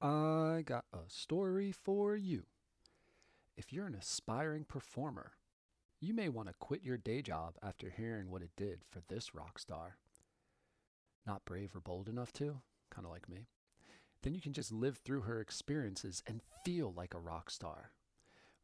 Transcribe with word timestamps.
I 0.00 0.62
got 0.64 0.84
a 0.92 1.08
story 1.08 1.72
for 1.72 2.14
you. 2.14 2.44
If 3.56 3.72
you're 3.72 3.86
an 3.86 3.96
aspiring 3.96 4.64
performer, 4.64 5.32
you 6.00 6.14
may 6.14 6.28
want 6.28 6.46
to 6.46 6.54
quit 6.60 6.84
your 6.84 6.96
day 6.96 7.20
job 7.20 7.54
after 7.60 7.90
hearing 7.90 8.30
what 8.30 8.42
it 8.42 8.52
did 8.56 8.82
for 8.88 9.00
this 9.08 9.34
rock 9.34 9.58
star. 9.58 9.96
Not 11.26 11.44
brave 11.44 11.74
or 11.74 11.80
bold 11.80 12.08
enough 12.08 12.32
to? 12.34 12.60
Kind 12.90 13.06
of 13.06 13.10
like 13.10 13.28
me. 13.28 13.48
Then 14.22 14.34
you 14.34 14.40
can 14.40 14.52
just 14.52 14.70
live 14.70 14.98
through 14.98 15.22
her 15.22 15.40
experiences 15.40 16.22
and 16.28 16.42
feel 16.64 16.92
like 16.96 17.14
a 17.14 17.18
rock 17.20 17.50
star. 17.50 17.90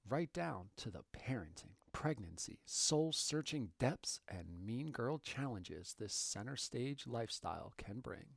Right 0.09 0.33
down 0.33 0.67
to 0.77 0.91
the 0.91 1.03
parenting, 1.13 1.75
pregnancy, 1.93 2.61
soul 2.65 3.13
searching 3.13 3.71
depths, 3.81 4.21
and 4.29 4.65
mean 4.65 4.93
girl 4.93 5.19
challenges 5.19 5.97
this 5.99 6.15
center 6.15 6.55
stage 6.55 7.09
lifestyle 7.09 7.73
can 7.77 7.99
bring. 7.99 8.37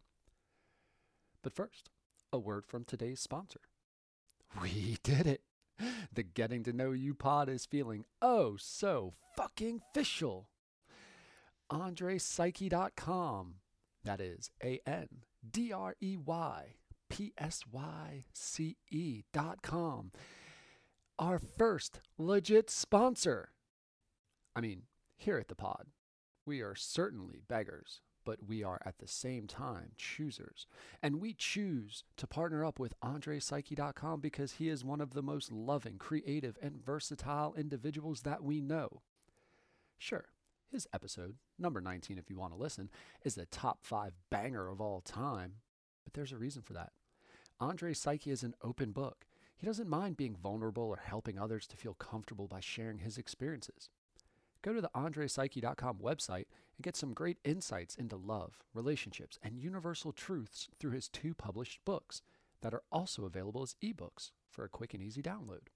But 1.43 1.53
first, 1.53 1.91
a 2.31 2.39
word 2.39 2.65
from 2.65 2.83
today's 2.83 3.19
sponsor. 3.19 3.61
We 4.61 4.97
did 5.03 5.27
it! 5.27 5.41
The 6.11 6.23
Getting 6.23 6.63
to 6.63 6.73
Know 6.73 6.91
You 6.91 7.13
pod 7.13 7.49
is 7.49 7.65
feeling 7.65 8.05
oh 8.21 8.55
so 8.57 9.13
fucking 9.35 9.81
official. 9.91 10.49
AndrePsyche.com. 11.71 13.55
That 14.03 14.21
is 14.21 14.49
A 14.63 14.79
N 14.87 15.07
D 15.49 15.73
R 15.73 15.95
E 16.01 16.17
Y 16.17 16.75
P 17.09 17.33
S 17.37 17.63
Y 17.71 18.25
C 18.33 18.77
E.com. 18.89 20.11
Our 21.19 21.39
first 21.39 21.99
legit 22.17 22.69
sponsor. 22.69 23.49
I 24.55 24.61
mean, 24.61 24.83
here 25.17 25.37
at 25.37 25.47
the 25.47 25.55
pod, 25.55 25.87
we 26.45 26.61
are 26.61 26.75
certainly 26.75 27.41
beggars, 27.47 28.01
but 28.27 28.45
we 28.45 28.61
are 28.61 28.81
at 28.85 28.97
the 28.97 29.07
same 29.07 29.47
time 29.47 29.91
choosers. 29.95 30.67
And 31.01 31.21
we 31.21 31.33
choose 31.33 32.03
to 32.17 32.27
partner 32.27 32.65
up 32.65 32.77
with 32.77 32.99
AndrePsyche.com 32.99 34.19
because 34.19 34.51
he 34.51 34.67
is 34.67 34.83
one 34.83 34.99
of 34.99 35.13
the 35.13 35.23
most 35.23 35.49
loving, 35.49 35.97
creative, 35.97 36.57
and 36.61 36.83
versatile 36.85 37.55
individuals 37.55 38.23
that 38.23 38.43
we 38.43 38.59
know. 38.59 39.01
Sure, 39.97 40.25
his 40.69 40.89
episode, 40.93 41.35
number 41.57 41.79
19, 41.79 42.17
if 42.17 42.29
you 42.29 42.37
want 42.37 42.51
to 42.51 42.59
listen, 42.59 42.89
is 43.23 43.35
the 43.35 43.45
top 43.45 43.79
five 43.81 44.11
banger 44.29 44.67
of 44.67 44.81
all 44.81 44.99
time, 44.99 45.53
but 46.03 46.13
there's 46.13 46.33
a 46.33 46.37
reason 46.37 46.61
for 46.61 46.73
that. 46.73 46.91
Andre 47.61 47.93
Psyche 47.93 48.31
is 48.31 48.43
an 48.43 48.55
open 48.61 48.91
book. 48.91 49.25
He 49.55 49.65
doesn't 49.65 49.87
mind 49.87 50.17
being 50.17 50.35
vulnerable 50.35 50.83
or 50.83 51.01
helping 51.01 51.39
others 51.39 51.65
to 51.67 51.77
feel 51.77 51.93
comfortable 51.93 52.49
by 52.49 52.59
sharing 52.59 52.99
his 52.99 53.17
experiences. 53.17 53.89
Go 54.67 54.73
to 54.73 54.81
the 54.81 54.89
AndrePsyche.com 54.93 55.99
website 55.99 56.47
and 56.75 56.83
get 56.83 56.97
some 56.97 57.13
great 57.13 57.37
insights 57.45 57.95
into 57.95 58.17
love, 58.17 58.57
relationships, 58.73 59.39
and 59.41 59.57
universal 59.57 60.11
truths 60.11 60.67
through 60.77 60.91
his 60.91 61.07
two 61.07 61.33
published 61.33 61.79
books 61.85 62.21
that 62.59 62.73
are 62.73 62.83
also 62.91 63.23
available 63.23 63.63
as 63.63 63.77
ebooks 63.81 64.31
for 64.49 64.65
a 64.65 64.69
quick 64.69 64.93
and 64.93 65.01
easy 65.01 65.21
download. 65.21 65.69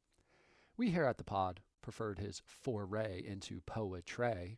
We 0.76 0.90
here 0.90 1.06
at 1.06 1.18
the 1.18 1.24
pod 1.24 1.62
preferred 1.82 2.20
his 2.20 2.42
foray 2.46 3.24
into 3.26 3.62
poetry 3.62 4.58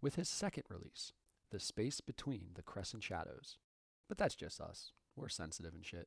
with 0.00 0.14
his 0.14 0.28
second 0.28 0.62
release, 0.68 1.12
The 1.50 1.58
Space 1.58 2.00
Between 2.00 2.50
the 2.54 2.62
Crescent 2.62 3.02
Shadows. 3.02 3.58
But 4.08 4.18
that's 4.18 4.36
just 4.36 4.60
us. 4.60 4.92
We're 5.16 5.28
sensitive 5.28 5.74
and 5.74 5.84
shit. 5.84 6.06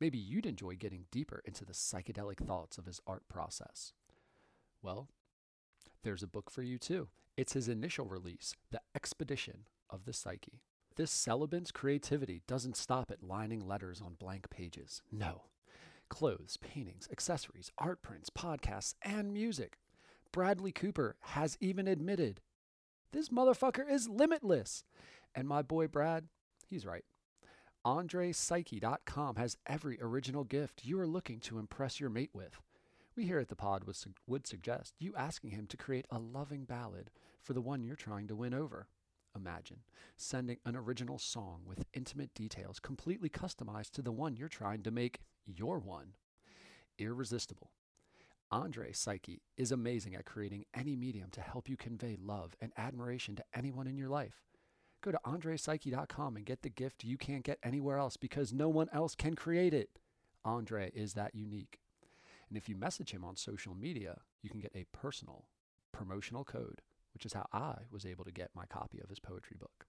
Maybe 0.00 0.18
you'd 0.18 0.44
enjoy 0.44 0.74
getting 0.74 1.04
deeper 1.12 1.40
into 1.44 1.64
the 1.64 1.72
psychedelic 1.72 2.44
thoughts 2.44 2.78
of 2.78 2.86
his 2.86 3.00
art 3.06 3.28
process. 3.28 3.92
Well, 4.82 5.06
there's 6.02 6.22
a 6.22 6.28
book 6.28 6.50
for 6.50 6.62
you 6.62 6.78
too. 6.78 7.08
It's 7.36 7.52
his 7.52 7.68
initial 7.68 8.06
release, 8.06 8.54
The 8.70 8.80
Expedition 8.94 9.66
of 9.88 10.04
the 10.04 10.12
Psyche. 10.12 10.62
This 10.96 11.10
celibant's 11.10 11.70
creativity 11.70 12.42
doesn't 12.46 12.76
stop 12.76 13.10
at 13.10 13.22
lining 13.22 13.66
letters 13.66 14.00
on 14.00 14.14
blank 14.14 14.50
pages. 14.50 15.02
No. 15.12 15.44
Clothes, 16.08 16.56
paintings, 16.60 17.08
accessories, 17.10 17.70
art 17.78 18.02
prints, 18.02 18.30
podcasts, 18.30 18.94
and 19.02 19.32
music. 19.32 19.78
Bradley 20.32 20.72
Cooper 20.72 21.16
has 21.20 21.56
even 21.60 21.86
admitted 21.86 22.40
this 23.12 23.28
motherfucker 23.28 23.88
is 23.90 24.08
limitless. 24.08 24.84
And 25.34 25.48
my 25.48 25.62
boy 25.62 25.86
Brad, 25.88 26.28
he's 26.68 26.86
right. 26.86 27.04
AndrePsyche.com 27.86 29.36
has 29.36 29.56
every 29.66 29.98
original 30.00 30.44
gift 30.44 30.84
you 30.84 30.98
are 31.00 31.06
looking 31.06 31.40
to 31.40 31.58
impress 31.58 31.98
your 31.98 32.10
mate 32.10 32.30
with. 32.32 32.60
We 33.16 33.26
here 33.26 33.38
at 33.38 33.48
the 33.48 33.56
pod 33.56 33.84
would, 33.84 33.96
would 34.26 34.46
suggest 34.46 34.94
you 34.98 35.14
asking 35.16 35.50
him 35.50 35.66
to 35.68 35.76
create 35.76 36.06
a 36.10 36.18
loving 36.18 36.64
ballad 36.64 37.10
for 37.42 37.52
the 37.52 37.60
one 37.60 37.82
you're 37.82 37.96
trying 37.96 38.28
to 38.28 38.36
win 38.36 38.54
over. 38.54 38.88
Imagine 39.34 39.80
sending 40.16 40.58
an 40.64 40.76
original 40.76 41.18
song 41.18 41.62
with 41.64 41.86
intimate 41.92 42.34
details 42.34 42.80
completely 42.80 43.28
customized 43.28 43.90
to 43.92 44.02
the 44.02 44.12
one 44.12 44.36
you're 44.36 44.48
trying 44.48 44.82
to 44.82 44.90
make 44.90 45.20
your 45.46 45.78
one. 45.78 46.14
Irresistible. 46.98 47.70
Andre 48.52 48.92
Psyche 48.92 49.42
is 49.56 49.70
amazing 49.70 50.14
at 50.14 50.24
creating 50.24 50.64
any 50.74 50.96
medium 50.96 51.30
to 51.30 51.40
help 51.40 51.68
you 51.68 51.76
convey 51.76 52.16
love 52.20 52.56
and 52.60 52.72
admiration 52.76 53.36
to 53.36 53.44
anyone 53.54 53.86
in 53.86 53.96
your 53.96 54.08
life. 54.08 54.42
Go 55.02 55.12
to 55.12 55.20
AndrePsyche.com 55.24 56.36
and 56.36 56.44
get 56.44 56.62
the 56.62 56.68
gift 56.68 57.04
you 57.04 57.16
can't 57.16 57.44
get 57.44 57.58
anywhere 57.62 57.96
else 57.96 58.16
because 58.16 58.52
no 58.52 58.68
one 58.68 58.88
else 58.92 59.14
can 59.14 59.34
create 59.34 59.72
it. 59.72 59.90
Andre 60.44 60.90
is 60.94 61.14
that 61.14 61.34
unique. 61.34 61.79
And 62.50 62.56
if 62.56 62.68
you 62.68 62.76
message 62.76 63.12
him 63.12 63.24
on 63.24 63.36
social 63.36 63.74
media, 63.74 64.18
you 64.42 64.50
can 64.50 64.60
get 64.60 64.72
a 64.74 64.84
personal 64.92 65.46
promotional 65.92 66.44
code, 66.44 66.82
which 67.14 67.24
is 67.24 67.32
how 67.32 67.46
I 67.52 67.76
was 67.90 68.04
able 68.04 68.24
to 68.24 68.32
get 68.32 68.50
my 68.54 68.66
copy 68.66 69.00
of 69.00 69.08
his 69.08 69.20
poetry 69.20 69.56
book. 69.58 69.86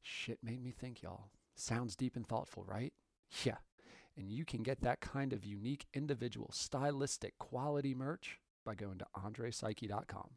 Shit 0.00 0.38
made 0.42 0.62
me 0.62 0.70
think, 0.70 1.02
y'all. 1.02 1.30
Sounds 1.56 1.96
deep 1.96 2.14
and 2.14 2.26
thoughtful, 2.26 2.64
right? 2.64 2.92
Yeah. 3.44 3.56
And 4.16 4.30
you 4.30 4.44
can 4.44 4.62
get 4.62 4.80
that 4.82 5.00
kind 5.00 5.32
of 5.32 5.44
unique, 5.44 5.86
individual, 5.92 6.50
stylistic, 6.52 7.36
quality 7.38 7.94
merch 7.94 8.38
by 8.64 8.74
going 8.74 8.98
to 8.98 9.06
AndrePsyche.com. 9.16 10.30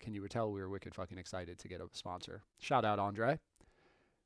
Can 0.00 0.14
you 0.14 0.26
tell 0.28 0.50
we 0.50 0.60
were 0.60 0.68
wicked 0.68 0.94
fucking 0.94 1.18
excited 1.18 1.58
to 1.58 1.68
get 1.68 1.80
a 1.80 1.88
sponsor? 1.92 2.42
Shout 2.58 2.86
out, 2.86 2.98
Andre. 2.98 3.38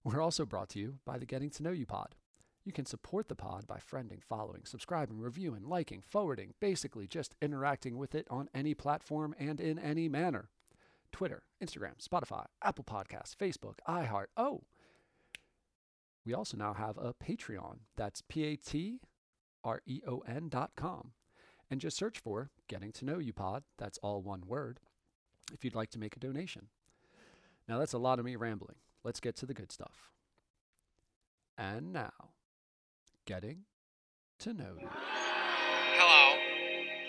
We're 0.05 0.21
also 0.21 0.47
brought 0.47 0.69
to 0.71 0.79
you 0.79 0.99
by 1.05 1.19
the 1.19 1.27
Getting 1.27 1.51
to 1.51 1.63
Know 1.63 1.73
You 1.73 1.87
pod. 1.87 2.15
You 2.65 2.73
can 2.73 2.87
support 2.87 3.29
the 3.29 3.35
pod 3.35 3.67
by 3.67 3.79
friending, 3.79 4.23
following, 4.23 4.63
subscribing, 4.65 5.19
reviewing, 5.19 5.65
liking, 5.65 6.01
forwarding, 6.01 6.55
basically 6.61 7.07
just 7.07 7.35
interacting 7.43 7.99
with 7.99 8.15
it 8.15 8.27
on 8.31 8.49
any 8.55 8.73
platform 8.73 9.35
and 9.39 9.61
in 9.61 9.79
any 9.79 10.09
manner. 10.09 10.49
Twitter, 11.13 11.43
Instagram, 11.63 12.03
Spotify, 12.03 12.47
Apple 12.63 12.85
Podcasts, 12.85 13.37
Facebook, 13.37 13.75
iHeart. 13.87 14.27
Oh, 14.37 14.63
we 16.25 16.33
also 16.33 16.57
now 16.57 16.73
have 16.73 16.97
a 16.97 17.13
Patreon. 17.13 17.81
That's 17.97 18.23
P 18.23 18.45
A 18.45 18.57
T 18.57 19.01
R 19.63 19.83
E 19.87 20.01
O 20.09 20.23
N 20.27 20.49
dot 20.49 20.73
com. 20.75 21.13
And 21.71 21.81
just 21.81 21.97
search 21.97 22.19
for 22.19 22.51
Getting 22.69 22.93
to 22.93 23.05
Know 23.05 23.19
You 23.19 23.33
Pod. 23.33 23.65
That's 23.79 23.99
all 23.99 24.23
one 24.23 24.43
word 24.47 24.81
if 25.53 25.65
you'd 25.65 25.75
like 25.75 25.91
to 25.91 25.99
make 25.99 26.17
a 26.17 26.21
donation. 26.21 26.69
Now, 27.69 27.79
that's 27.79 27.93
a 27.93 27.99
lot 27.99 28.19
of 28.19 28.25
me 28.25 28.37
rambling. 28.37 28.77
Let's 29.03 29.21
get 29.21 29.37
to 29.37 29.47
the 29.47 29.55
good 29.55 29.73
stuff. 29.73 30.11
And 31.57 31.93
now, 31.93 32.13
getting 33.27 33.65
to 34.41 34.53
know 34.53 34.75
you. 34.79 34.89
Hello. 35.97 36.37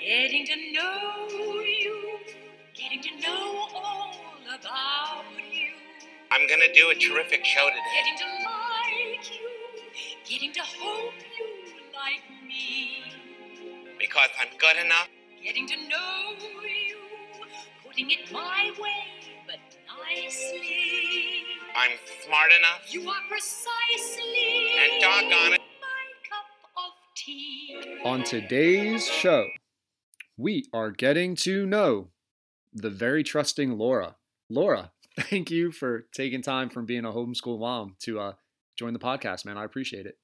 Getting 0.02 0.46
to 0.46 0.56
know 0.72 1.28
you, 1.62 2.20
getting 2.74 3.02
to 3.02 3.10
know 3.28 3.68
all 3.76 4.12
about 4.48 5.24
you, 5.52 5.72
I'm 6.32 6.48
gonna 6.48 6.72
do 6.74 6.90
a 6.92 6.96
terrific 6.96 7.44
show 7.44 7.68
today. 7.68 7.82
getting 7.98 8.18
to 8.20 8.26
like 8.46 9.32
you, 9.34 9.50
getting 10.26 10.54
to 10.54 10.62
hope 10.62 11.14
you 11.38 11.48
like 11.94 12.24
me, 12.48 13.04
Because 14.00 14.30
I'm 14.40 14.56
good 14.58 14.78
enough. 14.86 15.10
getting 15.44 15.68
to 15.68 15.76
know 15.90 16.34
you, 16.64 16.98
putting 17.86 18.12
it 18.12 18.32
my 18.32 18.72
way, 18.80 19.34
but 19.48 19.60
nicely. 20.06 21.44
I'm 21.76 21.98
smart 22.26 22.52
enough. 22.58 22.94
You 22.94 23.10
are 23.10 23.22
precisely 23.28 24.70
And 24.78 25.02
doggone 25.02 25.54
it. 25.54 25.62
On 28.04 28.24
today's 28.24 29.08
show, 29.08 29.48
we 30.38 30.66
are 30.74 30.92
getting 30.92 31.36
to 31.38 31.66
know 31.66 32.10
the 32.74 32.90
very 32.90 33.24
trusting 33.24 33.78
Laura. 33.78 34.16
Laura, 34.50 34.92
thank 35.20 35.50
you 35.50 35.72
for 35.72 36.06
taking 36.14 36.42
time 36.42 36.70
from 36.70 36.86
being 36.86 37.06
a 37.06 37.12
homeschool 37.12 37.60
mom 37.60 37.96
to 38.00 38.20
uh, 38.20 38.34
join 38.76 38.94
the 38.94 39.00
podcast, 39.00 39.46
man. 39.46 39.58
I 39.58 39.64
appreciate 39.64 40.06
it. 40.06 40.18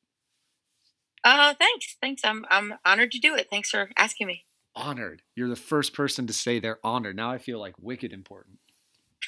Uh, 1.23 1.53
thanks, 1.53 1.97
thanks. 2.01 2.23
I'm 2.23 2.45
I'm 2.49 2.73
honored 2.85 3.11
to 3.11 3.19
do 3.19 3.35
it. 3.35 3.47
Thanks 3.49 3.69
for 3.69 3.89
asking 3.97 4.27
me. 4.27 4.43
Honored. 4.75 5.21
You're 5.35 5.49
the 5.49 5.55
first 5.55 5.93
person 5.93 6.27
to 6.27 6.33
say 6.33 6.59
they're 6.59 6.79
honored. 6.83 7.15
Now 7.15 7.31
I 7.31 7.37
feel 7.37 7.59
like 7.59 7.75
wicked 7.79 8.13
important. 8.13 8.59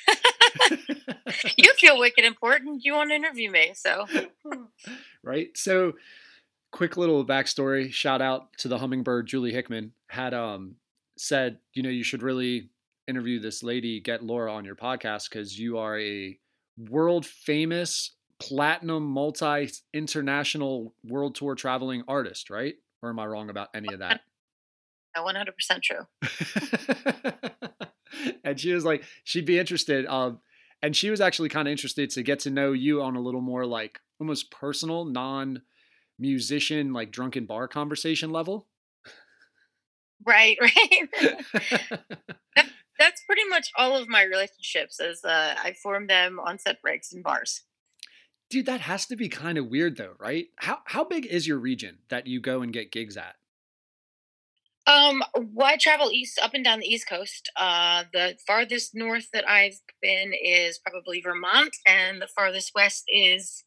You 1.58 1.74
feel 1.78 2.00
wicked 2.00 2.26
important. 2.26 2.84
You 2.84 2.94
want 2.94 3.10
to 3.10 3.16
interview 3.16 3.50
me, 3.52 3.72
so 3.74 4.06
right? 5.24 5.50
So, 5.56 5.94
quick 6.74 6.98
little 6.98 7.24
backstory. 7.24 7.94
Shout 7.94 8.22
out 8.22 8.52
to 8.58 8.68
the 8.68 8.80
hummingbird 8.80 9.28
Julie 9.28 9.54
Hickman 9.54 9.94
had 10.08 10.34
um 10.34 10.76
said, 11.18 11.60
you 11.74 11.84
know, 11.84 11.90
you 11.90 12.04
should 12.04 12.24
really 12.24 12.70
interview 13.08 13.40
this 13.40 13.64
lady, 13.64 14.02
get 14.02 14.24
Laura 14.24 14.52
on 14.52 14.66
your 14.66 14.76
podcast 14.76 15.30
because 15.30 15.58
you 15.58 15.78
are 15.78 15.98
a 16.00 16.38
world 16.90 17.26
famous 17.26 18.16
platinum, 18.40 19.04
multi 19.04 19.70
international 19.94 20.94
world 21.06 21.36
tour 21.36 21.56
traveling 21.56 22.04
artist, 22.08 22.50
right? 22.50 22.74
Or 23.02 23.10
am 23.10 23.20
I 23.20 23.28
wrong 23.28 23.50
about 23.50 23.70
any 23.74 23.94
of 23.94 24.00
that? 24.00 24.22
100% 25.16 25.82
true. 25.84 26.08
and 28.44 28.60
she 28.60 28.74
was 28.74 28.84
like, 28.84 29.04
she'd 29.24 29.46
be 29.46 29.60
interested. 29.60 30.08
Um, 30.08 30.40
and 30.82 30.96
she 30.96 31.12
was 31.12 31.22
actually 31.22 31.50
kind 31.50 31.68
of 31.68 31.72
interested 31.72 32.10
to 32.12 32.24
get 32.24 32.40
to 32.40 32.50
know 32.50 32.72
you 32.72 33.04
on 33.04 33.16
a 33.16 33.22
little 33.22 33.42
more 33.42 33.66
like 33.66 34.00
almost 34.20 34.50
personal, 34.50 35.06
non 35.06 35.62
musician, 36.20 36.94
like 36.94 37.12
drunken 37.12 37.46
bar 37.46 37.68
conversation 37.68 38.32
level. 38.32 38.68
Right, 40.26 40.58
right. 40.62 41.10
That's 43.00 43.24
pretty 43.26 43.46
much 43.50 43.70
all 43.78 43.98
of 43.98 44.08
my 44.08 44.24
relationships. 44.24 45.00
As 45.00 45.24
uh, 45.26 45.56
I 45.62 45.74
form 45.74 46.08
them 46.08 46.40
on 46.40 46.60
set 46.60 46.82
breaks 46.82 47.12
and 47.12 47.24
bars. 47.24 47.64
Dude, 48.50 48.66
that 48.68 48.82
has 48.82 49.06
to 49.08 49.16
be 49.16 49.30
kind 49.30 49.58
of 49.58 49.68
weird 49.68 49.98
though, 49.98 50.14
right? 50.20 50.48
How 50.58 50.80
how 50.86 51.04
big 51.04 51.26
is 51.26 51.48
your 51.48 51.58
region 51.58 52.00
that 52.10 52.28
you 52.28 52.40
go 52.40 52.62
and 52.62 52.72
get 52.72 52.92
gigs 52.92 53.18
at? 53.18 53.36
Um, 54.86 55.24
well, 55.54 55.68
I 55.68 55.78
travel 55.78 56.12
east, 56.12 56.38
up 56.44 56.54
and 56.54 56.64
down 56.64 56.82
the 56.82 56.88
East 56.88 57.08
Coast. 57.08 57.50
Uh, 57.56 58.04
the 58.12 58.36
farthest 58.46 58.94
north 58.94 59.30
that 59.32 59.48
I've 59.48 59.80
been 60.02 60.34
is 60.34 60.78
probably 60.78 61.22
Vermont, 61.22 61.78
and 61.88 62.22
the 62.22 62.28
farthest 62.28 62.74
west 62.76 63.06
is 63.08 63.64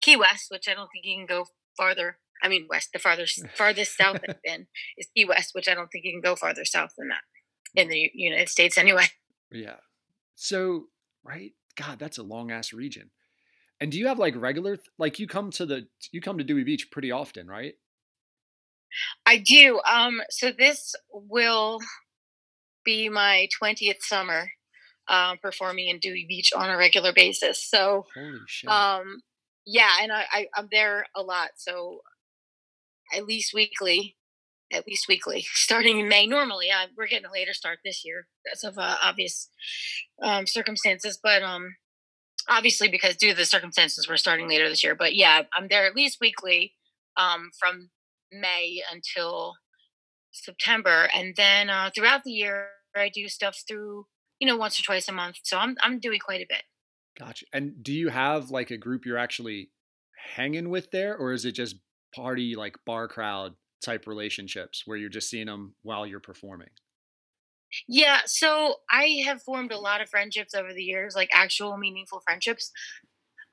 Key 0.00 0.16
West, 0.16 0.50
which 0.50 0.68
I 0.68 0.74
don't 0.74 0.88
think 0.92 1.04
you 1.04 1.16
can 1.16 1.26
go 1.26 1.46
farther. 1.82 2.18
I 2.42 2.48
mean, 2.48 2.66
west. 2.68 2.90
The 2.92 2.98
farthest 2.98 3.44
farthest 3.56 3.96
south 3.96 4.20
I've 4.28 4.42
been 4.42 4.66
is 4.98 5.08
Key 5.14 5.24
West, 5.24 5.50
which 5.52 5.68
I 5.68 5.74
don't 5.74 5.88
think 5.88 6.04
you 6.04 6.12
can 6.12 6.20
go 6.20 6.36
farther 6.36 6.64
south 6.64 6.90
than 6.96 7.08
that 7.08 7.22
in 7.74 7.88
the 7.88 8.10
United 8.14 8.48
States, 8.48 8.78
anyway. 8.78 9.04
Yeah. 9.54 9.76
So, 10.34 10.86
right, 11.22 11.52
God, 11.76 11.98
that's 11.98 12.16
a 12.16 12.22
long 12.22 12.50
ass 12.50 12.72
region. 12.72 13.10
And 13.80 13.92
do 13.92 13.98
you 13.98 14.06
have 14.06 14.18
like 14.18 14.34
regular, 14.34 14.78
like 14.98 15.18
you 15.18 15.26
come 15.26 15.50
to 15.50 15.66
the, 15.66 15.88
you 16.10 16.22
come 16.22 16.38
to 16.38 16.44
Dewey 16.44 16.64
Beach 16.64 16.90
pretty 16.90 17.10
often, 17.10 17.48
right? 17.48 17.74
I 19.26 19.36
do. 19.44 19.78
Um, 19.86 20.22
so 20.30 20.52
this 20.58 20.94
will 21.12 21.80
be 22.82 23.10
my 23.10 23.46
20th 23.62 24.00
summer 24.00 24.48
um, 25.06 25.36
performing 25.42 25.88
in 25.88 25.98
Dewey 25.98 26.24
Beach 26.26 26.50
on 26.56 26.70
a 26.70 26.78
regular 26.78 27.12
basis. 27.12 27.62
So, 27.68 28.06
Holy 28.14 28.38
shit. 28.46 28.70
um, 28.70 29.20
yeah, 29.66 29.90
and 30.02 30.12
I, 30.12 30.24
I, 30.32 30.46
I'm 30.56 30.68
there 30.70 31.06
a 31.14 31.22
lot. 31.22 31.50
So 31.56 32.00
at 33.14 33.26
least 33.26 33.52
weekly, 33.54 34.16
at 34.72 34.86
least 34.86 35.06
weekly, 35.08 35.44
starting 35.54 35.98
in 35.98 36.08
May. 36.08 36.26
Normally, 36.26 36.70
uh, 36.70 36.86
we're 36.96 37.06
getting 37.06 37.26
a 37.26 37.32
later 37.32 37.52
start 37.52 37.78
this 37.84 38.04
year 38.04 38.26
because 38.44 38.64
of 38.64 38.78
uh, 38.78 38.96
obvious 39.02 39.48
um, 40.22 40.46
circumstances, 40.46 41.18
but 41.22 41.42
um, 41.42 41.76
obviously 42.48 42.88
because 42.88 43.16
due 43.16 43.30
to 43.30 43.36
the 43.36 43.44
circumstances, 43.44 44.08
we're 44.08 44.16
starting 44.16 44.48
later 44.48 44.68
this 44.68 44.82
year. 44.82 44.94
But 44.94 45.14
yeah, 45.14 45.42
I'm 45.56 45.68
there 45.68 45.86
at 45.86 45.96
least 45.96 46.18
weekly 46.20 46.74
um, 47.16 47.50
from 47.58 47.90
May 48.32 48.82
until 48.90 49.54
September, 50.32 51.08
and 51.14 51.34
then 51.36 51.68
uh, 51.68 51.90
throughout 51.94 52.24
the 52.24 52.32
year, 52.32 52.68
I 52.96 53.10
do 53.10 53.28
stuff 53.28 53.58
through 53.68 54.06
you 54.38 54.46
know 54.46 54.56
once 54.56 54.78
or 54.80 54.82
twice 54.82 55.08
a 55.08 55.12
month. 55.12 55.36
So 55.44 55.58
I'm 55.58 55.76
I'm 55.82 56.00
doing 56.00 56.18
quite 56.18 56.40
a 56.40 56.46
bit. 56.48 56.62
Gotcha. 57.18 57.46
And 57.52 57.82
do 57.82 57.92
you 57.92 58.08
have 58.08 58.50
like 58.50 58.70
a 58.70 58.76
group 58.76 59.04
you're 59.04 59.18
actually 59.18 59.70
hanging 60.34 60.70
with 60.70 60.90
there, 60.90 61.16
or 61.16 61.32
is 61.32 61.44
it 61.44 61.52
just 61.52 61.76
party 62.14 62.54
like 62.54 62.76
bar 62.86 63.08
crowd 63.08 63.54
type 63.84 64.06
relationships 64.06 64.82
where 64.86 64.96
you're 64.96 65.08
just 65.08 65.28
seeing 65.28 65.46
them 65.46 65.74
while 65.82 66.06
you're 66.06 66.20
performing? 66.20 66.70
Yeah, 67.88 68.20
so 68.26 68.76
I 68.90 69.22
have 69.26 69.42
formed 69.42 69.72
a 69.72 69.78
lot 69.78 70.00
of 70.02 70.10
friendships 70.10 70.54
over 70.54 70.74
the 70.74 70.82
years, 70.82 71.14
like 71.14 71.30
actual 71.32 71.76
meaningful 71.78 72.20
friendships. 72.20 72.70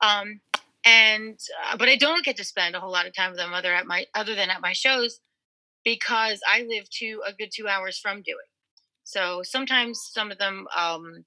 Um, 0.02 0.40
and 0.84 1.38
uh, 1.66 1.76
but 1.76 1.88
I 1.88 1.96
don't 1.96 2.24
get 2.24 2.36
to 2.36 2.44
spend 2.44 2.74
a 2.74 2.80
whole 2.80 2.92
lot 2.92 3.06
of 3.06 3.14
time 3.14 3.30
with 3.30 3.38
them 3.38 3.52
other 3.52 3.74
at 3.74 3.86
my 3.86 4.06
other 4.14 4.34
than 4.34 4.50
at 4.50 4.62
my 4.62 4.72
shows 4.72 5.20
because 5.84 6.40
I 6.50 6.62
live 6.62 6.88
to 6.98 7.22
a 7.26 7.32
good 7.32 7.50
two 7.54 7.68
hours 7.68 7.98
from 7.98 8.22
Dewey. 8.22 8.36
So 9.04 9.42
sometimes 9.42 10.00
some 10.12 10.30
of 10.30 10.38
them 10.38 10.66
um, 10.76 11.24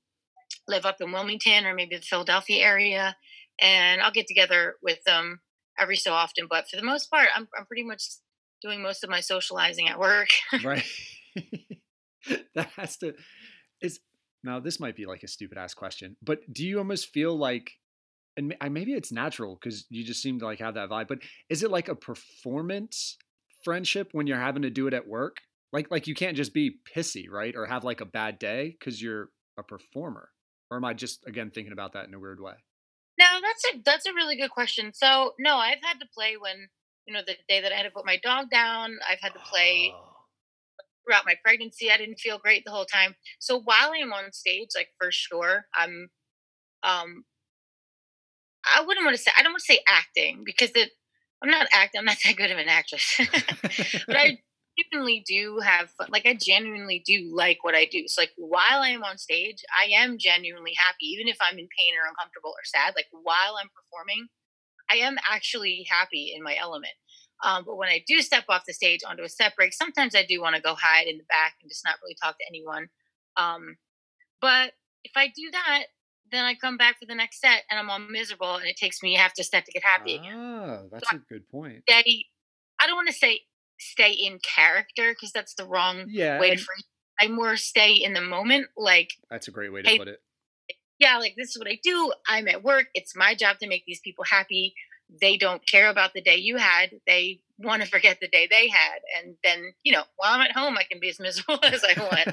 live 0.67 0.85
up 0.85 0.97
in 1.01 1.11
Wilmington 1.11 1.65
or 1.65 1.73
maybe 1.73 1.95
the 1.95 2.01
Philadelphia 2.01 2.63
area, 2.63 3.15
and 3.61 4.01
I'll 4.01 4.11
get 4.11 4.27
together 4.27 4.75
with 4.81 5.03
them 5.05 5.41
every 5.79 5.97
so 5.97 6.13
often. 6.13 6.47
But 6.49 6.69
for 6.69 6.75
the 6.77 6.83
most 6.83 7.09
part, 7.09 7.29
I'm 7.35 7.47
I'm 7.57 7.65
pretty 7.65 7.83
much 7.83 8.03
doing 8.61 8.81
most 8.81 9.03
of 9.03 9.09
my 9.09 9.19
socializing 9.19 9.87
at 9.89 9.99
work. 9.99 10.29
right. 10.63 10.85
that 12.55 12.69
has 12.77 12.97
to 12.97 13.13
is 13.81 13.99
now 14.43 14.59
this 14.59 14.79
might 14.79 14.95
be 14.95 15.05
like 15.05 15.23
a 15.23 15.27
stupid 15.27 15.57
ass 15.57 15.73
question, 15.73 16.15
but 16.21 16.39
do 16.51 16.65
you 16.65 16.77
almost 16.77 17.09
feel 17.09 17.37
like 17.37 17.71
and 18.35 18.55
maybe 18.71 18.93
it's 18.93 19.11
natural 19.11 19.59
because 19.61 19.85
you 19.89 20.03
just 20.03 20.21
seem 20.21 20.39
to 20.39 20.45
like 20.45 20.59
have 20.59 20.73
that 20.73 20.89
vibe, 20.89 21.07
but 21.07 21.19
is 21.49 21.61
it 21.61 21.69
like 21.69 21.87
a 21.87 21.95
performance 21.95 23.17
friendship 23.63 24.09
when 24.11 24.25
you're 24.25 24.39
having 24.39 24.63
to 24.63 24.71
do 24.71 24.87
it 24.87 24.93
at 24.93 25.07
work? 25.07 25.37
Like 25.71 25.91
like 25.91 26.07
you 26.07 26.15
can't 26.15 26.37
just 26.37 26.53
be 26.53 26.79
pissy, 26.95 27.29
right? 27.29 27.55
Or 27.55 27.65
have 27.65 27.83
like 27.83 28.01
a 28.01 28.05
bad 28.05 28.39
day 28.39 28.75
because 28.77 29.01
you're 29.01 29.29
a 29.57 29.63
performer. 29.63 30.29
Or 30.71 30.77
am 30.77 30.85
I 30.85 30.93
just 30.93 31.25
again 31.27 31.51
thinking 31.51 31.73
about 31.73 31.93
that 31.93 32.07
in 32.07 32.13
a 32.13 32.19
weird 32.19 32.41
way? 32.41 32.53
No, 33.19 33.25
that's 33.41 33.63
a 33.73 33.81
that's 33.85 34.05
a 34.05 34.13
really 34.13 34.35
good 34.35 34.51
question. 34.51 34.91
So 34.93 35.33
no, 35.39 35.57
I've 35.57 35.81
had 35.83 35.99
to 35.99 36.07
play 36.13 36.35
when 36.37 36.69
you 37.05 37.13
know 37.13 37.21
the 37.25 37.35
day 37.47 37.61
that 37.61 37.71
I 37.71 37.75
had 37.75 37.83
to 37.83 37.91
put 37.91 38.05
my 38.05 38.17
dog 38.23 38.49
down. 38.49 38.97
I've 39.07 39.19
had 39.21 39.33
to 39.33 39.39
play 39.39 39.91
Oh, 39.93 40.13
throughout 41.05 41.25
my 41.25 41.35
pregnancy. 41.43 41.91
I 41.91 41.97
didn't 41.97 42.19
feel 42.19 42.39
great 42.39 42.63
the 42.65 42.71
whole 42.71 42.85
time. 42.85 43.15
So 43.39 43.59
while 43.59 43.91
I'm 43.93 44.13
on 44.13 44.31
stage, 44.31 44.69
like 44.75 44.89
for 44.99 45.11
sure, 45.11 45.65
I'm 45.75 46.09
um 46.83 47.25
I 48.65 48.81
wouldn't 48.81 49.05
want 49.05 49.15
to 49.17 49.21
say 49.21 49.31
I 49.37 49.43
don't 49.43 49.53
want 49.53 49.63
to 49.65 49.73
say 49.73 49.79
acting 49.87 50.43
because 50.45 50.71
it 50.75 50.91
I'm 51.43 51.49
not 51.49 51.67
acting. 51.73 51.99
I'm 51.99 52.05
not 52.05 52.17
that 52.25 52.35
good 52.35 52.51
of 52.51 52.57
an 52.57 52.69
actress, 52.69 53.19
but 54.09 54.17
I 54.17 54.37
genuinely 54.77 55.23
do 55.27 55.59
have 55.63 55.89
fun. 55.91 56.07
Like 56.11 56.25
I 56.25 56.33
genuinely 56.33 57.03
do 57.05 57.31
like 57.33 57.63
what 57.63 57.75
I 57.75 57.85
do. 57.85 58.03
So 58.07 58.21
like 58.21 58.31
while 58.37 58.81
I 58.81 58.89
am 58.89 59.03
on 59.03 59.17
stage, 59.17 59.63
I 59.71 59.91
am 59.91 60.17
genuinely 60.17 60.73
happy, 60.77 61.05
even 61.05 61.27
if 61.27 61.37
I'm 61.41 61.59
in 61.59 61.67
pain 61.77 61.93
or 61.95 62.07
uncomfortable 62.07 62.51
or 62.51 62.63
sad. 62.65 62.93
Like 62.95 63.07
while 63.11 63.57
I'm 63.59 63.69
performing, 63.69 64.27
I 64.89 64.95
am 64.97 65.17
actually 65.29 65.85
happy 65.89 66.33
in 66.35 66.43
my 66.43 66.55
element. 66.59 66.93
Um, 67.43 67.63
but 67.65 67.77
when 67.77 67.89
I 67.89 68.03
do 68.07 68.21
step 68.21 68.45
off 68.47 68.63
the 68.65 68.73
stage 68.73 69.01
onto 69.07 69.23
a 69.23 69.29
set 69.29 69.55
break, 69.55 69.73
sometimes 69.73 70.15
I 70.15 70.25
do 70.25 70.41
want 70.41 70.55
to 70.55 70.61
go 70.61 70.75
hide 70.75 71.07
in 71.07 71.17
the 71.17 71.25
back 71.25 71.55
and 71.61 71.69
just 71.69 71.83
not 71.85 71.95
really 72.01 72.15
talk 72.21 72.37
to 72.37 72.45
anyone. 72.47 72.87
Um, 73.35 73.77
but 74.39 74.71
if 75.03 75.11
I 75.15 75.27
do 75.27 75.51
that, 75.51 75.83
then 76.31 76.45
I 76.45 76.55
come 76.55 76.77
back 76.77 76.99
for 76.99 77.05
the 77.05 77.15
next 77.15 77.41
set 77.41 77.63
and 77.69 77.79
I'm 77.79 77.89
all 77.89 77.99
miserable, 77.99 78.55
and 78.55 78.65
it 78.65 78.77
takes 78.77 79.03
me 79.03 79.15
half 79.15 79.35
the 79.35 79.43
set 79.43 79.65
to 79.65 79.71
get 79.71 79.83
happy 79.83 80.15
again. 80.15 80.33
ah, 80.35 80.79
that's 80.91 81.11
a 81.11 81.17
good 81.29 81.47
point. 81.49 81.83
Stay, 81.87 82.25
I 82.79 82.87
don't 82.87 82.95
want 82.95 83.09
to 83.09 83.13
say 83.13 83.41
stay 83.79 84.11
in 84.11 84.39
character 84.39 85.11
because 85.13 85.31
that's 85.31 85.55
the 85.55 85.65
wrong 85.67 86.07
Yeah, 86.07 86.39
way 86.39 86.49
to 86.51 86.57
phrase. 86.57 86.83
I 87.19 87.27
more 87.27 87.55
stay 87.57 87.93
in 87.93 88.13
the 88.13 88.21
moment, 88.21 88.67
like 88.75 89.11
that's 89.29 89.47
a 89.47 89.51
great 89.51 89.71
way 89.71 89.81
to 89.81 89.89
put 89.97 90.07
it. 90.07 90.19
yeah, 90.99 91.17
like 91.17 91.35
this 91.37 91.49
is 91.49 91.57
what 91.57 91.67
I 91.67 91.79
do. 91.83 92.13
I'm 92.27 92.47
at 92.47 92.63
work. 92.63 92.87
It's 92.93 93.15
my 93.15 93.35
job 93.35 93.57
to 93.59 93.67
make 93.67 93.83
these 93.85 93.99
people 93.99 94.23
happy. 94.29 94.73
They 95.21 95.37
don't 95.37 95.65
care 95.67 95.89
about 95.89 96.13
the 96.13 96.21
day 96.21 96.37
you 96.37 96.57
had. 96.57 96.91
They 97.05 97.41
want 97.57 97.83
to 97.83 97.87
forget 97.87 98.17
the 98.21 98.27
day 98.27 98.47
they 98.49 98.67
had. 98.69 98.99
And 99.17 99.35
then, 99.43 99.73
you 99.83 99.93
know, 99.93 100.03
while 100.15 100.33
I'm 100.33 100.41
at 100.41 100.53
home, 100.53 100.77
I 100.77 100.83
can 100.83 100.99
be 100.99 101.09
as 101.09 101.19
miserable 101.19 101.59
as 101.63 101.83
I 101.83 101.99
want. 102.01 102.29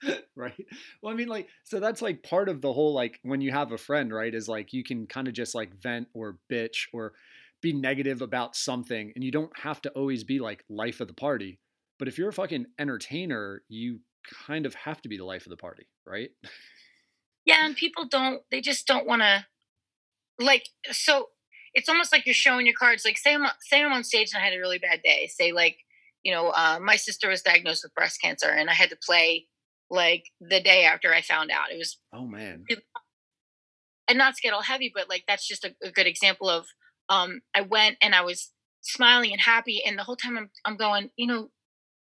right. 0.36 0.66
Well, 1.02 1.12
I 1.12 1.16
mean, 1.16 1.28
like, 1.28 1.48
so 1.64 1.80
that's 1.80 2.02
like 2.02 2.22
part 2.22 2.48
of 2.48 2.60
the 2.60 2.72
whole, 2.72 2.92
like, 2.94 3.18
when 3.22 3.40
you 3.40 3.50
have 3.50 3.72
a 3.72 3.78
friend, 3.78 4.12
right, 4.12 4.34
is 4.34 4.48
like 4.48 4.72
you 4.72 4.84
can 4.84 5.06
kind 5.06 5.26
of 5.28 5.34
just 5.34 5.54
like 5.54 5.74
vent 5.74 6.08
or 6.14 6.38
bitch 6.50 6.86
or 6.92 7.14
be 7.60 7.72
negative 7.72 8.22
about 8.22 8.56
something, 8.56 9.12
and 9.14 9.24
you 9.24 9.30
don't 9.30 9.56
have 9.58 9.80
to 9.82 9.90
always 9.90 10.24
be 10.24 10.38
like 10.38 10.64
life 10.68 11.00
of 11.00 11.08
the 11.08 11.14
party. 11.14 11.58
But 11.98 12.08
if 12.08 12.18
you're 12.18 12.28
a 12.28 12.32
fucking 12.32 12.66
entertainer, 12.78 13.62
you 13.68 14.00
kind 14.46 14.66
of 14.66 14.74
have 14.74 15.02
to 15.02 15.08
be 15.08 15.16
the 15.16 15.24
life 15.24 15.46
of 15.46 15.50
the 15.50 15.56
party, 15.56 15.88
right? 16.06 16.30
yeah, 17.44 17.64
and 17.66 17.74
people 17.74 18.06
don't, 18.06 18.42
they 18.50 18.60
just 18.60 18.86
don't 18.86 19.06
want 19.06 19.22
to, 19.22 19.46
like, 20.38 20.68
so 20.90 21.28
it's 21.74 21.88
almost 21.88 22.12
like 22.12 22.24
you're 22.26 22.34
showing 22.34 22.66
your 22.66 22.76
cards. 22.78 23.04
Like, 23.04 23.18
say 23.18 23.34
I'm, 23.34 23.46
say 23.60 23.82
I'm 23.82 23.92
on 23.92 24.04
stage 24.04 24.32
and 24.32 24.40
I 24.40 24.44
had 24.44 24.54
a 24.54 24.60
really 24.60 24.78
bad 24.78 25.00
day. 25.02 25.28
Say, 25.32 25.52
like, 25.52 25.78
you 26.22 26.32
know, 26.32 26.50
uh, 26.50 26.78
my 26.80 26.96
sister 26.96 27.28
was 27.28 27.42
diagnosed 27.42 27.84
with 27.84 27.94
breast 27.94 28.20
cancer 28.20 28.48
and 28.48 28.68
I 28.70 28.74
had 28.74 28.90
to 28.90 28.96
play 28.96 29.46
like 29.90 30.24
the 30.40 30.60
day 30.60 30.84
after 30.84 31.12
I 31.12 31.22
found 31.22 31.50
out. 31.50 31.70
It 31.72 31.78
was 31.78 31.96
Oh 32.12 32.26
man. 32.26 32.64
and 34.08 34.18
not 34.18 34.34
to 34.34 34.42
get 34.42 34.52
all 34.52 34.62
heavy, 34.62 34.92
but 34.94 35.08
like 35.08 35.24
that's 35.26 35.46
just 35.46 35.64
a, 35.64 35.74
a 35.82 35.90
good 35.90 36.06
example 36.06 36.48
of 36.48 36.66
um 37.08 37.40
I 37.54 37.62
went 37.62 37.96
and 38.02 38.14
I 38.14 38.22
was 38.22 38.50
smiling 38.82 39.32
and 39.32 39.40
happy 39.40 39.82
and 39.84 39.98
the 39.98 40.04
whole 40.04 40.16
time 40.16 40.36
I'm 40.36 40.50
I'm 40.64 40.76
going, 40.76 41.10
you 41.16 41.26
know, 41.26 41.50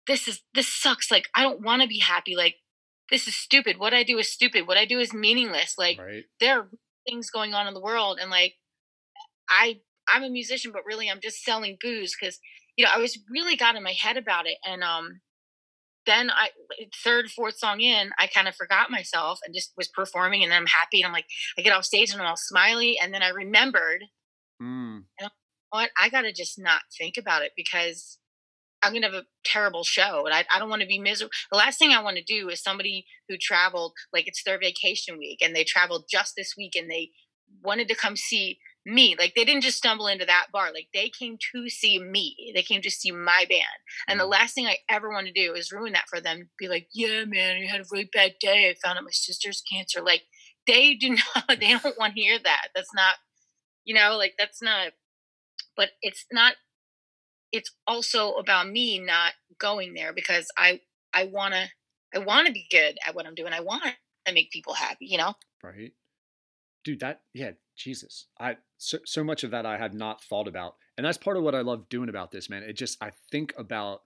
this 0.07 0.29
is 0.29 0.43
this 0.55 0.69
sucks. 0.69 1.11
Like 1.11 1.29
I 1.35 1.43
don't 1.43 1.63
want 1.63 1.83
to 1.83 1.89
be 1.89 2.01
happy. 2.01 2.37
Like 2.37 2.57
this 3.11 3.29
is 3.29 3.37
stupid. 3.37 3.79
What 3.79 3.95
I 3.95 4.03
do 4.03 4.19
is 4.19 4.33
stupid. 4.33 4.67
What 4.67 4.77
I 4.77 4.85
do 4.85 4.99
is 4.99 5.13
meaningless. 5.13 5.75
Like 5.79 5.99
right. 5.99 6.25
there 6.41 6.61
are 6.61 6.69
things 7.07 7.31
going 7.31 7.55
on 7.55 7.67
in 7.67 7.75
the 7.75 7.81
world 7.81 8.19
and 8.21 8.31
like 8.31 8.55
I 9.49 9.81
I'm 10.09 10.25
a 10.25 10.31
musician, 10.31 10.73
but 10.73 10.85
really 10.85 11.11
I'm 11.11 11.21
just 11.23 11.45
selling 11.45 11.77
booze 11.81 12.17
because 12.19 12.39
you 12.77 12.85
know 12.85 12.91
I 12.95 12.99
was 12.99 13.19
really 13.31 13.57
got 13.57 13.77
in 13.77 13.83
my 13.83 13.93
head 13.93 14.17
about 14.17 14.47
it 14.47 14.59
and 14.65 14.83
um 14.83 15.21
then 16.07 16.31
I 16.31 16.51
third, 17.05 17.31
fourth 17.31 17.59
song 17.59 17.81
in, 17.81 18.11
I 18.19 18.27
kind 18.27 18.49
of 18.49 18.57
forgot 18.57 18.91
myself 18.91 19.41
and 19.45 19.55
just 19.55 19.73
was 19.77 19.89
performing, 19.89 20.43
and 20.43 20.51
then 20.51 20.61
I'm 20.61 20.67
happy, 20.67 21.01
and 21.01 21.07
I'm 21.07 21.13
like, 21.13 21.27
I 21.59 21.63
get 21.63 21.73
off 21.73 21.85
stage 21.85 22.13
and 22.13 22.21
I'm 22.21 22.27
all 22.27 22.37
smiley, 22.37 22.99
and 23.01 23.15
then 23.15 23.23
I 23.23 23.29
remembered, 23.29 24.03
Mm. 24.63 25.05
what 25.71 25.91
I 26.01 26.09
got 26.09 26.23
to 26.23 26.33
just 26.33 26.59
not 26.59 26.83
think 26.97 27.17
about 27.17 27.43
it 27.43 27.53
because 27.57 28.19
I'm 28.83 28.93
gonna 28.93 29.07
have 29.07 29.15
a 29.15 29.27
terrible 29.45 29.85
show, 29.85 30.27
and 30.27 30.35
I, 30.35 30.45
I 30.55 30.59
don't 30.59 30.69
want 30.69 30.83
to 30.83 30.89
be 30.89 30.99
miserable. 30.99 31.31
The 31.51 31.59
last 31.59 31.79
thing 31.79 31.93
I 31.93 32.03
want 32.03 32.17
to 32.17 32.25
do 32.25 32.49
is 32.49 32.63
somebody 32.63 33.07
who 33.29 33.37
traveled 33.41 33.93
like 34.13 34.27
it's 34.27 34.43
their 34.45 34.59
vacation 34.59 35.19
week, 35.19 35.39
and 35.43 35.55
they 35.55 35.65
traveled 35.65 36.07
just 36.11 36.35
this 36.37 36.55
week, 36.57 36.75
and 36.77 36.91
they 36.91 37.11
wanted 37.63 37.89
to 37.89 37.95
come 37.95 38.17
see 38.17 38.59
me. 38.85 39.15
Like 39.19 39.35
they 39.35 39.45
didn't 39.45 39.63
just 39.63 39.79
stumble 39.79 40.09
into 40.09 40.27
that 40.27 40.47
bar. 40.53 40.73
Like 40.73 40.89
they 40.93 41.09
came 41.09 41.39
to 41.53 41.69
see 41.69 41.99
me. 41.99 42.53
They 42.55 42.63
came 42.63 42.83
to 42.83 42.91
see 42.91 43.13
my 43.13 43.47
band. 43.49 43.63
And 44.09 44.19
the 44.19 44.27
last 44.27 44.55
thing 44.55 44.67
I 44.67 44.79
ever 44.89 45.11
want 45.11 45.27
to 45.27 45.33
do 45.33 45.55
is 45.55 45.73
ruin 45.73 45.93
that 45.93 46.09
for 46.09 46.21
them. 46.21 46.51
Be 46.59 46.69
like, 46.69 46.89
yeah, 46.93 47.25
man, 47.25 47.63
I 47.63 47.67
had 47.67 47.81
a 47.81 47.85
really 47.91 48.11
bad 48.13 48.35
day. 48.41 48.69
I 48.69 48.75
found 48.85 48.99
out 48.99 49.05
my 49.05 49.11
sister's 49.13 49.63
cancer. 49.73 50.01
Like 50.03 50.23
they 50.67 50.95
do 50.95 51.11
not. 51.37 51.61
They 51.61 51.77
don't 51.77 51.99
want 51.99 52.15
to 52.15 52.21
hear 52.21 52.39
that. 52.43 52.69
That's 52.75 52.95
not. 52.95 53.15
You 53.85 53.95
know, 53.95 54.17
like 54.17 54.35
that's 54.39 54.63
not. 54.63 54.93
But 55.77 55.91
it's 56.03 56.27
not. 56.33 56.55
It's 57.51 57.71
also 57.87 58.33
about 58.33 58.69
me 58.69 58.99
not 58.99 59.33
going 59.59 59.95
there 59.95 60.13
because 60.13 60.49
I 60.57 60.81
I 61.13 61.25
want 61.25 61.55
to 61.55 61.69
I 62.15 62.19
want 62.19 62.47
to 62.47 62.53
be 62.53 62.67
good 62.71 62.97
at 63.07 63.15
what 63.15 63.27
I'm 63.27 63.35
doing. 63.35 63.53
I 63.53 63.61
want 63.61 63.83
to 64.27 64.33
make 64.33 64.51
people 64.51 64.75
happy. 64.75 65.07
You 65.07 65.19
know. 65.19 65.35
Right. 65.63 65.93
Dude, 66.85 67.01
that 67.01 67.23
yeah, 67.33 67.53
Jesus. 67.77 68.27
I 68.39 68.57
so 68.79 68.99
so 69.05 69.25
much 69.25 69.45
of 69.45 69.51
that 69.53 69.67
I 69.67 69.79
had 69.79 69.95
not 69.95 70.23
thought 70.23 70.49
about. 70.49 70.77
And 70.97 71.07
that's 71.07 71.19
part 71.19 71.37
of 71.37 71.43
what 71.43 71.55
I 71.55 71.63
love 71.63 71.89
doing 71.89 72.09
about 72.09 72.33
this, 72.33 72.51
man. 72.51 72.63
It 72.63 72.75
just 72.75 73.03
I 73.03 73.13
think 73.31 73.55
about 73.57 74.03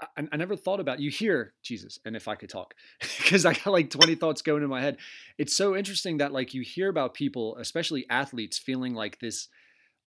I, 0.00 0.28
I 0.30 0.36
never 0.36 0.56
thought 0.56 0.80
about 0.80 1.00
you 1.00 1.10
hear 1.10 1.54
Jesus 1.62 1.98
and 2.04 2.16
if 2.16 2.28
I 2.28 2.34
could 2.34 2.50
talk 2.50 2.74
because 3.18 3.46
I 3.46 3.54
got 3.54 3.66
like 3.66 3.90
20 3.90 4.14
thoughts 4.14 4.42
going 4.42 4.62
in 4.62 4.68
my 4.68 4.80
head. 4.80 4.98
It's 5.38 5.54
so 5.54 5.76
interesting 5.76 6.18
that 6.18 6.32
like 6.32 6.54
you 6.54 6.62
hear 6.62 6.88
about 6.88 7.14
people, 7.14 7.56
especially 7.56 8.06
athletes 8.10 8.58
feeling 8.58 8.94
like 8.94 9.20
this 9.20 9.48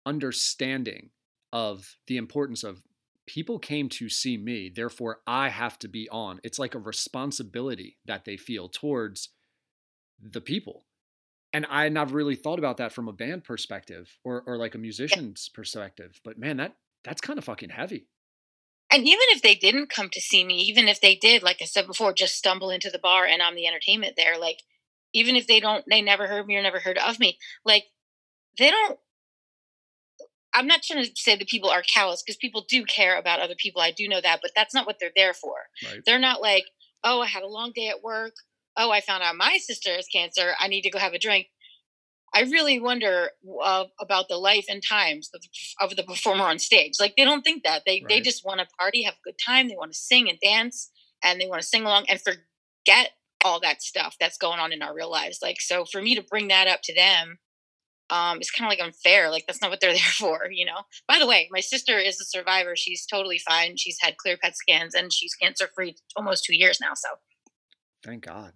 understanding 0.07 1.11
of 1.52 1.97
the 2.07 2.16
importance 2.16 2.64
of 2.64 2.83
people 3.26 3.59
came 3.59 3.88
to 3.90 4.09
see 4.09 4.37
me, 4.37 4.71
therefore 4.75 5.21
I 5.26 5.50
have 5.50 5.78
to 5.80 5.88
be 5.88 6.09
on. 6.11 6.40
It's 6.42 6.59
like 6.59 6.75
a 6.75 6.78
responsibility 6.78 7.99
that 8.07 8.25
they 8.25 8.37
feel 8.37 8.68
towards 8.68 9.30
the 10.21 10.40
people. 10.40 10.85
And 11.52 11.66
I 11.71 11.85
had 11.85 11.92
never 11.92 12.14
really 12.14 12.37
thought 12.37 12.59
about 12.59 12.76
that 12.78 12.92
from 12.92 13.09
a 13.09 13.12
band 13.12 13.45
perspective 13.45 14.18
or 14.23 14.42
or 14.47 14.59
like 14.59 14.75
a 14.75 14.78
musician's 14.78 15.49
perspective. 15.49 16.21
But 16.23 16.38
man, 16.38 16.59
that 16.59 16.76
that's 17.04 17.23
kind 17.23 17.38
of 17.38 17.45
fucking 17.45 17.71
heavy. 17.71 18.07
And 18.90 19.02
even 19.02 19.25
if 19.30 19.42
they 19.42 19.54
didn't 19.54 19.90
come 19.90 20.09
to 20.11 20.21
see 20.21 20.45
me, 20.45 20.61
even 20.62 20.88
if 20.88 21.00
they 21.00 21.14
did, 21.14 21.42
like 21.42 21.59
I 21.61 21.66
said 21.66 21.87
before, 21.87 22.12
just 22.12 22.37
stumble 22.37 22.71
into 22.71 22.90
the 22.90 22.99
bar 22.99 23.26
and 23.26 23.42
I'm 23.42 23.54
the 23.54 23.66
entertainment 23.66 24.14
there, 24.16 24.38
like 24.38 24.62
even 25.12 25.37
if 25.37 25.47
they 25.47 25.61
don't, 25.61 25.85
they 25.88 26.00
never 26.00 26.26
heard 26.26 26.47
me 26.47 26.57
or 26.57 26.62
never 26.62 26.80
heard 26.80 26.99
of 26.99 27.18
me, 27.18 27.38
like 27.64 27.85
they 28.59 28.71
don't. 28.71 28.99
I'm 30.54 30.66
not 30.66 30.83
trying 30.83 31.04
to 31.04 31.11
say 31.14 31.37
that 31.37 31.49
people 31.49 31.68
are 31.68 31.83
callous 31.83 32.23
because 32.23 32.38
people 32.38 32.64
do 32.66 32.85
care 32.85 33.18
about 33.18 33.40
other 33.40 33.54
people. 33.57 33.83
I 33.83 33.90
do 33.90 34.09
know 34.09 34.21
that, 34.21 34.40
but 34.40 34.52
that's 34.57 34.75
not 34.75 34.87
what 34.87 34.97
they're 34.99 35.11
there 35.14 35.35
for. 35.35 35.54
Right. 35.85 36.00
They're 36.04 36.18
not 36.18 36.40
like, 36.40 36.64
oh, 37.04 37.21
I 37.21 37.26
had 37.26 37.42
a 37.42 37.49
long 37.49 37.73
day 37.75 37.88
at 37.88 38.02
work. 38.02 38.33
Oh, 38.76 38.90
I 38.90 39.00
found 39.00 39.23
out 39.23 39.37
my 39.37 39.59
sister 39.59 39.90
has 39.90 40.07
cancer. 40.07 40.54
I 40.59 40.68
need 40.68 40.83
to 40.83 40.90
go 40.90 40.99
have 40.99 41.12
a 41.12 41.18
drink. 41.18 41.49
I 42.35 42.42
really 42.42 42.78
wonder 42.78 43.30
uh, 43.62 43.85
about 44.00 44.28
the 44.28 44.37
life 44.37 44.66
and 44.68 44.82
times 44.87 45.30
of, 45.35 45.42
of 45.80 45.97
the 45.97 46.02
performer 46.02 46.44
on 46.44 46.58
stage. 46.58 46.94
Like 47.00 47.14
they 47.16 47.25
don't 47.25 47.42
think 47.42 47.64
that 47.64 47.82
they 47.87 48.04
they 48.08 48.20
just 48.20 48.44
want 48.44 48.61
to 48.61 48.66
party, 48.78 49.02
have 49.02 49.14
a 49.14 49.25
good 49.25 49.38
time. 49.44 49.68
They 49.68 49.76
want 49.76 49.92
to 49.92 49.99
sing 49.99 50.28
and 50.28 50.38
dance, 50.40 50.90
and 51.23 51.40
they 51.40 51.47
want 51.47 51.62
to 51.62 51.66
sing 51.66 51.82
along 51.82 52.06
and 52.08 52.20
forget 52.20 53.11
all 53.44 53.61
that 53.61 53.82
stuff 53.82 54.16
that's 54.20 54.37
going 54.37 54.58
on 54.58 54.73
in 54.73 54.82
our 54.82 54.94
real 54.94 55.11
lives. 55.11 55.38
Like 55.42 55.61
so, 55.61 55.85
for 55.85 56.02
me 56.02 56.14
to 56.14 56.23
bring 56.23 56.49
that 56.49 56.68
up 56.68 56.80
to 56.85 56.94
them, 56.94 57.38
um, 58.11 58.38
it's 58.38 58.50
kind 58.50 58.70
of 58.70 58.76
like 58.76 58.87
unfair. 58.87 59.30
Like 59.30 59.44
that's 59.47 59.61
not 59.61 59.70
what 59.70 59.80
they're 59.80 59.92
there 59.94 60.00
for, 60.00 60.49
you 60.50 60.64
know. 60.64 60.82
By 61.06 61.18
the 61.18 61.26
way, 61.26 61.49
my 61.50 61.61
sister 61.61 61.99
is 61.99 62.20
a 62.20 62.25
survivor. 62.25 62.75
She's 62.76 63.06
totally 63.06 63.38
fine. 63.38 63.76
She's 63.76 63.99
had 64.00 64.16
clear 64.16 64.37
PET 64.37 64.56
scans 64.56 64.94
and 64.94 65.12
she's 65.12 65.35
cancer 65.35 65.68
free 65.75 65.97
almost 66.16 66.44
two 66.44 66.56
years 66.56 66.78
now. 66.80 66.94
So 66.94 67.08
Thank 68.04 68.26
God. 68.26 68.52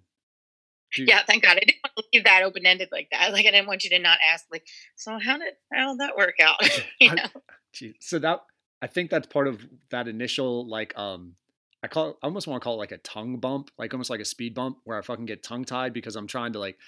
Yeah, 0.97 1.23
thank 1.27 1.43
God. 1.43 1.57
I 1.57 1.61
didn't 1.61 1.81
want 1.85 1.97
to 1.97 2.05
leave 2.13 2.25
that 2.25 2.43
open 2.43 2.67
ended 2.67 2.89
like 2.93 3.09
that. 3.13 3.33
Like 3.33 3.47
I 3.47 3.51
didn't 3.51 3.67
want 3.67 3.85
you 3.85 3.91
to 3.91 3.99
not 3.99 4.19
ask. 4.27 4.47
Like, 4.51 4.67
so 4.97 5.19
how 5.19 5.39
did 5.39 5.55
how 5.73 5.93
did 5.93 6.01
that 6.01 6.17
work 6.17 6.37
out? 6.41 6.57
you 7.01 7.15
know? 7.15 7.25
Gee, 7.73 7.95
so 8.01 8.19
that 8.19 8.41
I 8.81 8.87
think 8.87 9.11
that's 9.11 9.27
part 9.27 9.49
of 9.49 9.65
that 9.91 10.09
initial 10.09 10.69
like 10.69 10.97
um 10.99 11.35
I 11.83 11.89
call 11.89 12.11
it, 12.11 12.17
I 12.23 12.27
almost 12.27 12.47
want 12.47 12.63
to 12.63 12.65
call 12.65 12.75
it 12.75 12.79
like 12.79 12.93
a 12.93 12.99
tongue 12.99 13.39
bump, 13.39 13.71
like 13.77 13.93
almost 13.93 14.11
like 14.11 14.21
a 14.21 14.25
speed 14.25 14.55
bump 14.55 14.79
where 14.85 14.99
I 14.99 15.03
fucking 15.03 15.27
get 15.27 15.43
tongue 15.43 15.65
tied 15.65 15.93
because 15.93 16.15
I'm 16.15 16.27
trying 16.27 16.53
to 16.53 16.59
like 16.59 16.79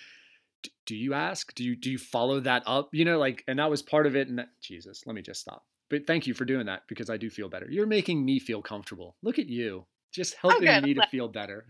do 0.87 0.97
you 0.97 1.15
ask? 1.15 1.55
Do 1.55 1.65
you 1.65 1.77
do 1.77 1.91
you 1.91 1.99
follow 1.99 2.41
that 2.41 2.63
up? 2.67 2.91
You 2.93 3.05
know, 3.05 3.19
like 3.19 3.45
and 3.47 3.59
that 3.59 3.71
was 3.71 3.83
part 3.83 4.07
of 4.07 4.17
it 4.17 4.29
and 4.29 4.39
that, 4.39 4.49
Jesus, 4.61 5.03
let 5.07 5.15
me 5.15 5.23
just 5.23 5.41
stop. 5.41 5.65
But 5.91 6.07
thank 6.07 6.27
you 6.27 6.35
for 6.35 6.45
doing 6.45 6.67
that 6.67 6.83
because 6.89 7.11
I 7.11 7.17
do 7.17 7.31
feel 7.31 7.49
better. 7.49 7.67
You're 7.71 7.87
making 7.87 8.25
me 8.25 8.39
feel 8.39 8.63
comfortable. 8.63 9.17
Look 9.23 9.39
at 9.39 9.47
you. 9.47 9.87
Just 10.13 10.37
helping 10.41 10.61
good, 10.61 10.69
I'm 10.69 10.83
me 10.83 10.95
to 10.95 11.07
feel 11.09 11.29
better. 11.29 11.67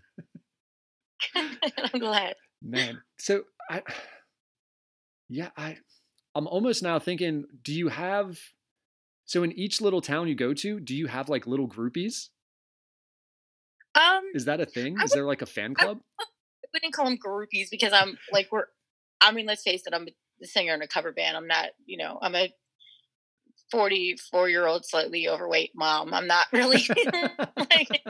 I'm 1.35 2.00
glad. 2.00 2.35
Man. 2.62 3.02
So 3.18 3.42
I 3.71 3.83
yeah, 5.28 5.50
I 5.56 5.78
I'm 6.35 6.47
almost 6.47 6.83
now 6.83 6.99
thinking, 6.99 7.44
do 7.62 7.73
you 7.73 7.88
have 7.88 8.38
so 9.26 9.42
in 9.42 9.52
each 9.52 9.80
little 9.80 10.00
town 10.00 10.28
you 10.28 10.35
go 10.35 10.52
to, 10.54 10.80
do 10.80 10.94
you 10.94 11.06
have 11.06 11.28
like 11.28 11.47
little 11.47 11.68
groupies? 11.68 12.28
Um, 13.94 14.23
Is 14.35 14.47
that 14.47 14.61
a 14.61 14.66
thing? 14.66 14.97
I 15.00 15.04
Is 15.04 15.12
there 15.12 15.25
like 15.25 15.42
a 15.42 15.47
fan 15.47 15.75
club? 15.75 16.00
we 16.73 16.80
didn't 16.80 16.94
call 16.94 17.04
them 17.04 17.18
groupies 17.25 17.71
because 17.71 17.92
I'm 17.92 18.18
like 18.33 18.49
we're. 18.50 18.66
I 19.21 19.33
mean, 19.33 19.47
let's 19.47 19.62
face 19.62 19.87
it. 19.87 19.94
I'm 19.94 20.06
a 20.42 20.47
singer 20.47 20.75
in 20.75 20.83
a 20.83 20.88
cover 20.88 21.12
band. 21.12 21.37
I'm 21.37 21.47
not. 21.47 21.71
You 21.87 21.99
know, 21.99 22.18
I'm 22.21 22.35
a 22.35 22.52
44 23.71 24.49
year 24.49 24.66
old 24.66 24.85
slightly 24.85 25.28
overweight 25.28 25.71
mom. 25.75 26.12
I'm 26.12 26.26
not 26.26 26.47
really. 26.52 26.85
like, 27.56 28.02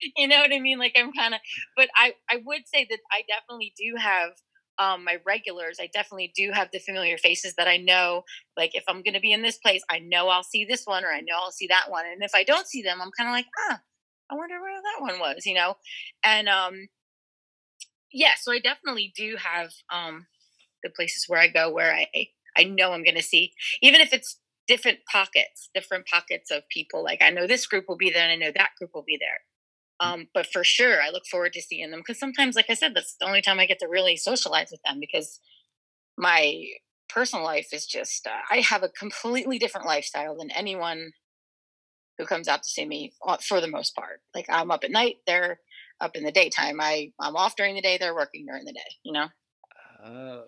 you 0.16 0.28
know 0.28 0.38
what 0.40 0.52
I 0.52 0.58
mean? 0.60 0.78
Like 0.78 0.94
I'm 0.98 1.12
kind 1.12 1.34
of, 1.34 1.40
but 1.76 1.88
I 1.96 2.14
I 2.30 2.38
would 2.44 2.62
say 2.66 2.86
that 2.88 2.98
I 3.12 3.22
definitely 3.28 3.72
do 3.78 3.94
have 3.98 4.30
um 4.78 5.04
my 5.04 5.18
regulars. 5.26 5.78
I 5.80 5.88
definitely 5.92 6.32
do 6.36 6.50
have 6.52 6.68
the 6.72 6.78
familiar 6.78 7.18
faces 7.18 7.54
that 7.56 7.68
I 7.68 7.76
know. 7.76 8.24
Like 8.56 8.74
if 8.74 8.84
I'm 8.88 9.02
gonna 9.02 9.20
be 9.20 9.32
in 9.32 9.42
this 9.42 9.58
place, 9.58 9.82
I 9.90 9.98
know 10.00 10.28
I'll 10.28 10.42
see 10.42 10.64
this 10.64 10.84
one 10.84 11.04
or 11.04 11.08
I 11.08 11.20
know 11.20 11.36
I'll 11.42 11.52
see 11.52 11.66
that 11.68 11.90
one. 11.90 12.04
And 12.06 12.22
if 12.22 12.32
I 12.34 12.44
don't 12.44 12.66
see 12.66 12.82
them, 12.82 13.00
I'm 13.00 13.10
kind 13.16 13.28
of 13.28 13.34
like, 13.34 13.46
ah, 13.70 13.80
I 14.30 14.34
wonder 14.34 14.60
where 14.60 14.80
that 14.80 15.02
one 15.02 15.18
was, 15.20 15.44
you 15.46 15.54
know? 15.54 15.76
And 16.24 16.48
um 16.48 16.88
yeah, 18.12 18.32
so 18.40 18.52
I 18.52 18.58
definitely 18.58 19.12
do 19.16 19.36
have 19.36 19.70
um 19.92 20.26
the 20.82 20.90
places 20.90 21.24
where 21.28 21.40
I 21.40 21.48
go 21.48 21.70
where 21.72 21.94
I 21.94 22.06
I 22.56 22.64
know 22.64 22.92
I'm 22.92 23.04
gonna 23.04 23.22
see, 23.22 23.52
even 23.82 24.00
if 24.00 24.12
it's 24.12 24.38
different 24.66 25.00
pockets, 25.10 25.70
different 25.74 26.06
pockets 26.06 26.50
of 26.50 26.62
people. 26.68 27.02
Like 27.04 27.22
I 27.22 27.30
know 27.30 27.46
this 27.46 27.66
group 27.66 27.86
will 27.88 27.96
be 27.96 28.10
there 28.10 28.22
and 28.28 28.32
I 28.32 28.36
know 28.46 28.52
that 28.56 28.70
group 28.78 28.90
will 28.94 29.04
be 29.06 29.18
there. 29.20 29.38
Um, 30.00 30.28
but 30.32 30.46
for 30.46 30.64
sure, 30.64 31.02
I 31.02 31.10
look 31.10 31.26
forward 31.26 31.52
to 31.52 31.62
seeing 31.62 31.90
them 31.90 32.00
because 32.00 32.18
sometimes, 32.18 32.56
like 32.56 32.70
I 32.70 32.74
said, 32.74 32.94
that's 32.94 33.16
the 33.20 33.26
only 33.26 33.42
time 33.42 33.60
I 33.60 33.66
get 33.66 33.78
to 33.80 33.88
really 33.88 34.16
socialize 34.16 34.70
with 34.70 34.80
them 34.82 34.98
because 34.98 35.40
my 36.16 36.64
personal 37.08 37.44
life 37.44 37.68
is 37.72 37.86
just, 37.86 38.26
uh, 38.26 38.40
I 38.50 38.60
have 38.60 38.82
a 38.82 38.88
completely 38.88 39.58
different 39.58 39.86
lifestyle 39.86 40.36
than 40.38 40.50
anyone 40.52 41.12
who 42.16 42.24
comes 42.24 42.48
out 42.48 42.62
to 42.62 42.68
see 42.68 42.86
me 42.86 43.12
uh, 43.26 43.36
for 43.46 43.60
the 43.60 43.68
most 43.68 43.94
part. 43.94 44.22
Like 44.34 44.46
I'm 44.48 44.70
up 44.70 44.84
at 44.84 44.90
night, 44.90 45.16
they're 45.26 45.60
up 46.00 46.16
in 46.16 46.24
the 46.24 46.32
daytime. 46.32 46.80
I, 46.80 47.12
I'm 47.20 47.36
off 47.36 47.56
during 47.56 47.74
the 47.74 47.82
day, 47.82 47.98
they're 47.98 48.14
working 48.14 48.46
during 48.46 48.64
the 48.64 48.72
day, 48.72 48.80
you 49.02 49.12
know? 49.12 49.26
oh. 50.04 50.44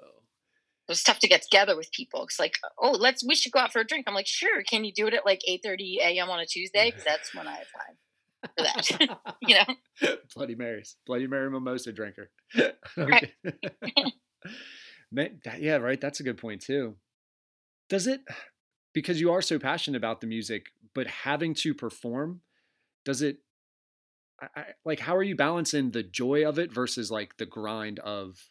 It 0.89 0.91
was 0.91 1.03
tough 1.05 1.21
to 1.21 1.29
get 1.29 1.43
together 1.43 1.77
with 1.77 1.93
people. 1.93 2.25
It's 2.25 2.41
like, 2.41 2.55
oh, 2.81 2.91
let's, 2.91 3.25
we 3.25 3.37
should 3.37 3.53
go 3.53 3.61
out 3.61 3.73
for 3.73 3.81
a 3.81 3.87
drink. 3.87 4.05
I'm 4.09 4.15
like, 4.15 4.27
sure. 4.27 4.63
Can 4.65 4.85
you 4.85 4.93
do 4.93 5.07
it 5.07 5.15
at 5.15 5.25
like 5.25 5.41
8.30 5.49 5.99
a.m. 5.99 6.29
on 6.29 6.41
a 6.41 6.45
Tuesday? 6.45 6.87
Because 6.87 7.05
that's 7.05 7.35
when 7.35 7.47
I 7.47 7.53
have 7.53 7.71
time 7.73 7.97
for 8.43 8.65
that, 8.65 8.91
you 9.43 9.55
know? 9.55 10.17
Bloody 10.35 10.55
Marys. 10.55 10.97
Bloody 11.07 11.27
Mary 11.27 11.51
mimosa 11.51 11.93
drinker. 11.93 12.31
Right. 12.97 13.33
Yeah, 15.59 15.77
right. 15.77 16.01
That's 16.01 16.21
a 16.21 16.23
good 16.23 16.39
point 16.39 16.63
too. 16.63 16.97
Does 17.89 18.07
it 18.07 18.23
because 18.95 19.21
you 19.21 19.31
are 19.31 19.43
so 19.43 19.59
passionate 19.59 19.99
about 19.99 20.21
the 20.21 20.27
music, 20.27 20.67
but 20.95 21.07
having 21.07 21.55
to 21.55 21.75
perform, 21.75 22.41
does 23.05 23.23
it 23.23 23.39
I, 24.41 24.49
I, 24.57 24.65
like 24.85 25.01
how 25.01 25.15
are 25.15 25.23
you 25.23 25.37
balancing 25.37 25.91
the 25.91 26.03
joy 26.03 26.47
of 26.49 26.59
it 26.59 26.73
versus 26.73 27.11
like 27.11 27.37
the 27.37 27.47
grind 27.47 27.99
of 28.01 28.49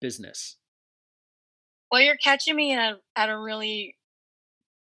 business? 0.00 0.56
Well, 1.90 2.00
you're 2.00 2.16
catching 2.16 2.56
me 2.56 2.72
at 2.72 2.94
a, 2.94 2.98
at 3.16 3.30
a 3.30 3.38
really 3.38 3.96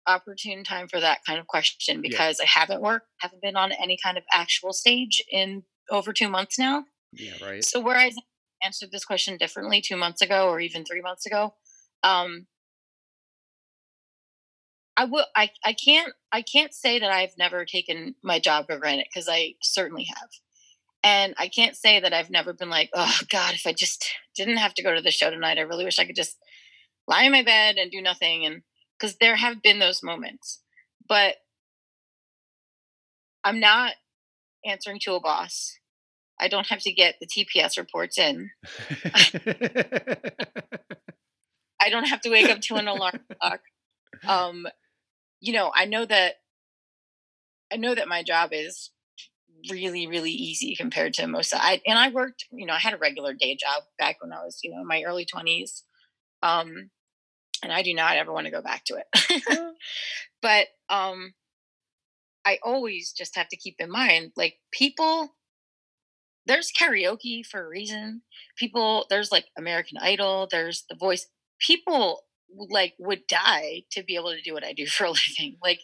opportune 0.08 0.64
time 0.64 0.88
for 0.88 0.98
that 0.98 1.18
kind 1.24 1.38
of 1.38 1.46
question 1.46 2.00
because 2.00 2.40
I 2.40 2.46
haven't 2.46 2.80
worked, 2.80 3.06
haven't 3.20 3.42
been 3.42 3.56
on 3.56 3.72
any 3.72 3.98
kind 4.02 4.16
of 4.16 4.24
actual 4.32 4.72
stage 4.72 5.22
in 5.30 5.62
over 5.90 6.12
two 6.12 6.28
months 6.28 6.58
now. 6.58 6.84
Yeah, 7.12 7.34
right. 7.42 7.64
So 7.64 7.80
where 7.80 7.96
I 7.96 8.10
answered 8.64 8.90
this 8.90 9.04
question 9.04 9.36
differently 9.36 9.80
two 9.80 9.96
months 9.96 10.22
ago 10.22 10.48
or 10.48 10.60
even 10.60 10.84
three 10.84 11.00
months 11.00 11.26
ago, 11.26 11.54
um, 12.02 12.46
I 14.96 15.04
will. 15.04 15.26
I 15.36 15.50
I 15.64 15.74
can't. 15.74 16.12
I 16.32 16.42
can't 16.42 16.74
say 16.74 16.98
that 16.98 17.10
I've 17.10 17.38
never 17.38 17.64
taken 17.64 18.16
my 18.22 18.40
job 18.40 18.66
for 18.66 18.78
granted 18.78 19.06
because 19.12 19.28
I 19.28 19.54
certainly 19.62 20.04
have, 20.04 20.28
and 21.04 21.34
I 21.38 21.48
can't 21.48 21.76
say 21.76 22.00
that 22.00 22.12
I've 22.12 22.30
never 22.30 22.52
been 22.52 22.68
like, 22.68 22.90
oh 22.94 23.16
God, 23.30 23.54
if 23.54 23.64
I 23.64 23.72
just 23.72 24.10
didn't 24.34 24.56
have 24.56 24.74
to 24.74 24.82
go 24.82 24.94
to 24.94 25.00
the 25.00 25.12
show 25.12 25.30
tonight, 25.30 25.58
I 25.58 25.62
really 25.62 25.84
wish 25.84 26.00
I 26.00 26.04
could 26.04 26.16
just 26.16 26.36
lie 27.06 27.22
in 27.22 27.32
my 27.32 27.44
bed 27.44 27.76
and 27.76 27.92
do 27.92 28.02
nothing. 28.02 28.44
And 28.44 28.62
because 28.98 29.16
there 29.16 29.36
have 29.36 29.62
been 29.62 29.78
those 29.78 30.02
moments, 30.02 30.60
but 31.08 31.36
I'm 33.44 33.60
not 33.60 33.92
answering 34.64 34.98
to 35.00 35.14
a 35.14 35.20
boss. 35.20 35.78
I 36.40 36.48
don't 36.48 36.66
have 36.68 36.80
to 36.80 36.92
get 36.92 37.16
the 37.20 37.26
TPS 37.26 37.78
reports 37.78 38.18
in. 38.18 38.50
I 41.80 41.90
don't 41.90 42.08
have 42.08 42.20
to 42.22 42.30
wake 42.30 42.48
up 42.50 42.60
to 42.62 42.76
an 42.76 42.88
alarm 42.88 43.20
clock. 43.40 43.60
Um, 44.26 44.66
you 45.40 45.52
know, 45.52 45.70
I 45.74 45.84
know 45.84 46.04
that 46.04 46.34
I 47.72 47.76
know 47.76 47.94
that 47.94 48.08
my 48.08 48.22
job 48.22 48.50
is 48.52 48.90
really, 49.70 50.06
really 50.06 50.30
easy 50.30 50.74
compared 50.76 51.14
to 51.14 51.26
most. 51.26 51.54
I 51.54 51.80
and 51.86 51.98
I 51.98 52.10
worked, 52.10 52.46
you 52.50 52.66
know, 52.66 52.72
I 52.72 52.78
had 52.78 52.94
a 52.94 52.98
regular 52.98 53.34
day 53.34 53.56
job 53.56 53.82
back 53.98 54.16
when 54.20 54.32
I 54.32 54.44
was, 54.44 54.60
you 54.62 54.70
know, 54.70 54.80
in 54.80 54.86
my 54.86 55.02
early 55.02 55.24
twenties, 55.24 55.84
um, 56.42 56.90
and 57.62 57.72
I 57.72 57.82
do 57.82 57.94
not 57.94 58.16
ever 58.16 58.32
want 58.32 58.46
to 58.46 58.52
go 58.52 58.62
back 58.62 58.84
to 58.86 58.96
it. 58.96 59.74
but 60.42 60.66
um, 60.88 61.34
I 62.44 62.58
always 62.62 63.12
just 63.12 63.36
have 63.36 63.48
to 63.48 63.56
keep 63.56 63.76
in 63.78 63.90
mind, 63.90 64.32
like 64.36 64.58
people. 64.72 65.34
There's 66.46 66.72
karaoke 66.72 67.44
for 67.44 67.62
a 67.62 67.68
reason. 67.68 68.22
People, 68.56 69.04
there's 69.10 69.30
like 69.30 69.44
American 69.58 69.98
Idol. 70.00 70.48
There's 70.50 70.84
The 70.88 70.96
Voice. 70.96 71.26
People 71.60 72.22
like 72.70 72.94
would 72.98 73.26
die 73.26 73.82
to 73.92 74.02
be 74.02 74.14
able 74.14 74.30
to 74.30 74.40
do 74.40 74.54
what 74.54 74.64
I 74.64 74.72
do 74.72 74.86
for 74.86 75.04
a 75.04 75.10
living. 75.10 75.56
Like 75.62 75.80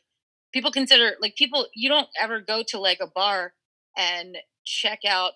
people 0.53 0.71
consider 0.71 1.17
like 1.21 1.37
people 1.37 1.67
you 1.75 1.89
don't 1.89 2.09
ever 2.21 2.41
go 2.41 2.63
to 2.69 2.79
like 2.79 3.01
a 3.03 3.07
bar 3.07 3.53
and 3.97 4.39
check 4.65 5.01
out 5.07 5.33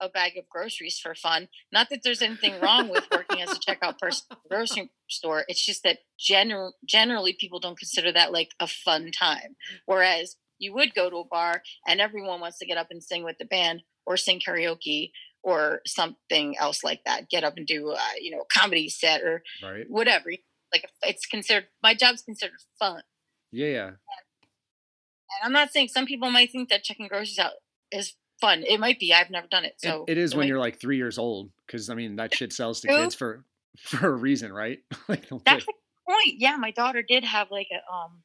a 0.00 0.08
bag 0.08 0.36
of 0.36 0.48
groceries 0.48 0.98
for 0.98 1.14
fun. 1.14 1.48
Not 1.72 1.90
that 1.90 2.00
there's 2.02 2.22
anything 2.22 2.60
wrong 2.60 2.88
with 2.88 3.06
working 3.12 3.40
as 3.40 3.50
a 3.50 3.60
checkout 3.60 3.98
person 3.98 4.26
at 4.30 4.38
a 4.44 4.48
grocery 4.48 4.90
store. 5.08 5.44
It's 5.48 5.64
just 5.64 5.82
that 5.82 5.98
general 6.18 6.74
generally 6.88 7.36
people 7.38 7.60
don't 7.60 7.78
consider 7.78 8.12
that 8.12 8.32
like 8.32 8.50
a 8.60 8.66
fun 8.66 9.10
time. 9.12 9.56
Whereas 9.86 10.36
you 10.58 10.72
would 10.74 10.94
go 10.94 11.10
to 11.10 11.16
a 11.16 11.24
bar 11.24 11.62
and 11.86 12.00
everyone 12.00 12.40
wants 12.40 12.58
to 12.58 12.66
get 12.66 12.78
up 12.78 12.88
and 12.90 13.02
sing 13.02 13.24
with 13.24 13.38
the 13.38 13.44
band 13.44 13.82
or 14.06 14.16
sing 14.16 14.40
karaoke 14.46 15.10
or 15.42 15.80
something 15.86 16.56
else 16.58 16.84
like 16.84 17.00
that. 17.06 17.30
Get 17.30 17.44
up 17.44 17.56
and 17.56 17.66
do, 17.66 17.90
uh, 17.90 18.14
you 18.20 18.30
know, 18.30 18.42
a 18.42 18.58
comedy 18.58 18.88
set 18.88 19.22
or 19.22 19.42
right. 19.62 19.86
whatever. 19.88 20.30
Like 20.72 20.84
it's 21.02 21.26
considered, 21.26 21.66
my 21.82 21.94
job's 21.94 22.22
considered 22.22 22.58
fun. 22.78 23.02
Yeah, 23.50 23.68
yeah. 23.68 23.86
And 23.86 25.44
I'm 25.44 25.52
not 25.52 25.72
saying 25.72 25.88
some 25.88 26.06
people 26.06 26.30
might 26.30 26.52
think 26.52 26.68
that 26.68 26.84
checking 26.84 27.08
groceries 27.08 27.38
out 27.38 27.52
is 27.90 28.14
fun. 28.40 28.62
It 28.66 28.80
might 28.80 28.98
be. 28.98 29.12
I've 29.12 29.30
never 29.30 29.46
done 29.46 29.64
it. 29.64 29.74
So 29.78 30.04
it, 30.08 30.12
it 30.12 30.18
is 30.18 30.32
it 30.32 30.36
when 30.36 30.44
might- 30.44 30.48
you're 30.48 30.58
like 30.58 30.80
three 30.80 30.96
years 30.96 31.18
old, 31.18 31.50
because 31.66 31.90
I 31.90 31.94
mean 31.94 32.16
that 32.16 32.34
shit 32.34 32.52
sells 32.52 32.80
to 32.82 32.88
kids 32.88 33.14
for 33.14 33.44
for 33.78 34.06
a 34.08 34.16
reason, 34.16 34.52
right? 34.52 34.78
like 35.08 35.28
That's 35.44 35.66
the 35.66 35.72
point. 36.08 36.34
Yeah, 36.38 36.56
my 36.56 36.70
daughter 36.72 37.02
did 37.06 37.24
have 37.24 37.50
like 37.50 37.68
a 37.72 37.92
um 37.94 38.22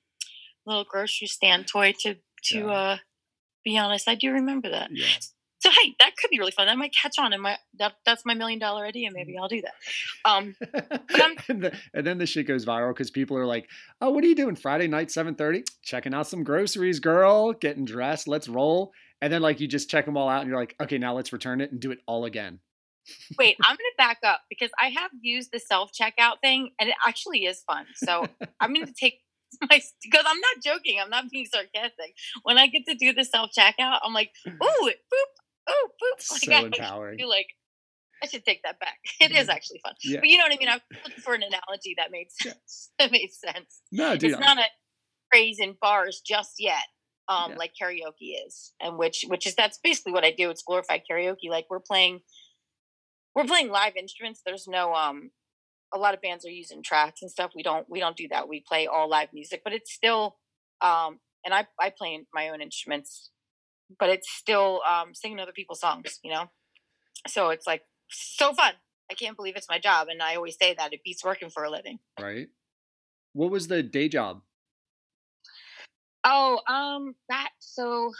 little 0.65 0.84
grocery 0.84 1.27
stand 1.27 1.67
toy 1.67 1.93
to 2.00 2.15
to 2.45 2.57
Yeah. 2.60 2.65
uh 2.72 2.98
be 3.63 3.77
honest. 3.77 4.07
I 4.07 4.15
do 4.15 4.31
remember 4.31 4.69
that. 4.69 4.89
yeah. 4.91 5.05
So 5.60 5.72
hey, 5.72 5.95
that 6.00 6.15
could 6.15 6.29
be 6.29 6.38
really 6.38 6.51
fun. 6.51 6.67
That 6.67 6.77
might 6.77 6.93
catch 6.93 7.17
on 7.17 7.34
and 7.34 7.41
my 7.41 7.57
that 7.79 7.93
that's 8.05 8.24
my 8.24 8.36
million 8.36 8.60
dollar 8.60 8.86
idea. 8.86 9.10
Maybe 9.12 9.36
I'll 9.38 9.48
do 9.48 9.62
that. 9.63 9.74
Um 10.24 10.55
and, 11.50 11.63
the, 11.63 11.75
and 11.93 12.05
then 12.05 12.19
the 12.19 12.27
shit 12.27 12.45
goes 12.48 12.65
viral 12.65 12.91
because 12.91 13.10
people 13.10 13.36
are 13.38 13.48
like, 13.48 13.67
"Oh, 14.00 14.12
what 14.12 14.24
are 14.24 14.27
you 14.27 14.36
doing 14.36 14.55
Friday 14.55 14.88
night, 14.88 15.10
seven 15.10 15.34
thirty? 15.34 15.63
Checking 15.81 16.13
out 16.13 16.27
some 16.27 16.43
groceries, 16.43 17.00
girl. 17.00 17.53
Getting 17.53 17.86
dressed. 17.86 18.27
Let's 18.27 18.48
roll." 18.48 18.91
And 19.22 19.31
then 19.31 19.41
like 19.41 19.60
you 19.60 19.67
just 19.67 19.89
check 19.89 20.05
them 20.05 20.17
all 20.17 20.29
out, 20.29 20.41
and 20.41 20.50
you're 20.50 20.60
like, 20.60 20.75
"Okay, 20.81 20.98
now 20.98 21.13
let's 21.13 21.31
return 21.34 21.62
it 21.62 21.72
and 21.72 21.79
do 21.79 21.91
it 21.91 22.00
all 22.05 22.25
again." 22.25 22.60
wait, 23.38 23.57
I'm 23.63 23.75
gonna 23.75 23.98
back 23.98 24.19
up 24.24 24.41
because 24.50 24.72
I 24.79 24.89
have 24.89 25.12
used 25.22 25.51
the 25.51 25.60
self 25.60 25.91
checkout 26.00 26.39
thing 26.41 26.72
and 26.79 26.89
it 26.89 26.95
actually 27.05 27.45
is 27.45 27.62
fun. 27.63 27.86
So 27.95 28.27
I'm 28.60 28.74
gonna 28.74 28.88
take 29.00 29.19
my 29.69 29.81
because 30.03 30.25
I'm 30.27 30.39
not 30.39 30.63
joking. 30.63 31.00
I'm 31.01 31.10
not 31.10 31.29
being 31.29 31.45
sarcastic. 31.45 32.15
When 32.43 32.57
I 32.57 32.67
get 32.67 32.84
to 32.88 32.95
do 32.95 33.13
the 33.13 33.24
self 33.24 33.51
checkout, 33.57 34.00
I'm 34.03 34.13
like, 34.13 34.31
ooh, 34.48 34.51
boop, 34.51 34.89
ooh, 34.89 35.87
boop. 36.01 36.31
Like 36.31 36.42
so 36.44 36.51
I 36.51 36.61
empowering. 36.61 37.18
feel 37.18 37.29
like 37.29 37.48
I 38.24 38.27
should 38.27 38.46
take 38.46 38.63
that 38.63 38.79
back. 38.79 38.98
It 39.20 39.31
is 39.31 39.50
actually 39.50 39.79
fun. 39.83 39.94
Yeah. 40.03 40.20
But 40.20 40.29
you 40.29 40.37
know 40.37 40.46
what 40.46 40.53
I 40.53 40.57
mean? 40.57 40.70
I 40.70 40.75
was 40.75 40.81
looking 41.03 41.22
for 41.22 41.33
an 41.33 41.44
analogy 41.44 41.96
that 41.98 42.11
made 42.11 42.27
sense. 42.31 42.92
that 43.00 43.11
made 43.11 43.31
sense. 43.31 43.81
No, 43.92 44.16
dude. 44.16 44.31
it's 44.31 44.39
not 44.39 44.57
a 44.57 44.66
craze 45.31 45.59
in 45.59 45.75
bars 45.81 46.22
just 46.25 46.55
yet. 46.59 46.83
Um, 47.27 47.51
Yeah. 47.51 47.57
like 47.57 47.74
karaoke 47.81 48.35
is, 48.46 48.74
and 48.79 48.98
which 48.98 49.25
which 49.27 49.48
is 49.48 49.55
that's 49.55 49.79
basically 49.79 50.14
what 50.14 50.24
I 50.24 50.31
do. 50.31 50.50
It's 50.50 50.61
glorified 50.61 51.01
karaoke. 51.09 51.50
Like 51.50 51.66
we're 51.70 51.79
playing, 51.79 52.22
we're 53.33 53.46
playing 53.46 53.70
live 53.70 53.96
instruments. 53.96 54.42
There's 54.46 54.68
no 54.68 54.94
um, 54.94 55.31
a 55.94 55.98
lot 55.98 56.14
of 56.14 56.22
bands 56.22 56.46
are 56.46 56.51
using 56.51 56.83
tracks 56.83 57.22
and 57.22 57.31
stuff. 57.31 57.51
We 57.55 57.64
don't 57.64 57.90
we 57.90 58.00
don't 58.00 58.16
do 58.16 58.27
that. 58.29 58.48
We 58.48 58.59
play 58.61 58.88
all 58.88 59.09
live 59.09 59.29
music, 59.33 59.61
but 59.64 59.74
it's 59.74 59.92
still 59.92 60.38
um, 60.81 61.20
and 61.44 61.53
I 61.53 61.68
I 61.79 61.90
play 61.90 62.20
my 62.33 62.50
own 62.50 62.61
instruments, 62.61 63.31
but 64.00 64.09
it's 64.09 64.29
still 64.31 64.81
um 64.88 65.14
singing 65.16 65.40
other 65.40 65.51
people's 65.51 65.79
songs. 65.79 66.20
You 66.24 66.31
know, 66.31 66.46
so 67.27 67.50
it's 67.50 67.66
like 67.66 67.81
so 68.09 68.53
fun. 68.53 68.74
I 69.09 69.14
can't 69.14 69.35
believe 69.35 69.55
it's 69.55 69.70
my 69.70 69.79
job, 69.79 70.07
and 70.09 70.22
I 70.22 70.35
always 70.35 70.57
say 70.59 70.74
that 70.75 70.94
it 70.94 71.01
beats 71.03 71.24
working 71.24 71.50
for 71.50 71.64
a 71.64 71.70
living. 71.72 72.00
right. 72.20 72.50
What 73.33 73.51
was 73.51 73.68
the 73.68 73.83
day 73.83 74.07
job? 74.07 74.42
Oh, 76.25 76.59
um, 76.68 77.14
that 77.29 77.50
so 77.59 78.11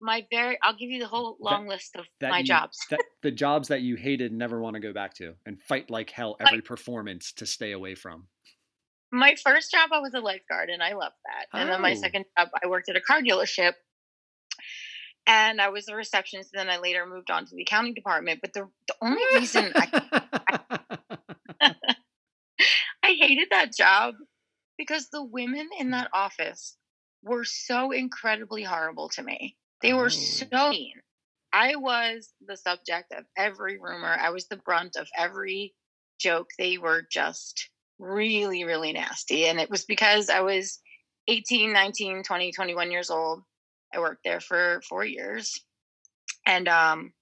my 0.00 0.26
very 0.32 0.58
I'll 0.62 0.74
give 0.76 0.90
you 0.90 0.98
the 0.98 1.06
whole 1.06 1.36
long 1.40 1.68
list 1.68 1.94
of 1.96 2.06
that 2.20 2.30
my 2.30 2.38
you- 2.40 2.44
jobs. 2.44 2.78
That 2.90 3.00
the 3.22 3.30
jobs 3.30 3.68
that 3.68 3.82
you 3.82 3.94
hated, 3.96 4.32
and 4.32 4.38
never 4.38 4.60
want 4.60 4.74
to 4.74 4.80
go 4.80 4.92
back 4.92 5.14
to, 5.14 5.34
and 5.46 5.60
fight 5.62 5.90
like 5.90 6.10
hell 6.10 6.36
every 6.40 6.60
performance 6.60 7.32
to 7.34 7.46
stay 7.46 7.70
away 7.72 7.94
from. 7.94 8.26
My 9.12 9.36
first 9.44 9.70
job 9.70 9.90
I 9.92 10.00
was 10.00 10.14
a 10.14 10.20
lifeguard 10.20 10.70
and 10.70 10.82
I 10.82 10.94
loved 10.94 11.16
that. 11.26 11.46
And 11.58 11.68
then 11.68 11.80
my 11.82 11.92
Oh. 11.92 11.94
second 11.94 12.24
job 12.36 12.48
I 12.62 12.66
worked 12.66 12.88
at 12.88 12.96
a 12.96 13.00
car 13.00 13.20
dealership 13.20 13.74
and 15.26 15.60
I 15.60 15.68
was 15.68 15.86
a 15.88 15.94
receptionist 15.94 16.50
and 16.54 16.60
then 16.60 16.74
I 16.74 16.80
later 16.80 17.04
moved 17.06 17.30
on 17.30 17.44
to 17.44 17.54
the 17.54 17.62
accounting 17.62 17.92
department. 17.94 18.40
But 18.40 18.54
the 18.54 18.68
the 18.88 18.94
only 19.02 19.22
reason 19.34 19.70
I, 19.76 20.80
I 23.04 23.12
hated 23.20 23.48
that 23.50 23.72
job 23.76 24.14
because 24.78 25.08
the 25.08 25.22
women 25.22 25.68
in 25.78 25.90
that 25.90 26.10
office 26.12 26.76
were 27.22 27.44
so 27.44 27.92
incredibly 27.92 28.62
horrible 28.62 29.08
to 29.10 29.22
me. 29.22 29.56
They 29.80 29.92
were 29.92 30.06
Oh. 30.06 30.08
so 30.08 30.70
mean. 30.70 30.94
I 31.52 31.76
was 31.76 32.32
the 32.46 32.56
subject 32.56 33.12
of 33.12 33.24
every 33.36 33.78
rumor. 33.78 34.16
I 34.18 34.30
was 34.30 34.48
the 34.48 34.56
brunt 34.56 34.96
of 34.96 35.08
every 35.16 35.74
joke. 36.18 36.50
They 36.58 36.78
were 36.78 37.02
just 37.10 37.68
really, 37.98 38.64
really 38.64 38.92
nasty. 38.92 39.46
And 39.46 39.60
it 39.60 39.68
was 39.68 39.84
because 39.84 40.30
I 40.30 40.40
was 40.40 40.80
18, 41.28 41.72
19, 41.72 42.22
20, 42.24 42.52
21 42.52 42.90
years 42.90 43.10
old. 43.10 43.42
I 43.94 43.98
worked 43.98 44.24
there 44.24 44.40
for 44.40 44.80
four 44.88 45.04
years. 45.04 45.60
And 46.46 46.66
um, 46.68 47.12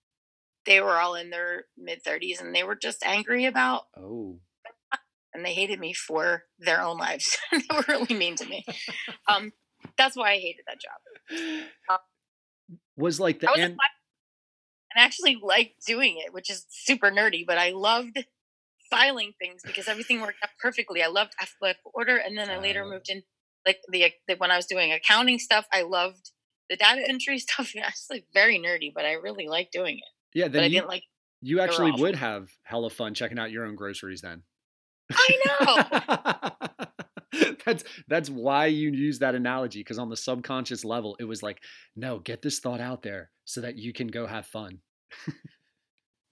they 0.64 0.80
were 0.80 0.98
all 0.98 1.14
in 1.16 1.30
their 1.30 1.64
mid 1.76 2.02
30s 2.04 2.40
and 2.40 2.54
they 2.54 2.62
were 2.62 2.76
just 2.76 3.04
angry 3.04 3.46
about 3.46 3.82
oh, 3.96 4.38
and 5.34 5.44
they 5.44 5.52
hated 5.54 5.78
me 5.78 5.92
for 5.92 6.44
their 6.58 6.82
own 6.82 6.98
lives. 6.98 7.38
they 7.52 7.58
were 7.72 7.84
really 7.88 8.14
mean 8.14 8.36
to 8.36 8.46
me. 8.46 8.64
Um, 9.28 9.52
that's 9.96 10.16
why 10.16 10.32
I 10.32 10.38
hated 10.38 10.64
that 10.66 10.78
job. 10.80 12.00
was 12.96 13.18
like 13.20 13.40
the 13.40 13.48
I 13.48 13.52
was 13.52 13.60
an- 13.60 13.76
and 14.92 15.04
actually 15.04 15.38
liked 15.40 15.86
doing 15.86 16.16
it, 16.24 16.32
which 16.32 16.50
is 16.50 16.66
super 16.68 17.10
nerdy, 17.12 17.44
but 17.46 17.58
I 17.58 17.70
loved 17.70 18.24
filing 18.90 19.32
things 19.40 19.62
because 19.64 19.86
everything 19.86 20.20
worked 20.20 20.38
out 20.42 20.50
perfectly. 20.60 21.00
I 21.02 21.06
loved 21.06 21.32
alphabetical 21.40 21.92
order, 21.94 22.16
and 22.16 22.36
then 22.36 22.50
I 22.50 22.58
later 22.58 22.84
moved 22.84 23.08
in 23.08 23.22
like 23.66 23.78
the, 23.88 24.10
the 24.26 24.34
when 24.36 24.50
I 24.50 24.56
was 24.56 24.66
doing 24.66 24.90
accounting 24.92 25.38
stuff. 25.38 25.66
I 25.72 25.82
loved 25.82 26.32
the 26.68 26.76
data 26.76 27.02
entry 27.08 27.38
stuff. 27.46 27.72
Yeah, 27.74 27.88
It's 27.88 28.08
like 28.10 28.24
very 28.34 28.58
nerdy, 28.58 28.90
but 28.94 29.04
I 29.04 29.12
really 29.12 29.46
liked 29.48 29.72
doing 29.72 29.98
it. 29.98 30.04
yeah. 30.38 30.48
But 30.48 30.56
I 30.58 30.60
Then 30.62 30.70
you, 30.72 30.76
didn't 30.78 30.88
like. 30.88 31.02
you 31.40 31.60
actually 31.60 31.92
would 31.92 32.16
have 32.16 32.48
hella 32.64 32.90
fun 32.90 33.14
checking 33.14 33.38
out 33.38 33.52
your 33.52 33.64
own 33.66 33.76
groceries 33.76 34.22
then. 34.22 34.42
I 35.12 35.38
know. 35.46 36.86
that's 37.64 37.84
that's 38.08 38.30
why 38.30 38.66
you 38.66 38.90
use 38.90 39.20
that 39.20 39.34
analogy 39.34 39.80
because 39.80 39.98
on 39.98 40.08
the 40.08 40.16
subconscious 40.16 40.84
level 40.84 41.16
it 41.20 41.24
was 41.24 41.42
like 41.42 41.62
no 41.94 42.18
get 42.18 42.42
this 42.42 42.58
thought 42.58 42.80
out 42.80 43.02
there 43.02 43.30
so 43.44 43.60
that 43.60 43.76
you 43.76 43.92
can 43.92 44.08
go 44.08 44.26
have 44.26 44.44
fun 44.44 44.80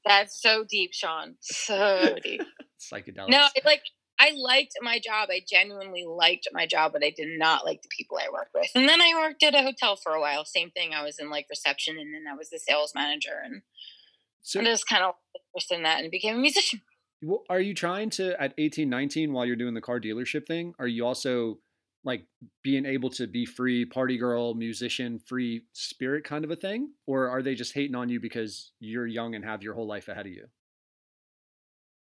That's 0.08 0.40
so 0.40 0.64
deep, 0.68 0.94
Sean. 0.94 1.34
So 1.40 2.16
deep. 2.22 2.40
psychedelics 2.80 3.28
No, 3.28 3.38
I 3.38 3.60
like 3.64 3.82
I 4.20 4.32
liked 4.36 4.72
my 4.80 4.98
job. 4.98 5.28
I 5.30 5.40
genuinely 5.48 6.04
liked 6.08 6.48
my 6.52 6.66
job, 6.66 6.92
but 6.92 7.04
I 7.04 7.12
did 7.16 7.38
not 7.38 7.64
like 7.64 7.82
the 7.82 7.88
people 7.96 8.18
I 8.18 8.32
worked 8.32 8.54
with. 8.54 8.70
And 8.74 8.88
then 8.88 9.00
I 9.00 9.12
worked 9.14 9.42
at 9.44 9.54
a 9.54 9.62
hotel 9.62 9.96
for 9.96 10.12
a 10.12 10.20
while. 10.20 10.44
Same 10.44 10.70
thing. 10.70 10.92
I 10.92 11.04
was 11.04 11.18
in 11.18 11.30
like 11.30 11.46
reception, 11.50 11.98
and 11.98 12.12
then 12.12 12.24
I 12.30 12.36
was 12.36 12.50
the 12.50 12.58
sales 12.58 12.92
manager, 12.94 13.40
and 13.44 13.62
so 14.42 14.60
I 14.60 14.64
just 14.64 14.88
kind 14.88 15.04
of 15.04 15.14
interested 15.54 15.76
in 15.76 15.82
that 15.82 16.00
and 16.00 16.10
became 16.10 16.36
a 16.36 16.40
musician. 16.40 16.80
Are 17.50 17.60
you 17.60 17.74
trying 17.74 18.10
to 18.10 18.40
at 18.40 18.54
18 18.58 18.88
19 18.88 19.32
while 19.32 19.44
you're 19.44 19.56
doing 19.56 19.74
the 19.74 19.80
car 19.80 19.98
dealership 19.98 20.46
thing 20.46 20.74
are 20.78 20.86
you 20.86 21.04
also 21.04 21.58
like 22.04 22.24
being 22.62 22.86
able 22.86 23.10
to 23.10 23.26
be 23.26 23.44
free 23.44 23.84
party 23.84 24.16
girl, 24.16 24.54
musician, 24.54 25.18
free 25.18 25.64
spirit 25.72 26.24
kind 26.24 26.44
of 26.44 26.50
a 26.50 26.56
thing? 26.56 26.92
Or 27.06 27.28
are 27.28 27.42
they 27.42 27.54
just 27.54 27.74
hating 27.74 27.94
on 27.96 28.08
you 28.08 28.20
because 28.20 28.72
you're 28.80 29.06
young 29.06 29.34
and 29.34 29.44
have 29.44 29.62
your 29.62 29.74
whole 29.74 29.86
life 29.86 30.08
ahead 30.08 30.26
of 30.26 30.32
you? 30.32 30.46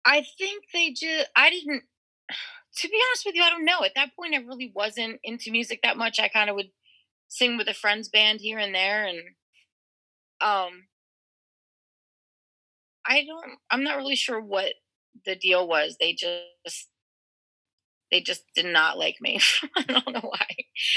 I 0.06 0.24
think 0.38 0.66
they 0.74 0.92
just, 0.92 1.30
I 1.36 1.50
didn't, 1.50 1.84
to 2.78 2.88
be 2.88 3.02
honest 3.10 3.26
with 3.26 3.36
you, 3.36 3.44
I 3.44 3.50
don't 3.50 3.66
know. 3.66 3.84
At 3.84 3.94
that 3.96 4.16
point, 4.16 4.36
I 4.36 4.38
really 4.38 4.72
wasn't 4.76 5.20
into 5.24 5.52
music 5.52 5.80
that 5.84 5.98
much. 5.98 6.20
I 6.20 6.28
kind 6.28 6.50
of 6.50 6.56
would 6.56 6.70
sing 7.28 7.58
with 7.58 7.68
a 7.68 7.74
friend's 7.74 8.10
band 8.10 8.40
here 8.42 8.60
and 8.60 8.76
there. 8.76 9.06
And, 9.06 9.20
um, 10.42 10.88
I 13.06 13.26
don't, 13.26 13.58
I'm 13.72 13.84
not 13.84 13.98
really 13.98 14.16
sure 14.16 14.40
what 14.40 14.74
the 15.26 15.36
deal 15.36 15.68
was. 15.68 15.98
They 16.00 16.14
just, 16.14 16.90
they 18.12 18.22
just 18.22 18.44
did 18.56 18.66
not 18.66 18.98
like 18.98 19.18
me. 19.20 19.40
I 19.78 19.84
don't 19.84 20.14
know 20.14 20.30
why. 20.30 20.48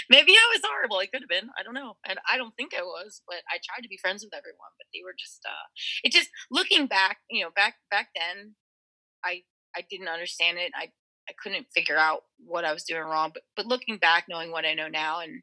Maybe 0.08 0.32
I 0.32 0.50
was 0.52 0.62
horrible. 0.64 0.98
I 0.98 1.06
could 1.06 1.22
have 1.22 1.28
been. 1.28 1.50
I 1.58 1.62
don't 1.62 1.74
know. 1.74 1.94
And 2.08 2.18
I 2.30 2.36
don't 2.36 2.54
think 2.56 2.72
I 2.74 2.82
was, 2.82 3.22
but 3.26 3.38
I 3.50 3.58
tried 3.64 3.82
to 3.82 3.88
be 3.88 3.98
friends 3.98 4.24
with 4.24 4.34
everyone, 4.34 4.72
but 4.78 4.86
they 4.94 5.00
were 5.04 5.14
just 5.18 5.40
uh 5.46 5.66
it 6.04 6.12
just 6.12 6.30
looking 6.50 6.86
back, 6.86 7.18
you 7.30 7.42
know, 7.44 7.50
back 7.54 7.74
back 7.90 8.08
then 8.14 8.54
I 9.24 9.42
I 9.76 9.84
didn't 9.90 10.08
understand 10.08 10.58
it. 10.58 10.72
I 10.74 10.90
I 11.28 11.34
couldn't 11.42 11.68
figure 11.74 11.96
out 11.96 12.22
what 12.38 12.64
I 12.64 12.72
was 12.72 12.84
doing 12.84 13.02
wrong, 13.02 13.30
but 13.34 13.42
but 13.56 13.66
looking 13.66 13.98
back 13.98 14.26
knowing 14.28 14.52
what 14.52 14.64
I 14.64 14.74
know 14.74 14.88
now 14.88 15.20
and 15.20 15.42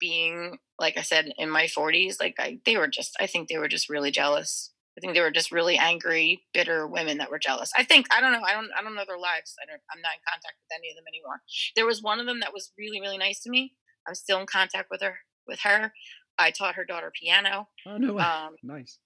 being 0.00 0.58
like 0.78 0.98
I 0.98 1.02
said 1.02 1.32
in 1.38 1.50
my 1.50 1.64
40s, 1.66 2.16
like 2.20 2.36
I 2.38 2.60
they 2.66 2.76
were 2.76 2.88
just 2.88 3.16
I 3.20 3.26
think 3.26 3.48
they 3.48 3.58
were 3.58 3.68
just 3.68 3.90
really 3.90 4.10
jealous. 4.10 4.72
I 4.96 5.00
think 5.00 5.14
they 5.14 5.20
were 5.20 5.30
just 5.30 5.50
really 5.50 5.76
angry, 5.76 6.44
bitter 6.52 6.86
women 6.86 7.18
that 7.18 7.30
were 7.30 7.38
jealous. 7.38 7.72
I 7.76 7.82
think 7.82 8.06
I 8.14 8.20
don't 8.20 8.32
know. 8.32 8.42
I 8.46 8.52
don't 8.52 8.70
I 8.78 8.82
don't 8.82 8.94
know 8.94 9.04
their 9.06 9.18
lives. 9.18 9.54
I 9.60 9.66
don't 9.66 9.80
I'm 9.92 10.00
not 10.00 10.14
in 10.14 10.20
contact 10.26 10.54
with 10.60 10.78
any 10.78 10.90
of 10.90 10.96
them 10.96 11.04
anymore. 11.08 11.42
There 11.74 11.86
was 11.86 12.02
one 12.02 12.20
of 12.20 12.26
them 12.26 12.40
that 12.40 12.52
was 12.52 12.72
really 12.78 13.00
really 13.00 13.18
nice 13.18 13.40
to 13.42 13.50
me. 13.50 13.74
I'm 14.06 14.14
still 14.14 14.38
in 14.40 14.46
contact 14.46 14.88
with 14.90 15.02
her 15.02 15.18
with 15.46 15.60
her. 15.60 15.92
I 16.38 16.50
taught 16.50 16.76
her 16.76 16.84
daughter 16.84 17.12
piano. 17.18 17.68
Oh 17.86 17.96
no. 17.96 18.18
Um, 18.18 18.56
nice. 18.62 18.98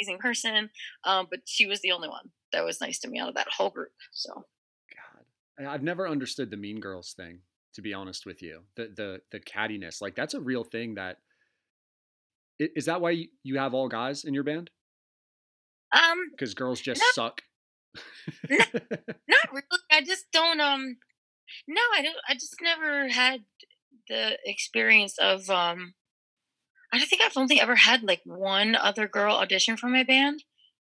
amazing 0.00 0.18
person. 0.18 0.70
Um, 1.04 1.26
but 1.30 1.40
she 1.46 1.66
was 1.66 1.80
the 1.80 1.92
only 1.92 2.08
one 2.08 2.30
that 2.52 2.64
was 2.64 2.80
nice 2.80 2.98
to 3.00 3.08
me 3.08 3.18
out 3.20 3.28
of 3.28 3.34
that 3.34 3.48
whole 3.56 3.70
group. 3.70 3.92
So 4.12 4.32
God. 4.34 5.66
I've 5.66 5.82
never 5.82 6.08
understood 6.08 6.50
the 6.50 6.56
mean 6.56 6.80
girls 6.80 7.14
thing, 7.16 7.40
to 7.74 7.82
be 7.82 7.94
honest 7.94 8.26
with 8.26 8.42
you. 8.42 8.62
The 8.76 8.92
the 8.96 9.20
the 9.30 9.40
cattiness. 9.40 10.02
Like 10.02 10.16
that's 10.16 10.34
a 10.34 10.40
real 10.40 10.64
thing 10.64 10.94
That 10.94 11.18
is 12.58 12.86
that 12.86 13.00
why 13.00 13.26
you 13.42 13.58
have 13.58 13.74
all 13.74 13.88
guys 13.88 14.24
in 14.24 14.34
your 14.34 14.44
band? 14.44 14.70
Um 15.94 16.18
Because 16.32 16.54
girls 16.54 16.80
just 16.80 17.00
No. 17.00 17.06
suck. 17.14 17.42
not 18.50 18.58
really. 19.52 19.62
I 19.90 20.02
just 20.02 20.26
don't 20.32 20.60
um 20.60 20.96
no, 21.68 21.82
I 21.96 22.02
don't 22.02 22.16
I 22.28 22.34
just 22.34 22.56
never 22.62 23.08
had 23.08 23.44
the 24.08 24.38
experience 24.44 25.18
of 25.18 25.48
um 25.50 25.94
I 26.92 26.98
don't 26.98 27.08
think 27.08 27.22
I've 27.22 27.36
only 27.36 27.60
ever 27.60 27.76
had 27.76 28.02
like 28.02 28.22
one 28.24 28.76
other 28.76 29.08
girl 29.08 29.34
audition 29.36 29.76
for 29.76 29.88
my 29.88 30.04
band 30.04 30.44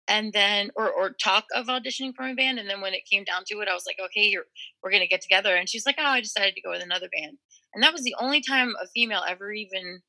and 0.08 0.34
then 0.34 0.72
or 0.76 0.92
or 0.92 1.12
talk 1.12 1.46
of 1.56 1.68
auditioning 1.68 2.14
for 2.16 2.24
my 2.24 2.34
band 2.36 2.60
and 2.60 2.70
then 2.70 2.82
when 2.82 2.94
it 2.96 3.06
came 3.12 3.24
down 3.26 3.44
to 3.48 3.60
it 3.62 3.70
I 3.70 3.74
was 3.74 3.86
like, 3.88 3.98
"Okay, 4.08 4.28
you're 4.28 4.46
we're 4.84 4.92
going 4.92 5.04
to 5.04 5.08
get 5.08 5.22
together." 5.22 5.56
And 5.56 5.70
she's 5.70 5.86
like, 5.86 5.98
"Oh, 6.00 6.04
I 6.06 6.22
decided 6.22 6.56
to 6.56 6.62
go 6.62 6.72
with 6.72 6.84
another 6.84 7.10
band." 7.14 7.38
And 7.74 7.84
that 7.84 7.94
was 7.94 8.04
the 8.04 8.16
only 8.20 8.42
time 8.42 8.76
a 8.82 8.88
female 8.88 9.24
ever 9.28 9.52
even 9.54 10.02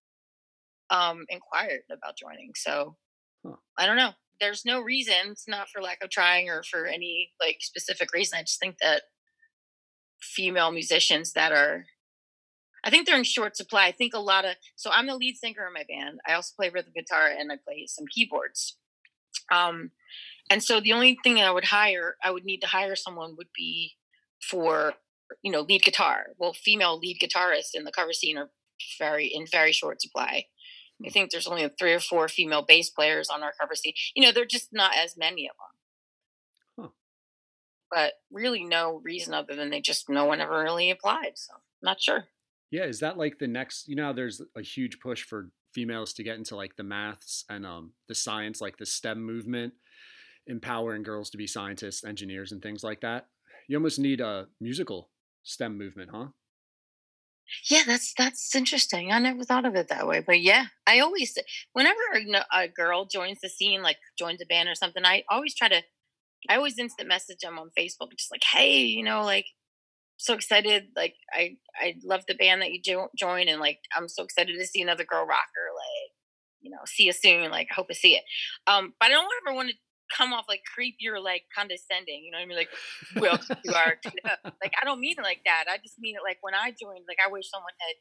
um 0.90 1.24
inquired 1.28 1.83
about 1.90 2.16
joining. 2.18 2.52
So 2.57 2.96
Huh. 3.44 3.57
I 3.78 3.87
don't 3.87 3.96
know. 3.96 4.12
There's 4.40 4.64
no 4.64 4.81
reason. 4.81 5.31
It's 5.31 5.49
not 5.49 5.68
for 5.68 5.81
lack 5.81 6.03
of 6.03 6.11
trying 6.11 6.51
or 6.51 6.62
for 6.62 6.87
any 6.87 7.31
like 7.40 7.59
specific 7.61 8.12
reason. 8.12 8.38
I 8.38 8.42
just 8.42 8.61
think 8.61 8.77
that 8.81 9.03
female 10.20 10.70
musicians 10.73 11.33
that 11.33 11.53
are 11.53 11.87
I 12.87 12.90
think 12.90 13.07
they're 13.07 13.16
in 13.16 13.25
short 13.25 13.57
supply. 13.57 13.87
I 13.87 13.92
think 13.92 14.12
a 14.14 14.18
lot 14.18 14.44
of 14.44 14.57
so 14.77 14.90
I'm 14.92 15.07
the 15.07 15.16
lead 15.16 15.37
singer 15.37 15.66
in 15.66 15.73
my 15.73 15.85
band. 15.88 16.20
I 16.27 16.35
also 16.35 16.53
play 16.57 16.68
rhythm 16.68 16.92
guitar 16.94 17.29
and 17.29 17.51
I 17.51 17.57
play 17.64 17.87
some 17.87 18.07
keyboards. 18.12 18.77
Um 19.53 19.90
and 20.51 20.62
so 20.62 20.81
the 20.81 20.92
only 20.92 21.18
thing 21.23 21.38
I 21.38 21.51
would 21.51 21.64
hire, 21.64 22.16
I 22.23 22.31
would 22.31 22.44
need 22.44 22.61
to 22.61 22.66
hire 22.66 22.97
someone 22.97 23.35
would 23.37 23.49
be 23.55 23.92
for 24.51 24.94
you 25.42 25.51
know 25.51 25.61
lead 25.62 25.83
guitar. 25.85 26.27
Well, 26.38 26.53
female 26.55 26.99
lead 26.99 27.18
guitarists 27.20 27.75
in 27.75 27.85
the 27.85 27.92
cover 27.92 28.12
scene 28.12 28.38
are 28.38 28.51
very 28.99 29.27
in 29.27 29.47
very 29.47 29.73
short 29.73 30.03
supply. 30.03 30.47
I 31.04 31.11
think 31.11 31.30
there's 31.30 31.46
only 31.46 31.68
three 31.78 31.92
or 31.92 32.00
four 32.00 32.28
female 32.28 32.62
bass 32.62 32.90
players 32.90 33.28
on 33.28 33.42
our 33.42 33.52
cover 33.59 33.74
scene. 33.74 33.94
You 34.14 34.22
know, 34.22 34.33
they're 34.33 34.44
just 34.44 34.72
not 34.72 34.92
as 34.96 35.16
many 35.16 35.48
of 35.48 35.57
them. 35.57 36.85
Huh. 36.85 36.88
But 37.90 38.12
really, 38.30 38.64
no 38.64 39.00
reason 39.02 39.35
other 39.35 39.57
than 39.57 39.70
they 39.70 39.80
just 39.80 40.09
no 40.09 40.24
one 40.24 40.40
ever 40.40 40.62
really 40.62 40.90
applied. 40.90 41.33
So 41.35 41.54
not 41.83 42.00
sure. 42.00 42.26
Yeah, 42.70 42.85
is 42.85 43.00
that 43.00 43.18
like 43.18 43.38
the 43.38 43.48
next? 43.48 43.88
You 43.88 43.96
know, 43.96 44.12
there's 44.12 44.40
a 44.57 44.62
huge 44.62 45.00
push 45.00 45.22
for 45.22 45.50
females 45.72 46.12
to 46.14 46.22
get 46.22 46.37
into 46.37 46.54
like 46.54 46.76
the 46.76 46.85
maths 46.85 47.44
and 47.48 47.66
um 47.66 47.92
the 48.09 48.14
science, 48.14 48.61
like 48.61 48.76
the 48.76 48.87
STEM 48.87 49.22
movement, 49.22 49.74
empowering 50.46 51.02
girls 51.02 51.30
to 51.30 51.38
be 51.38 51.46
scientists, 51.46 52.04
engineers, 52.04 52.52
and 52.52 52.62
things 52.62 52.85
like 52.85 53.00
that. 53.00 53.26
You 53.68 53.76
almost 53.76 53.98
need 53.98 54.20
a 54.20 54.46
musical 54.61 55.11
STEM 55.42 55.76
movement, 55.76 56.11
huh? 56.12 56.28
Yeah, 57.70 57.83
that's 57.87 58.12
that's 58.16 58.54
interesting. 58.54 59.12
I 59.12 59.18
never 59.18 59.44
thought 59.44 59.64
of 59.66 59.74
it 59.74 59.88
that 59.88 60.07
way, 60.07 60.20
but 60.20 60.40
yeah, 60.40 60.66
I 60.87 61.00
always 61.00 61.37
whenever 61.72 62.00
a 62.52 62.68
girl 62.68 63.04
joins 63.07 63.38
the 63.42 63.48
scene, 63.48 63.83
like 63.83 63.96
joins 64.18 64.40
a 64.42 64.46
band 64.46 64.68
or 64.68 64.74
something, 64.74 65.04
I 65.04 65.24
always 65.30 65.54
try 65.54 65.68
to, 65.68 65.83
I 66.50 66.57
always 66.57 66.78
instant 66.78 67.09
message 67.09 67.38
them 67.42 67.59
on 67.59 67.70
Facebook, 67.78 68.11
just 68.18 68.33
like, 68.33 68.44
hey, 68.44 68.83
you 68.85 69.04
know, 69.04 69.22
like, 69.24 69.46
so 70.18 70.35
excited, 70.35 70.88
like, 70.96 71.14
I 71.33 71.57
I 71.80 71.96
love 72.04 72.24
the 72.28 72.35
band 72.35 72.62
that 72.62 72.72
you 72.72 72.83
jo- 72.83 73.11
join, 73.18 73.48
and 73.48 73.61
like, 73.61 73.80
I'm 73.96 74.09
so 74.09 74.24
excited 74.24 74.57
to 74.59 74.66
see 74.66 74.83
another 74.83 75.04
girl 75.04 75.26
rocker, 75.26 75.68
like, 75.76 76.12
you 76.62 76.70
know, 76.70 76.78
see 76.87 77.04
you 77.04 77.12
soon, 77.12 77.50
like, 77.50 77.68
I 77.70 77.74
hope 77.74 77.88
to 77.88 77.94
see 77.94 78.16
it. 78.16 78.24
Um, 78.66 78.94
but 79.00 79.07
I 79.07 79.12
don't 79.12 79.30
ever 79.46 79.54
want 79.57 79.70
to 79.70 79.76
come 80.16 80.33
off 80.33 80.46
like 80.48 80.62
creepy 80.72 81.09
or 81.09 81.20
like 81.20 81.42
condescending, 81.55 82.22
you 82.24 82.31
know 82.31 82.38
what 82.38 82.44
I 82.44 82.46
mean? 82.46 82.59
Like, 82.59 82.70
well, 83.16 83.38
you 83.64 83.72
are 83.72 83.96
like 84.62 84.72
I 84.81 84.85
don't 84.85 85.00
mean 85.00 85.16
it 85.18 85.22
like 85.22 85.42
that. 85.44 85.64
I 85.68 85.79
just 85.79 85.98
mean 85.98 86.16
it 86.16 86.22
like 86.24 86.38
when 86.40 86.55
I 86.55 86.70
joined, 86.70 87.05
like 87.09 87.18
I 87.24 87.31
wish 87.31 87.50
someone 87.50 87.72
had 87.81 87.96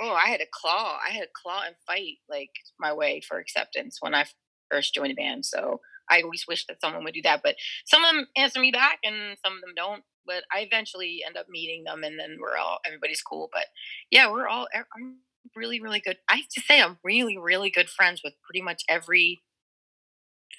oh, 0.00 0.14
I 0.14 0.28
had 0.28 0.40
a 0.40 0.46
claw. 0.50 0.98
I 1.06 1.12
had 1.12 1.24
a 1.24 1.32
claw 1.34 1.62
and 1.66 1.76
fight 1.86 2.18
like 2.28 2.50
my 2.78 2.92
way 2.92 3.20
for 3.20 3.38
acceptance 3.38 3.98
when 4.00 4.14
I 4.14 4.24
first 4.70 4.94
joined 4.94 5.12
a 5.12 5.14
band. 5.14 5.44
So 5.44 5.80
I 6.10 6.22
always 6.22 6.46
wish 6.48 6.66
that 6.66 6.80
someone 6.80 7.04
would 7.04 7.14
do 7.14 7.22
that. 7.22 7.42
But 7.42 7.56
some 7.86 8.04
of 8.04 8.14
them 8.14 8.26
answer 8.36 8.60
me 8.60 8.70
back 8.70 8.98
and 9.04 9.36
some 9.44 9.54
of 9.54 9.60
them 9.60 9.74
don't. 9.76 10.02
But 10.24 10.44
I 10.54 10.60
eventually 10.60 11.22
end 11.26 11.36
up 11.36 11.46
meeting 11.48 11.84
them 11.84 12.04
and 12.04 12.18
then 12.18 12.38
we're 12.40 12.56
all 12.56 12.78
everybody's 12.86 13.22
cool. 13.22 13.50
But 13.52 13.66
yeah, 14.10 14.30
we're 14.30 14.48
all 14.48 14.68
I'm 14.74 15.18
really, 15.56 15.80
really 15.80 16.00
good. 16.00 16.18
I 16.28 16.36
have 16.36 16.48
to 16.54 16.60
say 16.60 16.80
I'm 16.80 16.98
really, 17.02 17.36
really 17.36 17.70
good 17.70 17.88
friends 17.88 18.22
with 18.22 18.34
pretty 18.44 18.62
much 18.62 18.82
every 18.88 19.42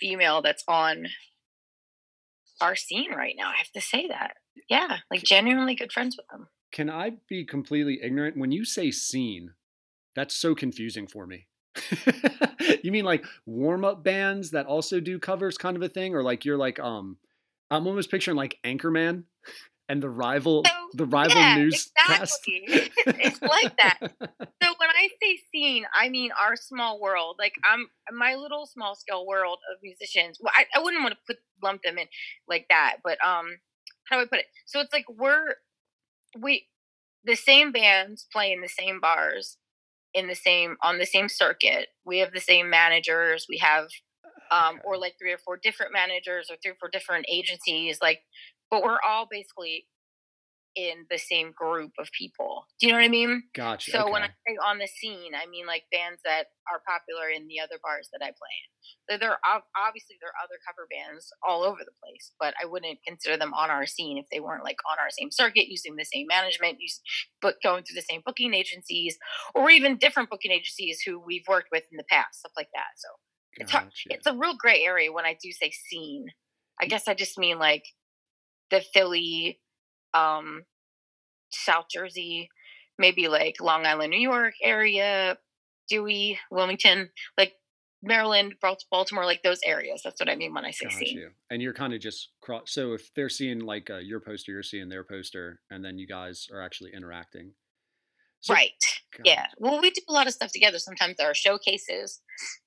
female 0.04 0.42
that's 0.42 0.66
on 0.68 1.08
our 2.60 2.76
scene 2.76 3.12
right 3.12 3.36
now. 3.38 3.50
I 3.50 3.56
have 3.58 3.72
to 3.72 3.82
say 3.82 4.08
that. 4.10 4.36
Yeah, 4.70 4.98
like 5.10 5.24
genuinely 5.24 5.76
good 5.76 5.94
friends 5.94 6.18
with 6.18 6.28
them. 6.28 6.48
Can 6.74 6.90
I 6.90 7.14
be 7.30 7.46
completely 7.46 8.00
ignorant? 8.04 8.36
When 8.36 8.52
you 8.52 8.66
say 8.66 8.92
scene, 8.92 9.52
that's 10.14 10.36
so 10.36 10.56
confusing 10.56 11.08
for 11.08 11.26
me. 11.26 11.48
you 12.84 12.92
mean 12.92 13.06
like 13.06 13.26
warm 13.46 13.86
up 13.86 14.04
bands 14.04 14.52
that 14.52 14.66
also 14.66 15.00
do 15.00 15.20
covers, 15.20 15.58
kind 15.58 15.78
of 15.78 15.82
a 15.82 15.90
thing, 15.90 16.14
or 16.16 16.22
like 16.22 16.44
you're 16.44 16.58
like 16.58 16.80
um, 16.80 17.18
I'm 17.72 17.88
almost 17.88 18.12
picturing 18.12 18.38
like 18.38 18.60
Anchorman 18.66 19.24
and 19.90 20.02
the 20.02 20.10
rival, 20.10 20.64
So, 20.66 20.72
the 20.94 21.06
rival 21.06 21.42
yeah, 21.42 21.58
newscast. 21.58 22.40
exactly. 22.48 22.92
it's 23.20 23.42
like 23.42 23.76
that. 23.78 24.00
So 24.62 24.74
when 24.80 24.90
I 24.90 25.10
say 25.22 25.40
scene, 25.52 25.84
I 25.94 26.08
mean 26.08 26.32
our 26.42 26.56
small 26.56 27.02
world. 27.02 27.36
Like 27.38 27.54
I'm 27.66 27.88
my 28.18 28.36
little 28.36 28.66
small 28.66 28.96
scale 28.96 29.28
world 29.28 29.60
of 29.70 29.80
musicians. 29.84 30.38
Well, 30.40 30.54
I, 30.56 30.66
I 30.74 30.82
wouldn't 30.82 31.04
want 31.04 31.16
to 31.16 31.20
put 31.28 31.38
lump 31.62 31.82
them 31.84 31.98
in 31.98 32.08
like 32.48 32.68
that, 32.70 32.98
but 33.04 33.18
um, 33.26 33.58
how 34.10 34.16
do 34.16 34.22
I 34.22 34.26
put 34.26 34.40
it? 34.40 34.46
So 34.66 34.80
it's 34.80 34.94
like 34.94 35.04
we're 35.10 35.56
we 36.40 36.68
the 37.26 37.36
same 37.36 37.74
bands 37.74 38.26
play 38.32 38.54
in 38.54 38.62
the 38.62 38.70
same 38.70 39.02
bars 39.02 39.58
in 40.14 40.28
the 40.28 40.36
same 40.36 40.78
on 40.82 40.98
the 40.98 41.06
same 41.06 41.28
circuit. 41.28 41.88
We 42.06 42.20
have 42.20 42.32
the 42.32 42.40
same 42.40 42.70
managers. 42.70 43.46
We 43.50 43.58
have 43.58 43.90
um, 44.52 44.80
or 44.84 44.98
like 44.98 45.16
three 45.20 45.32
or 45.32 45.38
four 45.38 45.58
different 45.58 45.94
managers 45.94 46.50
or 46.50 46.58
three 46.62 46.72
or 46.72 46.76
four 46.80 46.90
different 46.90 47.26
agencies. 47.30 48.00
Like, 48.02 48.20
but 48.74 48.84
we're 48.84 48.98
all 49.08 49.28
basically 49.30 49.86
in 50.76 51.06
the 51.12 51.20
same 51.20 51.52
group 51.52 51.92
of 52.00 52.10
people. 52.18 52.66
Do 52.80 52.88
you 52.88 52.94
know 52.94 52.98
what 52.98 53.06
I 53.06 53.10
mean? 53.10 53.44
Gotcha. 53.54 53.92
So 53.92 54.12
when 54.12 54.24
I 54.24 54.34
say 54.48 54.58
on 54.66 54.80
the 54.80 54.88
scene, 54.88 55.34
I 55.36 55.46
mean 55.46 55.68
like 55.68 55.84
bands 55.92 56.22
that 56.26 56.48
are 56.66 56.82
popular 56.88 57.30
in 57.30 57.46
the 57.46 57.60
other 57.60 57.78
bars 57.84 58.10
that 58.12 58.26
I 58.26 58.34
play 58.34 58.54
in. 58.58 58.70
So 59.06 59.18
there 59.20 59.38
are 59.38 59.62
obviously 59.78 60.18
there 60.20 60.34
are 60.34 60.44
other 60.44 60.58
cover 60.66 60.88
bands 60.90 61.30
all 61.48 61.62
over 61.62 61.86
the 61.86 61.94
place, 62.02 62.32
but 62.40 62.56
I 62.60 62.66
wouldn't 62.66 63.06
consider 63.06 63.38
them 63.38 63.54
on 63.54 63.70
our 63.70 63.86
scene 63.86 64.18
if 64.18 64.26
they 64.32 64.40
weren't 64.40 64.64
like 64.64 64.82
on 64.90 64.98
our 64.98 65.12
same 65.12 65.30
circuit, 65.30 65.70
using 65.70 65.96
the 65.96 66.10
same 66.10 66.26
management, 66.26 66.82
use, 66.82 67.00
but 67.40 67.62
going 67.62 67.84
through 67.84 68.02
the 68.02 68.10
same 68.10 68.24
booking 68.26 68.56
agencies, 68.56 69.18
or 69.54 69.70
even 69.70 69.98
different 69.98 70.32
booking 70.32 70.52
agencies 70.52 71.02
who 71.06 71.20
we've 71.20 71.48
worked 71.48 71.70
with 71.72 71.84
in 71.92 71.98
the 71.98 72.10
past, 72.10 72.40
stuff 72.40 72.54
like 72.58 72.70
that. 72.74 72.98
So 72.98 73.10
it's 73.58 73.72
hard, 73.72 73.90
it's 74.08 74.26
a 74.26 74.34
real 74.34 74.56
gray 74.58 74.82
area 74.82 75.14
when 75.14 75.26
I 75.26 75.38
do 75.40 75.52
say 75.52 75.70
scene. 75.70 76.26
I 76.82 76.88
guess 76.88 77.08
I 77.08 77.14
just 77.14 77.38
mean 77.38 77.60
like 77.60 77.84
the 78.72 78.82
Philly, 78.94 79.60
um, 80.14 80.64
South 81.52 81.86
Jersey, 81.92 82.50
maybe 82.98 83.28
like 83.28 83.56
Long 83.62 83.86
Island, 83.86 84.12
New 84.12 84.20
York 84.20 84.54
area, 84.62 85.38
Dewey, 85.90 86.40
Wilmington, 86.52 87.10
like 87.38 87.54
Maryland, 88.02 88.56
Baltimore, 88.92 89.26
like 89.26 89.44
those 89.44 89.60
areas. 89.66 90.02
That's 90.04 90.20
what 90.20 90.30
I 90.30 90.36
mean 90.36 90.54
when 90.54 90.66
I 90.66 90.72
say 90.72 90.90
scene. 90.90 91.18
you. 91.18 91.30
And 91.50 91.62
you're 91.62 91.74
kind 91.74 91.94
of 91.94 92.02
just 92.02 92.30
cross. 92.42 92.64
So 92.68 92.94
if 92.94 93.14
they're 93.16 93.30
seeing 93.30 93.60
like 93.60 93.90
uh, 93.90 93.98
your 93.98 94.20
poster, 94.20 94.52
you're 94.52 94.64
seeing 94.64 94.90
their 94.90 95.04
poster, 95.04 95.62
and 95.70 95.84
then 95.84 95.98
you 95.98 96.08
guys 96.08 96.48
are 96.54 96.62
actually 96.62 96.92
interacting. 96.94 97.54
So- 98.42 98.54
right. 98.54 98.72
Got 99.18 99.28
Yeah. 99.28 99.46
Well, 99.58 99.80
we 99.80 99.92
do 99.92 100.02
a 100.10 100.12
lot 100.12 100.28
of 100.28 100.34
stuff 100.34 100.52
together. 100.52 100.80
Sometimes 100.80 101.16
there 101.18 101.30
are 101.30 101.36
showcases, 101.36 102.22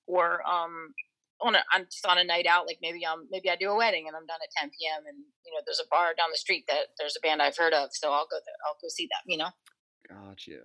or 0.06 0.40
um, 0.48 0.94
on 1.40 1.54
a, 1.54 1.58
I'm 1.72 1.84
just 1.84 2.06
on 2.06 2.18
a 2.18 2.24
night 2.24 2.46
out. 2.46 2.66
Like 2.66 2.78
maybe 2.80 3.06
I'm 3.06 3.26
maybe 3.30 3.50
I 3.50 3.56
do 3.56 3.70
a 3.70 3.76
wedding 3.76 4.06
and 4.06 4.16
I'm 4.16 4.26
done 4.26 4.38
at 4.42 4.60
10 4.60 4.70
p.m. 4.70 5.04
And 5.06 5.18
you 5.44 5.52
know, 5.52 5.60
there's 5.64 5.80
a 5.80 5.88
bar 5.90 6.14
down 6.16 6.28
the 6.32 6.38
street 6.38 6.64
that 6.68 6.96
there's 6.98 7.16
a 7.16 7.20
band 7.20 7.42
I've 7.42 7.56
heard 7.56 7.74
of, 7.74 7.90
so 7.92 8.12
I'll 8.12 8.26
go 8.30 8.38
there. 8.44 8.54
I'll 8.66 8.76
go 8.80 8.88
see 8.88 9.04
them. 9.04 9.22
You 9.26 9.38
know. 9.38 9.50
Got 10.08 10.46
you. 10.46 10.62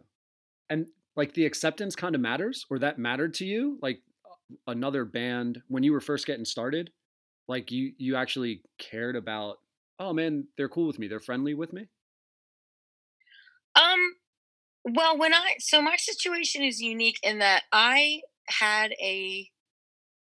And 0.70 0.88
like 1.16 1.34
the 1.34 1.46
acceptance 1.46 1.96
kind 1.96 2.16
of 2.16 2.22
matters, 2.22 2.66
or 2.70 2.80
that 2.80 3.00
mattered 3.00 3.34
to 3.36 3.46
you? 3.46 3.78
Like 3.82 4.02
another 4.68 5.06
band 5.06 5.62
when 5.68 5.84
you 5.84 5.92
were 5.92 6.02
first 6.02 6.26
getting 6.26 6.46
started, 6.46 6.92
like 7.48 7.72
you 7.72 7.94
you 7.98 8.16
actually 8.16 8.64
cared 8.78 9.16
about. 9.16 9.58
Oh 10.00 10.14
man, 10.14 10.48
they're 10.58 10.70
cool 10.70 10.88
with 10.88 10.98
me. 10.98 11.08
They're 11.08 11.20
friendly 11.20 11.54
with 11.54 11.74
me. 11.74 11.88
Um, 13.76 14.00
well, 14.84 15.18
when 15.18 15.34
I 15.34 15.56
so 15.60 15.82
my 15.82 15.96
situation 15.98 16.64
is 16.64 16.82
unique 16.82 17.20
in 17.24 17.40
that 17.40 17.64
I 17.72 18.22
had 18.48 18.94
a 18.94 19.51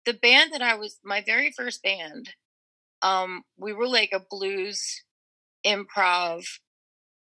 the 0.05 0.15
band 0.15 0.53
that 0.53 0.63
I 0.63 0.75
was 0.75 0.99
my 1.05 1.23
very 1.25 1.53
first 1.53 1.83
band. 1.83 2.31
Um, 3.03 3.43
we 3.57 3.73
were 3.73 3.89
like 3.89 4.11
a 4.13 4.21
blues 4.21 5.03
improv. 5.67 6.45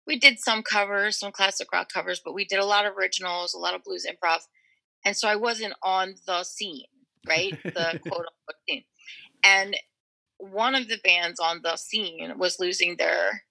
We 0.06 0.18
did 0.18 0.38
some 0.38 0.62
covers, 0.62 1.18
some 1.18 1.32
classic 1.32 1.68
rock 1.72 1.88
covers, 1.92 2.20
but 2.24 2.34
we 2.34 2.44
did 2.44 2.58
a 2.58 2.64
lot 2.64 2.86
of 2.86 2.96
originals, 2.96 3.54
a 3.54 3.58
lot 3.58 3.74
of 3.74 3.84
blues 3.84 4.06
improv. 4.06 4.40
And 5.04 5.16
so 5.16 5.28
I 5.28 5.36
wasn't 5.36 5.74
on 5.82 6.14
the 6.26 6.44
scene, 6.44 6.84
right? 7.28 7.56
The 7.62 8.00
quote 8.02 8.26
unquote 8.26 8.60
scene. 8.68 8.84
And 9.44 9.76
one 10.38 10.74
of 10.74 10.88
the 10.88 10.98
bands 11.02 11.38
on 11.38 11.60
the 11.62 11.76
scene 11.76 12.38
was 12.38 12.58
losing 12.58 12.96
their 12.96 13.44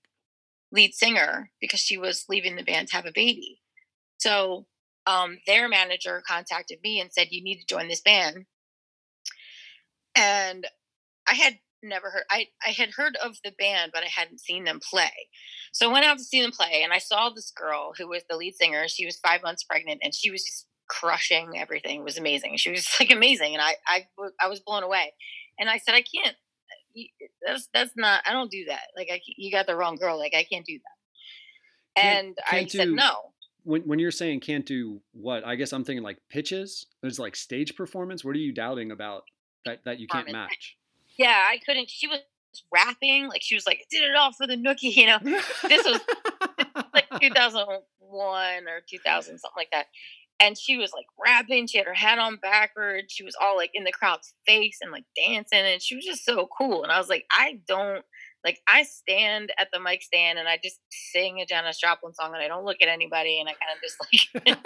lead 0.72 0.94
singer 0.94 1.52
because 1.62 1.80
she 1.80 1.98
was 1.98 2.26
leaving 2.30 2.56
the 2.56 2.64
band 2.64 2.90
to 2.90 2.96
have 2.96 3.06
a 3.06 3.12
baby. 3.14 3.62
So 4.18 4.66
um, 5.08 5.38
their 5.48 5.68
manager 5.68 6.22
contacted 6.28 6.80
me 6.84 7.00
and 7.00 7.12
said, 7.12 7.28
You 7.32 7.44
need 7.44 7.60
to 7.60 7.66
join 7.66 7.88
this 7.88 8.02
band. 8.02 8.46
And 10.20 10.68
I 11.28 11.34
had 11.36 11.60
never 11.82 12.10
heard 12.10 12.24
I, 12.30 12.48
I 12.66 12.72
had 12.72 12.90
heard 12.92 13.16
of 13.24 13.38
the 13.44 13.54
band, 13.58 13.92
but 13.94 14.04
I 14.04 14.08
hadn't 14.08 14.42
seen 14.42 14.66
them 14.66 14.80
play. 14.82 15.12
So 15.72 15.90
I 15.90 15.94
went 15.94 16.06
out 16.06 16.18
to 16.18 16.24
see 16.24 16.42
them 16.42 16.52
play 16.52 16.82
and 16.84 16.92
I 16.92 16.98
saw 16.98 17.30
this 17.30 17.52
girl 17.52 17.94
who 17.98 18.08
was 18.08 18.24
the 18.30 18.36
lead 18.36 18.56
singer. 18.56 18.88
She 18.88 19.06
was 19.06 19.18
five 19.18 19.42
months 19.44 19.64
pregnant 19.64 20.02
and 20.04 20.14
she 20.14 20.30
was 20.32 20.44
just 20.44 20.68
crushing 20.90 21.52
everything. 21.58 22.02
It 22.02 22.04
was 22.04 22.18
amazing. 22.18 22.58
She 22.58 22.72
was 22.72 22.88
like 23.00 23.12
amazing. 23.12 23.54
And 23.54 23.62
i 23.62 23.76
i, 23.88 24.06
I 24.42 24.48
was 24.48 24.60
blown 24.60 24.84
away. 24.84 25.14
And 25.58 25.70
I 25.70 25.78
said, 25.78 25.96
I 25.96 26.04
can't, 26.04 26.36
that's, 27.46 27.70
that's 27.74 27.92
not, 27.96 28.24
I 28.26 28.34
don't 28.34 28.52
do 28.52 28.66
that. 28.68 28.88
Like 28.98 29.08
I, 29.12 29.22
you 29.38 29.52
got 29.52 29.68
the 29.68 29.76
wrong 29.76 29.96
girl. 29.96 30.18
Like 30.18 30.34
I 30.36 30.44
can't 30.44 30.66
do 30.66 30.80
that. 30.80 32.02
Can't- 32.02 32.28
And 32.28 32.38
I 32.48 32.50
can't 32.52 32.72
said, 32.72 32.86
do- 32.86 32.96
no. 32.96 33.16
When 33.64 33.82
when 33.82 34.00
you're 34.00 34.10
saying 34.10 34.40
can't 34.40 34.66
do 34.66 35.02
what, 35.12 35.46
I 35.46 35.56
guess 35.56 35.74
I'm 35.74 35.84
thinking 35.84 36.02
like 36.02 36.18
pitches. 36.30 36.88
There's 37.02 37.20
like 37.20 37.36
stage 37.36 37.76
performance. 37.76 38.24
What 38.24 38.36
are 38.36 38.40
you 38.40 38.54
doubting 38.54 38.90
about 38.90 39.24
that 39.66 39.80
that 39.86 40.00
you 40.00 40.08
can't 40.08 40.32
match? 40.32 40.78
Yeah, 41.18 41.38
I 41.50 41.58
couldn't. 41.66 41.90
She 41.90 42.08
was 42.08 42.20
rapping. 42.74 43.28
Like 43.28 43.42
she 43.42 43.56
was 43.56 43.66
like, 43.68 43.86
did 43.92 44.04
it 44.04 44.16
all 44.16 44.32
for 44.32 44.48
the 44.48 44.56
nookie, 44.56 44.96
you 44.96 45.06
know, 45.08 45.20
This 45.68 45.86
was- 45.86 46.02
like 46.94 47.08
2001 47.22 48.68
or 48.68 48.82
2000, 48.90 49.38
something 49.38 49.52
like 49.56 49.70
that. 49.72 49.88
And 50.42 50.58
she 50.58 50.78
was 50.78 50.94
like 50.94 51.06
rapping. 51.22 51.68
She 51.68 51.78
had 51.78 51.86
her 51.88 51.94
hat 51.94 52.18
on 52.18 52.38
backwards. 52.38 53.12
She 53.14 53.24
was 53.26 53.36
all 53.40 53.58
like 53.58 53.72
in 53.74 53.84
the 53.84 53.92
crowd's 53.92 54.34
face 54.48 54.78
and 54.82 54.90
like 54.92 55.04
dancing. 55.16 55.60
And 55.60 55.82
she 55.82 55.96
was 55.96 56.06
just 56.06 56.24
so 56.24 56.48
cool. 56.58 56.82
And 56.84 56.92
I 56.94 56.98
was 56.98 57.10
like, 57.10 57.26
I 57.30 57.60
don't 57.68 58.06
like, 58.46 58.60
I 58.66 58.84
stand 58.84 59.52
at 59.60 59.68
the 59.74 59.82
mic 59.82 60.02
stand 60.02 60.40
and 60.40 60.48
I 60.48 60.58
just 60.64 60.80
sing 60.90 61.42
a 61.42 61.46
Janis 61.46 61.78
Joplin 61.78 62.14
song 62.14 62.34
and 62.34 62.42
I 62.42 62.48
don't 62.48 62.64
look 62.64 62.78
at 62.82 62.88
anybody. 62.88 63.42
And 63.42 63.50
I 63.50 63.54
kind 63.54 63.76
of 63.76 63.82
just 63.84 64.58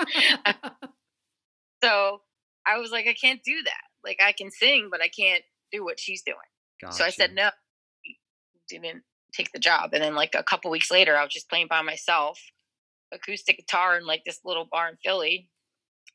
like, 0.45 0.63
so 1.83 2.21
I 2.67 2.77
was 2.77 2.91
like, 2.91 3.07
I 3.07 3.13
can't 3.13 3.41
do 3.43 3.61
that. 3.63 3.81
Like, 4.03 4.21
I 4.23 4.31
can 4.31 4.51
sing, 4.51 4.89
but 4.91 5.01
I 5.01 5.07
can't 5.07 5.43
do 5.71 5.83
what 5.83 5.99
she's 5.99 6.21
doing. 6.21 6.37
So 6.91 7.03
I 7.03 7.09
said 7.09 7.33
no. 7.33 7.49
Didn't 8.69 9.03
take 9.33 9.51
the 9.51 9.59
job. 9.59 9.91
And 9.93 10.03
then 10.03 10.15
like 10.15 10.35
a 10.35 10.43
couple 10.43 10.69
weeks 10.71 10.91
later, 10.91 11.15
I 11.15 11.23
was 11.23 11.33
just 11.33 11.49
playing 11.49 11.67
by 11.69 11.81
myself, 11.81 12.39
acoustic 13.11 13.57
guitar 13.57 13.97
in 13.97 14.05
like 14.05 14.23
this 14.25 14.39
little 14.45 14.67
bar 14.69 14.89
in 14.89 14.97
Philly. 15.03 15.49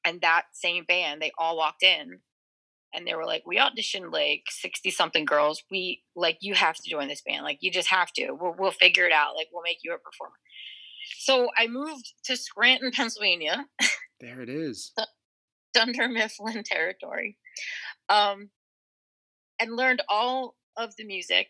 And 0.05 0.21
that 0.21 0.45
same 0.53 0.85
band, 0.85 1.21
they 1.21 1.33
all 1.39 1.57
walked 1.57 1.83
in 1.83 2.21
and 2.95 3.07
they 3.07 3.15
were 3.15 3.27
like, 3.27 3.45
We 3.47 3.59
auditioned 3.59 4.13
like 4.13 4.45
60 4.49 4.91
something 4.91 5.25
girls. 5.25 5.63
We 5.71 6.03
like 6.15 6.39
you 6.41 6.55
have 6.55 6.77
to 6.77 6.91
join 6.91 7.09
this 7.09 7.23
band. 7.23 7.45
Like 7.45 7.59
you 7.61 7.71
just 7.71 7.89
have 7.89 8.13
to. 8.15 8.33
We'll 8.33 8.55
we'll 8.59 8.71
figure 8.71 9.07
it 9.07 9.13
out. 9.13 9.35
Like 9.37 9.49
we'll 9.53 9.63
make 9.63 9.79
you 9.83 9.93
a 9.93 9.99
performer. 9.99 10.37
So 11.19 11.49
I 11.57 11.67
moved 11.67 12.13
to 12.25 12.37
Scranton, 12.37 12.91
Pennsylvania, 12.93 13.67
There 14.21 14.41
it 14.41 14.49
is. 14.49 14.93
Dunder 15.75 16.09
Mifflin 16.09 16.63
territory, 16.65 17.37
um, 18.09 18.51
and 19.59 19.77
learned 19.77 20.03
all 20.09 20.55
of 20.77 20.95
the 20.97 21.05
music 21.05 21.49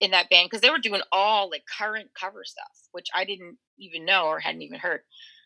in 0.00 0.10
that 0.10 0.28
band 0.30 0.48
because 0.48 0.60
they 0.60 0.70
were 0.70 0.78
doing 0.78 1.00
all 1.10 1.50
like 1.50 1.62
current 1.78 2.10
cover 2.18 2.44
stuff, 2.44 2.88
which 2.92 3.08
I 3.14 3.24
didn't 3.24 3.58
even 3.78 4.04
know 4.04 4.26
or 4.26 4.40
hadn't 4.40 4.62
even 4.62 4.78
heard. 4.78 5.00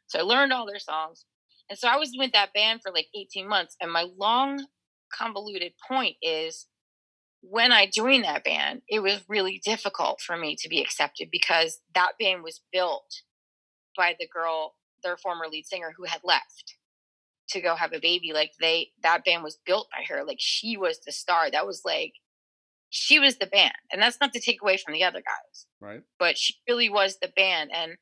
So 0.07 0.19
I 0.19 0.23
learned 0.23 0.53
all 0.53 0.67
their 0.67 0.79
songs. 0.79 1.25
And 1.71 1.79
so 1.79 1.88
I 1.88 1.97
was 1.97 2.11
with 2.17 2.33
that 2.33 2.53
band 2.53 2.81
for 2.83 2.93
like 2.93 3.07
18 3.14 3.49
months. 3.49 3.77
And 3.81 3.90
my 3.90 4.07
long, 4.19 4.67
convoluted 5.12 5.73
point 5.88 6.17
is 6.23 6.67
when 7.40 7.73
I 7.73 7.88
joined 7.93 8.25
that 8.25 8.45
band, 8.45 8.83
it 8.88 9.01
was 9.01 9.25
really 9.29 9.61
difficult 9.64 10.21
for 10.21 10.37
me 10.37 10.57
to 10.61 10.69
be 10.69 10.81
accepted 10.81 11.29
because 11.31 11.81
that 11.95 12.12
band 12.19 12.43
was 12.43 12.61
built 12.73 13.23
by 13.97 14.14
the 14.19 14.27
girl, 14.27 14.75
their 15.03 15.17
former 15.17 15.47
lead 15.51 15.67
singer 15.67 15.95
who 15.97 16.05
had 16.05 16.21
left 16.25 16.75
to 17.48 17.61
go 17.61 17.74
have 17.76 17.92
a 17.92 18.00
baby. 18.00 18.33
Like 18.33 18.52
they, 18.61 18.90
that 19.02 19.24
band 19.24 19.42
was 19.42 19.59
built 19.66 19.88
by 19.90 20.04
her. 20.12 20.24
Like 20.24 20.38
she 20.40 20.76
was 20.76 21.00
the 21.00 21.12
star. 21.12 21.50
That 21.50 21.66
was 21.66 21.83
like, 21.85 22.14
she 22.90 23.18
was 23.18 23.37
the 23.38 23.46
band. 23.46 23.74
And 23.92 24.00
that's 24.00 24.18
not 24.20 24.33
to 24.33 24.40
take 24.40 24.62
away 24.62 24.76
from 24.76 24.94
the 24.94 25.04
other 25.04 25.18
guys 25.20 25.66
Right. 25.80 26.02
but 26.18 26.38
she 26.38 26.54
really 26.68 26.88
was 26.88 27.18
the 27.20 27.33
band. 27.37 27.70
And 27.74 27.96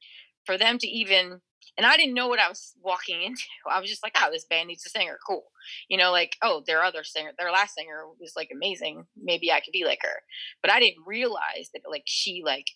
for 0.44 0.58
them 0.58 0.78
to 0.78 0.86
even, 0.86 1.40
and 1.78 1.86
I 1.86 1.96
didn't 1.96 2.14
know 2.14 2.28
what 2.28 2.38
I 2.38 2.48
was 2.48 2.72
walking 2.82 3.22
into. 3.26 3.42
I 3.70 3.80
was 3.80 3.88
just 3.88 4.02
like, 4.02 4.14
oh, 4.20 4.30
this 4.30 4.44
band 4.44 4.68
needs 4.68 4.84
a 4.86 4.90
singer. 4.90 5.18
Cool. 5.26 5.44
You 5.88 5.96
know, 5.96 6.12
like, 6.12 6.36
oh, 6.42 6.62
their 6.66 6.82
other 6.82 7.04
singer, 7.04 7.30
their 7.38 7.50
last 7.50 7.74
singer 7.74 8.04
was 8.20 8.34
like 8.36 8.50
amazing. 8.54 9.06
Maybe 9.20 9.50
I 9.50 9.60
could 9.60 9.72
be 9.72 9.84
like 9.84 10.00
her. 10.02 10.22
But 10.60 10.70
I 10.70 10.78
didn't 10.80 11.04
realize 11.06 11.70
that 11.72 11.82
like 11.88 12.04
she, 12.04 12.42
like, 12.44 12.66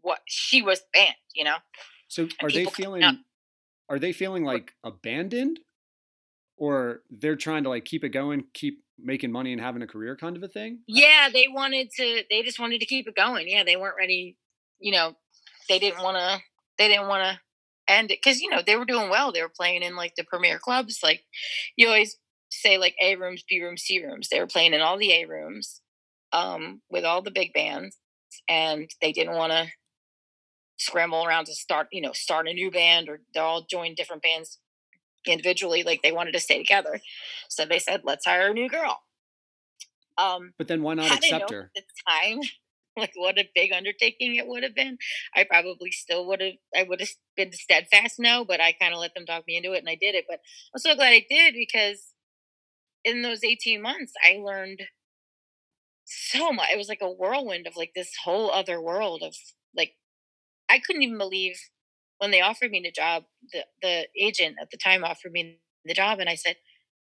what 0.00 0.20
she 0.26 0.62
was 0.62 0.80
the 0.80 0.86
band, 0.94 1.14
you 1.34 1.44
know? 1.44 1.56
So 2.06 2.28
are 2.40 2.50
they 2.50 2.64
feeling 2.66 3.02
up. 3.02 3.16
Are 3.88 3.98
they 3.98 4.12
feeling 4.12 4.44
like 4.44 4.72
abandoned 4.84 5.60
or 6.56 7.00
they're 7.10 7.36
trying 7.36 7.62
to 7.64 7.68
like 7.68 7.84
keep 7.84 8.04
it 8.04 8.10
going, 8.10 8.44
keep 8.54 8.82
making 8.98 9.32
money 9.32 9.52
and 9.52 9.60
having 9.60 9.82
a 9.82 9.86
career 9.86 10.16
kind 10.16 10.36
of 10.36 10.42
a 10.42 10.48
thing? 10.48 10.80
Yeah, 10.86 11.28
they 11.32 11.46
wanted 11.48 11.90
to, 11.96 12.22
they 12.30 12.42
just 12.42 12.58
wanted 12.58 12.80
to 12.80 12.86
keep 12.86 13.06
it 13.08 13.16
going. 13.16 13.48
Yeah, 13.48 13.64
they 13.64 13.76
weren't 13.76 13.96
ready, 13.96 14.36
you 14.78 14.92
know, 14.92 15.14
they 15.68 15.78
didn't 15.78 16.02
want 16.02 16.16
to, 16.16 16.40
they 16.78 16.88
didn't 16.88 17.08
want 17.08 17.24
to 17.24 17.40
end 17.92 18.10
it 18.10 18.18
because, 18.22 18.40
you 18.40 18.50
know, 18.50 18.62
they 18.64 18.76
were 18.76 18.84
doing 18.84 19.10
well. 19.10 19.32
They 19.32 19.42
were 19.42 19.52
playing 19.54 19.82
in 19.82 19.96
like 19.96 20.14
the 20.16 20.24
premier 20.24 20.58
clubs. 20.58 21.00
Like 21.02 21.24
you 21.76 21.86
always 21.88 22.18
say, 22.50 22.78
like 22.78 22.94
A 23.02 23.16
rooms, 23.16 23.44
B 23.48 23.62
rooms, 23.62 23.82
C 23.82 24.04
rooms. 24.04 24.28
They 24.28 24.40
were 24.40 24.46
playing 24.46 24.74
in 24.74 24.80
all 24.80 24.98
the 24.98 25.12
A 25.12 25.26
rooms 25.26 25.80
um, 26.32 26.82
with 26.90 27.04
all 27.04 27.22
the 27.22 27.30
big 27.30 27.52
bands 27.52 27.96
and 28.48 28.90
they 29.00 29.12
didn't 29.12 29.36
want 29.36 29.52
to 29.52 29.66
scramble 30.78 31.24
around 31.24 31.46
to 31.46 31.54
start, 31.54 31.88
you 31.92 32.00
know, 32.00 32.12
start 32.12 32.48
a 32.48 32.52
new 32.52 32.70
band 32.70 33.08
or 33.08 33.20
they 33.34 33.40
all 33.40 33.66
joined 33.68 33.96
different 33.96 34.22
bands 34.22 34.58
individually. 35.26 35.82
Like 35.82 36.02
they 36.02 36.12
wanted 36.12 36.32
to 36.32 36.40
stay 36.40 36.58
together. 36.58 37.00
So 37.48 37.66
they 37.66 37.78
said, 37.78 38.02
let's 38.04 38.24
hire 38.24 38.50
a 38.50 38.54
new 38.54 38.68
girl. 38.68 39.00
Um, 40.16 40.52
But 40.58 40.68
then 40.68 40.82
why 40.82 40.94
not 40.94 41.12
accept 41.12 41.50
her? 41.50 41.70
at 41.76 41.84
the 41.86 42.10
time, 42.10 42.40
like 42.96 43.12
what 43.14 43.38
a 43.38 43.48
big 43.54 43.72
undertaking 43.72 44.34
it 44.34 44.46
would 44.46 44.64
have 44.64 44.74
been, 44.74 44.98
I 45.34 45.44
probably 45.44 45.92
still 45.92 46.26
would 46.26 46.40
have. 46.40 46.54
I 46.76 46.82
would 46.82 47.00
have 47.00 47.10
been 47.36 47.52
steadfast 47.52 48.18
no, 48.18 48.44
but 48.44 48.60
I 48.60 48.72
kind 48.72 48.92
of 48.92 49.00
let 49.00 49.14
them 49.14 49.26
talk 49.26 49.44
me 49.46 49.56
into 49.56 49.72
it, 49.72 49.78
and 49.78 49.88
I 49.88 49.94
did 49.94 50.16
it. 50.16 50.24
But 50.28 50.40
I'm 50.74 50.80
so 50.80 50.96
glad 50.96 51.12
I 51.12 51.24
did 51.28 51.54
because 51.54 52.12
in 53.04 53.22
those 53.22 53.44
18 53.44 53.80
months, 53.80 54.12
I 54.24 54.38
learned 54.38 54.82
so 56.04 56.52
much. 56.52 56.70
It 56.72 56.78
was 56.78 56.88
like 56.88 57.02
a 57.02 57.10
whirlwind 57.10 57.68
of 57.68 57.76
like 57.76 57.92
this 57.94 58.10
whole 58.24 58.50
other 58.50 58.80
world 58.80 59.22
of 59.22 59.36
like 59.76 59.94
I 60.70 60.78
couldn't 60.78 61.02
even 61.02 61.18
believe 61.18 61.58
when 62.18 62.30
they 62.30 62.40
offered 62.40 62.70
me 62.70 62.80
the 62.82 62.90
job. 62.90 63.24
The 63.52 63.64
the 63.82 64.08
agent 64.18 64.56
at 64.60 64.70
the 64.70 64.76
time 64.76 65.04
offered 65.04 65.32
me 65.32 65.58
the 65.84 65.94
job, 65.94 66.18
and 66.20 66.28
I 66.28 66.34
said, 66.34 66.56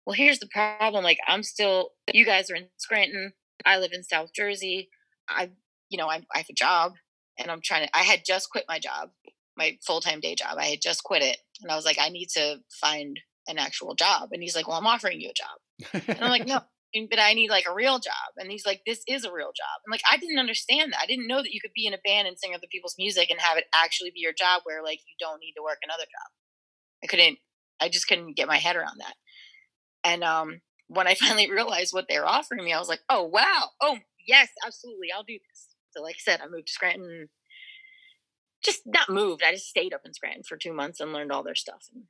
"Well, 0.07 0.15
here's 0.15 0.39
the 0.39 0.49
problem. 0.49 1.05
Like 1.05 1.19
I'm 1.27 1.43
still. 1.43 1.91
You 2.13 2.25
guys 2.25 2.51
are 2.51 2.57
in 2.57 2.69
Scranton. 2.77 3.33
I 3.65 3.79
live 3.79 3.93
in 3.93 4.03
South 4.03 4.33
Jersey. 4.35 4.91
I, 5.29 5.51
you 5.89 5.99
know, 5.99 6.09
I, 6.09 6.23
I 6.35 6.39
have 6.39 6.51
a 6.51 6.55
job, 6.55 6.95
and 7.39 7.51
I'm 7.51 7.61
trying 7.63 7.87
to. 7.87 7.97
I 7.97 8.03
had 8.03 8.23
just 8.25 8.51
quit 8.51 8.65
my 8.69 8.79
job 8.79 9.11
my 9.57 9.79
full 9.87 10.01
time 10.01 10.21
day 10.21 10.35
job. 10.35 10.57
I 10.59 10.67
had 10.67 10.81
just 10.83 11.05
quit 11.05 11.23
it, 11.23 11.39
and 11.61 11.71
I 11.71 11.77
was 11.77 11.85
like, 11.85 11.99
I 12.01 12.09
need 12.09 12.29
to 12.35 12.59
find 12.81 13.19
an 13.49 13.59
actual 13.59 13.95
job. 13.95 14.31
And 14.33 14.43
he's 14.43 14.57
like, 14.57 14.69
Well, 14.69 14.79
I'm 14.79 14.87
offering 14.87 15.21
you 15.21 15.31
a 15.31 15.33
job. 15.33 16.05
And 16.09 16.23
I'm 16.23 16.31
like, 16.31 16.47
No, 16.47 16.61
but 17.09 17.19
I 17.19 17.35
need 17.35 17.51
like 17.51 17.65
a 17.69 17.75
real 17.75 17.99
job. 17.99 18.37
And 18.37 18.51
he's 18.51 18.67
like, 18.67 18.83
This 18.87 19.03
is 19.09 19.25
a 19.25 19.33
real 19.33 19.53
job. 19.55 19.81
And 19.85 19.91
like, 19.91 20.03
I 20.11 20.17
didn't 20.17 20.39
understand 20.39 20.93
that. 20.93 21.01
I 21.03 21.07
didn't 21.07 21.27
know 21.27 21.43
that 21.43 21.53
you 21.53 21.61
could 21.61 21.73
be 21.75 21.87
in 21.87 21.95
a 21.95 21.99
band 22.05 22.29
and 22.29 22.39
sing 22.39 22.55
other 22.55 22.67
people's 22.71 22.97
music 22.99 23.31
and 23.31 23.41
have 23.41 23.59
it 23.59 23.65
actually 23.75 24.11
be 24.11 24.21
your 24.21 24.33
job, 24.33 24.63
where 24.65 24.83
like 24.83 25.01
you 25.07 25.15
don't 25.19 25.41
need 25.41 25.55
to 25.57 25.63
work 25.63 25.79
another 25.83 26.05
job. 26.05 26.31
I 27.03 27.07
couldn't. 27.07 27.39
I 27.81 27.89
just 27.89 28.09
couldn't 28.09 28.37
get 28.37 28.49
my 28.49 28.59
head 28.59 28.77
around 28.77 29.01
that. 29.01 29.15
And 30.05 30.23
um, 30.23 30.61
when 30.89 31.07
I 31.07 31.15
finally 31.21 31.51
realized 31.51 31.93
what 31.93 32.07
they 32.09 32.19
were 32.19 32.27
offering 32.27 32.65
me, 32.65 32.73
I 32.73 32.79
was 32.79 32.89
like, 32.89 33.01
Oh 33.09 33.25
wow, 33.25 33.71
oh 33.81 33.99
yes, 34.27 34.49
absolutely, 34.65 35.09
I'll 35.15 35.25
do 35.25 35.39
this. 35.49 35.69
So 35.91 36.03
like 36.03 36.17
I 36.17 36.23
said, 36.23 36.41
I 36.41 36.49
moved 36.49 36.69
to 36.69 36.73
Scranton 36.73 37.29
just 38.63 38.83
not 38.87 39.11
moved. 39.11 39.43
I 39.45 39.53
just 39.53 39.69
stayed 39.69 39.93
up 39.93 40.03
in 40.05 40.15
Scranton 40.15 40.43
for 40.45 40.57
two 40.57 40.73
months 40.73 41.01
and 41.01 41.13
learned 41.13 41.33
all 41.33 41.43
their 41.43 41.55
stuff. 41.55 41.89
And 41.93 42.05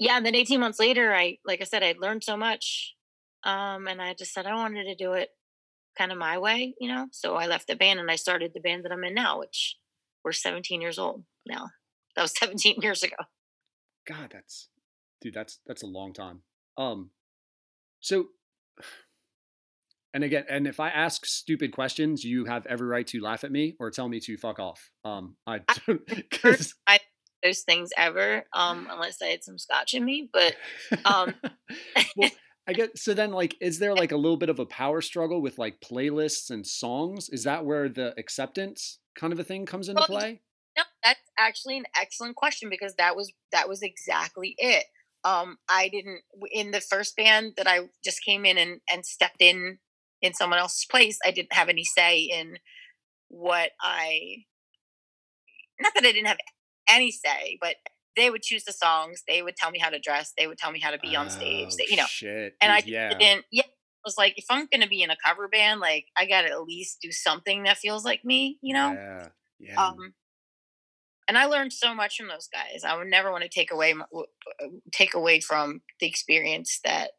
yeah, 0.00 0.16
and 0.16 0.24
then 0.24 0.34
18 0.34 0.60
months 0.60 0.78
later, 0.78 1.14
I, 1.14 1.38
like 1.44 1.60
I 1.60 1.64
said, 1.64 1.82
I'd 1.82 1.98
learned 1.98 2.24
so 2.24 2.36
much. 2.36 2.94
Um, 3.48 3.88
and 3.88 4.02
I 4.02 4.12
just 4.12 4.34
said 4.34 4.46
I 4.46 4.54
wanted 4.54 4.84
to 4.84 4.94
do 4.94 5.14
it 5.14 5.30
kind 5.96 6.12
of 6.12 6.18
my 6.18 6.36
way, 6.38 6.74
you 6.78 6.88
know? 6.88 7.06
So 7.12 7.36
I 7.36 7.46
left 7.46 7.66
the 7.66 7.76
band 7.76 7.98
and 7.98 8.10
I 8.10 8.16
started 8.16 8.52
the 8.52 8.60
band 8.60 8.84
that 8.84 8.92
I'm 8.92 9.04
in 9.04 9.14
now, 9.14 9.38
which 9.38 9.76
we're 10.22 10.32
17 10.32 10.82
years 10.82 10.98
old 10.98 11.24
now. 11.46 11.70
That 12.14 12.22
was 12.22 12.34
17 12.38 12.76
years 12.82 13.02
ago. 13.02 13.16
God, 14.06 14.30
that's, 14.32 14.68
dude, 15.22 15.34
that's, 15.34 15.60
that's 15.66 15.82
a 15.82 15.86
long 15.86 16.12
time. 16.12 16.42
Um, 16.76 17.10
so 18.00 18.26
and 20.14 20.24
again, 20.24 20.44
and 20.48 20.66
if 20.66 20.80
I 20.80 20.88
ask 20.88 21.26
stupid 21.26 21.72
questions, 21.72 22.24
you 22.24 22.46
have 22.46 22.66
every 22.66 22.86
right 22.86 23.06
to 23.08 23.20
laugh 23.20 23.44
at 23.44 23.52
me 23.52 23.76
or 23.78 23.90
tell 23.90 24.08
me 24.08 24.20
to 24.20 24.36
fuck 24.36 24.58
off. 24.58 24.90
Um, 25.04 25.36
I 25.46 25.60
because 26.06 26.74
I 26.86 26.98
those 27.42 27.60
things 27.60 27.90
ever, 27.96 28.44
um, 28.52 28.88
unless 28.90 29.22
I 29.22 29.26
had 29.26 29.44
some 29.44 29.58
scotch 29.58 29.94
in 29.94 30.04
me. 30.04 30.28
But 30.32 30.56
um, 31.04 31.34
well, 32.16 32.30
I 32.68 32.72
get 32.74 32.98
so 32.98 33.14
then 33.14 33.32
like, 33.32 33.56
is 33.60 33.78
there 33.78 33.94
like 33.94 34.12
a 34.12 34.16
little 34.16 34.36
bit 34.36 34.50
of 34.50 34.58
a 34.58 34.66
power 34.66 35.00
struggle 35.00 35.40
with 35.40 35.58
like 35.58 35.80
playlists 35.80 36.50
and 36.50 36.66
songs? 36.66 37.30
Is 37.30 37.44
that 37.44 37.64
where 37.64 37.88
the 37.88 38.14
acceptance 38.18 38.98
kind 39.16 39.32
of 39.32 39.40
a 39.40 39.44
thing 39.44 39.64
comes 39.64 39.88
into 39.88 40.04
well, 40.08 40.20
play? 40.20 40.42
No, 40.76 40.84
that's 41.02 41.20
actually 41.38 41.78
an 41.78 41.86
excellent 41.98 42.36
question 42.36 42.68
because 42.68 42.94
that 42.96 43.16
was 43.16 43.32
that 43.52 43.68
was 43.68 43.82
exactly 43.82 44.54
it. 44.58 44.84
Um, 45.24 45.56
I 45.68 45.88
didn't 45.88 46.20
in 46.52 46.70
the 46.70 46.80
first 46.80 47.16
band 47.16 47.54
that 47.56 47.66
I 47.66 47.88
just 48.04 48.22
came 48.22 48.44
in 48.44 48.58
and 48.58 48.80
and 48.92 49.04
stepped 49.06 49.40
in 49.40 49.78
in 50.20 50.34
someone 50.34 50.58
else's 50.58 50.84
place, 50.84 51.18
I 51.24 51.30
didn't 51.30 51.52
have 51.52 51.68
any 51.68 51.84
say 51.84 52.20
in 52.20 52.58
what 53.28 53.70
I. 53.80 54.44
Not 55.80 55.94
that 55.94 56.04
I 56.04 56.12
didn't 56.12 56.26
have 56.26 56.38
any 56.90 57.12
say, 57.12 57.56
but 57.60 57.76
they 58.18 58.30
would 58.30 58.42
choose 58.42 58.64
the 58.64 58.72
songs. 58.72 59.22
They 59.26 59.42
would 59.42 59.56
tell 59.56 59.70
me 59.70 59.78
how 59.78 59.90
to 59.90 59.98
dress. 59.98 60.32
They 60.36 60.46
would 60.46 60.58
tell 60.58 60.72
me 60.72 60.80
how 60.80 60.90
to 60.90 60.98
be 60.98 61.16
on 61.16 61.30
stage. 61.30 61.68
Oh, 61.70 61.76
they, 61.78 61.86
you 61.88 61.96
know, 61.96 62.06
shit. 62.06 62.54
and 62.60 62.72
I 62.72 62.82
yeah. 62.84 63.16
didn't. 63.16 63.44
Yeah, 63.50 63.62
I 63.64 64.04
was 64.04 64.18
like, 64.18 64.34
if 64.36 64.44
I'm 64.50 64.68
gonna 64.70 64.88
be 64.88 65.02
in 65.02 65.10
a 65.10 65.16
cover 65.24 65.48
band, 65.48 65.80
like 65.80 66.06
I 66.16 66.26
gotta 66.26 66.48
at 66.48 66.62
least 66.62 66.98
do 67.00 67.12
something 67.12 67.62
that 67.62 67.78
feels 67.78 68.04
like 68.04 68.24
me. 68.24 68.58
You 68.60 68.74
know. 68.74 68.92
Yeah. 68.92 69.28
Yeah. 69.60 69.86
Um, 69.86 70.14
and 71.28 71.36
I 71.36 71.44
learned 71.44 71.72
so 71.72 71.94
much 71.94 72.16
from 72.16 72.28
those 72.28 72.48
guys. 72.48 72.84
I 72.84 72.96
would 72.96 73.08
never 73.08 73.30
want 73.30 73.44
to 73.44 73.48
take 73.48 73.70
away 73.70 73.94
take 74.92 75.14
away 75.14 75.40
from 75.40 75.82
the 76.00 76.06
experience 76.06 76.80
that 76.84 77.12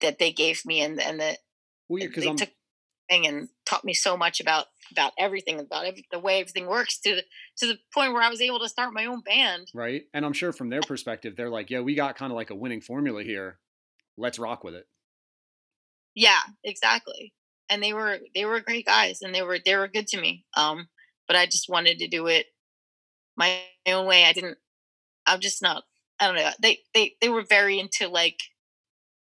that 0.00 0.18
they 0.18 0.32
gave 0.32 0.64
me 0.64 0.80
and 0.80 1.00
and 1.00 1.20
the 1.20 1.36
well, 1.88 2.00
yeah, 2.00 2.06
because 2.06 2.26
I'm 2.26 2.36
took 2.36 2.50
thing 3.08 3.26
and 3.26 3.48
taught 3.66 3.84
me 3.84 3.94
so 3.94 4.16
much 4.16 4.40
about 4.40 4.66
about 4.92 5.12
everything 5.18 5.60
about 5.60 5.86
every, 5.86 6.06
the 6.10 6.18
way 6.18 6.40
everything 6.40 6.66
works 6.66 6.98
to 7.00 7.16
the 7.16 7.22
to 7.58 7.66
the 7.66 7.78
point 7.92 8.12
where 8.12 8.22
I 8.22 8.28
was 8.28 8.40
able 8.40 8.60
to 8.60 8.68
start 8.68 8.92
my 8.92 9.06
own 9.06 9.20
band. 9.20 9.68
right, 9.74 10.04
and 10.12 10.24
I'm 10.24 10.32
sure 10.32 10.52
from 10.52 10.68
their 10.68 10.82
perspective, 10.82 11.36
they're 11.36 11.50
like, 11.50 11.70
"Yeah, 11.70 11.80
we 11.80 11.94
got 11.94 12.16
kind 12.16 12.32
of 12.32 12.36
like 12.36 12.50
a 12.50 12.54
winning 12.54 12.80
formula 12.80 13.22
here. 13.22 13.58
Let's 14.16 14.38
rock 14.38 14.64
with 14.64 14.74
it." 14.74 14.86
Yeah, 16.14 16.40
exactly. 16.62 17.32
And 17.68 17.82
they 17.82 17.92
were 17.92 18.18
they 18.34 18.44
were 18.44 18.60
great 18.60 18.86
guys, 18.86 19.20
and 19.22 19.34
they 19.34 19.42
were 19.42 19.58
they 19.64 19.76
were 19.76 19.88
good 19.88 20.06
to 20.08 20.20
me. 20.20 20.44
Um, 20.56 20.88
but 21.26 21.36
I 21.36 21.46
just 21.46 21.68
wanted 21.68 21.98
to 21.98 22.08
do 22.08 22.26
it 22.26 22.46
my 23.36 23.60
own 23.86 24.06
way. 24.06 24.24
I 24.24 24.32
didn't. 24.32 24.58
I'm 25.26 25.40
just 25.40 25.62
not. 25.62 25.84
I 26.20 26.26
don't 26.26 26.36
know. 26.36 26.50
They 26.60 26.80
they 26.92 27.14
they 27.20 27.28
were 27.28 27.44
very 27.48 27.80
into 27.80 28.08
like 28.08 28.38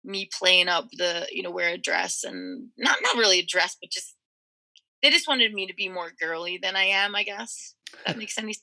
me 0.05 0.29
playing 0.39 0.69
up 0.69 0.89
the 0.93 1.27
you 1.31 1.43
know 1.43 1.51
wear 1.51 1.75
a 1.75 1.79
dress 1.79 2.25
and 2.25 2.69
not 2.79 2.99
not 3.03 3.17
really 3.17 3.41
a 3.41 3.47
dress 3.47 3.77
but 3.81 3.91
just 3.91 4.15
they 5.03 5.11
just 5.11 5.29
wanted 5.29 5.53
me 5.53 5.67
to 5.67 5.75
be 5.75 5.89
more 5.89 6.11
girly 6.19 6.59
than 6.61 6.77
I 6.77 6.85
am 6.85 7.15
I 7.15 7.23
guess 7.23 7.75
that 8.07 8.17
makes 8.17 8.39
any 8.39 8.55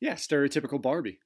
yeah 0.00 0.14
stereotypical 0.14 0.80
Barbie. 0.80 1.20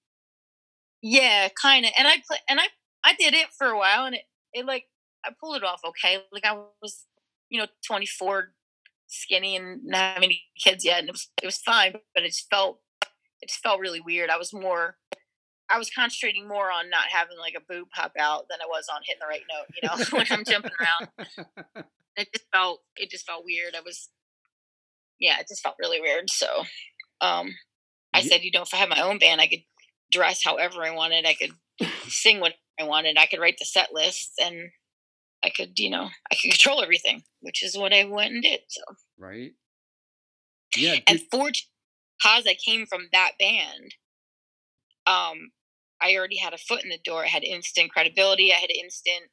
Yeah 1.01 1.49
kind 1.61 1.85
of 1.85 1.93
and 1.99 2.09
I 2.09 2.17
play 2.27 2.39
and 2.49 2.61
I 2.61 2.67
I 3.05 3.15
did 3.15 3.35
it 3.35 3.49
for 3.57 3.69
a 3.69 3.79
while 3.79 4.05
and 4.05 4.15
it 4.15 4.23
it 4.53 4.67
like 4.67 4.85
I 5.25 5.31
pulled 5.41 5.57
it 5.57 5.65
off 5.65 5.81
okay 5.85 6.19
like 6.33 6.45
I 6.45 6.59
was 6.83 7.07
you 7.49 7.59
know 7.61 7.67
24 7.87 8.53
skinny 9.07 9.57
and 9.57 9.81
not 9.85 10.15
having 10.15 10.25
any 10.25 10.43
kids 10.63 10.85
yet 10.85 11.01
and 11.01 11.09
it 11.09 11.13
was 11.13 11.29
it 11.43 11.47
was 11.47 11.59
fine 11.59 11.95
but 12.15 12.25
it 12.25 12.29
just 12.29 12.51
felt 12.51 12.81
it 13.41 13.49
just 13.49 13.63
felt 13.63 13.81
really 13.81 14.01
weird 14.01 14.29
I 14.29 14.37
was 14.37 14.53
more 14.53 14.97
I 15.71 15.79
was 15.79 15.91
concentrating 15.91 16.49
more 16.49 16.71
on 16.71 16.89
not 16.91 17.09
having 17.11 17.39
like 17.39 17.55
a 17.57 17.61
boob 17.61 17.89
pop 17.95 18.13
out 18.19 18.47
than 18.49 18.61
I 18.63 18.67
was 18.67 18.87
on 18.93 19.03
hitting 19.05 19.21
the 19.21 19.27
right 19.27 19.43
note, 19.53 19.67
you 19.75 19.87
know, 19.87 20.05
when 20.19 20.27
I'm 20.31 20.45
jumping 20.45 20.73
around. 20.81 21.85
It 22.19 22.33
just 22.35 22.47
felt 22.53 22.83
it 22.97 23.11
just 23.11 23.25
felt 23.25 23.45
weird. 23.45 23.77
I 23.77 23.81
was 23.81 24.09
yeah, 25.21 25.39
it 25.39 25.47
just 25.47 25.63
felt 25.63 25.77
really 25.79 26.01
weird. 26.01 26.29
So 26.31 26.65
um 27.21 27.55
I 28.13 28.23
said, 28.23 28.43
you 28.43 28.51
know, 28.53 28.63
if 28.63 28.75
I 28.75 28.79
had 28.79 28.89
my 28.89 29.01
own 29.01 29.19
band, 29.19 29.41
I 29.41 29.47
could 29.47 29.63
dress 30.11 30.43
however 30.43 30.83
I 30.83 30.91
wanted. 30.91 31.27
I 31.27 31.35
could 31.35 31.53
sing 32.09 32.41
what 32.41 32.55
I 32.81 32.83
wanted. 32.83 33.17
I 33.19 33.27
could 33.27 33.39
write 33.39 33.59
the 33.61 33.65
set 33.65 33.93
lists 33.93 34.33
and 34.43 34.71
I 35.45 35.51
could, 35.51 35.79
you 35.79 35.91
know, 35.91 36.09
I 36.33 36.35
could 36.35 36.51
control 36.51 36.83
everything, 36.83 37.23
which 37.41 37.63
is 37.63 37.79
what 37.79 37.93
I 37.93 38.05
went 38.05 38.33
and 38.33 38.43
did. 38.43 38.61
So 38.67 38.83
right. 39.17 39.53
Yeah. 40.77 40.97
And 41.07 41.21
for 41.31 41.51
cause 42.21 42.45
I 42.49 42.55
came 42.55 42.87
from 42.87 43.09
that 43.13 43.33
band, 43.39 43.95
um, 45.07 45.51
I 46.01 46.15
already 46.17 46.37
had 46.37 46.55
a 46.55 46.59
foot 46.59 46.83
in 46.83 46.91
the 46.91 46.99
door. 47.05 47.25
I 47.25 47.29
had 47.29 47.45
instant 47.45 47.91
credibility. 47.91 48.53
I 48.53 48.57
had 48.57 48.71
instant 48.71 49.31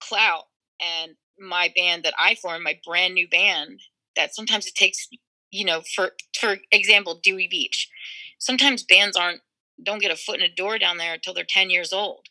clout. 0.00 0.44
And 0.80 1.12
my 1.38 1.72
band 1.74 2.04
that 2.04 2.14
I 2.18 2.34
formed, 2.34 2.64
my 2.64 2.78
brand 2.84 3.14
new 3.14 3.28
band, 3.28 3.80
that 4.16 4.34
sometimes 4.34 4.66
it 4.66 4.74
takes, 4.74 5.08
you 5.50 5.64
know, 5.64 5.82
for 5.94 6.12
for 6.38 6.56
example, 6.72 7.20
Dewey 7.22 7.48
Beach. 7.50 7.88
Sometimes 8.38 8.82
bands 8.82 9.16
aren't 9.16 9.40
don't 9.82 10.00
get 10.00 10.12
a 10.12 10.16
foot 10.16 10.40
in 10.40 10.42
a 10.42 10.54
door 10.54 10.78
down 10.78 10.98
there 10.98 11.14
until 11.14 11.34
they're 11.34 11.44
ten 11.48 11.70
years 11.70 11.92
old. 11.92 12.26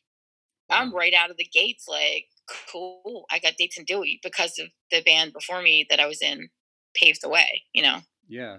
I'm 0.70 0.94
right 0.96 1.14
out 1.14 1.30
of 1.30 1.38
the 1.38 1.48
gates 1.54 1.86
like, 1.88 2.26
cool. 2.72 3.26
I 3.32 3.40
got 3.40 3.58
dates 3.58 3.78
in 3.78 3.86
Dewey 3.86 4.20
because 4.24 4.58
of 4.60 4.68
the 4.92 5.02
band 5.04 5.34
before 5.34 5.62
me 5.62 5.86
that 5.90 6.00
I 6.00 6.08
was 6.08 6.22
in 6.22 6.50
paved 6.96 7.22
the 7.22 7.30
way, 7.30 7.64
you 7.74 7.84
know? 7.84 8.00
Yeah. 8.28 8.58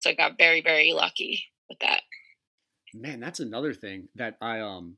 So 0.00 0.10
I 0.10 0.14
got 0.14 0.38
very, 0.38 0.62
very 0.62 0.92
lucky 0.92 1.44
with 1.68 1.78
that 1.80 2.02
man, 3.00 3.20
that's 3.20 3.40
another 3.40 3.72
thing 3.72 4.08
that 4.14 4.36
I 4.40 4.60
um 4.60 4.96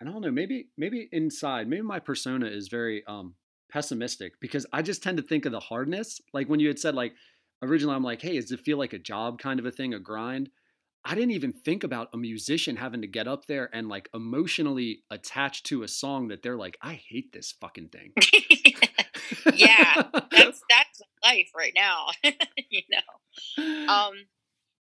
I 0.00 0.04
don't 0.04 0.20
know, 0.20 0.30
maybe 0.30 0.68
maybe 0.76 1.08
inside, 1.12 1.68
maybe 1.68 1.82
my 1.82 1.98
persona 1.98 2.46
is 2.46 2.68
very 2.68 3.04
um 3.06 3.34
pessimistic 3.70 4.40
because 4.40 4.66
I 4.72 4.82
just 4.82 5.02
tend 5.02 5.18
to 5.18 5.22
think 5.22 5.44
of 5.44 5.52
the 5.52 5.60
hardness. 5.60 6.20
Like 6.32 6.48
when 6.48 6.60
you 6.60 6.68
had 6.68 6.78
said 6.78 6.94
like 6.94 7.14
originally 7.62 7.96
I'm 7.96 8.04
like, 8.04 8.22
hey, 8.22 8.40
does 8.40 8.52
it 8.52 8.60
feel 8.60 8.78
like 8.78 8.92
a 8.92 8.98
job 8.98 9.38
kind 9.38 9.60
of 9.60 9.66
a 9.66 9.70
thing, 9.70 9.94
a 9.94 9.98
grind? 9.98 10.50
I 11.04 11.14
didn't 11.14 11.30
even 11.30 11.52
think 11.52 11.84
about 11.84 12.08
a 12.12 12.18
musician 12.18 12.76
having 12.76 13.00
to 13.02 13.06
get 13.06 13.28
up 13.28 13.46
there 13.46 13.70
and 13.72 13.88
like 13.88 14.08
emotionally 14.12 15.04
attached 15.10 15.66
to 15.66 15.82
a 15.82 15.88
song 15.88 16.28
that 16.28 16.42
they're 16.42 16.56
like, 16.56 16.76
I 16.82 17.00
hate 17.08 17.32
this 17.32 17.52
fucking 17.52 17.88
thing. 17.88 18.12
yeah, 19.54 20.02
that's 20.30 20.62
that's 20.68 21.02
life 21.22 21.50
right 21.56 21.72
now. 21.74 22.08
you 22.70 22.82
know, 22.90 23.92
um, 23.92 24.12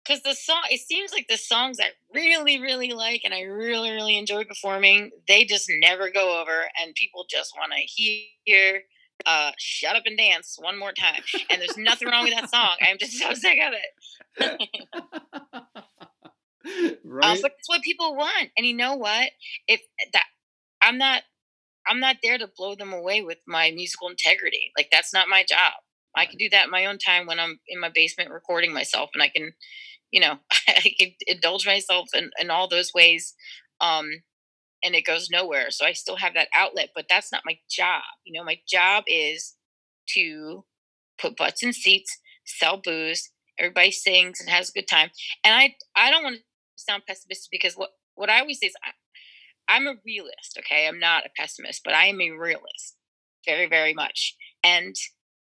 because 0.03 0.21
the 0.23 0.33
song 0.33 0.61
it 0.69 0.79
seems 0.79 1.11
like 1.11 1.27
the 1.27 1.37
songs 1.37 1.79
i 1.79 1.87
really 2.13 2.59
really 2.61 2.91
like 2.91 3.21
and 3.23 3.33
i 3.33 3.41
really 3.41 3.91
really 3.91 4.17
enjoy 4.17 4.43
performing 4.43 5.11
they 5.27 5.43
just 5.43 5.71
never 5.81 6.09
go 6.09 6.41
over 6.41 6.63
and 6.81 6.93
people 6.95 7.25
just 7.29 7.53
want 7.57 7.71
to 7.71 7.79
hear 7.79 8.81
uh 9.25 9.51
shut 9.57 9.95
up 9.95 10.03
and 10.05 10.17
dance 10.17 10.57
one 10.59 10.77
more 10.77 10.91
time 10.91 11.21
and 11.49 11.61
there's 11.61 11.77
nothing 11.77 12.07
wrong 12.07 12.23
with 12.23 12.33
that 12.33 12.49
song. 12.49 12.75
I'm 12.81 12.97
just 12.97 13.13
so 13.13 13.33
sick 13.33 13.59
of 13.65 13.73
it. 13.73 14.69
Right? 17.03 17.37
uh, 17.37 17.41
but 17.41 17.51
it's 17.59 17.67
what 17.67 17.81
people 17.81 18.15
want 18.15 18.49
and 18.57 18.65
you 18.65 18.73
know 18.73 18.95
what? 18.95 19.31
If 19.67 19.81
that 20.13 20.23
i'm 20.81 20.97
not 20.97 21.23
i'm 21.85 21.99
not 21.99 22.15
there 22.23 22.37
to 22.37 22.47
blow 22.47 22.73
them 22.73 22.93
away 22.93 23.21
with 23.21 23.39
my 23.45 23.69
musical 23.71 24.07
integrity. 24.07 24.71
Like 24.77 24.87
that's 24.89 25.13
not 25.13 25.27
my 25.27 25.43
job. 25.47 25.73
I 26.15 26.25
can 26.25 26.37
do 26.37 26.49
that 26.51 26.65
in 26.65 26.71
my 26.71 26.85
own 26.85 26.99
time 26.99 27.25
when 27.25 27.39
I'm 27.39 27.59
in 27.67 27.79
my 27.79 27.89
basement 27.93 28.29
recording 28.29 28.73
myself 28.73 29.09
and 29.13 29.23
I 29.23 29.29
can 29.29 29.53
you 30.13 30.21
know, 30.21 30.37
I 30.69 30.93
can 30.97 31.11
indulge 31.27 31.65
myself 31.65 32.07
in, 32.13 32.29
in 32.39 32.49
all 32.51 32.69
those 32.69 32.93
ways. 32.93 33.33
Um, 33.81 34.09
and 34.85 34.95
it 34.95 35.05
goes 35.05 35.29
nowhere. 35.29 35.71
So 35.71 35.85
I 35.85 35.93
still 35.93 36.17
have 36.17 36.35
that 36.35 36.49
outlet, 36.55 36.89
but 36.95 37.05
that's 37.09 37.31
not 37.31 37.43
my 37.45 37.57
job. 37.69 38.03
You 38.25 38.39
know, 38.39 38.45
my 38.45 38.59
job 38.67 39.05
is 39.07 39.55
to 40.09 40.65
put 41.19 41.35
butts 41.35 41.63
in 41.63 41.73
seats, 41.73 42.17
sell 42.45 42.77
booze, 42.77 43.29
Everybody 43.59 43.91
sings 43.91 44.39
and 44.39 44.49
has 44.49 44.69
a 44.69 44.71
good 44.71 44.87
time. 44.87 45.11
And 45.43 45.53
I 45.53 45.75
I 45.95 46.09
don't 46.09 46.23
want 46.23 46.37
to 46.37 46.43
sound 46.75 47.03
pessimistic 47.07 47.51
because 47.51 47.75
what 47.75 47.91
what 48.15 48.29
I 48.29 48.39
always 48.39 48.59
say 48.59 48.67
is 48.67 48.75
I, 48.83 48.91
I'm 49.75 49.87
a 49.87 49.95
realist. 50.05 50.57
Okay, 50.59 50.87
I'm 50.87 50.99
not 50.99 51.25
a 51.25 51.29
pessimist, 51.37 51.81
but 51.85 51.93
I 51.93 52.07
am 52.07 52.19
a 52.19 52.31
realist, 52.31 52.95
very 53.45 53.67
very 53.67 53.93
much. 53.93 54.35
And 54.63 54.95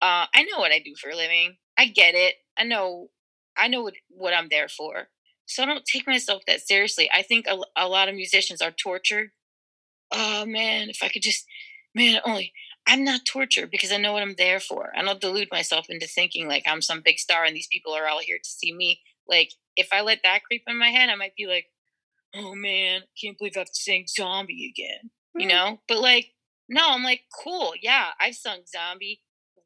uh, 0.02 0.26
I 0.34 0.44
know 0.44 0.58
what 0.58 0.72
I 0.72 0.80
do 0.80 0.96
for 1.00 1.12
a 1.12 1.16
living. 1.16 1.58
I 1.78 1.86
get 1.86 2.16
it. 2.16 2.36
I 2.58 2.64
know 2.64 3.10
I 3.58 3.68
know 3.68 3.84
what, 3.84 3.96
what 4.10 4.34
I'm 4.34 4.48
there 4.50 4.68
for. 4.68 5.08
So 5.46 5.64
I 5.64 5.66
don't 5.66 5.86
take 5.86 6.08
myself 6.08 6.44
that 6.48 6.62
seriously. 6.62 7.10
I 7.14 7.24
think 7.24 7.46
a, 7.48 7.58
a 7.76 7.88
lot 7.88 8.10
of 8.10 8.16
musicians 8.16 8.62
are 8.62 8.72
tortured. 8.72 9.32
Oh 10.12 10.46
man, 10.46 10.90
if 10.90 11.00
I 11.02 11.10
could 11.10 11.22
just, 11.22 11.46
man, 11.94 12.22
only 12.26 12.54
I'm 12.88 13.04
not 13.04 13.26
tortured 13.26 13.70
because 13.70 13.92
I 13.92 13.98
know 13.98 14.14
what 14.14 14.24
I'm 14.24 14.36
there 14.38 14.60
for. 14.60 14.92
I 14.96 15.04
don't 15.04 15.22
delude 15.22 15.50
myself 15.52 15.86
into 15.90 16.08
thinking 16.08 16.48
like 16.48 16.64
I'm 16.66 16.82
some 16.82 17.02
big 17.04 17.20
star 17.20 17.44
and 17.44 17.56
these 17.56 17.68
people 17.72 17.94
are 17.94 18.08
all 18.08 18.20
here 18.20 18.38
to 18.38 18.50
see 18.50 18.74
me. 18.74 19.02
Like 19.28 19.52
if 19.76 19.90
I 19.92 20.02
let 20.02 20.20
that 20.24 20.44
creep 20.44 20.64
in 20.68 20.80
my 20.80 20.90
head, 20.90 21.10
I 21.10 21.16
might 21.16 21.36
be 21.36 21.48
like, 21.48 21.66
oh 22.36 22.56
man, 22.56 23.02
can't 23.22 23.38
believe 23.38 23.54
I 23.56 23.60
have 23.60 23.68
to 23.68 23.74
sing 23.74 24.06
zombie 24.08 24.74
again. 24.74 25.12
You 25.36 25.48
mm. 25.48 25.50
know? 25.50 25.80
But 25.88 26.00
like, 26.00 26.28
no, 26.70 26.82
I'm 26.90 27.04
like, 27.04 27.22
cool, 27.44 27.74
yeah, 27.82 28.08
I've 28.20 28.36
sung 28.36 28.60
zombie 28.68 29.22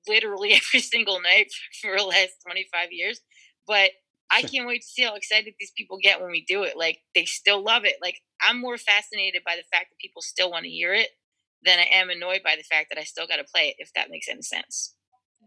literally 0.07 0.53
every 0.73 0.81
single 0.81 1.21
night 1.21 1.47
for 1.81 1.97
the 1.97 2.03
last 2.03 2.31
25 2.45 2.91
years. 2.91 3.21
But 3.67 3.91
I 4.31 4.43
can't 4.43 4.67
wait 4.67 4.81
to 4.81 4.87
see 4.87 5.03
how 5.03 5.15
excited 5.15 5.53
these 5.59 5.71
people 5.77 5.97
get 6.01 6.21
when 6.21 6.31
we 6.31 6.43
do 6.45 6.63
it. 6.63 6.77
Like 6.77 6.99
they 7.13 7.25
still 7.25 7.63
love 7.63 7.85
it. 7.85 7.95
Like 8.01 8.21
I'm 8.41 8.59
more 8.59 8.77
fascinated 8.77 9.43
by 9.45 9.55
the 9.55 9.63
fact 9.71 9.91
that 9.91 9.99
people 9.99 10.21
still 10.21 10.51
want 10.51 10.63
to 10.63 10.69
hear 10.69 10.93
it 10.93 11.09
than 11.63 11.79
I 11.79 11.87
am 11.93 12.09
annoyed 12.09 12.41
by 12.43 12.55
the 12.57 12.63
fact 12.63 12.89
that 12.89 12.99
I 12.99 13.03
still 13.03 13.27
got 13.27 13.37
to 13.37 13.43
play 13.43 13.69
it. 13.69 13.75
If 13.79 13.91
that 13.93 14.09
makes 14.09 14.27
any 14.27 14.41
sense. 14.41 14.95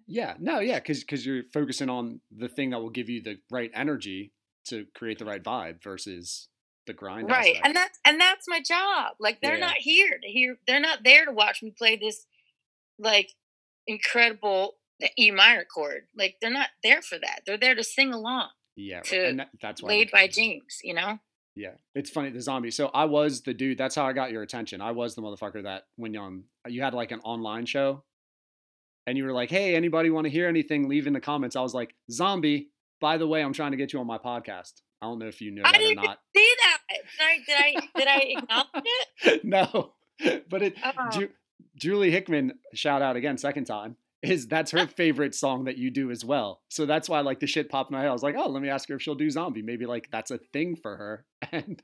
Yeah, 0.06 0.36
no, 0.38 0.60
yeah, 0.60 0.78
because 0.78 1.00
because 1.00 1.26
you're 1.26 1.44
focusing 1.52 1.90
on 1.90 2.20
the 2.34 2.48
thing 2.48 2.70
that 2.70 2.80
will 2.80 2.90
give 2.90 3.08
you 3.10 3.22
the 3.22 3.38
right 3.50 3.70
energy 3.74 4.32
to 4.66 4.86
create 4.94 5.18
the 5.18 5.24
right 5.26 5.42
vibe 5.42 5.82
versus 5.82 6.48
the 6.86 6.94
grind. 6.94 7.30
Right, 7.30 7.54
aspect. 7.54 7.66
and 7.66 7.76
that's 7.76 7.98
and 8.06 8.20
that's 8.20 8.48
my 8.48 8.60
job. 8.60 9.16
Like 9.20 9.40
they're 9.42 9.58
Yeah. 9.58 9.66
not 9.66 9.76
here 9.76 10.18
to 10.18 10.28
hear. 10.28 10.56
They're 10.66 10.80
not 10.80 11.04
there 11.04 11.26
to 11.26 11.32
watch 11.32 11.62
me 11.62 11.72
play 11.76 11.96
this 11.96 12.26
like 12.98 13.34
incredible 13.86 14.78
E 15.18 15.30
minor 15.30 15.64
chord. 15.64 16.03
Like 16.16 16.36
they're 16.40 16.51
not 16.51 16.68
there 16.82 17.03
for 17.03 17.18
that. 17.18 17.42
They're 17.46 17.59
there 17.59 17.74
to 17.74 17.84
sing 17.84 18.12
along. 18.12 18.49
yeah, 18.76 19.01
to 19.03 19.28
and 19.28 19.40
that, 19.40 19.49
that's 19.61 19.82
why 19.82 19.88
Laid 19.90 20.11
by. 20.11 20.28
James. 20.28 20.78
You 20.82 20.94
know. 20.94 21.18
Yeah, 21.55 21.72
it's 21.94 22.11
funny 22.11 22.30
the 22.30 22.40
zombie. 22.40 22.70
So 22.70 22.86
I 22.94 23.07
was 23.07 23.42
the 23.42 23.53
dude. 23.55 23.78
That's 23.78 23.94
how 23.96 24.07
I 24.07 24.12
got 24.12 24.30
your 24.30 24.42
attention. 24.42 24.80
I 24.80 24.92
was 24.92 25.14
the 25.16 25.22
motherfucker 25.22 25.62
that 25.64 25.84
when 25.96 26.16
um 26.16 26.44
you 26.68 26.82
had 26.82 26.94
like 26.94 27.11
an 27.11 27.20
online 27.20 27.66
show, 27.66 28.05
and 29.07 29.18
you 29.18 29.24
were 29.24 29.32
like, 29.32 29.51
"Hey, 29.51 29.74
anybody 29.74 30.11
want 30.11 30.26
to 30.26 30.30
hear 30.30 30.46
anything? 30.49 30.88
Leave 30.88 31.07
in 31.07 31.12
the 31.12 31.20
comments." 31.20 31.57
I 31.57 31.61
was 31.62 31.74
like, 31.74 31.94
"Zombie." 32.11 32.70
By 33.01 33.16
the 33.16 33.26
way, 33.28 33.42
I'm 33.42 33.53
trying 33.53 33.70
to 33.70 33.76
get 33.76 33.92
you 33.92 34.01
on 34.01 34.07
my 34.09 34.18
podcast. 34.18 34.72
I 35.01 35.07
don't 35.07 35.20
know 35.20 35.26
if 35.28 35.40
you 35.40 35.53
know 35.53 35.62
I 35.64 35.70
that 35.72 35.80
or 35.80 35.84
didn't 35.84 36.03
not. 36.05 36.18
see 36.36 36.55
that. 36.62 36.78
Did 37.16 37.24
I? 37.24 37.38
Did 37.46 37.57
I? 37.57 37.99
Did 37.99 38.09
I 38.09 38.38
acknowledge 38.38 38.84
it? 39.24 39.44
no, 39.44 39.92
but 40.51 40.62
it. 40.62 40.74
Oh. 40.84 41.09
Ju- 41.11 41.30
Julie 41.76 42.11
Hickman, 42.11 42.55
shout 42.74 43.03
out 43.03 43.14
again, 43.16 43.38
second 43.38 43.64
time. 43.66 43.96
Is 44.22 44.46
that's 44.48 44.70
her 44.72 44.86
favorite 44.96 45.34
song 45.34 45.64
that 45.64 45.76
you 45.78 45.90
do 45.90 46.10
as 46.10 46.24
well. 46.24 46.62
So 46.68 46.86
that's 46.86 47.08
why 47.08 47.20
like 47.20 47.40
the 47.40 47.46
shit 47.46 47.68
popped 47.70 47.90
in 47.90 47.96
my 47.96 48.02
head. 48.02 48.10
I 48.10 48.12
was 48.12 48.22
like, 48.22 48.34
oh, 48.36 48.48
let 48.48 48.62
me 48.62 48.68
ask 48.68 48.88
her 48.88 48.96
if 48.96 49.02
she'll 49.02 49.14
do 49.14 49.30
zombie. 49.30 49.62
Maybe 49.62 49.86
like 49.86 50.08
that's 50.10 50.30
a 50.30 50.38
thing 50.52 50.76
for 50.76 50.96
her. 50.96 51.24
And 51.52 51.82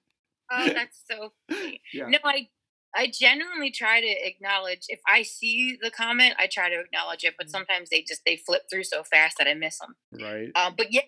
Oh, 0.51 0.66
that's 0.74 1.03
so 1.11 1.32
funny. 1.51 1.80
yeah, 1.95 2.09
No, 2.09 2.18
I 2.24 2.49
I 2.97 3.07
genuinely 3.12 3.70
try 3.72 4.01
to 4.01 4.07
acknowledge 4.07 4.82
if 4.89 5.01
I 5.09 5.22
see 5.22 5.76
the 5.82 5.91
comment, 5.91 6.35
I 6.39 6.47
try 6.47 6.68
to 6.68 6.78
acknowledge 6.78 7.24
it, 7.24 7.35
but 7.39 7.51
sometimes 7.51 7.89
they 7.91 8.03
just 8.03 8.22
they 8.26 8.37
flip 8.37 8.62
through 8.70 8.85
so 8.85 9.03
fast 9.03 9.39
that 9.39 9.49
I 9.49 9.55
miss 9.55 9.78
them. 9.78 9.97
right. 10.20 10.49
Um, 10.55 10.74
but 10.76 10.93
yeah, 10.93 11.01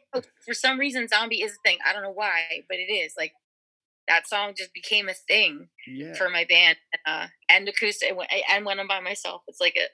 for 0.44 0.54
some 0.54 0.78
reason, 0.80 1.06
zombie 1.06 1.42
is 1.42 1.52
a 1.52 1.68
thing. 1.68 1.78
I 1.86 1.92
don't 1.92 2.02
know 2.02 2.10
why, 2.12 2.40
but 2.68 2.78
it 2.78 2.90
is 2.92 3.12
like 3.16 3.32
that 4.08 4.26
song 4.28 4.54
just 4.56 4.72
became 4.72 5.08
a 5.08 5.14
thing 5.14 5.68
Yeah. 5.86 6.14
for 6.14 6.28
my 6.28 6.44
band 6.44 6.76
uh, 7.06 7.26
and 7.48 7.68
acoustic. 7.68 8.08
And 8.08 8.16
when, 8.18 8.28
and 8.50 8.64
when 8.64 8.80
I'm 8.80 8.88
by 8.88 9.00
myself, 9.00 9.42
it's 9.48 9.60
like 9.60 9.76
a 9.76 9.86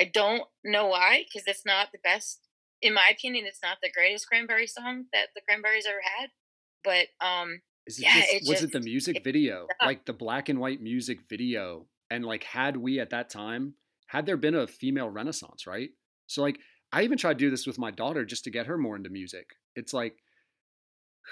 I 0.00 0.04
don't 0.12 0.42
know 0.64 0.86
why 0.86 1.24
because 1.28 1.46
it's 1.46 1.66
not 1.66 1.88
the 1.92 1.98
best. 2.02 2.40
In 2.82 2.94
my 2.94 3.10
opinion, 3.12 3.44
it's 3.46 3.60
not 3.62 3.78
the 3.82 3.90
greatest 3.90 4.26
cranberry 4.26 4.66
song 4.66 5.04
that 5.12 5.28
the 5.34 5.42
cranberries 5.46 5.84
ever 5.86 6.00
had. 6.18 6.30
But 6.82 7.08
um, 7.24 7.60
Is 7.86 7.98
it 7.98 8.04
Yeah, 8.06 8.14
just, 8.20 8.32
it 8.32 8.42
was 8.48 8.62
it 8.62 8.72
the 8.72 8.80
music 8.80 9.16
it- 9.16 9.24
video, 9.24 9.66
yeah. 9.80 9.86
like 9.86 10.06
the 10.06 10.14
black 10.14 10.48
and 10.48 10.58
white 10.58 10.80
music 10.80 11.18
video, 11.28 11.86
and 12.10 12.24
like 12.24 12.44
had 12.44 12.76
we 12.78 12.98
at 13.00 13.10
that 13.10 13.28
time 13.28 13.74
had 14.06 14.24
there 14.26 14.38
been 14.38 14.54
a 14.54 14.66
female 14.66 15.10
renaissance, 15.10 15.66
right? 15.66 15.90
So 16.26 16.40
like 16.42 16.58
I 16.92 17.02
even 17.02 17.18
tried 17.18 17.38
to 17.38 17.44
do 17.44 17.50
this 17.50 17.66
with 17.66 17.78
my 17.78 17.90
daughter 17.90 18.24
just 18.24 18.44
to 18.44 18.50
get 18.50 18.66
her 18.66 18.78
more 18.78 18.96
into 18.96 19.10
music. 19.10 19.50
It's 19.76 19.92
like, 19.92 20.16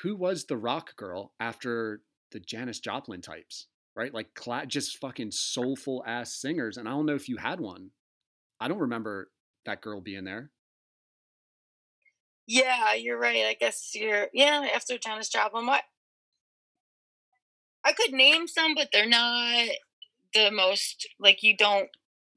who 0.03 0.15
was 0.15 0.45
the 0.45 0.57
rock 0.57 0.95
girl 0.97 1.33
after 1.41 2.03
the 2.31 2.41
Janis 2.41 2.79
Joplin 2.79 3.23
types, 3.23 3.67
right? 3.97 4.13
Like 4.13 4.35
cla- 4.35 4.67
just 4.67 4.99
fucking 4.99 5.31
soulful 5.33 6.05
ass 6.07 6.35
singers, 6.35 6.77
and 6.77 6.87
I 6.87 6.93
don't 6.93 7.07
know 7.07 7.15
if 7.15 7.29
you 7.29 7.39
had 7.39 7.59
one. 7.59 7.91
I 8.61 8.69
don't 8.69 8.79
remember 8.79 9.31
that 9.65 9.81
girl 9.81 10.01
being 10.01 10.25
there. 10.25 10.51
Yeah, 12.47 12.95
you're 12.95 13.19
right. 13.19 13.45
I 13.45 13.55
guess 13.55 13.93
you're 13.95 14.29
yeah, 14.33 14.67
after 14.75 14.97
Janis 14.99 15.29
Joplin. 15.29 15.67
What 15.67 15.83
I 17.85 17.93
could 17.93 18.13
name 18.13 18.49
some, 18.49 18.75
but 18.75 18.89
they're 18.93 19.09
not 19.09 19.69
the 20.35 20.51
most 20.51 21.09
like 21.19 21.43
you 21.43 21.57
don't 21.57 21.91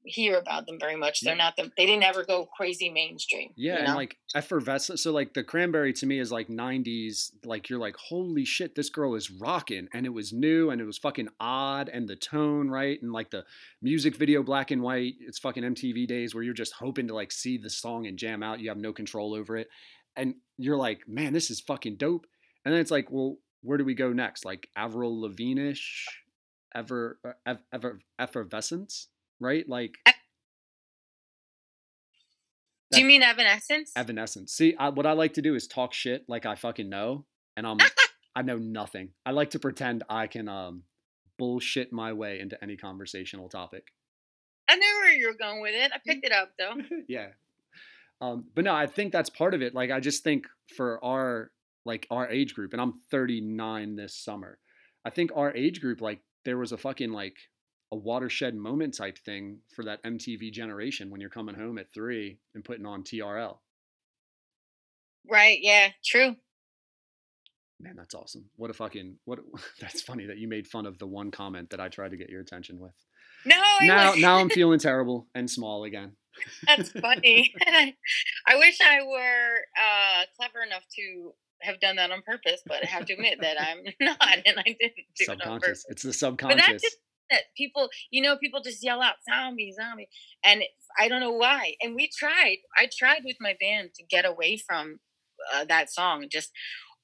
hear 0.04 0.38
about 0.38 0.66
them 0.66 0.78
very 0.78 0.96
much. 0.96 1.20
They're 1.20 1.36
not 1.36 1.56
the 1.56 1.70
they 1.76 1.86
didn't 1.86 2.02
ever 2.02 2.24
go 2.24 2.46
crazy 2.46 2.90
mainstream. 2.90 3.50
Yeah, 3.56 3.74
you 3.74 3.84
and 3.86 3.94
like 3.94 4.16
effervescent. 4.34 4.98
So 4.98 5.12
like 5.12 5.34
the 5.34 5.44
cranberry 5.44 5.92
to 5.94 6.06
me 6.06 6.18
is 6.18 6.32
like 6.32 6.48
'90s. 6.48 7.32
Like 7.44 7.68
you're 7.68 7.78
like, 7.78 7.96
holy 7.96 8.44
shit, 8.44 8.74
this 8.74 8.90
girl 8.90 9.14
is 9.14 9.30
rocking, 9.30 9.88
and 9.92 10.06
it 10.06 10.12
was 10.12 10.32
new, 10.32 10.70
and 10.70 10.80
it 10.80 10.84
was 10.84 10.98
fucking 10.98 11.28
odd, 11.40 11.88
and 11.88 12.08
the 12.08 12.16
tone 12.16 12.68
right, 12.68 13.00
and 13.02 13.12
like 13.12 13.30
the 13.30 13.44
music 13.80 14.16
video 14.16 14.42
black 14.42 14.70
and 14.70 14.82
white. 14.82 15.14
It's 15.20 15.38
fucking 15.38 15.62
MTV 15.62 16.06
days 16.06 16.34
where 16.34 16.44
you're 16.44 16.54
just 16.54 16.74
hoping 16.74 17.08
to 17.08 17.14
like 17.14 17.32
see 17.32 17.58
the 17.58 17.70
song 17.70 18.06
and 18.06 18.18
jam 18.18 18.42
out. 18.42 18.60
You 18.60 18.68
have 18.68 18.78
no 18.78 18.92
control 18.92 19.34
over 19.34 19.56
it, 19.56 19.68
and 20.16 20.34
you're 20.58 20.76
like, 20.76 21.08
man, 21.08 21.32
this 21.32 21.50
is 21.50 21.60
fucking 21.60 21.96
dope. 21.96 22.26
And 22.64 22.72
then 22.72 22.80
it's 22.80 22.90
like, 22.90 23.10
well, 23.10 23.38
where 23.62 23.78
do 23.78 23.84
we 23.84 23.94
go 23.94 24.12
next? 24.12 24.44
Like 24.44 24.68
Avril 24.76 25.20
Lavigne-ish, 25.20 26.06
ever, 26.74 27.18
uh, 27.46 27.54
ever 27.72 28.00
effervescence, 28.18 29.08
right? 29.42 29.68
Like. 29.68 29.96
Do 32.92 33.00
you 33.00 33.06
mean 33.06 33.22
Evanescence? 33.22 33.92
Evanescence. 33.96 34.52
See, 34.52 34.74
I, 34.78 34.90
what 34.90 35.06
I 35.06 35.12
like 35.12 35.32
to 35.34 35.42
do 35.42 35.54
is 35.54 35.66
talk 35.66 35.94
shit 35.94 36.24
like 36.28 36.44
I 36.44 36.56
fucking 36.56 36.90
know, 36.90 37.24
and 37.56 37.66
I'm 37.66 37.78
I 38.36 38.42
know 38.42 38.58
nothing. 38.58 39.10
I 39.24 39.30
like 39.30 39.50
to 39.50 39.58
pretend 39.58 40.04
I 40.08 40.26
can 40.26 40.48
um 40.48 40.82
bullshit 41.38 41.92
my 41.92 42.12
way 42.12 42.38
into 42.40 42.62
any 42.62 42.76
conversational 42.76 43.48
topic. 43.48 43.92
I 44.68 44.76
knew 44.76 45.00
where 45.02 45.12
you 45.12 45.26
were 45.26 45.34
going 45.34 45.60
with 45.60 45.74
it. 45.74 45.90
I 45.94 45.98
picked 46.06 46.24
it 46.24 46.32
up 46.32 46.50
though. 46.58 46.74
yeah. 47.08 47.28
Um, 48.20 48.44
but 48.54 48.64
no, 48.64 48.74
I 48.74 48.86
think 48.86 49.12
that's 49.12 49.30
part 49.30 49.54
of 49.54 49.62
it. 49.62 49.74
Like 49.74 49.90
I 49.90 50.00
just 50.00 50.22
think 50.22 50.46
for 50.76 51.04
our 51.04 51.50
like 51.84 52.06
our 52.10 52.28
age 52.28 52.54
group, 52.54 52.72
and 52.72 52.80
I'm 52.80 52.94
39 53.10 53.96
this 53.96 54.14
summer. 54.14 54.58
I 55.04 55.10
think 55.10 55.32
our 55.34 55.52
age 55.54 55.80
group, 55.80 56.00
like 56.00 56.20
there 56.44 56.56
was 56.56 56.72
a 56.72 56.78
fucking 56.78 57.10
like 57.10 57.36
a 57.92 57.96
watershed 57.96 58.56
moment 58.56 58.94
type 58.96 59.18
thing 59.18 59.58
for 59.76 59.84
that 59.84 60.02
MTV 60.02 60.50
generation 60.50 61.10
when 61.10 61.20
you're 61.20 61.30
coming 61.30 61.54
home 61.54 61.76
at 61.78 61.92
three 61.92 62.38
and 62.54 62.64
putting 62.64 62.86
on 62.86 63.04
TRL. 63.04 63.58
Right, 65.30 65.58
yeah, 65.60 65.90
true. 66.04 66.34
Man, 67.78 67.94
that's 67.96 68.14
awesome. 68.14 68.46
What 68.56 68.70
a 68.70 68.74
fucking 68.74 69.16
what 69.24 69.40
that's 69.80 70.00
funny 70.02 70.26
that 70.26 70.38
you 70.38 70.48
made 70.48 70.66
fun 70.66 70.86
of 70.86 70.98
the 70.98 71.06
one 71.06 71.30
comment 71.30 71.70
that 71.70 71.80
I 71.80 71.88
tried 71.88 72.12
to 72.12 72.16
get 72.16 72.30
your 72.30 72.40
attention 72.40 72.78
with. 72.78 72.94
No, 73.44 73.56
I 73.80 73.86
Now 73.86 74.10
was- 74.12 74.20
now 74.20 74.36
I'm 74.38 74.48
feeling 74.58 74.78
terrible 74.78 75.28
and 75.34 75.50
small 75.50 75.84
again. 75.84 76.12
That's 76.66 76.90
funny. 76.92 77.52
I 78.46 78.56
wish 78.56 78.78
I 78.80 79.02
were 79.02 79.56
uh, 79.76 80.24
clever 80.38 80.62
enough 80.66 80.84
to 80.96 81.32
have 81.60 81.78
done 81.78 81.96
that 81.96 82.10
on 82.10 82.22
purpose, 82.22 82.62
but 82.66 82.82
I 82.82 82.86
have 82.88 83.04
to 83.06 83.12
admit 83.12 83.38
that 83.42 83.60
I'm 83.60 83.84
not, 84.00 84.16
and 84.46 84.58
I 84.58 84.62
didn't 84.62 84.80
do 85.14 85.24
it 85.24 85.28
on 85.28 85.36
subconscious. 85.38 85.60
purpose. 85.66 85.86
It's 85.90 86.02
the 86.02 86.12
subconscious. 86.14 86.82
That 87.32 87.44
people, 87.56 87.88
you 88.10 88.22
know, 88.22 88.36
people 88.36 88.60
just 88.62 88.82
yell 88.82 89.02
out 89.02 89.16
"zombie, 89.28 89.72
zombie," 89.72 90.08
and 90.44 90.62
I 90.98 91.08
don't 91.08 91.20
know 91.20 91.32
why. 91.32 91.74
And 91.82 91.94
we 91.94 92.08
tried. 92.16 92.58
I 92.76 92.88
tried 92.96 93.22
with 93.24 93.36
my 93.40 93.54
band 93.60 93.90
to 93.96 94.04
get 94.04 94.24
away 94.24 94.56
from 94.56 95.00
uh, 95.54 95.64
that 95.66 95.90
song, 95.92 96.26
just 96.30 96.50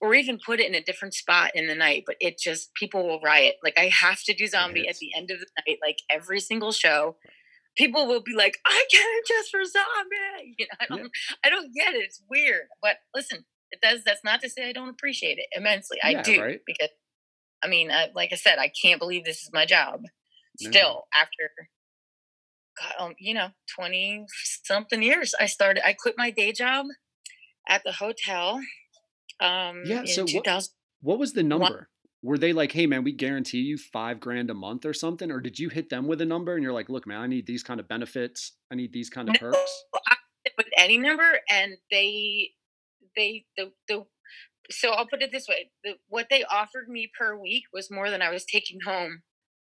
or 0.00 0.14
even 0.14 0.38
put 0.44 0.60
it 0.60 0.68
in 0.68 0.74
a 0.76 0.82
different 0.82 1.14
spot 1.14 1.50
in 1.54 1.66
the 1.66 1.74
night. 1.74 2.04
But 2.06 2.16
it 2.20 2.38
just 2.38 2.72
people 2.74 3.06
will 3.06 3.20
riot. 3.20 3.56
Like 3.64 3.78
I 3.78 3.90
have 4.00 4.22
to 4.24 4.34
do 4.34 4.46
zombie 4.46 4.86
at 4.88 4.96
the 4.98 5.10
end 5.16 5.30
of 5.30 5.40
the 5.40 5.46
night, 5.66 5.78
like 5.82 5.98
every 6.10 6.40
single 6.40 6.72
show. 6.72 7.16
People 7.76 8.06
will 8.06 8.22
be 8.22 8.34
like, 8.34 8.58
"I 8.66 8.84
came 8.90 9.22
just 9.26 9.50
for 9.50 9.64
zombie." 9.64 10.54
You 10.58 10.66
know, 10.66 10.76
I 10.80 10.86
don't, 10.86 11.10
I 11.44 11.48
don't 11.50 11.74
get 11.74 11.94
it. 11.94 12.02
It's 12.02 12.22
weird. 12.30 12.66
But 12.82 12.96
listen, 13.14 13.44
it 13.70 13.80
does. 13.80 14.02
That's 14.04 14.24
not 14.24 14.40
to 14.42 14.48
say 14.48 14.68
I 14.68 14.72
don't 14.72 14.88
appreciate 14.88 15.38
it 15.38 15.46
immensely. 15.52 15.98
I 16.02 16.10
Yeah, 16.10 16.22
do 16.22 16.40
right. 16.40 16.60
because, 16.66 16.88
I 17.62 17.68
mean, 17.68 17.90
I, 17.90 18.08
like 18.14 18.32
I 18.32 18.36
said, 18.36 18.58
I 18.58 18.68
can't 18.80 18.98
believe 19.00 19.24
this 19.24 19.42
is 19.42 19.50
my 19.52 19.66
job. 19.66 20.02
No. 20.60 20.70
Still, 20.70 21.04
after, 21.14 21.50
God, 22.80 22.92
um, 23.06 23.14
you 23.18 23.34
know, 23.34 23.48
twenty 23.76 24.24
something 24.64 25.02
years, 25.02 25.34
I 25.38 25.46
started. 25.46 25.86
I 25.86 25.92
quit 25.92 26.14
my 26.16 26.30
day 26.30 26.52
job 26.52 26.86
at 27.68 27.82
the 27.84 27.92
hotel. 27.92 28.60
Um, 29.40 29.82
Yeah, 29.84 30.00
in 30.00 30.06
so 30.06 30.22
what- 30.22 30.30
2000. 30.44 30.72
What 31.00 31.18
was 31.18 31.32
the 31.32 31.44
number? 31.44 31.88
Were 32.22 32.38
they 32.38 32.52
like, 32.52 32.72
hey 32.72 32.86
man, 32.86 33.04
we 33.04 33.12
guarantee 33.12 33.58
you 33.60 33.78
five 33.78 34.18
grand 34.18 34.50
a 34.50 34.54
month 34.54 34.84
or 34.84 34.92
something? 34.92 35.30
Or 35.30 35.40
did 35.40 35.60
you 35.60 35.68
hit 35.68 35.88
them 35.90 36.08
with 36.08 36.20
a 36.20 36.24
number 36.26 36.54
and 36.54 36.64
you're 36.64 36.72
like, 36.72 36.88
look, 36.88 37.06
man, 37.06 37.20
I 37.20 37.28
need 37.28 37.46
these 37.46 37.62
kind 37.62 37.78
of 37.78 37.86
benefits. 37.86 38.54
I 38.72 38.74
need 38.74 38.92
these 38.92 39.08
kind 39.08 39.28
of 39.28 39.40
No. 39.40 39.50
perks. 39.52 39.84
with 40.56 40.66
any 40.76 40.98
number 40.98 41.38
and 41.48 41.74
they 41.92 42.50
they 43.14 43.44
the 43.56 43.70
the 43.86 44.04
so 44.70 44.90
I'll 44.90 45.06
put 45.06 45.22
it 45.22 45.32
this 45.32 45.48
way 45.48 45.70
the, 45.84 45.94
what 46.08 46.28
they 46.30 46.44
offered 46.44 46.88
me 46.88 47.10
per 47.18 47.36
week 47.36 47.64
was 47.72 47.90
more 47.90 48.10
than 48.10 48.22
I 48.22 48.30
was 48.30 48.44
taking 48.44 48.80
home 48.84 49.22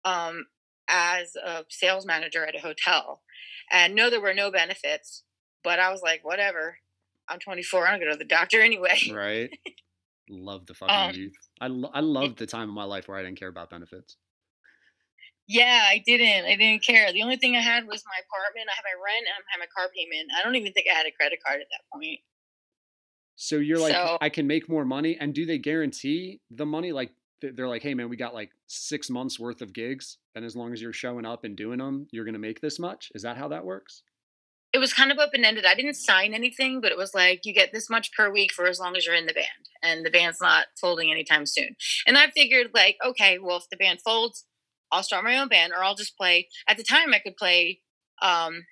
um 0.05 0.47
as 0.89 1.37
a 1.37 1.65
sales 1.71 2.07
manager 2.07 2.45
at 2.45 2.57
a 2.57 2.61
hotel 2.61 3.23
and 3.73 3.95
no 3.95 4.11
there 4.11 4.21
were 4.21 4.35
no 4.35 4.51
benefits 4.51 5.25
but 5.63 5.79
I 5.79 5.91
was 5.91 6.03
like 6.03 6.25
whatever 6.25 6.79
I'm 7.29 7.39
24 7.39 7.87
I'm 7.87 7.95
gonna 7.95 8.07
go 8.07 8.13
to 8.13 8.17
the 8.19 8.25
doctor 8.25 8.61
anyway 8.61 8.99
Right? 9.13 9.51
Love 10.31 10.67
the 10.67 10.75
fucking 10.75 10.95
Um, 10.95 11.13
youth. 11.13 11.33
I, 11.61 11.67
lo- 11.67 11.91
I 11.93 12.01
loved 12.01 12.39
the 12.39 12.47
time 12.47 12.69
of 12.69 12.75
my 12.75 12.85
life 12.85 13.09
where 13.09 13.19
I 13.19 13.23
didn't 13.23 13.39
care 13.39 13.49
about 13.49 13.71
benefits. 13.71 14.17
yeah 15.49 15.85
I 15.89 16.03
didn't 16.07 16.47
I 16.47 16.57
didn't 16.57 16.85
care 16.85 17.13
the 17.13 17.23
only 17.23 17.37
thing 17.37 17.57
I 17.57 17.61
had 17.61 17.87
was 17.87 18.05
my 18.07 18.21
apartment 18.27 18.69
I 18.71 18.77
had 18.77 18.85
my 18.85 18.95
rent 19.05 19.27
and 19.27 19.35
I 19.35 19.51
had 19.51 19.59
my 19.59 19.67
car 19.75 19.91
payment 19.95 20.31
I 20.37 20.43
don't 20.43 20.55
even 20.57 20.73
think 20.73 20.87
I 20.91 20.95
had 20.95 21.07
a 21.07 21.11
credit 21.13 21.41
card 21.45 21.61
at 21.61 21.67
that 21.71 21.83
point 21.93 22.21
So 23.43 23.57
you're 23.57 23.79
like, 23.79 23.95
So- 23.95 24.19
I 24.21 24.29
can 24.29 24.47
make 24.47 24.69
more 24.69 24.85
money. 24.85 25.17
And 25.19 25.33
do 25.35 25.47
they 25.47 25.57
guarantee 25.57 26.41
the 26.51 26.67
money? 26.67 26.93
Like, 26.93 27.13
they're 27.41 27.69
like, 27.69 27.83
hey 27.83 27.95
man, 27.95 28.11
we 28.11 28.17
got 28.19 28.35
like 28.35 28.51
six 28.67 29.09
months 29.09 29.41
worth 29.41 29.63
of 29.63 29.73
gigs. 29.73 30.19
And 30.35 30.45
as 30.45 30.55
long 30.55 30.75
as 30.75 30.83
you're 30.83 30.93
showing 30.93 31.25
up 31.25 31.43
and 31.43 31.57
doing 31.57 31.79
them, 31.79 32.07
you're 32.13 32.27
going 32.27 32.35
to 32.35 32.39
make 32.39 32.61
this 32.61 32.79
much. 32.79 33.11
Is 33.15 33.23
that 33.23 33.39
how 33.39 33.49
that 33.49 33.65
works? 33.65 34.03
it 34.73 34.79
was 34.79 34.93
kind 34.95 35.11
of 35.11 35.19
open 35.19 35.45
ended. 35.45 35.65
I 35.65 35.75
didn't 35.75 35.95
sign 35.95 36.33
anything, 36.33 36.81
but 36.81 36.93
it 36.93 36.97
was 36.97 37.13
like 37.13 37.45
you 37.45 37.53
get 37.53 37.73
this 37.73 37.91
much 37.91 38.13
per 38.13 38.31
week 38.31 38.53
for 38.53 38.69
as 38.69 38.79
long 38.79 38.97
as 38.97 39.05
you're 39.05 39.17
in 39.17 39.27
the 39.27 39.33
band, 39.33 39.69
and 39.83 40.07
the 40.07 40.11
band's 40.11 40.41
not 40.41 40.67
folding 40.81 41.11
anytime 41.11 41.45
soon. 41.45 41.75
And 42.07 42.17
I 42.17 42.31
figured, 42.31 42.69
like, 42.73 42.97
okay, 43.05 43.39
well, 43.41 43.57
if 43.57 43.69
the 43.69 43.77
band 43.77 44.01
folds, 44.01 44.45
I'll 44.93 45.03
start 45.03 45.25
my 45.25 45.37
own 45.39 45.49
band, 45.49 45.73
or 45.73 45.83
I'll 45.83 45.97
just 45.97 46.17
play. 46.17 46.49
At 46.69 46.77
the 46.77 46.85
time, 46.85 47.13
I 47.13 47.19
could 47.19 47.37
play. 47.37 47.81
Um, 48.23 48.67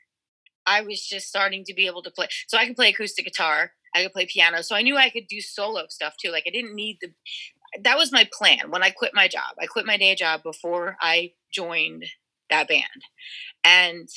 I 0.66 0.82
was 0.82 1.04
just 1.04 1.26
starting 1.26 1.64
to 1.64 1.74
be 1.74 1.86
able 1.86 2.02
to 2.04 2.12
play, 2.12 2.28
so 2.46 2.58
I 2.58 2.64
can 2.64 2.74
play 2.76 2.90
acoustic 2.90 3.24
guitar. 3.24 3.72
I 3.94 4.02
could 4.02 4.12
play 4.12 4.26
piano, 4.26 4.62
so 4.62 4.76
I 4.76 4.82
knew 4.82 4.96
I 4.96 5.10
could 5.10 5.28
do 5.28 5.40
solo 5.40 5.84
stuff 5.88 6.16
too. 6.16 6.30
Like 6.30 6.44
I 6.46 6.50
didn't 6.50 6.74
need 6.74 6.98
the. 7.00 7.12
That 7.82 7.98
was 7.98 8.12
my 8.12 8.28
plan 8.32 8.70
when 8.70 8.82
I 8.82 8.90
quit 8.90 9.12
my 9.14 9.28
job. 9.28 9.56
I 9.60 9.66
quit 9.66 9.86
my 9.86 9.96
day 9.96 10.14
job 10.14 10.42
before 10.42 10.96
I 11.00 11.32
joined 11.52 12.06
that 12.50 12.68
band, 12.68 13.04
and 13.64 14.08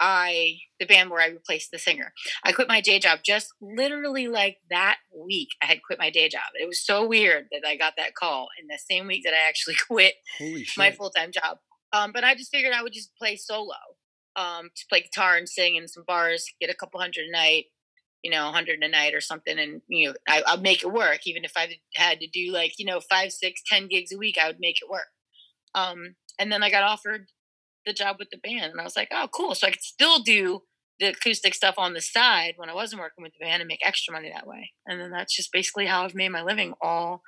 I 0.00 0.58
the 0.80 0.86
band 0.86 1.10
where 1.10 1.22
I 1.22 1.28
replaced 1.28 1.70
the 1.70 1.78
singer. 1.78 2.12
I 2.44 2.52
quit 2.52 2.68
my 2.68 2.80
day 2.80 2.98
job 2.98 3.20
just 3.24 3.52
literally 3.60 4.28
like 4.28 4.58
that 4.70 4.98
week. 5.16 5.50
I 5.62 5.66
had 5.66 5.82
quit 5.82 5.98
my 5.98 6.10
day 6.10 6.28
job. 6.28 6.42
It 6.60 6.66
was 6.66 6.84
so 6.84 7.06
weird 7.06 7.46
that 7.52 7.66
I 7.66 7.76
got 7.76 7.94
that 7.96 8.14
call 8.14 8.48
in 8.60 8.66
the 8.66 8.78
same 8.78 9.06
week 9.06 9.22
that 9.24 9.34
I 9.34 9.48
actually 9.48 9.76
quit 9.88 10.14
my 10.76 10.90
full 10.90 11.10
time 11.10 11.30
job. 11.32 11.58
Um, 11.92 12.12
but 12.12 12.24
I 12.24 12.34
just 12.34 12.50
figured 12.50 12.74
I 12.74 12.82
would 12.82 12.92
just 12.92 13.16
play 13.16 13.36
solo, 13.36 13.76
um, 14.36 14.70
to 14.74 14.86
play 14.88 15.00
guitar 15.00 15.36
and 15.36 15.48
sing 15.48 15.76
in 15.76 15.86
some 15.86 16.04
bars, 16.06 16.44
get 16.60 16.70
a 16.70 16.74
couple 16.74 17.00
hundred 17.00 17.26
a 17.28 17.32
night, 17.32 17.66
you 18.24 18.30
know, 18.30 18.50
hundred 18.50 18.82
a 18.82 18.88
night 18.88 19.14
or 19.14 19.20
something, 19.20 19.58
and 19.58 19.82
you 19.86 20.08
know, 20.08 20.14
I, 20.26 20.42
I'll 20.46 20.60
make 20.60 20.82
it 20.82 20.92
work. 20.92 21.20
Even 21.26 21.44
if 21.44 21.52
I 21.56 21.68
had 21.94 22.18
to 22.20 22.26
do 22.26 22.50
like 22.52 22.72
you 22.78 22.86
know 22.86 23.00
five, 23.00 23.30
six, 23.30 23.62
ten 23.64 23.86
gigs 23.86 24.12
a 24.12 24.18
week, 24.18 24.36
I 24.42 24.48
would 24.48 24.58
make 24.58 24.78
it 24.82 24.90
work. 24.90 25.08
Um, 25.74 26.16
and 26.40 26.50
then 26.50 26.62
I 26.62 26.70
got 26.70 26.82
offered 26.82 27.28
the 27.86 27.92
job 27.92 28.16
with 28.18 28.30
the 28.30 28.38
band, 28.38 28.72
and 28.72 28.80
I 28.80 28.84
was 28.84 28.96
like, 28.96 29.08
oh, 29.12 29.28
cool. 29.32 29.54
So 29.54 29.66
I 29.66 29.70
could 29.70 29.82
still 29.82 30.20
do 30.20 30.62
the 31.00 31.08
acoustic 31.10 31.54
stuff 31.54 31.74
on 31.76 31.92
the 31.92 32.00
side 32.00 32.54
when 32.56 32.70
I 32.70 32.74
wasn't 32.74 33.02
working 33.02 33.22
with 33.22 33.32
the 33.38 33.44
band 33.44 33.60
and 33.60 33.68
make 33.68 33.86
extra 33.86 34.14
money 34.14 34.30
that 34.32 34.46
way. 34.46 34.70
And 34.86 35.00
then 35.00 35.10
that's 35.10 35.34
just 35.34 35.52
basically 35.52 35.86
how 35.86 36.04
I've 36.04 36.14
made 36.14 36.30
my 36.30 36.42
living 36.42 36.72
all 36.80 37.22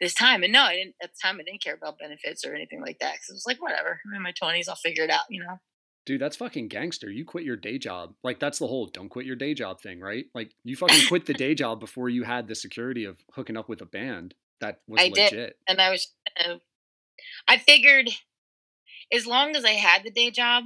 this 0.00 0.12
time. 0.14 0.42
And 0.42 0.52
no, 0.52 0.62
I 0.62 0.74
didn't 0.74 0.96
at 1.02 1.10
the 1.10 1.18
time 1.22 1.38
I 1.40 1.44
didn't 1.44 1.62
care 1.62 1.74
about 1.74 1.98
benefits 1.98 2.44
or 2.44 2.54
anything 2.54 2.80
like 2.80 2.98
that. 2.98 3.12
Cause 3.12 3.30
it 3.30 3.34
was 3.34 3.44
like, 3.46 3.62
whatever. 3.62 4.00
I'm 4.06 4.16
in 4.16 4.22
my 4.22 4.32
twenties, 4.32 4.68
I'll 4.68 4.74
figure 4.74 5.04
it 5.04 5.10
out, 5.10 5.22
you 5.30 5.40
know? 5.40 5.60
Dude, 6.04 6.20
that's 6.20 6.36
fucking 6.36 6.68
gangster. 6.68 7.10
You 7.10 7.24
quit 7.24 7.44
your 7.44 7.56
day 7.56 7.78
job. 7.78 8.14
Like 8.24 8.40
that's 8.40 8.58
the 8.58 8.66
whole 8.66 8.86
don't 8.86 9.08
quit 9.08 9.24
your 9.26 9.36
day 9.36 9.54
job 9.54 9.80
thing, 9.80 10.00
right? 10.00 10.24
Like 10.34 10.52
you 10.64 10.76
fucking 10.76 11.06
quit 11.08 11.26
the 11.26 11.34
day 11.34 11.54
job 11.54 11.78
before 11.80 12.08
you 12.08 12.24
had 12.24 12.48
the 12.48 12.54
security 12.54 13.04
of 13.04 13.18
hooking 13.34 13.56
up 13.56 13.68
with 13.68 13.80
a 13.80 13.86
band 13.86 14.34
that 14.60 14.80
was 14.88 15.00
I 15.00 15.08
did. 15.08 15.32
legit. 15.32 15.56
And 15.68 15.80
I 15.80 15.90
was 15.90 16.12
uh, 16.44 16.54
I 17.46 17.58
figured 17.58 18.08
as 19.12 19.26
long 19.26 19.54
as 19.56 19.64
I 19.64 19.72
had 19.72 20.02
the 20.04 20.10
day 20.10 20.30
job, 20.30 20.64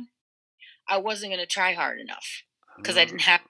I 0.89 0.99
wasn't 0.99 1.33
gonna 1.33 1.47
try 1.47 1.75
hard 1.75 2.01
enough. 2.01 2.43
'Cause 2.85 2.97
I 2.99 3.05
didn't 3.07 3.23
have- 3.23 3.41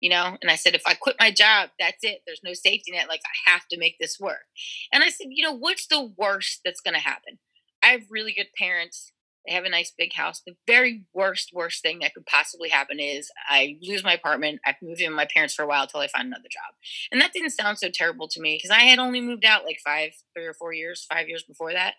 you 0.00 0.08
know 0.08 0.38
and 0.40 0.50
i 0.50 0.56
said 0.56 0.74
if 0.74 0.80
i 0.86 0.94
quit 0.94 1.14
my 1.20 1.30
job 1.30 1.68
that's 1.78 2.02
it 2.02 2.22
there's 2.26 2.40
no 2.42 2.54
safety 2.54 2.90
net 2.90 3.06
like 3.06 3.20
i 3.26 3.50
have 3.50 3.68
to 3.68 3.76
make 3.76 3.98
this 3.98 4.18
work 4.18 4.46
and 4.90 5.04
i 5.04 5.10
said 5.10 5.26
you 5.28 5.44
know 5.44 5.52
what's 5.52 5.86
the 5.88 6.00
worst 6.16 6.62
that's 6.64 6.80
going 6.80 6.94
to 6.94 7.00
happen 7.00 7.38
i 7.82 7.88
have 7.88 8.04
really 8.10 8.32
good 8.32 8.46
parents 8.56 9.12
they 9.46 9.54
have 9.54 9.64
a 9.64 9.70
nice 9.70 9.92
big 9.96 10.12
house 10.14 10.42
the 10.46 10.54
very 10.66 11.04
worst 11.12 11.50
worst 11.52 11.82
thing 11.82 11.98
that 12.00 12.14
could 12.14 12.26
possibly 12.26 12.68
happen 12.68 12.98
is 13.00 13.30
i 13.48 13.76
lose 13.82 14.04
my 14.04 14.14
apartment 14.14 14.60
I've 14.66 14.76
move 14.82 15.00
in 15.00 15.10
with 15.10 15.16
my 15.16 15.28
parents 15.32 15.54
for 15.54 15.62
a 15.62 15.66
while 15.66 15.82
until 15.82 16.00
i 16.00 16.08
find 16.08 16.26
another 16.26 16.48
job 16.50 16.74
and 17.10 17.20
that 17.20 17.32
didn't 17.32 17.50
sound 17.50 17.78
so 17.78 17.88
terrible 17.92 18.28
to 18.28 18.40
me 18.40 18.56
because 18.56 18.76
i 18.76 18.80
had 18.80 18.98
only 18.98 19.20
moved 19.20 19.44
out 19.44 19.64
like 19.64 19.78
five 19.84 20.10
three 20.34 20.46
or 20.46 20.54
four 20.54 20.72
years 20.72 21.06
five 21.10 21.28
years 21.28 21.42
before 21.42 21.72
that 21.72 21.94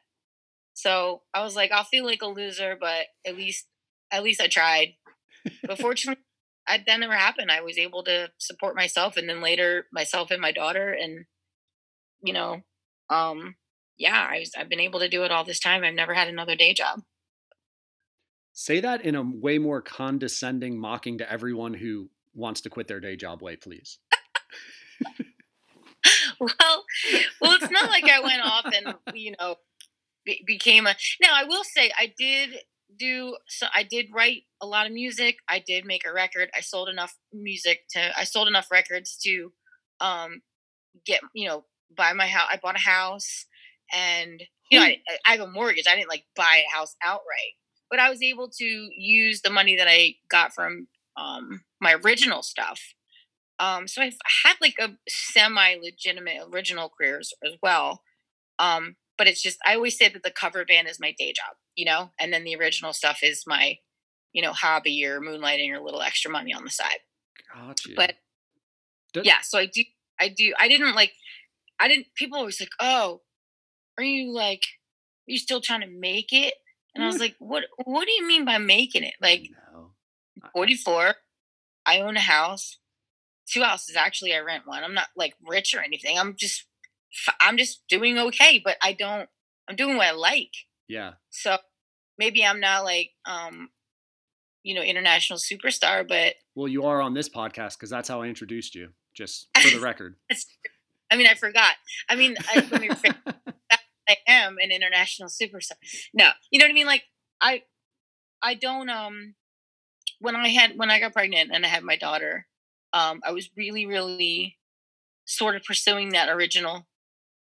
so 0.73 1.21
i 1.33 1.43
was 1.43 1.55
like 1.55 1.71
i'll 1.71 1.83
feel 1.83 2.05
like 2.05 2.21
a 2.21 2.27
loser 2.27 2.77
but 2.79 3.07
at 3.25 3.35
least 3.35 3.67
at 4.11 4.23
least 4.23 4.41
i 4.41 4.47
tried 4.47 4.93
but 5.65 5.79
fortunately 5.79 6.23
I, 6.67 6.83
that 6.85 6.99
never 6.99 7.15
happened. 7.15 7.51
I 7.51 7.61
was 7.61 7.77
able 7.77 8.03
to 8.03 8.29
support 8.37 8.75
myself 8.75 9.17
and 9.17 9.27
then 9.27 9.41
later 9.41 9.87
myself 9.91 10.31
and 10.31 10.39
my 10.41 10.51
daughter 10.51 10.91
and 10.93 11.25
you 12.23 12.33
know, 12.33 12.61
um 13.09 13.55
yeah, 13.97 14.27
I 14.31 14.39
was 14.39 14.51
I've 14.57 14.69
been 14.69 14.79
able 14.79 14.99
to 14.99 15.09
do 15.09 15.23
it 15.23 15.31
all 15.31 15.43
this 15.43 15.59
time. 15.59 15.83
I've 15.83 15.93
never 15.93 16.13
had 16.13 16.27
another 16.27 16.55
day 16.55 16.73
job. 16.73 17.01
Say 18.53 18.79
that 18.81 19.01
in 19.01 19.15
a 19.15 19.23
way 19.23 19.57
more 19.57 19.81
condescending, 19.81 20.77
mocking 20.77 21.17
to 21.19 21.31
everyone 21.31 21.73
who 21.73 22.09
wants 22.33 22.61
to 22.61 22.69
quit 22.69 22.87
their 22.87 22.99
day 22.99 23.15
job 23.15 23.41
way, 23.41 23.55
please. 23.55 23.99
well, 26.39 26.85
well, 27.41 27.57
it's 27.61 27.71
not 27.71 27.89
like 27.89 28.03
I 28.05 28.19
went 28.19 28.41
off 28.43 28.65
and 28.65 28.95
you 29.13 29.33
know 29.39 29.55
be, 30.25 30.43
became 30.45 30.87
a. 30.87 30.95
Now 31.21 31.33
I 31.33 31.45
will 31.45 31.63
say 31.63 31.91
I 31.97 32.13
did 32.17 32.57
do 32.97 33.37
so. 33.47 33.67
I 33.73 33.83
did 33.83 34.07
write 34.13 34.43
a 34.61 34.67
lot 34.67 34.85
of 34.85 34.91
music. 34.91 35.37
I 35.47 35.63
did 35.65 35.85
make 35.85 36.05
a 36.05 36.13
record. 36.13 36.49
I 36.55 36.61
sold 36.61 36.89
enough 36.89 37.15
music 37.33 37.81
to. 37.91 38.17
I 38.17 38.23
sold 38.23 38.47
enough 38.47 38.71
records 38.71 39.17
to, 39.23 39.51
um, 39.99 40.41
get 41.05 41.21
you 41.33 41.47
know 41.47 41.65
buy 41.95 42.13
my 42.13 42.27
house. 42.27 42.49
I 42.51 42.57
bought 42.57 42.75
a 42.75 42.79
house, 42.79 43.45
and 43.93 44.41
you 44.69 44.79
know 44.79 44.85
I, 44.85 44.97
I 45.25 45.31
have 45.31 45.41
a 45.41 45.51
mortgage. 45.51 45.85
I 45.87 45.95
didn't 45.95 46.09
like 46.09 46.25
buy 46.35 46.63
a 46.67 46.75
house 46.75 46.95
outright, 47.03 47.55
but 47.91 47.99
I 47.99 48.09
was 48.09 48.23
able 48.23 48.49
to 48.57 48.89
use 48.97 49.41
the 49.41 49.51
money 49.51 49.75
that 49.75 49.87
I 49.87 50.15
got 50.29 50.53
from 50.53 50.87
um 51.17 51.61
my 51.79 51.93
original 51.93 52.41
stuff 52.41 52.81
um, 53.61 53.87
so 53.87 54.01
I've 54.01 54.17
had 54.43 54.55
like 54.59 54.75
a 54.79 54.89
semi-legitimate 55.07 56.47
original 56.51 56.89
careers 56.89 57.31
as 57.45 57.53
well. 57.61 58.01
Um, 58.57 58.95
but 59.19 59.27
it's 59.27 59.41
just 59.41 59.59
I 59.63 59.75
always 59.75 59.95
say 59.95 60.09
that 60.09 60.23
the 60.23 60.31
cover 60.31 60.65
band 60.65 60.87
is 60.87 60.99
my 60.99 61.13
day 61.17 61.31
job, 61.31 61.55
you 61.75 61.85
know, 61.85 62.09
and 62.19 62.33
then 62.33 62.43
the 62.43 62.55
original 62.55 62.91
stuff 62.91 63.19
is 63.21 63.43
my, 63.45 63.77
you 64.33 64.41
know, 64.41 64.51
hobby 64.51 65.05
or 65.05 65.21
moonlighting 65.21 65.71
or 65.71 65.79
little 65.79 66.01
extra 66.01 66.31
money 66.31 66.51
on 66.51 66.63
the 66.63 66.71
side. 66.71 67.01
Gotcha. 67.53 67.89
But 67.95 68.15
yeah, 69.23 69.41
so 69.43 69.59
I 69.59 69.67
do 69.67 69.83
I 70.19 70.29
do 70.29 70.55
I 70.59 70.67
didn't 70.67 70.95
like 70.95 71.11
I 71.79 71.87
didn't 71.87 72.07
people 72.15 72.39
always 72.39 72.59
like, 72.59 72.69
Oh, 72.79 73.21
are 73.95 74.03
you 74.03 74.33
like 74.33 74.63
are 75.27 75.33
you 75.33 75.37
still 75.37 75.61
trying 75.61 75.81
to 75.81 75.87
make 75.87 76.33
it? 76.33 76.55
And 76.93 77.03
I 77.03 77.07
was 77.07 77.19
like, 77.19 77.35
What 77.39 77.63
what 77.85 78.05
do 78.05 78.11
you 78.11 78.27
mean 78.27 78.45
by 78.45 78.57
making 78.57 79.03
it? 79.03 79.13
Like 79.21 79.49
no. 79.73 79.91
44. 80.53 81.15
I 81.85 82.01
own 82.01 82.15
a 82.17 82.21
house, 82.21 82.77
two 83.47 83.63
houses. 83.63 83.95
Actually, 83.95 84.33
I 84.33 84.39
rent 84.39 84.67
one. 84.67 84.83
I'm 84.83 84.93
not 84.93 85.07
like 85.15 85.33
rich 85.47 85.73
or 85.73 85.81
anything. 85.81 86.17
I'm 86.17 86.35
just, 86.37 86.65
I'm 87.39 87.57
just 87.57 87.81
doing 87.89 88.17
okay. 88.17 88.61
But 88.63 88.77
I 88.83 88.93
don't. 88.93 89.29
I'm 89.67 89.75
doing 89.75 89.97
what 89.97 90.07
I 90.07 90.11
like. 90.11 90.51
Yeah. 90.87 91.13
So 91.29 91.57
maybe 92.17 92.45
I'm 92.45 92.59
not 92.59 92.83
like, 92.83 93.11
um, 93.25 93.69
you 94.63 94.75
know, 94.75 94.81
international 94.81 95.39
superstar, 95.39 96.07
but 96.07 96.35
Well, 96.55 96.67
you 96.67 96.85
are 96.85 97.01
on 97.01 97.13
this 97.13 97.29
podcast 97.29 97.77
because 97.77 97.89
that's 97.89 98.09
how 98.09 98.21
I 98.21 98.27
introduced 98.27 98.75
you, 98.75 98.89
just 99.13 99.47
for 99.57 99.69
the 99.69 99.79
record. 99.81 100.17
I 101.11 101.15
mean, 101.17 101.27
I 101.27 101.35
forgot. 101.35 101.73
I 102.09 102.15
mean, 102.15 102.35
I, 102.53 102.67
let 102.71 102.81
me 102.81 102.89
rephrase. 102.89 103.15
I 104.11 104.31
am 104.31 104.57
an 104.61 104.71
international 104.71 105.29
superstar. 105.29 105.73
No, 106.13 106.29
you 106.51 106.59
know 106.59 106.65
what 106.65 106.71
I 106.71 106.73
mean. 106.73 106.87
Like 106.87 107.03
I, 107.41 107.63
I 108.41 108.53
don't. 108.55 108.89
Um, 108.89 109.35
when 110.19 110.35
I 110.35 110.49
had 110.49 110.77
when 110.77 110.91
I 110.91 110.99
got 110.99 111.13
pregnant 111.13 111.51
and 111.53 111.65
I 111.65 111.69
had 111.69 111.83
my 111.83 111.95
daughter, 111.95 112.47
um, 112.93 113.21
I 113.25 113.31
was 113.31 113.49
really, 113.55 113.85
really 113.85 114.57
sort 115.25 115.55
of 115.55 115.63
pursuing 115.63 116.09
that 116.09 116.29
original 116.29 116.87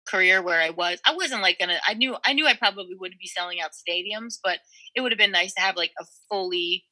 career 0.10 0.42
where 0.42 0.62
I 0.62 0.70
was. 0.72 1.00
I 1.06 1.16
wasn't 1.16 1.42
like 1.42 1.60
gonna. 1.60 1.80
I 1.88 1.94
knew 1.94 2.16
I 2.26 2.34
knew 2.34 2.48
I 2.48 2.56
probably 2.56 2.96
wouldn't 3.00 3.20
be 3.22 3.28
selling 3.28 3.62
out 3.62 3.72
stadiums, 3.72 4.36
but 4.44 4.60
it 4.96 5.02
would 5.02 5.12
have 5.12 5.20
been 5.20 5.32
nice 5.32 5.54
to 5.56 5.62
have 5.62 5.76
like 5.78 5.92
a 6.00 6.06
fully, 6.30 6.86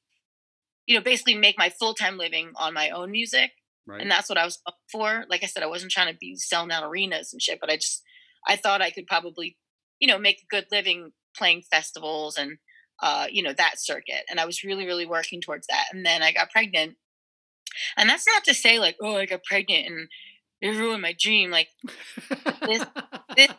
you 0.86 0.96
know, 0.96 1.02
basically 1.04 1.36
make 1.36 1.58
my 1.58 1.70
full 1.70 1.94
time 1.94 2.18
living 2.18 2.52
on 2.56 2.74
my 2.74 2.90
own 2.90 3.12
music 3.12 3.52
Right. 3.86 4.02
and 4.02 4.10
that's 4.10 4.30
what 4.30 4.38
I 4.38 4.46
was 4.46 4.60
up 4.66 4.78
for. 4.92 5.26
Like 5.30 5.44
I 5.44 5.48
said, 5.48 5.64
I 5.64 5.68
wasn't 5.68 5.92
trying 5.92 6.12
to 6.12 6.18
be 6.18 6.36
selling 6.38 6.72
out 6.72 6.84
arenas 6.84 7.34
and 7.34 7.42
shit, 7.42 7.60
but 7.60 7.70
I 7.70 7.76
just 7.76 8.02
I 8.48 8.56
thought 8.56 8.82
I 8.82 8.92
could 8.92 9.08
probably, 9.08 9.58
you 10.04 10.08
know, 10.10 10.20
make 10.20 10.42
a 10.44 10.56
good 10.56 10.68
living 10.74 11.14
playing 11.38 11.64
festivals 11.72 12.38
and 12.38 12.58
uh, 13.02 13.28
you 13.32 13.44
know, 13.44 13.54
that 13.54 13.80
circuit. 13.80 14.24
And 14.30 14.40
I 14.42 14.46
was 14.46 14.64
really, 14.66 14.86
really 14.86 15.08
working 15.08 15.42
towards 15.42 15.68
that. 15.68 15.86
And 15.94 16.06
then 16.06 16.24
I 16.24 16.34
got 16.34 16.52
pregnant. 16.52 16.98
And 17.98 18.10
that's 18.10 18.28
not 18.28 18.44
to 18.46 18.54
say 18.54 18.80
like, 18.80 18.98
oh, 19.02 19.18
I 19.18 19.26
got 19.26 19.44
pregnant 19.44 19.88
and 19.88 20.08
it 20.62 20.78
ruined 20.78 21.02
my 21.02 21.16
dream. 21.20 21.52
Like 21.52 21.70
this- 22.68 22.86
this- 23.36 23.50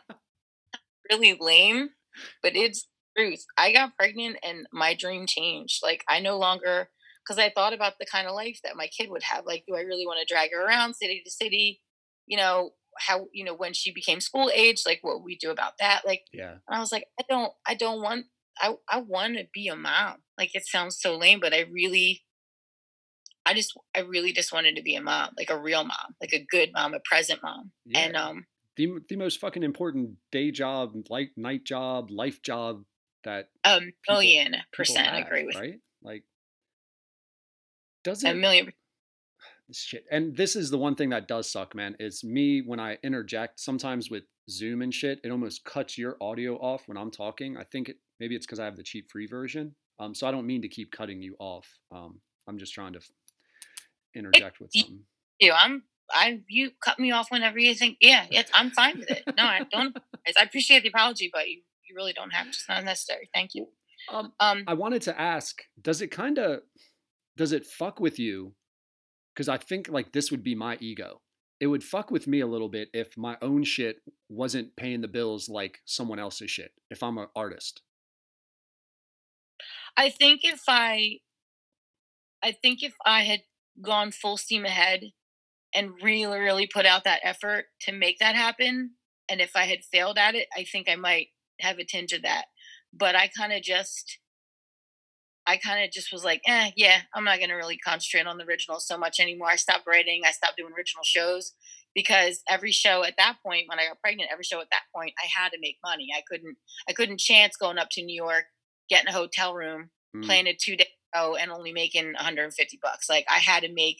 really 1.09 1.37
lame, 1.39 1.89
but 2.41 2.55
it's 2.55 2.87
truth. 3.17 3.45
I 3.57 3.71
got 3.73 3.95
pregnant 3.97 4.37
and 4.43 4.67
my 4.71 4.93
dream 4.93 5.25
changed. 5.27 5.81
Like 5.83 6.03
I 6.09 6.19
no 6.19 6.37
longer 6.37 6.89
because 7.25 7.39
I 7.39 7.49
thought 7.49 7.73
about 7.73 7.93
the 7.99 8.05
kind 8.05 8.27
of 8.27 8.35
life 8.35 8.59
that 8.63 8.75
my 8.75 8.87
kid 8.87 9.09
would 9.09 9.23
have. 9.23 9.45
Like, 9.45 9.63
do 9.67 9.75
I 9.75 9.81
really 9.81 10.05
want 10.05 10.19
to 10.25 10.31
drag 10.31 10.51
her 10.53 10.63
around 10.65 10.95
city 10.95 11.21
to 11.25 11.31
city? 11.31 11.81
You 12.27 12.37
know, 12.37 12.71
how 12.97 13.27
you 13.33 13.43
know 13.43 13.53
when 13.55 13.73
she 13.73 13.91
became 13.91 14.19
school 14.19 14.51
age, 14.53 14.83
like 14.85 14.99
what 15.01 15.23
we 15.23 15.37
do 15.37 15.51
about 15.51 15.73
that. 15.79 16.01
Like 16.05 16.23
yeah. 16.33 16.51
and 16.67 16.77
I 16.77 16.79
was 16.79 16.91
like, 16.91 17.05
I 17.19 17.23
don't 17.27 17.51
I 17.67 17.75
don't 17.75 18.01
want 18.01 18.25
I 18.59 18.75
I 18.89 18.99
want 19.01 19.37
to 19.37 19.45
be 19.53 19.67
a 19.67 19.75
mom. 19.75 20.17
Like 20.37 20.55
it 20.55 20.65
sounds 20.65 20.99
so 20.99 21.17
lame, 21.17 21.39
but 21.39 21.53
I 21.53 21.65
really 21.71 22.23
I 23.45 23.53
just 23.53 23.77
I 23.95 23.99
really 23.99 24.33
just 24.33 24.51
wanted 24.51 24.75
to 24.77 24.81
be 24.81 24.95
a 24.95 25.01
mom, 25.01 25.29
like 25.37 25.49
a 25.49 25.57
real 25.57 25.83
mom, 25.83 26.15
like 26.21 26.33
a 26.33 26.45
good 26.49 26.71
mom, 26.73 26.93
a 26.93 26.99
present 26.99 27.41
mom. 27.43 27.71
And 27.93 28.15
um 28.15 28.45
The 28.75 28.99
the 29.09 29.15
most 29.15 29.39
fucking 29.39 29.63
important 29.63 30.11
day 30.31 30.51
job, 30.51 30.93
like 31.09 31.31
night 31.37 31.63
job, 31.63 32.09
life 32.09 32.41
job 32.41 32.83
that 33.23 33.49
a 33.63 33.79
people 33.79 33.95
million 34.09 34.55
percent 34.73 35.07
have, 35.07 35.25
agree 35.25 35.45
with 35.45 35.55
right? 35.55 35.79
Like 36.01 36.23
does 38.03 38.23
a 38.23 38.33
million 38.33 38.71
shit 39.71 40.05
and 40.11 40.35
this 40.35 40.55
is 40.55 40.69
the 40.69 40.77
one 40.77 40.95
thing 40.95 41.09
that 41.09 41.27
does 41.27 41.51
suck 41.51 41.73
man 41.75 41.95
It's 41.99 42.23
me 42.23 42.61
when 42.61 42.79
i 42.79 42.97
interject 43.03 43.59
sometimes 43.59 44.11
with 44.11 44.23
zoom 44.49 44.81
and 44.81 44.93
shit 44.93 45.19
it 45.23 45.31
almost 45.31 45.65
cuts 45.65 45.97
your 45.97 46.17
audio 46.21 46.55
off 46.57 46.87
when 46.87 46.97
i'm 46.97 47.11
talking 47.11 47.57
i 47.57 47.63
think 47.63 47.89
it 47.89 47.97
maybe 48.19 48.35
it's 48.35 48.45
because 48.45 48.59
i 48.59 48.65
have 48.65 48.77
the 48.77 48.83
cheap 48.83 49.09
free 49.09 49.25
version 49.25 49.73
um 49.99 50.13
so 50.13 50.27
i 50.27 50.31
don't 50.31 50.45
mean 50.45 50.61
to 50.61 50.67
keep 50.67 50.91
cutting 50.91 51.21
you 51.21 51.35
off 51.39 51.67
um 51.91 52.19
i'm 52.47 52.57
just 52.59 52.73
trying 52.73 52.93
to 52.93 52.99
interject 54.15 54.59
with 54.59 54.71
something 54.73 54.99
you. 55.39 55.53
I'm 55.53 55.83
I 56.11 56.41
you 56.47 56.71
cut 56.83 56.99
me 56.99 57.11
off 57.11 57.31
whenever 57.31 57.57
you 57.59 57.73
think 57.73 57.97
yeah, 57.99 58.25
yes, 58.29 58.49
I'm 58.53 58.69
fine 58.71 58.99
with 58.99 59.09
it. 59.09 59.23
No, 59.35 59.43
I 59.43 59.61
don't. 59.71 59.97
I 60.37 60.43
appreciate 60.43 60.83
the 60.83 60.89
apology, 60.89 61.29
but 61.33 61.49
you, 61.49 61.61
you 61.89 61.95
really 61.95 62.13
don't 62.13 62.29
have 62.29 62.45
to. 62.45 62.49
It's 62.49 62.69
not 62.69 62.83
necessary. 62.83 63.29
Thank 63.33 63.55
you. 63.55 63.67
um 64.13 64.31
Um 64.39 64.63
i 64.67 64.73
wanted 64.75 65.01
to 65.03 65.19
ask 65.19 65.63
does 65.81 66.01
it 66.01 66.11
kind 66.11 66.37
of 66.37 66.61
does 67.37 67.51
it 67.51 67.65
fuck 67.65 67.99
with 67.99 68.19
you 68.19 68.53
because 69.35 69.49
i 69.49 69.57
think 69.57 69.89
like 69.89 70.11
this 70.13 70.31
would 70.31 70.43
be 70.43 70.55
my 70.55 70.77
ego 70.79 71.19
it 71.59 71.67
would 71.67 71.83
fuck 71.83 72.11
with 72.11 72.27
me 72.27 72.39
a 72.39 72.47
little 72.47 72.69
bit 72.69 72.89
if 72.93 73.17
my 73.17 73.37
own 73.41 73.63
shit 73.63 73.97
wasn't 74.29 74.75
paying 74.75 75.01
the 75.01 75.07
bills 75.07 75.49
like 75.49 75.79
someone 75.85 76.19
else's 76.19 76.49
shit 76.49 76.71
if 76.89 77.03
i'm 77.03 77.17
an 77.17 77.27
artist 77.35 77.81
I 79.97 80.09
think 80.09 80.41
if 80.43 80.63
I 80.67 81.19
I 82.43 82.51
think 82.51 82.83
if 82.83 82.93
I 83.05 83.21
had 83.23 83.41
gone 83.81 84.11
full 84.11 84.37
steam 84.37 84.65
ahead 84.65 85.11
and 85.73 85.91
really, 86.01 86.39
really 86.39 86.67
put 86.67 86.85
out 86.85 87.03
that 87.03 87.21
effort 87.23 87.65
to 87.81 87.91
make 87.91 88.19
that 88.19 88.35
happen, 88.35 88.91
and 89.27 89.41
if 89.41 89.55
I 89.55 89.63
had 89.65 89.83
failed 89.83 90.17
at 90.17 90.35
it, 90.35 90.47
I 90.55 90.63
think 90.63 90.87
I 90.87 90.95
might 90.95 91.29
have 91.59 91.79
a 91.79 91.85
tinge 91.85 92.13
of 92.13 92.21
that. 92.21 92.45
But 92.93 93.15
I 93.15 93.29
kind 93.35 93.51
of 93.51 93.61
just 93.61 94.19
I 95.47 95.57
kind 95.57 95.83
of 95.83 95.91
just 95.91 96.11
was 96.11 96.23
like, 96.23 96.41
eh, 96.47 96.71
yeah, 96.75 97.01
I'm 97.13 97.23
not 97.23 97.39
gonna 97.39 97.55
really 97.55 97.77
concentrate 97.77 98.27
on 98.27 98.37
the 98.37 98.45
original 98.45 98.79
so 98.79 98.97
much 98.97 99.19
anymore. 99.19 99.49
I 99.49 99.55
stopped 99.57 99.87
writing, 99.87 100.21
I 100.25 100.31
stopped 100.31 100.57
doing 100.57 100.73
original 100.75 101.03
shows 101.03 101.53
because 101.93 102.41
every 102.49 102.71
show 102.71 103.03
at 103.03 103.15
that 103.17 103.37
point, 103.45 103.65
when 103.69 103.79
I 103.79 103.87
got 103.87 104.01
pregnant, 104.01 104.29
every 104.31 104.43
show 104.43 104.59
at 104.59 104.69
that 104.71 104.83
point, 104.93 105.13
I 105.23 105.27
had 105.27 105.49
to 105.51 105.59
make 105.61 105.77
money. 105.83 106.07
I 106.15 106.21
couldn't 106.27 106.57
I 106.89 106.93
couldn't 106.93 107.19
chance 107.19 107.55
going 107.57 107.77
up 107.77 107.89
to 107.91 108.03
New 108.03 108.15
York, 108.15 108.45
getting 108.89 109.07
a 109.07 109.13
hotel 109.13 109.53
room, 109.53 109.91
Mm. 110.15 110.23
playing 110.25 110.47
a 110.47 110.55
two 110.55 110.77
day 110.77 110.87
show 111.13 111.35
and 111.35 111.51
only 111.51 111.73
making 111.73 112.13
150 112.13 112.79
bucks. 112.81 113.09
Like 113.09 113.25
I 113.29 113.37
had 113.39 113.63
to 113.63 113.71
make 113.71 113.97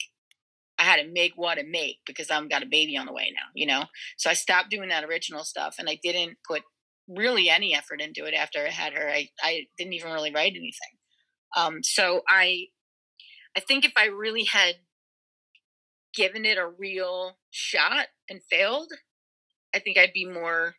I 0.78 0.82
had 0.82 0.96
to 0.96 1.08
make 1.08 1.32
what 1.36 1.58
I 1.58 1.62
make 1.62 1.98
because 2.06 2.30
I'm 2.30 2.48
got 2.48 2.62
a 2.62 2.66
baby 2.66 2.96
on 2.98 3.06
the 3.06 3.12
way 3.12 3.32
now, 3.34 3.48
you 3.54 3.66
know? 3.66 3.84
So 4.18 4.28
I 4.28 4.34
stopped 4.34 4.70
doing 4.70 4.90
that 4.90 5.04
original 5.04 5.42
stuff 5.44 5.76
and 5.78 5.88
I 5.88 5.98
didn't 6.02 6.36
put 6.46 6.62
really 7.08 7.48
any 7.48 7.74
effort 7.74 8.00
into 8.02 8.26
it 8.26 8.34
after 8.34 8.60
I 8.60 8.70
had 8.70 8.92
her. 8.92 9.08
I, 9.08 9.30
I 9.42 9.66
didn't 9.78 9.94
even 9.94 10.12
really 10.12 10.32
write 10.32 10.52
anything. 10.52 10.98
Um, 11.56 11.82
so 11.82 12.22
I 12.28 12.66
I 13.56 13.60
think 13.60 13.84
if 13.84 13.92
I 13.96 14.06
really 14.06 14.44
had 14.44 14.76
given 16.14 16.44
it 16.44 16.58
a 16.58 16.66
real 16.66 17.36
shot 17.50 18.06
and 18.28 18.40
failed, 18.50 18.92
I 19.74 19.78
think 19.78 19.98
I'd 19.98 20.12
be 20.12 20.26
more 20.26 20.76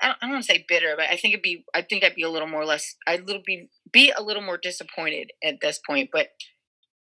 I 0.00 0.06
don't, 0.06 0.18
I 0.22 0.26
don't 0.26 0.32
want 0.34 0.44
to 0.44 0.52
say 0.52 0.64
bitter, 0.68 0.94
but 0.96 1.06
I 1.06 1.16
think 1.16 1.34
it'd 1.34 1.42
be 1.42 1.64
I 1.74 1.82
think 1.82 2.04
I'd 2.04 2.14
be 2.14 2.22
a 2.22 2.30
little 2.30 2.48
more 2.48 2.64
less 2.64 2.94
I'd 3.06 3.26
little 3.26 3.42
be 3.44 3.68
be 3.92 4.12
a 4.16 4.22
little 4.22 4.42
more 4.42 4.58
disappointed 4.58 5.32
at 5.42 5.56
this 5.60 5.80
point. 5.86 6.10
But 6.12 6.28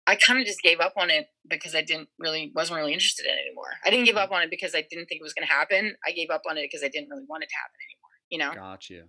I 0.06 0.16
kind 0.16 0.40
of 0.40 0.46
just 0.46 0.60
gave 0.60 0.80
up 0.80 0.94
on 0.96 1.10
it 1.10 1.26
because 1.48 1.74
I 1.74 1.82
didn't 1.82 2.08
really 2.18 2.50
wasn't 2.54 2.78
really 2.78 2.92
interested 2.92 3.26
in 3.26 3.32
it 3.32 3.46
anymore. 3.46 3.70
I 3.84 3.90
didn't 3.90 4.06
give 4.06 4.16
up 4.16 4.32
on 4.32 4.42
it 4.42 4.50
because 4.50 4.74
I 4.74 4.84
didn't 4.90 5.06
think 5.06 5.20
it 5.20 5.22
was 5.22 5.34
going 5.34 5.46
to 5.46 5.52
happen. 5.52 5.94
I 6.06 6.10
gave 6.10 6.30
up 6.30 6.42
on 6.50 6.58
it 6.58 6.62
because 6.62 6.82
I 6.82 6.88
didn't 6.88 7.10
really 7.10 7.26
want 7.28 7.44
it 7.44 7.48
to 7.50 7.54
happen 7.54 7.78
anymore. 7.86 8.10
You 8.28 8.38
know? 8.38 8.54
Got 8.54 8.90
you. 8.90 9.04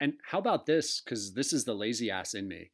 And 0.00 0.14
how 0.30 0.38
about 0.38 0.66
this? 0.66 1.00
Because 1.00 1.34
this 1.34 1.52
is 1.52 1.64
the 1.64 1.74
lazy 1.74 2.10
ass 2.10 2.34
in 2.34 2.48
me. 2.48 2.70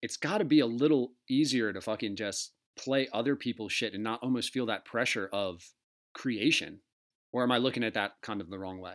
It's 0.00 0.16
got 0.16 0.38
to 0.38 0.44
be 0.44 0.60
a 0.60 0.66
little 0.66 1.12
easier 1.28 1.72
to 1.72 1.80
fucking 1.80 2.16
just 2.16 2.52
play 2.76 3.08
other 3.12 3.36
people's 3.36 3.72
shit 3.72 3.94
and 3.94 4.02
not 4.02 4.22
almost 4.22 4.52
feel 4.52 4.66
that 4.66 4.84
pressure 4.84 5.28
of 5.32 5.62
creation. 6.14 6.80
Or 7.32 7.42
am 7.42 7.52
I 7.52 7.58
looking 7.58 7.84
at 7.84 7.94
that 7.94 8.12
kind 8.22 8.40
of 8.40 8.50
the 8.50 8.58
wrong 8.58 8.80
way? 8.80 8.94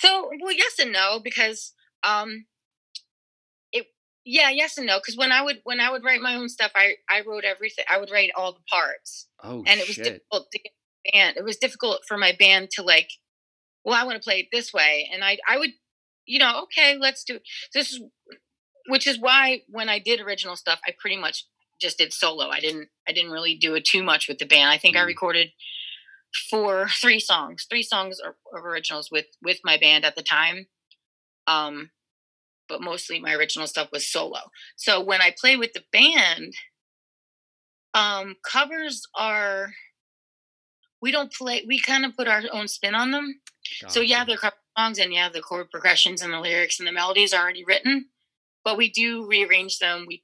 So, 0.00 0.30
well, 0.40 0.52
yes 0.52 0.78
and 0.78 0.92
no 0.92 1.20
because 1.22 1.72
um, 2.04 2.46
it 3.72 3.86
yeah, 4.24 4.50
yes 4.50 4.78
and 4.78 4.86
no 4.86 4.98
because 4.98 5.16
when 5.16 5.32
I 5.32 5.42
would 5.42 5.60
when 5.64 5.80
I 5.80 5.90
would 5.90 6.04
write 6.04 6.20
my 6.20 6.36
own 6.36 6.48
stuff, 6.48 6.70
I 6.76 6.94
I 7.10 7.22
wrote 7.26 7.44
everything. 7.44 7.84
I 7.90 7.98
would 7.98 8.10
write 8.10 8.30
all 8.36 8.52
the 8.52 8.60
parts. 8.70 9.26
Oh 9.42 9.64
and 9.66 9.80
it 9.80 9.88
was 9.88 9.96
shit! 9.96 10.04
difficult 10.04 10.50
to 10.52 10.58
get 10.60 10.72
band. 11.12 11.36
It 11.36 11.44
was 11.44 11.56
difficult 11.56 12.00
for 12.06 12.16
my 12.16 12.34
band 12.38 12.70
to 12.72 12.82
like, 12.82 13.10
well, 13.84 13.94
I 13.94 14.04
want 14.04 14.16
to 14.16 14.24
play 14.24 14.40
it 14.40 14.48
this 14.52 14.72
way, 14.72 15.08
and 15.12 15.24
I 15.24 15.38
I 15.48 15.58
would, 15.58 15.70
you 16.28 16.38
know, 16.38 16.62
okay, 16.64 16.96
let's 16.98 17.24
do 17.24 17.40
this. 17.74 17.92
Is 17.92 18.02
which 18.88 19.06
is 19.06 19.18
why 19.20 19.62
when 19.68 19.88
I 19.88 19.98
did 19.98 20.20
original 20.20 20.56
stuff, 20.56 20.80
I 20.86 20.94
pretty 20.98 21.16
much 21.16 21.44
just 21.80 21.98
did 21.98 22.12
solo. 22.12 22.48
I 22.48 22.60
didn't 22.60 22.88
I 23.08 23.12
didn't 23.12 23.32
really 23.32 23.54
do 23.56 23.74
it 23.74 23.84
too 23.84 24.02
much 24.02 24.28
with 24.28 24.38
the 24.38 24.46
band. 24.46 24.70
I 24.70 24.78
think 24.78 24.96
I 24.96 25.00
Mm. 25.00 25.06
recorded 25.06 25.48
four 26.50 26.88
three 27.00 27.20
songs, 27.20 27.66
three 27.68 27.82
songs 27.82 28.20
of 28.20 28.34
originals 28.64 29.10
with 29.10 29.26
with 29.42 29.60
my 29.64 29.76
band 29.78 30.04
at 30.04 30.16
the 30.16 30.22
time. 30.22 30.66
Um, 31.46 31.90
but 32.68 32.82
mostly 32.82 33.18
my 33.20 33.34
original 33.34 33.66
stuff 33.66 33.90
was 33.92 34.06
solo. 34.10 34.40
So 34.76 35.00
when 35.02 35.22
I 35.22 35.34
play 35.40 35.56
with 35.56 35.72
the 35.72 35.84
band, 35.92 36.54
um, 37.94 38.36
covers 38.44 39.06
are 39.14 39.72
we 41.00 41.10
don't 41.10 41.32
play. 41.32 41.64
We 41.66 41.80
kind 41.80 42.04
of 42.04 42.16
put 42.16 42.28
our 42.28 42.42
own 42.52 42.68
spin 42.68 42.94
on 42.94 43.10
them. 43.12 43.40
So 43.88 44.00
yeah, 44.00 44.24
they're 44.24 44.36
cover 44.36 44.56
songs, 44.78 44.98
and 44.98 45.12
yeah, 45.12 45.28
the 45.28 45.40
chord 45.40 45.70
progressions 45.70 46.22
and 46.22 46.32
the 46.32 46.40
lyrics 46.40 46.78
and 46.78 46.86
the 46.86 46.92
melodies 46.92 47.32
are 47.32 47.42
already 47.42 47.64
written. 47.64 48.06
But 48.64 48.76
we 48.76 48.90
do 48.90 49.26
rearrange 49.26 49.78
them. 49.78 50.04
We 50.06 50.22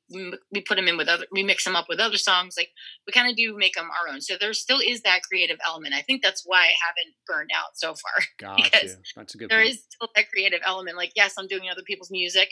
we 0.53 0.61
put 0.61 0.77
them 0.77 0.89
in 0.89 0.97
with 0.97 1.09
other. 1.09 1.25
We 1.33 1.43
mix 1.43 1.65
them 1.65 1.77
up 1.77 1.87
with 1.89 1.99
other 1.99 2.19
songs. 2.19 2.57
Like 2.59 2.71
we 3.07 3.13
kind 3.13 3.31
of 3.31 3.37
do 3.37 3.57
make 3.57 3.75
them 3.75 3.89
our 3.91 4.13
own. 4.13 4.21
So 4.21 4.35
there 4.39 4.53
still 4.53 4.81
is 4.85 5.03
that 5.03 5.23
creative 5.23 5.59
element. 5.67 5.95
I 5.95 6.03
think 6.03 6.23
that's 6.23 6.43
why 6.45 6.59
I 6.59 6.75
haven't 6.87 7.15
burned 7.27 7.51
out 7.55 7.77
so 7.79 7.95
far. 7.95 8.13
Got 8.39 8.57
because 8.65 8.91
you. 8.91 9.03
That's 9.17 9.35
a 9.35 9.39
good 9.39 9.51
there 9.51 9.61
point. 9.61 9.71
is 9.71 9.85
still 9.89 10.09
that 10.15 10.31
creative 10.31 10.61
element. 10.67 10.97
Like, 10.97 11.13
yes, 11.17 11.35
I'm 11.39 11.47
doing 11.47 11.71
other 11.71 11.83
people's 11.87 12.11
music. 12.11 12.51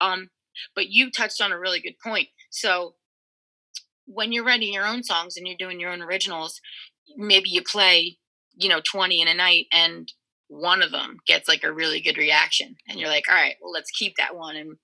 Um, 0.00 0.28
but 0.74 0.88
you 0.88 1.10
touched 1.10 1.40
on 1.40 1.52
a 1.52 1.58
really 1.58 1.80
good 1.80 1.98
point. 1.98 2.28
So 2.50 2.94
when 4.06 4.30
you're 4.30 4.44
writing 4.44 4.72
your 4.72 4.86
own 4.86 5.02
songs 5.02 5.36
and 5.36 5.48
you're 5.48 5.56
doing 5.56 5.80
your 5.80 5.90
own 5.90 6.02
originals, 6.02 6.60
maybe 7.16 7.48
you 7.48 7.62
play, 7.62 8.18
you 8.54 8.68
know, 8.68 8.80
20 8.84 9.20
in 9.20 9.26
a 9.26 9.34
night 9.34 9.66
and 9.72 10.12
one 10.48 10.82
of 10.82 10.90
them 10.92 11.18
gets 11.26 11.48
like 11.48 11.64
a 11.64 11.72
really 11.72 12.00
good 12.00 12.18
reaction. 12.18 12.76
And 12.88 12.98
you're 13.00 13.08
like, 13.08 13.24
all 13.28 13.34
right, 13.34 13.56
well, 13.62 13.72
let's 13.72 13.90
keep 13.90 14.16
that 14.16 14.36
one 14.36 14.56
and 14.56 14.76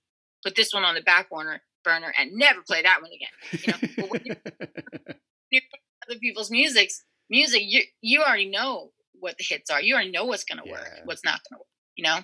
put 0.42 0.56
this 0.56 0.72
one 0.72 0.84
on 0.84 0.94
the 0.94 1.02
back 1.02 1.30
burner 1.30 1.62
burner 1.84 2.12
and 2.18 2.32
never 2.34 2.60
play 2.62 2.82
that 2.82 3.00
one 3.02 3.10
again. 3.12 3.62
You 3.64 3.72
know, 3.72 3.88
but 3.96 4.10
when 4.10 4.22
you 5.50 5.60
other 6.08 6.18
people's 6.18 6.50
music's 6.50 7.04
music, 7.28 7.62
you 7.64 7.82
you 8.00 8.22
already 8.22 8.48
know 8.50 8.90
what 9.18 9.36
the 9.38 9.44
hits 9.48 9.70
are. 9.70 9.80
You 9.82 9.94
already 9.94 10.10
know 10.10 10.24
what's 10.24 10.44
gonna 10.44 10.64
work, 10.66 10.80
what's 11.04 11.24
not 11.24 11.40
gonna 11.50 11.60
work. 11.60 11.66
You 11.96 12.04
know. 12.04 12.18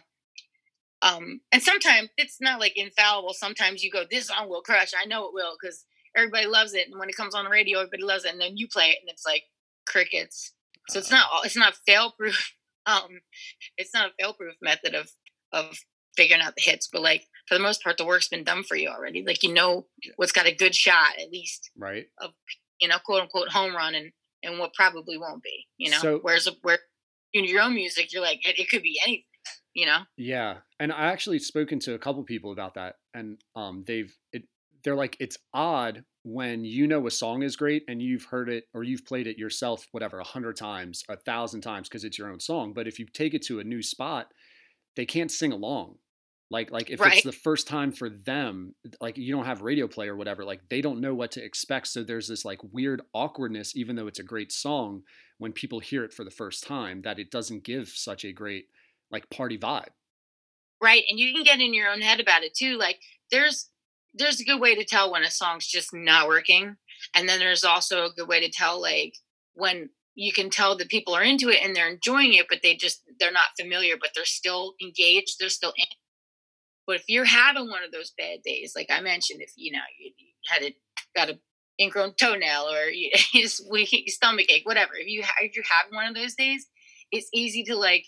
Um, 1.03 1.41
and 1.53 1.62
sometimes 1.62 2.09
it's 2.16 2.41
not 2.41 2.59
like 2.59 2.76
infallible. 2.76 3.34
Sometimes 3.34 3.82
you 3.84 3.91
go, 3.91 4.05
"This 4.11 4.28
song 4.28 4.49
will 4.49 4.62
crush." 4.62 4.93
I 4.99 5.05
know 5.05 5.26
it 5.26 5.34
will 5.34 5.57
because 5.61 5.84
everybody 6.16 6.47
loves 6.47 6.74
it, 6.74 6.89
and 6.89 6.99
when 6.99 7.09
it 7.09 7.16
comes 7.16 7.34
on 7.34 7.45
the 7.45 7.51
radio, 7.51 7.78
everybody 7.80 8.03
loves 8.03 8.24
it. 8.24 8.32
And 8.32 8.41
then 8.41 8.57
you 8.57 8.66
play 8.66 8.91
it, 8.91 8.99
and 9.01 9.11
it's 9.11 9.26
like 9.26 9.45
crickets. 9.87 10.53
So 10.89 10.99
it's 10.99 11.12
Uh, 11.12 11.16
not 11.16 11.30
all- 11.32 11.43
it's 11.43 11.57
not 11.57 11.76
fail 11.87 12.12
proof. 12.12 12.53
Um, 12.87 13.20
it's 13.76 13.93
not 13.93 14.11
a 14.11 14.12
fail 14.18 14.32
proof 14.34 14.55
method 14.62 14.95
of 14.95 15.11
of 15.53 15.78
figuring 16.16 16.43
out 16.43 16.55
the 16.57 16.62
hits, 16.62 16.89
but 16.91 17.03
like 17.03 17.26
for 17.49 17.55
the 17.55 17.62
most 17.62 17.82
part, 17.82 17.99
the 17.99 18.07
work's 18.07 18.28
been 18.28 18.45
done 18.45 18.62
for 18.62 18.76
you 18.76 18.89
already. 18.89 19.24
Like 19.26 19.43
you 19.43 19.53
know 19.53 19.87
what's 20.16 20.32
got 20.32 20.47
a 20.47 20.55
good 20.55 20.74
shot 20.74 21.18
at 21.20 21.30
least 21.30 21.70
right. 21.76 22.07
of 22.20 22.30
you 22.80 22.89
know, 22.89 22.99
quote 23.05 23.22
unquote 23.22 23.49
home 23.51 23.74
run 23.74 23.95
and 23.95 24.12
and 24.43 24.59
what 24.59 24.74
probably 24.74 25.18
won't 25.18 25.43
be, 25.43 25.66
you 25.76 25.91
know. 25.91 25.99
So- 25.99 26.18
Whereas 26.22 26.49
where 26.62 26.78
in 27.32 27.45
your 27.45 27.62
own 27.62 27.74
music, 27.74 28.12
you're 28.12 28.22
like 28.22 28.47
it, 28.47 28.59
it 28.59 28.68
could 28.70 28.82
be 28.82 29.01
anything, 29.05 29.24
you 29.74 29.87
know. 29.87 30.01
Yeah, 30.16 30.59
and 30.78 30.93
I 30.93 31.07
actually 31.07 31.39
spoken 31.39 31.78
to 31.80 31.95
a 31.95 31.99
couple 31.99 32.22
people 32.24 32.53
about 32.53 32.74
that, 32.74 32.97
and 33.14 33.39
um, 33.55 33.84
they've 33.87 34.14
it. 34.32 34.45
They're 34.84 34.95
like, 34.95 35.16
it's 35.18 35.37
odd 35.53 36.05
when 36.26 36.64
you 36.64 36.88
know 36.88 37.06
a 37.06 37.12
song 37.12 37.42
is 37.44 37.56
great 37.56 37.84
and 37.88 38.02
you've 38.02 38.24
heard 38.26 38.50
it 38.50 38.66
or 38.74 38.82
you've 38.84 39.06
played 39.06 39.28
it 39.28 39.38
yourself, 39.38 39.86
whatever, 39.92 40.18
a 40.18 40.24
hundred 40.24 40.56
times, 40.56 41.04
a 41.08 41.16
thousand 41.16 41.62
times, 41.62 41.88
because 41.88 42.04
it's 42.04 42.18
your 42.18 42.30
own 42.30 42.40
song. 42.40 42.74
But 42.74 42.88
if 42.88 42.98
you 42.98 43.06
take 43.06 43.34
it 43.34 43.42
to 43.44 43.60
a 43.60 43.64
new 43.64 43.82
spot, 43.82 44.32
they 44.96 45.06
can't 45.06 45.30
sing 45.30 45.52
along. 45.52 45.98
Like, 46.50 46.70
like 46.70 46.90
if 46.90 47.04
Right. 47.04 47.06
it's 47.06 47.22
the 47.22 47.32
first 47.32 47.68
time 47.68 47.92
for 47.92 48.08
them, 48.08 48.74
like 49.00 49.18
you 49.18 49.32
don't 49.34 49.46
have 49.46 49.62
radio 49.62 49.88
play 49.88 50.08
or 50.08 50.16
whatever, 50.16 50.44
like 50.44 50.68
they 50.68 50.80
don't 50.80 51.00
know 51.00 51.14
what 51.14 51.32
to 51.32 51.44
expect. 51.44 51.88
So 51.88 52.04
there's 52.04 52.28
this 52.28 52.44
like 52.44 52.60
weird 52.72 53.02
awkwardness, 53.14 53.76
even 53.76 53.96
though 53.96 54.06
it's 54.06 54.20
a 54.20 54.24
great 54.24 54.52
song, 54.52 55.02
when 55.38 55.52
people 55.52 55.80
hear 55.80 56.04
it 56.04 56.12
for 56.12 56.24
the 56.24 56.30
first 56.30 56.64
time, 56.64 57.02
that 57.02 57.18
it 57.18 57.32
doesn't 57.32 57.64
give 57.64 57.88
such 57.88 58.24
a 58.24 58.32
great 58.32 58.66
like 59.10 59.28
party 59.30 59.58
vibe. 59.58 59.90
right 60.80 61.04
and 61.08 61.18
you 61.18 61.32
can 61.32 61.42
get 61.42 61.60
in 61.60 61.74
your 61.74 61.88
own 61.88 62.00
head 62.00 62.20
about 62.20 62.42
it 62.42 62.54
too 62.54 62.76
like 62.76 63.00
there's 63.30 63.70
there's 64.16 64.40
a 64.40 64.44
good 64.44 64.60
way 64.60 64.74
to 64.74 64.84
tell 64.84 65.10
when 65.10 65.22
a 65.22 65.30
song's 65.30 65.66
just 65.66 65.94
not 65.94 66.28
working 66.28 66.76
and 67.14 67.28
then 67.28 67.38
there's 67.38 67.64
also 67.64 68.04
a 68.04 68.12
good 68.16 68.28
way 68.28 68.40
to 68.40 68.50
tell 68.50 68.80
like 68.80 69.14
when 69.54 69.90
you 70.14 70.32
can 70.32 70.48
tell 70.48 70.76
that 70.76 70.88
people 70.88 71.14
are 71.14 71.22
into 71.22 71.48
it 71.48 71.62
and 71.62 71.76
they're 71.76 71.90
enjoying 71.90 72.34
it 72.34 72.46
but 72.48 72.60
they 72.62 72.74
just 72.74 73.02
they're 73.20 73.32
not 73.32 73.48
familiar 73.58 73.96
but 74.00 74.10
they're 74.14 74.24
still 74.24 74.74
engaged 74.82 75.36
they're 75.38 75.48
still 75.48 75.72
in 75.76 75.86
but 76.86 76.96
if 76.96 77.04
you're 77.08 77.24
having 77.24 77.68
one 77.68 77.82
of 77.84 77.92
those 77.92 78.12
bad 78.16 78.38
days 78.44 78.72
like 78.74 78.88
i 78.90 79.00
mentioned 79.00 79.40
if 79.40 79.52
you 79.56 79.72
know 79.72 79.78
you, 79.98 80.12
had 80.48 80.62
a 80.62 80.74
got 81.14 81.28
a 81.28 81.38
ingrown 81.80 82.14
toenail 82.18 82.68
or 82.70 82.84
you, 82.90 83.10
just 83.34 83.62
stomach 84.06 84.50
ache 84.50 84.66
whatever 84.66 84.92
if 84.94 85.06
you 85.06 85.22
if 85.42 85.54
you're 85.54 85.64
having 85.78 85.94
one 85.94 86.06
of 86.06 86.14
those 86.14 86.34
days 86.34 86.66
it's 87.12 87.28
easy 87.32 87.62
to 87.62 87.76
like 87.76 88.06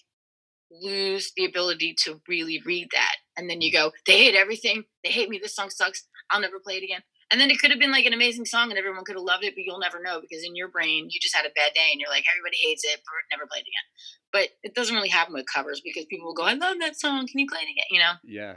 lose 0.71 1.33
the 1.37 1.45
ability 1.45 1.95
to 2.05 2.21
really 2.29 2.61
read 2.65 2.89
that. 2.93 3.17
And 3.39 3.49
then 3.49 3.61
you 3.61 3.73
go, 3.73 3.93
they 4.07 4.19
hate 4.19 4.35
everything. 4.35 4.85
They 5.05 5.11
hate 5.11 5.31
me. 5.31 5.39
This 5.41 5.55
song 5.55 5.71
sucks. 5.71 6.07
I'll 6.31 6.41
never 6.41 6.59
play 6.59 6.75
it 6.75 6.85
again. 6.85 7.03
And 7.31 7.41
then 7.41 7.51
it 7.51 7.59
could 7.59 7.71
have 7.71 7.79
been 7.79 7.93
like 7.93 8.07
an 8.07 8.13
amazing 8.13 8.47
song 8.47 8.71
and 8.71 8.79
everyone 8.79 9.05
could 9.05 9.17
have 9.17 9.23
loved 9.23 9.45
it, 9.45 9.55
but 9.55 9.63
you'll 9.65 9.79
never 9.79 10.03
know 10.03 10.21
because 10.21 10.43
in 10.43 10.57
your 10.57 10.69
brain, 10.69 11.09
you 11.11 11.21
just 11.21 11.37
had 11.37 11.45
a 11.45 11.55
bad 11.55 11.73
day 11.75 11.89
and 11.93 12.01
you're 12.01 12.11
like, 12.11 12.25
everybody 12.35 12.57
hates 12.57 12.85
it, 12.85 13.01
never 13.31 13.47
play 13.47 13.59
it 13.59 13.63
again. 13.63 13.87
But 14.33 14.49
it 14.63 14.75
doesn't 14.75 14.95
really 14.95 15.11
happen 15.11 15.35
with 15.35 15.47
covers 15.47 15.81
because 15.83 16.07
people 16.07 16.27
will 16.27 16.35
go, 16.35 16.45
I 16.45 16.55
love 16.55 16.79
that 16.81 16.99
song. 16.99 17.27
Can 17.27 17.39
you 17.39 17.47
play 17.47 17.61
it 17.61 17.71
again? 17.71 17.85
You 17.91 17.99
know? 17.99 18.13
Yeah. 18.25 18.55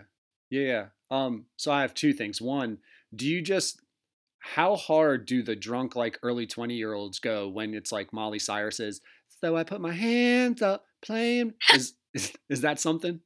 Yeah, 0.50 0.62
yeah. 0.62 0.86
Um, 1.10 1.46
so 1.58 1.72
I 1.72 1.82
have 1.82 1.94
two 1.94 2.14
things. 2.14 2.42
One, 2.42 2.78
do 3.14 3.28
you 3.28 3.42
just 3.42 3.82
how 4.40 4.76
hard 4.76 5.26
do 5.26 5.44
the 5.44 5.56
drunk 5.56 5.96
like 5.96 6.18
early 6.24 6.48
20 6.48 6.74
year 6.74 6.94
olds 6.94 7.20
go 7.20 7.48
when 7.48 7.74
it's 7.74 7.92
like 7.92 8.12
Miley 8.12 8.40
Cyrus's 8.40 9.02
so 9.40 9.56
I 9.56 9.64
put 9.64 9.82
my 9.82 9.94
hands 9.94 10.62
up 10.62 10.86
playing 11.02 11.54
is 11.74 11.94
is, 12.14 12.34
is 12.50 12.62
that 12.62 12.80
something? 12.80 13.20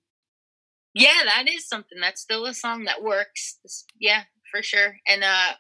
Yeah, 0.96 1.24
that 1.26 1.50
is 1.50 1.68
something. 1.68 2.00
That's 2.02 2.22
still 2.22 2.46
a 2.46 2.54
song 2.54 2.86
that 2.86 3.04
works. 3.04 3.58
Yeah, 4.00 4.24
for 4.50 4.64
sure. 4.64 4.96
And 5.08 5.24
uh 5.24 5.54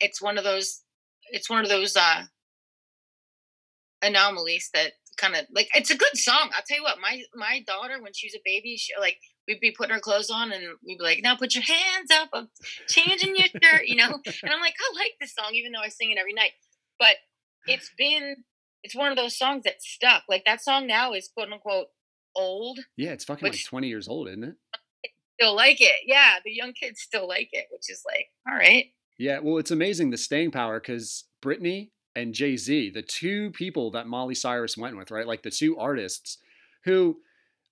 it's 0.00 0.22
one 0.22 0.38
of 0.38 0.44
those 0.44 0.82
it's 1.32 1.50
one 1.50 1.64
of 1.64 1.68
those 1.68 1.96
uh 1.96 2.22
anomalies 4.02 4.70
that 4.74 4.92
kind 5.16 5.34
of 5.34 5.44
like 5.52 5.68
it's 5.74 5.90
a 5.90 5.96
good 5.96 6.16
song. 6.16 6.50
I'll 6.54 6.62
tell 6.66 6.78
you 6.78 6.84
what, 6.84 6.98
my 7.00 7.20
my 7.34 7.64
daughter 7.66 8.00
when 8.00 8.12
she 8.14 8.28
was 8.28 8.36
a 8.36 8.42
baby, 8.44 8.76
she 8.76 8.92
like 9.00 9.18
we'd 9.48 9.60
be 9.60 9.72
putting 9.72 9.94
her 9.94 10.00
clothes 10.00 10.30
on 10.30 10.52
and 10.52 10.62
we'd 10.86 10.98
be 10.98 11.04
like, 11.04 11.20
now 11.22 11.34
put 11.36 11.54
your 11.54 11.64
hands 11.64 12.10
up, 12.12 12.28
I'm 12.32 12.48
changing 12.88 13.36
your 13.36 13.46
shirt, 13.62 13.86
you 13.86 13.96
know? 13.96 14.08
And 14.42 14.52
I'm 14.52 14.60
like, 14.60 14.74
I 14.78 14.94
like 14.96 15.12
this 15.20 15.34
song, 15.34 15.50
even 15.54 15.72
though 15.72 15.80
I 15.80 15.88
sing 15.88 16.10
it 16.12 16.18
every 16.18 16.32
night. 16.32 16.50
But 16.98 17.16
it's 17.66 17.90
been 17.98 18.36
it's 18.84 18.94
one 18.94 19.10
of 19.10 19.16
those 19.16 19.36
songs 19.36 19.64
that 19.64 19.82
stuck. 19.82 20.22
Like 20.28 20.44
that 20.44 20.62
song 20.62 20.86
now 20.86 21.12
is 21.12 21.28
quote 21.34 21.50
unquote 21.52 21.88
old. 22.36 22.78
Yeah, 22.96 23.10
it's 23.10 23.24
fucking 23.24 23.48
like 23.48 23.64
20 23.64 23.88
years 23.88 24.08
old, 24.08 24.28
isn't 24.28 24.44
it? 24.44 24.54
Still 25.38 25.54
like 25.54 25.80
it. 25.80 26.00
Yeah, 26.06 26.36
the 26.44 26.52
young 26.52 26.72
kids 26.72 27.00
still 27.00 27.28
like 27.28 27.50
it, 27.52 27.66
which 27.70 27.90
is 27.90 28.02
like, 28.06 28.30
all 28.48 28.56
right. 28.56 28.86
Yeah, 29.18 29.38
well, 29.40 29.58
it's 29.58 29.70
amazing 29.70 30.10
the 30.10 30.16
staying 30.16 30.50
power 30.50 30.80
because 30.80 31.24
Britney 31.42 31.90
and 32.14 32.34
Jay 32.34 32.56
Z, 32.56 32.90
the 32.90 33.02
two 33.02 33.50
people 33.50 33.90
that 33.92 34.06
Miley 34.06 34.34
Cyrus 34.34 34.76
went 34.76 34.96
with, 34.96 35.10
right? 35.10 35.26
Like 35.26 35.42
the 35.42 35.50
two 35.50 35.76
artists 35.78 36.38
who, 36.84 37.18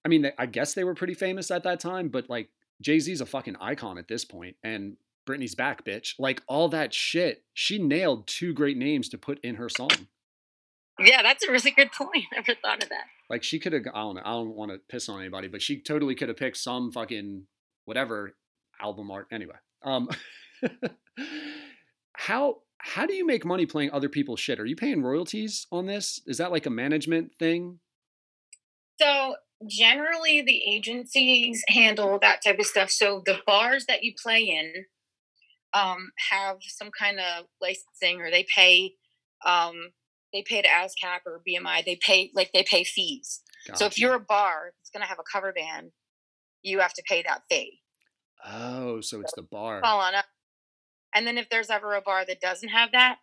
I 0.05 0.09
mean, 0.09 0.31
I 0.39 0.47
guess 0.47 0.75
they 0.75 0.85
were 0.85 0.95
pretty 0.95 1.15
famous 1.15 1.51
at 1.51 1.62
that 1.62 1.81
time, 1.81 2.09
but 2.09 2.29
like 2.29 2.51
Jay 2.81 2.99
Z's 2.99 3.21
a 3.21 3.27
fucking 3.27 3.57
icon 3.61 3.99
at 3.99 4.09
this 4.09 4.25
point, 4.25 4.57
and 4.62 4.97
Britney's 5.27 5.55
back, 5.55 5.85
bitch. 5.85 6.15
Like 6.19 6.43
all 6.47 6.69
that 6.69 6.93
shit, 6.93 7.45
she 7.55 7.79
nailed 7.79 8.27
two 8.27 8.53
great 8.53 8.77
names 8.77 9.09
to 9.11 9.19
put 9.19 9.39
in 9.41 9.55
her 9.55 9.69
song. 9.69 10.09
Yeah, 10.99 11.22
that's 11.22 11.45
a 11.45 11.51
really 11.51 11.70
good 11.70 11.92
point. 11.92 12.11
I 12.32 12.36
never 12.36 12.55
thought 12.61 12.82
of 12.82 12.88
that. 12.88 13.05
Like 13.28 13.42
she 13.42 13.59
could 13.59 13.72
have, 13.72 13.82
I 13.95 14.01
don't 14.01 14.16
know, 14.16 14.22
I 14.24 14.32
don't 14.32 14.55
want 14.55 14.70
to 14.70 14.78
piss 14.88 15.09
on 15.09 15.20
anybody, 15.20 15.49
but 15.49 15.62
she 15.62 15.80
totally 15.80 16.14
could 16.14 16.28
have 16.28 16.36
picked 16.36 16.57
some 16.57 16.92
fucking 16.92 17.47
whatever 17.84 18.36
album 18.80 19.11
art. 19.11 19.26
Anyway, 19.32 19.55
um, 19.82 20.09
how 22.14 22.59
how 22.78 23.07
do 23.07 23.14
you 23.14 23.26
make 23.26 23.47
money 23.47 23.64
playing 23.64 23.90
other 23.92 24.11
people's 24.11 24.40
shit? 24.40 24.61
Are 24.61 24.66
you 24.66 24.76
paying 24.76 25.03
royalties 25.03 25.66
on 25.72 25.86
this? 25.86 26.20
Is 26.26 26.36
that 26.36 26.53
like 26.53 26.66
a 26.66 26.70
management 26.70 27.34
thing? 27.38 27.78
So 29.01 29.36
generally, 29.66 30.42
the 30.42 30.62
agencies 30.70 31.64
handle 31.68 32.18
that 32.20 32.42
type 32.45 32.59
of 32.59 32.66
stuff. 32.66 32.90
So 32.90 33.22
the 33.24 33.38
bars 33.47 33.86
that 33.86 34.05
you 34.05 34.12
play 34.22 34.42
in 34.42 34.84
um, 35.72 36.11
have 36.30 36.59
some 36.61 36.90
kind 36.97 37.18
of 37.18 37.47
licensing, 37.61 38.20
or 38.20 38.30
they 38.30 38.47
pay 38.55 38.92
um, 39.45 39.92
they 40.35 40.43
pay 40.43 40.61
to 40.61 40.68
ASCAP 40.68 41.20
or 41.24 41.41
BMI. 41.49 41.85
They 41.85 41.97
pay 41.97 42.30
like 42.35 42.51
they 42.53 42.64
pay 42.64 42.85
fees. 42.85 43.41
So 43.74 43.87
if 43.87 43.99
you're 43.99 44.14
a 44.14 44.20
bar 44.20 44.72
that's 44.78 44.91
going 44.91 45.01
to 45.01 45.09
have 45.09 45.18
a 45.18 45.22
cover 45.32 45.53
band, 45.55 45.93
you 46.62 46.80
have 46.80 46.93
to 46.95 47.03
pay 47.09 47.22
that 47.22 47.43
fee. 47.49 47.80
oh, 48.45 49.01
so 49.01 49.20
it's 49.20 49.32
the 49.35 49.43
bar. 49.43 49.80
Fall 49.80 50.01
on 50.01 50.14
up. 50.14 50.26
And 51.14 51.26
then 51.26 51.39
if 51.39 51.49
there's 51.49 51.70
ever 51.70 51.95
a 51.95 52.03
bar 52.03 52.26
that 52.26 52.41
doesn't 52.41 52.68
have 52.70 52.91
that, 52.93 53.18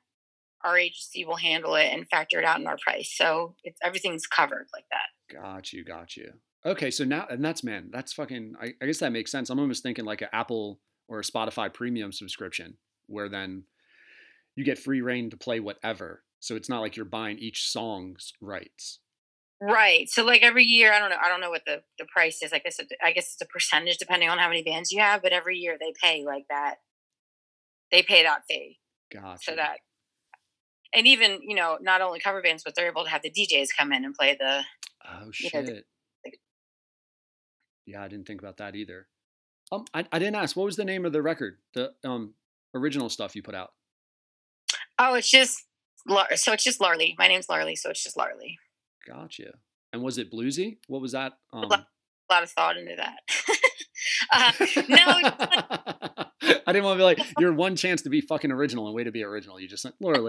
our 0.63 0.77
agency 0.77 1.25
will 1.25 1.35
handle 1.35 1.75
it 1.75 1.89
and 1.91 2.07
factor 2.07 2.39
it 2.39 2.45
out 2.45 2.59
in 2.59 2.65
our 2.65 2.77
price. 2.77 3.13
So 3.15 3.55
it's 3.63 3.79
everything's 3.83 4.25
covered 4.25 4.67
like 4.73 4.85
that. 4.91 5.41
Got 5.41 5.73
you, 5.73 5.83
got 5.83 6.15
you. 6.15 6.31
Okay, 6.65 6.91
so 6.91 7.03
now 7.03 7.27
and 7.29 7.43
that's 7.43 7.63
man, 7.63 7.89
that's 7.91 8.13
fucking. 8.13 8.53
I, 8.59 8.73
I 8.81 8.85
guess 8.85 8.99
that 8.99 9.11
makes 9.11 9.31
sense. 9.31 9.49
I'm 9.49 9.59
almost 9.59 9.83
thinking 9.83 10.05
like 10.05 10.21
an 10.21 10.29
Apple 10.31 10.79
or 11.07 11.19
a 11.19 11.23
Spotify 11.23 11.73
Premium 11.73 12.11
subscription, 12.11 12.77
where 13.07 13.29
then 13.29 13.65
you 14.55 14.63
get 14.63 14.79
free 14.79 15.01
reign 15.01 15.29
to 15.31 15.37
play 15.37 15.59
whatever. 15.59 16.23
So 16.41 16.55
it's 16.55 16.67
not 16.67 16.81
like 16.81 16.95
you're 16.97 17.05
buying 17.05 17.37
each 17.37 17.69
song's 17.69 18.33
rights. 18.41 18.99
Right. 19.61 20.09
So 20.09 20.25
like 20.25 20.41
every 20.41 20.63
year, 20.63 20.91
I 20.91 20.97
don't 20.97 21.11
know. 21.11 21.17
I 21.23 21.29
don't 21.29 21.39
know 21.39 21.51
what 21.51 21.61
the, 21.67 21.83
the 21.99 22.05
price 22.11 22.41
is. 22.41 22.51
I 22.51 22.57
guess 22.57 22.79
it, 22.79 22.91
I 23.01 23.11
guess 23.11 23.33
it's 23.33 23.41
a 23.41 23.45
percentage 23.45 23.99
depending 23.99 24.27
on 24.27 24.39
how 24.39 24.49
many 24.49 24.63
bands 24.63 24.91
you 24.91 24.99
have. 24.99 25.21
But 25.21 25.33
every 25.33 25.57
year 25.57 25.77
they 25.79 25.93
pay 26.01 26.25
like 26.25 26.45
that. 26.49 26.77
They 27.91 28.01
pay 28.01 28.23
that 28.23 28.41
fee. 28.49 28.79
Gotcha. 29.13 29.43
So 29.43 29.55
that, 29.55 29.77
and 30.95 31.05
even 31.05 31.39
you 31.43 31.55
know, 31.55 31.77
not 31.79 32.01
only 32.01 32.19
cover 32.19 32.41
bands, 32.41 32.63
but 32.63 32.73
they're 32.75 32.89
able 32.89 33.03
to 33.03 33.09
have 33.11 33.21
the 33.21 33.29
DJs 33.29 33.67
come 33.77 33.93
in 33.93 34.03
and 34.03 34.15
play 34.15 34.35
the. 34.39 34.63
Oh 35.05 35.29
shit. 35.31 35.53
know, 35.53 35.61
the- 35.61 35.83
yeah, 37.85 38.03
I 38.03 38.07
didn't 38.07 38.25
think 38.25 38.41
about 38.41 38.57
that 38.57 38.75
either. 38.75 39.07
Um, 39.71 39.85
I, 39.93 40.05
I 40.11 40.17
didn't 40.17 40.35
ask. 40.35 40.55
What 40.55 40.65
was 40.65 40.75
the 40.75 40.85
name 40.85 41.05
of 41.05 41.13
the 41.13 41.21
record? 41.21 41.57
The 41.75 41.91
um 42.03 42.33
original 42.73 43.09
stuff 43.09 43.35
you 43.35 43.43
put 43.43 43.55
out. 43.55 43.73
Oh, 44.97 45.13
it's 45.13 45.29
just 45.29 45.65
Lar- 46.07 46.35
so 46.35 46.53
it's 46.53 46.63
just 46.63 46.79
Larly. 46.81 47.15
My 47.17 47.27
name's 47.27 47.47
Larly, 47.47 47.75
so 47.77 47.89
it's 47.89 48.03
just 48.03 48.17
Larly. 48.17 48.57
Gotcha. 49.07 49.53
And 49.93 50.01
was 50.01 50.17
it 50.17 50.31
bluesy? 50.31 50.77
What 50.87 51.01
was 51.01 51.11
that? 51.13 51.33
Um, 51.53 51.67
lot- 51.69 51.87
A 52.29 52.33
lot 52.33 52.43
of 52.43 52.49
thought 52.51 52.77
into 52.77 52.95
that. 52.95 53.19
uh, 54.31 54.51
no, 54.89 56.55
I 56.67 56.71
didn't 56.73 56.83
want 56.85 56.95
to 56.95 56.99
be 56.99 57.03
like 57.03 57.19
your 57.39 57.53
one 57.53 57.75
chance 57.75 58.01
to 58.03 58.09
be 58.09 58.21
fucking 58.21 58.51
original 58.51 58.87
and 58.87 58.95
way 58.95 59.03
to 59.03 59.11
be 59.11 59.23
original. 59.23 59.59
You 59.59 59.67
just 59.67 59.85
like 59.85 59.93
Laura 59.99 60.21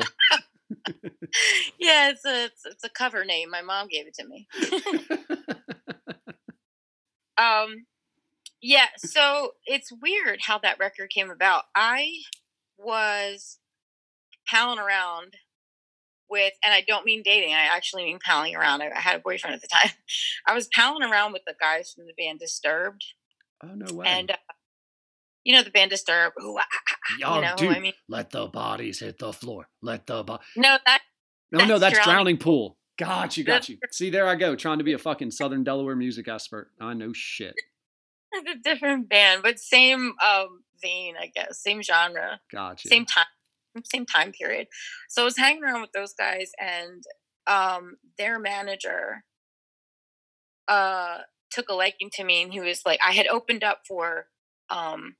yeah, 1.79 2.09
it's 2.09 2.25
a 2.25 2.45
it's, 2.47 2.65
it's 2.65 2.85
a 2.85 2.89
cover 2.89 3.25
name. 3.25 3.51
My 3.51 3.63
mom 3.63 3.89
gave 3.89 4.07
it 4.07 4.15
to 4.15 4.27
me. 4.27 4.49
Um, 7.39 7.87
yeah, 8.61 8.87
so 8.97 9.53
it's 9.67 9.93
weird 9.93 10.41
how 10.43 10.59
that 10.59 10.79
record 10.79 11.11
came 11.11 11.31
about. 11.31 11.65
I 11.75 12.11
was 12.79 13.59
palling 14.49 14.79
around 14.79 15.37
with, 16.33 16.53
and 16.65 16.75
I 16.75 16.81
don't 16.81 17.05
mean 17.05 17.23
dating, 17.25 17.55
I 17.55 17.65
actually 17.77 18.05
mean 18.05 18.19
palling 18.19 18.57
around. 18.57 18.83
I, 18.83 18.89
I 18.91 18.99
had 19.01 19.15
a 19.15 19.21
boyfriend 19.21 19.55
at 19.55 19.61
the 19.63 19.69
time. 19.69 19.93
I 20.49 20.55
was 20.55 20.69
palling 20.75 21.09
around 21.09 21.33
with 21.33 21.43
the 21.47 21.55
guys 21.61 21.93
from 21.93 22.07
the 22.07 22.15
band 22.19 22.41
Disturbed, 22.41 23.05
oh 23.63 23.75
no 23.77 23.95
way. 23.95 24.07
and 24.09 24.33
uh, 24.33 24.37
you 25.45 25.55
know 25.55 25.63
the 25.63 25.71
band 25.71 25.91
Disturbed. 25.91 26.35
Ooh, 26.43 26.59
ah, 26.59 26.65
Yo, 27.21 27.35
you 27.37 27.41
know 27.43 27.55
dude, 27.57 27.69
I 27.77 27.79
mean? 27.81 27.93
let 28.09 28.31
the 28.31 28.47
bodies 28.47 28.99
hit 29.01 29.19
the 29.19 29.33
floor. 29.33 29.69
Let 29.81 30.07
the 30.07 30.25
bo- 30.25 30.41
No, 30.57 30.79
that 30.87 31.03
No, 31.53 31.61
no, 31.61 31.79
That's 31.79 31.81
that's 31.81 31.95
Drowning 32.05 32.15
drowning 32.15 32.39
pool. 32.39 32.79
Got 32.99 33.37
you, 33.37 33.45
got 33.45 33.69
you. 33.69 33.79
See, 33.91 34.11
there 34.11 34.27
I 34.29 34.35
go, 34.35 34.55
trying 34.57 34.79
to 34.79 34.85
be 34.85 34.93
a 34.93 34.99
fucking 34.99 35.31
Southern 35.31 35.65
Delaware 35.65 35.97
music 35.97 36.29
expert. 36.29 36.71
I 36.81 36.95
know 36.95 37.13
shit. 37.13 37.55
It's 38.35 38.51
a 38.51 38.63
different 38.63 39.11
band, 39.11 39.43
but 39.43 39.59
same 39.59 40.15
um 40.27 40.63
vein, 40.81 41.17
I 41.21 41.27
guess, 41.35 41.59
same 41.63 41.83
genre, 41.83 42.41
Got 42.51 42.83
you. 42.83 42.89
same 42.89 43.05
time. 43.05 43.27
Same 43.85 44.07
time 44.07 44.33
period. 44.33 44.69
So 45.09 45.23
I 45.23 45.25
was 45.25 45.37
hanging 45.37 45.63
around 45.63 45.81
with 45.81 45.93
those 45.93 46.15
guys, 46.15 46.51
and 46.59 47.03
um, 47.47 47.97
their 48.19 48.39
manager 48.39 49.25
uh, 50.69 51.19
took 51.51 51.69
a 51.69 51.75
liking 51.75 52.11
to 52.15 52.25
me, 52.25 52.43
and 52.43 52.53
he 52.53 52.61
was 52.61 52.83
like, 52.87 53.01
I 53.07 53.13
had 53.13 53.27
opened 53.27 53.65
up 53.65 53.81
for. 53.87 54.27
Um, 54.71 55.17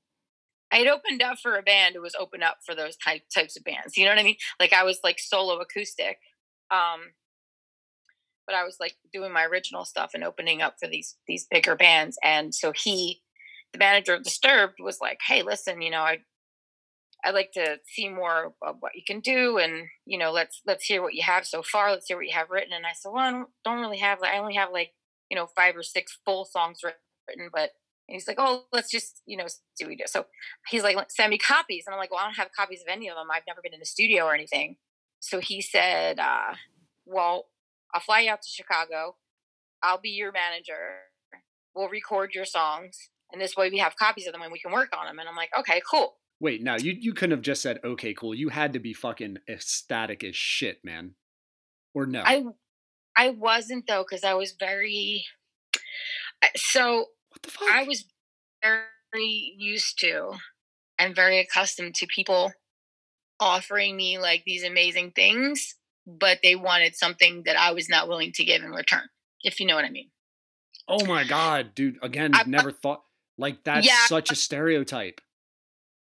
I 0.71 0.77
had 0.77 0.87
opened 0.87 1.21
up 1.21 1.37
for 1.37 1.55
a 1.55 1.61
band 1.61 1.93
who 1.93 2.01
was 2.01 2.15
open 2.19 2.41
up 2.41 2.57
for 2.65 2.73
those 2.73 2.97
type, 2.97 3.21
types 3.31 3.55
of 3.55 3.63
bands. 3.63 3.95
You 3.95 4.05
know 4.05 4.11
what 4.11 4.19
I 4.19 4.23
mean? 4.23 4.37
Like 4.59 4.73
I 4.73 4.83
was 4.83 4.99
like 5.03 5.19
solo 5.19 5.59
acoustic. 5.59 6.17
Um, 6.71 7.11
but 8.45 8.55
I 8.55 8.63
was 8.63 8.77
like 8.79 8.95
doing 9.13 9.31
my 9.31 9.45
original 9.45 9.85
stuff 9.85 10.11
and 10.13 10.23
opening 10.23 10.61
up 10.61 10.75
for 10.79 10.87
these 10.87 11.15
these 11.27 11.45
bigger 11.49 11.75
bands. 11.75 12.17
And 12.23 12.53
so 12.53 12.71
he, 12.75 13.21
the 13.71 13.79
manager 13.79 14.13
of 14.13 14.23
Disturbed, 14.23 14.79
was 14.79 14.99
like, 15.01 15.19
"Hey, 15.25 15.43
listen, 15.43 15.81
you 15.81 15.91
know, 15.91 16.01
I 16.01 16.19
I'd 17.23 17.33
like 17.33 17.51
to 17.53 17.77
see 17.85 18.09
more 18.09 18.53
of 18.61 18.77
what 18.79 18.95
you 18.95 19.01
can 19.05 19.21
do, 19.21 19.57
and 19.57 19.87
you 20.05 20.17
know, 20.17 20.31
let's 20.31 20.61
let's 20.65 20.83
hear 20.85 21.01
what 21.01 21.13
you 21.13 21.23
have 21.23 21.45
so 21.45 21.63
far. 21.63 21.91
Let's 21.91 22.07
hear 22.07 22.17
what 22.17 22.25
you 22.25 22.33
have 22.33 22.49
written." 22.49 22.73
And 22.73 22.85
I 22.85 22.91
said, 22.93 23.11
"Well, 23.13 23.23
I 23.23 23.31
don't, 23.31 23.49
don't 23.63 23.79
really 23.79 23.99
have. 23.99 24.19
Like, 24.21 24.33
I 24.33 24.39
only 24.39 24.55
have 24.55 24.71
like 24.71 24.93
you 25.29 25.37
know 25.37 25.47
five 25.55 25.75
or 25.77 25.83
six 25.83 26.19
full 26.25 26.45
songs 26.45 26.79
written, 26.83 27.49
but." 27.53 27.71
He's 28.07 28.27
like, 28.27 28.35
"Oh, 28.37 28.65
let's 28.73 28.91
just 28.91 29.21
you 29.25 29.37
know 29.37 29.47
see 29.47 29.85
what 29.85 29.87
we 29.87 29.95
do." 29.95 30.03
So 30.07 30.25
he's 30.67 30.83
like, 30.83 30.97
"Send 31.09 31.29
me 31.29 31.37
copies," 31.37 31.85
and 31.87 31.93
I'm 31.93 31.99
like, 31.99 32.11
"Well, 32.11 32.19
I 32.19 32.25
don't 32.25 32.35
have 32.35 32.51
copies 32.51 32.81
of 32.81 32.87
any 32.89 33.09
of 33.09 33.15
them. 33.15 33.31
I've 33.31 33.47
never 33.47 33.61
been 33.63 33.73
in 33.73 33.81
a 33.81 33.85
studio 33.85 34.25
or 34.25 34.35
anything." 34.35 34.75
So 35.21 35.39
he 35.39 35.61
said, 35.61 36.19
uh, 36.19 36.55
"Well, 37.05 37.45
I'll 37.93 38.01
fly 38.01 38.19
you 38.19 38.31
out 38.31 38.41
to 38.41 38.49
Chicago. 38.49 39.15
I'll 39.81 40.01
be 40.01 40.09
your 40.09 40.33
manager. 40.33 41.03
We'll 41.73 41.87
record 41.87 42.35
your 42.35 42.45
songs, 42.45 43.09
and 43.31 43.41
this 43.41 43.55
way 43.55 43.69
we 43.69 43.77
have 43.77 43.95
copies 43.95 44.27
of 44.27 44.33
them 44.33 44.41
and 44.41 44.51
we 44.51 44.59
can 44.59 44.73
work 44.73 44.89
on 44.95 45.05
them." 45.05 45.19
And 45.19 45.29
I'm 45.29 45.37
like, 45.37 45.51
"Okay, 45.57 45.81
cool." 45.89 46.17
Wait, 46.43 46.61
now 46.61 46.75
you 46.75 46.91
you 46.99 47.13
couldn't 47.13 47.31
have 47.31 47.41
just 47.41 47.61
said 47.61 47.79
okay, 47.85 48.13
cool. 48.13 48.35
You 48.35 48.49
had 48.49 48.73
to 48.73 48.79
be 48.79 48.91
fucking 48.91 49.37
ecstatic 49.47 50.25
as 50.25 50.35
shit, 50.35 50.83
man. 50.83 51.15
Or 51.93 52.05
no? 52.05 52.21
I 52.25 52.43
I 53.15 53.29
wasn't 53.29 53.87
though 53.87 54.03
because 54.03 54.25
I 54.25 54.33
was 54.33 54.51
very 54.51 55.23
so 56.57 57.05
what 57.29 57.43
the 57.43 57.49
fuck? 57.49 57.69
I 57.71 57.83
was 57.83 58.03
very 58.61 59.55
used 59.57 59.97
to 59.99 60.33
and 60.99 61.15
very 61.15 61.39
accustomed 61.39 61.95
to 61.95 62.07
people 62.07 62.51
offering 63.39 63.95
me 63.95 64.19
like 64.19 64.43
these 64.45 64.65
amazing 64.65 65.11
things, 65.11 65.75
but 66.05 66.39
they 66.43 66.57
wanted 66.57 66.97
something 66.97 67.43
that 67.45 67.57
I 67.57 67.71
was 67.71 67.87
not 67.87 68.09
willing 68.09 68.33
to 68.33 68.43
give 68.43 68.61
in 68.63 68.71
return, 68.71 69.07
if 69.43 69.61
you 69.61 69.65
know 69.65 69.75
what 69.75 69.85
I 69.85 69.89
mean. 69.89 70.09
oh 70.89 71.05
my 71.05 71.23
god, 71.23 71.73
dude! 71.73 71.99
Again, 72.03 72.31
I- 72.33 72.43
never 72.47 72.73
thought 72.73 73.03
like 73.37 73.63
that's 73.63 73.87
Yeah. 73.87 74.07
such 74.07 74.29
a 74.29 74.35
stereotype. 74.35 75.21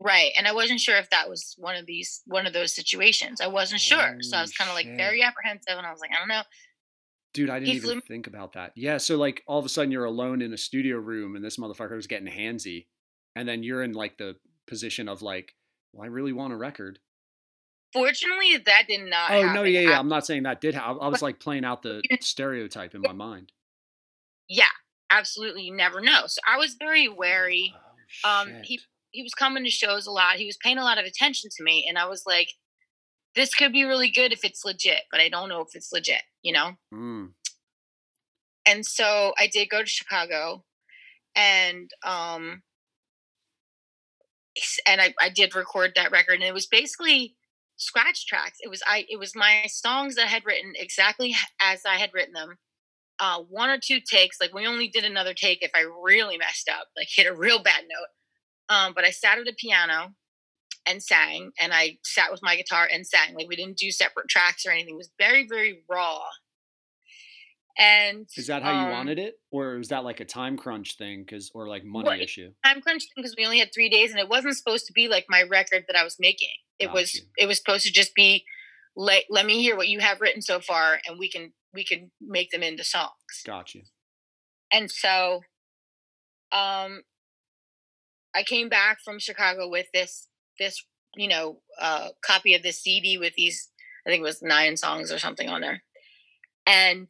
Right. 0.03 0.33
And 0.37 0.49
I 0.49 0.53
wasn't 0.53 0.81
sure 0.81 0.97
if 0.97 1.09
that 1.11 1.29
was 1.29 1.55
one 1.59 1.77
of 1.77 1.87
these 1.87 2.23
one 2.27 2.47
of 2.47 2.53
those 2.53 2.75
situations. 2.75 3.41
I 3.41 3.47
wasn't 3.47 3.81
sure. 3.81 4.17
So 4.21 4.37
I 4.37 4.41
was 4.43 4.53
kind 4.53 4.69
of 4.69 4.75
like 4.75 4.87
very 4.97 5.23
apprehensive 5.23 5.77
and 5.77 5.87
I 5.87 5.91
was 5.93 6.01
like, 6.01 6.11
I 6.15 6.19
don't 6.19 6.29
know. 6.29 6.43
Dude, 7.35 7.49
I 7.51 7.59
didn't 7.61 7.71
He 7.71 7.77
even 7.77 8.01
think 8.03 8.27
about 8.27 8.53
that. 8.55 8.73
Yeah, 8.77 8.99
so 8.99 9.17
like 9.17 9.43
all 9.47 9.59
of 9.59 9.65
a 9.65 9.69
sudden 9.69 9.91
you're 9.93 10.05
alone 10.05 10.43
in 10.43 10.53
a 10.53 10.59
studio 10.59 10.99
room 10.99 11.35
and 11.37 11.45
this 11.45 11.57
motherfucker's 11.57 12.07
getting 12.07 12.27
handsy, 12.31 12.87
and 13.37 13.49
then 13.49 13.63
you're 13.63 13.83
in 13.83 13.93
like 13.93 14.19
the 14.19 14.37
position 14.67 15.09
of 15.09 15.23
like, 15.23 15.55
well, 15.93 16.05
I 16.05 16.09
really 16.09 16.33
want 16.35 16.53
a 16.53 16.57
record. 16.57 16.99
Fortunately 17.93 18.57
that 18.65 18.85
did 18.89 19.09
not 19.09 19.31
oh 19.31 19.41
happen. 19.43 19.55
no, 19.55 19.63
yeah, 19.65 19.81
yeah. 19.81 19.91
I- 19.93 19.99
I'm 19.99 20.09
not 20.09 20.27
saying 20.27 20.45
that 20.45 20.61
did. 20.61 20.75
Ha- 20.75 20.97
I 21.01 21.09
was 21.09 21.23
like 21.23 21.41
playing 21.41 21.65
out 21.65 21.83
the 21.83 22.03
stereotype 22.21 22.95
in 22.95 23.03
my 23.03 23.13
mind. 23.13 23.53
yeah, 24.49 24.65
absolutely. 25.11 25.63
You 25.63 25.75
never 25.77 26.01
know. 26.01 26.23
So 26.27 26.41
I 26.47 26.59
was 26.59 26.75
very 26.75 27.09
wary. 27.09 27.75
Oh, 28.25 28.43
Um, 28.43 28.63
he-. 28.63 28.81
He 29.13 29.23
was 29.23 29.35
coming 29.35 29.65
to 29.65 29.71
shows 29.71 30.07
a 30.07 30.11
lot. 30.11 30.37
He 30.37 30.47
was 30.47 30.57
paying 30.57 30.79
a 30.79 30.85
lot 30.85 30.99
of 30.99 31.05
attention 31.05 31.51
to 31.57 31.63
me. 31.63 31.87
And 31.89 31.97
I 31.99 32.07
was 32.07 32.25
like, 32.27 32.49
this 33.35 33.55
could 33.55 33.73
be 33.73 33.85
really 33.85 34.11
good 34.11 34.33
if 34.33 34.45
it's 34.45 34.65
legit, 34.65 35.03
but 35.11 35.21
I 35.21 35.29
don't 35.29 35.49
know 35.49 35.61
if 35.61 35.75
it's 35.75 35.93
legit, 35.93 36.23
you 36.43 36.53
know? 36.53 36.73
Mm. 36.93 37.31
and 38.67 38.85
so 38.87 39.33
I 39.39 39.47
did 39.47 39.69
go 39.71 39.83
to 39.83 39.89
Chicago, 39.89 40.65
and 41.35 41.91
um, 42.05 42.63
and 44.87 45.01
I, 45.01 45.15
I 45.21 45.29
did 45.31 45.55
record 45.55 45.93
that 45.97 46.11
record, 46.11 46.35
and 46.35 46.43
it 46.43 46.55
was 46.55 46.67
basically 46.67 47.37
scratch 47.77 48.27
tracks. 48.27 48.59
It 48.63 48.69
was 48.69 48.83
I 48.87 49.07
it 49.09 49.19
was 49.19 49.35
my 49.35 49.65
songs 49.67 50.17
that 50.17 50.27
I 50.27 50.29
had 50.29 50.45
written 50.45 50.75
exactly 50.77 51.35
as 51.61 51.83
I 51.87 51.97
had 51.97 52.11
written 52.13 52.35
them. 52.35 52.59
Uh, 53.19 53.39
one 53.49 53.71
or 53.71 53.79
two 53.79 54.01
takes, 54.01 54.41
like 54.41 54.53
we 54.53 54.67
only 54.67 54.89
did 54.89 55.05
another 55.05 55.35
take 55.35 55.63
if 55.63 55.71
I 55.75 55.85
really 56.03 56.39
messed 56.39 56.69
up, 56.69 56.89
like 56.97 57.09
hit 57.11 57.27
a 57.27 57.35
real 57.35 57.63
bad 57.63 57.83
note. 57.83 58.09
Um, 58.73 58.93
but 58.95 59.05
I 59.05 59.11
sat 59.11 59.39
at 59.39 59.47
a 59.47 59.55
piano 59.57 60.15
and 60.87 61.03
sang, 61.03 61.53
and 61.61 61.73
I 61.73 61.99
sat 62.05 62.31
with 62.33 62.43
my 62.43 62.57
guitar 62.57 62.89
and 62.93 63.07
sang. 63.07 63.35
Like 63.35 63.49
we 63.49 63.57
didn't 63.57 63.77
do 63.77 63.91
separate 63.91 64.29
tracks 64.29 64.65
or 64.67 64.71
anything. 64.71 64.95
It 64.95 64.99
was 64.99 65.11
very 65.19 65.47
very 65.47 65.83
raw. 65.89 66.21
And 67.79 68.27
Is 68.37 68.49
that 68.49 68.63
how 68.63 68.71
you 68.71 68.87
um, 68.87 68.91
wanted 68.91 69.19
it, 69.19 69.37
or 69.51 69.77
was 69.79 69.89
that 69.89 70.05
like 70.05 70.21
a 70.21 70.27
time 70.27 70.59
crunch 70.59 70.97
thing? 70.99 71.23
Because 71.23 71.51
or 71.55 71.69
like 71.69 71.85
money 71.85 72.09
Well, 72.09 72.21
issue? 72.21 72.53
time 72.65 72.83
crunch 72.83 73.03
thing 73.05 73.23
because 73.23 73.35
we 73.37 73.45
only 73.47 73.59
had 73.59 73.71
three 73.73 73.89
days 73.89 74.11
and 74.11 74.21
it 74.21 74.29
wasn't 74.29 74.57
supposed 74.57 74.87
to 74.87 74.93
be 74.93 75.09
like 75.09 75.25
my 75.29 75.43
record 75.43 75.85
that 75.89 75.97
I 75.97 76.05
was 76.05 76.17
making. 76.21 76.51
It 76.79 76.87
Got 76.87 76.95
was 76.95 77.15
you. 77.15 77.23
it 77.39 77.47
was 77.47 77.59
supposed 77.59 77.87
to 77.87 77.93
just 77.93 78.15
be 78.15 78.45
let 78.95 79.25
let 79.31 79.47
me 79.47 79.63
hear 79.63 79.77
what 79.77 79.89
you 79.89 80.01
have 80.01 80.21
written 80.21 80.43
so 80.43 80.61
far 80.61 80.99
and 81.07 81.19
we 81.19 81.31
can 81.31 81.53
we 81.73 81.85
can 81.85 82.11
make 82.21 82.51
them 82.51 82.63
into 82.63 82.85
songs. 82.85 83.43
Got 83.47 83.75
you. 83.75 83.83
And 84.71 84.91
so 84.91 85.41
um 86.51 87.03
I 88.35 88.43
came 88.43 88.69
back 88.69 88.99
from 89.05 89.19
Chicago 89.19 89.69
with 89.69 89.87
this 89.93 90.29
this, 90.59 90.85
you 91.17 91.29
know, 91.29 91.61
uh 91.81 92.09
copy 92.25 92.55
of 92.55 92.63
this 92.63 92.81
CD 92.81 93.19
with 93.19 93.35
these 93.35 93.69
I 94.07 94.11
think 94.11 94.21
it 94.21 94.25
was 94.25 94.43
nine 94.43 94.77
songs 94.77 95.13
or 95.13 95.19
something 95.19 95.49
on 95.49 95.61
there. 95.61 95.83
And 96.67 97.09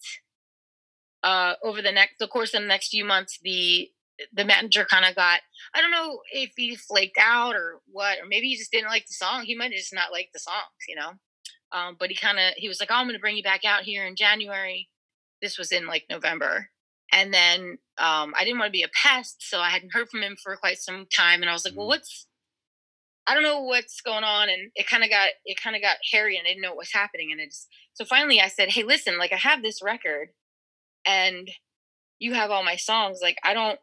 uh 1.22 1.54
over 1.62 1.82
the 1.82 1.92
next 1.92 2.14
the 2.18 2.28
course 2.28 2.54
of 2.54 2.62
the 2.62 2.68
next 2.68 2.88
few 2.88 3.04
months 3.04 3.38
the 3.42 3.90
the 4.32 4.44
manager 4.44 4.84
kind 4.84 5.04
of 5.04 5.14
got 5.14 5.40
I 5.74 5.80
don't 5.80 5.90
know 5.90 6.20
if 6.32 6.52
he 6.56 6.76
flaked 6.76 7.18
out 7.18 7.54
or 7.54 7.80
what, 7.90 8.18
or 8.18 8.26
maybe 8.28 8.48
he 8.48 8.56
just 8.56 8.72
didn't 8.72 8.90
like 8.90 9.06
the 9.06 9.14
song. 9.14 9.44
He 9.44 9.54
might 9.56 9.72
just 9.72 9.94
not 9.94 10.12
liked 10.12 10.32
the 10.32 10.38
songs, 10.38 10.56
you 10.88 10.96
know. 10.96 11.12
Um, 11.72 11.96
but 11.98 12.10
he 12.10 12.16
kind 12.16 12.38
of 12.38 12.52
he 12.56 12.68
was 12.68 12.80
like, 12.80 12.90
"Oh, 12.90 12.96
I'm 12.96 13.08
to 13.08 13.18
bring 13.18 13.36
you 13.36 13.42
back 13.42 13.64
out 13.64 13.82
here 13.82 14.04
in 14.06 14.16
January." 14.16 14.88
This 15.40 15.58
was 15.58 15.72
in 15.72 15.86
like 15.86 16.04
November, 16.10 16.68
and 17.12 17.32
then 17.32 17.78
um, 17.98 18.34
I 18.38 18.44
didn't 18.44 18.58
want 18.58 18.68
to 18.68 18.78
be 18.78 18.82
a 18.82 18.88
pest, 18.88 19.36
so 19.48 19.60
I 19.60 19.68
hadn't 19.70 19.92
heard 19.92 20.08
from 20.08 20.22
him 20.22 20.36
for 20.42 20.56
quite 20.56 20.78
some 20.78 21.06
time, 21.14 21.42
and 21.42 21.50
I 21.50 21.52
was 21.52 21.64
like, 21.64 21.74
"Well, 21.76 21.86
Mm. 21.86 21.90
what's?" 21.90 22.26
I 23.26 23.34
don't 23.34 23.44
know 23.44 23.62
what's 23.62 24.00
going 24.00 24.24
on, 24.24 24.48
and 24.48 24.72
it 24.74 24.86
kind 24.88 25.04
of 25.04 25.10
got 25.10 25.28
it 25.44 25.60
kind 25.60 25.76
of 25.76 25.82
got 25.82 25.98
hairy, 26.10 26.36
and 26.36 26.46
I 26.46 26.50
didn't 26.50 26.62
know 26.62 26.70
what 26.70 26.78
was 26.78 26.92
happening, 26.92 27.30
and 27.30 27.40
it 27.40 27.50
just 27.50 27.68
so 27.94 28.04
finally 28.04 28.40
I 28.40 28.48
said, 28.48 28.70
"Hey, 28.70 28.82
listen, 28.82 29.18
like 29.18 29.32
I 29.32 29.36
have 29.36 29.62
this 29.62 29.82
record, 29.82 30.30
and 31.06 31.50
you 32.20 32.34
have 32.34 32.50
all 32.50 32.64
my 32.64 32.76
songs. 32.76 33.20
Like 33.22 33.38
I 33.44 33.54
don't 33.54 33.80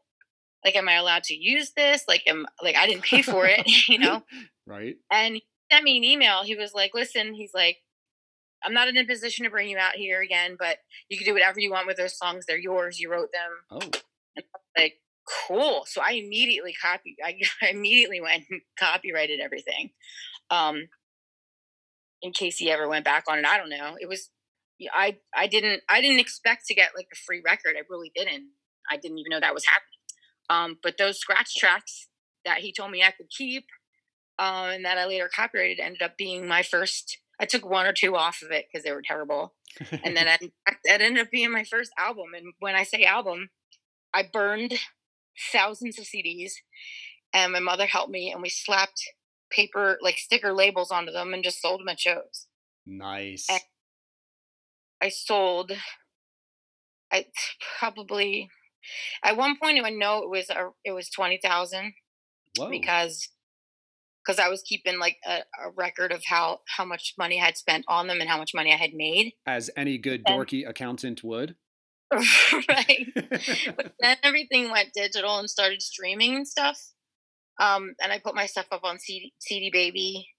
like, 0.66 0.76
am 0.76 0.90
I 0.90 0.96
allowed 0.96 1.24
to 1.26 1.36
use 1.36 1.72
this? 1.76 2.04
Like, 2.08 2.24
am 2.28 2.48
like 2.64 2.76
I 2.76 2.88
didn't 2.88 3.04
pay 3.06 3.22
for 3.22 3.46
it, 3.48 3.66
you 3.90 4.00
know?" 4.00 4.24
Right. 4.68 4.98
And 5.12 5.36
he 5.36 5.46
sent 5.72 5.84
me 5.84 5.98
an 5.98 6.04
email. 6.04 6.44
He 6.44 6.56
was 6.56 6.76
like, 6.76 6.92
listen, 6.94 7.34
he's 7.34 7.54
like, 7.56 7.78
I'm 8.64 8.74
not 8.74 8.88
in 8.88 8.98
a 8.98 9.06
position 9.06 9.46
to 9.46 9.52
bring 9.52 9.70
you 9.70 9.78
out 9.78 9.96
here 9.96 10.22
again, 10.22 10.56
but 10.60 10.78
you 11.10 11.18
can 11.18 11.26
do 11.26 11.34
whatever 11.34 11.60
you 11.60 11.72
want 11.72 11.88
with 11.88 11.98
those 11.98 12.18
songs. 12.18 12.46
They're 12.46 12.58
yours. 12.58 13.00
You 13.00 13.12
wrote 13.12 13.30
them. 13.32 13.82
Oh, 13.82 14.44
Like, 14.78 14.96
cool. 15.48 15.84
So 15.88 16.02
I 16.06 16.14
immediately 16.14 16.74
copied, 16.74 17.18
I, 17.24 17.40
I 17.62 17.70
immediately 17.70 18.22
went 18.22 18.44
and 18.50 18.62
copyrighted 18.78 19.40
everything. 19.40 19.92
Um, 20.50 20.88
in 22.22 22.34
case 22.34 22.58
he 22.58 22.70
ever 22.70 22.88
went 22.88 23.06
back 23.06 23.24
on 23.30 23.40
it. 23.40 23.46
I 23.46 23.58
don't 23.58 23.70
know. 23.70 23.96
It 24.00 24.10
was, 24.10 24.30
I, 24.94 25.18
I 25.36 25.48
didn't, 25.48 25.84
I 25.90 26.02
didn't 26.02 26.20
expect 26.20 26.66
to 26.68 26.76
get 26.76 26.92
like 26.96 27.08
a 27.14 27.16
free 27.16 27.42
record. 27.46 27.76
I 27.78 27.84
really 27.90 28.12
didn't. 28.16 28.50
I 28.92 28.98
didn't 28.98 29.20
even 29.20 29.30
know 29.30 29.40
that 29.40 29.54
was 29.54 29.66
happening. 29.66 30.00
Um, 30.50 30.78
but 30.82 30.98
those 30.98 31.20
scratch 31.20 31.56
tracks 31.56 32.08
that 32.46 32.60
he 32.60 32.74
told 32.74 32.92
me 32.92 33.04
I 33.04 33.12
could 33.12 33.30
keep, 33.30 33.66
um, 34.40 34.70
and 34.70 34.86
that 34.86 34.98
I 34.98 35.06
later 35.06 35.30
copyrighted 35.34 35.80
ended 35.80 36.02
up 36.02 36.18
being 36.18 36.48
my 36.48 36.64
first. 36.64 37.20
I 37.40 37.46
took 37.46 37.68
one 37.68 37.86
or 37.86 37.94
two 37.94 38.16
off 38.16 38.42
of 38.42 38.52
it 38.52 38.66
because 38.72 38.84
they 38.84 38.92
were 38.92 39.02
terrible, 39.02 39.54
and 40.04 40.16
then 40.16 40.26
that, 40.26 40.42
that 40.86 41.02
ended 41.02 41.24
up 41.26 41.32
being 41.32 41.52
my 41.52 41.64
first 41.64 41.92
album. 41.98 42.34
And 42.36 42.54
when 42.60 42.76
I 42.76 42.84
say 42.84 43.04
album, 43.04 43.50
I 44.14 44.24
burned 44.32 44.74
thousands 45.52 45.98
of 45.98 46.06
CDs, 46.06 46.52
and 47.34 47.54
my 47.54 47.60
mother 47.60 47.86
helped 47.86 48.12
me, 48.12 48.32
and 48.32 48.42
we 48.42 48.50
slapped 48.50 49.02
paper 49.50 49.98
like 50.02 50.18
sticker 50.18 50.54
labels 50.54 50.92
onto 50.92 51.12
them 51.12 51.34
and 51.34 51.44
just 51.44 51.62
sold 51.62 51.82
them 51.82 51.90
at 51.90 52.00
shows. 52.00 52.48
nice. 52.86 53.48
Eh, 53.50 53.60
I 55.02 55.10
sold, 55.10 55.72
I 57.12 57.26
probably 57.80 58.50
at 59.24 59.38
one 59.38 59.58
point 59.58 59.84
I 59.84 59.90
know 59.90 60.24
it 60.24 60.30
was 60.30 60.50
a, 60.50 60.70
it 60.84 60.92
was 60.92 61.10
twenty 61.10 61.40
thousand 61.42 61.94
because 62.70 63.30
because 64.30 64.40
I 64.40 64.50
was 64.50 64.62
keeping 64.62 65.00
like 65.00 65.18
a, 65.26 65.38
a 65.38 65.72
record 65.76 66.12
of 66.12 66.24
how 66.26 66.60
how 66.78 66.86
much 66.86 67.16
money 67.18 67.42
I 67.42 67.46
had 67.46 67.58
spent 67.58 67.86
on 67.88 68.06
them 68.06 68.22
and 68.22 68.30
how 68.30 68.38
much 68.38 68.54
money 68.54 68.72
I 68.72 68.78
had 68.78 68.94
made. 68.94 69.34
As 69.48 69.72
any 69.76 69.98
good 69.98 70.22
and- 70.26 70.40
dorky 70.40 70.68
accountant 70.68 71.24
would. 71.24 71.56
right. 72.14 73.08
But 73.76 73.94
then 74.00 74.18
everything 74.24 74.72
went 74.72 74.94
digital 74.94 75.38
and 75.38 75.50
started 75.50 75.82
streaming 75.82 76.36
and 76.36 76.48
stuff. 76.48 76.80
Um, 77.60 77.94
and 78.02 78.12
I 78.12 78.20
put 78.20 78.36
my 78.36 78.46
stuff 78.46 78.68
up 78.72 78.84
on 78.84 79.00
CD, 79.00 79.34
CD 79.40 79.70
Baby, 79.72 80.30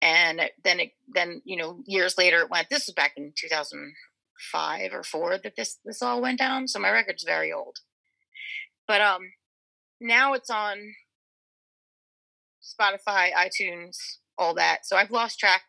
and 0.00 0.40
then 0.64 0.80
it 0.80 0.92
then 1.14 1.42
you 1.44 1.56
know 1.56 1.82
years 1.86 2.16
later 2.16 2.40
it 2.40 2.50
went. 2.50 2.68
This 2.70 2.86
was 2.86 2.94
back 2.94 3.12
in 3.16 3.32
2005 3.36 4.92
or 4.92 5.02
four 5.02 5.38
that 5.42 5.54
this 5.56 5.78
this 5.84 6.02
all 6.02 6.22
went 6.22 6.38
down. 6.38 6.66
So 6.66 6.78
my 6.78 6.90
record's 6.90 7.24
very 7.24 7.52
old, 7.52 7.76
but 8.88 9.02
um, 9.02 9.32
now 10.00 10.32
it's 10.32 10.50
on 10.50 10.78
Spotify, 12.62 13.32
iTunes, 13.32 13.96
all 14.38 14.54
that. 14.54 14.86
So 14.86 14.96
I've 14.96 15.10
lost 15.10 15.38
track 15.38 15.62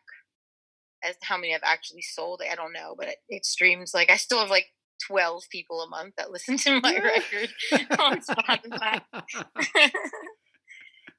as 1.02 1.16
to 1.16 1.26
how 1.26 1.36
many 1.36 1.54
I've 1.54 1.60
actually 1.64 2.02
sold. 2.02 2.40
I 2.50 2.54
don't 2.54 2.72
know, 2.72 2.94
but 2.96 3.08
it, 3.08 3.16
it 3.28 3.44
streams 3.44 3.92
like 3.92 4.10
I 4.10 4.16
still 4.16 4.38
have 4.38 4.50
like 4.50 4.66
12 5.06 5.42
people 5.50 5.82
a 5.82 5.88
month 5.88 6.14
that 6.16 6.30
listen 6.32 6.56
to 6.58 6.80
my 6.80 6.96
record 6.96 7.50
on 7.98 8.20
Spotify. 8.20 9.00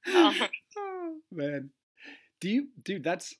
um, 0.15 0.35
Oh, 0.77 1.17
man. 1.31 1.69
Do 2.41 2.49
you, 2.49 2.67
dude, 2.83 3.03
that's, 3.03 3.33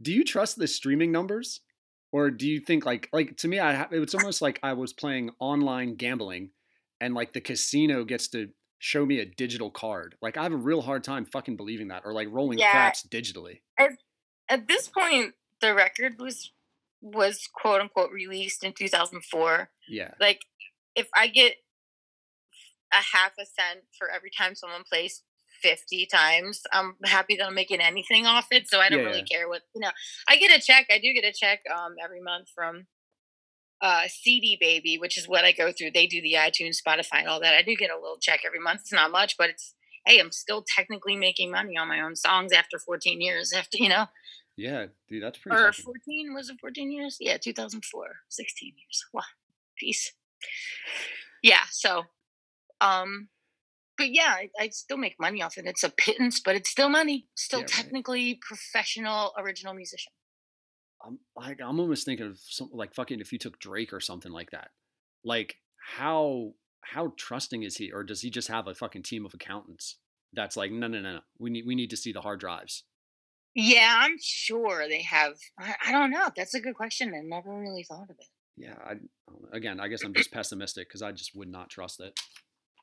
do 0.00 0.12
you 0.12 0.24
trust 0.24 0.58
the 0.58 0.66
streaming 0.66 1.12
numbers? 1.12 1.60
Or 2.12 2.30
do 2.30 2.46
you 2.46 2.60
think 2.60 2.86
like, 2.86 3.08
like 3.12 3.36
to 3.38 3.48
me, 3.48 3.58
I, 3.58 3.86
it's 3.90 4.14
almost 4.14 4.40
like 4.40 4.60
I 4.62 4.74
was 4.74 4.92
playing 4.92 5.30
online 5.40 5.96
gambling 5.96 6.50
and 7.00 7.12
like 7.12 7.32
the 7.32 7.40
casino 7.40 8.04
gets 8.04 8.28
to 8.28 8.50
show 8.84 9.06
me 9.06 9.18
a 9.18 9.24
digital 9.24 9.70
card. 9.70 10.14
Like 10.20 10.36
I 10.36 10.42
have 10.42 10.52
a 10.52 10.58
real 10.58 10.82
hard 10.82 11.02
time 11.04 11.24
fucking 11.24 11.56
believing 11.56 11.88
that 11.88 12.02
or 12.04 12.12
like 12.12 12.28
rolling 12.30 12.58
Yeah. 12.58 12.70
craps 12.70 13.02
digitally. 13.06 13.60
at 14.50 14.68
this 14.68 14.88
point, 14.88 15.34
the 15.62 15.74
record 15.74 16.18
was 16.20 16.52
was 17.00 17.48
quote 17.50 17.80
unquote 17.80 18.10
released 18.12 18.62
in 18.62 18.74
2004. 18.74 19.70
Yeah. 19.88 20.10
Like, 20.20 20.40
if 20.94 21.08
I 21.16 21.28
get 21.28 21.54
a 22.92 22.96
half 22.96 23.32
a 23.38 23.46
cent 23.46 23.84
for 23.98 24.10
every 24.10 24.30
time 24.30 24.54
someone 24.54 24.84
plays 24.84 25.22
50 25.62 26.06
times, 26.06 26.62
I'm 26.72 26.96
happy 27.04 27.36
that 27.36 27.46
I'm 27.46 27.54
making 27.54 27.80
anything 27.80 28.26
off 28.26 28.48
it. 28.50 28.68
So 28.68 28.80
I 28.80 28.90
don't 28.90 29.00
Yeah, 29.00 29.06
really 29.06 29.22
care 29.22 29.48
what 29.48 29.62
you 29.74 29.80
know. 29.80 29.90
I 30.28 30.36
get 30.36 30.56
a 30.56 30.60
check. 30.62 30.86
I 30.90 30.98
do 30.98 31.12
get 31.14 31.24
a 31.24 31.32
check 31.32 31.60
um 31.74 31.94
every 32.02 32.20
month 32.20 32.48
from 32.54 32.86
uh 33.80 34.02
CD 34.08 34.56
Baby, 34.60 34.96
which 34.98 35.18
is 35.18 35.28
what 35.28 35.44
I 35.44 35.52
go 35.52 35.72
through. 35.72 35.90
They 35.92 36.06
do 36.06 36.20
the 36.22 36.34
iTunes, 36.34 36.76
Spotify, 36.86 37.20
and 37.20 37.28
all 37.28 37.40
that. 37.40 37.54
I 37.54 37.62
do 37.62 37.74
get 37.76 37.90
a 37.90 37.96
little 38.00 38.18
check 38.20 38.40
every 38.46 38.60
month. 38.60 38.80
It's 38.82 38.92
not 38.92 39.10
much, 39.10 39.36
but 39.36 39.50
it's 39.50 39.74
hey, 40.06 40.18
I'm 40.18 40.32
still 40.32 40.64
technically 40.76 41.16
making 41.16 41.50
money 41.50 41.76
on 41.78 41.88
my 41.88 42.00
own 42.00 42.14
songs 42.16 42.52
after 42.52 42.78
14 42.78 43.20
years. 43.20 43.52
After 43.56 43.78
you 43.78 43.88
know, 43.88 44.06
Yeah, 44.56 44.86
dude, 45.08 45.22
that's 45.22 45.38
pretty 45.38 45.56
or 45.56 45.72
fucking- 45.72 45.84
14 45.84 46.34
was 46.34 46.50
it 46.50 46.56
14 46.60 46.92
years 46.92 47.16
yeah 47.20 47.36
2004 47.38 48.06
16 48.28 48.72
years 48.76 49.04
wow 49.12 49.22
peace 49.78 50.12
yeah 51.42 51.62
so 51.70 52.02
um 52.80 53.28
but 53.98 54.10
yeah 54.10 54.34
I, 54.36 54.50
I 54.60 54.68
still 54.68 54.96
make 54.96 55.18
money 55.18 55.42
off 55.42 55.58
it 55.58 55.66
it's 55.66 55.82
a 55.82 55.90
pittance 55.90 56.40
but 56.40 56.54
it's 56.56 56.70
still 56.70 56.88
money 56.88 57.26
still 57.34 57.60
Yeah, 57.60 57.64
right. 57.64 57.72
technically 57.72 58.38
professional 58.46 59.32
original 59.38 59.74
musician 59.74 60.12
I'm 61.06 61.18
like 61.36 61.60
I'm 61.60 61.80
almost 61.80 62.04
thinking 62.04 62.26
of 62.26 62.38
something 62.38 62.76
like 62.76 62.94
fucking 62.94 63.20
if 63.20 63.32
you 63.32 63.38
took 63.38 63.58
Drake 63.58 63.92
or 63.92 64.00
something 64.00 64.32
like 64.32 64.50
that. 64.50 64.68
Like 65.24 65.56
how 65.78 66.52
how 66.82 67.12
trusting 67.16 67.62
is 67.62 67.76
he, 67.76 67.90
or 67.92 68.02
does 68.04 68.20
he 68.22 68.30
just 68.30 68.48
have 68.48 68.66
a 68.68 68.74
fucking 68.74 69.02
team 69.02 69.24
of 69.24 69.34
accountants 69.34 69.96
that's 70.32 70.56
like 70.56 70.70
no 70.72 70.86
no 70.88 71.00
no 71.00 71.12
no 71.14 71.20
we 71.38 71.48
need 71.50 71.64
we 71.66 71.74
need 71.74 71.90
to 71.90 71.96
see 71.96 72.12
the 72.12 72.20
hard 72.20 72.40
drives. 72.40 72.82
yeah 73.54 73.98
i'm 74.00 74.16
sure 74.20 74.86
they 74.88 75.00
have 75.02 75.34
i, 75.58 75.74
I 75.86 75.92
don't 75.92 76.10
know 76.10 76.28
that's 76.36 76.54
a 76.54 76.60
good 76.60 76.74
question 76.74 77.14
i 77.14 77.20
never 77.22 77.56
really 77.58 77.84
thought 77.84 78.10
of 78.10 78.16
it 78.18 78.26
Yeah, 78.56 78.74
I 78.84 78.94
again 79.56 79.78
I 79.80 79.88
guess 79.88 80.02
I'm 80.04 80.12
just 80.14 80.32
pessimistic 80.32 80.88
because 80.88 81.02
I 81.02 81.12
just 81.12 81.34
would 81.36 81.48
not 81.48 81.70
trust 81.70 82.00
it. 82.00 82.18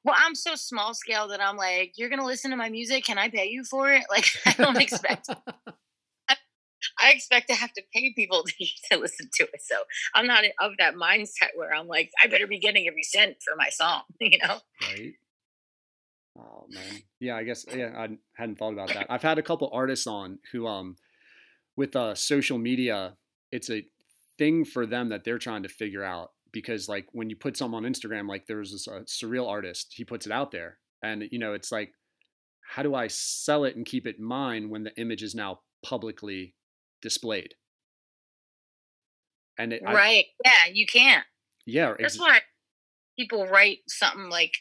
well 0.06 0.16
i'm 0.18 0.34
so 0.36 0.56
small 0.56 0.94
scale 0.94 1.28
that 1.28 1.42
i'm 1.42 1.58
like 1.58 1.94
you're 1.98 2.10
gonna 2.10 2.26
listen 2.26 2.52
to 2.52 2.58
my 2.58 2.70
music 2.70 3.04
can 3.04 3.18
i 3.18 3.30
pay 3.30 3.48
you 3.50 3.64
for 3.64 3.92
it 3.92 4.04
like 4.10 4.26
i 4.46 4.54
don't 4.54 4.82
expect 4.82 5.28
I 7.02 7.12
expect 7.12 7.50
to 7.50 7.56
have 7.56 7.74
to 7.74 7.82
pay 7.94 8.14
people 8.14 8.44
to, 8.48 8.66
to 8.92 9.00
listen 9.00 9.30
to 9.34 9.44
it. 9.44 9.62
So 9.62 9.76
I'm 10.14 10.28
not 10.28 10.44
of 10.60 10.74
that 10.80 10.96
mindset 10.96 11.50
where 11.56 11.74
I'm 11.74 11.88
like, 11.88 12.12
I 12.24 12.28
better 12.28 12.48
be 12.48 12.60
getting 12.60 12.88
every 12.88 13.04
cent 13.04 13.38
for 13.44 13.56
my 13.56 13.70
song, 13.70 14.02
you 14.20 14.38
know? 14.44 14.60
right? 14.82 15.14
Oh 16.38 16.66
man, 16.70 17.02
yeah. 17.20 17.36
I 17.36 17.44
guess 17.44 17.66
yeah. 17.74 17.92
I 17.98 18.08
hadn't 18.34 18.58
thought 18.58 18.74
about 18.74 18.94
that. 18.94 19.08
I've 19.10 19.22
had 19.22 19.38
a 19.38 19.44
couple 19.44 19.70
artists 19.74 20.08
on 20.08 20.40
who, 20.52 20.68
um, 20.68 20.96
with 21.76 21.96
uh, 21.96 22.16
social 22.16 22.58
media, 22.58 23.16
it's 23.52 23.70
a 23.70 23.86
thing 24.38 24.66
for 24.66 24.86
them 24.86 25.10
that 25.10 25.24
they're 25.24 25.38
trying 25.38 25.64
to 25.64 25.70
figure 25.70 26.04
out 26.04 26.32
because 26.52 26.88
like 26.88 27.08
when 27.12 27.30
you 27.30 27.36
put 27.36 27.58
something 27.58 27.78
on 27.78 27.84
Instagram, 27.84 28.28
like 28.28 28.46
there's 28.48 28.72
this 28.72 28.88
uh, 28.88 29.02
surreal 29.06 29.48
artist, 29.48 29.94
he 29.96 30.04
puts 30.04 30.26
it 30.26 30.32
out 30.32 30.52
there, 30.52 30.78
and 31.04 31.24
you 31.32 31.40
know 31.40 31.54
it's 31.54 31.72
like, 31.72 31.94
how 32.62 32.84
do 32.84 32.96
I 32.96 33.08
sell 33.08 33.66
it 33.66 33.76
and 33.76 33.86
keep 33.86 34.08
it 34.08 34.20
mine 34.20 34.70
when 34.70 34.84
the 34.84 34.96
image 34.98 35.24
is 35.24 35.36
now 35.36 35.60
publicly 35.84 36.56
displayed? 37.02 37.56
And 39.58 39.74
it, 39.74 39.84
I- 39.86 39.94
right. 39.94 40.26
Yeah, 40.44 40.72
you 40.74 40.86
can't. 40.86 41.26
yeah, 41.66 41.94
That's 42.00 42.16
ex- 42.16 42.20
why 42.20 42.40
people 43.18 43.48
write 43.48 43.80
something 43.88 44.30
like 44.30 44.54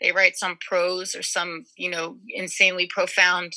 they 0.00 0.12
write 0.12 0.36
some 0.36 0.58
prose 0.66 1.14
or 1.14 1.22
some, 1.22 1.64
you 1.76 1.90
know, 1.90 2.18
insanely 2.28 2.86
profound 2.86 3.52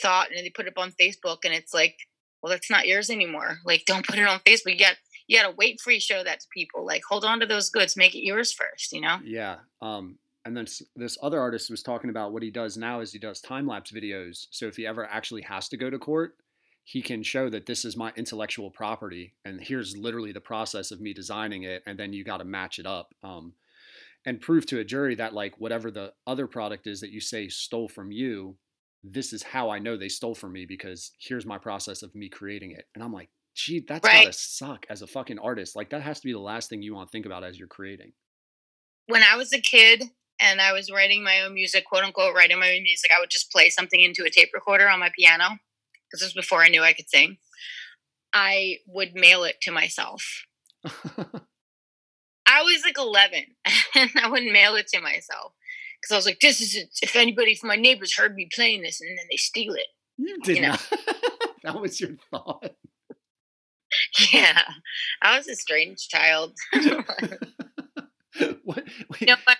thought 0.00 0.28
and 0.30 0.38
they 0.44 0.50
put 0.50 0.66
it 0.66 0.74
up 0.76 0.82
on 0.82 0.92
Facebook 0.92 1.38
and 1.44 1.52
it's 1.52 1.74
like, 1.74 1.96
well, 2.42 2.50
that's 2.50 2.70
not 2.70 2.86
yours 2.86 3.10
anymore. 3.10 3.58
Like, 3.64 3.84
don't 3.86 4.06
put 4.06 4.18
it 4.18 4.26
on 4.26 4.40
Facebook. 4.40 4.72
You 4.72 4.78
got 4.78 4.96
you 5.28 5.38
got 5.40 5.48
to 5.48 5.54
wait 5.56 5.78
before 5.78 5.92
you 5.92 6.00
show 6.00 6.22
that 6.24 6.40
to 6.40 6.46
people. 6.52 6.84
Like, 6.84 7.02
hold 7.08 7.24
on 7.24 7.40
to 7.40 7.46
those 7.46 7.70
goods, 7.70 7.96
make 7.96 8.14
it 8.14 8.24
yours 8.24 8.52
first. 8.52 8.92
You 8.92 9.00
know? 9.00 9.18
Yeah. 9.24 9.56
Um, 9.80 10.18
and 10.44 10.56
then 10.56 10.66
this 10.96 11.16
other 11.22 11.40
artist 11.40 11.70
was 11.70 11.82
talking 11.82 12.10
about 12.10 12.32
what 12.32 12.42
he 12.42 12.50
does 12.50 12.76
now 12.76 13.00
is 13.00 13.12
he 13.12 13.18
does 13.20 13.40
time 13.40 13.66
lapse 13.66 13.92
videos. 13.92 14.46
So 14.50 14.66
if 14.66 14.76
he 14.76 14.86
ever 14.86 15.06
actually 15.06 15.42
has 15.42 15.68
to 15.68 15.76
go 15.76 15.88
to 15.90 15.98
court, 15.98 16.34
he 16.84 17.02
can 17.02 17.22
show 17.22 17.48
that 17.48 17.66
this 17.66 17.84
is 17.84 17.96
my 17.96 18.12
intellectual 18.16 18.70
property, 18.70 19.34
and 19.44 19.60
here's 19.60 19.96
literally 19.96 20.32
the 20.32 20.40
process 20.40 20.90
of 20.90 21.00
me 21.00 21.12
designing 21.12 21.62
it, 21.62 21.82
and 21.86 21.98
then 21.98 22.12
you 22.12 22.24
got 22.24 22.38
to 22.38 22.44
match 22.44 22.78
it 22.78 22.86
up. 22.86 23.14
Um, 23.22 23.54
and 24.24 24.40
prove 24.40 24.66
to 24.66 24.78
a 24.78 24.84
jury 24.84 25.16
that 25.16 25.34
like 25.34 25.58
whatever 25.58 25.90
the 25.90 26.12
other 26.26 26.46
product 26.46 26.86
is 26.86 27.00
that 27.00 27.10
you 27.10 27.20
say 27.20 27.48
stole 27.48 27.88
from 27.88 28.12
you, 28.12 28.56
this 29.02 29.32
is 29.32 29.42
how 29.42 29.70
I 29.70 29.80
know 29.80 29.96
they 29.96 30.08
stole 30.08 30.34
from 30.34 30.52
me 30.52 30.64
because 30.64 31.10
here's 31.18 31.44
my 31.44 31.58
process 31.58 32.02
of 32.02 32.14
me 32.14 32.28
creating 32.28 32.70
it. 32.70 32.86
And 32.94 33.02
I'm 33.02 33.12
like, 33.12 33.30
gee, 33.54 33.80
that's 33.80 34.06
Right. 34.06 34.22
gotta 34.22 34.32
suck 34.32 34.86
as 34.88 35.02
a 35.02 35.08
fucking 35.08 35.40
artist. 35.40 35.74
Like 35.74 35.90
that 35.90 36.02
has 36.02 36.20
to 36.20 36.26
be 36.26 36.32
the 36.32 36.38
last 36.38 36.70
thing 36.70 36.82
you 36.82 36.94
want 36.94 37.08
to 37.08 37.12
think 37.12 37.26
about 37.26 37.42
as 37.44 37.58
you're 37.58 37.68
creating. 37.68 38.12
when 39.06 39.24
I 39.24 39.34
was 39.36 39.52
a 39.52 39.60
kid 39.60 40.04
and 40.38 40.60
I 40.60 40.72
was 40.72 40.90
writing 40.90 41.24
my 41.24 41.40
own 41.40 41.54
music, 41.54 41.84
quote 41.84 42.04
unquote, 42.04 42.34
writing 42.36 42.60
my 42.60 42.72
own 42.76 42.84
music, 42.84 43.10
I 43.14 43.18
would 43.18 43.30
just 43.30 43.50
play 43.50 43.68
something 43.68 44.00
into 44.00 44.24
a 44.24 44.30
tape 44.30 44.50
recorder 44.54 44.88
on 44.88 45.00
my 45.00 45.10
piano 45.18 45.58
because 46.12 46.20
this 46.20 46.34
was 46.34 46.44
before 46.44 46.62
I 46.62 46.68
knew 46.68 46.82
I 46.82 46.92
could 46.92 47.08
sing. 47.08 47.38
I 48.34 48.78
would 48.86 49.14
mail 49.14 49.44
it 49.44 49.56
to 49.62 49.72
myself. 49.72 50.44
I 50.84 52.62
was 52.62 52.82
like 52.84 52.98
11 52.98 53.44
and 53.94 54.10
I 54.22 54.28
would 54.28 54.44
mail 54.44 54.74
it 54.74 54.88
to 54.88 55.00
myself 55.00 55.52
because 56.00 56.12
I 56.12 56.16
was 56.16 56.26
like, 56.26 56.40
this 56.40 56.60
is 56.60 56.74
it. 56.74 56.88
if 57.02 57.16
anybody 57.16 57.54
from 57.54 57.68
my 57.68 57.76
neighbors 57.76 58.16
heard 58.16 58.34
me 58.34 58.48
playing 58.52 58.82
this 58.82 59.00
and 59.00 59.16
then 59.16 59.26
they 59.30 59.36
steal 59.36 59.74
it. 59.74 59.86
You 60.18 60.38
did 60.42 60.60
know. 60.62 60.68
not. 60.68 60.92
that 61.64 61.80
was 61.80 62.00
your 62.00 62.10
thought. 62.30 62.74
Yeah, 64.32 64.62
I 65.22 65.36
was 65.36 65.48
a 65.48 65.54
strange 65.54 66.08
child. 66.08 66.54
what? 66.72 68.56
Wait, 68.64 69.20
you 69.20 69.26
know 69.26 69.36
what? 69.44 69.58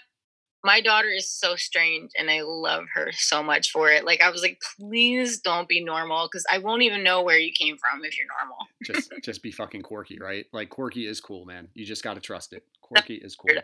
My 0.65 0.81
daughter 0.81 1.09
is 1.09 1.29
so 1.31 1.57
strange 1.57 2.13
and 2.17 2.31
I 2.31 2.43
love 2.43 2.85
her 2.95 3.11
so 3.13 3.43
much 3.43 3.71
for 3.73 3.91
it. 3.91 4.05
Like 4.05 4.23
I 4.23 4.31
was 4.31 4.43
like, 4.43 4.61
please 4.79 5.41
don't 5.41 5.69
be 5.69 5.83
normal 5.85 6.29
because 6.31 6.45
I 6.51 6.59
won't 6.59 6.83
even 6.83 7.03
know 7.03 7.23
where 7.23 7.39
you 7.39 7.53
came 7.53 7.77
from 7.79 8.05
if 8.05 8.17
you're 8.17 8.29
normal. 8.41 8.59
just 8.85 9.13
just 9.25 9.43
be 9.43 9.51
fucking 9.51 9.83
quirky, 9.83 10.19
right? 10.21 10.47
Like 10.53 10.69
quirky 10.71 11.07
is 11.07 11.21
cool, 11.21 11.45
man. 11.45 11.69
You 11.75 11.85
just 11.85 12.05
got 12.05 12.15
to 12.15 12.21
trust 12.21 12.53
it. 12.53 12.65
Quirky 12.81 13.15
is 13.17 13.35
cool. 13.35 13.55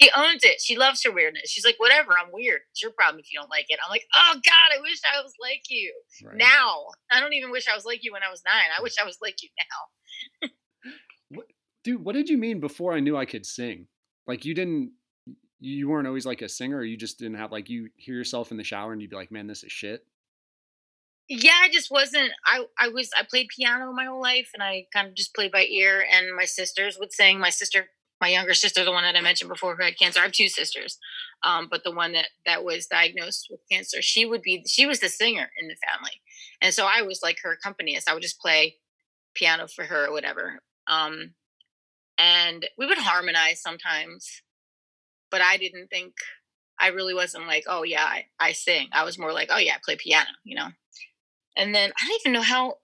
She 0.00 0.10
owns 0.16 0.44
it. 0.44 0.60
She 0.60 0.76
loves 0.76 1.02
her 1.02 1.10
weirdness. 1.10 1.50
She's 1.50 1.64
like, 1.64 1.74
whatever, 1.78 2.12
I'm 2.12 2.30
weird. 2.32 2.60
It's 2.70 2.80
your 2.80 2.92
problem 2.92 3.18
if 3.18 3.32
you 3.32 3.40
don't 3.40 3.50
like 3.50 3.66
it. 3.68 3.80
I'm 3.84 3.90
like, 3.90 4.04
oh 4.14 4.34
God, 4.34 4.78
I 4.78 4.80
wish 4.80 5.00
I 5.04 5.20
was 5.22 5.32
like 5.42 5.62
you 5.70 5.92
Right? 6.24 6.36
now. 6.36 6.84
I 7.10 7.18
don't 7.18 7.32
even 7.32 7.50
wish 7.50 7.66
I 7.66 7.74
was 7.74 7.84
like 7.84 8.04
you 8.04 8.12
when 8.12 8.22
I 8.22 8.30
was 8.30 8.42
nine. 8.46 8.66
I 8.78 8.80
wish 8.80 8.94
I 9.00 9.04
was 9.04 9.18
like 9.20 9.42
you 9.42 9.48
now. 10.42 10.48
Dude, 11.84 12.04
what 12.04 12.14
did 12.14 12.28
you 12.28 12.38
mean 12.38 12.60
before 12.60 12.92
I 12.92 13.00
knew 13.00 13.16
I 13.16 13.24
could 13.24 13.46
sing? 13.46 13.86
Like 14.26 14.44
you 14.44 14.54
didn't 14.54 14.92
you 15.60 15.88
weren't 15.88 16.06
always 16.06 16.26
like 16.26 16.42
a 16.42 16.48
singer 16.48 16.82
you 16.84 16.96
just 16.96 17.18
didn't 17.18 17.36
have 17.36 17.52
like 17.52 17.68
you 17.68 17.88
hear 17.96 18.14
yourself 18.14 18.50
in 18.50 18.56
the 18.56 18.64
shower 18.64 18.92
and 18.92 19.00
you'd 19.00 19.10
be 19.10 19.16
like, 19.16 19.30
"Man, 19.30 19.46
this 19.46 19.64
is 19.64 19.72
shit." 19.72 20.04
Yeah, 21.28 21.58
I 21.60 21.68
just 21.68 21.90
wasn't. 21.90 22.30
I 22.46 22.64
I 22.78 22.88
was. 22.88 23.10
I 23.18 23.22
played 23.22 23.48
piano 23.54 23.92
my 23.92 24.06
whole 24.06 24.20
life, 24.20 24.50
and 24.54 24.62
I 24.62 24.86
kind 24.92 25.06
of 25.08 25.14
just 25.14 25.34
played 25.34 25.52
by 25.52 25.64
ear. 25.64 26.04
And 26.10 26.34
my 26.34 26.46
sisters 26.46 26.96
would 26.98 27.12
sing. 27.12 27.38
My 27.38 27.50
sister, 27.50 27.88
my 28.20 28.28
younger 28.28 28.54
sister, 28.54 28.82
the 28.82 28.92
one 28.92 29.04
that 29.04 29.16
I 29.16 29.20
mentioned 29.20 29.50
before, 29.50 29.76
who 29.76 29.82
had 29.82 29.98
cancer. 29.98 30.20
I 30.20 30.24
have 30.24 30.32
two 30.32 30.48
sisters, 30.48 30.98
um, 31.42 31.68
but 31.70 31.84
the 31.84 31.92
one 31.92 32.12
that 32.12 32.28
that 32.46 32.64
was 32.64 32.86
diagnosed 32.86 33.48
with 33.50 33.60
cancer, 33.70 34.00
she 34.00 34.24
would 34.24 34.40
be. 34.40 34.64
She 34.66 34.86
was 34.86 35.00
the 35.00 35.10
singer 35.10 35.50
in 35.60 35.68
the 35.68 35.76
family, 35.76 36.22
and 36.62 36.72
so 36.72 36.86
I 36.86 37.02
was 37.02 37.20
like 37.22 37.40
her 37.42 37.52
accompanist. 37.52 38.08
I 38.08 38.14
would 38.14 38.22
just 38.22 38.40
play 38.40 38.76
piano 39.34 39.68
for 39.68 39.84
her 39.84 40.06
or 40.06 40.12
whatever. 40.12 40.60
Um, 40.86 41.34
and 42.16 42.66
we 42.76 42.86
would 42.86 42.98
harmonize 42.98 43.60
sometimes, 43.60 44.42
but 45.30 45.40
I 45.40 45.56
didn't 45.56 45.88
think. 45.88 46.14
I 46.80 46.88
really 46.88 47.14
wasn't 47.14 47.48
like, 47.48 47.64
oh 47.66 47.82
yeah, 47.82 48.04
I, 48.04 48.26
I 48.38 48.52
sing. 48.52 48.88
I 48.92 49.04
was 49.04 49.18
more 49.18 49.32
like, 49.32 49.48
oh 49.52 49.58
yeah, 49.58 49.74
I 49.74 49.78
play 49.84 49.96
piano, 49.96 50.28
you 50.44 50.54
know 50.56 50.68
And 51.56 51.74
then 51.74 51.90
I 52.00 52.06
don't 52.06 52.20
even 52.20 52.32
know 52.32 52.42
how. 52.42 52.74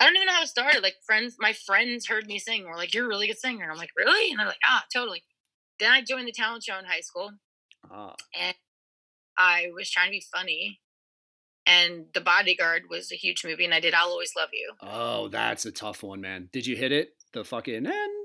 I 0.00 0.06
don't 0.06 0.16
even 0.16 0.26
know 0.26 0.32
how 0.34 0.42
it 0.42 0.48
started. 0.48 0.82
Like 0.82 0.96
friends, 1.06 1.36
my 1.38 1.52
friends 1.52 2.06
heard 2.06 2.26
me 2.26 2.38
sing. 2.38 2.64
Were 2.66 2.76
like, 2.76 2.94
"You're 2.94 3.04
a 3.06 3.08
really 3.08 3.26
good 3.28 3.38
singer." 3.38 3.62
And 3.62 3.72
I'm 3.72 3.78
like, 3.78 3.90
"Really?" 3.96 4.30
And 4.30 4.38
they're 4.38 4.46
like, 4.46 4.58
"Ah, 4.66 4.84
totally." 4.92 5.22
Then 5.78 5.92
I 5.92 6.02
joined 6.02 6.28
the 6.28 6.32
talent 6.32 6.64
show 6.64 6.78
in 6.78 6.84
high 6.86 7.00
school, 7.00 7.30
Ah, 7.90 8.14
and 8.38 8.54
I 9.36 9.68
was 9.74 9.90
trying 9.90 10.06
to 10.08 10.12
be 10.12 10.24
funny. 10.32 10.80
And 11.66 12.06
The 12.14 12.20
Bodyguard 12.20 12.84
was 12.90 13.10
a 13.12 13.16
huge 13.16 13.44
movie, 13.44 13.64
and 13.64 13.74
I 13.74 13.80
did 13.80 13.94
"I'll 13.94 14.08
Always 14.10 14.32
Love 14.36 14.50
You." 14.52 14.72
oh, 14.82 15.28
that's 15.28 15.64
a 15.66 15.72
tough 15.72 16.02
one, 16.02 16.20
man. 16.20 16.48
Did 16.52 16.66
you 16.66 16.76
hit 16.76 16.92
it? 16.92 17.10
The 17.32 17.44
fucking 17.44 17.74
and 17.74 17.86
like. 17.86 18.23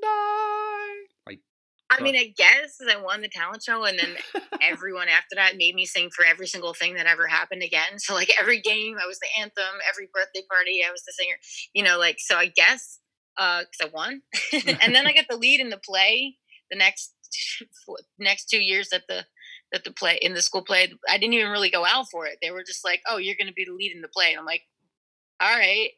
I 1.92 2.02
mean, 2.02 2.16
I 2.16 2.34
guess 2.38 2.80
I 2.88 3.02
won 3.02 3.22
the 3.22 3.30
talent 3.30 3.64
show, 3.64 3.84
and 3.84 3.98
then 3.98 4.16
everyone 4.62 5.08
after 5.08 5.36
that 5.36 5.58
made 5.58 5.74
me 5.76 5.86
sing 5.86 6.10
for 6.16 6.24
every 6.24 6.48
single 6.48 6.74
thing 6.74 6.96
that 6.96 7.08
ever 7.08 7.26
happened 7.28 7.64
again. 7.64 7.98
So 7.98 8.14
like 8.14 8.32
every 8.40 8.62
game, 8.62 8.98
I 9.02 9.08
was 9.08 9.20
the 9.20 9.42
anthem. 9.42 9.80
Every 9.90 10.08
birthday 10.14 10.44
party, 10.50 10.84
I 10.88 10.92
was 10.92 11.04
the 11.04 11.14
singer. 11.14 11.36
You 11.74 11.84
know, 11.84 11.98
like 11.98 12.18
so. 12.20 12.36
I 12.36 12.48
guess 12.48 13.00
uh, 13.38 13.62
because 13.62 13.92
I 13.92 13.96
won, 13.96 14.22
and 14.82 14.96
then 14.96 15.08
I 15.08 15.14
got 15.14 15.26
the 15.30 15.38
lead 15.42 15.60
in 15.60 15.70
the 15.70 15.78
play. 15.84 16.36
The 16.70 16.78
next 16.78 17.14
next 18.20 18.46
two 18.50 18.60
years 18.60 18.90
that 18.90 19.04
the 19.08 19.26
that 19.72 19.84
the 19.84 19.92
play 19.92 20.20
in 20.22 20.34
the 20.34 20.42
school 20.42 20.64
play, 20.64 20.92
I 21.10 21.18
didn't 21.18 21.34
even 21.34 21.52
really 21.52 21.70
go 21.72 21.86
out 21.86 22.06
for 22.12 22.28
it. 22.28 22.38
They 22.42 22.52
were 22.52 22.64
just 22.64 22.86
like, 22.86 23.02
"Oh, 23.08 23.18
you're 23.18 23.36
going 23.36 23.48
to 23.48 23.54
be 23.54 23.66
the 23.66 23.74
lead 23.74 23.94
in 23.96 24.02
the 24.02 24.08
play," 24.08 24.32
and 24.32 24.40
I'm 24.40 24.46
like, 24.46 24.64
"All 25.40 25.56
right." 25.56 25.90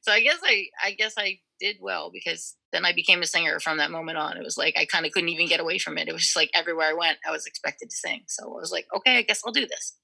So 0.00 0.12
I 0.12 0.20
guess 0.20 0.38
I 0.42 0.66
I 0.82 0.92
guess 0.92 1.14
I 1.18 1.40
did 1.60 1.76
well 1.80 2.10
because 2.12 2.56
then 2.72 2.84
I 2.84 2.92
became 2.92 3.20
a 3.22 3.26
singer 3.26 3.58
from 3.60 3.78
that 3.78 3.90
moment 3.90 4.16
on. 4.18 4.36
It 4.36 4.44
was 4.44 4.56
like 4.56 4.74
I 4.78 4.84
kind 4.84 5.04
of 5.06 5.12
couldn't 5.12 5.28
even 5.30 5.46
get 5.48 5.60
away 5.60 5.78
from 5.78 5.98
it. 5.98 6.08
It 6.08 6.12
was 6.12 6.22
just 6.22 6.36
like 6.36 6.50
everywhere 6.54 6.88
I 6.88 6.92
went, 6.94 7.18
I 7.26 7.30
was 7.32 7.46
expected 7.46 7.90
to 7.90 7.96
sing. 7.96 8.22
So 8.28 8.44
I 8.44 8.60
was 8.60 8.70
like, 8.72 8.86
okay, 8.96 9.18
I 9.18 9.22
guess 9.22 9.42
I'll 9.44 9.52
do 9.52 9.66
this. 9.66 9.96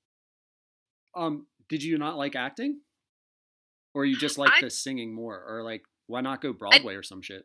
Um, 1.14 1.46
did 1.68 1.82
you 1.82 1.96
not 1.98 2.16
like 2.16 2.34
acting, 2.34 2.80
or 3.94 4.04
you 4.04 4.16
just 4.16 4.38
like 4.38 4.52
I- 4.52 4.60
the 4.62 4.70
singing 4.70 5.14
more, 5.14 5.42
or 5.46 5.62
like 5.62 5.82
why 6.06 6.20
not 6.20 6.40
go 6.40 6.52
Broadway 6.52 6.94
or 6.96 7.02
some 7.02 7.22
shit? 7.22 7.44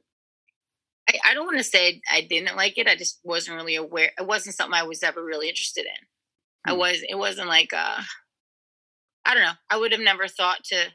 I, 1.10 1.20
I 1.32 1.34
don't 1.34 1.46
want 1.46 1.58
to 1.58 1.64
say 1.64 2.02
I 2.12 2.22
didn't 2.22 2.56
like 2.56 2.78
it. 2.78 2.88
I 2.88 2.96
just 2.96 3.20
wasn't 3.24 3.58
really 3.58 3.76
aware. 3.76 4.12
It 4.20 4.28
wasn't 4.28 4.56
something 4.56 4.74
I 4.80 4.84
was 4.84 5.02
ever 5.02 5.24
really 5.24 5.50
interested 5.50 5.86
in. 5.86 6.08
I 6.66 6.74
Hmm. 6.74 6.80
was. 6.80 7.04
It 7.08 7.16
wasn't 7.18 7.48
like 7.48 7.74
uh, 7.74 8.02
I 9.26 9.34
don't 9.34 9.44
know. 9.44 9.54
I 9.70 9.78
would 9.78 9.92
have 9.92 10.02
never 10.02 10.28
thought 10.28 10.64
to. 10.66 10.88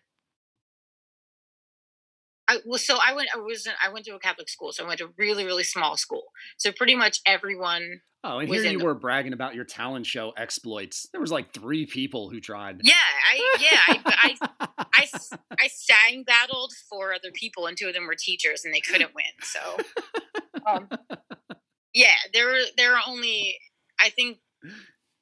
I 2.48 2.58
well, 2.66 2.78
so 2.78 2.98
I 3.04 3.14
went. 3.14 3.28
I 3.34 3.38
was. 3.38 3.66
I 3.82 3.90
went 3.90 4.04
to 4.06 4.14
a 4.14 4.18
Catholic 4.18 4.48
school, 4.48 4.72
so 4.72 4.84
I 4.84 4.88
went 4.88 4.98
to 4.98 5.06
a 5.06 5.10
really, 5.16 5.44
really 5.44 5.64
small 5.64 5.96
school. 5.96 6.24
So 6.58 6.72
pretty 6.72 6.94
much 6.94 7.20
everyone. 7.26 8.00
Oh, 8.22 8.38
and 8.38 8.48
here 8.48 8.64
you 8.64 8.78
the- 8.78 8.84
were 8.84 8.94
bragging 8.94 9.32
about 9.32 9.54
your 9.54 9.64
talent 9.64 10.06
show 10.06 10.32
exploits. 10.36 11.06
There 11.12 11.20
was 11.20 11.30
like 11.30 11.52
three 11.52 11.86
people 11.86 12.30
who 12.30 12.40
tried. 12.40 12.80
Yeah, 12.82 12.94
I 13.32 13.56
yeah. 13.60 13.80
I, 13.88 14.36
I 14.76 14.76
I, 14.94 15.08
I 15.60 15.68
sang 15.68 16.24
battled 16.24 16.72
for 16.88 17.14
other 17.14 17.30
people, 17.32 17.66
and 17.66 17.76
two 17.76 17.88
of 17.88 17.94
them 17.94 18.06
were 18.06 18.16
teachers, 18.18 18.64
and 18.64 18.74
they 18.74 18.80
couldn't 18.80 19.14
win. 19.14 19.24
So, 19.42 19.60
um, 20.66 20.88
yeah, 21.94 22.14
there 22.32 22.46
were 22.46 22.60
there 22.76 22.92
were 22.92 23.00
only 23.06 23.58
I 23.98 24.10
think 24.10 24.38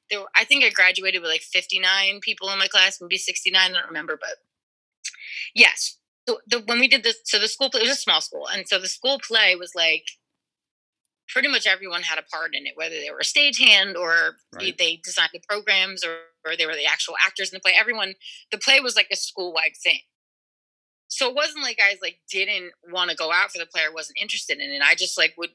there 0.09 0.21
were, 0.21 0.29
I 0.35 0.43
think 0.43 0.63
I 0.63 0.69
graduated 0.69 1.21
with 1.21 1.31
like 1.31 1.41
fifty 1.41 1.79
nine 1.79 2.19
people 2.21 2.49
in 2.49 2.59
my 2.59 2.67
class, 2.67 2.99
maybe 3.01 3.17
sixty 3.17 3.49
nine. 3.51 3.71
I 3.71 3.75
don't 3.75 3.87
remember, 3.87 4.17
but 4.19 4.37
yes. 5.55 5.97
So 6.27 6.39
the, 6.47 6.59
when 6.65 6.79
we 6.79 6.87
did 6.87 7.03
this, 7.03 7.17
so 7.25 7.39
the 7.39 7.47
school 7.47 7.69
play 7.69 7.81
it 7.81 7.83
was 7.83 7.97
a 7.97 8.01
small 8.01 8.21
school, 8.21 8.47
and 8.47 8.67
so 8.67 8.79
the 8.79 8.87
school 8.87 9.19
play 9.19 9.55
was 9.55 9.73
like 9.75 10.05
pretty 11.27 11.47
much 11.47 11.65
everyone 11.65 12.03
had 12.03 12.19
a 12.19 12.23
part 12.23 12.55
in 12.55 12.65
it, 12.67 12.73
whether 12.75 12.95
they 12.95 13.09
were 13.09 13.19
a 13.19 13.23
stagehand 13.23 13.95
or 13.95 14.37
they- 14.59 14.65
Right. 14.65 14.77
they 14.77 14.95
designed 14.97 15.31
the 15.33 15.39
programs 15.39 16.03
or, 16.03 16.19
or 16.45 16.55
they 16.55 16.65
were 16.65 16.75
the 16.75 16.85
actual 16.85 17.15
actors 17.25 17.49
in 17.51 17.55
the 17.55 17.59
play. 17.61 17.73
Everyone, 17.79 18.15
the 18.51 18.57
play 18.57 18.79
was 18.79 18.95
like 18.95 19.07
a 19.11 19.15
school 19.15 19.53
wide 19.53 19.75
thing. 19.81 20.01
So 21.07 21.29
it 21.29 21.35
wasn't 21.35 21.63
like 21.63 21.79
I 21.81 21.97
like 22.01 22.19
didn't 22.29 22.71
want 22.91 23.11
to 23.11 23.15
go 23.15 23.31
out 23.31 23.51
for 23.51 23.59
the 23.59 23.65
play 23.67 23.83
or 23.83 23.93
wasn't 23.93 24.17
interested 24.19 24.59
in 24.59 24.69
it. 24.71 24.81
I 24.81 24.95
just 24.95 25.17
like 25.17 25.35
would, 25.37 25.51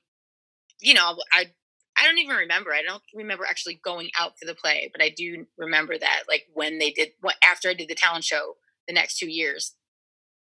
you 0.80 0.94
know, 0.94 1.18
I 1.32 1.50
I 1.96 2.06
don't 2.06 2.18
even 2.18 2.36
remember. 2.36 2.72
I 2.72 2.82
don't 2.82 3.02
remember 3.12 3.44
actually 3.44 3.74
going 3.74 4.10
out 4.18 4.38
for 4.38 4.46
the 4.46 4.54
play, 4.54 4.88
but 4.92 5.02
I 5.02 5.08
do 5.08 5.46
remember 5.56 5.98
that 5.98 6.24
like 6.28 6.46
when 6.54 6.78
they 6.78 6.92
did 6.92 7.10
what 7.20 7.34
after 7.44 7.68
I 7.68 7.74
did 7.74 7.88
the 7.88 7.96
talent 7.96 8.24
show 8.24 8.56
the 8.86 8.94
next 8.94 9.18
two 9.18 9.28
years, 9.28 9.74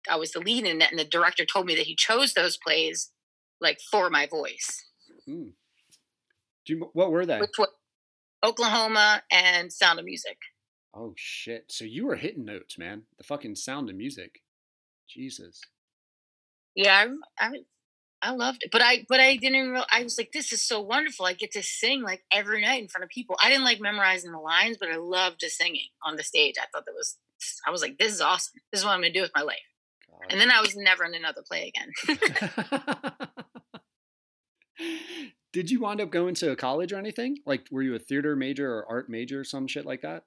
I 0.10 0.16
was 0.18 0.32
the 0.32 0.40
lead 0.40 0.66
in 0.66 0.82
it, 0.82 0.90
and 0.92 1.00
the 1.00 1.06
director 1.06 1.46
told 1.46 1.66
me 1.66 1.76
that 1.76 1.86
he 1.88 1.96
chose 1.96 2.34
those 2.34 2.58
plays 2.58 3.12
like 3.62 3.80
for 3.80 4.10
my 4.10 4.28
voice, 4.28 4.86
Hmm. 5.26 5.50
Do 6.66 6.74
you, 6.74 6.90
what 6.94 7.12
were 7.12 7.26
they? 7.26 7.40
which 7.40 7.58
was 7.58 7.70
Oklahoma 8.44 9.24
and 9.32 9.72
Sound 9.72 10.00
of 10.00 10.06
Music. 10.06 10.38
Oh 10.94 11.14
shit! 11.16 11.66
So 11.72 11.86
you 11.86 12.06
were 12.06 12.16
hitting 12.18 12.46
notes, 12.46 12.78
man. 12.78 13.04
The 13.18 13.24
fucking 13.24 13.56
sound 13.56 13.90
of 13.90 13.96
music. 13.96 14.42
Jesus. 15.10 15.62
Yeah, 16.76 17.06
I, 17.40 17.46
I 17.48 17.52
I 18.22 18.32
loved 18.32 18.64
it, 18.64 18.72
but 18.72 18.82
I 18.82 19.06
but 19.10 19.20
I 19.20 19.36
didn't. 19.36 19.72
Real, 19.72 19.86
I 19.92 20.04
was 20.04 20.18
like, 20.18 20.32
this 20.34 20.54
is 20.54 20.62
so 20.62 20.82
wonderful. 20.82 21.26
I 21.26 21.34
get 21.34 21.52
to 21.54 21.64
sing 21.64 22.04
like 22.04 22.24
every 22.32 22.62
night 22.62 22.82
in 22.82 22.88
front 22.90 23.04
of 23.04 23.10
people. 23.10 23.36
I 23.42 23.50
didn't 23.50 23.66
like 23.66 23.80
memorizing 23.82 24.32
the 24.32 24.40
lines, 24.40 24.78
but 24.80 24.90
I 24.90 24.98
loved 24.98 25.40
just 25.40 25.58
singing 25.58 25.88
on 26.06 26.16
the 26.16 26.24
stage. 26.24 26.56
I 26.58 26.66
thought 26.72 26.86
that 26.86 26.94
was. 26.96 27.18
I 27.68 27.72
was 27.72 27.82
like, 27.82 27.98
this 27.98 28.14
is 28.14 28.22
awesome. 28.22 28.54
This 28.72 28.82
is 28.82 28.86
what 28.86 28.92
I'm 28.92 29.02
gonna 29.02 29.12
do 29.12 29.22
with 29.22 29.32
my 29.36 29.42
life. 29.42 29.58
God. 30.22 30.32
And 30.32 30.40
then 30.40 30.52
I 30.52 30.62
was 30.62 30.76
never 30.76 31.04
in 31.04 31.16
another 31.16 31.42
play 31.48 31.72
again. 31.74 31.92
Did 35.54 35.70
you 35.70 35.82
wind 35.82 36.02
up 36.02 36.10
going 36.10 36.34
to 36.36 36.56
college 36.56 36.92
or 36.92 36.98
anything? 36.98 37.38
Like, 37.46 37.68
were 37.72 37.84
you 37.84 37.94
a 37.94 38.00
theater 38.00 38.36
major 38.36 38.74
or 38.74 38.90
art 38.90 39.10
major 39.10 39.42
or 39.42 39.44
some 39.44 39.68
shit 39.68 39.86
like 39.86 40.02
that? 40.02 40.24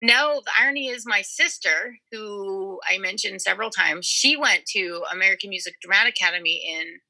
No, 0.00 0.40
the 0.44 0.52
irony 0.60 0.88
is 0.88 1.04
my 1.04 1.22
sister, 1.22 1.96
who 2.12 2.78
I 2.88 2.98
mentioned 2.98 3.42
several 3.42 3.70
times, 3.70 4.06
she 4.06 4.36
went 4.36 4.64
to 4.66 5.02
American 5.12 5.50
Music 5.50 5.74
Dramatic 5.82 6.14
Academy 6.20 6.64
in 6.68 7.00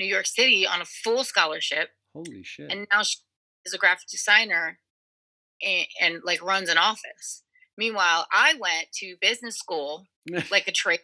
New 0.00 0.06
York 0.06 0.26
City 0.26 0.66
on 0.66 0.80
a 0.80 0.84
full 0.84 1.22
scholarship, 1.22 1.90
Holy 2.12 2.42
shit! 2.42 2.72
and 2.72 2.88
now 2.92 3.04
she 3.04 3.18
is 3.64 3.72
a 3.72 3.78
graphic 3.78 4.08
designer 4.08 4.80
and, 5.62 5.86
and 6.00 6.20
like 6.24 6.42
runs 6.42 6.68
an 6.68 6.78
office. 6.78 7.44
Meanwhile, 7.76 8.26
I 8.32 8.54
went 8.58 8.90
to 8.94 9.16
business 9.20 9.56
school, 9.56 10.06
like 10.50 10.68
a 10.68 10.72
trade 10.72 11.00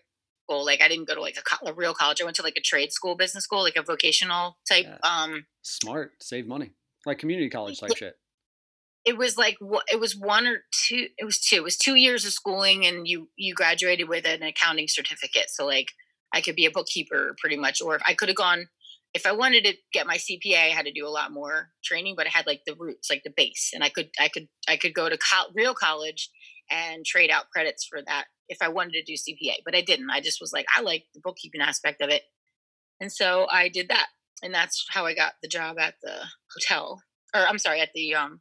school. 0.47 0.65
Like 0.65 0.81
I 0.83 0.89
didn't 0.89 1.09
go 1.09 1.15
to 1.15 1.21
like 1.21 1.37
a, 1.39 1.43
co- 1.43 1.67
a 1.67 1.73
real 1.75 1.95
college. 1.95 2.21
I 2.21 2.25
went 2.25 2.37
to 2.37 2.43
like 2.43 2.57
a 2.57 2.61
trade 2.63 2.93
school, 2.93 3.17
business 3.17 3.45
school, 3.45 3.63
like 3.63 3.77
a 3.77 3.83
vocational 3.83 4.59
type. 4.69 4.87
Yeah. 4.87 4.99
Um, 5.03 5.47
Smart, 5.63 6.13
save 6.23 6.47
money, 6.47 6.71
like 7.07 7.19
community 7.19 7.49
college 7.49 7.81
type 7.81 7.97
shit. 7.97 8.15
it 9.07 9.17
was 9.17 9.37
like 9.37 9.57
it 9.93 10.01
was 10.01 10.17
one 10.17 10.47
or 10.47 10.59
two 10.73 11.09
it 11.19 11.25
was 11.25 11.39
two 11.39 11.57
it 11.57 11.63
was 11.63 11.77
two 11.77 11.95
years 11.95 12.25
of 12.25 12.33
schooling 12.33 12.85
and 12.87 13.07
you 13.09 13.29
you 13.37 13.55
graduated 13.55 14.09
with 14.09 14.27
an 14.27 14.43
accounting 14.43 14.87
certificate 14.89 15.49
so 15.49 15.67
like 15.67 15.89
i 16.35 16.41
could 16.41 16.57
be 16.57 16.65
a 16.67 16.71
bookkeeper 16.71 17.35
pretty 17.39 17.57
much 17.57 17.81
or 17.83 17.97
if 17.97 18.03
i 18.07 18.15
could 18.15 18.29
have 18.29 18.37
gone 18.37 18.67
if 19.13 19.27
i 19.27 19.33
wanted 19.33 19.65
to 19.65 19.75
get 19.93 20.07
my 20.07 20.17
cpa 20.17 20.57
i 20.57 20.69
had 20.75 20.87
to 20.87 20.93
do 20.93 21.07
a 21.07 21.09
lot 21.19 21.33
more 21.33 21.69
training 21.85 22.15
but 22.17 22.27
i 22.27 22.31
had 22.31 22.47
like 22.47 22.63
the 22.67 22.75
roots 22.79 23.11
like 23.11 23.23
the 23.25 23.33
base 23.37 23.71
and 23.75 23.85
i 23.85 23.89
could 23.91 24.09
i 24.19 24.29
could 24.29 24.49
i 24.69 24.77
could 24.77 24.95
go 24.95 25.09
to 25.09 25.19
co- 25.19 25.51
real 25.55 25.75
college 25.75 26.31
and 26.71 27.05
trade 27.05 27.31
out 27.31 27.51
credits 27.51 27.85
for 27.85 28.01
that 28.07 28.25
if 28.49 28.59
i 28.61 28.69
wanted 28.69 28.93
to 28.93 29.03
do 29.03 29.15
cpa 29.15 29.55
but 29.65 29.75
i 29.75 29.81
didn't 29.81 30.11
i 30.11 30.21
just 30.21 30.41
was 30.41 30.53
like 30.53 30.67
i 30.77 30.81
like 30.81 31.05
the 31.15 31.21
bookkeeping 31.21 31.61
aspect 31.61 32.01
of 32.01 32.11
it 32.11 32.23
and 33.01 33.11
so 33.13 33.47
i 33.51 33.69
did 33.69 33.89
that 33.89 34.07
and 34.43 34.55
that's 34.55 34.87
how 34.91 35.05
i 35.07 35.15
got 35.15 35.35
the 35.43 35.49
job 35.49 35.79
at 35.79 35.95
the 36.03 36.17
hotel 36.55 37.03
or 37.35 37.43
i'm 37.47 37.59
sorry 37.59 37.81
at 37.81 37.91
the 37.95 38.15
um 38.15 38.41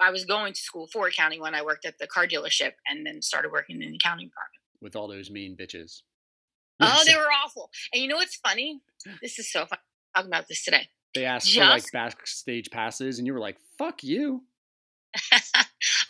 I 0.00 0.10
was 0.10 0.24
going 0.24 0.54
to 0.54 0.58
school 0.58 0.88
for 0.90 1.06
accounting 1.06 1.40
when 1.42 1.54
I 1.54 1.62
worked 1.62 1.84
at 1.84 1.98
the 1.98 2.06
car 2.06 2.26
dealership 2.26 2.72
and 2.88 3.06
then 3.06 3.20
started 3.20 3.52
working 3.52 3.82
in 3.82 3.90
the 3.90 3.96
accounting 3.96 4.28
department. 4.28 4.62
with 4.80 4.96
all 4.96 5.06
those 5.06 5.30
mean 5.30 5.54
bitches. 5.54 6.00
Oh, 6.80 7.02
they 7.06 7.14
were 7.14 7.28
awful. 7.44 7.70
And 7.92 8.02
you 8.02 8.08
know 8.08 8.16
what's 8.16 8.36
funny? 8.36 8.80
This 9.20 9.38
is 9.38 9.52
so 9.52 9.66
fun. 9.66 9.78
Talking 10.16 10.30
about 10.30 10.48
this 10.48 10.64
today. 10.64 10.88
They 11.14 11.26
asked 11.26 11.52
for 11.52 11.60
like 11.60 11.84
backstage 11.92 12.70
passes, 12.70 13.18
and 13.18 13.26
you 13.26 13.34
were 13.34 13.38
like, 13.38 13.58
"Fuck 13.78 14.02
you." 14.02 14.42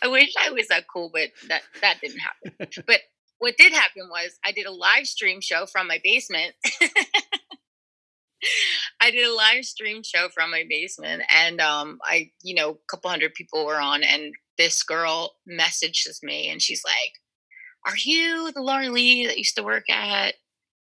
I 0.01 0.07
wish 0.07 0.33
I 0.39 0.51
was 0.51 0.67
that 0.69 0.85
cool, 0.91 1.09
but 1.13 1.29
that 1.49 1.61
that 1.81 1.99
didn't 2.01 2.19
happen. 2.19 2.69
but 2.87 3.01
what 3.39 3.57
did 3.57 3.73
happen 3.73 4.07
was 4.09 4.37
I 4.45 4.51
did 4.51 4.65
a 4.65 4.71
live 4.71 5.05
stream 5.05 5.41
show 5.41 5.65
from 5.65 5.87
my 5.87 5.99
basement. 6.03 6.53
I 9.01 9.11
did 9.11 9.27
a 9.27 9.33
live 9.33 9.65
stream 9.65 10.01
show 10.03 10.29
from 10.33 10.51
my 10.51 10.63
basement, 10.69 11.23
and 11.29 11.59
um, 11.59 11.99
I, 12.03 12.31
you 12.41 12.55
know, 12.55 12.71
a 12.71 12.75
couple 12.89 13.09
hundred 13.09 13.33
people 13.33 13.65
were 13.65 13.79
on, 13.79 14.03
and 14.03 14.33
this 14.57 14.83
girl 14.83 15.35
messages 15.45 16.19
me, 16.23 16.49
and 16.49 16.61
she's 16.61 16.83
like, 16.85 17.13
"Are 17.85 17.97
you 17.97 18.51
the 18.51 18.61
Laura 18.61 18.89
Lee 18.89 19.27
that 19.27 19.37
used 19.37 19.55
to 19.57 19.63
work 19.63 19.89
at 19.89 20.35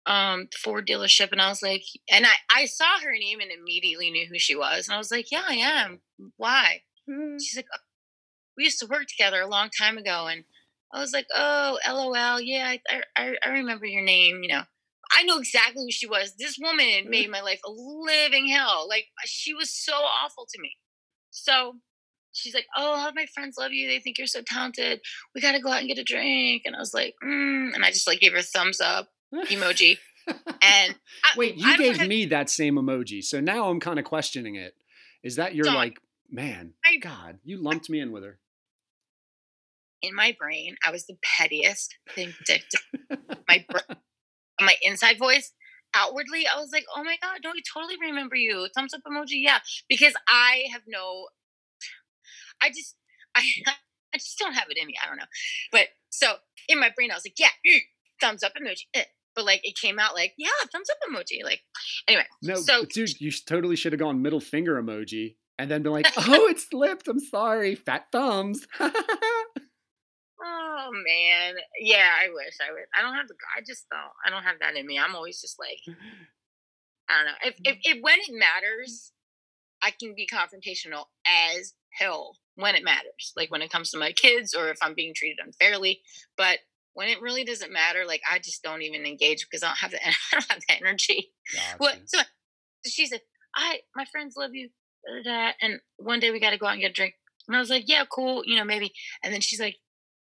um 0.07 0.49
Ford 0.63 0.87
dealership?" 0.87 1.33
And 1.33 1.41
I 1.43 1.49
was 1.49 1.63
like, 1.63 1.83
and 2.11 2.27
I 2.27 2.35
I 2.51 2.67
saw 2.67 2.99
her 3.01 3.13
name 3.13 3.41
and 3.41 3.51
immediately 3.51 4.11
knew 4.11 4.27
who 4.27 4.39
she 4.39 4.57
was, 4.57 4.89
and 4.89 4.95
I 4.95 4.99
was 4.99 5.11
like, 5.11 5.31
"Yeah, 5.31 5.45
I 5.47 5.55
am. 5.55 6.01
Why?" 6.37 6.83
she's 7.41 7.57
like, 7.57 7.67
"Oh, 7.75 7.79
we 8.57 8.65
used 8.65 8.79
to 8.81 8.87
work 8.87 9.07
together 9.07 9.41
a 9.41 9.49
long 9.49 9.69
time 9.79 9.99
ago. 9.99 10.27
And 10.31 10.45
I 10.93 11.01
was 11.01 11.13
like, 11.13 11.27
oh, 11.35 11.79
LOL. 11.89 12.41
Yeah, 12.41 12.75
I, 12.89 13.01
I, 13.17 13.35
I 13.45 13.49
remember 13.51 13.87
your 13.87 14.03
name. 14.05 14.41
You 14.43 14.49
know, 14.49 14.63
I 15.17 15.23
know 15.25 15.39
exactly 15.39 15.85
who 15.85 15.91
she 15.91 16.07
was. 16.07 16.35
This 16.39 16.59
woman 16.61 17.09
made 17.11 17.31
my 17.31 17.41
life 17.41 17.61
a 17.67 17.71
living 17.71 18.49
hell. 18.49 18.87
Like, 18.89 19.07
she 19.27 19.53
was 19.55 19.71
so 19.75 19.93
awful 19.95 20.47
to 20.53 20.61
me. 20.61 20.73
So 21.31 21.77
she's 22.33 22.55
like, 22.55 22.67
"Oh, 22.77 22.95
all 22.97 23.13
my 23.15 23.27
friends 23.35 23.57
love 23.59 23.73
you. 23.73 23.89
They 23.89 23.99
think 24.01 24.17
you're 24.19 24.27
so 24.27 24.41
talented. 24.43 25.01
We 25.35 25.41
got 25.41 25.53
to 25.53 25.61
go 25.61 25.71
out 25.71 25.81
and 25.81 25.89
get 25.89 25.99
a 25.99 26.05
drink." 26.05 26.63
And 26.65 26.75
I 26.75 26.79
was 26.79 26.95
like, 26.95 27.15
mm, 27.23 27.75
and 27.75 27.85
I 27.85 27.91
just 27.91 28.07
like 28.07 28.21
gave 28.21 28.33
her 28.33 28.39
a 28.39 28.43
thumbs 28.43 28.81
up 28.81 29.09
emoji. 29.35 29.99
And 30.27 30.95
I, 31.25 31.31
Wait, 31.37 31.57
you 31.57 31.69
I 31.69 31.77
gave 31.77 31.99
have- 31.99 32.09
me 32.09 32.25
that 32.27 32.49
same 32.49 32.77
emoji, 32.77 33.23
so 33.23 33.39
now 33.41 33.69
I'm 33.69 33.81
kind 33.81 33.99
of 33.99 34.05
questioning 34.07 34.55
it. 34.55 34.75
Is 35.23 35.37
that 35.37 35.55
you're 35.55 35.65
Don't. 35.65 35.75
like, 35.75 36.01
man, 36.31 36.73
I- 36.85 36.97
God, 36.97 37.39
you 37.45 37.63
lumped 37.63 37.91
me 37.91 38.01
in 38.01 38.13
with 38.13 38.23
her? 38.25 38.39
In 40.03 40.15
my 40.15 40.35
brain, 40.39 40.77
I 40.87 40.91
was 40.91 41.07
the 41.07 41.17
pettiest, 41.39 41.95
vindictive. 42.15 42.81
my 43.49 43.65
br- 43.69 43.95
my 44.61 44.75
inside 44.83 45.19
voice, 45.19 45.53
outwardly, 45.95 46.47
I 46.47 46.59
was 46.59 46.71
like, 46.73 46.85
"Oh 46.95 47.03
my 47.05 47.17
god, 47.23 47.39
no, 47.45 47.51
I 47.51 47.61
totally 47.73 47.97
remember 48.01 48.37
you." 48.37 48.69
Thumbs 48.75 48.95
up 48.95 49.01
emoji, 49.07 49.43
yeah, 49.43 49.59
because 49.89 50.15
I 50.29 50.65
have 50.73 50.83
no, 50.87 51.27
I 52.63 52.69
just, 52.69 52.97
I, 53.35 53.43
I 54.15 54.19
just 54.19 54.39
don't 54.39 54.55
have 54.55 54.67
it 54.71 54.79
in 54.81 54.87
me. 54.87 54.95
I 55.03 55.07
don't 55.09 55.19
know, 55.19 55.25
but 55.73 55.89
so 56.11 56.35
in 56.69 56.81
my 56.81 56.91
brain, 56.95 57.11
I 57.11 57.15
was 57.15 57.25
like, 57.27 57.39
"Yeah, 57.39 57.49
mm, 57.69 57.81
thumbs 58.21 58.43
up 58.43 58.53
emoji," 58.55 58.83
eh. 58.95 59.05
but 59.35 59.45
like 59.45 59.61
it 59.65 59.77
came 59.77 59.99
out 59.99 60.15
like, 60.15 60.35
"Yeah, 60.39 60.49
thumbs 60.73 60.89
up 60.91 60.99
emoji." 61.11 61.45
Like, 61.45 61.61
anyway, 62.09 62.27
No, 62.43 62.57
So- 62.57 62.85
dude, 62.85 63.21
you 63.21 63.31
totally 63.31 63.77
should 63.77 63.93
have 63.93 64.01
gone 64.01 64.23
middle 64.23 64.41
finger 64.41 64.81
emoji 64.83 65.37
and 65.59 65.71
then 65.71 65.83
been 65.83 65.93
like, 65.93 66.07
oh, 66.17 66.49
it 66.49 66.61
slipped. 66.61 67.09
I'm 67.09 67.19
sorry. 67.21 67.75
Fat 67.75 68.07
thumbs. 68.13 68.67
Oh 70.43 70.91
man, 70.93 71.55
yeah, 71.81 72.11
I 72.23 72.29
wish 72.33 72.57
I 72.61 72.73
would. 72.73 72.87
I 72.97 73.03
don't 73.03 73.15
have 73.15 73.29
the. 73.29 73.35
I 73.57 73.61
just 73.67 73.87
don't. 73.91 74.01
I 74.25 74.31
don't 74.31 74.45
have 74.45 74.61
that 74.61 74.77
in 74.77 74.87
me. 74.87 74.99
I'm 74.99 75.15
always 75.15 75.41
just 75.41 75.59
like. 75.59 75.81
I 77.09 77.17
don't 77.19 77.27
know. 77.27 77.39
If, 77.45 77.55
if, 77.65 77.77
mm. 77.77 77.81
if 77.85 78.03
when 78.03 78.19
it 78.19 78.33
mm. 78.35 78.41
matters, 78.41 79.13
I 79.83 79.93
can 79.93 80.15
be 80.15 80.27
confrontational 80.27 81.05
as 81.25 81.75
hell 81.93 82.37
when 82.57 82.75
it 82.75 82.85
matters. 82.85 83.33
Like 83.37 83.51
when 83.51 83.63
it 83.63 83.71
comes 83.71 83.91
to 83.91 83.99
my 83.99 84.13
kids 84.13 84.55
or 84.55 84.69
if 84.71 84.79
I'm 84.83 84.95
being 84.95 85.15
treated 85.15 85.39
unfairly. 85.45 86.01
But 86.37 86.59
when 86.95 87.09
it 87.09 87.21
really 87.21 87.45
doesn't 87.45 87.73
matter, 87.73 88.05
like 88.07 88.23
I 88.31 88.39
just 88.39 88.63
don't 88.63 88.83
even 88.83 89.07
engage 89.07 89.47
because 89.49 89.63
I 89.63 89.69
don't 89.69 89.79
have 89.79 89.91
the 89.91 89.99
I 90.07 90.13
don't 90.33 90.51
have 90.51 90.61
the 90.67 90.77
energy. 90.77 91.31
What 91.79 92.01
so 92.07 92.19
she 92.85 93.07
said, 93.07 93.21
I 93.55 93.81
my 93.95 94.05
friends 94.07 94.35
love 94.37 94.55
you. 94.55 94.71
da, 95.25 95.51
And 95.61 95.81
one 95.99 96.21
day 96.21 96.31
we 96.31 96.41
gotta 96.41 96.59
go 96.59 96.67
out 96.67 96.73
and 96.73 96.81
get 96.81 96.91
a 96.91 96.95
drink. 96.95 97.15
And 97.47 97.57
I 97.57 97.61
was 97.61 97.71
like, 97.71 97.89
Yeah, 97.89 98.05
cool, 98.11 98.43
you 98.45 98.57
know, 98.57 98.65
maybe. 98.65 98.93
And 99.23 99.33
then 99.33 99.41
she's 99.41 99.61
like, 99.61 99.77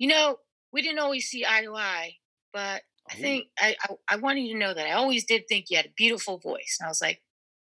you 0.02 0.08
know, 0.08 0.38
we 0.72 0.82
didn't 0.82 0.98
always 0.98 1.26
see 1.26 1.44
eye 1.46 1.62
to 1.62 1.76
eye, 1.76 2.14
but 2.52 2.82
I 3.10 3.14
Oh. 3.14 3.20
think 3.20 3.46
I, 3.58 3.76
I 3.82 3.88
I 4.14 4.16
wanted 4.16 4.42
you 4.42 4.54
to 4.54 4.58
know 4.58 4.74
that 4.74 4.88
I 4.88 4.92
always 4.94 5.24
did 5.24 5.44
think 5.48 5.66
you 5.70 5.76
had 5.76 5.86
a 5.86 5.92
beautiful 5.96 6.38
voice. 6.38 6.76
And 6.80 6.86
I 6.86 6.90
was 6.90 7.00
like, 7.00 7.22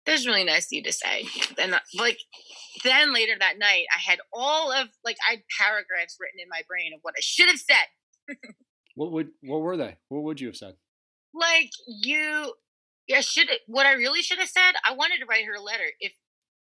that's 0.05 0.26
really 0.26 0.43
nice 0.43 0.65
of 0.68 0.72
you 0.73 0.84
to 0.84 0.93
say. 0.93 1.26
And 1.60 1.76
uh, 1.76 1.80
like 1.95 2.19
then 2.84 3.14
later 3.14 3.34
that 3.39 3.60
night, 3.60 3.85
I 3.95 3.99
had 3.99 4.19
all 4.34 4.72
of 4.72 4.88
like 5.05 5.18
I 5.27 5.34
had 5.34 5.43
paragraphs 5.60 6.18
written 6.19 6.39
in 6.41 6.49
my 6.49 6.64
brain 6.68 6.91
of 6.95 7.01
what 7.03 7.14
I 7.18 7.22
should 7.22 7.49
have 7.49 7.60
said. 7.60 7.88
What 8.95 9.11
would 9.11 9.30
what 9.41 9.61
were 9.61 9.77
they? 9.77 9.97
What 10.10 10.23
would 10.23 10.39
you 10.41 10.47
have 10.47 10.55
said? 10.57 10.76
Like 11.34 11.72
you, 11.88 12.53
yeah, 13.07 13.22
should 13.22 13.49
what 13.68 13.85
I 13.85 13.93
really 13.93 14.22
should 14.23 14.39
have 14.39 14.49
said. 14.49 14.73
I 14.85 14.93
wanted 14.93 15.19
to 15.19 15.26
write 15.26 15.45
her 15.45 15.53
a 15.55 15.61
letter 15.61 15.85
if. 15.99 16.14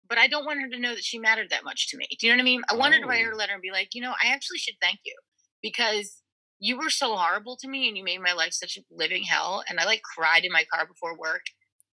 But 0.09 0.17
I 0.17 0.27
don't 0.27 0.45
want 0.45 0.59
her 0.61 0.69
to 0.69 0.79
know 0.79 0.95
that 0.95 1.03
she 1.03 1.17
mattered 1.17 1.49
that 1.51 1.63
much 1.63 1.89
to 1.89 1.97
me. 1.97 2.07
Do 2.19 2.27
you 2.27 2.33
know 2.33 2.37
what 2.37 2.41
I 2.41 2.45
mean? 2.45 2.61
I 2.69 2.75
wanted 2.75 2.99
to 3.01 3.07
write 3.07 3.23
her 3.25 3.31
Oh. 3.31 3.35
a 3.35 3.37
letter 3.37 3.53
and 3.53 3.61
be 3.61 3.71
like, 3.71 3.95
you 3.95 4.01
know, 4.01 4.11
I 4.21 4.27
actually 4.33 4.57
should 4.57 4.75
thank 4.81 4.99
you 5.05 5.15
because 5.63 6.21
you 6.59 6.77
were 6.77 6.89
so 6.89 7.15
horrible 7.15 7.57
to 7.57 7.67
me 7.67 7.87
and 7.87 7.97
you 7.97 8.03
made 8.03 8.21
my 8.21 8.33
life 8.33 8.53
such 8.53 8.77
a 8.77 8.81
living 8.91 9.23
hell. 9.23 9.63
And 9.67 9.79
I 9.79 9.85
like 9.85 10.01
cried 10.03 10.45
in 10.45 10.51
my 10.51 10.65
car 10.71 10.85
before 10.85 11.17
work. 11.17 11.41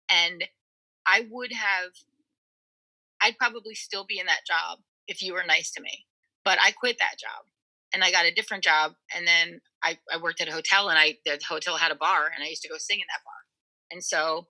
And 0.10 0.44
I 1.06 1.28
would 1.30 1.54
have, 1.54 1.92
I'd 3.22 3.38
probably 3.38 3.76
still 3.76 4.06
be 4.06 4.20
in 4.20 4.26
that 4.26 4.48
job 4.48 4.80
if 5.08 5.22
you 5.22 5.34
were 5.34 5.44
nice 5.48 5.72
to 5.72 5.82
me. 5.82 6.06
But 6.44 6.58
I 6.62 6.72
quit 6.72 6.98
that 7.00 7.20
job 7.20 7.46
and 7.94 8.04
I 8.04 8.12
got 8.12 8.26
a 8.26 8.34
different 8.34 8.64
job. 8.64 8.94
And 9.16 9.28
then 9.28 9.62
I, 9.84 10.00
I 10.12 10.22
worked 10.22 10.42
at 10.42 10.50
a 10.50 10.54
hotel 10.54 10.90
and 10.90 10.98
I, 10.98 11.18
the 11.26 11.40
hotel 11.48 11.78
had 11.78 11.92
a 11.92 11.96
bar 11.96 12.30
and 12.34 12.44
I 12.44 12.50
used 12.50 12.64
to 12.64 12.70
go 12.70 12.76
sing 12.78 13.00
in 13.00 13.06
that 13.10 13.24
bar. 13.24 13.34
And 13.92 14.04
so 14.04 14.48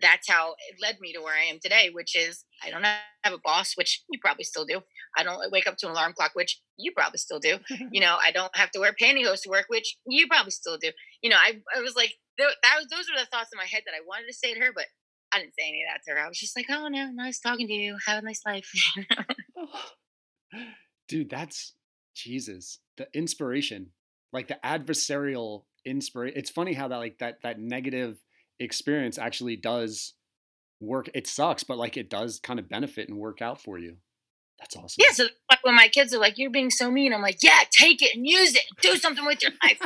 that's 0.00 0.28
how 0.28 0.54
it 0.70 0.80
led 0.80 1.00
me 1.00 1.12
to 1.12 1.20
where 1.20 1.34
I 1.34 1.44
am 1.44 1.58
today, 1.60 1.90
which 1.92 2.16
is 2.16 2.44
I 2.64 2.70
don't 2.70 2.84
have 2.84 3.32
a 3.32 3.38
boss, 3.38 3.76
which 3.76 4.02
you 4.08 4.18
probably 4.20 4.44
still 4.44 4.64
do. 4.64 4.80
I 5.16 5.22
don't 5.22 5.50
wake 5.50 5.66
up 5.66 5.76
to 5.78 5.86
an 5.86 5.92
alarm 5.92 6.12
clock, 6.14 6.32
which 6.34 6.60
you 6.76 6.92
probably 6.92 7.18
still 7.18 7.38
do. 7.38 7.58
you 7.92 8.00
know, 8.00 8.16
I 8.22 8.30
don't 8.30 8.54
have 8.56 8.70
to 8.72 8.80
wear 8.80 8.94
pantyhose 9.00 9.42
to 9.42 9.50
work, 9.50 9.66
which 9.68 9.96
you 10.06 10.26
probably 10.26 10.50
still 10.50 10.78
do. 10.78 10.90
You 11.22 11.30
know, 11.30 11.36
I, 11.36 11.60
I 11.76 11.80
was 11.80 11.96
like, 11.96 12.14
that 12.38 12.50
was, 12.76 12.86
those 12.90 13.08
were 13.10 13.18
the 13.18 13.26
thoughts 13.26 13.50
in 13.52 13.56
my 13.56 13.64
head 13.64 13.82
that 13.86 13.94
I 13.94 14.06
wanted 14.06 14.26
to 14.28 14.34
say 14.34 14.54
to 14.54 14.60
her, 14.60 14.72
but 14.74 14.86
I 15.32 15.38
didn't 15.38 15.54
say 15.58 15.68
any 15.68 15.82
of 15.82 15.88
that 15.92 16.02
to 16.06 16.16
her. 16.16 16.24
I 16.24 16.28
was 16.28 16.38
just 16.38 16.56
like, 16.56 16.66
oh 16.70 16.88
no, 16.88 17.10
nice 17.10 17.40
talking 17.40 17.66
to 17.66 17.72
you. 17.72 17.96
Have 18.06 18.22
a 18.22 18.26
nice 18.26 18.42
life. 18.46 18.70
Dude, 21.08 21.30
that's 21.30 21.74
Jesus. 22.14 22.78
The 22.96 23.08
inspiration, 23.14 23.90
like 24.32 24.48
the 24.48 24.58
adversarial 24.64 25.64
inspiration. 25.84 26.38
It's 26.38 26.50
funny 26.50 26.74
how 26.74 26.88
that 26.88 26.96
like 26.96 27.18
that 27.18 27.42
that 27.42 27.58
negative 27.58 28.18
experience 28.58 29.18
actually 29.18 29.56
does 29.56 30.14
work. 30.80 31.10
It 31.14 31.26
sucks, 31.26 31.64
but 31.64 31.78
like 31.78 31.96
it 31.96 32.10
does 32.10 32.40
kind 32.40 32.58
of 32.58 32.68
benefit 32.68 33.08
and 33.08 33.18
work 33.18 33.42
out 33.42 33.60
for 33.60 33.78
you. 33.78 33.96
That's 34.58 34.76
awesome. 34.76 34.96
yeah. 34.98 35.12
So 35.12 35.24
like 35.50 35.64
when 35.64 35.74
my 35.74 35.88
kids 35.88 36.12
are 36.14 36.18
like, 36.18 36.36
you're 36.36 36.50
being 36.50 36.70
so 36.70 36.90
mean, 36.90 37.14
I'm 37.14 37.22
like, 37.22 37.38
yeah, 37.42 37.60
take 37.70 38.02
it 38.02 38.16
and 38.16 38.26
use 38.26 38.54
it. 38.54 38.62
Do 38.82 38.96
something 38.96 39.24
with 39.24 39.42
your 39.42 39.52
life. 39.62 39.78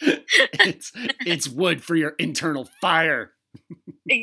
it's 0.00 0.92
it's 1.24 1.48
wood 1.48 1.82
for 1.82 1.94
your 1.94 2.10
internal 2.18 2.68
fire. 2.80 3.32
I 4.10 4.18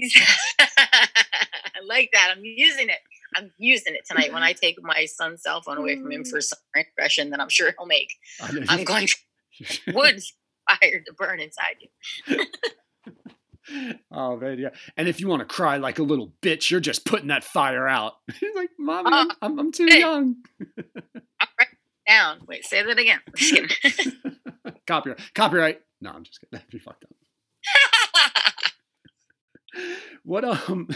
like 1.88 2.10
that. 2.14 2.34
I'm 2.36 2.44
using 2.44 2.90
it. 2.90 3.00
I'm 3.36 3.52
using 3.58 3.96
it 3.96 4.02
tonight 4.10 4.34
when 4.34 4.44
I 4.44 4.54
take 4.54 4.78
my 4.82 5.06
son's 5.06 5.44
cell 5.44 5.62
phone 5.62 5.78
away 5.78 5.96
from 6.00 6.12
him 6.12 6.24
mm. 6.24 6.30
for 6.30 6.42
some 6.42 6.60
impression 6.76 7.30
that 7.30 7.40
I'm 7.40 7.50
sure 7.50 7.74
he'll 7.78 7.86
make. 7.86 8.14
I'm 8.42 8.84
going 8.84 9.08
to 9.08 9.16
wood's 9.94 10.34
fire 10.68 11.04
to 11.06 11.14
burn 11.14 11.40
inside 11.40 11.76
you. 11.80 12.46
oh 14.12 14.38
man, 14.38 14.58
yeah. 14.60 14.70
And 14.98 15.08
if 15.08 15.20
you 15.20 15.28
want 15.28 15.42
to 15.42 15.46
cry 15.46 15.78
like 15.78 16.00
a 16.00 16.04
little 16.04 16.34
bitch, 16.42 16.70
you're 16.72 16.80
just 16.80 17.06
putting 17.06 17.28
that 17.28 17.44
fire 17.44 17.88
out. 17.88 18.14
He's 18.40 18.56
like, 18.56 18.70
mommy, 18.78 19.10
I'm, 19.12 19.30
Uh, 19.30 19.34
I'm, 19.42 19.60
I'm 19.60 19.72
too 19.72 19.88
hey. 19.90 20.00
young. 20.00 20.36
Down. 22.08 22.40
Wait, 22.48 22.66
say 22.66 22.82
that 22.84 22.98
again. 22.98 23.20
Copyright. 24.88 25.20
Copyright. 25.36 25.82
No, 26.02 26.10
I'm 26.10 26.24
just 26.24 26.42
kidding. 26.42 26.50
That'd 26.54 26.70
be 26.72 26.80
fucked 26.80 27.04
up. 27.04 27.12
What 30.24 30.44
um 30.44 30.88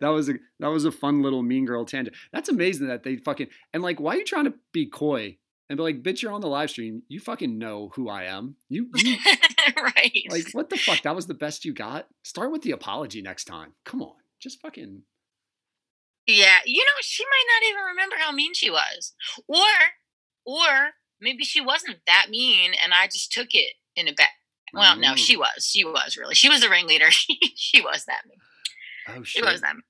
that 0.00 0.08
was 0.08 0.28
a 0.30 0.34
that 0.60 0.68
was 0.68 0.84
a 0.86 0.92
fun 0.92 1.22
little 1.22 1.42
mean 1.42 1.66
girl 1.66 1.84
tangent. 1.84 2.16
That's 2.32 2.48
amazing 2.48 2.86
that 2.88 3.02
they 3.02 3.16
fucking 3.16 3.48
and 3.74 3.82
like 3.82 4.00
why 4.00 4.14
are 4.14 4.18
you 4.18 4.24
trying 4.24 4.44
to 4.46 4.54
be 4.72 4.86
coy 4.86 5.36
and 5.68 5.76
be 5.76 5.82
like, 5.82 6.02
bitch, 6.02 6.20
you're 6.22 6.32
on 6.32 6.40
the 6.40 6.48
live 6.48 6.70
stream. 6.70 7.02
You 7.08 7.20
fucking 7.20 7.56
know 7.58 7.90
who 7.94 8.08
I 8.08 8.24
am. 8.24 8.56
You, 8.68 8.88
you 8.96 9.16
right. 9.76 10.22
like 10.30 10.48
what 10.52 10.68
the 10.70 10.76
fuck? 10.76 11.02
That 11.02 11.14
was 11.16 11.26
the 11.26 11.34
best 11.34 11.64
you 11.64 11.72
got? 11.72 12.08
Start 12.22 12.52
with 12.52 12.62
the 12.62 12.72
apology 12.72 13.22
next 13.22 13.44
time. 13.44 13.72
Come 13.84 14.02
on. 14.02 14.14
Just 14.40 14.60
fucking 14.60 15.02
Yeah, 16.26 16.58
you 16.66 16.80
know, 16.84 16.90
she 17.00 17.24
might 17.24 17.44
not 17.54 17.68
even 17.70 17.84
remember 17.84 18.16
how 18.18 18.32
mean 18.32 18.54
she 18.54 18.70
was. 18.70 19.14
Or 19.46 19.58
or 20.44 20.90
maybe 21.20 21.44
she 21.44 21.60
wasn't 21.60 21.98
that 22.06 22.26
mean 22.28 22.72
and 22.82 22.92
I 22.92 23.06
just 23.06 23.32
took 23.32 23.48
it 23.52 23.74
in 23.96 24.08
a 24.08 24.12
bad 24.12 24.28
well, 24.74 24.96
no, 24.96 25.12
Mm. 25.12 25.16
she 25.18 25.36
was. 25.36 25.68
She 25.70 25.84
was 25.84 26.16
really. 26.16 26.34
She 26.34 26.48
was 26.48 26.62
the 26.62 26.70
ringleader. 26.70 27.10
she 27.56 27.80
was 27.82 28.06
that 28.06 28.22
mean. 28.26 28.38
Oh 29.06 29.22
She 29.22 29.42
was 29.42 29.60
that 29.60 29.74
mean. 29.74 29.82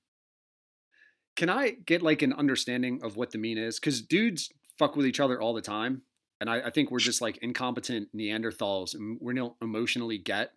Can 1.35 1.49
I 1.49 1.71
get 1.85 2.01
like 2.01 2.21
an 2.21 2.33
understanding 2.33 2.99
of 3.01 3.15
what 3.15 3.31
the 3.31 3.37
mean 3.37 3.57
is? 3.57 3.79
Because 3.79 4.01
dudes 4.01 4.51
fuck 4.77 4.95
with 4.95 5.05
each 5.05 5.19
other 5.19 5.39
all 5.41 5.53
the 5.53 5.61
time. 5.61 6.03
And 6.39 6.49
I, 6.49 6.61
I 6.67 6.69
think 6.71 6.91
we're 6.91 6.99
just 6.99 7.21
like 7.21 7.37
incompetent 7.37 8.09
Neanderthals 8.15 8.95
and 8.95 9.17
we 9.21 9.33
don't 9.33 9.55
emotionally 9.61 10.17
get 10.17 10.51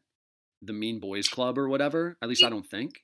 the 0.63 0.73
mean 0.73 1.01
boys 1.01 1.29
club 1.29 1.59
or 1.59 1.69
whatever. 1.69 2.17
At 2.23 2.29
least 2.29 2.43
I 2.43 2.51
don't 2.51 2.67
think. 2.67 3.03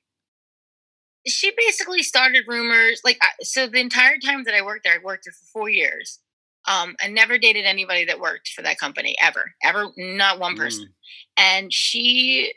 She 1.25 1.53
basically 1.55 2.03
started 2.03 2.43
rumors 2.47 3.01
like 3.05 3.19
so 3.41 3.67
the 3.67 3.79
entire 3.79 4.17
time 4.17 4.43
that 4.43 4.53
I 4.53 4.61
worked 4.61 4.83
there, 4.83 4.95
I 4.95 5.03
worked 5.03 5.25
there 5.25 5.33
for 5.33 5.61
4 5.61 5.69
years. 5.69 6.19
Um 6.67 6.95
I 7.01 7.07
never 7.07 7.37
dated 7.37 7.65
anybody 7.65 8.05
that 8.05 8.19
worked 8.19 8.49
for 8.49 8.61
that 8.63 8.79
company 8.79 9.15
ever. 9.21 9.53
Ever 9.63 9.91
not 9.95 10.39
one 10.39 10.57
person. 10.57 10.85
Mm. 10.85 10.89
and 11.37 11.73
she 11.73 12.51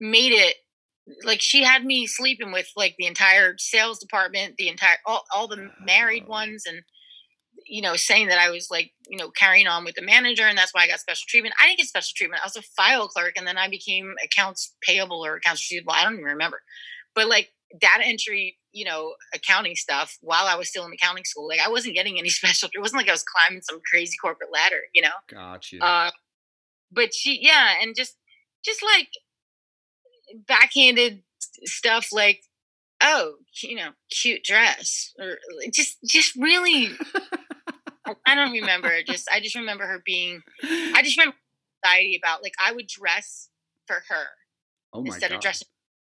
made 0.00 0.32
it 0.32 0.56
like 1.22 1.40
she 1.40 1.62
had 1.62 1.84
me 1.84 2.06
sleeping 2.06 2.50
with 2.50 2.68
like 2.76 2.96
the 2.98 3.06
entire 3.06 3.54
sales 3.58 4.00
department 4.00 4.56
the 4.56 4.68
entire 4.68 4.96
all, 5.06 5.24
all 5.32 5.46
the 5.46 5.70
married 5.80 6.26
ones 6.26 6.64
and 6.66 6.82
you 7.68 7.82
know 7.82 7.96
saying 7.96 8.28
that 8.28 8.38
i 8.38 8.50
was 8.50 8.68
like 8.70 8.92
you 9.08 9.18
know 9.18 9.30
carrying 9.30 9.66
on 9.66 9.84
with 9.84 9.94
the 9.94 10.02
manager 10.02 10.44
and 10.44 10.56
that's 10.56 10.72
why 10.72 10.82
i 10.82 10.88
got 10.88 11.00
special 11.00 11.24
treatment 11.28 11.54
i 11.60 11.66
didn't 11.66 11.78
get 11.78 11.86
special 11.86 12.12
treatment 12.14 12.40
i 12.42 12.46
was 12.46 12.56
a 12.56 12.62
file 12.62 13.08
clerk 13.08 13.32
and 13.36 13.46
then 13.46 13.58
i 13.58 13.68
became 13.68 14.14
accounts 14.24 14.74
payable 14.82 15.24
or 15.24 15.36
accounts 15.36 15.62
receivable 15.62 15.92
i 15.92 16.02
don't 16.02 16.14
even 16.14 16.24
remember 16.24 16.60
but 17.14 17.28
like 17.28 17.50
data 17.80 18.04
entry 18.04 18.56
you 18.72 18.84
know 18.84 19.14
accounting 19.34 19.74
stuff 19.74 20.16
while 20.20 20.46
i 20.46 20.54
was 20.54 20.68
still 20.68 20.84
in 20.84 20.92
accounting 20.92 21.24
school 21.24 21.48
like 21.48 21.60
i 21.64 21.68
wasn't 21.68 21.94
getting 21.94 22.18
any 22.18 22.28
special 22.40 22.68
it 22.72 22.78
wasn't 22.80 22.98
like 23.00 23.08
i 23.08 23.12
was 23.12 23.24
climbing 23.24 23.62
some 23.62 23.80
crazy 23.90 24.16
corporate 24.22 24.50
ladder 24.52 24.82
you 24.94 25.02
know 25.02 25.08
Gotcha. 25.28 25.84
uh, 25.84 26.10
but 26.90 27.14
she, 27.14 27.38
yeah, 27.42 27.74
and 27.82 27.94
just, 27.96 28.16
just 28.64 28.82
like 28.82 29.08
backhanded 30.46 31.22
stuff, 31.64 32.08
like 32.12 32.42
oh, 33.02 33.34
you 33.62 33.76
know, 33.76 33.90
cute 34.10 34.42
dress, 34.42 35.12
or 35.18 35.36
just 35.72 35.98
just 36.04 36.34
really. 36.36 36.90
I- 38.26 38.34
don't 38.34 38.52
remember. 38.52 39.02
Just 39.02 39.28
I 39.30 39.40
just 39.40 39.54
remember 39.54 39.86
her 39.86 40.02
being. 40.04 40.42
I 40.62 41.02
just 41.02 41.16
remember 41.16 41.36
anxiety 41.84 42.18
about 42.22 42.42
like 42.42 42.54
I 42.64 42.72
would 42.72 42.86
dress 42.86 43.48
for 43.86 44.02
her 44.08 44.26
oh 44.92 45.02
my 45.02 45.06
instead 45.06 45.30
god. 45.30 45.36
of 45.36 45.40
dressing. 45.42 45.68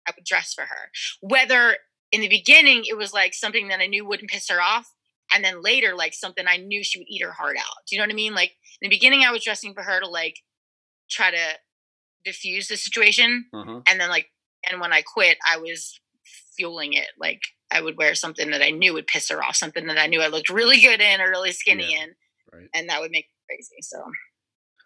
I 0.07 0.11
would 0.15 0.25
dress 0.25 0.53
for 0.53 0.63
her. 0.63 0.91
Whether 1.21 1.77
in 2.11 2.21
the 2.21 2.29
beginning 2.29 2.83
it 2.87 2.97
was 2.97 3.13
like 3.13 3.33
something 3.33 3.67
that 3.67 3.79
I 3.79 3.87
knew 3.87 4.05
wouldn't 4.05 4.31
piss 4.31 4.49
her 4.49 4.61
off, 4.61 4.93
and 5.33 5.43
then 5.43 5.61
later 5.61 5.95
like 5.95 6.13
something 6.13 6.45
I 6.47 6.57
knew 6.57 6.83
she 6.83 6.99
would 6.99 7.09
eat 7.09 7.23
her 7.23 7.31
heart 7.31 7.57
out. 7.57 7.85
Do 7.87 7.95
you 7.95 8.01
know 8.01 8.05
what 8.05 8.13
I 8.13 8.15
mean? 8.15 8.33
Like 8.33 8.51
in 8.81 8.89
the 8.89 8.95
beginning, 8.95 9.23
I 9.23 9.31
was 9.31 9.43
dressing 9.43 9.73
for 9.73 9.83
her 9.83 9.99
to 9.99 10.07
like 10.07 10.37
try 11.09 11.31
to 11.31 11.57
diffuse 12.25 12.67
the 12.67 12.77
situation, 12.77 13.45
uh-huh. 13.53 13.81
and 13.87 13.99
then 13.99 14.09
like 14.09 14.27
and 14.69 14.81
when 14.81 14.93
I 14.93 15.01
quit, 15.01 15.37
I 15.49 15.57
was 15.57 15.99
fueling 16.57 16.93
it. 16.93 17.09
Like 17.19 17.41
I 17.71 17.81
would 17.81 17.97
wear 17.97 18.15
something 18.15 18.49
that 18.51 18.61
I 18.61 18.71
knew 18.71 18.93
would 18.93 19.07
piss 19.07 19.29
her 19.29 19.43
off, 19.43 19.55
something 19.55 19.87
that 19.87 19.97
I 19.97 20.07
knew 20.07 20.21
I 20.21 20.27
looked 20.27 20.49
really 20.49 20.81
good 20.81 21.01
in 21.01 21.21
or 21.21 21.29
really 21.29 21.51
skinny 21.51 21.93
Yeah. 21.93 22.03
in, 22.03 22.15
Right. 22.51 22.69
and 22.73 22.89
that 22.89 22.99
would 23.01 23.11
make 23.11 23.25
me 23.25 23.55
crazy. 23.55 23.75
So, 23.81 24.03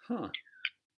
Huh. 0.08 0.30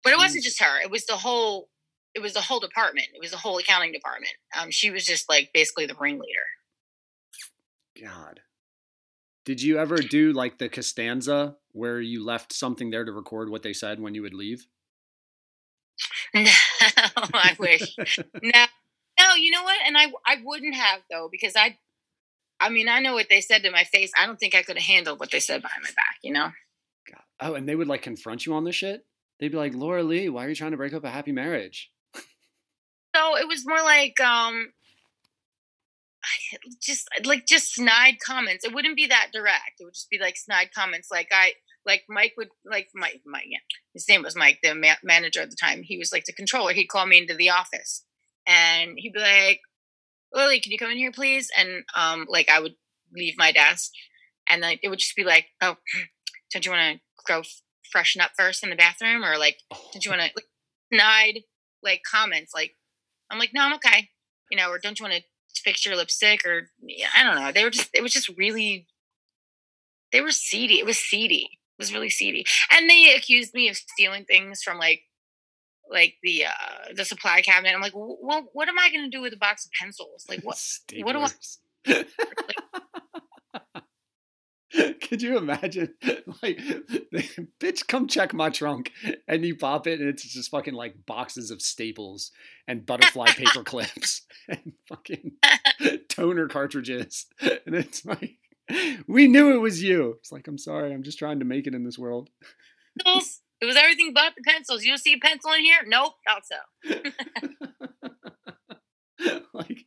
but 0.04 0.14
it 0.14 0.18
wasn't 0.18 0.44
just 0.44 0.62
her; 0.62 0.82
it 0.82 0.90
was 0.90 1.06
the 1.06 1.18
whole. 1.18 1.70
It 2.16 2.22
was 2.22 2.34
the 2.34 2.42
whole 2.42 2.60
department. 2.62 3.08
It 3.14 3.20
was 3.20 3.32
the 3.32 3.38
whole 3.38 3.58
accounting 3.58 3.92
department. 3.92 4.34
Um, 4.58 4.72
she 4.72 4.90
was 4.90 5.06
just 5.06 5.28
like 5.28 5.52
basically 5.54 5.86
the 5.86 5.96
ringleader. 5.96 6.48
God. 8.02 8.42
Did 9.44 9.62
you 9.62 9.78
ever 9.78 9.98
do 9.98 10.32
like 10.34 10.58
the 10.58 10.70
Costanza 10.70 11.58
where 11.72 12.00
you 12.02 12.24
left 12.24 12.52
something 12.54 12.90
there 12.90 13.06
to 13.06 13.12
record 13.12 13.50
what 13.50 13.64
they 13.64 13.74
said 13.74 14.00
when 14.00 14.16
you 14.16 14.22
would 14.22 14.34
leave? 14.34 14.66
No, 16.34 16.52
I 17.34 17.56
wish. 17.60 17.96
No, 18.42 18.66
no. 19.20 19.36
You 19.36 19.52
know 19.52 19.64
what? 19.64 19.78
And 19.86 19.98
I, 19.98 20.12
I 20.26 20.38
wouldn't 20.44 20.76
have 20.76 21.02
though 21.10 21.30
because 21.32 21.54
I, 21.56 21.78
I 22.60 22.70
mean, 22.70 22.88
I 22.88 23.00
know 23.00 23.14
what 23.14 23.28
they 23.30 23.42
said 23.42 23.64
to 23.64 23.72
my 23.72 23.84
face. 23.84 24.12
I 24.18 24.26
don't 24.26 24.40
think 24.40 24.56
I 24.56 24.64
could 24.64 24.78
have 24.78 24.86
handled 24.86 25.20
what 25.20 25.32
they 25.32 25.40
said 25.40 25.62
behind 25.62 25.84
my 25.84 25.90
back. 25.90 26.18
You 26.24 26.34
know? 26.34 26.52
God. 27.12 27.22
Oh, 27.40 27.54
and 27.56 27.68
they 27.68 27.76
would 27.76 27.88
like 27.88 28.02
confront 28.02 28.46
you 28.46 28.54
on 28.54 28.64
this 28.64 28.76
shit? 28.76 29.06
They'd 29.40 29.52
be 29.52 29.58
like, 29.58 29.74
Laura 29.76 30.04
Lee, 30.04 30.30
why 30.30 30.46
are 30.46 30.50
you 30.50 30.56
trying 30.56 30.72
to 30.72 30.78
break 30.78 30.94
up 30.94 31.04
a 31.04 31.10
happy 31.10 31.32
marriage? 31.34 31.92
So 33.16 33.38
it 33.38 33.48
was 33.48 33.66
more 33.66 33.82
like, 33.82 34.20
um, 34.20 34.72
I- 36.24 36.58
just 36.82 37.08
like 37.26 37.46
just 37.46 37.74
snide 37.74 38.16
comments. 38.26 38.66
It 38.66 38.74
wouldn't 38.74 38.96
be 38.96 39.08
that 39.08 39.30
direct. 39.34 39.80
It 39.80 39.86
would 39.86 39.94
just 39.94 40.10
be 40.10 40.20
like 40.20 40.38
snide 40.38 40.70
comments. 40.74 41.10
Like 41.12 41.30
I, 41.32 41.54
like 41.86 42.04
Mike 42.10 42.34
would 42.38 42.50
like 42.66 42.90
Mike, 42.96 43.22
Mike. 43.26 43.46
Yeah, 43.48 43.60
his 43.94 44.08
name 44.10 44.24
was 44.24 44.36
Mike, 44.36 44.60
the 44.64 44.74
ma- 44.74 44.96
manager 45.04 45.42
at 45.42 45.50
the 45.52 45.56
time. 45.56 45.84
He 45.84 45.98
was 45.98 46.12
like 46.12 46.26
the 46.26 46.34
controller. 46.34 46.74
He'd 46.74 46.88
call 46.88 47.06
me 47.06 47.20
into 47.20 47.36
the 47.36 47.52
office, 47.52 48.04
and 48.48 48.94
he'd 48.98 49.14
be 49.14 49.20
like, 49.20 49.62
"Lily, 50.34 50.60
can 50.60 50.72
you 50.72 50.78
come 50.78 50.92
in 50.92 50.98
here, 50.98 51.12
please?" 51.12 51.50
And 51.58 51.84
um, 51.96 52.26
like 52.30 52.50
I 52.50 52.60
would 52.60 52.76
leave 53.16 53.36
my 53.38 53.52
desk, 53.52 53.92
and 54.50 54.62
then 54.62 54.78
it 54.84 54.90
would 54.90 55.00
just 55.00 55.16
be 55.16 55.24
like, 55.24 55.48
"Oh, 55.62 55.78
don't 56.52 56.66
you 56.66 56.72
want 56.72 57.00
to 57.00 57.24
go 57.32 57.40
f- 57.40 57.62
freshen 57.92 58.22
up 58.22 58.32
first 58.38 58.64
in 58.64 58.70
the 58.70 58.76
bathroom?" 58.76 59.24
Or 59.24 59.38
like, 59.38 59.58
"Don't 59.70 60.06
you 60.06 60.12
want 60.12 60.22
to 60.22 60.32
like, 60.36 60.46
snide 60.94 61.40
like 61.84 62.02
comments?" 62.10 62.54
Like, 62.54 62.76
I'm 63.30 63.40
like, 63.40 63.52
"No, 63.54 63.62
I'm 63.62 63.76
okay," 63.76 64.10
you 64.52 64.58
know, 64.58 64.70
or 64.70 64.80
"Don't 64.80 65.00
you 65.00 65.04
want 65.04 65.16
to 65.16 65.24
fix 65.62 65.86
your 65.86 65.96
lipstick?" 65.96 66.46
Or 66.46 66.70
I 67.16 67.24
don't 67.24 67.36
know. 67.36 67.52
They 67.52 67.64
were 67.64 67.70
just, 67.70 67.90
it 67.94 68.04
was 68.04 68.14
just 68.14 68.30
really, 68.38 68.88
they 70.12 70.22
were 70.22 70.32
seedy. 70.32 70.80
It 70.80 70.86
was 70.86 70.98
seedy. 70.98 71.50
It 71.78 71.82
was 71.82 71.94
really 71.94 72.10
seedy, 72.10 72.46
and 72.72 72.90
they 72.90 73.14
accused 73.16 73.54
me 73.54 73.68
of 73.68 73.76
stealing 73.76 74.24
things 74.24 74.64
from 74.64 74.78
like 74.78 75.02
like 75.90 76.16
the 76.24 76.46
uh 76.46 76.94
the 76.96 77.06
supply 77.06 77.42
cabinet. 77.42 77.74
I'm 77.74 77.82
like, 77.82 77.96
well, 77.96 78.50
what 78.54 78.70
am 78.70 78.80
I 78.80 78.90
going 78.92 79.10
to 79.10 79.16
do 79.16 79.22
with 79.22 79.34
a 79.34 79.38
box 79.38 79.66
of 79.66 79.72
pencils? 79.72 80.26
Like, 80.30 80.42
what? 80.42 80.58
what 81.02 81.14
do 81.14 81.20
I- 81.20 81.28
Staplers. 81.28 82.06
Could 85.02 85.22
you 85.22 85.38
imagine, 85.38 85.94
like, 86.42 86.58
bitch, 87.60 87.88
come 87.88 88.08
check 88.08 88.34
my 88.34 88.50
trunk, 88.50 88.92
and 89.28 89.46
you 89.46 89.56
pop 89.56 89.88
it, 89.88 90.00
and 90.00 90.10
it's 90.10 90.24
just 90.24 90.52
fucking 90.52 90.74
like 90.74 91.06
boxes 91.06 91.52
of 91.52 91.62
staples 91.62 92.32
and 92.68 92.86
butterfly 92.86 93.28
paper 93.28 93.64
clips 93.64 94.24
and 94.50 94.74
fucking 94.88 95.34
toner 96.10 96.48
cartridges, 96.48 97.28
and 97.40 97.76
it's 97.76 98.06
like, 98.06 98.38
we 99.08 99.28
knew 99.28 99.54
it 99.54 99.60
was 99.60 99.82
you. 99.82 100.16
It's 100.20 100.32
like, 100.32 100.48
I'm 100.48 100.58
sorry, 100.58 100.94
I'm 100.94 101.04
just 101.04 101.20
trying 101.20 101.40
to 101.40 101.46
make 101.46 101.68
it 101.68 101.76
in 101.76 101.84
this 101.86 102.00
world. 102.00 102.30
It 103.66 103.68
was 103.68 103.78
everything 103.78 104.12
but 104.14 104.34
the 104.38 104.44
pencils. 104.44 104.84
You 104.84 104.96
see 104.96 105.14
a 105.14 105.18
pencil 105.18 105.52
in 105.54 105.62
here? 105.62 105.80
Nope, 105.88 106.14
thought 106.28 106.44
so. 106.46 107.00
like, 109.54 109.86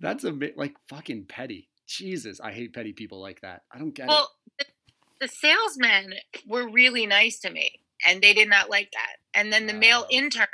that's 0.00 0.24
a 0.24 0.32
bit 0.32 0.56
like 0.56 0.76
fucking 0.88 1.26
petty. 1.28 1.68
Jesus, 1.86 2.40
I 2.40 2.52
hate 2.52 2.72
petty 2.72 2.94
people 2.94 3.20
like 3.20 3.42
that. 3.42 3.64
I 3.70 3.78
don't 3.78 3.94
get 3.94 4.04
it. 4.04 4.08
Well, 4.08 4.30
the, 4.58 4.64
the 5.20 5.28
salesmen 5.28 6.14
were 6.46 6.66
really 6.66 7.04
nice 7.04 7.38
to 7.40 7.50
me, 7.50 7.80
and 8.06 8.22
they 8.22 8.32
did 8.32 8.48
not 8.48 8.70
like 8.70 8.92
that. 8.92 9.16
And 9.34 9.52
then 9.52 9.66
the 9.66 9.74
male 9.74 10.04
Oh. 10.06 10.10
interns 10.10 10.48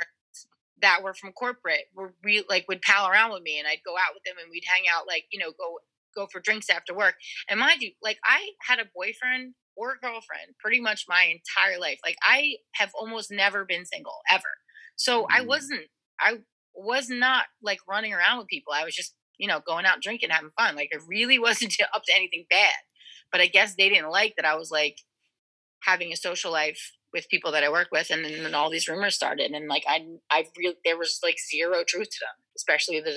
that 0.81 1.01
were 1.01 1.13
from 1.13 1.31
corporate 1.31 1.85
were 1.95 2.13
real 2.25 2.43
like 2.49 2.65
would 2.67 2.81
pal 2.81 3.07
around 3.07 3.31
with 3.31 3.43
me, 3.43 3.57
and 3.57 3.69
I'd 3.69 3.83
go 3.85 3.93
out 3.93 4.13
with 4.13 4.23
them, 4.25 4.35
and 4.41 4.51
we'd 4.51 4.65
hang 4.67 4.83
out, 4.93 5.07
like 5.07 5.27
you 5.31 5.39
know, 5.39 5.51
go 5.57 5.79
go 6.13 6.27
for 6.29 6.41
drinks 6.41 6.69
after 6.69 6.93
work. 6.93 7.15
And 7.49 7.57
mind 7.57 7.81
you, 7.81 7.91
like 8.03 8.17
I 8.25 8.49
had 8.67 8.79
a 8.79 8.85
boyfriend 8.93 9.53
or 9.75 9.97
girlfriend 10.01 10.55
pretty 10.59 10.79
much 10.79 11.05
my 11.07 11.23
entire 11.25 11.79
life. 11.79 11.99
Like 12.03 12.17
I 12.23 12.55
have 12.75 12.91
almost 12.99 13.31
never 13.31 13.65
been 13.65 13.85
single 13.85 14.19
ever. 14.31 14.43
So 14.95 15.27
I 15.31 15.41
Mm. 15.41 15.47
wasn't. 15.47 15.81
I 16.19 16.39
was 16.73 17.09
not 17.09 17.45
like 17.61 17.79
running 17.87 18.13
around 18.13 18.37
with 18.39 18.47
people. 18.47 18.73
I 18.73 18.83
was 18.85 18.95
just 18.95 19.15
you 19.37 19.47
know 19.47 19.59
going 19.65 19.85
out 19.85 20.01
drinking, 20.01 20.29
having 20.29 20.51
fun. 20.57 20.75
Like 20.75 20.89
it 20.91 21.01
really 21.07 21.39
wasn't 21.47 21.75
up 21.93 22.03
to 22.05 22.15
anything 22.15 22.45
bad 22.49 22.73
but 23.31 23.41
I 23.41 23.47
guess 23.47 23.75
they 23.75 23.89
didn't 23.89 24.11
like 24.11 24.35
that 24.37 24.45
I 24.45 24.55
was 24.55 24.71
like 24.71 24.97
having 25.81 26.11
a 26.11 26.17
social 26.17 26.51
life 26.51 26.93
with 27.13 27.29
people 27.29 27.51
that 27.53 27.63
I 27.63 27.69
work 27.71 27.89
with, 27.91 28.09
and 28.09 28.25
then, 28.25 28.53
all 28.55 28.69
these 28.69 28.87
rumors 28.87 29.15
started, 29.15 29.51
and 29.51 29.67
like 29.69 29.83
I, 29.87 30.05
I 30.29 30.45
really 30.57 30.75
there 30.83 30.97
was 30.97 31.19
like 31.23 31.37
zero 31.51 31.83
truth 31.87 32.09
to 32.09 32.17
them, 32.21 32.44
especially 32.55 32.99
the, 32.99 33.09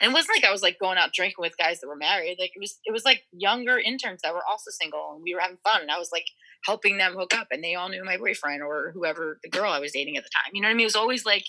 and 0.00 0.10
it 0.10 0.12
wasn't 0.12 0.36
like 0.36 0.44
I 0.44 0.52
was 0.52 0.62
like 0.62 0.78
going 0.78 0.98
out 0.98 1.12
drinking 1.12 1.40
with 1.40 1.56
guys 1.58 1.80
that 1.80 1.88
were 1.88 1.96
married, 1.96 2.36
like 2.38 2.52
it 2.54 2.60
was 2.60 2.78
it 2.84 2.92
was 2.92 3.04
like 3.04 3.22
younger 3.32 3.78
interns 3.78 4.20
that 4.22 4.34
were 4.34 4.44
also 4.48 4.70
single, 4.70 5.12
and 5.14 5.22
we 5.22 5.34
were 5.34 5.40
having 5.40 5.58
fun, 5.64 5.82
and 5.82 5.90
I 5.90 5.98
was 5.98 6.10
like 6.12 6.26
helping 6.64 6.98
them 6.98 7.14
hook 7.14 7.34
up, 7.34 7.48
and 7.50 7.62
they 7.62 7.74
all 7.74 7.88
knew 7.88 8.04
my 8.04 8.16
boyfriend 8.16 8.62
or 8.62 8.92
whoever 8.94 9.38
the 9.42 9.50
girl 9.50 9.72
I 9.72 9.80
was 9.80 9.92
dating 9.92 10.16
at 10.16 10.24
the 10.24 10.30
time, 10.34 10.52
you 10.54 10.60
know 10.60 10.68
what 10.68 10.72
I 10.72 10.74
mean? 10.74 10.84
It 10.84 10.92
was 10.92 10.96
always 10.96 11.24
like 11.24 11.44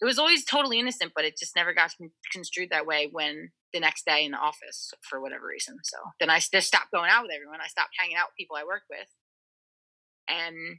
it 0.00 0.04
was 0.04 0.18
always 0.18 0.44
totally 0.44 0.78
innocent, 0.78 1.12
but 1.14 1.24
it 1.24 1.36
just 1.38 1.56
never 1.56 1.74
got 1.74 1.94
construed 2.32 2.70
that 2.70 2.86
way 2.86 3.08
when 3.10 3.50
the 3.72 3.80
next 3.80 4.06
day 4.06 4.24
in 4.24 4.32
the 4.32 4.38
office 4.38 4.92
for 5.02 5.20
whatever 5.20 5.46
reason. 5.46 5.76
So 5.82 5.98
then 6.20 6.30
I 6.30 6.38
just 6.38 6.68
stopped 6.68 6.92
going 6.92 7.10
out 7.10 7.22
with 7.22 7.32
everyone. 7.34 7.60
I 7.62 7.68
stopped 7.68 7.90
hanging 7.98 8.16
out 8.16 8.28
with 8.28 8.36
people 8.38 8.56
I 8.56 8.64
worked 8.64 8.86
with 8.88 9.08
and 10.28 10.78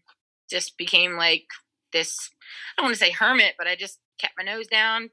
just 0.50 0.78
became 0.78 1.16
like 1.16 1.46
this 1.91 2.30
I 2.78 2.82
don't 2.82 2.88
want 2.88 2.96
to 2.98 3.04
say 3.04 3.12
hermit, 3.12 3.56
but 3.58 3.68
I 3.68 3.76
just 3.76 4.00
kept 4.20 4.34
my 4.38 4.44
nose 4.44 4.68
down, 4.68 5.10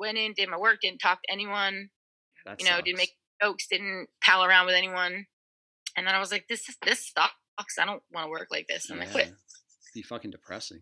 went 0.00 0.18
in, 0.18 0.32
did 0.32 0.48
my 0.48 0.58
work, 0.58 0.78
didn't 0.82 0.98
talk 0.98 1.20
to 1.22 1.32
anyone, 1.32 1.90
That 2.44 2.60
you 2.60 2.68
know, 2.68 2.80
didn't 2.80 2.98
make 2.98 3.14
jokes, 3.40 3.66
didn't 3.68 4.08
pal 4.20 4.44
around 4.44 4.66
with 4.66 4.74
anyone. 4.74 5.26
And 5.96 6.06
then 6.06 6.14
I 6.14 6.18
was 6.18 6.32
like, 6.32 6.46
this 6.48 6.68
is 6.68 6.76
this 6.82 7.12
sucks. 7.16 7.78
I 7.78 7.84
don't 7.84 8.02
want 8.12 8.26
to 8.26 8.30
work 8.30 8.48
like 8.50 8.66
this. 8.68 8.90
And 8.90 9.00
I 9.00 9.06
quit. 9.06 9.26
Yeah. 9.26 9.32
Be 9.94 10.02
fucking 10.02 10.30
depressing. 10.30 10.80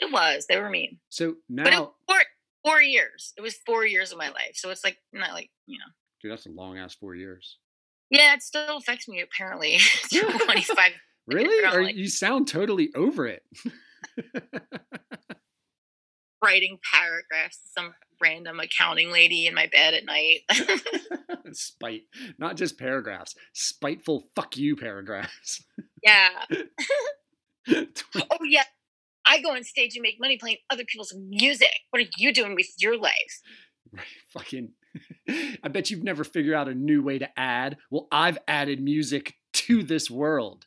It 0.00 0.12
was. 0.12 0.46
They 0.48 0.58
were 0.60 0.68
mean. 0.70 0.98
So 1.08 1.36
But 1.48 1.66
it 1.68 1.70
was 1.70 1.78
now, 1.78 1.94
four, 2.06 2.18
four 2.64 2.82
years. 2.82 3.32
It 3.36 3.40
was 3.40 3.54
four 3.66 3.86
years 3.86 4.12
of 4.12 4.18
my 4.18 4.28
life. 4.28 4.52
So 4.54 4.70
it's 4.70 4.84
like 4.84 4.98
not 5.12 5.32
like, 5.32 5.50
you 5.66 5.78
know. 5.78 5.84
dude, 6.20 6.32
that's 6.32 6.46
a 6.46 6.50
long 6.50 6.78
ass 6.78 6.94
four 6.94 7.14
years. 7.14 7.58
Yeah, 8.10 8.34
it 8.34 8.42
still 8.42 8.76
affects 8.76 9.08
me 9.08 9.20
apparently. 9.22 9.78
25 10.10 10.76
Really? 11.28 11.66
I'm 11.66 11.76
Or 11.76 11.82
like- 11.84 11.94
you 11.96 12.08
sound 12.08 12.48
totally 12.48 12.90
over 12.94 13.26
it. 13.26 13.42
Writing 16.42 16.78
paragraphs 16.92 17.58
to 17.58 17.68
some 17.74 17.94
random 18.20 18.60
accounting 18.60 19.10
lady 19.10 19.46
in 19.46 19.54
my 19.54 19.66
bed 19.66 19.94
at 19.94 20.04
night. 20.04 20.40
Spite, 21.52 22.02
not 22.38 22.56
just 22.56 22.78
paragraphs, 22.78 23.34
spiteful 23.52 24.24
fuck 24.34 24.56
you 24.56 24.76
paragraphs. 24.76 25.64
yeah. 26.02 26.28
Oh 27.68 28.44
yeah. 28.44 28.64
I 29.24 29.40
go 29.40 29.52
on 29.54 29.62
stage 29.62 29.94
and 29.94 30.02
make 30.02 30.18
money 30.18 30.36
playing 30.36 30.56
other 30.68 30.84
people's 30.84 31.14
music. 31.14 31.70
What 31.90 32.02
are 32.02 32.08
you 32.18 32.34
doing 32.34 32.56
with 32.56 32.66
your 32.78 32.98
life? 32.98 33.40
Right, 33.92 34.04
fucking. 34.32 34.72
I 35.62 35.68
bet 35.68 35.88
you've 35.88 36.02
never 36.02 36.24
figured 36.24 36.54
out 36.56 36.68
a 36.68 36.74
new 36.74 37.04
way 37.04 37.20
to 37.20 37.28
add. 37.38 37.76
Well, 37.88 38.08
I've 38.10 38.38
added 38.48 38.82
music 38.82 39.34
to 39.52 39.84
this 39.84 40.10
world. 40.10 40.66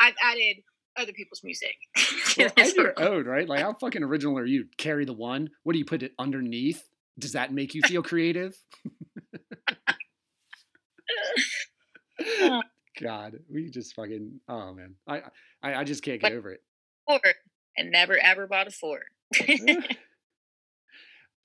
I've 0.00 0.14
added 0.20 0.56
other 0.98 1.12
people's 1.12 1.42
music. 1.44 1.74
Well, 2.38 2.48
This 2.56 2.68
and 2.68 2.76
your 2.76 2.84
world. 2.96 2.98
own, 2.98 3.26
oh, 3.26 3.30
right? 3.30 3.46
Like, 3.46 3.60
how 3.60 3.74
fucking 3.74 4.02
original 4.02 4.38
are 4.38 4.46
you? 4.46 4.64
Carry 4.78 5.04
the 5.04 5.12
one. 5.12 5.50
What 5.64 5.74
do 5.74 5.78
you 5.78 5.84
put 5.84 6.02
it 6.02 6.12
underneath? 6.18 6.82
Does 7.18 7.32
that 7.32 7.52
make 7.52 7.74
you 7.74 7.82
feel 7.82 8.02
creative? 8.02 8.56
God, 13.00 13.34
we 13.52 13.68
just 13.70 13.94
fucking. 13.94 14.40
Oh 14.48 14.72
man, 14.72 14.94
I 15.06 15.22
I, 15.62 15.74
I 15.76 15.84
just 15.84 16.02
can't 16.02 16.20
get 16.20 16.30
But- 16.30 16.38
over 16.38 16.52
it. 16.52 16.62
Four 17.06 17.20
and 17.76 17.90
never 17.90 18.16
ever 18.18 18.46
bought 18.46 18.68
a 18.68 18.70
four. 18.70 19.00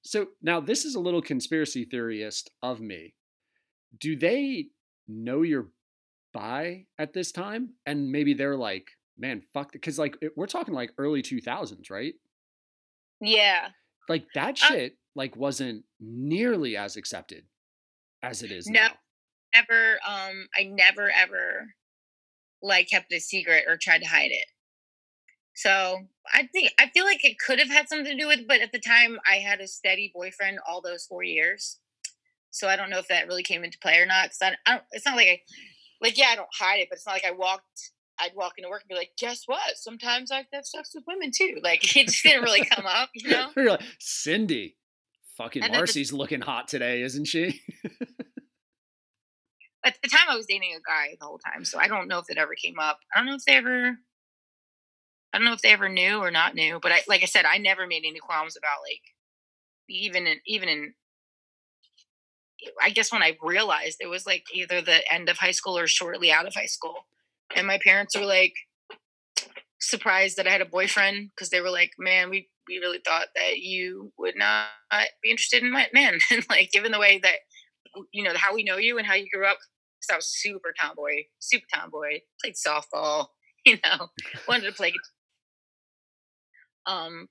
So 0.03 0.27
now 0.41 0.59
this 0.61 0.85
is 0.85 0.95
a 0.95 0.99
little 0.99 1.21
conspiracy 1.21 1.83
theorist 1.83 2.51
of 2.61 2.79
me. 2.79 3.15
Do 3.99 4.15
they 4.15 4.67
know 5.07 5.41
you're 5.41 5.67
bi 6.33 6.85
at 6.99 7.13
this 7.13 7.31
time? 7.31 7.73
And 7.85 8.11
maybe 8.11 8.33
they're 8.33 8.55
like, 8.55 8.87
man, 9.17 9.41
fuck, 9.53 9.71
because 9.71 9.97
like 9.99 10.17
it- 10.21 10.33
we're 10.35 10.47
talking 10.47 10.73
like 10.73 10.91
early 10.97 11.21
2000s, 11.21 11.89
right? 11.89 12.13
Yeah. 13.19 13.69
Like 14.09 14.25
that 14.35 14.51
Uh 14.61 14.67
shit 14.67 14.97
like 15.15 15.35
wasn't 15.35 15.83
nearly 15.99 16.77
as 16.77 16.95
accepted 16.95 17.45
as 18.21 18.43
it 18.43 18.51
is 18.51 18.67
No. 18.67 18.81
now. 18.81 18.89
Never 19.55 19.93
um 20.07 20.47
I 20.55 20.63
never 20.63 21.09
ever 21.09 21.73
like 22.61 22.89
kept 22.89 23.11
a 23.13 23.19
secret 23.19 23.65
or 23.67 23.77
tried 23.77 23.99
to 24.03 24.07
hide 24.07 24.31
it. 24.31 24.45
So 25.55 26.01
I 26.31 26.47
think 26.53 26.71
I 26.79 26.89
feel 26.89 27.05
like 27.05 27.25
it 27.25 27.39
could 27.39 27.57
have 27.59 27.69
had 27.69 27.89
something 27.89 28.05
to 28.05 28.21
do 28.21 28.27
with, 28.27 28.47
but 28.47 28.61
at 28.61 28.71
the 28.71 28.79
time 28.79 29.19
I 29.29 29.37
had 29.37 29.59
a 29.59 29.67
steady 29.67 30.11
boyfriend 30.13 30.59
all 30.67 30.81
those 30.81 31.05
four 31.05 31.23
years, 31.23 31.79
so 32.51 32.67
I 32.67 32.75
don't 32.75 32.91
know 32.91 32.99
if 32.99 33.07
that 33.07 33.27
really 33.27 33.41
came 33.43 33.63
into 33.63 33.79
play 33.79 33.97
or 33.97 34.05
not. 34.05 34.25
Because 34.25 34.41
I, 34.43 34.55
I 34.67 34.73
don't, 34.75 34.83
it's 34.91 35.05
not 35.05 35.15
like 35.15 35.27
I, 35.27 35.41
like 35.99 36.17
yeah, 36.17 36.27
I 36.31 36.35
don't 36.35 36.47
hide 36.53 36.79
it, 36.81 36.89
but 36.89 36.97
it's 36.97 37.07
not 37.07 37.13
like 37.13 37.25
I 37.25 37.31
walked. 37.31 37.91
I'd 38.19 38.35
walk 38.35 38.53
into 38.57 38.69
work 38.69 38.81
and 38.81 38.89
be 38.89 38.95
like, 38.95 39.11
"Guess 39.17 39.43
what? 39.45 39.77
Sometimes 39.77 40.31
I 40.31 40.45
have 40.53 40.65
sex 40.65 40.91
with 40.95 41.03
women 41.07 41.31
too." 41.35 41.59
Like 41.63 41.83
it 41.95 42.07
just 42.07 42.23
didn't 42.23 42.43
really 42.43 42.65
come 42.65 42.85
up, 42.85 43.09
you 43.13 43.29
know. 43.29 43.49
You're 43.55 43.71
like, 43.71 43.81
Cindy, 43.99 44.77
fucking 45.37 45.63
And 45.63 45.71
at 45.71 45.73
the- 45.73 45.79
Marcy's 45.79 46.11
looking 46.13 46.41
hot 46.41 46.67
today, 46.67 47.01
isn't 47.01 47.25
she? 47.25 47.61
At 49.85 49.95
the 50.03 50.09
time, 50.09 50.27
I 50.27 50.35
was 50.35 50.45
dating 50.47 50.75
a 50.75 50.81
guy 50.85 51.15
the 51.17 51.25
whole 51.25 51.37
time, 51.37 51.63
so 51.63 51.79
I 51.79 51.87
don't 51.87 52.09
know 52.09 52.19
if 52.19 52.29
it 52.29 52.37
ever 52.37 52.55
came 52.55 52.77
up. 52.77 52.99
I 53.15 53.19
don't 53.19 53.27
know 53.27 53.35
if 53.35 53.45
they 53.45 53.53
ever. 53.55 53.97
I 55.31 55.37
don't 55.37 55.45
know 55.45 55.53
if 55.53 55.61
they 55.61 55.71
ever 55.71 55.87
knew 55.87 56.17
or 56.17 56.29
not 56.31 56.55
knew, 56.55 56.79
but 56.81 56.91
I, 56.91 57.01
like 57.07 57.21
I 57.21 57.25
said, 57.25 57.45
I 57.45 57.57
never 57.57 57.87
made 57.87 58.03
any 58.05 58.19
qualms 58.19 58.57
about 58.57 58.79
like, 58.83 59.01
even 59.87 60.27
in 60.27 60.39
even 60.45 60.67
in. 60.67 60.93
I 62.81 62.89
guess 62.89 63.13
when 63.13 63.21
I 63.23 63.37
realized 63.41 63.99
it 64.01 64.07
was 64.07 64.25
like 64.25 64.45
either 64.53 64.81
the 64.81 65.01
end 65.13 65.29
of 65.29 65.37
high 65.37 65.51
school 65.51 65.77
or 65.77 65.87
shortly 65.87 66.31
out 66.31 66.47
of 66.47 66.55
high 66.55 66.65
school, 66.65 67.05
and 67.55 67.67
my 67.67 67.79
parents 67.83 68.17
were 68.17 68.25
like 68.25 68.53
surprised 69.79 70.37
that 70.37 70.47
I 70.47 70.51
had 70.51 70.61
a 70.61 70.65
boyfriend 70.65 71.29
because 71.35 71.49
they 71.49 71.61
were 71.61 71.69
like, 71.69 71.91
"Man, 71.97 72.29
we 72.29 72.49
we 72.67 72.79
really 72.79 72.99
thought 73.05 73.27
that 73.35 73.57
you 73.57 74.11
would 74.17 74.35
not 74.35 74.67
be 75.23 75.29
interested 75.29 75.63
in 75.63 75.71
men," 75.71 75.87
and 76.31 76.45
like 76.49 76.71
given 76.71 76.91
the 76.91 76.99
way 76.99 77.19
that 77.19 77.37
you 78.11 78.23
know 78.23 78.33
how 78.35 78.53
we 78.53 78.63
know 78.63 78.77
you 78.77 78.97
and 78.97 79.07
how 79.07 79.15
you 79.15 79.27
grew 79.33 79.45
up. 79.45 79.57
Because 79.99 80.13
I 80.13 80.15
was 80.17 80.27
super 80.27 80.73
tomboy, 80.79 81.23
super 81.39 81.65
tomboy. 81.73 82.19
Played 82.41 82.55
softball, 82.55 83.27
you 83.65 83.77
know, 83.83 84.07
wanted 84.47 84.65
to 84.67 84.73
play. 84.73 84.93
Um. 86.85 87.27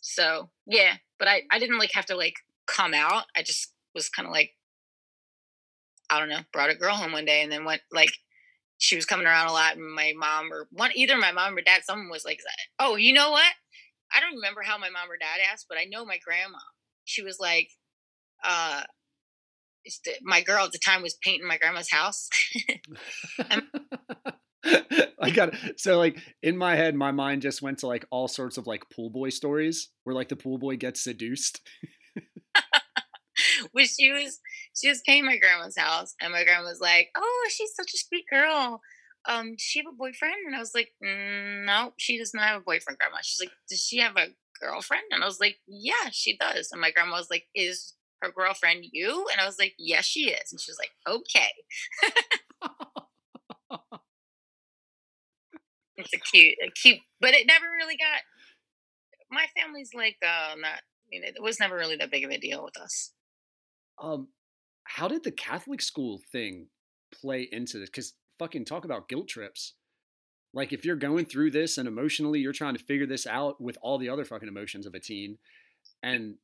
So 0.00 0.50
yeah, 0.66 0.94
but 1.18 1.28
I 1.28 1.42
I 1.50 1.58
didn't 1.58 1.78
like 1.78 1.92
have 1.94 2.06
to 2.06 2.16
like 2.16 2.34
come 2.66 2.94
out. 2.94 3.24
I 3.36 3.42
just 3.42 3.72
was 3.94 4.08
kind 4.08 4.26
of 4.26 4.32
like 4.32 4.52
I 6.10 6.18
don't 6.18 6.28
know, 6.28 6.40
brought 6.52 6.70
a 6.70 6.74
girl 6.74 6.94
home 6.94 7.12
one 7.12 7.26
day 7.26 7.42
and 7.42 7.52
then 7.52 7.64
went 7.64 7.82
like 7.92 8.12
she 8.78 8.96
was 8.96 9.04
coming 9.06 9.26
around 9.26 9.48
a 9.48 9.52
lot 9.52 9.76
and 9.76 9.94
my 9.94 10.12
mom 10.16 10.52
or 10.52 10.68
one 10.70 10.90
either 10.94 11.16
my 11.16 11.32
mom 11.32 11.56
or 11.56 11.60
dad, 11.62 11.82
someone 11.84 12.10
was 12.10 12.24
like, 12.24 12.40
Oh, 12.78 12.96
you 12.96 13.12
know 13.12 13.30
what? 13.30 13.52
I 14.14 14.20
don't 14.20 14.36
remember 14.36 14.62
how 14.62 14.78
my 14.78 14.90
mom 14.90 15.10
or 15.10 15.18
dad 15.18 15.40
asked, 15.52 15.66
but 15.68 15.78
I 15.78 15.84
know 15.84 16.04
my 16.04 16.18
grandma. 16.24 16.58
She 17.04 17.22
was 17.22 17.38
like, 17.40 17.70
uh 18.44 18.82
the- 20.04 20.18
my 20.22 20.42
girl 20.42 20.64
at 20.64 20.72
the 20.72 20.78
time 20.78 21.02
was 21.02 21.14
painting 21.22 21.48
my 21.48 21.58
grandma's 21.58 21.90
house. 21.90 22.28
I 25.20 25.30
got 25.30 25.54
so 25.76 25.98
like 25.98 26.18
in 26.42 26.56
my 26.56 26.76
head, 26.76 26.94
my 26.94 27.12
mind 27.12 27.42
just 27.42 27.62
went 27.62 27.78
to 27.78 27.86
like 27.86 28.04
all 28.10 28.28
sorts 28.28 28.58
of 28.58 28.66
like 28.66 28.84
pool 28.94 29.10
boy 29.10 29.30
stories 29.30 29.90
where 30.04 30.14
like 30.14 30.28
the 30.28 30.36
pool 30.36 30.58
boy 30.58 30.76
gets 30.76 31.02
seduced. 31.02 31.60
Which 33.72 33.90
she 33.98 34.12
was 34.12 34.40
she 34.80 34.88
was 34.88 35.02
painting 35.06 35.26
my 35.26 35.36
grandma's 35.38 35.76
house 35.76 36.14
and 36.20 36.32
my 36.32 36.44
grandma 36.44 36.68
was 36.68 36.80
like 36.80 37.10
oh 37.16 37.48
she's 37.50 37.74
such 37.74 37.92
a 37.94 37.98
sweet 37.98 38.24
girl. 38.30 38.80
Um 39.28 39.52
does 39.52 39.62
she 39.62 39.80
have 39.80 39.92
a 39.92 39.96
boyfriend? 39.96 40.36
And 40.46 40.54
i 40.56 40.58
was 40.58 40.74
like 40.74 40.90
mm, 41.04 41.64
no 41.66 41.92
she 41.96 42.18
does 42.18 42.34
not 42.34 42.44
have 42.44 42.60
a 42.62 42.64
boyfriend 42.64 42.98
grandma. 42.98 43.18
She's 43.22 43.40
like 43.40 43.52
does 43.68 43.80
she 43.80 43.98
have 43.98 44.16
a 44.16 44.28
girlfriend? 44.60 45.04
And 45.10 45.22
i 45.22 45.26
was 45.26 45.40
like 45.40 45.56
yeah 45.66 46.10
she 46.12 46.36
does. 46.36 46.70
And 46.72 46.80
my 46.80 46.90
grandma 46.90 47.16
was 47.16 47.30
like 47.30 47.46
is 47.54 47.94
her 48.22 48.30
girlfriend 48.32 48.84
you? 48.92 49.26
And 49.32 49.40
i 49.40 49.46
was 49.46 49.58
like 49.58 49.74
yes 49.78 50.04
she 50.04 50.30
is. 50.30 50.52
And 50.52 50.60
she 50.60 50.70
was 50.70 50.78
like 50.78 50.92
okay. 51.06 51.50
It's 55.96 56.12
a 56.12 56.18
cute 56.18 56.56
a 56.64 56.70
cute 56.70 57.00
but 57.20 57.34
it 57.34 57.46
never 57.46 57.66
really 57.76 57.96
got 57.96 58.20
my 59.30 59.46
family's 59.56 59.94
like 59.94 60.16
uh 60.22 60.54
not 60.56 60.80
I 60.80 61.10
mean, 61.10 61.24
it 61.24 61.42
was 61.42 61.58
never 61.58 61.74
really 61.76 61.96
that 61.96 62.10
big 62.10 62.24
of 62.24 62.30
a 62.30 62.38
deal 62.38 62.62
with 62.62 62.76
us. 62.78 63.12
um, 64.00 64.28
how 64.88 65.06
did 65.06 65.22
the 65.22 65.30
Catholic 65.30 65.82
school 65.82 66.18
thing 66.32 66.68
play 67.12 67.46
into 67.52 67.78
this? 67.78 67.90
Because 67.90 68.14
fucking 68.38 68.64
talk 68.64 68.86
about 68.86 69.08
guilt 69.08 69.28
trips. 69.28 69.74
Like 70.54 70.72
if 70.72 70.84
you're 70.84 70.96
going 70.96 71.26
through 71.26 71.50
this 71.50 71.76
and 71.76 71.86
emotionally 71.86 72.40
you're 72.40 72.54
trying 72.54 72.74
to 72.74 72.82
figure 72.82 73.06
this 73.06 73.26
out 73.26 73.60
with 73.60 73.76
all 73.82 73.98
the 73.98 74.08
other 74.08 74.24
fucking 74.24 74.48
emotions 74.48 74.86
of 74.86 74.94
a 74.94 74.98
teen, 75.00 75.36
and 76.02 76.36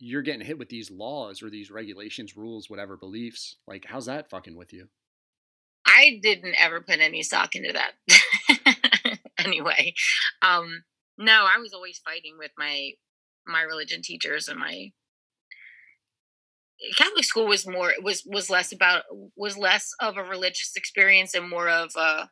you're 0.00 0.22
getting 0.22 0.44
hit 0.44 0.58
with 0.58 0.70
these 0.70 0.90
laws 0.90 1.40
or 1.40 1.50
these 1.50 1.70
regulations, 1.70 2.36
rules, 2.36 2.68
whatever 2.68 2.96
beliefs. 2.96 3.54
Like, 3.68 3.86
how's 3.86 4.06
that 4.06 4.28
fucking 4.28 4.56
with 4.56 4.72
you? 4.72 4.88
I 5.86 6.18
didn't 6.20 6.56
ever 6.58 6.80
put 6.80 6.98
any 6.98 7.22
stock 7.22 7.54
into 7.54 7.72
that. 7.72 9.18
anyway, 9.38 9.94
um, 10.42 10.82
no, 11.16 11.46
I 11.54 11.60
was 11.60 11.72
always 11.72 11.98
fighting 12.04 12.34
with 12.38 12.50
my 12.58 12.92
my 13.46 13.62
religion 13.62 14.02
teachers 14.02 14.48
and 14.48 14.58
my 14.58 14.92
Catholic 16.96 17.24
school 17.24 17.46
was 17.46 17.66
more 17.66 17.92
was 18.02 18.24
was 18.26 18.50
less 18.50 18.72
about 18.72 19.04
was 19.36 19.56
less 19.56 19.92
of 20.00 20.16
a 20.16 20.22
religious 20.22 20.72
experience 20.76 21.34
and 21.34 21.48
more 21.48 21.68
of 21.68 21.92
a 21.96 22.28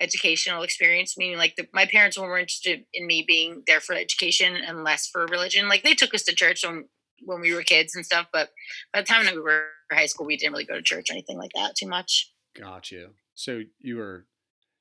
educational 0.00 0.62
experience. 0.62 1.16
Meaning, 1.16 1.38
like 1.38 1.56
the, 1.56 1.68
my 1.72 1.86
parents 1.86 2.18
were 2.18 2.26
more 2.26 2.38
interested 2.38 2.84
in 2.92 3.06
me 3.06 3.24
being 3.26 3.62
there 3.66 3.80
for 3.80 3.94
education 3.94 4.56
and 4.56 4.84
less 4.84 5.06
for 5.06 5.26
religion. 5.26 5.68
Like 5.68 5.82
they 5.82 5.94
took 5.94 6.14
us 6.14 6.22
to 6.24 6.34
church 6.34 6.64
when 6.64 6.86
when 7.24 7.40
we 7.40 7.54
were 7.54 7.62
kids 7.62 7.94
and 7.94 8.04
stuff, 8.04 8.26
but 8.32 8.50
by 8.92 9.00
the 9.00 9.06
time 9.06 9.26
we 9.32 9.40
were 9.40 9.68
high 9.92 10.06
school, 10.06 10.26
we 10.26 10.36
didn't 10.36 10.52
really 10.52 10.64
go 10.64 10.74
to 10.74 10.82
church 10.82 11.10
or 11.10 11.14
anything 11.14 11.38
like 11.38 11.52
that 11.54 11.74
too 11.76 11.88
much. 11.88 12.32
Got 12.58 12.90
you. 12.90 13.10
So 13.34 13.62
you 13.80 13.96
were 13.96 14.26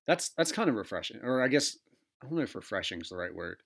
that's 0.08 0.30
that's 0.30 0.52
kind 0.52 0.70
of 0.70 0.76
refreshing. 0.76 1.20
Or 1.24 1.42
I 1.42 1.48
guess 1.48 1.78
I 2.22 2.28
don't 2.28 2.38
know 2.38 2.44
if 2.44 2.56
refreshing 2.56 3.02
is 3.02 3.10
the 3.10 3.18
right 3.18 3.34
word. 3.34 3.62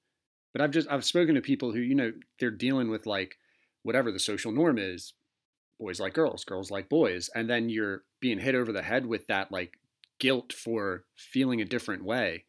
But 0.53 0.61
I've 0.61 0.72
just 0.72 0.89
I've 0.89 1.05
spoken 1.05 1.35
to 1.35 1.41
people 1.41 1.72
who, 1.72 1.80
you 1.80 1.95
know, 1.95 2.11
they're 2.39 2.51
dealing 2.51 2.89
with 2.89 3.05
like 3.05 3.38
whatever 3.84 4.11
the 4.11 4.19
social 4.19 4.51
norm 4.51 4.77
is, 4.77 5.14
boys 5.80 5.99
like 5.99 6.14
girls, 6.14 6.44
girls 6.44 6.72
like 6.72 6.90
boys, 6.90 7.30
and 7.36 7.49
then 7.49 7.70
you're 7.70 8.04
being 8.20 8.40
hit 8.40 8.56
over 8.56 8.72
the 8.72 8.82
head 8.82 9.06
with 9.06 9.28
that 9.28 9.52
like 9.52 9.78
guilt 10.20 10.54
for 10.54 11.06
feeling 11.16 11.62
a 11.62 11.66
different 11.66 12.04
way. 12.04 12.45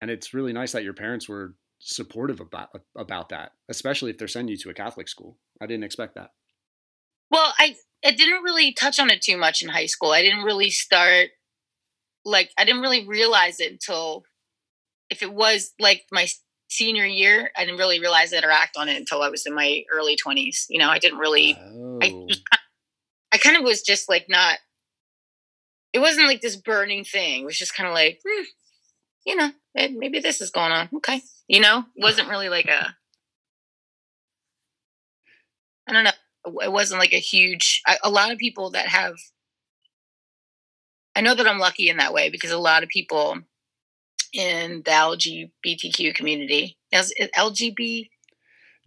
And 0.00 0.10
it's 0.10 0.34
really 0.34 0.52
nice 0.52 0.72
that 0.72 0.84
your 0.84 0.94
parents 0.94 1.28
were 1.28 1.54
supportive 1.78 2.40
about 2.40 2.70
about 2.96 3.28
that, 3.28 3.52
especially 3.68 4.10
if 4.10 4.18
they're 4.18 4.28
sending 4.28 4.52
you 4.52 4.58
to 4.58 4.70
a 4.70 4.74
Catholic 4.74 5.08
school. 5.08 5.36
I 5.60 5.66
didn't 5.66 5.84
expect 5.84 6.14
that. 6.14 6.30
Well, 7.30 7.52
I 7.58 7.76
I 8.04 8.10
didn't 8.12 8.42
really 8.42 8.72
touch 8.72 8.98
on 8.98 9.10
it 9.10 9.22
too 9.22 9.36
much 9.36 9.62
in 9.62 9.68
high 9.68 9.86
school. 9.86 10.10
I 10.10 10.22
didn't 10.22 10.44
really 10.44 10.70
start 10.70 11.30
like 12.24 12.50
I 12.58 12.64
didn't 12.64 12.82
really 12.82 13.06
realize 13.06 13.60
it 13.60 13.72
until 13.72 14.24
if 15.10 15.22
it 15.22 15.32
was 15.32 15.72
like 15.78 16.04
my 16.10 16.26
senior 16.68 17.04
year, 17.04 17.50
I 17.56 17.64
didn't 17.64 17.78
really 17.78 18.00
realize 18.00 18.32
it 18.32 18.44
or 18.44 18.50
act 18.50 18.76
on 18.76 18.88
it 18.88 18.96
until 18.96 19.22
I 19.22 19.28
was 19.28 19.46
in 19.46 19.54
my 19.54 19.84
early 19.92 20.16
20s. 20.16 20.66
You 20.68 20.78
know, 20.78 20.88
I 20.88 20.98
didn't 20.98 21.18
really 21.18 21.56
Oh. 21.58 21.98
I 22.02 22.26
I 23.32 23.38
kind 23.38 23.56
of 23.56 23.64
was 23.64 23.82
just 23.82 24.08
like 24.08 24.26
not 24.28 24.58
it 25.92 26.00
wasn't 26.00 26.26
like 26.26 26.40
this 26.40 26.56
burning 26.56 27.04
thing. 27.04 27.42
It 27.42 27.44
was 27.44 27.58
just 27.58 27.74
kind 27.74 27.88
of 27.88 27.94
like, 27.94 28.20
hmm, 28.26 28.42
you 29.24 29.36
know, 29.36 29.50
maybe 29.74 30.18
this 30.18 30.40
is 30.40 30.50
going 30.50 30.72
on. 30.72 30.88
Okay. 30.96 31.22
You 31.46 31.60
know, 31.60 31.84
it 31.94 32.02
wasn't 32.02 32.28
really 32.28 32.48
like 32.48 32.66
a 32.66 32.96
I 35.88 35.92
don't 35.92 36.04
know. 36.04 36.62
It 36.62 36.72
wasn't 36.72 37.00
like 37.00 37.12
a 37.12 37.18
huge. 37.20 37.82
I, 37.86 37.98
a 38.02 38.10
lot 38.10 38.32
of 38.32 38.38
people 38.38 38.70
that 38.70 38.86
have. 38.88 39.14
I 41.16 41.20
know 41.20 41.34
that 41.34 41.46
I'm 41.46 41.58
lucky 41.58 41.88
in 41.88 41.98
that 41.98 42.12
way 42.12 42.28
because 42.28 42.50
a 42.50 42.58
lot 42.58 42.82
of 42.82 42.88
people 42.88 43.38
in 44.34 44.82
the 44.84 44.90
LGBTQ 44.90 46.14
community, 46.14 46.76
LGBT, 46.92 48.08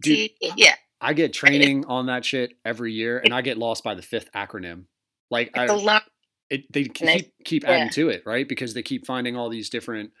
Dude, 0.02 0.30
yeah, 0.56 0.74
I 1.00 1.12
get 1.12 1.32
training 1.32 1.84
on 1.86 2.06
that 2.06 2.24
shit 2.24 2.52
every 2.64 2.92
year, 2.92 3.18
and 3.18 3.34
I 3.34 3.40
get 3.40 3.58
lost 3.58 3.82
by 3.82 3.94
the 3.94 4.02
fifth 4.02 4.30
acronym. 4.32 4.84
Like 5.30 5.48
it's 5.54 5.70
a 5.70 5.74
I, 5.74 5.76
lot. 5.76 6.04
it, 6.50 6.72
they 6.72 6.88
And 7.00 7.10
I- 7.10 7.18
keep 7.18 7.32
keep 7.44 7.64
adding 7.68 7.86
yeah. 7.86 7.90
to 7.92 8.08
it, 8.10 8.22
right? 8.24 8.48
Because 8.48 8.74
they 8.74 8.82
keep 8.82 9.06
finding 9.06 9.36
all 9.36 9.48
these 9.48 9.68
different, 9.70 10.12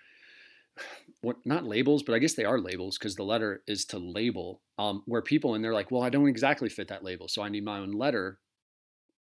what 1.20 1.36
not 1.44 1.64
labels, 1.64 2.02
but 2.02 2.14
I 2.14 2.18
guess 2.18 2.34
they 2.34 2.44
are 2.44 2.58
labels 2.58 2.98
because 2.98 3.14
the 3.14 3.22
letter 3.22 3.62
is 3.68 3.84
to 3.86 3.98
label. 3.98 4.60
Um, 4.78 5.02
where 5.06 5.22
people 5.22 5.54
and 5.54 5.64
they're 5.64 5.74
like, 5.74 5.90
well, 5.90 6.02
I 6.02 6.10
don't 6.10 6.28
exactly 6.28 6.68
fit 6.68 6.88
that 6.88 7.02
label, 7.04 7.26
so 7.28 7.42
I 7.42 7.48
need 7.48 7.64
my 7.64 7.78
own 7.78 7.92
letter 7.92 8.38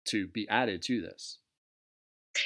to 0.06 0.28
be 0.28 0.48
added 0.50 0.82
to 0.84 1.02
this. 1.02 1.38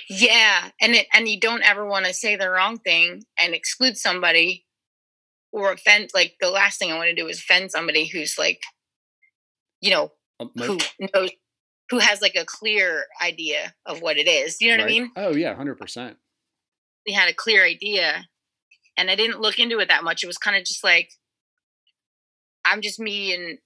Yeah, 0.10 0.70
and 0.82 0.94
it, 0.94 1.08
and 1.14 1.28
you 1.28 1.40
don't 1.40 1.64
ever 1.64 1.86
want 1.86 2.06
to 2.06 2.14
say 2.14 2.36
the 2.36 2.50
wrong 2.50 2.78
thing 2.78 3.24
and 3.40 3.54
exclude 3.54 3.98
somebody 3.98 4.66
or 5.52 5.72
offend. 5.72 6.10
Like 6.14 6.36
the 6.40 6.50
last 6.50 6.80
thing 6.80 6.92
I 6.92 6.98
want 6.98 7.10
to 7.10 7.16
do 7.16 7.28
is 7.28 7.40
offend 7.40 7.72
somebody 7.72 8.08
who's 8.08 8.38
like 8.38 8.62
you 9.82 9.90
know, 9.90 10.12
Um, 10.40 10.52
who 10.56 10.78
knows, 11.14 11.32
who 11.90 12.00
has 12.00 12.22
like 12.22 12.36
a 12.36 12.46
clear 12.46 13.06
idea 13.22 13.74
of 13.86 14.02
what 14.02 14.18
it 14.18 14.28
is. 14.28 14.62
You 14.62 14.72
know 14.72 14.84
what 14.84 14.86
I 14.86 14.94
mean? 14.94 15.12
Oh 15.16 15.36
yeah, 15.36 15.54
hundred 15.56 15.78
percent. 15.78 16.18
They 17.06 17.14
had 17.14 17.30
a 17.30 17.34
clear 17.34 17.66
idea, 17.66 18.28
and 18.96 19.10
I 19.10 19.16
didn't 19.16 19.42
look 19.42 19.60
into 19.60 19.80
it 19.80 19.90
that 19.90 20.04
much. 20.04 20.24
It 20.24 20.28
was 20.28 20.38
kind 20.38 20.56
of 20.56 20.64
just 20.64 20.84
like, 20.84 21.12
I'm 22.64 22.82
just 22.82 23.00
me 23.00 23.34
and 23.34 23.58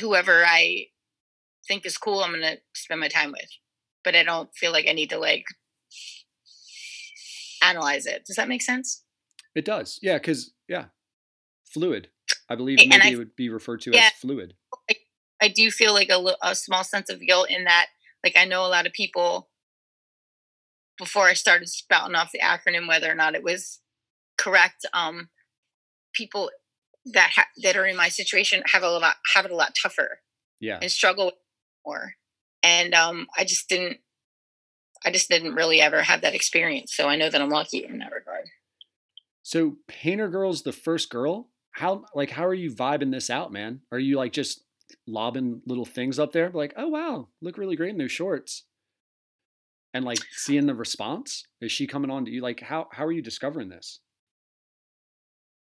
whoever 0.00 0.44
I 0.44 0.86
think 1.66 1.86
is 1.86 1.96
cool. 1.96 2.20
I'm 2.20 2.32
gonna 2.32 2.56
spend 2.74 3.00
my 3.00 3.08
time 3.08 3.30
with, 3.30 3.48
but 4.08 4.16
I 4.16 4.22
don't 4.22 4.48
feel 4.54 4.72
like 4.72 4.86
I 4.88 4.92
need 4.94 5.10
to 5.10 5.18
like 5.18 5.44
analyze 7.62 8.06
it. 8.06 8.24
Does 8.26 8.36
that 8.36 8.48
make 8.48 8.62
sense? 8.62 9.04
It 9.54 9.66
does. 9.66 9.98
Yeah, 10.00 10.16
because 10.16 10.52
yeah, 10.66 10.86
fluid. 11.66 12.08
I 12.48 12.54
believe 12.54 12.78
maybe 12.78 13.02
I- 13.02 13.08
it 13.10 13.18
would 13.18 13.36
be 13.36 13.50
referred 13.50 13.82
to 13.82 13.90
Yeah. 13.92 14.06
as 14.06 14.12
fluid. 14.12 14.54
I 15.42 15.48
do 15.48 15.70
feel 15.70 15.92
like 15.92 16.08
a, 16.08 16.24
a 16.42 16.54
small 16.54 16.84
sense 16.84 17.10
of 17.10 17.20
guilt 17.20 17.48
in 17.50 17.64
that, 17.64 17.88
like, 18.24 18.32
I 18.36 18.44
know 18.46 18.64
a 18.64 18.72
lot 18.72 18.86
of 18.86 18.92
people 18.92 19.50
before 20.98 21.26
I 21.26 21.34
started 21.34 21.68
spouting 21.68 22.16
off 22.16 22.32
the 22.32 22.40
acronym, 22.40 22.88
whether 22.88 23.08
or 23.12 23.14
not 23.14 23.34
it 23.36 23.44
was 23.44 23.78
correct. 24.38 24.84
Um, 24.94 25.28
people 26.14 26.50
that 27.12 27.32
ha- 27.36 27.46
that 27.62 27.76
are 27.76 27.84
in 27.86 27.96
my 27.96 28.08
situation 28.08 28.62
have 28.72 28.82
a 28.82 28.88
lot 28.88 29.16
have 29.34 29.44
it 29.44 29.52
a 29.52 29.54
lot 29.54 29.76
tougher 29.80 30.22
Yeah. 30.60 30.78
and 30.80 30.90
struggle 30.90 31.32
more. 31.86 32.14
And 32.62 32.94
um, 32.94 33.26
I 33.36 33.44
just 33.44 33.68
didn't. 33.68 33.98
I 35.04 35.12
just 35.12 35.28
didn't 35.28 35.54
really 35.54 35.80
ever 35.80 36.02
have 36.02 36.22
that 36.22 36.34
experience, 36.34 36.92
so 36.92 37.06
I 37.08 37.14
know 37.14 37.30
that 37.30 37.40
I'm 37.40 37.50
lucky 37.50 37.84
in 37.84 37.98
that 37.98 38.12
regard. 38.12 38.46
So 39.44 39.76
Painter 39.86 40.28
Girl's 40.28 40.62
the 40.62 40.72
first 40.72 41.08
girl. 41.08 41.50
How 41.70 42.04
like 42.14 42.30
how 42.30 42.44
are 42.44 42.54
you 42.54 42.74
vibing 42.74 43.12
this 43.12 43.30
out, 43.30 43.52
man? 43.52 43.80
Are 43.92 43.98
you 43.98 44.16
like 44.16 44.32
just 44.32 44.64
lobbing 45.06 45.62
little 45.66 45.84
things 45.84 46.18
up 46.18 46.32
there, 46.32 46.50
like, 46.50 46.74
oh 46.76 46.88
wow, 46.88 47.28
look 47.40 47.58
really 47.58 47.76
great 47.76 47.90
in 47.90 47.98
those 47.98 48.10
shorts, 48.10 48.64
and 49.94 50.04
like 50.04 50.18
seeing 50.32 50.66
the 50.66 50.74
response? 50.74 51.44
Is 51.60 51.70
she 51.70 51.86
coming 51.86 52.10
on 52.10 52.24
to 52.24 52.30
you? 52.32 52.40
Like 52.40 52.60
how 52.60 52.88
how 52.90 53.04
are 53.04 53.12
you 53.12 53.22
discovering 53.22 53.68
this? 53.68 54.00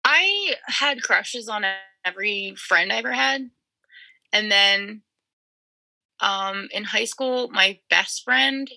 I 0.05 0.53
had 0.67 1.01
crushes 1.01 1.49
on 1.49 1.65
every 2.05 2.53
friend 2.55 2.93
I 2.93 2.97
ever 2.97 3.11
had. 3.11 3.49
And 4.31 4.51
then 4.51 5.01
um 6.19 6.67
in 6.71 6.83
high 6.85 7.05
school, 7.05 7.49
my 7.49 7.79
best 7.89 8.23
friend 8.23 8.69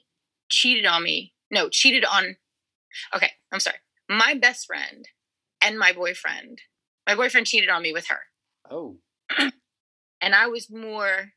cheated 0.48 0.86
on 0.86 1.02
me. 1.02 1.32
No, 1.50 1.68
cheated 1.68 2.04
on 2.04 2.36
Okay, 3.14 3.30
I'm 3.52 3.60
sorry. 3.60 3.76
My 4.08 4.34
best 4.34 4.66
friend 4.66 5.06
and 5.62 5.78
my 5.78 5.92
boyfriend. 5.92 6.60
My 7.06 7.14
boyfriend 7.14 7.46
cheated 7.46 7.68
on 7.70 7.82
me 7.82 7.92
with 7.92 8.06
her. 8.08 8.20
Oh, 8.70 8.98
And 10.20 10.34
I 10.34 10.46
was 10.48 10.68
more 10.70 11.32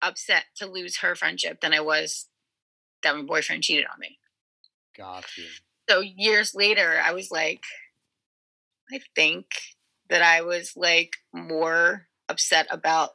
upset 0.00 0.44
to 0.56 0.66
lose 0.66 0.98
her 0.98 1.14
friendship 1.14 1.60
than 1.60 1.72
I 1.74 1.80
was 1.80 2.28
that 3.02 3.16
my 3.16 3.22
boyfriend 3.22 3.62
cheated 3.62 3.86
on 3.92 3.98
me. 3.98 4.18
got 4.96 5.24
you. 5.36 5.44
so 5.88 6.00
years 6.00 6.54
later 6.54 6.98
i 7.02 7.12
was 7.12 7.30
like 7.30 7.62
i 8.92 9.00
think 9.16 9.46
that 10.08 10.22
i 10.22 10.40
was 10.42 10.72
like 10.76 11.16
more 11.34 12.06
upset 12.28 12.66
about 12.70 13.10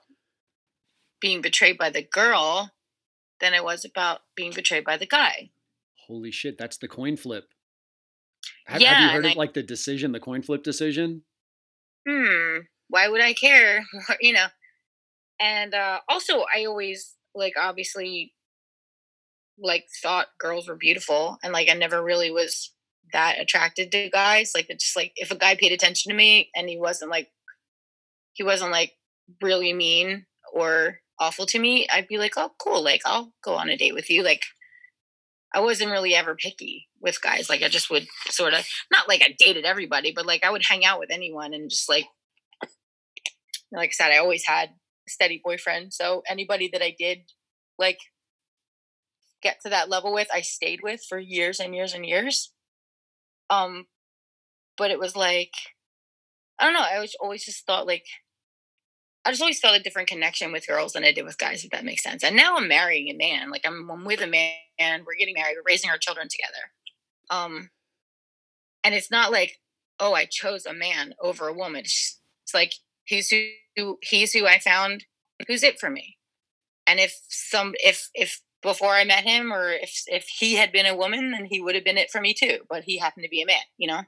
being 1.22 1.42
betrayed 1.42 1.78
by 1.78 1.90
the 1.90 2.02
girl 2.04 2.72
than 3.40 3.54
i 3.54 3.62
was 3.62 3.86
about 3.86 4.20
being 4.36 4.54
betrayed 4.54 4.84
by 4.84 4.98
the 4.98 5.06
guy 5.08 5.50
Holy 6.08 6.32
shit, 6.32 6.58
that's 6.58 6.78
the 6.78 6.88
coin 6.88 7.18
flip. 7.18 7.54
Have, 8.66 8.82
have 8.82 9.00
you 9.00 9.10
heard 9.10 9.26
of 9.26 9.32
I- 9.34 9.36
like 9.36 9.54
the 9.54 9.62
decision, 9.62 10.12
the 10.12 10.20
coin 10.20 10.42
flip 10.42 10.64
decision? 10.64 11.22
hmm 12.08 12.60
why 12.88 13.08
would 13.08 13.22
i 13.22 13.34
care 13.34 13.86
you 14.22 14.34
know 14.34 14.48
and 15.40 15.74
uh 15.76 16.00
also 16.08 16.46
i 16.56 16.66
always 16.66 17.16
like 17.36 17.54
obviously 17.60 18.34
like 19.60 19.86
thought 20.02 20.28
girls 20.40 20.68
were 20.68 20.76
beautiful 20.76 21.38
and 21.44 21.54
like 21.54 21.70
i 21.70 21.74
never 21.74 22.02
really 22.04 22.32
was 22.32 22.74
that 23.12 23.40
attracted 23.40 23.92
to 23.92 24.10
guys 24.10 24.54
like 24.56 24.70
it 24.70 24.80
just 24.80 24.96
like 24.96 25.12
if 25.18 25.30
a 25.30 25.36
guy 25.38 25.56
paid 25.56 25.72
attention 25.74 26.10
to 26.10 26.16
me 26.16 26.50
and 26.56 26.70
he 26.70 26.78
wasn't 26.80 27.12
like 27.12 27.30
he 28.34 28.42
wasn't 28.44 28.72
like 28.72 28.94
really 29.42 29.74
mean 29.74 30.26
or 30.54 31.00
awful 31.20 31.46
to 31.46 31.60
me 31.60 31.88
i'd 31.92 32.08
be 32.08 32.18
like 32.18 32.34
oh 32.38 32.52
cool 32.60 32.84
like 32.84 33.02
i'll 33.06 33.32
go 33.44 33.56
on 33.56 33.70
a 33.70 33.78
date 33.78 33.94
with 33.94 34.10
you 34.10 34.24
like 34.24 34.44
i 35.54 35.60
wasn't 35.60 35.90
really 35.92 36.16
ever 36.16 36.36
picky 36.36 36.88
with 37.02 37.22
guys 37.22 37.50
like 37.50 37.62
i 37.62 37.68
just 37.68 37.90
would 37.90 38.08
sort 38.30 38.54
of 38.54 38.66
not 38.92 39.08
like 39.08 39.22
i 39.22 39.36
dated 39.38 39.66
everybody 39.66 40.14
but 40.16 40.26
like 40.26 40.44
i 40.44 40.50
would 40.50 40.64
hang 40.66 40.86
out 40.86 41.00
with 41.00 41.12
anyone 41.12 41.54
and 41.54 41.70
just 41.70 41.90
like 41.90 42.06
like 43.72 43.90
i 43.90 43.92
said 43.92 44.12
i 44.12 44.18
always 44.18 44.44
had 44.46 44.70
a 44.70 45.10
steady 45.10 45.42
boyfriend 45.44 45.94
so 45.94 46.24
anybody 46.28 46.70
that 46.72 46.82
i 46.82 46.96
did 46.98 47.20
like 47.78 48.00
get 49.42 49.60
to 49.62 49.70
that 49.70 49.90
level 49.90 50.14
with 50.14 50.28
i 50.34 50.42
stayed 50.42 50.80
with 50.84 51.02
for 51.08 51.18
years 51.18 51.60
and 51.60 51.74
years 51.74 51.94
and 51.94 52.06
years. 52.06 52.52
Um 53.50 53.86
but 54.78 54.92
it 54.92 55.00
was 55.00 55.16
like 55.16 55.52
i 56.60 56.66
don't 56.66 56.74
know 56.74 56.86
i 56.86 57.00
was 57.00 57.16
always 57.20 57.46
just 57.46 57.66
thought 57.66 57.86
like 57.86 58.06
i 59.30 59.32
just 59.32 59.42
always 59.42 59.60
felt 59.60 59.78
a 59.78 59.84
different 59.84 60.10
connection 60.10 60.52
with 60.52 60.66
girls 60.66 60.94
than 60.94 61.04
i 61.04 61.12
did 61.12 61.24
with 61.24 61.38
guys 61.38 61.64
if 61.64 61.70
that 61.70 61.86
makes 61.86 62.04
sense. 62.04 62.24
And 62.24 62.36
now 62.36 62.58
i'm 62.58 62.68
marrying 62.68 63.10
a 63.10 63.14
man. 63.14 63.52
Like 63.52 63.64
i'm, 63.66 63.90
I'm 63.90 64.04
with 64.04 64.22
a 64.22 64.28
man. 64.28 65.04
We're 65.06 65.16
getting 65.20 65.36
married. 65.36 65.56
We're 65.56 65.72
raising 65.72 65.90
our 65.90 66.00
children 66.00 66.28
together. 66.28 66.72
Um 67.30 67.70
and 68.84 68.96
it's 68.96 69.12
not 69.12 69.32
like 69.32 69.60
oh 70.00 70.14
i 70.14 70.26
chose 70.26 70.66
a 70.66 70.74
man 70.74 71.14
over 71.22 71.48
a 71.48 71.54
woman. 71.54 71.82
It's, 71.82 71.94
just, 71.94 72.20
it's 72.44 72.54
like 72.56 72.74
he's 73.06 73.32
who 73.76 74.00
he's 74.02 74.34
who 74.34 74.48
i 74.48 74.58
found. 74.58 75.06
Who's 75.48 75.64
it 75.64 75.80
for 75.80 75.92
me? 75.92 76.18
And 76.88 77.00
if 77.00 77.16
some 77.28 77.76
if 77.84 78.10
if 78.16 78.42
before 78.64 78.94
i 78.96 79.04
met 79.04 79.24
him 79.24 79.54
or 79.54 79.72
if 79.72 80.02
if 80.08 80.28
he 80.40 80.56
had 80.56 80.72
been 80.72 80.88
a 80.88 80.96
woman 80.96 81.32
then 81.32 81.46
he 81.46 81.62
would 81.62 81.76
have 81.76 81.84
been 81.84 82.00
it 82.00 82.10
for 82.10 82.20
me 82.20 82.34
too. 82.34 82.62
But 82.68 82.84
he 82.84 82.98
happened 82.98 83.26
to 83.26 83.30
be 83.30 83.44
a 83.44 83.46
man 83.46 83.62
you 83.78 83.88
know? 83.88 84.02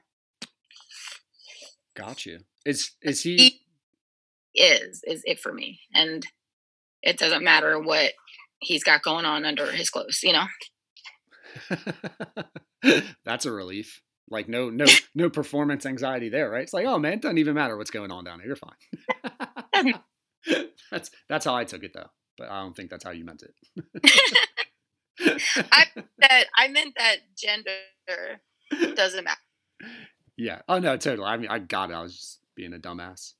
Got 1.94 2.26
you. 2.26 2.40
Is 2.64 2.90
is 3.02 3.22
he? 3.22 3.61
Is 4.54 5.02
is 5.04 5.22
it 5.24 5.40
for 5.40 5.52
me 5.52 5.80
and 5.94 6.26
it 7.02 7.18
doesn't 7.18 7.44
matter 7.44 7.80
what 7.80 8.12
he's 8.60 8.84
got 8.84 9.02
going 9.02 9.24
on 9.24 9.44
under 9.44 9.70
his 9.72 9.90
clothes 9.90 10.20
you 10.22 10.32
know 10.32 10.46
That's 13.24 13.46
a 13.46 13.52
relief. 13.52 14.00
Like 14.30 14.48
no 14.48 14.70
no 14.70 14.86
no 15.14 15.28
performance 15.28 15.84
anxiety 15.84 16.30
there, 16.30 16.48
right? 16.48 16.62
It's 16.62 16.72
like, 16.72 16.86
oh 16.86 16.98
man, 16.98 17.14
it 17.14 17.20
doesn't 17.22 17.36
even 17.36 17.54
matter 17.54 17.76
what's 17.76 17.90
going 17.90 18.10
on 18.10 18.24
down 18.24 18.40
here. 18.40 18.46
You're 18.46 18.56
fine. 18.56 19.94
that's 20.90 21.10
that's 21.28 21.44
how 21.44 21.54
I 21.54 21.64
took 21.64 21.82
it 21.82 21.92
though, 21.92 22.08
but 22.38 22.48
I 22.48 22.62
don't 22.62 22.74
think 22.74 22.88
that's 22.88 23.04
how 23.04 23.10
you 23.10 23.26
meant 23.26 23.42
it. 23.42 23.54
I 25.70 25.84
that 26.18 26.46
i 26.56 26.68
meant 26.68 26.94
that 26.96 27.16
gender 27.36 28.40
doesn't 28.96 29.24
matter 29.24 29.38
yeah. 30.36 30.62
Oh 30.68 30.78
no, 30.78 30.96
totally. 30.96 31.26
I 31.26 31.36
mean, 31.36 31.50
I 31.50 31.58
got 31.58 31.90
it. 31.90 31.94
I 31.94 32.02
was 32.02 32.16
just 32.16 32.40
being 32.56 32.72
a 32.72 32.78
dumbass. 32.78 33.34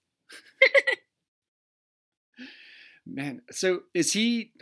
Man, 3.07 3.43
so 3.51 3.81
is 3.95 4.13
he? 4.13 4.53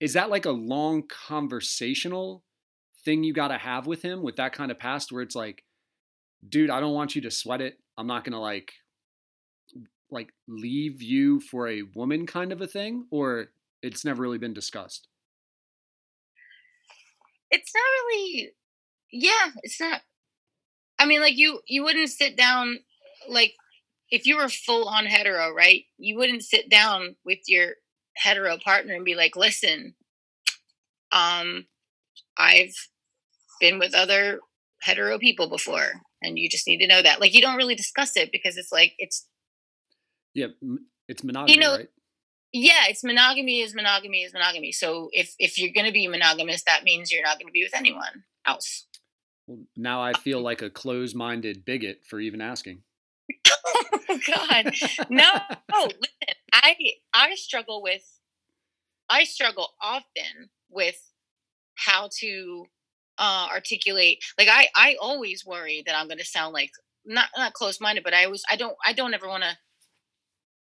Is 0.00 0.12
that 0.14 0.30
like 0.30 0.44
a 0.44 0.50
long 0.50 1.04
conversational 1.08 2.44
thing 3.04 3.24
you 3.24 3.32
got 3.32 3.48
to 3.48 3.58
have 3.58 3.86
with 3.86 4.02
him 4.02 4.22
with 4.22 4.36
that 4.36 4.52
kind 4.52 4.70
of 4.70 4.78
past 4.78 5.12
where 5.12 5.22
it's 5.22 5.36
like, 5.36 5.64
dude, 6.46 6.70
I 6.70 6.80
don't 6.80 6.94
want 6.94 7.14
you 7.14 7.22
to 7.22 7.30
sweat 7.30 7.60
it. 7.60 7.78
I'm 7.96 8.06
not 8.06 8.24
gonna 8.24 8.40
like 8.40 8.72
like 10.10 10.32
leave 10.46 11.02
you 11.02 11.40
for 11.40 11.66
a 11.68 11.82
woman 11.94 12.26
kind 12.26 12.52
of 12.52 12.60
a 12.60 12.66
thing, 12.66 13.06
or 13.10 13.46
it's 13.82 14.04
never 14.04 14.22
really 14.22 14.38
been 14.38 14.54
discussed. 14.54 15.08
it's 17.50 17.72
not 17.74 17.80
really 17.80 18.50
yeah 19.12 19.50
it's 19.62 19.80
not 19.80 20.02
i 20.98 21.06
mean 21.06 21.20
like 21.20 21.36
you 21.36 21.60
you 21.66 21.84
wouldn't 21.84 22.10
sit 22.10 22.36
down 22.36 22.78
like 23.28 23.54
if 24.10 24.26
you 24.26 24.36
were 24.36 24.48
full 24.48 24.88
on 24.88 25.06
hetero 25.06 25.52
right 25.52 25.84
you 25.98 26.16
wouldn't 26.16 26.42
sit 26.42 26.68
down 26.70 27.16
with 27.24 27.38
your 27.46 27.72
hetero 28.16 28.56
partner 28.58 28.94
and 28.94 29.04
be 29.04 29.14
like 29.14 29.36
listen 29.36 29.94
um 31.12 31.66
i've 32.38 32.74
been 33.60 33.78
with 33.78 33.94
other 33.94 34.40
hetero 34.82 35.18
people 35.18 35.48
before 35.48 35.92
and 36.22 36.38
you 36.38 36.48
just 36.48 36.66
need 36.66 36.78
to 36.78 36.86
know 36.86 37.02
that 37.02 37.20
like 37.20 37.34
you 37.34 37.40
don't 37.40 37.56
really 37.56 37.74
discuss 37.74 38.16
it 38.16 38.30
because 38.32 38.56
it's 38.56 38.72
like 38.72 38.92
it's 38.98 39.26
Yeah, 40.34 40.48
it's 41.08 41.24
monogamy, 41.24 41.54
you 41.54 41.60
know, 41.60 41.76
right? 41.76 41.88
yeah 42.52 42.84
it's 42.88 43.02
monogamy 43.02 43.60
is 43.60 43.74
monogamy 43.74 44.22
is 44.22 44.32
monogamy 44.32 44.72
so 44.72 45.08
if 45.12 45.34
if 45.38 45.58
you're 45.58 45.72
going 45.72 45.86
to 45.86 45.92
be 45.92 46.06
monogamous 46.06 46.62
that 46.64 46.84
means 46.84 47.10
you're 47.10 47.22
not 47.22 47.38
going 47.38 47.46
to 47.48 47.52
be 47.52 47.64
with 47.64 47.74
anyone 47.74 48.24
else 48.46 48.86
Well, 49.46 49.58
now 49.76 50.02
I 50.02 50.12
feel 50.14 50.40
like 50.40 50.62
a 50.62 50.70
closed-minded 50.70 51.64
bigot 51.64 52.02
for 52.08 52.20
even 52.20 52.40
asking. 52.40 52.82
oh 54.08 54.18
god 54.26 54.72
no 55.10 55.30
no 55.70 55.82
listen 55.84 56.34
i 56.52 56.76
i 57.14 57.34
struggle 57.34 57.82
with 57.82 58.02
i 59.08 59.24
struggle 59.24 59.68
often 59.80 60.50
with 60.70 60.96
how 61.76 62.08
to 62.20 62.66
uh 63.18 63.48
articulate 63.52 64.18
like 64.38 64.48
i 64.50 64.68
i 64.76 64.96
always 65.00 65.44
worry 65.46 65.82
that 65.86 65.96
i'm 65.96 66.08
going 66.08 66.18
to 66.18 66.24
sound 66.24 66.52
like 66.52 66.70
not 67.04 67.28
not 67.36 67.52
close 67.52 67.80
minded 67.80 68.04
but 68.04 68.14
i 68.14 68.24
always 68.24 68.42
i 68.50 68.56
don't 68.56 68.76
i 68.84 68.92
don't 68.92 69.14
ever 69.14 69.28
want 69.28 69.42
to 69.42 69.56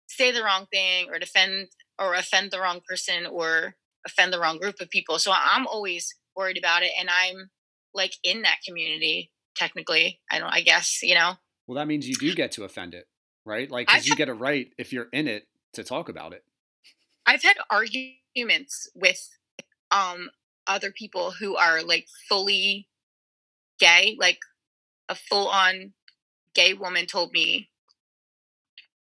say 0.08 0.32
the 0.32 0.42
wrong 0.42 0.66
thing 0.72 1.08
or 1.10 1.18
defend 1.18 1.68
or 1.98 2.14
offend 2.14 2.50
the 2.50 2.60
wrong 2.60 2.80
person 2.88 3.26
or 3.26 3.74
offend 4.06 4.32
the 4.32 4.40
wrong 4.40 4.58
group 4.58 4.76
of 4.80 4.90
people. 4.90 5.18
So 5.18 5.32
I'm 5.32 5.66
always 5.66 6.14
worried 6.36 6.58
about 6.58 6.82
it 6.82 6.92
and 6.98 7.08
I'm 7.10 7.50
like 7.94 8.12
in 8.22 8.42
that 8.42 8.58
community 8.66 9.30
technically. 9.56 10.20
I 10.30 10.38
don't 10.38 10.52
I 10.52 10.60
guess, 10.60 11.00
you 11.02 11.14
know. 11.14 11.34
Well, 11.66 11.76
that 11.76 11.86
means 11.88 12.08
you 12.08 12.16
do 12.16 12.34
get 12.34 12.52
to 12.52 12.64
offend 12.64 12.94
it, 12.94 13.08
right? 13.44 13.70
Like 13.70 13.88
cuz 13.88 14.06
you 14.06 14.14
get 14.14 14.28
a 14.28 14.34
right 14.34 14.72
if 14.78 14.92
you're 14.92 15.08
in 15.12 15.28
it 15.28 15.48
to 15.72 15.84
talk 15.84 16.08
about 16.08 16.32
it. 16.32 16.44
I've 17.26 17.42
had 17.42 17.56
arguments 17.70 18.88
with 18.94 19.28
um 19.90 20.30
other 20.66 20.90
people 20.90 21.32
who 21.32 21.56
are 21.56 21.82
like 21.82 22.06
fully 22.28 22.88
gay, 23.78 24.16
like 24.18 24.38
a 25.08 25.14
full 25.14 25.48
on 25.48 25.94
gay 26.54 26.74
woman 26.74 27.06
told 27.06 27.32
me, 27.32 27.70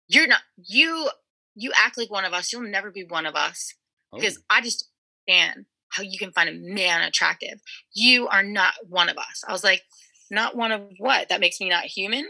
You're 0.09 0.27
not 0.27 0.41
you 0.57 1.11
you 1.55 1.73
act 1.77 1.99
like 1.99 2.11
one 2.11 2.25
of 2.25 2.33
us, 2.33 2.53
you'll 2.53 2.63
never 2.63 2.91
be 2.91 3.05
one 3.05 3.27
of 3.27 3.35
us. 3.35 3.75
Because 4.15 4.39
Oh. 4.39 4.43
I 4.51 4.61
just 4.61 4.89
understand 5.29 5.67
how 5.91 6.03
you 6.03 6.19
can 6.19 6.33
find 6.33 6.49
a 6.49 6.53
man 6.53 7.03
attractive. 7.03 7.61
You 7.93 8.29
are 8.29 8.43
not 8.43 8.75
one 8.89 9.09
of 9.09 9.19
us. 9.19 9.45
I 9.47 9.53
was 9.53 9.65
like, 9.65 9.83
not 10.31 10.57
one 10.57 10.73
of 10.73 10.83
what? 10.99 11.29
That 11.29 11.41
makes 11.41 11.61
me 11.61 11.69
not 11.69 11.85
human? 11.85 12.29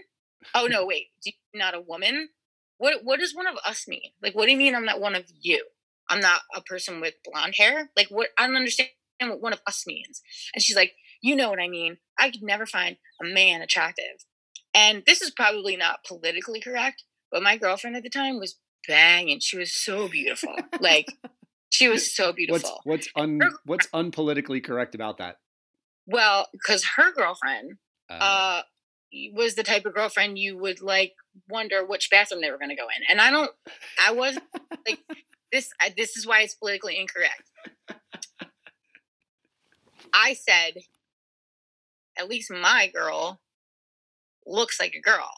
Oh 0.54 0.66
no, 0.66 0.86
wait, 0.86 1.08
do 1.22 1.30
you 1.30 1.58
not 1.58 1.74
a 1.74 1.80
woman? 1.80 2.28
What 2.78 3.04
what 3.04 3.20
does 3.20 3.34
one 3.34 3.46
of 3.46 3.56
us 3.66 3.86
mean? 3.88 4.12
Like 4.22 4.34
what 4.34 4.46
do 4.46 4.52
you 4.52 4.58
mean 4.58 4.74
I'm 4.74 4.84
not 4.84 5.00
one 5.00 5.14
of 5.14 5.24
you? 5.40 5.64
I'm 6.08 6.20
not 6.20 6.40
a 6.54 6.62
person 6.62 7.00
with 7.00 7.14
blonde 7.24 7.54
hair? 7.56 7.90
Like 7.96 8.08
what 8.08 8.28
I 8.38 8.46
don't 8.46 8.56
understand 8.56 8.90
what 9.20 9.40
one 9.40 9.52
of 9.52 9.60
us 9.66 9.84
means. 9.86 10.22
And 10.54 10.62
she's 10.62 10.76
like, 10.76 10.92
you 11.20 11.34
know 11.36 11.50
what 11.50 11.60
I 11.60 11.68
mean. 11.68 11.98
I 12.18 12.30
could 12.30 12.42
never 12.42 12.66
find 12.66 12.96
a 13.20 13.24
man 13.26 13.62
attractive. 13.62 14.24
And 14.74 15.02
this 15.06 15.20
is 15.22 15.30
probably 15.30 15.76
not 15.76 16.04
politically 16.06 16.60
correct, 16.60 17.02
but 17.32 17.42
my 17.42 17.56
girlfriend 17.56 17.96
at 17.96 18.02
the 18.04 18.10
time 18.10 18.38
was 18.38 18.56
banging. 18.86 19.40
She 19.40 19.58
was 19.58 19.72
so 19.72 20.08
beautiful. 20.08 20.54
like 20.80 21.06
she 21.70 21.88
was 21.88 22.14
so 22.14 22.26
What's 22.26 22.36
beautiful. 22.36 22.80
what's 22.84 23.08
un 23.16 23.40
Her- 23.42 23.58
what's 23.64 23.86
unpolitically 23.88 24.62
correct 24.62 24.94
about 24.94 25.18
that? 25.18 25.36
Well, 26.06 26.46
because 26.52 26.84
her 26.96 27.12
girlfriend 27.12 27.72
Uh, 28.08 28.14
uh 28.14 28.62
was 29.34 29.54
the 29.54 29.62
type 29.62 29.86
of 29.86 29.94
girlfriend 29.94 30.38
you 30.38 30.56
would 30.58 30.82
like 30.82 31.14
wonder 31.48 31.84
which 31.84 32.10
bathroom 32.10 32.40
they 32.40 32.50
were 32.50 32.58
going 32.58 32.70
to 32.70 32.76
go 32.76 32.86
in. 32.86 33.04
And 33.10 33.20
I 33.20 33.30
don't 33.30 33.50
I 34.04 34.12
was 34.12 34.38
like 34.86 35.00
this 35.52 35.70
I, 35.80 35.92
this 35.96 36.16
is 36.16 36.26
why 36.26 36.42
it's 36.42 36.54
politically 36.54 36.98
incorrect. 36.98 37.50
I 40.12 40.34
said 40.34 40.82
at 42.18 42.28
least 42.28 42.50
my 42.50 42.90
girl 42.92 43.40
looks 44.46 44.80
like 44.80 44.94
a 44.94 45.00
girl. 45.00 45.30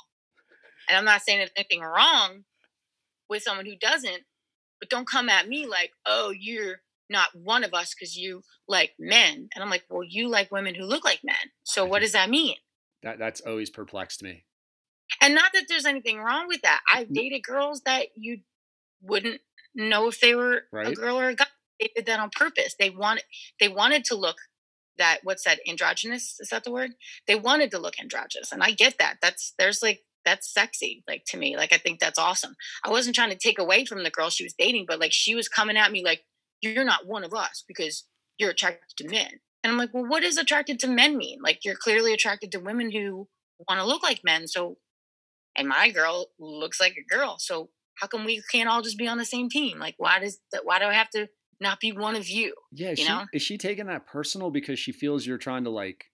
And 0.88 0.96
I'm 0.96 1.04
not 1.04 1.22
saying 1.22 1.38
there's 1.38 1.50
anything 1.56 1.82
wrong 1.82 2.44
with 3.28 3.42
someone 3.42 3.66
who 3.66 3.76
doesn't, 3.76 4.22
but 4.80 4.88
don't 4.88 5.08
come 5.08 5.28
at 5.28 5.48
me 5.48 5.66
like, 5.66 5.92
"Oh, 6.06 6.30
you're 6.30 6.82
not 7.08 7.34
one 7.34 7.64
of 7.64 7.74
us 7.74 7.94
because 7.94 8.16
you 8.16 8.42
like 8.66 8.94
men." 8.98 9.48
And 9.54 9.62
I'm 9.62 9.70
like, 9.70 9.84
"Well, 9.88 10.02
you 10.02 10.28
like 10.28 10.50
women 10.50 10.74
who 10.74 10.84
look 10.84 11.04
like 11.04 11.22
men. 11.22 11.52
So 11.62 11.84
what 11.84 12.00
does 12.00 12.12
that 12.12 12.30
mean?" 12.30 12.56
That 13.02 13.18
that's 13.18 13.40
always 13.40 13.70
perplexed 13.70 14.22
me. 14.22 14.44
And 15.20 15.34
not 15.34 15.52
that 15.54 15.64
there's 15.68 15.86
anything 15.86 16.18
wrong 16.18 16.46
with 16.46 16.62
that. 16.62 16.80
I've 16.92 17.12
dated 17.12 17.42
girls 17.42 17.82
that 17.82 18.08
you 18.16 18.40
wouldn't 19.02 19.40
know 19.74 20.08
if 20.08 20.20
they 20.20 20.34
were 20.34 20.62
a 20.72 20.92
girl 20.92 21.18
or 21.18 21.28
a 21.28 21.34
guy. 21.34 21.46
They 21.80 21.90
did 21.96 22.06
that 22.06 22.20
on 22.20 22.30
purpose. 22.30 22.74
They 22.78 22.90
wanted 22.90 23.24
they 23.58 23.68
wanted 23.68 24.04
to 24.06 24.14
look 24.14 24.36
that 24.98 25.20
what's 25.22 25.44
that 25.44 25.58
androgynous? 25.66 26.36
Is 26.40 26.50
that 26.50 26.64
the 26.64 26.70
word? 26.70 26.92
They 27.26 27.34
wanted 27.34 27.70
to 27.72 27.78
look 27.78 27.98
androgynous. 27.98 28.52
And 28.52 28.62
I 28.62 28.70
get 28.70 28.98
that. 28.98 29.16
That's 29.20 29.54
there's 29.58 29.82
like 29.82 30.02
that's 30.24 30.52
sexy, 30.52 31.02
like 31.08 31.24
to 31.28 31.36
me. 31.38 31.56
Like 31.56 31.72
I 31.72 31.78
think 31.78 31.98
that's 31.98 32.18
awesome. 32.18 32.54
I 32.84 32.90
wasn't 32.90 33.16
trying 33.16 33.30
to 33.30 33.36
take 33.36 33.58
away 33.58 33.84
from 33.84 34.04
the 34.04 34.10
girl 34.10 34.30
she 34.30 34.44
was 34.44 34.54
dating, 34.54 34.84
but 34.86 35.00
like 35.00 35.12
she 35.12 35.34
was 35.34 35.48
coming 35.48 35.76
at 35.76 35.90
me 35.90 36.04
like, 36.04 36.24
You're 36.60 36.84
not 36.84 37.06
one 37.06 37.24
of 37.24 37.34
us 37.34 37.64
because 37.66 38.04
you're 38.38 38.50
attracted 38.50 38.96
to 38.98 39.08
men. 39.08 39.40
And 39.62 39.70
I'm 39.72 39.78
like, 39.78 39.92
Well, 39.92 40.06
what 40.06 40.22
does 40.22 40.36
attracted 40.36 40.78
to 40.80 40.88
men 40.88 41.16
mean? 41.16 41.38
Like 41.42 41.64
you're 41.64 41.76
clearly 41.76 42.12
attracted 42.12 42.52
to 42.52 42.58
women 42.60 42.90
who 42.90 43.28
want 43.68 43.80
to 43.80 43.86
look 43.86 44.02
like 44.02 44.20
men. 44.24 44.46
So 44.48 44.78
and 45.56 45.68
my 45.68 45.90
girl 45.90 46.26
looks 46.38 46.80
like 46.80 46.94
a 46.96 47.14
girl. 47.14 47.36
So 47.38 47.70
how 47.96 48.06
come 48.06 48.24
we 48.24 48.42
can't 48.50 48.68
all 48.68 48.82
just 48.82 48.96
be 48.98 49.08
on 49.08 49.18
the 49.18 49.24
same 49.24 49.48
team? 49.50 49.78
Like, 49.78 49.94
why 49.98 50.18
does 50.20 50.40
that? 50.52 50.64
Why 50.64 50.78
do 50.78 50.86
I 50.86 50.94
have 50.94 51.10
to 51.10 51.28
not 51.60 51.80
be 51.80 51.92
one 51.92 52.16
of 52.16 52.28
you? 52.28 52.54
Yeah, 52.72 52.90
is 52.90 52.98
You 53.00 53.04
she 53.04 53.10
know? 53.12 53.24
is 53.34 53.42
she 53.42 53.58
taking 53.58 53.86
that 53.86 54.06
personal 54.06 54.50
because 54.50 54.78
she 54.78 54.92
feels 54.92 55.26
you're 55.26 55.36
trying 55.38 55.64
to 55.64 55.70
like 55.70 56.06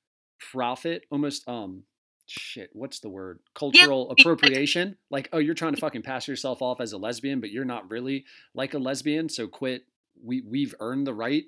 profit 0.51 1.05
almost 1.10 1.47
um 1.48 1.85
shit, 2.28 2.70
what's 2.73 2.98
the 2.98 3.09
word? 3.09 3.39
Cultural 3.55 4.09
like- 4.09 4.18
appropriation? 4.18 4.97
Like, 5.10 5.28
oh, 5.32 5.39
you're 5.39 5.55
trying 5.55 5.74
to 5.74 5.81
fucking 5.81 6.02
pass 6.02 6.27
yourself 6.27 6.60
off 6.62 6.81
as 6.81 6.93
a 6.93 6.98
lesbian, 6.98 7.40
but 7.40 7.51
you're 7.51 7.64
not 7.64 7.89
really 7.89 8.24
like 8.55 8.74
a 8.74 8.78
lesbian, 8.78 9.28
so 9.28 9.47
quit. 9.47 9.85
We 10.24 10.40
we've 10.40 10.74
earned 10.81 11.06
the 11.06 11.14
right 11.14 11.44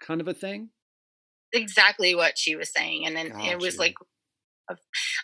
kind 0.00 0.20
of 0.20 0.28
a 0.28 0.34
thing. 0.34 0.68
Exactly 1.52 2.14
what 2.14 2.38
she 2.38 2.54
was 2.56 2.72
saying, 2.72 3.06
and 3.06 3.16
then 3.16 3.32
it 3.40 3.58
was 3.58 3.76
like, 3.78 3.94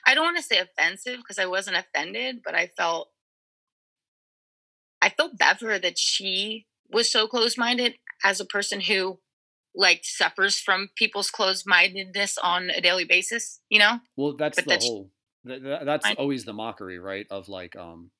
I 0.07 0.15
don't 0.15 0.25
want 0.25 0.37
to 0.39 0.43
say 0.43 0.59
offensive 0.59 1.19
because 1.19 1.39
I 1.39 1.47
wasn't 1.47 1.77
offended, 1.77 2.41
but 2.45 2.55
I 2.55 2.67
felt, 2.77 3.11
I 5.01 5.11
felt 5.11 5.39
bad 5.39 5.59
for 5.61 5.67
her 5.69 5.79
that 5.79 5.99
she 5.99 6.67
was 6.91 7.11
so 7.11 7.27
close-minded 7.29 7.95
as 8.25 8.41
a 8.41 8.45
person 8.45 8.81
who 8.81 9.21
like 9.75 10.01
suffers 10.05 10.59
from 10.59 10.89
people's 10.97 11.31
closed-mindedness 11.31 12.39
on 12.39 12.71
a 12.71 12.81
daily 12.81 13.05
basis. 13.05 13.61
You 13.69 13.79
know? 13.79 14.01
Well, 14.17 14.33
that's 14.35 14.57
But 14.57 14.65
the 14.65 14.69
that's- 14.71 14.89
whole. 14.89 15.11
th- 15.47 15.63
th- 15.63 15.81
That's 15.85 16.07
I- 16.07 16.15
always 16.15 16.45
the 16.45 16.53
mockery, 16.55 16.99
right? 16.99 17.27
Of 17.31 17.49
like 17.49 17.77
um, 17.77 18.11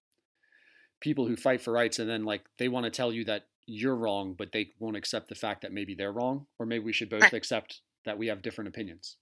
people 1.01 1.27
who 1.27 1.35
fight 1.35 1.61
for 1.61 1.73
rights, 1.73 1.99
and 1.99 2.09
then 2.09 2.25
like 2.25 2.45
they 2.59 2.69
want 2.69 2.85
to 2.85 2.91
tell 2.91 3.13
you 3.13 3.25
that 3.25 3.47
you're 3.67 3.97
wrong, 3.97 4.35
but 4.39 4.53
they 4.53 4.71
won't 4.79 4.97
accept 4.97 5.29
the 5.29 5.35
fact 5.35 5.63
that 5.63 5.73
maybe 5.73 5.95
they're 5.95 6.13
wrong, 6.13 6.47
or 6.59 6.67
maybe 6.67 6.85
we 6.85 6.93
should 6.93 7.11
both 7.11 7.23
Right. 7.23 7.33
accept 7.35 7.81
that 8.07 8.19
we 8.19 8.29
have 8.29 8.43
different 8.43 8.69
opinions. 8.69 9.17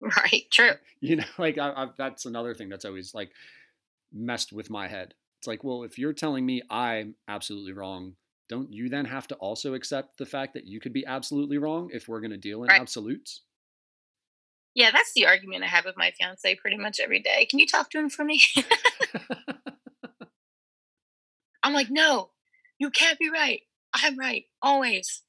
Right? 0.00 0.44
True. 0.50 0.72
You 1.00 1.16
know, 1.16 1.24
like 1.38 1.58
I, 1.58 1.70
I, 1.70 1.86
that's 1.96 2.24
another 2.24 2.54
thing 2.54 2.68
that's 2.68 2.84
always 2.84 3.14
like 3.14 3.30
messed 4.12 4.52
with 4.52 4.70
my 4.70 4.88
head. 4.88 5.14
It's 5.38 5.46
like, 5.46 5.62
well, 5.62 5.84
if 5.84 5.98
you're 5.98 6.14
telling 6.14 6.44
me 6.44 6.62
I'm 6.70 7.14
absolutely 7.28 7.72
wrong, 7.72 8.14
don't 8.48 8.72
you 8.72 8.88
then 8.88 9.04
have 9.04 9.28
to 9.28 9.34
also 9.36 9.74
accept 9.74 10.18
the 10.18 10.26
fact 10.26 10.54
that 10.54 10.66
you 10.66 10.80
could 10.80 10.92
be 10.92 11.06
absolutely 11.06 11.58
wrong 11.58 11.90
if 11.92 12.08
we're 12.08 12.20
going 12.20 12.30
to 12.30 12.36
deal 12.36 12.64
in 12.64 12.68
Right. 12.68 12.80
absolutes? 12.80 13.42
Yeah, 14.74 14.90
that's 14.90 15.12
the 15.14 15.26
argument 15.26 15.64
I 15.64 15.68
have 15.68 15.84
with 15.84 15.96
my 15.96 16.12
fiance 16.12 16.54
pretty 16.56 16.76
much 16.76 17.00
every 17.00 17.20
day. 17.20 17.46
Can 17.46 17.58
you 17.58 17.66
talk 17.66 17.90
to 17.90 17.98
him 17.98 18.10
for 18.10 18.24
me? 18.24 18.40
I'm 21.62 21.72
like, 21.72 21.90
no, 21.90 22.30
you 22.78 22.90
can't 22.90 23.18
be 23.18 23.30
right. 23.30 23.62
I'm 23.94 24.18
right 24.18 24.44
always. 24.62 25.22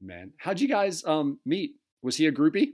Man, 0.00 0.32
how'd 0.38 0.60
you 0.60 0.68
guys 0.68 1.04
um 1.04 1.38
meet? 1.46 1.72
Was 2.02 2.16
he 2.16 2.26
a 2.26 2.32
groupie? 2.32 2.72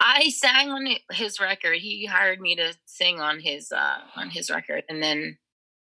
I 0.00 0.28
sang 0.30 0.70
on 0.70 0.86
his 1.12 1.40
record. 1.40 1.78
He 1.78 2.06
hired 2.06 2.40
me 2.40 2.54
to 2.56 2.74
sing 2.86 3.20
on 3.20 3.40
his 3.40 3.72
uh 3.72 3.98
on 4.16 4.30
his 4.30 4.50
record, 4.50 4.84
and 4.88 5.02
then 5.02 5.38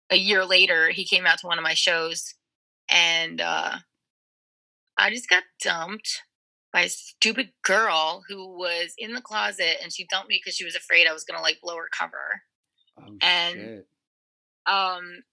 a 0.10 0.16
year 0.18 0.46
later, 0.46 0.90
he 0.90 1.06
came 1.06 1.26
out 1.26 1.40
to 1.40 1.48
one 1.48 1.58
of 1.58 1.64
my 1.64 1.74
shows, 1.74 2.34
and 2.90 3.42
uh 3.42 3.78
I 4.98 5.10
just 5.10 5.30
got 5.30 5.44
dumped 5.62 6.22
by 6.72 6.82
a 6.84 6.90
stupid 6.90 7.52
girl 7.64 8.24
who 8.28 8.58
was 8.58 8.94
in 8.98 9.14
the 9.14 9.22
closet, 9.22 9.78
and 9.82 9.92
she 9.94 10.06
dumped 10.10 10.30
me 10.30 10.40
because 10.44 10.56
she 10.56 10.66
was 10.66 10.76
afraid 10.76 11.08
I 11.08 11.14
was 11.14 11.24
gonna 11.24 11.42
like 11.42 11.60
blow 11.62 11.76
her 11.78 11.90
cover. 11.98 12.42
Oh 13.00 13.18
And- 13.22 13.56
shit. 13.56 13.88
um 14.66 15.24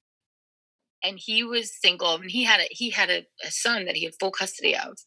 and 1.03 1.19
he 1.19 1.43
was 1.43 1.73
single 1.81 2.15
and 2.17 2.31
he 2.31 2.45
had 2.45 2.61
a 2.61 2.67
he 2.71 2.91
had 2.91 3.11
a, 3.11 3.27
a 3.45 3.51
son 3.51 3.85
that 3.87 3.97
he 3.97 4.05
had 4.05 4.15
full 4.21 4.31
custody 4.31 4.77
of. 4.77 4.99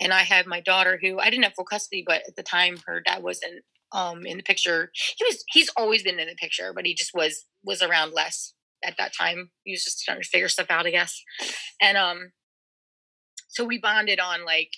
And 0.00 0.12
i 0.12 0.20
had 0.22 0.46
my 0.46 0.60
daughter 0.60 0.98
who 1.00 1.18
i 1.18 1.30
didn't 1.30 1.44
have 1.44 1.54
full 1.54 1.64
custody 1.64 2.02
but 2.06 2.22
at 2.26 2.36
the 2.36 2.42
time 2.42 2.78
her 2.86 3.00
dad 3.00 3.22
wasn't 3.22 3.62
um 3.92 4.24
in 4.24 4.36
the 4.36 4.42
picture. 4.42 4.90
He 5.16 5.24
was 5.24 5.44
he's 5.48 5.70
always 5.76 6.02
been 6.02 6.18
in 6.18 6.28
the 6.28 6.34
picture 6.34 6.72
but 6.74 6.86
he 6.86 6.94
just 6.94 7.12
was 7.14 7.44
was 7.64 7.82
around 7.82 8.12
less 8.12 8.54
at 8.84 8.96
that 8.98 9.12
time. 9.18 9.50
He 9.64 9.72
was 9.72 9.84
just 9.84 10.04
trying 10.04 10.20
to 10.20 10.28
figure 10.28 10.48
stuff 10.48 10.70
out 10.70 10.86
i 10.86 10.90
guess. 10.90 11.22
And 11.80 11.96
um 11.96 12.32
so 13.48 13.64
we 13.64 13.78
bonded 13.78 14.20
on 14.20 14.44
like 14.44 14.70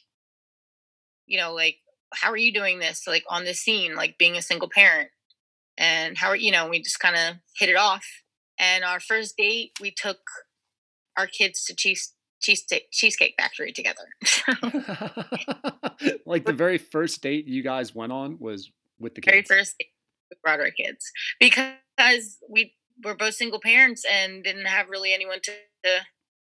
you 1.26 1.38
know 1.38 1.52
like 1.52 1.76
how 2.14 2.30
are 2.30 2.36
you 2.36 2.52
doing 2.52 2.78
this? 2.78 3.06
Like 3.06 3.24
on 3.28 3.44
the 3.44 3.54
scene 3.54 3.94
like 3.94 4.18
being 4.18 4.36
a 4.36 4.42
single 4.42 4.68
parent. 4.68 5.08
And 5.78 6.18
how 6.18 6.28
are 6.28 6.36
you 6.36 6.52
know 6.52 6.68
we 6.68 6.82
just 6.82 7.00
kind 7.00 7.16
of 7.16 7.36
hit 7.58 7.68
it 7.68 7.76
off. 7.76 8.06
And 8.58 8.84
our 8.84 9.00
first 9.00 9.36
date 9.36 9.72
we 9.80 9.90
took 9.90 10.18
our 11.16 11.26
kids 11.26 11.64
to 11.64 11.74
cheese 11.74 12.14
cheesecake 12.42 12.88
cheesecake 12.90 13.34
factory 13.38 13.72
together 13.72 14.08
like 16.26 16.44
the 16.44 16.52
very 16.52 16.78
first 16.78 17.22
date 17.22 17.46
you 17.46 17.62
guys 17.62 17.94
went 17.94 18.12
on 18.12 18.36
was 18.40 18.70
with 18.98 19.14
the 19.14 19.20
kids. 19.20 19.48
very 19.48 19.60
first 19.60 19.76
date 19.78 19.88
we 20.30 20.36
brought 20.42 20.60
our 20.60 20.70
kids 20.70 21.10
because 21.38 22.38
we 22.48 22.74
were 23.04 23.14
both 23.14 23.34
single 23.34 23.60
parents 23.60 24.04
and 24.10 24.42
didn't 24.42 24.66
have 24.66 24.88
really 24.88 25.14
anyone 25.14 25.38
to, 25.40 25.52
to 25.84 26.00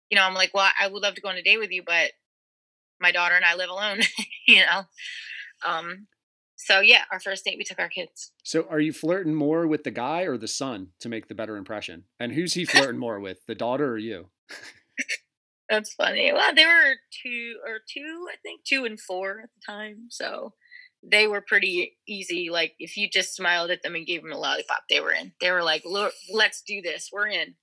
you 0.10 0.16
know 0.16 0.24
i'm 0.24 0.34
like 0.34 0.52
well 0.54 0.70
i 0.80 0.88
would 0.88 1.04
love 1.04 1.14
to 1.14 1.22
go 1.22 1.30
on 1.30 1.36
a 1.36 1.44
date 1.44 1.60
with 1.60 1.72
you 1.72 1.84
but 1.86 2.12
my 3.00 3.12
daughter 3.12 3.36
and 3.36 3.46
i 3.46 3.56
live 3.56 3.70
alone 3.70 4.00
you 4.48 4.62
know 4.62 4.82
um 5.66 6.08
so 6.58 6.80
yeah, 6.80 7.04
our 7.12 7.20
first 7.20 7.46
date 7.46 7.58
we 7.58 7.64
took 7.64 7.80
our 7.80 7.90
kids. 7.90 8.32
So 8.44 8.66
are 8.70 8.80
you 8.80 8.94
flirting 8.94 9.36
more 9.36 9.68
with 9.68 9.84
the 9.84 9.92
guy 9.92 10.22
or 10.22 10.38
the 10.38 10.48
son 10.48 10.90
to 11.00 11.10
make 11.10 11.28
the 11.28 11.36
better 11.36 11.58
impression? 11.58 12.06
And 12.20 12.32
who's 12.32 12.54
he 12.54 12.66
flirting 12.66 13.00
more 13.00 13.20
with, 13.20 13.46
the 13.46 13.56
daughter 13.56 13.92
or 13.92 13.98
you? 13.98 14.30
That's 15.70 15.94
funny. 15.94 16.32
Well, 16.32 16.54
they 16.56 16.66
were 16.66 16.96
two 17.24 17.56
or 17.68 17.80
two, 17.92 18.28
I 18.32 18.36
think, 18.44 18.62
two 18.66 18.86
and 18.86 19.00
four 19.00 19.42
at 19.44 19.50
the 19.56 19.74
time. 19.74 20.08
So 20.10 20.54
they 21.04 21.28
were 21.28 21.42
pretty 21.42 21.98
easy. 22.08 22.50
Like 22.50 22.74
if 22.80 22.98
you 22.98 23.10
just 23.10 23.36
smiled 23.36 23.72
at 23.72 23.82
them 23.84 23.96
and 23.96 24.06
gave 24.06 24.22
them 24.22 24.32
a 24.32 24.38
lollipop, 24.38 24.84
they 24.90 25.00
were 25.00 25.12
in. 25.12 25.34
They 25.42 25.52
were 25.52 25.64
like, 25.64 25.84
"Look, 25.86 26.14
let's 26.32 26.62
do 26.62 26.82
this. 26.82 27.10
We're 27.12 27.28
in." 27.28 27.56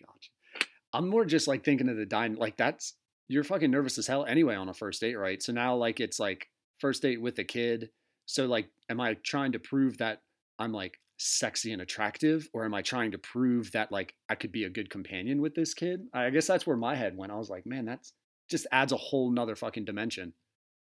Gotcha. 0.00 0.66
I'm 0.92 1.08
more 1.08 1.24
just 1.24 1.48
like 1.48 1.64
thinking 1.64 1.88
of 1.88 1.96
the 1.96 2.06
dine. 2.06 2.34
Like 2.34 2.56
that's 2.56 2.94
you're 3.28 3.44
fucking 3.44 3.70
nervous 3.70 3.98
as 3.98 4.06
hell 4.06 4.24
anyway 4.24 4.54
on 4.54 4.68
a 4.68 4.74
first 4.74 5.00
date, 5.00 5.16
right? 5.16 5.42
So 5.42 5.52
now 5.52 5.74
like 5.74 6.00
it's 6.00 6.18
like 6.18 6.48
first 6.78 7.02
date 7.02 7.20
with 7.20 7.38
a 7.38 7.44
kid. 7.44 7.90
So 8.26 8.46
like, 8.46 8.68
am 8.88 9.00
I 9.00 9.14
trying 9.14 9.52
to 9.52 9.58
prove 9.58 9.98
that 9.98 10.22
I'm 10.58 10.72
like 10.72 10.98
sexy 11.18 11.72
and 11.72 11.82
attractive, 11.82 12.48
or 12.52 12.64
am 12.64 12.74
I 12.74 12.82
trying 12.82 13.10
to 13.12 13.18
prove 13.18 13.72
that 13.72 13.92
like 13.92 14.14
I 14.28 14.34
could 14.34 14.52
be 14.52 14.64
a 14.64 14.70
good 14.70 14.90
companion 14.90 15.40
with 15.42 15.54
this 15.54 15.74
kid? 15.74 16.06
I 16.14 16.30
guess 16.30 16.46
that's 16.46 16.66
where 16.66 16.76
my 16.76 16.94
head 16.94 17.16
went. 17.16 17.32
I 17.32 17.36
was 17.36 17.50
like, 17.50 17.66
man, 17.66 17.84
that's 17.84 18.12
just 18.48 18.66
adds 18.72 18.92
a 18.92 18.96
whole 18.96 19.30
nother 19.30 19.56
fucking 19.56 19.84
dimension. 19.84 20.32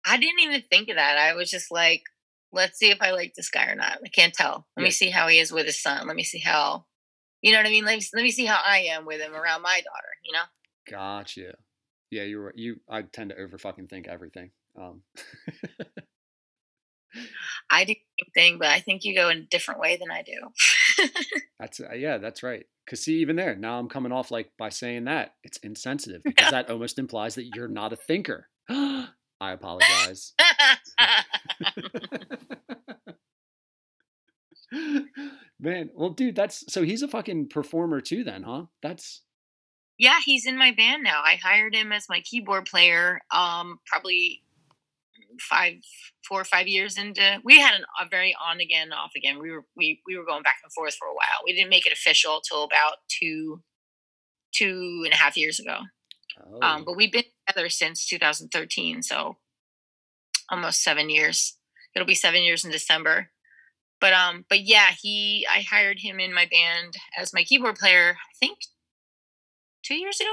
I 0.07 0.17
didn't 0.17 0.41
even 0.41 0.63
think 0.71 0.89
of 0.89 0.97
that. 0.97 1.19
I 1.19 1.35
was 1.35 1.51
just 1.51 1.71
like, 1.71 2.03
let's 2.53 2.79
see 2.79 2.91
if 2.91 3.03
I 3.03 3.11
like 3.11 3.35
this 3.35 3.51
guy 3.51 3.67
or 3.67 3.75
not. 3.75 3.99
I 4.05 4.09
can't 4.09 4.33
tell. 4.33 4.67
Let 4.77 4.83
Yeah. 4.83 4.85
me 4.85 4.91
see 4.91 5.11
how 5.11 5.29
he 5.29 5.39
is 5.39 5.53
with 5.53 5.67
his 5.67 5.81
son. 5.83 6.07
Let 6.07 6.17
me 6.17 6.25
see 6.25 6.39
how, 6.39 6.87
you 7.43 7.53
know 7.53 7.59
what 7.59 7.67
I 7.67 7.71
mean? 7.71 7.85
Let 7.85 7.99
me, 7.99 8.05
let 8.15 8.23
me 8.23 8.31
see 8.31 8.47
how 8.47 8.61
I 8.65 8.79
am 8.91 9.05
with 9.07 9.21
him 9.21 9.35
around 9.35 9.63
my 9.63 9.81
daughter, 9.81 10.09
you 10.25 10.33
know? 10.33 10.45
Gotcha. 10.89 11.55
Yeah, 12.11 12.25
you 12.25 12.39
were 12.39 12.53
you. 12.57 12.81
I 12.89 13.03
tend 13.03 13.31
to 13.31 13.37
over 13.37 13.57
fucking 13.57 13.87
think 13.87 14.09
everything. 14.09 14.51
Um, 14.77 15.03
I 17.71 17.85
do 17.85 17.95
the 17.95 18.25
same 18.25 18.31
thing, 18.35 18.59
but 18.59 18.69
I 18.69 18.81
think 18.81 19.05
you 19.05 19.15
go 19.15 19.29
in 19.29 19.39
a 19.39 19.43
different 19.43 19.81
way 19.81 19.97
than 19.97 20.11
I 20.11 20.23
do. 20.23 21.09
that's 21.59 21.81
uh, 21.81 21.95
yeah, 21.95 22.19
that's 22.19 22.43
right. 22.43 22.67
Cause 22.89 23.01
see, 23.01 23.21
even 23.21 23.37
there, 23.37 23.55
now 23.55 23.79
I'm 23.79 23.89
coming 23.89 24.13
off 24.13 24.31
like 24.31 24.51
by 24.59 24.69
saying 24.69 25.05
that 25.05 25.35
it's 25.45 25.59
insensitive 25.59 26.23
because 26.25 26.51
that 26.53 26.71
almost 26.71 26.99
implies 26.99 27.37
that 27.37 27.55
you're 27.55 27.69
not 27.69 27.93
a 27.93 27.97
thinker. 27.97 28.49
I 28.69 29.07
apologize. 29.53 30.35
Man, 35.59 35.91
well, 35.95 36.11
dude, 36.11 36.37
that's 36.37 36.65
so 36.73 36.83
he's 36.83 37.03
a 37.03 37.09
fucking 37.09 37.49
performer 37.49 38.01
too, 38.01 38.23
then, 38.25 38.43
huh? 38.43 38.67
That's 38.83 39.23
yeah, 39.99 40.19
he's 40.25 40.47
in 40.47 40.57
my 40.57 40.73
band 40.73 41.03
now. 41.03 41.21
I 41.23 41.35
hired 41.35 41.75
him 41.75 41.93
as 41.93 42.09
my 42.09 42.21
keyboard 42.21 42.65
player. 42.65 43.21
Um, 43.31 43.81
probably 43.85 44.43
five, 45.41 45.75
four 46.27 46.41
or 46.41 46.45
five 46.45 46.69
years 46.69 46.99
into. 46.99 47.41
We 47.45 47.59
had 47.59 47.75
an, 47.75 47.85
a 48.01 48.09
very 48.09 48.35
on 48.45 48.61
again, 48.61 48.93
off 48.93 49.13
again. 49.17 49.39
We 49.41 49.51
were 49.51 49.65
we 49.77 50.01
we 50.07 50.17
were 50.17 50.25
going 50.25 50.43
back 50.43 50.59
and 50.63 50.73
forth 50.73 50.95
for 50.95 51.09
a 51.09 51.15
while. 51.15 51.45
We 51.45 51.55
didn't 51.55 51.71
make 51.71 51.87
it 51.87 51.93
official 51.93 52.41
till 52.41 52.65
about 52.65 52.97
two, 53.09 53.63
two 54.53 55.03
and 55.05 55.13
a 55.13 55.17
half 55.17 55.37
years 55.37 55.59
ago. 55.59 55.79
oh, 56.41 56.59
Um, 56.63 56.85
but 56.85 56.97
we've 56.97 57.13
been 57.13 57.25
together 57.49 57.69
since 57.69 58.07
2013, 58.07 59.03
so 59.03 59.37
almost 60.51 60.83
seven 60.83 61.11
years. 61.11 61.57
It'll 61.95 62.07
be 62.07 62.15
seven 62.15 62.43
years 62.43 62.65
in 62.65 62.71
December. 62.71 63.31
But 64.01 64.13
um, 64.15 64.45
but 64.49 64.61
yeah, 64.61 64.89
he 65.01 65.47
I 65.51 65.61
hired 65.61 66.01
him 66.01 66.21
in 66.21 66.33
my 66.33 66.47
band 66.51 66.95
as 67.19 67.35
my 67.35 67.45
keyboard 67.45 67.77
player. 67.77 68.17
I 68.19 68.35
think 68.39 68.59
two 69.83 69.95
years 69.95 70.21
ago 70.21 70.31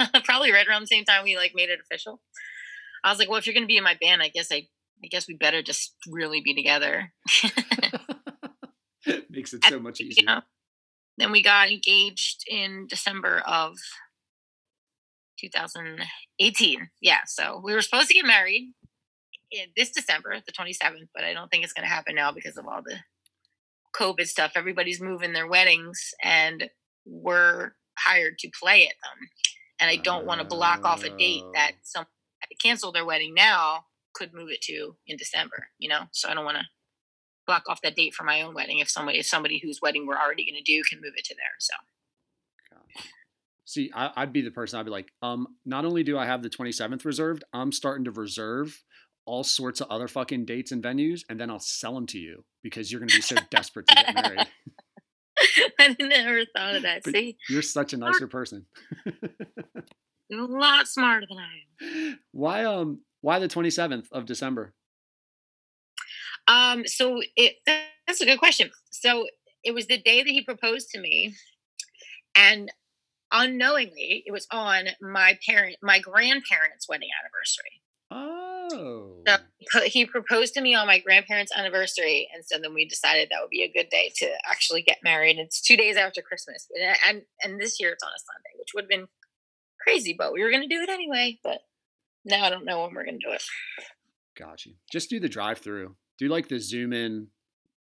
now, 0.00 0.20
probably 0.24 0.52
right 0.52 0.66
around 0.66 0.82
the 0.82 0.88
same 0.88 1.04
time 1.04 1.24
we 1.24 1.36
like 1.36 1.52
made 1.54 1.68
it 1.70 1.80
official. 1.80 2.20
I 3.04 3.10
was 3.10 3.18
like, 3.18 3.28
well, 3.28 3.38
if 3.38 3.46
you're 3.46 3.54
gonna 3.54 3.66
be 3.66 3.76
in 3.76 3.84
my 3.84 3.96
band, 4.00 4.22
I 4.22 4.28
guess 4.28 4.48
I 4.50 4.66
I 5.02 5.08
guess 5.08 5.28
we 5.28 5.34
better 5.36 5.62
just 5.62 5.94
really 6.08 6.40
be 6.40 6.54
together. 6.54 7.12
makes 9.30 9.52
it 9.52 9.64
so 9.68 9.78
much 9.78 10.00
easier. 10.00 10.22
you 10.22 10.26
know. 10.26 10.40
Then 11.18 11.30
we 11.30 11.42
got 11.42 11.70
engaged 11.70 12.44
in 12.48 12.86
December 12.88 13.42
of 13.46 13.76
2018. 15.38 16.88
Yeah, 17.00 17.18
so 17.26 17.60
we 17.62 17.74
were 17.74 17.82
supposed 17.82 18.08
to 18.08 18.14
get 18.14 18.26
married 18.26 18.72
in 19.52 19.66
this 19.76 19.90
December, 19.90 20.36
the 20.44 20.52
27th, 20.52 21.08
but 21.14 21.22
I 21.22 21.32
don't 21.32 21.50
think 21.50 21.62
it's 21.62 21.72
going 21.72 21.86
to 21.86 21.94
happen 21.94 22.16
now 22.16 22.32
because 22.32 22.56
of 22.56 22.66
all 22.66 22.82
the 22.84 22.96
COVID 23.94 24.26
stuff. 24.26 24.52
Everybody's 24.56 25.00
moving 25.00 25.32
their 25.32 25.46
weddings, 25.46 26.14
and 26.22 26.68
we're 27.06 27.72
hired 27.96 28.38
to 28.40 28.50
play 28.60 28.82
at 28.86 28.94
them. 29.02 29.28
And 29.80 29.90
I 29.90 29.96
don't 29.96 30.26
want 30.26 30.40
to 30.40 30.46
block 30.46 30.84
off 30.84 31.04
a 31.04 31.10
date 31.10 31.44
that 31.54 31.72
Oh. 31.96 32.04
Cancel 32.62 32.92
their 32.92 33.04
wedding 33.04 33.34
now 33.34 33.86
could 34.14 34.32
move 34.32 34.50
it 34.50 34.62
to 34.62 34.96
in 35.06 35.16
December. 35.16 35.68
You 35.78 35.88
know, 35.88 36.02
so 36.12 36.28
I 36.28 36.34
don't 36.34 36.44
want 36.44 36.58
to 36.58 36.64
block 37.46 37.64
off 37.68 37.82
that 37.82 37.96
date 37.96 38.14
for 38.14 38.24
my 38.24 38.42
own 38.42 38.54
wedding 38.54 38.78
if 38.78 38.88
somebody 38.88 39.18
if 39.18 39.26
somebody 39.26 39.58
whose 39.62 39.80
wedding 39.82 40.06
we're 40.06 40.16
already 40.18 40.44
going 40.44 40.56
to 40.56 40.62
do 40.62 40.82
can 40.88 41.00
move 41.00 41.12
it 41.16 41.24
to 41.26 41.34
there. 41.34 41.56
So 41.58 41.74
See, 43.66 43.90
I, 43.94 44.10
I'd 44.16 44.32
be 44.32 44.42
the 44.42 44.50
person. 44.50 44.78
I'd 44.78 44.84
be 44.84 44.90
like, 44.90 45.10
um, 45.22 45.46
not 45.64 45.84
only 45.84 46.02
do 46.02 46.18
I 46.18 46.26
have 46.26 46.42
the 46.42 46.50
27th 46.50 47.04
reserved, 47.04 47.44
I'm 47.52 47.72
starting 47.72 48.04
to 48.04 48.10
reserve 48.10 48.84
all 49.26 49.42
sorts 49.42 49.80
of 49.80 49.88
other 49.90 50.06
fucking 50.06 50.44
dates 50.44 50.70
and 50.70 50.82
venues, 50.82 51.22
and 51.30 51.40
then 51.40 51.50
I'll 51.50 51.58
sell 51.58 51.94
them 51.94 52.06
to 52.08 52.18
you 52.18 52.44
because 52.62 52.92
you're 52.92 53.00
gonna 53.00 53.14
be 53.14 53.22
so 53.22 53.36
desperate 53.50 53.86
to 53.88 53.94
get 53.94 54.14
married. 54.14 54.46
I 55.80 55.96
never 55.98 56.44
thought 56.54 56.76
of 56.76 56.82
that. 56.82 57.02
But- 57.04 57.14
See, 57.14 57.36
You're 57.48 57.62
such 57.62 57.92
a 57.92 57.96
nicer 57.96 58.28
person. 58.28 58.66
you're 60.34 60.44
a 60.44 60.60
lot 60.60 60.88
smarter 60.88 61.26
than 61.28 61.38
I 61.38 62.08
am. 62.10 62.18
why 62.32 62.64
um 62.64 63.00
why 63.20 63.38
the 63.38 63.48
27th 63.48 64.06
of 64.12 64.26
December? 64.26 64.74
Um, 66.46 66.86
so 66.86 67.22
it 67.36 67.54
that's 67.66 68.20
a 68.20 68.26
good 68.26 68.38
question. 68.38 68.70
So 68.90 69.26
it 69.62 69.72
was 69.72 69.86
the 69.86 69.98
day 69.98 70.22
that 70.22 70.28
he 70.28 70.42
proposed 70.42 70.90
to 70.90 71.00
me, 71.00 71.34
and 72.34 72.70
unknowingly, 73.32 74.22
it 74.26 74.32
was 74.32 74.46
on 74.50 74.88
my 75.00 75.38
parent, 75.46 75.76
my 75.82 76.00
grandparents' 76.00 76.88
wedding 76.88 77.08
anniversary. 77.22 77.80
Oh. 78.10 79.22
So 79.70 79.80
he 79.80 80.04
proposed 80.04 80.54
to 80.54 80.60
me 80.60 80.74
on 80.74 80.86
my 80.86 80.98
grandparents' 80.98 81.52
anniversary, 81.56 82.28
and 82.34 82.44
so 82.44 82.58
then 82.58 82.74
we 82.74 82.86
decided 82.86 83.28
that 83.30 83.40
would 83.40 83.50
be 83.50 83.62
a 83.62 83.72
good 83.72 83.88
day 83.88 84.12
to 84.16 84.30
actually 84.46 84.82
get 84.82 84.98
married. 85.02 85.38
It's 85.38 85.60
two 85.60 85.76
days 85.76 85.96
after 85.96 86.20
Christmas, 86.20 86.68
and 86.74 86.96
and, 87.08 87.22
and 87.42 87.60
this 87.60 87.80
year 87.80 87.90
it's 87.90 88.02
on 88.02 88.10
a 88.10 88.20
Sunday, 88.20 88.58
which 88.58 88.74
would 88.74 88.84
have 88.84 88.90
been 88.90 89.08
crazy, 89.84 90.14
but 90.16 90.32
we 90.32 90.42
were 90.42 90.50
going 90.50 90.68
to 90.68 90.74
do 90.74 90.82
it 90.82 90.88
anyway. 90.88 91.38
But 91.42 91.60
now 92.24 92.44
I 92.44 92.50
don't 92.50 92.64
know 92.64 92.82
when 92.82 92.94
we're 92.94 93.04
going 93.04 93.18
to 93.20 93.26
do 93.26 93.32
it. 93.32 93.42
Got 94.36 94.66
you. 94.66 94.72
Just 94.90 95.10
do 95.10 95.20
the 95.20 95.28
drive 95.28 95.58
through. 95.58 95.94
Do 96.18 96.28
like 96.28 96.48
the 96.48 96.58
zoom 96.58 96.92
in 96.92 97.28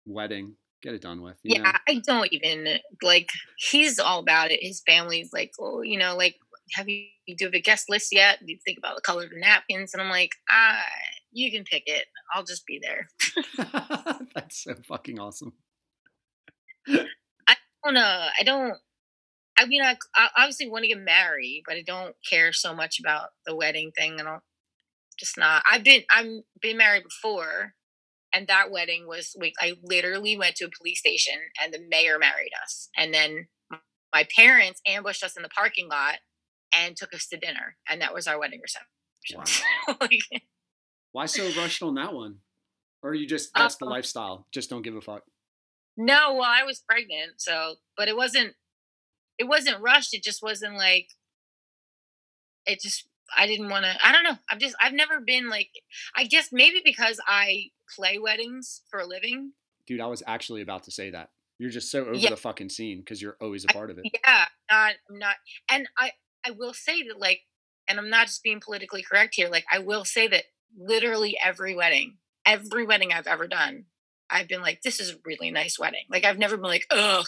wedding. 0.06 0.55
Get 0.82 0.94
it 0.94 1.02
done 1.02 1.20
with. 1.20 1.36
Yeah, 1.43 1.62
know? 1.62 1.72
I 1.89 2.01
don't 2.06 2.32
even 2.32 2.78
like. 3.02 3.28
He's 3.59 3.98
all 3.98 4.20
about 4.20 4.51
it. 4.51 4.60
His 4.62 4.82
family's 4.86 5.31
like, 5.32 5.52
oh, 5.60 5.82
you 5.82 5.98
know, 5.98 6.16
like, 6.16 6.36
have 6.72 6.89
you, 6.89 7.05
you 7.27 7.36
do 7.36 7.51
a 7.52 7.60
guest 7.60 7.90
list 7.90 8.09
yet? 8.12 8.39
Do 8.40 8.51
you 8.51 8.59
think 8.64 8.78
about 8.78 8.97
the 8.97 9.02
color 9.02 9.24
of 9.24 9.31
the 9.31 9.39
napkins? 9.39 9.93
And 9.93 10.02
I'm 10.02 10.09
like, 10.09 10.31
ah, 10.51 10.82
you 11.32 11.51
can 11.51 11.64
pick 11.64 11.82
it. 11.86 12.06
I'll 12.35 12.44
just 12.44 12.64
be 12.66 12.81
there. 12.82 13.09
That's 14.35 14.64
so 14.64 14.74
fucking 14.89 15.18
awesome. 15.18 15.52
I 16.89 17.56
don't 17.85 17.94
know. 17.94 18.27
I 18.39 18.43
don't. 18.43 18.77
I 19.61 19.66
mean, 19.66 19.82
I, 19.82 19.97
I 20.15 20.28
obviously 20.39 20.70
want 20.70 20.85
to 20.85 20.89
get 20.89 20.99
married, 20.99 21.65
but 21.66 21.77
I 21.77 21.82
don't 21.82 22.15
care 22.28 22.51
so 22.53 22.74
much 22.74 22.99
about 22.99 23.28
the 23.47 23.55
wedding 23.55 23.93
thing. 23.97 24.19
And 24.19 24.27
I 24.27 24.32
don't. 24.32 24.43
Just 25.19 25.37
not. 25.37 25.62
I've 25.70 25.85
been. 25.85 26.03
I'm 26.11 26.43
been 26.62 26.78
married 26.78 27.03
before, 27.03 27.74
and 28.32 28.47
that 28.47 28.70
wedding 28.70 29.07
was. 29.07 29.37
We, 29.39 29.53
I 29.61 29.74
literally 29.82 30.39
went 30.39 30.57
to 30.57 30.65
a 30.65 30.70
police 30.70 31.01
station, 31.01 31.35
and 31.62 31.74
the 31.74 31.81
mayor 31.91 32.19
married 32.19 32.53
us, 32.62 32.89
and 32.97 33.12
then 33.12 33.49
my 34.15 34.27
parents 34.35 34.81
ambushed 34.87 35.23
us 35.23 35.37
in 35.37 35.43
the 35.43 35.51
parking 35.51 35.89
lot 35.89 36.16
and 36.74 36.97
took 36.97 37.12
us 37.15 37.28
to 37.28 37.37
dinner, 37.37 37.77
and 37.89 38.01
that 38.01 38.15
was 38.15 38.27
our 38.27 38.39
wedding 38.39 38.61
reception. 38.62 38.87
Wow. 39.87 39.97
Like, 40.01 40.43
Why 41.12 41.27
so 41.27 41.51
rushed 41.61 41.82
on 41.82 41.97
that 41.97 42.15
one? 42.15 42.37
Or 43.03 43.15
you 43.15 43.27
just 43.27 43.51
Uh, 43.55 43.62
that's 43.62 43.77
the 43.77 43.85
lifestyle. 43.85 44.47
Just 44.53 44.70
don't 44.70 44.82
give 44.82 44.97
a 44.97 45.01
fuck. 45.01 45.24
No, 45.97 46.35
well, 46.35 46.49
I 46.49 46.62
was 46.65 46.82
pregnant, 46.89 47.32
so 47.39 47.74
but 47.97 48.09
it 48.09 48.16
wasn't 48.16 48.55
it 49.41 49.49
wasn't 49.49 49.81
rushed. 49.81 50.15
It 50.15 50.23
just 50.23 50.43
wasn't 50.43 50.75
like 50.77 51.09
it 52.67 52.81
just 52.81 53.09
I 53.37 53.47
didn't 53.47 53.69
want 53.71 53.85
to 53.85 53.97
I 54.07 54.12
don't 54.12 54.25
know. 54.25 54.37
I've 54.51 54.59
just 54.59 54.77
I've 54.81 54.93
never 54.93 55.21
been 55.21 55.49
like 55.49 55.71
I 56.15 56.25
guess 56.25 56.51
maybe 56.53 56.81
because 56.85 57.21
I 57.27 57.71
play 57.97 58.19
weddings 58.19 58.83
for 58.91 59.01
a 59.01 59.07
living. 59.07 59.53
Dude, 59.87 60.01
I 60.01 60.07
was 60.07 60.23
actually 60.27 60.62
about 60.62 60.85
to 60.85 60.91
say 60.91 61.11
that. 61.11 61.31
You're 61.59 61.71
just 61.71 61.91
so 61.91 62.03
over 62.03 62.15
Yeah. 62.15 62.31
the 62.31 62.37
fucking 62.37 62.69
scene 62.69 63.01
because 63.01 63.21
you're 63.21 63.37
always 63.41 63.65
a 63.65 63.69
part 63.69 63.91
of 63.91 63.99
it. 63.99 64.05
Yeah, 64.25 64.45
not 64.71 64.95
I'm 65.11 65.19
not 65.19 65.37
and 65.71 65.89
I 65.99 66.12
I 66.47 66.51
will 66.53 66.75
say 66.75 67.03
that 67.09 67.19
like 67.19 67.41
and 67.89 67.99
I'm 67.99 68.11
not 68.11 68.27
just 68.27 68.43
being 68.43 68.61
politically 68.61 69.03
correct 69.03 69.35
here, 69.35 69.49
like 69.49 69.65
I 69.73 69.79
will 69.79 70.05
say 70.05 70.29
that 70.29 70.45
literally 70.79 71.37
every 71.43 71.75
wedding, 71.75 72.19
every 72.47 72.87
wedding 72.87 73.12
I've 73.12 73.27
ever 73.27 73.49
done, 73.49 73.87
I've 74.31 74.48
been 74.48 74.62
like, 74.62 74.82
this 74.82 75.01
is 75.01 75.11
a 75.11 75.19
really 75.24 75.51
nice 75.51 75.78
wedding. 75.78 76.05
Like 76.11 76.24
I've 76.24 76.39
never 76.39 76.57
been 76.57 76.70
like, 76.70 76.86
ugh, 76.90 77.27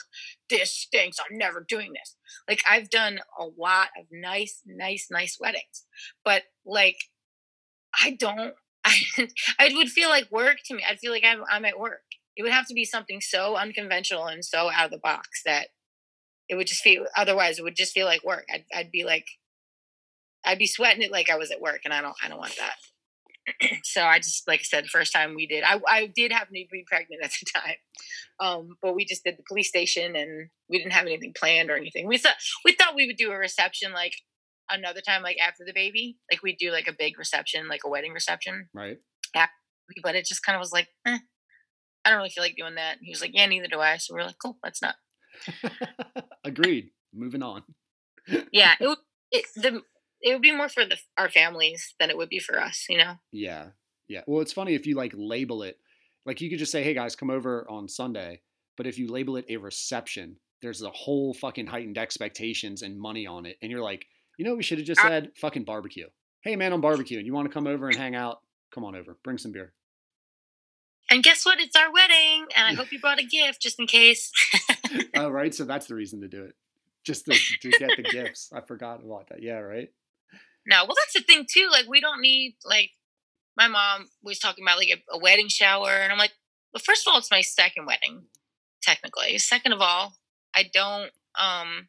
this 0.49 0.70
stinks. 0.70 1.19
I'm 1.19 1.39
never 1.39 1.65
doing 1.66 1.93
this. 1.93 2.16
Like 2.49 2.61
I've 2.69 2.91
done 2.91 3.20
a 3.39 3.45
lot 3.59 3.89
of 3.99 4.07
nice, 4.11 4.61
nice, 4.66 5.09
nice 5.11 5.39
weddings. 5.41 5.87
But 6.24 6.43
like 6.65 6.97
I 7.99 8.12
don't 8.12 8.55
I, 8.85 9.27
it 9.61 9.77
would 9.77 9.91
feel 9.91 10.09
like 10.09 10.31
work 10.31 10.59
to 10.66 10.74
me. 10.74 10.83
I'd 10.89 10.99
feel 10.99 11.12
like 11.12 11.24
I'm, 11.24 11.43
I'm 11.51 11.65
at 11.65 11.79
work. 11.79 12.03
It 12.37 12.43
would 12.43 12.53
have 12.53 12.66
to 12.66 12.74
be 12.74 12.85
something 12.85 13.20
so 13.20 13.57
unconventional 13.57 14.27
and 14.27 14.45
so 14.45 14.70
out 14.70 14.87
of 14.87 14.91
the 14.91 14.99
box 14.99 15.43
that 15.45 15.69
it 16.49 16.57
would 16.57 16.66
just 16.66 16.83
feel. 16.83 17.05
Otherwise, 17.16 17.59
it 17.59 17.62
would 17.62 17.77
just 17.77 17.93
feel 17.93 18.07
like 18.07 18.24
work. 18.24 18.47
I'd, 18.53 18.65
I'd 18.74 18.91
be 18.91 19.05
like, 19.05 19.27
I'd 20.45 20.59
be 20.59 20.66
sweating 20.66 21.03
it 21.03 21.12
like 21.12 21.31
I 21.31 21.37
was 21.37 21.53
at 21.53 21.61
work, 21.61 21.83
and 21.85 21.95
I 21.95 22.01
don't, 22.01 22.16
I 22.23 22.29
don't 22.29 22.39
want 22.39 22.57
that. 22.57 22.74
so 23.85 24.02
I 24.02 24.19
just, 24.19 24.47
like 24.47 24.60
I 24.60 24.64
said, 24.64 24.86
first 24.86 25.12
time 25.12 25.35
we 25.35 25.47
did, 25.47 25.64
I, 25.64 25.81
I 25.89 26.06
did 26.14 26.32
happen 26.32 26.55
to 26.55 26.64
be 26.70 26.85
pregnant 26.86 27.23
at 27.23 27.32
the 27.32 27.47
time, 27.55 27.77
um, 28.40 28.77
but 28.81 28.94
we 28.94 29.05
just 29.05 29.24
did 29.24 29.36
the 29.36 29.44
police 29.48 29.69
station, 29.69 30.16
and 30.16 30.48
we 30.69 30.78
didn't 30.78 30.93
have 30.93 31.06
anything 31.06 31.32
planned 31.36 31.70
or 31.70 31.77
anything. 31.77 32.06
We 32.06 32.19
thought 32.19 32.36
we 32.64 32.73
thought 32.73 32.94
we 32.94 33.06
would 33.06 33.16
do 33.16 33.32
a 33.32 33.36
reception 33.36 33.93
like 33.93 34.14
another 34.70 35.01
time, 35.01 35.23
like 35.23 35.39
after 35.40 35.64
the 35.66 35.73
baby, 35.73 36.19
like 36.31 36.43
we'd 36.43 36.59
do 36.59 36.70
like 36.70 36.89
a 36.89 36.94
big 36.97 37.19
reception, 37.19 37.69
like 37.69 37.82
a 37.85 37.89
wedding 37.89 38.12
reception. 38.12 38.69
Right. 38.73 38.98
But 40.02 40.14
it 40.14 40.24
just 40.24 40.44
kind 40.44 40.56
of 40.56 40.60
was 40.60 40.73
like, 40.73 40.89
eh, 41.06 41.19
I 42.05 42.10
don't 42.10 42.19
really 42.19 42.31
feel 42.31 42.44
like 42.44 42.56
doing 42.56 42.77
that. 42.77 42.97
And 42.97 43.01
he 43.02 43.10
was 43.10 43.20
like, 43.20 43.32
Yeah, 43.35 43.47
neither 43.47 43.69
do 43.69 43.81
I. 43.81 43.97
So 43.98 44.14
we 44.14 44.20
are 44.20 44.27
like, 44.27 44.39
Cool, 44.43 44.59
let's 44.64 44.82
not. 44.82 44.94
Agreed. 46.44 46.90
Moving 47.12 47.43
on. 47.43 47.62
Yeah, 48.52 48.74
it 48.81 48.98
it, 49.31 49.44
the 49.56 49.82
it 50.23 50.32
would 50.32 50.43
be 50.43 50.55
more 50.55 50.69
for 50.69 50.85
the 50.85 50.97
our 51.19 51.28
families 51.28 51.94
than 52.01 52.11
it 52.11 52.16
would 52.16 52.28
be 52.28 52.39
for 52.39 52.61
us, 52.61 52.86
you 52.89 52.99
know. 52.99 53.15
Yeah. 53.32 53.69
Yeah. 54.09 54.23
Well, 54.27 54.40
it's 54.40 54.53
funny 54.53 54.74
if 54.74 54.86
you 54.86 54.94
like 54.97 55.12
label 55.16 55.62
it, 55.62 55.78
like 56.27 56.40
you 56.40 56.49
could 56.51 56.59
just 56.59 56.73
say, 56.73 56.82
"Hey 56.82 56.94
guys, 56.94 57.16
come 57.16 57.31
over 57.31 57.66
on 57.69 57.89
Sunday," 57.89 58.40
but 58.77 58.86
if 58.86 58.99
you 58.99 59.09
label 59.11 59.36
it 59.36 59.47
a 59.49 59.57
reception, 59.57 60.36
there's 60.61 60.82
a 60.82 60.90
whole 60.90 61.35
fucking 61.35 61.66
heightened 61.66 61.99
expectations 61.99 62.82
and 62.82 62.99
money 62.99 63.27
on 63.27 63.47
it, 63.47 63.57
and 63.62 63.70
you're 63.70 63.82
like, 63.82 64.07
you 64.39 64.44
know, 64.44 64.53
what 64.53 64.59
we 64.59 64.62
should 64.62 64.78
have 64.78 64.86
just 64.86 65.01
I- 65.05 65.09
said 65.09 65.32
fucking 65.36 65.65
barbecue. 65.65 66.09
Hey 66.43 66.57
man, 66.57 66.73
on 66.73 66.81
barbecue, 66.89 67.19
and 67.19 67.27
you 67.27 67.32
want 67.32 67.49
to 67.49 67.53
come 67.55 67.66
over 67.66 67.89
and 67.89 67.97
hang 67.97 68.15
out? 68.15 68.40
Come 68.74 68.85
on 68.85 68.94
over. 68.97 69.16
Bring 69.24 69.39
some 69.39 69.53
beer. 69.53 69.73
And 71.11 71.23
guess 71.23 71.44
what? 71.44 71.61
It's 71.61 71.77
our 71.77 71.93
wedding, 71.93 72.47
and 72.57 72.66
I 72.66 72.74
hope 72.74 72.90
you 72.93 72.99
brought 73.01 73.19
a 73.19 73.24
gift 73.27 73.61
just 73.61 73.78
in 73.78 73.86
case. 73.86 74.31
oh, 75.15 75.28
right. 75.28 75.55
So 75.55 75.65
that's 75.65 75.86
the 75.86 75.94
reason 75.94 76.20
to 76.23 76.28
do 76.28 76.44
it, 76.44 76.55
just 77.05 77.27
to, 77.27 77.32
to 77.61 77.70
get 77.70 77.90
the 77.97 78.03
gifts. 78.11 78.51
I 78.55 78.61
forgot 78.62 79.05
about 79.05 79.28
that. 79.28 79.43
Yeah, 79.43 79.59
right. 79.59 79.90
No, 80.67 80.85
well, 80.85 80.97
that's 80.97 81.15
the 81.15 81.21
thing 81.23 81.47
too. 81.51 81.69
Like, 81.71 81.87
we 81.89 82.01
don't 82.01 82.21
need 82.21 82.57
like 82.65 82.91
my 83.57 83.69
mom 83.69 84.07
was 84.23 84.39
talking 84.39 84.65
about 84.65 84.79
like 84.79 84.89
a, 84.89 85.15
a 85.17 85.19
wedding 85.19 85.49
shower, 85.49 85.91
and 85.91 86.13
I'm 86.13 86.19
like, 86.19 86.33
well, 86.73 86.83
first 86.85 87.07
of 87.07 87.13
all, 87.13 87.19
it's 87.19 87.31
my 87.31 87.41
second 87.43 87.87
wedding, 87.87 88.25
technically. 88.83 89.39
Second 89.39 89.73
of 89.73 89.81
all, 89.81 90.15
I 90.55 90.65
don't 90.73 91.11
um 91.39 91.89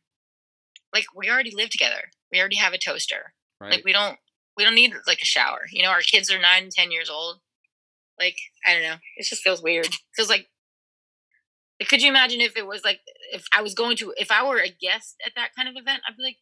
like 0.94 1.06
we 1.16 1.30
already 1.30 1.54
live 1.56 1.70
together. 1.70 2.12
We 2.32 2.40
already 2.40 2.58
have 2.58 2.74
a 2.74 2.78
toaster. 2.78 3.34
Right. 3.62 3.72
Like, 3.72 3.86
we 3.86 3.94
don't 3.94 4.18
we 4.58 4.64
don't 4.64 4.76
need 4.76 4.94
like 5.08 5.22
a 5.22 5.26
shower. 5.26 5.62
You 5.72 5.84
know, 5.84 5.90
our 5.90 6.02
kids 6.02 6.32
are 6.32 6.40
nine 6.40 6.64
and 6.64 6.72
ten 6.72 6.91
years 6.91 7.10
old. 7.10 7.40
Like, 8.20 8.38
I 8.66 8.74
don't 8.74 8.84
know. 8.84 8.95
It 9.18 9.26
just 9.26 9.41
feels 9.41 9.62
weird. 9.62 9.88
feels 10.16 10.30
like. 10.30 10.48
like, 11.80 11.90
Could 11.90 12.02
you 12.02 12.10
imagine 12.10 12.41
if 12.41 12.56
it 12.58 12.68
was 12.68 12.84
like 12.84 13.00
if 13.32 13.45
I 13.56 13.62
was 13.62 13.74
going 13.74 13.98
to 13.98 14.14
if 14.18 14.32
I 14.32 14.48
were 14.48 14.60
a 14.60 14.70
guest 14.70 15.16
at 15.26 15.34
that 15.36 15.56
kind 15.56 15.68
of 15.68 15.76
event? 15.76 16.04
I'd 16.08 16.18
be 16.18 16.24
like, 16.24 16.38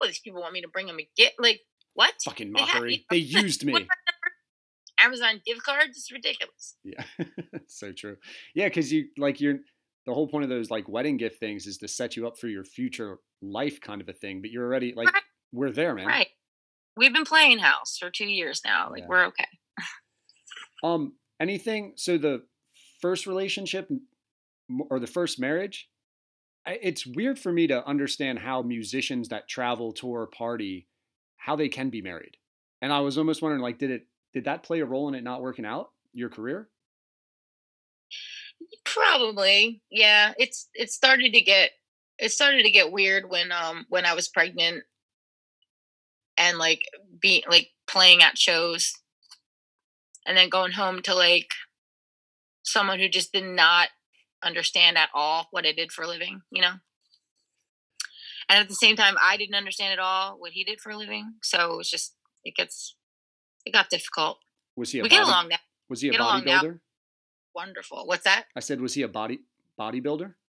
"Well, 0.00 0.08
these 0.08 0.20
people 0.20 0.40
want 0.40 0.52
me 0.52 0.62
to 0.62 0.68
bring 0.68 0.86
them 0.86 0.98
a 1.00 1.08
gift. 1.16 1.34
Like, 1.38 1.60
what? 1.94 2.14
fucking 2.24 2.52
They 2.52 2.60
mockery. 2.60 3.06
They 3.10 3.16
used 3.44 3.64
me. 3.64 3.86
Amazon 4.98 5.40
gift 5.44 5.62
cards? 5.62 5.96
It's 5.98 6.10
ridiculous. 6.10 6.76
Yeah, 6.84 7.04
so 7.66 7.92
true. 7.92 8.16
Yeah, 8.54 8.68
because 8.68 8.90
you 8.92 9.08
like 9.18 9.40
you're 9.40 9.58
the 10.06 10.14
whole 10.14 10.26
point 10.28 10.44
of 10.44 10.50
those 10.50 10.70
like 10.70 10.88
wedding 10.88 11.16
gift 11.16 11.38
things 11.38 11.66
is 11.66 11.78
to 11.78 11.88
set 11.88 12.16
you 12.16 12.26
up 12.26 12.38
for 12.38 12.48
your 12.48 12.64
future 12.64 13.18
life 13.42 13.80
kind 13.80 14.00
of 14.00 14.08
a 14.08 14.12
thing. 14.14 14.40
But 14.40 14.50
you're 14.50 14.64
already 14.64 14.94
like 14.94 15.12
Right. 15.12 15.22
we're 15.52 15.70
there, 15.70 15.94
man. 15.94 16.06
Right. 16.06 16.28
We've 16.96 17.12
been 17.12 17.24
playing 17.26 17.58
house 17.58 17.98
for 17.98 18.08
two 18.10 18.24
years 18.26 18.62
now. 18.64 18.88
Like 18.90 19.00
Yeah. 19.02 19.06
we're 19.08 19.26
okay. 19.26 19.46
Um, 20.82 21.14
anything? 21.40 21.92
So 21.96 22.16
the 22.18 22.44
first 23.00 23.26
relationship 23.26 23.88
or 24.90 24.98
the 24.98 25.06
first 25.06 25.38
marriage, 25.38 25.88
it's 26.66 27.06
weird 27.06 27.38
for 27.38 27.52
me 27.52 27.66
to 27.68 27.86
understand 27.86 28.38
how 28.38 28.62
musicians 28.62 29.28
that 29.28 29.48
travel, 29.48 29.92
tour, 29.92 30.26
party, 30.26 30.88
how 31.36 31.56
they 31.56 31.68
can 31.68 31.90
be 31.90 32.02
married. 32.02 32.36
And 32.82 32.92
I 32.92 33.00
was 33.00 33.18
almost 33.18 33.42
wondering, 33.42 33.62
like, 33.62 33.78
did 33.78 33.90
it 33.90 34.06
did 34.32 34.44
that 34.44 34.62
play 34.62 34.80
a 34.80 34.84
role 34.84 35.08
in 35.08 35.14
it 35.14 35.24
not 35.24 35.42
working 35.42 35.64
out 35.64 35.90
your 36.12 36.28
career? 36.28 36.68
Probably. 38.84 39.82
Yeah. 39.90 40.32
It's 40.38 40.68
it 40.74 40.90
started 40.90 41.32
to 41.32 41.40
get 41.40 41.70
it 42.18 42.32
started 42.32 42.62
to 42.62 42.70
get 42.70 42.92
weird 42.92 43.28
when 43.28 43.52
um 43.52 43.86
when 43.88 44.04
I 44.04 44.14
was 44.14 44.28
pregnant 44.28 44.84
and 46.36 46.58
like 46.58 46.82
being 47.20 47.42
like 47.48 47.68
playing 47.86 48.22
at 48.22 48.38
shows 48.38 48.92
and 50.26 50.36
then 50.36 50.48
going 50.48 50.72
home 50.72 51.02
to 51.02 51.14
like 51.14 51.48
someone 52.62 52.98
who 52.98 53.08
just 53.08 53.32
did 53.32 53.44
not 53.44 53.88
understand 54.46 54.96
at 54.96 55.08
all 55.14 55.48
what 55.50 55.66
I 55.66 55.72
did 55.72 55.92
for 55.92 56.02
a 56.02 56.08
living, 56.08 56.42
you 56.50 56.62
know? 56.62 56.72
And 58.48 58.60
at 58.60 58.68
the 58.68 58.74
same 58.74 58.96
time 58.96 59.16
I 59.22 59.36
didn't 59.36 59.56
understand 59.56 59.92
at 59.92 59.98
all 59.98 60.36
what 60.38 60.52
he 60.52 60.64
did 60.64 60.80
for 60.80 60.90
a 60.90 60.96
living. 60.96 61.34
So 61.42 61.72
it 61.72 61.76
was 61.76 61.90
just 61.90 62.14
it 62.44 62.54
gets 62.54 62.94
it 63.64 63.72
got 63.72 63.90
difficult. 63.90 64.38
Was 64.76 64.92
he 64.92 65.00
a 65.00 65.02
We 65.02 65.08
get 65.08 65.22
along 65.22 65.48
now. 65.48 65.56
Was 65.88 66.00
he 66.00 66.08
a 66.08 66.12
get 66.12 66.20
along 66.20 66.44
now. 66.44 66.60
bodybuilder? 66.62 66.78
Wonderful. 67.54 68.06
What's 68.06 68.24
that? 68.24 68.44
I 68.54 68.60
said, 68.60 68.80
was 68.80 68.94
he 68.94 69.02
a 69.02 69.08
body 69.08 69.40
bodybuilder? 69.78 70.34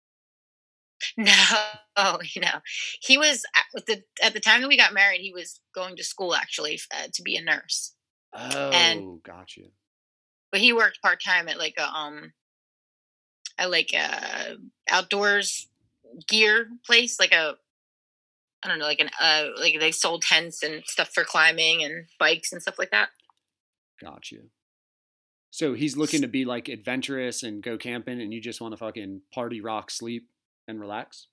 No, 1.15 1.31
oh, 1.95 2.17
you 2.33 2.41
know, 2.41 2.59
he 3.01 3.19
was 3.19 3.45
at 3.55 3.85
the 3.85 4.03
at 4.23 4.33
the 4.33 4.39
time 4.39 4.61
that 4.61 4.67
we 4.67 4.77
got 4.77 4.93
married. 4.95 5.21
He 5.21 5.31
was 5.31 5.59
going 5.75 5.95
to 5.95 6.03
school 6.03 6.33
actually 6.33 6.79
uh, 6.91 7.07
to 7.13 7.21
be 7.21 7.35
a 7.37 7.43
nurse, 7.43 7.93
Oh, 8.33 9.19
got 9.23 9.55
you. 9.55 9.69
but 10.51 10.59
he 10.59 10.73
worked 10.73 10.99
part 11.03 11.21
time 11.23 11.47
at 11.49 11.59
like 11.59 11.75
a 11.77 11.87
um, 11.87 12.33
at 13.57 13.71
like 13.71 13.93
a 13.93 14.57
outdoors 14.89 15.67
gear 16.27 16.67
place, 16.85 17.19
like 17.19 17.33
a 17.33 17.55
I 18.63 18.67
don't 18.67 18.79
know, 18.79 18.85
like 18.85 18.99
an 18.99 19.09
uh, 19.21 19.45
like 19.59 19.79
they 19.79 19.91
sold 19.91 20.23
tents 20.23 20.63
and 20.63 20.83
stuff 20.85 21.09
for 21.13 21.23
climbing 21.23 21.83
and 21.83 22.05
bikes 22.19 22.51
and 22.51 22.61
stuff 22.61 22.79
like 22.79 22.91
that. 22.91 23.09
Got 24.01 24.31
you. 24.31 24.49
So 25.51 25.73
he's 25.73 25.97
looking 25.97 26.21
to 26.21 26.27
be 26.27 26.45
like 26.45 26.67
adventurous 26.67 27.43
and 27.43 27.63
go 27.63 27.77
camping, 27.77 28.21
and 28.21 28.33
you 28.33 28.41
just 28.41 28.61
want 28.61 28.73
to 28.73 28.77
fucking 28.77 29.21
party, 29.33 29.61
rock, 29.61 29.89
sleep, 29.91 30.27
and 30.67 30.79
relax. 30.79 31.27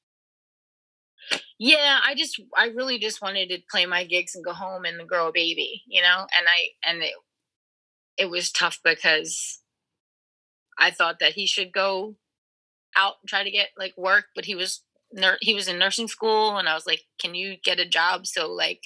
yeah 1.58 2.00
i 2.06 2.14
just 2.14 2.40
i 2.56 2.66
really 2.66 2.98
just 2.98 3.22
wanted 3.22 3.48
to 3.48 3.58
play 3.70 3.86
my 3.86 4.04
gigs 4.04 4.34
and 4.34 4.44
go 4.44 4.52
home 4.52 4.84
and 4.84 5.08
grow 5.08 5.28
a 5.28 5.32
baby 5.32 5.82
you 5.86 6.02
know 6.02 6.26
and 6.36 6.46
i 6.48 6.68
and 6.86 7.02
it 7.02 7.14
it 8.16 8.30
was 8.30 8.52
tough 8.52 8.78
because 8.84 9.60
i 10.78 10.90
thought 10.90 11.18
that 11.20 11.32
he 11.32 11.46
should 11.46 11.72
go 11.72 12.16
out 12.96 13.14
and 13.22 13.28
try 13.28 13.42
to 13.42 13.50
get 13.50 13.68
like 13.76 13.94
work 13.96 14.26
but 14.34 14.44
he 14.44 14.54
was 14.54 14.82
nur- 15.12 15.38
he 15.40 15.54
was 15.54 15.68
in 15.68 15.78
nursing 15.78 16.08
school 16.08 16.56
and 16.56 16.68
i 16.68 16.74
was 16.74 16.86
like 16.86 17.02
can 17.20 17.34
you 17.34 17.56
get 17.62 17.78
a 17.78 17.88
job? 17.88 18.26
So 18.26 18.52
like 18.52 18.82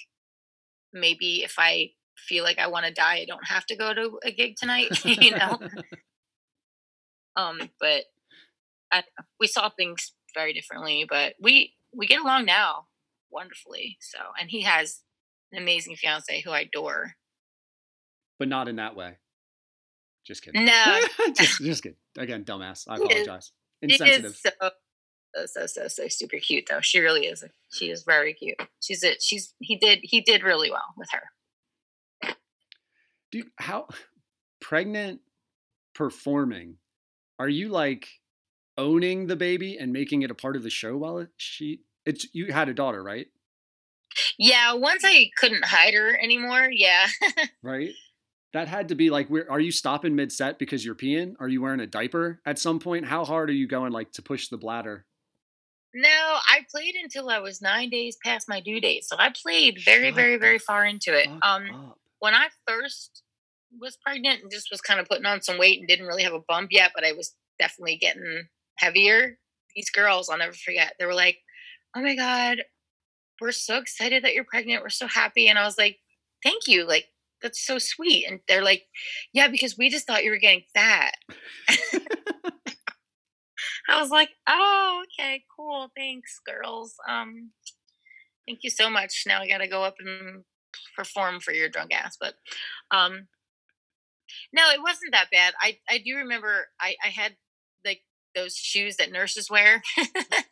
maybe 0.93 1.43
if 1.43 1.55
i 1.59 1.91
feel 2.17 2.45
like 2.45 2.59
i 2.59 2.67
want 2.67 2.87
to 2.87 2.93
die 2.93 3.17
i 3.17 3.25
don't 3.25 3.47
have 3.47 3.65
to 3.67 3.77
go 3.77 3.95
to 3.95 4.19
a 4.25 4.33
gig 4.33 4.57
tonight 4.57 5.05
you 5.05 5.31
know? 5.31 5.59
Um 7.37 7.71
but 7.79 8.03
I, 8.91 9.05
we 9.39 9.47
saw 9.47 9.69
things 9.69 10.13
very 10.35 10.53
differently 10.53 11.07
but 11.09 11.35
we 11.41 11.75
we 11.95 12.07
get 12.07 12.21
along 12.21 12.47
now 12.47 12.87
wonderfully 13.31 13.97
so 14.01 14.19
and 14.41 14.51
he 14.51 14.63
has 14.63 15.03
an 15.53 15.63
amazing 15.63 15.97
fiance 15.97 16.41
who 16.43 16.51
i 16.51 16.61
adore. 16.61 17.15
But 18.39 18.49
not 18.49 18.69
in 18.69 18.77
that 18.77 18.97
way. 18.97 19.17
Just 20.29 20.45
kidding. 20.45 20.65
no 20.65 21.01
just, 21.37 21.61
just 21.63 21.83
kidding. 21.83 21.97
Again, 22.17 22.45
dumbass. 22.45 22.87
I 22.89 22.95
is- 22.97 23.01
apologize. 23.01 23.53
Insensitive. 23.83 24.25
is 24.27 24.41
so 24.41 24.51
so 25.35 25.47
so 25.47 25.67
so 25.67 25.89
so 25.89 26.09
super 26.09 26.39
cute 26.39 26.65
though 26.69 26.81
she 26.81 26.99
really 27.01 27.27
is 27.27 27.45
she 27.73 27.91
is 27.91 28.03
very 28.03 28.33
cute 28.35 28.57
she's 28.81 29.03
it 29.05 29.23
she's 29.23 29.55
he 29.61 29.77
did 29.77 30.01
he 30.03 30.21
did 30.21 30.43
really 30.43 30.71
well 30.71 30.95
with 30.97 31.09
her 31.13 31.23
Dude, 33.31 33.51
how 33.57 33.87
pregnant 34.61 35.21
performing? 35.95 36.77
Are 37.39 37.49
you 37.49 37.69
like 37.69 38.09
owning 38.77 39.27
the 39.27 39.37
baby 39.37 39.77
and 39.79 39.93
making 39.93 40.23
it 40.23 40.31
a 40.31 40.35
part 40.35 40.57
of 40.57 40.63
the 40.63 40.71
show 40.71 40.97
while 40.97 41.19
it, 41.19 41.29
she? 41.37 41.83
It's 42.07 42.27
you 42.33 42.53
had 42.53 42.69
a 42.69 42.75
daughter, 42.75 43.03
right? 43.03 43.27
yeah 44.39 44.73
once 44.73 45.03
i 45.05 45.29
couldn't 45.37 45.65
hide 45.67 45.93
her 45.93 46.19
anymore 46.21 46.69
yeah 46.73 47.07
Right. 47.63 47.91
That 48.55 48.69
had 48.69 48.89
to 48.89 48.95
be 48.95 49.11
like, 49.11 49.29
where 49.29 49.51
are 49.51 49.61
you 49.61 49.71
stopping 49.71 50.15
mid 50.15 50.33
set 50.33 50.59
because 50.59 50.85
you're 50.85 50.95
peeing? 50.95 51.35
Are 51.39 51.49
you 51.49 51.61
wearing 51.61 51.81
a 51.81 51.87
diaper 51.87 52.41
at 52.47 52.59
some 52.59 52.79
point? 52.79 53.05
How 53.05 53.25
hard 53.25 53.51
are 53.51 53.55
you 53.55 53.67
going 53.67 53.93
like 53.93 54.13
to 54.13 54.23
push 54.23 54.49
the 54.49 54.57
bladder? 54.57 55.05
No, 55.95 56.09
I 56.09 56.61
played 56.71 56.95
until 57.03 57.29
I 57.29 57.39
was 57.39 57.61
nine 57.61 57.91
days 57.91 58.17
past 58.25 58.49
my 58.49 58.61
due 58.61 58.81
date. 58.81 59.05
So 59.05 59.17
I 59.19 59.31
played 59.31 59.81
very, 59.85 60.09
Shut 60.09 60.17
very, 60.17 60.37
very 60.37 60.59
far 60.59 60.85
into 60.85 61.19
it. 61.19 61.29
Um, 61.43 61.71
up. 61.71 61.99
when 62.21 62.35
I 62.35 62.49
first 62.67 63.23
was 63.81 63.97
pregnant 63.97 64.43
and 64.43 64.51
just 64.51 64.69
was 64.71 64.81
kind 64.81 65.01
of 65.01 65.09
putting 65.09 65.27
on 65.27 65.43
some 65.43 65.59
weight 65.59 65.79
and 65.79 65.89
didn't 65.89 66.07
really 66.07 66.23
have 66.23 66.33
a 66.33 66.41
bump 66.47 66.69
yet, 66.71 66.93
but 66.95 67.05
I 67.05 67.13
was 67.13 67.35
definitely 67.59 67.97
getting 67.97 68.45
heavier. 68.77 69.39
These 69.75 69.91
girls, 69.91 70.29
I'll 70.29 70.39
never 70.39 70.53
forget, 70.53 70.95
they 70.99 71.07
were 71.07 71.15
like, 71.15 71.39
"Oh 71.95 72.03
my 72.03 72.17
god, 72.17 72.65
we're 73.41 73.53
so 73.53 73.77
excited 73.77 74.25
that 74.25 74.35
you're 74.35 74.45
pregnant. 74.45 74.83
We're 74.83 74.89
so 74.89 75.07
happy." 75.07 75.49
And 75.49 75.59
I 75.59 75.65
was 75.65 75.79
like, 75.79 75.99
"Thank 76.43 76.67
you. 76.67 76.87
Like, 76.87 77.07
that's 77.43 77.65
so 77.65 77.79
sweet. 77.79 78.27
And 78.29 78.41
they're 78.49 78.63
like, 78.63 78.85
yeah, 79.33 79.49
because 79.49 79.77
we 79.79 79.91
just 79.91 80.07
thought 80.07 80.25
you 80.25 80.31
were 80.31 80.39
getting 80.39 80.65
fat. 80.75 81.15
I 83.89 84.01
was 84.01 84.11
like, 84.11 84.31
oh, 84.47 85.03
okay, 85.05 85.43
cool. 85.57 85.91
Thanks, 85.97 86.41
girls. 86.47 86.95
Um, 87.09 87.51
thank 88.47 88.61
you 88.63 88.71
so 88.71 88.91
much. 88.91 89.25
Now 89.27 89.41
I 89.41 89.49
got 89.49 89.59
to 89.59 89.69
go 89.69 89.83
up 89.83 89.97
and 89.99 90.45
perform 90.97 91.41
for 91.41 91.53
your 91.53 91.69
drunk 91.69 91.95
ass. 91.95 92.17
But, 92.21 92.35
um, 92.91 93.29
no, 94.53 94.69
it 94.71 94.83
wasn't 94.83 95.13
that 95.13 95.31
bad. 95.33 95.55
I, 95.61 95.79
I 95.89 95.99
do 95.99 96.17
remember 96.17 96.67
I, 96.81 96.97
I 97.03 97.09
had 97.09 97.35
like 97.85 98.03
those 98.35 98.55
shoes 98.57 98.97
that 98.97 99.11
nurses 99.11 99.51
wear. 99.51 99.83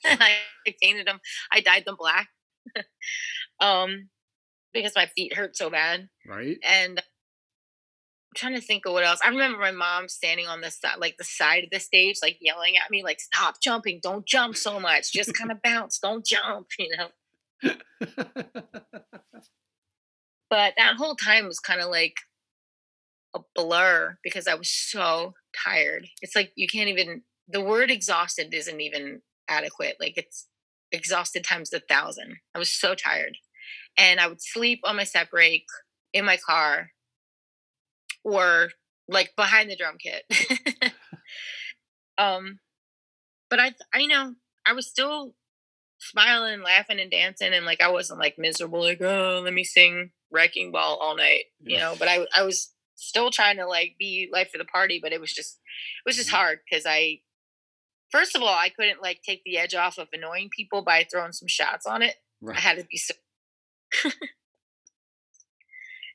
I, 0.04 0.36
I 0.66 0.74
painted 0.82 1.06
them. 1.06 1.20
I 1.52 1.60
dyed 1.60 1.84
them 1.84 1.96
black. 1.98 2.28
um, 3.60 4.08
because 4.76 4.94
my 4.96 5.06
feet 5.06 5.34
hurt 5.34 5.56
so 5.56 5.70
bad. 5.70 6.08
Right. 6.26 6.58
And 6.62 6.98
I'm 6.98 8.34
trying 8.36 8.54
to 8.54 8.60
think 8.60 8.86
of 8.86 8.92
what 8.92 9.04
else. 9.04 9.20
I 9.24 9.28
remember 9.28 9.58
my 9.58 9.72
mom 9.72 10.08
standing 10.08 10.46
on 10.46 10.60
the 10.60 10.70
side, 10.70 10.98
like 10.98 11.16
the 11.18 11.24
side 11.24 11.64
of 11.64 11.70
the 11.70 11.80
stage, 11.80 12.16
like 12.22 12.38
yelling 12.40 12.76
at 12.76 12.90
me, 12.90 13.02
like, 13.02 13.20
stop 13.20 13.60
jumping, 13.62 14.00
don't 14.02 14.26
jump 14.26 14.56
so 14.56 14.78
much, 14.78 15.12
just 15.12 15.34
kind 15.34 15.50
of 15.50 15.62
bounce, 15.64 15.98
don't 15.98 16.24
jump, 16.24 16.68
you 16.78 16.96
know. 16.96 17.08
But 20.48 20.74
that 20.76 20.96
whole 20.96 21.16
time 21.16 21.46
was 21.46 21.58
kind 21.58 21.80
of 21.80 21.90
like 21.90 22.18
a 23.34 23.40
blur 23.54 24.18
because 24.22 24.46
I 24.46 24.54
was 24.54 24.70
so 24.70 25.34
tired. 25.64 26.06
It's 26.22 26.36
like 26.36 26.52
you 26.56 26.68
can't 26.68 26.88
even, 26.88 27.22
the 27.48 27.60
word 27.60 27.90
exhausted 27.90 28.54
isn't 28.54 28.80
even 28.80 29.22
adequate. 29.48 29.96
Like 30.00 30.16
it's 30.16 30.46
exhausted 30.92 31.44
times 31.44 31.72
a 31.72 31.80
thousand. 31.80 32.36
I 32.54 32.58
was 32.58 32.70
so 32.70 32.94
tired. 32.94 33.38
And 33.98 34.20
I 34.20 34.28
would 34.28 34.42
sleep 34.42 34.80
on 34.84 34.96
my 34.96 35.04
set 35.04 35.30
break 35.30 35.64
in 36.12 36.24
my 36.24 36.36
car 36.36 36.90
or 38.24 38.68
like 39.08 39.34
behind 39.36 39.70
the 39.70 39.76
drum 39.76 39.96
kit. 39.98 40.24
um, 42.18 42.58
but 43.48 43.60
I, 43.60 43.72
I 43.94 43.98
you 43.98 44.08
know, 44.08 44.34
I 44.66 44.72
was 44.72 44.86
still 44.88 45.34
smiling, 45.98 46.62
laughing, 46.62 47.00
and 47.00 47.10
dancing, 47.10 47.52
and 47.54 47.64
like 47.64 47.80
I 47.80 47.90
wasn't 47.90 48.20
like 48.20 48.34
miserable, 48.38 48.80
like 48.82 49.00
oh, 49.00 49.40
let 49.44 49.54
me 49.54 49.64
sing 49.64 50.10
"Wrecking 50.30 50.72
Ball" 50.72 50.98
all 51.00 51.16
night, 51.16 51.44
you 51.64 51.78
know. 51.78 51.94
But 51.98 52.08
I, 52.08 52.26
I 52.36 52.42
was 52.42 52.72
still 52.96 53.30
trying 53.30 53.56
to 53.58 53.66
like 53.66 53.94
be 53.98 54.28
life 54.32 54.50
for 54.50 54.58
the 54.58 54.64
party, 54.64 54.98
but 55.02 55.12
it 55.12 55.20
was 55.20 55.32
just, 55.32 55.58
it 56.04 56.08
was 56.08 56.16
just 56.16 56.30
Mm-hmm. 56.30 56.36
hard 56.36 56.58
because 56.68 56.84
I, 56.86 57.20
first 58.10 58.34
of 58.34 58.42
all, 58.42 58.48
I 58.48 58.70
couldn't 58.70 59.02
like 59.02 59.20
take 59.22 59.42
the 59.44 59.58
edge 59.58 59.74
off 59.74 59.98
of 59.98 60.08
annoying 60.12 60.48
people 60.54 60.82
by 60.82 61.04
throwing 61.10 61.32
some 61.32 61.48
shots 61.48 61.86
on 61.86 62.02
it. 62.02 62.16
I 62.56 62.60
had 62.60 62.78
to 62.78 62.84
be 62.84 62.96
so. 62.96 63.14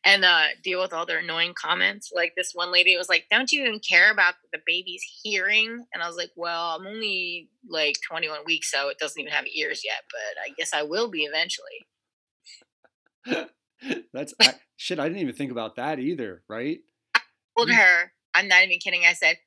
And 0.03 0.26
uh 0.26 0.45
deal 0.64 0.81
with 0.81 0.93
all 0.93 1.06
their 1.06 1.19
annoying 1.19 1.53
comments. 1.53 2.11
Like 2.14 2.34
this 2.35 2.52
one 2.53 2.72
lady 2.72 2.98
was 2.98 3.10
like, 3.10 3.26
"Don't 3.30 3.52
you 3.52 3.61
even 3.61 3.80
care 3.80 4.11
about 4.11 4.35
the 4.52 4.60
baby's 4.65 5.03
hearing?" 5.23 5.85
And 5.93 6.03
I 6.03 6.07
was 6.07 6.18
like, 6.18 6.31
"Well, 6.35 6.77
I'm 6.80 6.88
only 6.88 7.49
like 7.68 7.95
21 8.07 8.39
weeks, 8.45 8.72
so 8.72 8.89
it 8.89 8.98
doesn't 8.99 9.19
even 9.19 9.31
have 9.34 9.45
ears 9.48 9.84
yet, 9.85 10.03
but 10.10 10.41
I 10.43 10.53
guess 10.57 10.73
I 10.73 10.84
will 10.84 11.10
be 11.10 11.23
eventually." 11.23 11.85
That's 14.14 14.34
I, 14.39 14.53
shit. 14.77 14.99
I 14.99 15.07
didn't 15.07 15.22
even 15.22 15.35
think 15.35 15.52
about 15.52 15.76
that 15.76 15.99
either. 15.99 16.43
Right. 16.48 16.80
I 17.15 17.19
Told 17.57 17.72
her, 17.72 18.11
I'm 18.34 18.48
not 18.48 18.64
even 18.64 18.80
kidding. 18.80 19.03
I 19.07 19.14
said, 19.14 19.38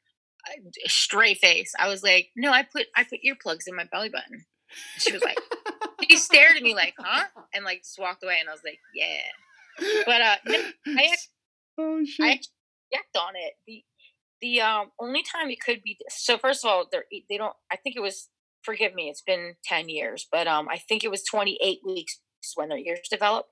straight 0.87 1.39
face. 1.39 1.73
I 1.79 1.89
was 1.89 2.03
like, 2.03 2.31
"No, 2.37 2.53
I 2.53 2.63
put 2.63 2.87
I 2.97 3.05
put 3.05 3.21
earplugs 3.27 3.67
in 3.67 3.77
my 3.77 3.85
belly 3.91 4.09
button." 4.09 4.45
She 4.99 5.13
was 5.13 5.23
like, 5.23 5.39
she 6.11 6.17
stared 6.17 6.57
at 6.57 6.63
me 6.63 6.75
like, 6.75 6.95
"Huh?" 6.99 7.27
and 7.55 7.65
like 7.65 7.79
just 7.79 7.99
walked 7.99 8.23
away. 8.23 8.39
And 8.41 8.49
I 8.49 8.53
was 8.53 8.63
like, 8.65 8.79
"Yeah." 8.95 10.05
But 10.07 10.21
uh, 10.21 10.37
no, 10.47 10.59
I 10.99 11.05
act- 11.13 11.29
oh 11.79 12.05
shit. 12.05 12.25
I 12.25 12.31
actually 12.33 12.53
checked 12.93 13.17
on 13.17 13.35
it. 13.37 13.55
The 13.67 13.85
the 14.45 14.61
um 14.61 14.91
only 15.01 15.23
time 15.23 15.49
it 15.51 15.61
could 15.61 15.83
be 15.83 15.97
so 16.09 16.37
first 16.37 16.65
of 16.65 16.71
all 16.71 16.87
they're 16.93 17.05
they 17.31 17.39
don't 17.39 17.55
I 17.73 17.77
think 17.77 17.97
it 17.97 18.03
was 18.03 18.29
forgive 18.63 18.95
me 18.95 19.09
it's 19.09 19.23
been 19.23 19.55
10 19.65 19.89
years 19.89 20.27
but 20.31 20.47
um 20.47 20.69
I 20.71 20.79
think 20.79 21.03
it 21.03 21.11
was 21.11 21.25
28 21.25 21.79
weeks 21.85 22.21
when 22.55 22.69
their 22.69 22.79
ears 22.79 23.09
develop 23.11 23.47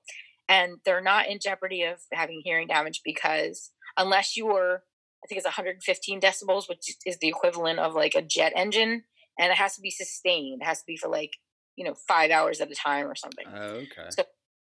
and 0.47 0.77
they're 0.85 1.01
not 1.01 1.27
in 1.27 1.39
jeopardy 1.41 1.81
of 1.83 1.99
having 2.11 2.41
hearing 2.43 2.67
damage 2.67 3.01
because 3.03 3.71
unless 3.97 4.37
you 4.37 4.45
were 4.45 4.83
I 5.23 5.27
think 5.27 5.37
it's 5.37 5.47
115 5.47 6.21
decibels 6.21 6.69
which 6.69 6.95
is 7.05 7.17
the 7.17 7.27
equivalent 7.27 7.79
of 7.79 7.95
like 7.95 8.13
a 8.15 8.21
jet 8.21 8.53
engine 8.55 9.03
and 9.39 9.51
it 9.51 9.57
has 9.57 9.75
to 9.75 9.81
be 9.81 9.89
sustained 9.91 10.61
it 10.61 10.65
has 10.65 10.79
to 10.79 10.85
be 10.85 10.97
for 10.97 11.09
like 11.09 11.31
you 11.75 11.85
know 11.85 11.93
5 12.07 12.31
hours 12.31 12.61
at 12.61 12.71
a 12.71 12.75
time 12.75 13.07
or 13.07 13.15
something 13.15 13.47
Oh, 13.53 13.85
okay. 13.85 14.09
so 14.09 14.23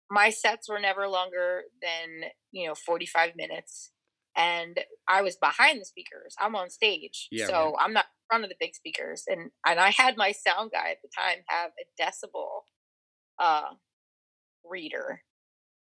my 0.09 0.29
sets 0.29 0.69
were 0.69 0.79
never 0.79 1.07
longer 1.07 1.63
than 1.81 2.29
you 2.51 2.67
know 2.67 2.75
45 2.75 3.35
minutes 3.35 3.91
and 4.35 4.79
i 5.07 5.21
was 5.21 5.35
behind 5.37 5.79
the 5.81 5.85
speakers 5.85 6.35
i'm 6.39 6.55
on 6.55 6.69
stage 6.69 7.27
Yeah, 7.31 7.47
so 7.47 7.53
right. 7.53 7.75
i'm 7.79 7.93
not 7.93 8.05
in 8.05 8.25
front 8.29 8.43
of 8.43 8.49
the 8.49 8.55
big 8.59 8.75
speakers 8.75 9.23
and 9.27 9.51
and 9.65 9.79
i 9.79 9.89
had 9.89 10.17
my 10.17 10.31
sound 10.31 10.71
guy 10.71 10.91
at 10.91 11.01
the 11.03 11.09
time 11.15 11.39
have 11.47 11.71
a 11.79 12.01
decibel 12.01 12.61
uh 13.39 13.73
reader 14.69 15.21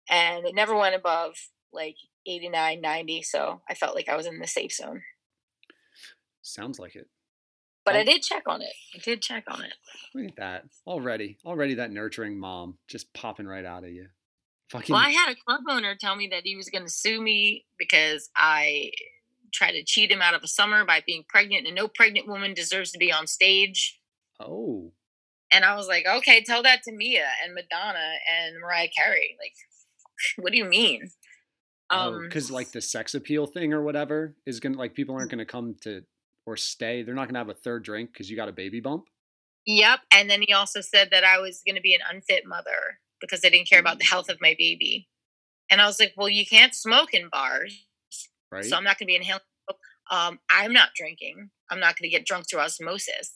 and 0.09 0.45
it 0.45 0.55
never 0.55 0.75
went 0.75 0.95
above 0.95 1.35
like 1.73 1.97
89 2.27 2.81
90 2.81 3.21
so 3.23 3.61
i 3.69 3.73
felt 3.75 3.95
like 3.95 4.09
i 4.09 4.15
was 4.15 4.25
in 4.27 4.39
the 4.39 4.47
safe 4.47 4.73
zone 4.73 5.03
Sounds 6.41 6.79
like 6.79 6.95
it. 6.95 7.09
But 7.85 7.95
Oh. 7.95 7.99
i 7.99 8.03
did 8.03 8.21
check 8.23 8.43
on 8.47 8.61
it 8.61 8.73
i 8.95 8.97
did 8.99 9.21
check 9.21 9.43
on 9.47 9.63
it 9.63 9.73
Look 10.13 10.25
at 10.29 10.35
that. 10.37 10.63
Already. 10.87 11.37
Already 11.45 11.73
that 11.75 11.91
nurturing 11.91 12.39
mom 12.39 12.77
just 12.87 13.13
popping 13.13 13.45
right 13.47 13.65
out 13.65 13.83
of 13.83 13.91
you. 13.91 14.07
Fucking. 14.69 14.93
Well, 14.93 15.03
I 15.05 15.09
had 15.09 15.29
a 15.31 15.35
club 15.35 15.61
owner 15.69 15.93
tell 15.99 16.15
me 16.15 16.27
that 16.31 16.43
he 16.45 16.55
was 16.55 16.69
going 16.69 16.85
to 16.85 16.89
sue 16.91 17.21
me 17.21 17.65
because 17.77 18.29
I 18.35 18.91
tried 19.53 19.73
to 19.73 19.83
cheat 19.83 20.09
him 20.11 20.21
out 20.21 20.33
of 20.33 20.41
a 20.41 20.47
summer 20.47 20.85
by 20.85 21.03
being 21.05 21.25
pregnant, 21.27 21.67
and 21.67 21.75
no 21.75 21.87
pregnant 21.89 22.27
woman 22.29 22.53
deserves 22.53 22.91
to 22.93 22.97
be 22.97 23.11
on 23.11 23.27
stage. 23.27 23.99
oh. 24.39 24.93
And 25.51 25.63
I 25.65 25.75
was 25.75 25.87
like, 25.87 26.05
okay, 26.07 26.41
tell 26.43 26.63
that 26.63 26.81
to 26.83 26.91
M.I.A. 26.91 27.23
and 27.45 27.53
Madonna 27.53 28.13
and 28.39 28.59
Mariah 28.61 28.87
Carey. 28.97 29.35
Like, 29.39 29.53
what 30.43 30.51
do 30.53 30.57
you 30.57 30.65
mean? 30.65 31.09
Oh, 31.89 32.21
because 32.23 32.49
like 32.49 32.71
the 32.71 32.81
sex 32.81 33.13
appeal 33.13 33.45
thing 33.47 33.73
or 33.73 33.83
whatever 33.83 34.35
is 34.45 34.59
gonna 34.61 34.77
like 34.77 34.93
people 34.95 35.13
Mm. 35.13 35.19
aren't 35.19 35.31
gonna 35.31 35.45
come 35.45 35.75
to 35.83 36.01
or 36.45 36.57
stay. 36.57 37.03
They're 37.03 37.15
not 37.15 37.27
gonna 37.27 37.39
have 37.39 37.49
a 37.49 37.53
third 37.53 37.83
drink 37.83 38.11
because 38.13 38.29
you 38.29 38.35
got 38.35 38.49
a 38.49 38.53
baby 38.53 38.79
bump. 38.79 39.05
Yep. 39.65 40.01
And 40.11 40.29
then 40.29 40.41
he 40.45 40.53
also 40.53 40.81
said 40.81 41.09
that 41.11 41.23
I 41.23 41.39
was 41.39 41.61
going 41.65 41.75
to 41.75 41.81
be 41.81 41.95
an 41.95 42.01
unfit 42.07 42.45
mother 42.45 42.99
because 43.19 43.41
I 43.43 43.49
didn't 43.49 43.67
care 43.67 43.79
about 43.79 43.97
the 43.97 44.05
health 44.05 44.29
of 44.29 44.39
my 44.39 44.55
baby. 44.59 45.07
And 45.71 45.81
I 45.81 45.87
was 45.87 45.99
like, 45.99 46.13
well, 46.15 46.29
you 46.29 46.45
can't 46.45 46.75
smoke 46.75 47.15
in 47.15 47.29
bars. 47.29 47.87
Right. 48.51 48.63
So 48.63 48.77
I'm 48.77 48.83
not 48.83 48.99
going 48.99 49.07
to 49.07 49.11
be 49.11 49.15
inhaling. 49.15 49.41
Um, 50.11 50.37
I'm 50.51 50.71
not 50.71 50.89
drinking. 50.95 51.49
I'm 51.71 51.79
not 51.79 51.97
going 51.97 52.07
to 52.07 52.15
get 52.15 52.27
drunk 52.27 52.47
through 52.47 52.59
osmosis. 52.59 53.33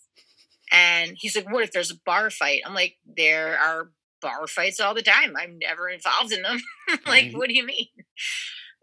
And 0.71 1.13
he's 1.15 1.35
like, 1.35 1.51
what 1.51 1.63
if 1.63 1.71
there's 1.71 1.89
a 1.89 1.99
bar 2.05 2.29
fight? 2.29 2.61
I'm 2.63 2.75
like, 2.75 2.97
there 3.17 3.57
are 3.57 3.89
bar 4.21 4.45
fights 4.45 4.79
all 4.79 4.93
the 4.93 5.01
time. 5.01 5.33
I'm 5.35 5.57
never 5.57 5.89
involved 5.89 6.31
in 6.31 6.43
them. 6.43 6.59
like, 7.07 7.23
Right. 7.23 7.35
what 7.35 7.49
do 7.49 7.55
you 7.55 7.65
mean? 7.65 7.87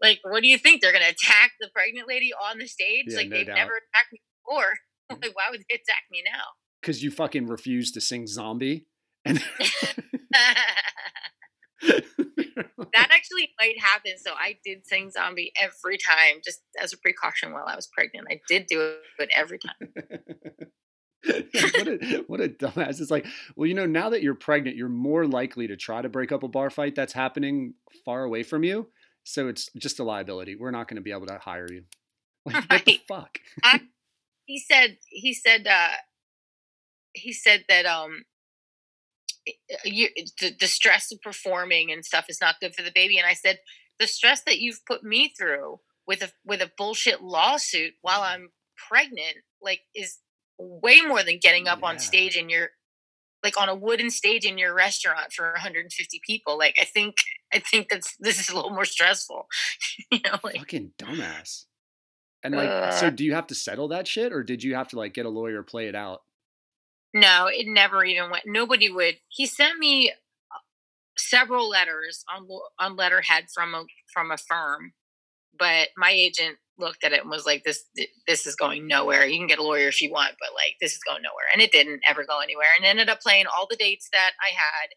Like, 0.01 0.19
what 0.23 0.41
do 0.41 0.47
you 0.47 0.57
think? 0.57 0.81
They're 0.81 0.91
going 0.91 1.03
to 1.03 1.09
attack 1.09 1.51
the 1.59 1.69
pregnant 1.73 2.07
lady 2.07 2.31
on 2.33 2.59
the 2.59 2.67
stage? 2.67 3.05
Yeah, 3.07 3.17
like, 3.17 3.29
no 3.29 3.37
they've 3.37 3.47
doubt. 3.47 3.55
never 3.55 3.71
attacked 3.71 4.11
me 4.11 4.21
before. 4.45 4.65
Mm-hmm. 5.09 5.21
like, 5.21 5.35
why 5.37 5.43
would 5.49 5.61
they 5.69 5.75
attack 5.75 6.03
me 6.11 6.21
now? 6.29 6.43
Because 6.81 7.01
you 7.01 7.11
fucking 7.11 7.47
refused 7.47 7.93
to 7.93 8.01
sing 8.01 8.27
zombie. 8.27 8.87
And 9.23 9.37
that 11.81 13.09
actually 13.11 13.51
might 13.57 13.79
happen. 13.79 14.13
So 14.17 14.33
I 14.33 14.57
did 14.65 14.85
sing 14.85 15.09
zombie 15.11 15.53
every 15.61 15.97
time, 15.97 16.41
just 16.43 16.59
as 16.81 16.91
a 16.91 16.97
precaution 16.97 17.53
while 17.53 17.65
I 17.67 17.75
was 17.77 17.87
pregnant. 17.87 18.27
I 18.29 18.41
did 18.49 18.65
do 18.67 18.95
it 19.19 19.29
every 19.33 19.59
time. 19.59 19.93
what 21.25 21.87
a 21.87 22.23
what 22.27 22.41
a 22.41 22.49
dumbass. 22.49 22.99
It's 23.01 23.11
like, 23.11 23.25
well, 23.55 23.67
you 23.67 23.73
know, 23.73 23.85
now 23.85 24.09
that 24.09 24.21
you're 24.21 24.35
pregnant, 24.35 24.75
you're 24.75 24.89
more 24.89 25.25
likely 25.25 25.67
to 25.67 25.75
try 25.75 26.01
to 26.01 26.09
break 26.09 26.31
up 26.31 26.43
a 26.43 26.47
bar 26.47 26.69
fight 26.69 26.95
that's 26.95 27.13
happening 27.13 27.73
far 28.05 28.23
away 28.23 28.43
from 28.43 28.63
you. 28.63 28.89
So 29.27 29.49
it's 29.49 29.69
just 29.77 29.99
a 29.99 30.05
liability. 30.05 30.55
We're 30.55 30.71
not 30.71 30.87
going 30.87 30.95
to 30.95 31.01
be 31.01 31.11
able 31.11 31.27
to 31.27 31.37
hire 31.37 31.67
you. 31.69 31.83
Like, 32.45 32.69
what 32.69 32.85
the 32.85 33.01
fuck? 33.07 33.39
He 34.45 34.57
said, 34.59 34.99
he 35.09 35.33
said, 35.33 35.67
uh, 35.67 35.89
he 37.11 37.33
said 37.33 37.65
that 37.67 37.85
um, 37.85 38.23
you, 39.83 40.07
the, 40.39 40.55
the 40.57 40.67
stress 40.67 41.11
of 41.11 41.21
performing 41.21 41.91
and 41.91 42.05
stuff 42.05 42.27
is 42.29 42.39
not 42.39 42.61
good 42.61 42.73
for 42.73 42.81
the 42.81 42.91
baby. 42.95 43.17
And 43.17 43.27
I 43.27 43.33
said, 43.33 43.59
the 43.99 44.07
stress 44.07 44.43
that 44.45 44.59
you've 44.59 44.85
put 44.85 45.03
me 45.03 45.33
through 45.37 45.81
with 46.07 46.21
a 46.21 46.31
with 46.45 46.61
a 46.61 46.71
bullshit 46.77 47.21
lawsuit 47.21 47.95
while 48.01 48.21
I'm 48.21 48.51
pregnant, 48.87 49.35
like, 49.61 49.81
is 49.93 50.19
way 50.57 51.01
more 51.01 51.23
than 51.23 51.39
getting 51.41 51.67
up 51.67 51.79
Yeah. 51.81 51.89
on 51.89 51.99
stage 51.99 52.37
in 52.37 52.49
your 52.49 52.69
like 53.43 53.59
on 53.59 53.69
a 53.69 53.75
wooden 53.75 54.09
stage 54.09 54.45
in 54.45 54.57
your 54.57 54.73
restaurant 54.73 55.31
for 55.33 55.51
150 55.51 56.21
people. 56.25 56.57
Like, 56.57 56.75
I 56.81 56.85
think 56.85 57.15
I 57.53 57.59
think 57.59 57.89
that's 57.89 58.15
this 58.19 58.39
is 58.39 58.49
a 58.49 58.55
little 58.55 58.71
more 58.71 58.85
stressful. 58.85 59.47
you 60.11 60.19
know, 60.25 60.37
like 60.43 60.57
Fucking 60.57 60.91
dumbass. 60.97 61.65
And 62.43 62.55
like, 62.55 62.93
so 62.93 63.07
Uh. 63.07 63.09
do 63.09 63.23
you 63.25 63.33
have 63.33 63.47
to 63.47 63.55
settle 63.55 63.87
that 63.89 64.07
shit, 64.07 64.31
or 64.31 64.43
did 64.43 64.63
you 64.63 64.75
have 64.75 64.87
to 64.89 64.95
like 64.97 65.13
get 65.13 65.25
a 65.25 65.29
lawyer 65.29 65.63
play 65.63 65.87
it 65.87 65.95
out? 65.95 66.23
No, 67.13 67.47
it 67.47 67.65
never 67.67 68.03
even 68.03 68.29
went. 68.29 68.43
Nobody 68.45 68.89
would. 68.89 69.15
He 69.29 69.45
sent 69.45 69.79
me 69.79 70.13
several 71.17 71.67
letters 71.69 72.23
on 72.33 72.47
on 72.79 72.95
letterhead 72.95 73.45
from 73.53 73.73
a 73.73 73.85
from 74.13 74.31
a 74.31 74.37
firm, 74.37 74.93
but 75.57 75.89
my 75.97 76.11
agent 76.11 76.57
looked 76.79 77.03
at 77.03 77.13
it 77.13 77.21
and 77.21 77.29
was 77.29 77.45
like, 77.45 77.63
"This 77.63 77.85
this 78.27 78.45
is 78.45 78.55
going 78.55 78.87
nowhere. 78.87 79.25
You 79.25 79.37
can 79.37 79.47
get 79.47 79.59
a 79.59 79.63
lawyer 79.63 79.87
if 79.87 80.01
you 80.01 80.11
want, 80.11 80.35
but 80.39 80.53
like 80.53 80.75
this 80.81 80.93
is 80.93 81.03
going 81.07 81.21
nowhere." 81.21 81.45
And 81.51 81.61
it 81.61 81.71
didn't 81.71 82.01
ever 82.07 82.25
go 82.25 82.39
anywhere, 82.39 82.69
and 82.75 82.85
ended 82.85 83.09
up 83.09 83.21
playing 83.21 83.45
all 83.47 83.67
the 83.69 83.75
dates 83.75 84.09
that 84.11 84.31
I 84.41 84.53
had 84.53 84.89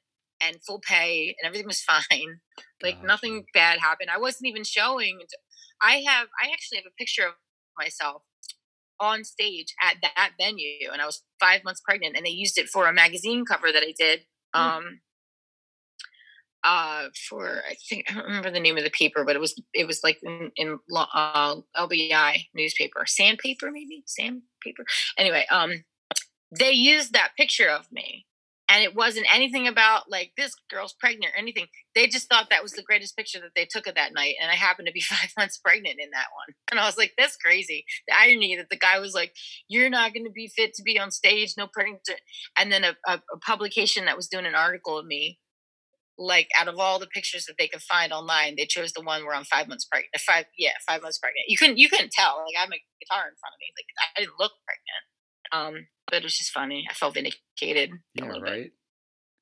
and 0.42 0.62
full 0.64 0.80
pay, 0.80 1.34
and 1.40 1.46
everything 1.46 1.66
was 1.66 1.82
fine. 2.10 2.40
Like 2.82 2.96
Gotcha. 2.96 3.06
nothing 3.06 3.44
bad 3.54 3.80
happened. 3.80 4.10
I 4.10 4.18
wasn't 4.18 4.48
even 4.48 4.64
showing. 4.64 5.20
I 5.82 6.02
have 6.06 6.28
I 6.42 6.50
actually 6.52 6.78
have 6.78 6.86
a 6.86 6.98
picture 6.98 7.26
of 7.26 7.34
myself 7.78 8.22
on 8.98 9.24
stage 9.24 9.74
at 9.82 9.96
that 10.02 10.32
venue, 10.38 10.90
and 10.92 11.00
I 11.00 11.06
was 11.06 11.22
five 11.40 11.64
months 11.64 11.80
pregnant, 11.84 12.16
and 12.16 12.26
they 12.26 12.30
used 12.30 12.58
it 12.58 12.68
for 12.68 12.86
a 12.86 12.92
magazine 12.92 13.44
cover 13.44 13.72
that 13.72 13.82
I 13.82 13.94
did. 13.98 14.26
Hmm. 14.54 14.60
Um, 14.60 15.00
uh, 16.64 17.08
for 17.28 17.62
I 17.68 17.74
think 17.88 18.10
I 18.10 18.14
don't 18.14 18.24
remember 18.24 18.50
the 18.50 18.60
name 18.60 18.76
of 18.76 18.84
the 18.84 18.90
paper, 18.90 19.24
but 19.24 19.36
it 19.36 19.40
was 19.40 19.60
it 19.72 19.86
was 19.86 20.00
like 20.04 20.18
in, 20.22 20.50
in 20.56 20.78
uh, 20.94 21.56
LBI 21.76 22.46
newspaper, 22.54 23.04
sandpaper 23.06 23.70
maybe 23.70 24.02
sandpaper. 24.06 24.84
Anyway, 25.16 25.46
um, 25.50 25.84
they 26.56 26.72
used 26.72 27.12
that 27.12 27.32
picture 27.36 27.68
of 27.68 27.90
me, 27.90 28.26
and 28.68 28.84
it 28.84 28.94
wasn't 28.94 29.26
anything 29.34 29.68
about 29.68 30.10
like 30.10 30.32
this 30.36 30.54
girl's 30.70 30.92
pregnant 30.92 31.32
or 31.34 31.38
anything. 31.38 31.66
They 31.94 32.06
just 32.06 32.28
thought 32.28 32.48
that 32.50 32.62
was 32.62 32.72
the 32.72 32.82
greatest 32.82 33.16
picture 33.16 33.40
that 33.40 33.52
they 33.56 33.64
took 33.64 33.86
of 33.86 33.94
that 33.94 34.12
night, 34.12 34.34
and 34.40 34.50
I 34.50 34.54
happened 34.54 34.86
to 34.86 34.92
be 34.92 35.00
five 35.00 35.30
months 35.38 35.56
pregnant 35.56 35.98
in 35.98 36.10
that 36.10 36.28
one. 36.34 36.54
And 36.70 36.78
I 36.78 36.84
was 36.84 36.98
like, 36.98 37.12
that's 37.16 37.36
crazy. 37.36 37.86
The 38.06 38.14
irony 38.18 38.56
that 38.56 38.68
the 38.68 38.76
guy 38.76 38.98
was 38.98 39.14
like, 39.14 39.32
"You're 39.68 39.90
not 39.90 40.12
going 40.12 40.26
to 40.26 40.32
be 40.32 40.48
fit 40.48 40.74
to 40.74 40.82
be 40.82 40.98
on 40.98 41.10
stage, 41.10 41.54
no 41.56 41.68
pregnant," 41.68 42.02
and 42.58 42.70
then 42.70 42.84
a, 42.84 42.96
a, 43.06 43.14
a 43.32 43.38
publication 43.38 44.04
that 44.04 44.16
was 44.16 44.28
doing 44.28 44.44
an 44.44 44.54
article 44.54 44.98
of 44.98 45.06
me 45.06 45.38
like 46.20 46.48
out 46.60 46.68
of 46.68 46.78
all 46.78 46.98
the 46.98 47.06
pictures 47.06 47.46
that 47.46 47.54
they 47.58 47.66
could 47.66 47.80
find 47.82 48.12
online, 48.12 48.54
they 48.56 48.66
chose 48.66 48.92
the 48.92 49.00
one 49.00 49.24
where 49.24 49.34
I'm 49.34 49.44
five 49.44 49.66
months 49.68 49.86
pregnant. 49.86 50.10
Five, 50.20 50.44
yeah, 50.58 50.72
five 50.86 51.00
months 51.02 51.18
pregnant. 51.18 51.46
You 51.48 51.56
couldn't, 51.56 51.78
you 51.78 51.88
couldn't 51.88 52.12
tell. 52.12 52.36
Like 52.46 52.56
I 52.58 52.60
have 52.60 52.68
a 52.68 52.82
guitar 53.00 53.24
in 53.26 53.34
front 53.40 53.54
of 53.54 53.58
me. 53.58 53.72
Like 53.74 53.86
I 54.16 54.20
didn't 54.20 54.38
look 54.38 54.52
pregnant. 54.68 55.02
Um, 55.52 55.86
but 56.06 56.18
it 56.18 56.22
was 56.24 56.36
just 56.36 56.52
funny. 56.52 56.84
I 56.88 56.94
felt 56.94 57.14
vindicated 57.14 57.90
a 57.90 57.94
Yeah, 58.14 58.26
little 58.26 58.42
bit. 58.42 58.50
right. 58.50 58.70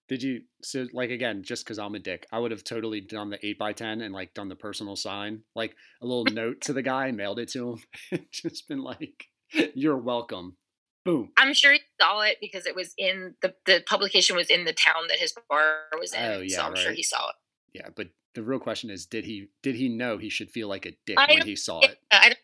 Did 0.09 0.23
you 0.23 0.43
so 0.63 0.87
like 0.95 1.11
again? 1.11 1.43
Just 1.43 1.65
because 1.65 1.79
I'm 1.79 1.95
a 1.95 1.99
dick, 1.99 2.27
I 2.33 2.39
would 2.39 2.51
have 2.51 2.65
totally 2.65 3.01
done 3.03 3.29
the 3.29 3.45
eight 3.45 3.59
by 3.59 3.75
ten 3.75 4.01
and 4.01 4.15
like 4.15 4.33
done 4.33 4.49
the 4.49 4.57
personal 4.57 4.97
sign, 4.97 5.43
like 5.55 5.75
a 6.01 6.07
little 6.07 6.25
note 6.25 6.63
to 6.63 6.73
the 6.73 6.81
guy, 6.81 7.11
mailed 7.11 7.39
it 7.39 7.51
to 7.51 7.73
him, 8.13 8.25
just 8.33 8.69
been 8.69 8.83
like, 8.83 9.27
"You're 9.75 9.99
welcome." 9.99 10.57
Boom. 11.05 11.31
I'm 11.37 11.55
sure 11.55 11.73
he 11.73 11.81
saw 12.01 12.21
it 12.21 12.39
because 12.41 12.67
it 12.67 12.75
was 12.75 12.93
in 12.99 13.35
the 13.41 13.55
the 13.67 13.83
publication 13.87 14.37
was 14.37 14.51
in 14.51 14.65
the 14.65 14.73
town 14.73 15.09
that 15.09 15.19
his 15.19 15.35
bar 15.49 15.77
was 15.99 16.13
in. 16.13 16.23
Oh, 16.23 16.41
yeah, 16.41 16.57
so 16.57 16.63
I'm 16.63 16.77
sure 16.77 16.93
he 16.93 17.03
saw 17.03 17.29
it. 17.29 17.35
Yeah, 17.73 17.89
but 17.95 18.09
the 18.35 18.43
real 18.43 18.59
question 18.59 18.91
is, 18.91 19.07
did 19.07 19.25
he 19.25 19.49
did 19.63 19.75
he 19.75 19.89
know 19.89 20.19
he 20.19 20.29
should 20.29 20.51
feel 20.51 20.69
like 20.69 20.87
a 20.87 20.93
dick 21.07 21.19
I 21.19 21.33
when 21.33 21.47
he 21.47 21.57
saw 21.57 21.81
it? 21.81 21.99
I 22.11 22.29
don't 22.29 22.39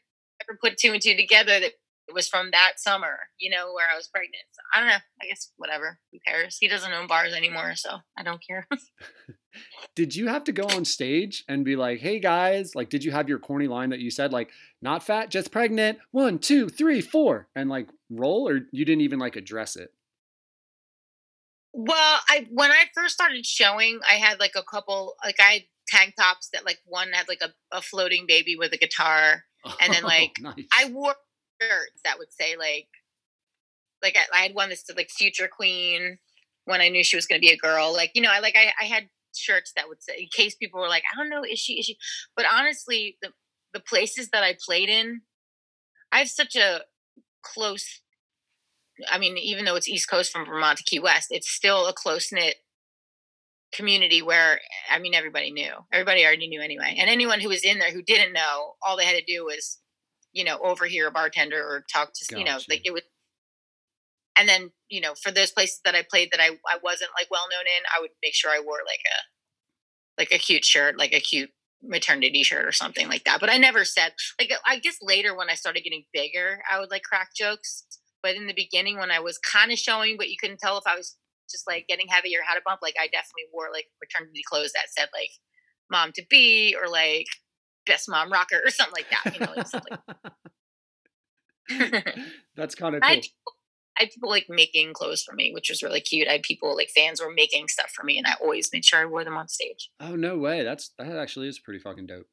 ever 0.49 0.59
put 0.61 0.79
two 0.79 0.93
and 0.93 1.03
two 1.03 1.17
together 1.17 1.61
that 1.61 1.73
it 2.09 2.15
was 2.15 2.29
from 2.29 2.51
that 2.51 2.75
summer, 2.77 3.17
you 3.39 3.51
know, 3.51 3.73
where 3.73 3.87
I 3.91 3.97
was 3.97 4.09
pregnant. 4.09 4.45
So 4.53 4.61
I 4.75 4.81
don't 4.81 4.89
know. 4.89 5.03
I 5.23 5.27
guess 5.27 5.53
whatever. 5.57 5.99
Who 6.13 6.19
cares? 6.27 6.59
He 6.61 6.69
doesn't 6.69 6.93
own 6.93 7.07
bars 7.07 7.33
anymore, 7.33 7.75
so 7.77 7.99
I 8.17 8.23
don't 8.23 8.43
care. 8.47 8.67
Did 9.95 10.17
you 10.17 10.29
have 10.29 10.45
to 10.45 10.53
go 10.53 10.65
on 10.65 10.85
stage 10.85 11.45
and 11.49 11.65
be 11.65 11.77
like, 11.77 12.01
"Hey 12.01 12.19
guys," 12.19 12.75
like, 12.75 12.91
did 12.91 13.05
you 13.05 13.13
have 13.13 13.29
your 13.29 13.39
corny 13.39 13.69
line 13.69 13.91
that 13.91 14.01
you 14.01 14.11
said, 14.11 14.33
like, 14.33 14.51
"Not 14.83 15.05
fat, 15.05 15.31
just 15.31 15.53
pregnant"? 15.53 15.99
One, 16.11 16.39
two, 16.39 16.69
three, 16.69 17.01
four, 17.01 17.49
and 17.55 17.71
like 17.71 17.89
roll, 18.17 18.49
or 18.49 18.61
you 18.73 18.85
didn't 18.85 19.03
even 19.03 19.19
like 19.19 19.37
address 19.37 19.77
it? 19.77 19.93
Well, 21.73 22.21
I 22.29 22.47
when 22.51 22.71
I 22.71 22.85
first 22.95 23.15
started 23.15 23.45
showing, 23.45 24.01
I 24.09 24.15
had 24.15 24.39
like 24.39 24.55
a 24.57 24.63
couple 24.63 25.15
like 25.25 25.41
I 25.41 25.53
had 25.53 25.63
tank 25.89 26.15
tops 26.17 26.49
that 26.53 26.65
like 26.65 26.79
one 26.87 27.09
had 27.13 27.29
like 27.29 27.43
a, 27.43 27.53
a 27.77 27.83
floating 27.83 28.27
baby 28.27 28.57
with 28.57 28.73
a 28.73 28.79
guitar. 28.79 29.45
And 29.81 29.93
then, 29.93 30.03
like, 30.05 30.33
nice. 30.41 30.65
I 30.73 30.91
wore 30.91 31.15
shirts 31.61 32.01
that 32.05 32.19
would 32.19 32.33
say 32.33 32.57
like 32.57 32.89
like 34.03 34.17
I, 34.17 34.39
I 34.39 34.43
had 34.43 34.55
one 34.55 34.69
that 34.69 34.79
said 34.79 34.97
like 34.97 35.11
future 35.11 35.49
queen 35.49 36.19
when 36.67 36.81
I 36.81 36.89
knew 36.89 37.05
she 37.05 37.17
was 37.17 37.27
gonna 37.27 37.41
be 37.41 37.51
a 37.51 37.57
girl. 37.57 37.93
Like, 37.93 38.13
you 38.15 38.23
know, 38.23 38.31
I 38.31 38.41
like 38.41 38.57
I, 38.57 38.73
I 38.81 38.85
had 38.85 39.09
shirts 39.35 39.73
that 39.75 39.89
would 39.89 40.03
say 40.03 40.15
in 40.19 40.29
case 40.33 40.55
people 40.55 40.81
were 40.81 40.89
like, 40.89 41.03
I 41.13 41.19
don't 41.19 41.31
know, 41.31 41.43
is 41.43 41.59
she 41.59 41.75
is 41.75 41.87
she 41.87 41.99
but 42.37 42.47
honestly 42.53 43.17
the 43.21 43.31
the 43.73 43.81
places 43.81 44.29
that 44.31 44.45
I 44.45 44.57
played 44.65 44.89
in, 44.89 45.23
I 46.13 46.19
have 46.19 46.29
such 46.29 46.55
a 46.55 46.83
close 47.43 48.01
I 49.11 49.19
mean, 49.19 49.37
even 49.39 49.65
though 49.65 49.77
it's 49.77 49.89
East 49.89 50.09
Coast 50.09 50.33
from 50.33 50.47
Vermont 50.47 50.79
to 50.79 50.85
Key 50.85 51.01
West, 51.01 51.29
it's 51.31 51.51
still 51.51 51.87
a 51.87 51.93
close 51.93 52.33
knit 52.33 52.57
community 53.75 54.23
where 54.23 54.61
I 54.91 54.99
mean 54.99 55.15
everybody 55.15 55.51
knew. 55.51 55.73
Everybody 55.93 56.25
already 56.25 56.49
knew 56.49 56.61
anyway. 56.61 56.97
And 56.99 57.11
anyone 57.11 57.41
who 57.41 57.49
was 57.49 57.65
in 57.65 57.79
there 57.79 57.91
who 57.91 58.03
didn't 58.03 58.33
know, 58.33 58.75
all 58.83 58.97
they 58.97 59.05
had 59.05 59.17
to 59.17 59.25
do 59.25 59.45
was, 59.45 59.79
you 60.33 60.45
know, 60.45 60.59
overhear 60.63 61.09
a 61.09 61.11
bartender 61.11 61.59
or 61.59 61.85
talk 61.93 62.13
to 62.15 62.39
you 62.39 62.45
know, 62.45 62.59
like 62.69 62.83
it 62.85 62.93
was 62.93 63.03
and 64.37 64.49
then, 64.49 64.71
you 64.89 65.01
know, 65.01 65.15
for 65.15 65.31
those 65.31 65.53
places 65.53 65.81
that 65.85 65.95
I 65.95 66.05
played 66.09 66.31
that 66.33 66.41
I, 66.41 66.49
I 66.69 66.79
wasn't 66.83 67.11
like 67.19 67.29
well 67.31 67.47
known 67.51 67.61
in, 67.61 67.85
I 67.97 68.01
would 68.01 68.11
make 68.23 68.35
sure 68.35 68.51
I 68.51 68.61
wore 68.65 68.81
like 68.87 69.01
a 69.07 69.19
like 70.21 70.33
a 70.33 70.39
cute 70.39 70.65
shirt, 70.65 70.99
like 70.99 71.13
a 71.13 71.21
cute 71.21 71.51
maternity 71.83 72.43
shirt 72.43 72.67
or 72.67 72.73
something 72.73 73.09
like 73.09 73.25
that. 73.25 73.41
But 73.41 73.51
I 73.51 73.59
never 73.59 73.85
said 73.85 74.13
like 74.39 74.51
I 74.67 74.79
guess 74.79 74.97
later 75.03 75.37
when 75.37 75.51
I 75.51 75.55
started 75.55 75.85
getting 75.85 76.05
bigger, 76.13 76.61
I 76.71 76.79
would 76.81 76.91
like 76.91 77.03
crack 77.03 77.29
jokes. 77.37 77.85
But 78.25 78.35
in 78.37 78.47
the 78.47 78.55
beginning 78.55 78.99
when 78.99 79.11
I 79.11 79.21
was 79.21 79.37
kind 79.37 79.71
of 79.71 79.79
showing, 79.79 80.17
but 80.17 80.31
you 80.31 80.37
couldn't 80.41 80.59
tell 80.59 80.79
if 80.79 80.87
I 80.87 80.97
was 80.97 81.19
just 81.51 81.67
like 81.69 81.87
getting 81.87 82.09
heavy 82.09 82.35
or 82.35 82.41
had 82.43 82.57
a 82.57 82.63
bump, 82.65 82.81
like 82.83 82.97
I 82.99 83.05
definitely 83.05 83.51
wore 83.53 83.69
like 83.71 83.85
maternity 84.03 84.41
clothes 84.51 84.73
that 84.73 84.89
said 84.89 85.09
like 85.13 85.29
mom 85.91 86.13
to 86.15 86.25
be 86.31 86.75
or 86.81 86.89
like 86.89 87.27
best 87.87 88.09
mom 88.09 88.33
rocker 88.33 88.63
or 88.65 88.71
something 88.71 88.95
like 88.97 89.11
that. 89.11 89.35
You 89.35 89.41
know, 89.41 89.53
like 89.55 89.67
That's 92.57 92.75
kind 92.75 92.95
of 92.95 93.03
I 93.07 93.07
cool. 93.07 93.15
had, 93.15 93.23
people, 93.23 93.53
I 93.99 94.03
had 94.05 94.11
people 94.11 94.31
like 94.31 94.47
making 94.49 94.95
clothes 94.95 95.23
for 95.23 95.35
me, 95.35 95.53
which 95.53 95.69
was 95.69 95.83
really 95.83 96.01
cute. 96.01 96.27
I 96.27 96.33
had 96.33 96.43
people 96.43 96.75
like 96.75 96.89
fans 96.97 97.21
were 97.21 97.31
making 97.31 97.69
stuff 97.69 97.91
for 97.91 98.05
me, 98.05 98.17
and 98.17 98.27
I 98.27 98.37
always 98.41 98.73
made 98.73 98.87
sure 98.87 99.01
I 99.01 99.05
wore 99.05 99.25
them 99.25 99.37
on 99.37 99.49
stage. 99.49 99.91
Oh 100.01 100.17
no 100.17 100.39
way! 100.39 100.65
That's 100.65 100.93
that 100.99 101.19
actually 101.19 101.49
is 101.49 101.59
pretty 101.59 101.79
fucking 101.79 102.07
dope. 102.07 102.29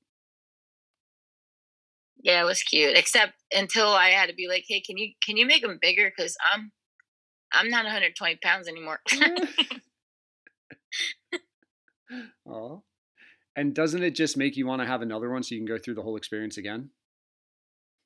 Yeah, 2.24 2.42
it 2.42 2.46
was 2.46 2.62
cute. 2.62 2.98
Except 2.98 3.34
until 3.54 3.88
I 3.88 4.10
had 4.10 4.30
to 4.30 4.36
be 4.36 4.48
like, 4.48 4.66
"Hey, 4.68 4.82
can 4.82 4.98
you 4.98 5.14
can 5.26 5.38
you 5.38 5.46
make 5.46 5.64
them 5.64 5.80
bigger? 5.82 6.12
Because 6.16 6.36
I'm 6.54 6.72
I'm 7.52 7.70
not 7.70 7.86
120 7.86 8.38
pounds 8.44 8.68
anymore." 8.68 9.00
Oh, 12.46 12.84
and 13.56 13.74
doesn't 13.74 14.04
it 14.04 14.16
just 14.16 14.36
make 14.36 14.58
you 14.58 14.68
want 14.68 14.82
to 14.82 14.88
have 14.88 15.02
another 15.02 15.30
one 15.30 15.44
so 15.44 15.56
you 15.56 15.62
can 15.62 15.66
go 15.68 15.78
through 15.78 15.96
the 15.96 16.02
whole 16.02 16.18
experience 16.18 16.58
again? 16.58 16.90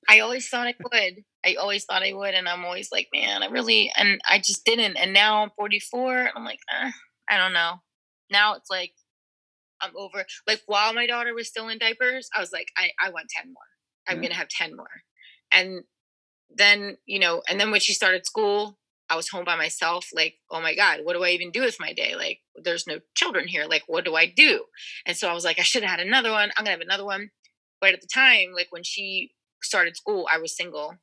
I 0.08 0.20
always 0.20 0.48
thought 0.48 0.68
I 0.68 0.76
would. 0.84 1.24
I 1.46 1.56
always 1.56 1.86
thought 1.86 2.04
I 2.04 2.14
would, 2.14 2.36
and 2.36 2.48
I'm 2.48 2.64
always 2.64 2.90
like, 2.92 3.08
man, 3.14 3.42
I 3.42 3.48
really, 3.48 3.92
and 3.98 4.20
I 4.30 4.38
just 4.38 4.66
didn't. 4.66 4.98
And 4.98 5.14
now 5.14 5.42
I'm 5.42 5.50
44, 5.56 6.30
I'm 6.36 6.46
like, 6.46 6.60
eh, 6.72 6.92
I 7.30 7.38
don't 7.38 7.54
know. 7.54 7.82
Now 8.30 8.54
it's 8.54 8.70
like 8.70 8.94
I'm 9.82 9.92
over. 9.98 10.26
Like 10.48 10.62
while 10.68 10.94
my 10.94 11.08
daughter 11.08 11.34
was 11.34 11.48
still 11.48 11.70
in 11.70 11.78
diapers, 11.80 12.30
I 12.36 12.40
was 12.40 12.52
like, 12.52 12.68
I, 12.78 12.90
I 13.04 13.10
want 13.10 13.30
10 13.30 13.48
more. 13.48 13.75
I'm 14.08 14.18
Yeah. 14.18 14.24
gonna 14.30 14.36
have 14.36 14.50
10 14.50 14.76
more. 14.76 15.04
And 15.52 15.84
then, 16.50 16.98
you 17.06 17.20
know, 17.20 17.42
and 17.50 17.60
then 17.60 17.72
when 17.72 17.82
she 17.82 17.94
started 17.94 18.26
school, 18.26 18.80
I 19.10 19.16
was 19.16 19.30
home 19.30 19.46
by 19.46 19.56
myself. 19.56 20.10
Like, 20.14 20.36
oh 20.50 20.62
my 20.62 20.76
God, 20.76 21.02
what 21.04 21.14
do 21.14 21.24
I 21.24 21.30
even 21.30 21.52
do 21.52 21.62
with 21.62 21.80
my 21.80 21.94
day? 21.94 22.16
Like, 22.16 22.42
there's 22.56 22.88
no 22.88 23.00
children 23.16 23.48
here. 23.48 23.66
Like, 23.66 23.84
what 23.88 24.06
do 24.06 24.16
I 24.16 24.26
do? 24.26 24.66
And 25.06 25.16
so 25.16 25.30
I 25.30 25.34
was 25.34 25.46
like, 25.46 25.60
I 25.60 25.64
should 25.64 25.84
have 25.84 26.00
had 26.00 26.06
another 26.06 26.32
one. 26.32 26.52
I'm 26.58 26.64
gonna 26.66 26.72
have 26.72 26.82
another 26.82 27.06
one. 27.06 27.32
But 27.82 27.94
at 27.94 28.02
the 28.02 28.08
time, 28.08 28.52
like 28.54 28.68
when 28.72 28.84
she 28.84 29.34
started 29.62 29.98
school, 29.98 30.28
I 30.32 30.38
was 30.40 30.56
single. 30.56 30.96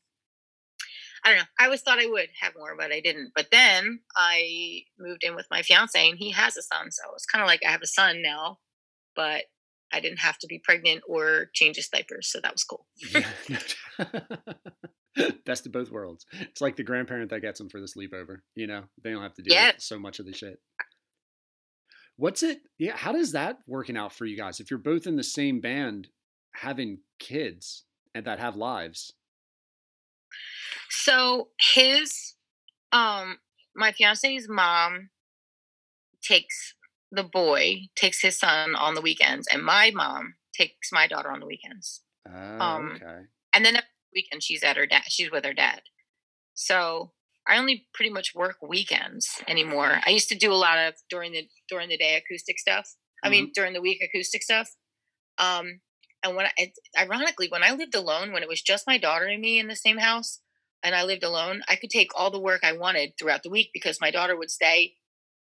I 1.25 1.29
don't 1.29 1.39
know. 1.39 1.45
I 1.59 1.67
always 1.67 1.83
thought 1.83 2.01
I 2.01 2.07
would 2.07 2.31
have 2.41 2.55
more, 2.57 2.75
but 2.77 2.93
I 2.93 3.01
didn't. 3.01 3.33
But 3.35 3.49
then 3.53 4.01
I 4.17 4.83
moved 4.99 5.23
in 5.23 5.37
with 5.37 5.47
my 5.51 5.63
fiance, 5.63 6.09
and 6.09 6.19
he 6.19 6.33
has 6.33 6.57
a 6.57 6.63
son, 6.63 6.91
so 6.91 7.03
it's 7.15 7.27
kind 7.27 7.43
of 7.43 7.47
like 7.47 7.63
I 7.65 7.71
have 7.71 7.83
a 7.83 7.87
son 7.87 8.23
now. 8.23 8.59
But 9.15 9.45
I 9.93 10.01
didn't 10.01 10.19
have 10.21 10.39
to 10.39 10.47
be 10.47 10.59
pregnant 10.59 11.03
or 11.09 11.51
change 11.55 11.77
his 11.77 11.89
diapers, 11.89 12.31
so 12.31 12.41
that 12.41 12.53
was 12.53 12.65
cool. 12.65 12.87
Best 15.45 15.67
of 15.67 15.73
both 15.73 15.91
worlds. 15.91 16.27
It's 16.33 16.61
like 16.61 16.77
the 16.77 16.83
grandparent 16.83 17.31
that 17.31 17.41
gets 17.41 17.59
them 17.59 17.69
for 17.69 17.81
the 17.81 17.87
sleepover. 17.87 18.39
You 18.55 18.67
know, 18.67 18.85
they 19.03 19.11
don't 19.11 19.23
have 19.23 19.35
to 19.35 19.43
do 19.43 19.53
Yeah. 19.53 19.73
so 19.79 19.99
much 19.99 20.19
of 20.19 20.27
the 20.27 20.33
shit. 20.33 20.61
What's 22.17 22.43
it? 22.43 22.61
Yeah, 22.79 22.97
how 22.97 23.13
does 23.13 23.33
that 23.33 23.59
working 23.67 23.97
out 23.97 24.13
for 24.13 24.27
you 24.27 24.37
guys? 24.37 24.61
If 24.61 24.71
you're 24.71 24.79
both 24.79 25.07
in 25.07 25.17
the 25.17 25.25
same 25.25 25.61
band, 25.61 26.09
having 26.55 26.99
kids 27.19 27.85
and 28.15 28.25
that 28.27 28.39
have 28.39 28.57
lives. 28.57 29.13
So 30.91 31.49
his, 31.75 32.35
um, 32.93 33.39
my 33.75 33.93
fiance's 33.93 34.47
mom 34.49 35.11
takes 36.23 36.75
the 37.13 37.25
boy, 37.25 37.83
takes 37.97 38.23
his 38.23 38.39
son 38.39 38.75
on 38.75 38.95
the 38.95 39.03
weekends, 39.03 39.47
and 39.53 39.63
my 39.63 39.93
mom 39.95 40.35
takes 40.57 40.93
my 40.93 41.07
daughter 41.07 41.31
on 41.31 41.41
the 41.41 41.47
weekends. 41.47 42.03
Oh, 42.27 42.59
Um, 42.61 42.93
okay. 42.97 43.27
and 43.55 43.65
then 43.65 43.77
every 43.77 43.89
weekend 44.15 44.43
she's 44.43 44.63
at 44.65 44.77
her 44.77 44.87
dad 44.87 45.05
she's 45.09 45.31
with 45.31 45.45
her 45.45 45.55
dad 45.55 45.83
so 46.55 47.13
I 47.49 47.59
only 47.59 47.87
pretty 47.95 48.11
much 48.11 48.35
work 48.35 48.57
weekends 48.63 49.43
anymore. 49.49 50.01
I 50.07 50.11
used 50.11 50.29
to 50.29 50.37
do 50.37 50.53
a 50.53 50.55
lot 50.55 50.79
of 50.79 50.95
during 51.11 51.33
the 51.33 51.49
during 51.69 51.89
the 51.89 51.97
day 51.97 52.17
acoustic 52.17 52.59
stuff. 52.59 52.95
I 53.25 53.29
mean, 53.31 53.53
during 53.55 53.73
the 53.73 53.81
week 53.81 54.03
acoustic 54.03 54.43
stuff. 54.43 54.69
Um, 55.39 55.81
and 56.25 56.37
when 56.37 56.47
I, 56.59 56.73
ironically, 56.99 57.49
when 57.49 57.63
I 57.65 57.73
lived 57.73 57.95
alone, 57.95 58.33
when 58.33 58.43
it 58.43 58.49
was 58.49 58.63
just 58.63 58.87
my 58.87 58.99
daughter 58.99 59.27
and 59.27 59.41
me 59.41 59.59
in 59.59 59.69
the 59.69 59.77
same 59.77 59.99
house, 59.99 60.41
and 60.83 60.95
I 60.95 61.05
lived 61.05 61.25
alone, 61.25 61.63
I 61.69 61.77
could 61.77 61.91
take 61.91 62.11
all 62.17 62.31
the 62.31 62.41
work 62.41 62.63
I 62.65 62.73
wanted 62.73 63.15
throughout 63.19 63.43
the 63.43 63.51
week 63.51 63.71
because 63.73 64.01
my 64.01 64.11
daughter 64.11 64.37
would 64.37 64.51
stay 64.51 64.95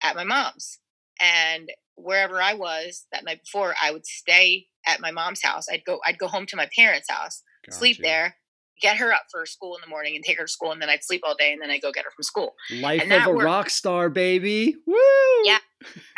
at 0.03 0.17
my 0.17 0.25
mom's, 0.25 0.79
and 1.21 1.71
wherever 1.97 2.41
I 2.43 2.55
was 2.55 3.07
that 3.13 3.25
night 3.25 3.43
before, 3.43 3.75
I 3.83 3.91
would 3.91 4.07
stay 4.07 4.67
at 4.87 5.01
my 5.01 5.11
mom's 5.11 5.43
house. 5.43 5.67
I'd 5.71 5.85
go, 5.85 6.01
I'd 6.05 6.19
go 6.19 6.27
home 6.29 6.47
to 6.47 6.57
my 6.57 6.69
parents' 6.77 7.09
house, 7.11 7.43
sleep 7.71 7.99
there, 8.03 8.37
get 8.81 8.97
her 8.97 9.13
up 9.13 9.23
for 9.31 9.47
school 9.47 9.77
in 9.77 9.81
the 9.81 9.87
morning, 9.89 10.15
and 10.17 10.25
take 10.25 10.39
her 10.39 10.45
to 10.45 10.51
school, 10.51 10.73
and 10.73 10.83
then 10.83 10.91
I'd 10.91 11.05
sleep 11.05 11.23
all 11.25 11.37
day, 11.37 11.53
and 11.53 11.63
then 11.63 11.71
I'd 11.71 11.81
go 11.83 11.93
get 11.93 12.05
her 12.05 12.11
from 12.15 12.25
school. 12.25 12.55
Life 12.71 13.03
And 13.03 13.13
of 13.13 13.27
a 13.27 13.31
worked. 13.31 13.45
rock 13.45 13.71
star, 13.71 14.09
baby. 14.11 14.77
Woo! 14.87 14.97
Yeah. 15.45 15.59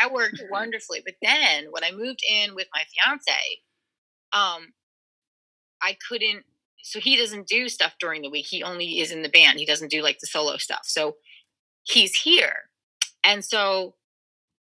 That 0.01 0.13
worked 0.13 0.41
wonderfully. 0.49 1.03
But 1.05 1.15
then 1.23 1.67
when 1.71 1.83
I 1.83 1.91
moved 1.91 2.21
in 2.31 2.55
with 2.55 2.69
my 2.73 2.85
fiance, 2.85 3.33
um, 4.33 4.73
I 5.83 5.97
couldn't. 6.09 6.45
So 6.83 7.01
he 7.01 7.17
doesn't 7.17 7.49
do 7.49 7.69
stuff 7.69 7.95
during 7.99 8.23
the 8.23 8.31
week. 8.31 8.47
He 8.49 8.63
only 8.63 9.01
is 9.01 9.11
in 9.11 9.23
the 9.23 9.29
band. 9.29 9.59
He 9.59 9.67
doesn't 9.67 9.91
do 9.91 10.03
like 10.03 10.19
the 10.21 10.29
solo 10.29 10.57
stuff. 10.57 10.83
So 10.85 11.17
he's 11.83 12.15
here, 12.15 12.71
and 13.25 13.45
so 13.45 13.97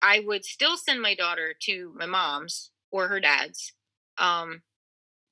I 0.07 0.23
would 0.25 0.45
still 0.45 0.77
send 0.77 1.03
my 1.03 1.17
daughter 1.17 1.53
to 1.63 1.93
my 1.97 2.07
mom's 2.07 2.71
or 2.93 3.09
her 3.09 3.19
dad's, 3.19 3.73
um, 4.19 4.63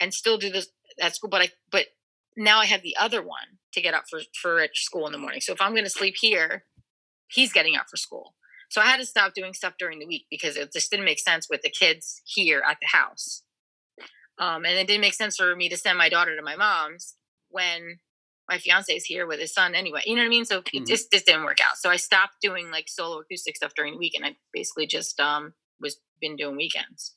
and 0.00 0.12
still 0.12 0.36
do 0.36 0.50
this 0.50 0.68
at 1.00 1.14
school. 1.14 1.30
But 1.30 1.42
I 1.42 1.48
but 1.70 1.86
now 2.36 2.58
I 2.58 2.66
have 2.66 2.82
the 2.82 2.96
other 2.98 3.22
one 3.22 3.58
to 3.72 3.80
get 3.80 3.94
up 3.94 4.04
for 4.10 4.20
for 4.40 4.66
school 4.74 5.06
in 5.06 5.12
the 5.12 5.18
morning. 5.18 5.40
So 5.40 5.52
if 5.52 5.62
I'm 5.62 5.72
going 5.72 5.84
to 5.84 5.90
sleep 5.90 6.16
here, 6.20 6.64
he's 7.28 7.52
getting 7.52 7.76
up 7.76 7.86
for 7.88 7.96
school. 7.96 8.34
So 8.68 8.80
I 8.80 8.86
had 8.86 8.98
to 8.98 9.06
stop 9.06 9.34
doing 9.34 9.54
stuff 9.54 9.74
during 9.78 10.00
the 10.00 10.06
week 10.06 10.26
because 10.28 10.56
it 10.56 10.72
just 10.72 10.90
didn't 10.90 11.04
make 11.04 11.20
sense 11.20 11.46
with 11.48 11.62
the 11.62 11.70
kids 11.70 12.20
here 12.24 12.60
at 12.68 12.78
the 12.80 12.88
house. 12.88 13.42
Um, 14.38 14.64
and 14.64 14.76
it 14.76 14.88
didn't 14.88 15.02
make 15.02 15.14
sense 15.14 15.36
for 15.36 15.54
me 15.54 15.68
to 15.68 15.76
send 15.76 15.96
my 15.96 16.08
daughter 16.08 16.34
to 16.34 16.42
my 16.42 16.56
mom's 16.56 17.14
when 17.50 18.00
my 18.48 18.58
fiance 18.58 18.92
is 18.94 19.04
here 19.04 19.26
with 19.26 19.40
his 19.40 19.52
son 19.54 19.74
anyway. 19.74 20.02
You 20.04 20.14
know 20.16 20.22
what 20.22 20.26
I 20.26 20.30
mean? 20.30 20.44
So 20.44 20.60
Mhm. 20.62 20.82
it 20.82 20.86
just, 20.86 21.10
just 21.10 21.26
didn't 21.26 21.44
work 21.44 21.58
out. 21.64 21.76
So 21.78 21.88
I 21.90 21.96
stopped 21.96 22.40
doing 22.42 22.70
like 22.70 22.88
solo 22.88 23.18
acoustic 23.20 23.56
stuff 23.56 23.74
during 23.74 23.94
the 23.94 23.98
week 23.98 24.14
and 24.14 24.24
I 24.26 24.36
basically 24.52 24.86
just 24.86 25.18
um 25.20 25.54
was 25.80 26.00
been 26.20 26.36
doing 26.36 26.56
weekends. 26.56 27.14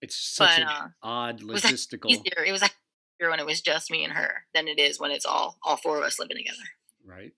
It's 0.00 0.16
such 0.16 0.50
But 0.50 0.60
an 0.62 0.68
uh 0.68 0.88
odd 1.02 1.42
was 1.42 1.62
that 1.62 1.72
logistical. 1.72 2.10
easier. 2.10 2.44
It 2.44 2.52
was 2.52 2.62
like 2.62 2.74
easier 3.20 3.30
when 3.30 3.40
it 3.40 3.46
was 3.46 3.60
just 3.60 3.90
me 3.90 4.04
and 4.04 4.12
her 4.12 4.44
than 4.54 4.68
it 4.68 4.78
is 4.78 4.98
when 5.00 5.10
it's 5.10 5.24
all 5.24 5.58
all 5.62 5.76
four 5.76 5.98
of 5.98 6.04
us 6.04 6.18
living 6.18 6.36
together. 6.36 6.64
Right. 7.04 7.32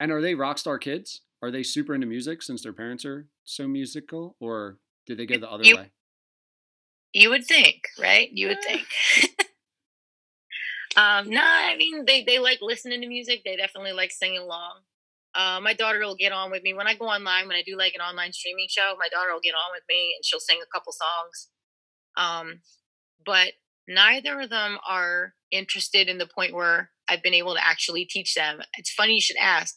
And 0.00 0.10
are 0.10 0.20
they 0.20 0.34
rock 0.34 0.58
star 0.58 0.78
kids? 0.78 1.20
Are 1.42 1.50
they 1.50 1.62
super 1.62 1.94
into 1.94 2.06
music 2.06 2.42
since 2.42 2.62
their 2.62 2.72
parents 2.72 3.04
are 3.04 3.28
so 3.44 3.68
musical, 3.68 4.34
or 4.40 4.78
did 5.06 5.18
they 5.18 5.26
go 5.26 5.36
the 5.38 5.50
other 5.50 5.62
You- 5.64 5.76
way? 5.76 5.90
You 7.12 7.28
would 7.30 7.44
think, 7.46 7.82
right? 7.98 8.28
You 8.32 8.48
would 8.48 8.62
think. 8.62 8.86
um, 10.96 11.28
no, 11.30 11.42
I 11.42 11.76
mean 11.76 12.04
they 12.06 12.24
they 12.24 12.38
like 12.38 12.58
listening 12.62 13.00
to 13.00 13.08
music. 13.08 13.42
They 13.44 13.56
definitely 13.56 13.92
like 13.92 14.10
singing 14.12 14.40
along. 14.40 14.80
Uh, 15.34 15.60
my 15.62 15.74
daughter 15.74 15.98
will 16.00 16.14
get 16.16 16.32
on 16.32 16.50
with 16.50 16.62
me 16.62 16.74
when 16.74 16.86
I 16.86 16.94
go 16.94 17.06
online. 17.06 17.48
When 17.48 17.56
I 17.56 17.62
do 17.62 17.76
like 17.76 17.94
an 17.94 18.00
online 18.00 18.32
streaming 18.32 18.66
show, 18.68 18.94
my 18.98 19.08
daughter 19.08 19.32
will 19.32 19.40
get 19.40 19.54
on 19.54 19.72
with 19.72 19.82
me 19.88 20.14
and 20.16 20.24
she'll 20.24 20.40
sing 20.40 20.58
a 20.62 20.72
couple 20.72 20.92
songs. 20.92 21.48
Um, 22.16 22.60
but 23.24 23.52
neither 23.88 24.40
of 24.40 24.50
them 24.50 24.78
are 24.88 25.34
interested 25.50 26.08
in 26.08 26.18
the 26.18 26.26
point 26.26 26.54
where 26.54 26.90
I've 27.08 27.22
been 27.22 27.34
able 27.34 27.54
to 27.54 27.66
actually 27.66 28.04
teach 28.04 28.34
them. 28.34 28.60
It's 28.78 28.92
funny 28.92 29.14
you 29.14 29.20
should 29.20 29.36
ask. 29.40 29.76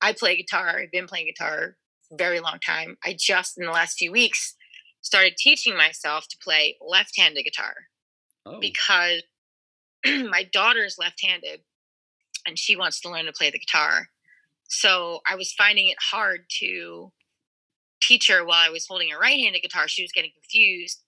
I 0.00 0.12
play 0.12 0.36
guitar. 0.36 0.80
I've 0.80 0.92
been 0.92 1.06
playing 1.06 1.26
guitar 1.26 1.76
for 2.08 2.14
a 2.14 2.18
very 2.18 2.40
long 2.40 2.58
time. 2.64 2.96
I 3.04 3.16
just 3.18 3.58
in 3.58 3.64
the 3.64 3.72
last 3.72 3.98
few 3.98 4.12
weeks 4.12 4.54
started 5.00 5.34
teaching 5.36 5.76
myself 5.76 6.28
to 6.28 6.36
play 6.42 6.76
left-handed 6.80 7.44
guitar 7.44 7.74
Oh, 8.46 8.58
because 8.60 9.22
my 10.30 10.48
daughter's 10.52 10.96
left-handed 10.98 11.60
and 12.46 12.58
she 12.58 12.76
wants 12.76 13.00
to 13.00 13.10
learn 13.10 13.26
to 13.26 13.32
play 13.32 13.50
the 13.50 13.58
guitar. 13.58 14.08
So 14.68 15.20
I 15.26 15.36
was 15.36 15.52
finding 15.52 15.88
it 15.88 15.98
hard 16.00 16.46
to 16.60 17.12
teach 18.00 18.28
her 18.28 18.44
while 18.44 18.66
I 18.66 18.70
was 18.70 18.86
holding 18.86 19.12
a 19.12 19.18
right-handed 19.18 19.62
guitar. 19.62 19.86
She 19.86 20.02
was 20.02 20.12
getting 20.12 20.32
confused. 20.34 21.02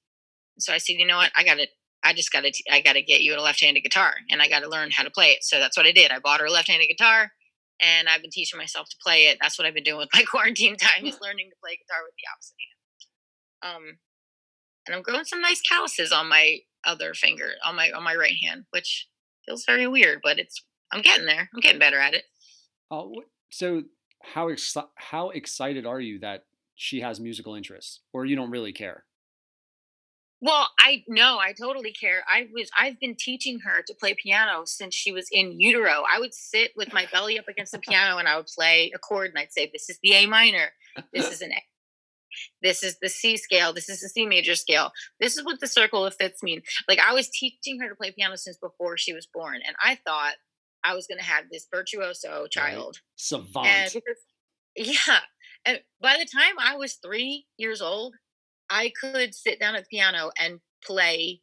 So 0.58 0.72
I 0.72 0.78
said, 0.78 0.94
"You 0.94 1.06
know 1.06 1.16
what? 1.16 1.32
I 1.36 1.44
got 1.44 1.56
to 1.56 1.66
I 2.02 2.12
just 2.12 2.30
got 2.30 2.44
to 2.44 2.52
I 2.70 2.80
got 2.80 2.92
to 2.92 3.02
get 3.02 3.22
you 3.22 3.34
a 3.34 3.40
left-handed 3.40 3.82
guitar 3.82 4.14
and 4.30 4.40
I 4.42 4.48
got 4.48 4.60
to 4.60 4.68
learn 4.68 4.90
how 4.92 5.02
to 5.02 5.10
play 5.10 5.28
it." 5.28 5.42
So 5.42 5.58
that's 5.58 5.76
what 5.76 5.86
I 5.86 5.92
did. 5.92 6.12
I 6.12 6.18
bought 6.20 6.40
her 6.40 6.46
a 6.46 6.50
left-handed 6.50 6.86
guitar 6.86 7.32
and 7.80 8.08
I've 8.08 8.22
been 8.22 8.30
teaching 8.30 8.58
myself 8.58 8.88
to 8.90 8.96
play 9.02 9.26
it. 9.26 9.38
That's 9.40 9.58
what 9.58 9.66
I've 9.66 9.74
been 9.74 9.84
doing 9.84 9.98
with 9.98 10.10
my 10.14 10.22
quarantine 10.30 10.76
time 10.76 11.06
is 11.06 11.18
learning 11.20 11.50
to 11.50 11.56
play 11.62 11.76
guitar 11.76 12.02
with 12.04 12.14
the 12.16 12.30
opposite 12.32 12.56
hand. 12.60 13.76
Um 13.76 13.98
and 14.86 14.94
I'm 14.94 15.02
growing 15.02 15.24
some 15.24 15.40
nice 15.40 15.62
calluses 15.62 16.12
on 16.12 16.28
my 16.28 16.58
other 16.86 17.14
finger 17.14 17.52
on 17.64 17.76
my 17.76 17.90
on 17.92 18.02
my 18.02 18.14
right 18.14 18.36
hand, 18.42 18.64
which 18.70 19.08
feels 19.46 19.64
very 19.64 19.86
weird, 19.86 20.20
but 20.22 20.38
it's 20.38 20.62
I'm 20.92 21.02
getting 21.02 21.26
there. 21.26 21.48
I'm 21.52 21.60
getting 21.60 21.78
better 21.78 21.98
at 21.98 22.14
it. 22.14 22.24
oh, 22.90 23.22
so 23.50 23.82
how 24.22 24.48
exci- 24.48 24.88
how 24.96 25.30
excited 25.30 25.86
are 25.86 26.00
you 26.00 26.18
that 26.20 26.44
she 26.74 27.00
has 27.00 27.20
musical 27.20 27.54
interests, 27.54 28.00
or 28.12 28.24
you 28.24 28.36
don't 28.36 28.50
really 28.50 28.72
care? 28.72 29.04
Well, 30.40 30.68
I 30.78 31.04
no, 31.08 31.38
I 31.38 31.52
totally 31.52 31.92
care. 31.92 32.22
I 32.28 32.48
was 32.52 32.68
I've 32.76 33.00
been 33.00 33.16
teaching 33.18 33.60
her 33.60 33.82
to 33.86 33.94
play 33.94 34.14
piano 34.14 34.64
since 34.66 34.94
she 34.94 35.10
was 35.12 35.28
in 35.32 35.58
utero. 35.58 36.02
I 36.12 36.20
would 36.20 36.34
sit 36.34 36.72
with 36.76 36.92
my 36.92 37.06
belly 37.10 37.38
up 37.38 37.48
against 37.48 37.72
the 37.72 37.78
piano 37.78 38.18
and 38.18 38.28
I 38.28 38.36
would 38.36 38.46
play 38.46 38.92
a 38.94 38.98
chord 38.98 39.30
and 39.30 39.38
I'd 39.38 39.52
say, 39.52 39.70
This 39.72 39.88
is 39.88 39.98
the 40.02 40.12
A 40.12 40.26
minor, 40.26 40.72
this 41.14 41.32
is 41.32 41.40
an 41.40 41.52
A. 41.52 41.62
This 42.62 42.82
is 42.82 42.98
the 43.00 43.08
C 43.08 43.36
scale. 43.36 43.72
This 43.72 43.88
is 43.88 44.00
the 44.00 44.08
C 44.08 44.26
major 44.26 44.54
scale. 44.54 44.92
This 45.20 45.36
is 45.36 45.44
what 45.44 45.60
the 45.60 45.66
circle 45.66 46.04
of 46.04 46.14
fifths 46.14 46.42
mean. 46.42 46.62
Like 46.88 46.98
I 46.98 47.12
was 47.12 47.28
teaching 47.28 47.80
her 47.80 47.88
to 47.88 47.94
play 47.94 48.12
piano 48.12 48.36
since 48.36 48.56
before 48.56 48.96
she 48.96 49.12
was 49.12 49.26
born, 49.32 49.60
and 49.66 49.76
I 49.82 49.98
thought 50.06 50.34
I 50.84 50.94
was 50.94 51.06
going 51.06 51.18
to 51.18 51.24
have 51.24 51.44
this 51.50 51.66
virtuoso 51.72 52.46
child. 52.46 53.00
Savant. 53.16 53.66
And 53.94 54.02
yeah, 54.76 55.20
and 55.64 55.80
by 56.00 56.16
the 56.18 56.26
time 56.26 56.54
I 56.58 56.76
was 56.76 56.94
three 56.94 57.46
years 57.56 57.80
old, 57.80 58.14
I 58.68 58.92
could 59.00 59.34
sit 59.34 59.60
down 59.60 59.74
at 59.74 59.84
the 59.84 59.96
piano 59.96 60.30
and 60.38 60.60
play 60.84 61.40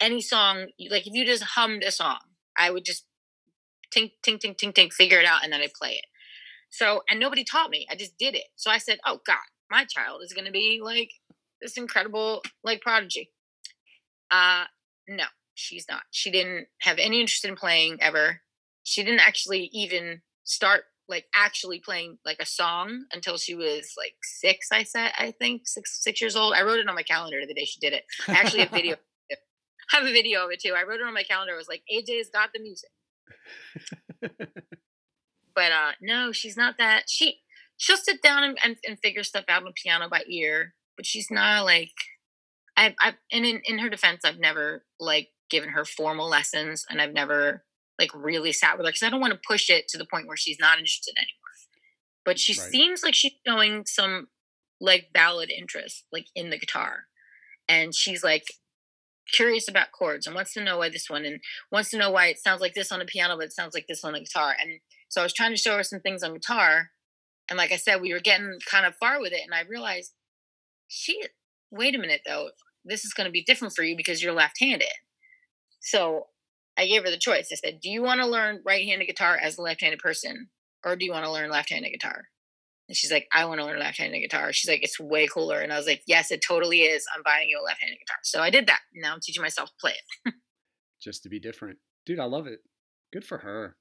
any 0.00 0.20
song. 0.20 0.66
Like 0.90 1.06
if 1.06 1.14
you 1.14 1.24
just 1.24 1.42
hummed 1.42 1.82
a 1.82 1.90
song, 1.90 2.18
I 2.56 2.70
would 2.70 2.84
just 2.84 3.04
tink, 3.94 4.12
tink, 4.26 4.40
tink, 4.40 4.56
tink, 4.56 4.74
tink, 4.74 4.92
figure 4.92 5.18
it 5.18 5.26
out, 5.26 5.44
and 5.44 5.52
then 5.52 5.60
I'd 5.60 5.72
play 5.74 5.92
it. 5.92 6.06
So, 6.70 7.02
and 7.10 7.20
nobody 7.20 7.44
taught 7.44 7.70
me. 7.70 7.86
I 7.90 7.94
just 7.94 8.16
did 8.18 8.34
it. 8.34 8.46
So 8.56 8.70
I 8.70 8.78
said, 8.78 8.98
"Oh 9.06 9.20
God, 9.26 9.36
my 9.72 9.84
child 9.84 10.20
is 10.22 10.32
going 10.32 10.44
to 10.44 10.52
be 10.52 10.80
like 10.82 11.10
this 11.60 11.76
incredible 11.76 12.42
like 12.62 12.80
prodigy." 12.80 13.30
Uh 14.30 14.64
no, 15.08 15.24
she's 15.54 15.86
not. 15.88 16.02
She 16.10 16.30
didn't 16.30 16.68
have 16.82 16.98
any 16.98 17.20
interest 17.20 17.44
in 17.44 17.56
playing 17.56 17.98
ever. 18.00 18.40
She 18.84 19.02
didn't 19.02 19.20
actually 19.20 19.70
even 19.72 20.22
start 20.44 20.84
like 21.08 21.26
actually 21.34 21.78
playing 21.78 22.18
like 22.24 22.38
a 22.40 22.46
song 22.46 23.04
until 23.12 23.36
she 23.36 23.54
was 23.54 23.94
like 23.96 24.14
six. 24.22 24.68
I 24.72 24.82
said, 24.82 25.12
I 25.18 25.32
think 25.32 25.68
six 25.68 26.02
six 26.02 26.20
years 26.20 26.36
old. 26.36 26.54
I 26.54 26.62
wrote 26.62 26.78
it 26.78 26.88
on 26.88 26.94
my 26.94 27.02
calendar 27.02 27.40
the 27.46 27.54
day 27.54 27.64
she 27.64 27.80
did 27.80 27.92
it. 27.92 28.04
I 28.28 28.32
actually 28.32 28.60
have 28.60 28.70
video. 28.70 28.96
I 29.92 29.96
have 29.96 30.06
a 30.06 30.12
video 30.12 30.44
of 30.44 30.50
it 30.50 30.60
too. 30.60 30.74
I 30.76 30.84
wrote 30.84 31.00
it 31.00 31.06
on 31.06 31.14
my 31.14 31.24
calendar. 31.24 31.54
It 31.54 31.58
was 31.58 31.68
like 31.68 31.82
AJ's 31.92 32.30
got 32.30 32.50
the 32.54 32.60
music. 32.60 32.90
but 35.54 35.72
uh 35.72 35.92
no, 36.00 36.32
she's 36.32 36.56
not 36.56 36.76
that. 36.78 37.04
She 37.08 37.40
she'll 37.82 37.96
sit 37.96 38.22
down 38.22 38.44
and, 38.44 38.58
and, 38.62 38.76
and 38.86 38.96
figure 39.00 39.24
stuff 39.24 39.44
out 39.48 39.64
on 39.64 39.72
piano 39.74 40.08
by 40.08 40.22
ear, 40.28 40.72
but 40.96 41.04
she's 41.04 41.32
not 41.32 41.64
like 41.64 41.90
I've, 42.76 42.94
I've 43.02 43.14
and 43.32 43.44
in, 43.44 43.60
in 43.64 43.80
her 43.80 43.88
defense, 43.90 44.20
I've 44.24 44.38
never 44.38 44.84
like 45.00 45.30
given 45.50 45.70
her 45.70 45.84
formal 45.84 46.28
lessons 46.28 46.86
and 46.88 47.02
I've 47.02 47.12
never 47.12 47.64
like 47.98 48.10
really 48.14 48.52
sat 48.52 48.78
with 48.78 48.86
her 48.86 48.90
because 48.92 49.02
I 49.02 49.10
don't 49.10 49.20
want 49.20 49.32
to 49.32 49.40
push 49.46 49.68
it 49.68 49.88
to 49.88 49.98
the 49.98 50.06
point 50.06 50.28
where 50.28 50.36
she's 50.36 50.58
not 50.60 50.78
interested 50.78 51.14
anymore. 51.16 51.32
But 52.24 52.38
she 52.38 52.52
Right. 52.52 52.70
seems 52.70 53.02
like 53.02 53.14
she's 53.14 53.32
showing 53.44 53.84
some 53.84 54.28
like 54.80 55.10
valid 55.12 55.50
interest 55.50 56.04
like 56.12 56.26
in 56.36 56.50
the 56.50 56.58
guitar. 56.58 57.06
And 57.68 57.92
she's 57.94 58.22
like 58.22 58.44
curious 59.32 59.68
about 59.68 59.90
chords 59.92 60.26
and 60.26 60.36
wants 60.36 60.52
to 60.54 60.62
know 60.62 60.78
why 60.78 60.88
this 60.88 61.10
one 61.10 61.24
and 61.24 61.40
wants 61.72 61.90
to 61.90 61.98
know 61.98 62.10
why 62.12 62.26
it 62.26 62.38
sounds 62.38 62.60
like 62.60 62.74
this 62.74 62.92
on 62.92 62.98
the 63.00 63.04
piano 63.04 63.36
but 63.36 63.46
it 63.46 63.52
sounds 63.52 63.74
like 63.74 63.86
this 63.88 64.04
on 64.04 64.12
the 64.12 64.20
guitar. 64.20 64.54
And 64.60 64.78
so 65.08 65.20
I 65.20 65.24
was 65.24 65.32
trying 65.34 65.50
to 65.52 65.56
show 65.56 65.76
her 65.76 65.82
some 65.82 66.00
things 66.00 66.22
on 66.22 66.34
guitar. 66.34 66.90
And 67.52 67.58
like 67.58 67.70
I 67.70 67.76
said, 67.76 68.00
we 68.00 68.14
were 68.14 68.18
getting 68.18 68.58
kind 68.64 68.86
of 68.86 68.94
far 68.96 69.20
with 69.20 69.34
it. 69.34 69.42
And 69.44 69.52
I 69.52 69.68
realized 69.68 70.14
she 70.88 71.22
wait 71.70 71.94
a 71.94 71.98
minute 71.98 72.22
though, 72.26 72.48
this 72.82 73.04
is 73.04 73.12
going 73.12 73.26
to 73.26 73.30
be 73.30 73.44
different 73.44 73.74
for 73.76 73.82
you 73.82 73.94
because 73.94 74.22
you're 74.22 74.32
left-handed. 74.32 74.88
So 75.80 76.28
I 76.78 76.86
gave 76.86 77.04
her 77.04 77.10
the 77.10 77.18
choice. 77.18 77.50
I 77.52 77.56
said, 77.56 77.80
"Do 77.82 77.90
you 77.90 78.02
want 78.02 78.22
to 78.22 78.26
learn 78.26 78.62
right-handed 78.64 79.04
guitar 79.04 79.36
as 79.36 79.58
a 79.58 79.60
left-handed 79.60 79.98
person, 79.98 80.48
or 80.82 80.96
do 80.96 81.04
you 81.04 81.12
want 81.12 81.26
to 81.26 81.30
learn 81.30 81.50
left-handed 81.50 81.90
guitar?" 81.90 82.28
And 82.88 82.96
she's 82.96 83.12
like, 83.12 83.28
"I 83.34 83.44
want 83.44 83.60
to 83.60 83.66
learn 83.66 83.78
left-handed 83.78 84.20
guitar." 84.20 84.50
She's 84.54 84.70
like, 84.70 84.82
"It's 84.82 84.98
way 84.98 85.26
cooler." 85.26 85.60
And 85.60 85.74
I 85.74 85.76
was 85.76 85.86
like, 85.86 86.04
"Yes, 86.06 86.30
it 86.30 86.40
totally 86.40 86.84
is. 86.84 87.04
I'm 87.14 87.22
buying 87.22 87.50
you 87.50 87.60
a 87.60 87.62
left-handed 87.62 87.98
guitar." 87.98 88.16
So 88.22 88.40
I 88.40 88.48
did 88.48 88.66
that. 88.68 88.80
Now 88.94 89.12
I'm 89.12 89.20
teaching 89.20 89.42
myself 89.42 89.68
to 89.68 89.74
play 89.78 89.92
it. 89.92 90.34
Just 91.02 91.22
to 91.24 91.28
be 91.28 91.38
different, 91.38 91.80
dude. 92.06 92.18
I 92.18 92.24
love 92.24 92.46
it. 92.46 92.60
Good 93.12 93.26
for 93.26 93.38
her. 93.38 93.76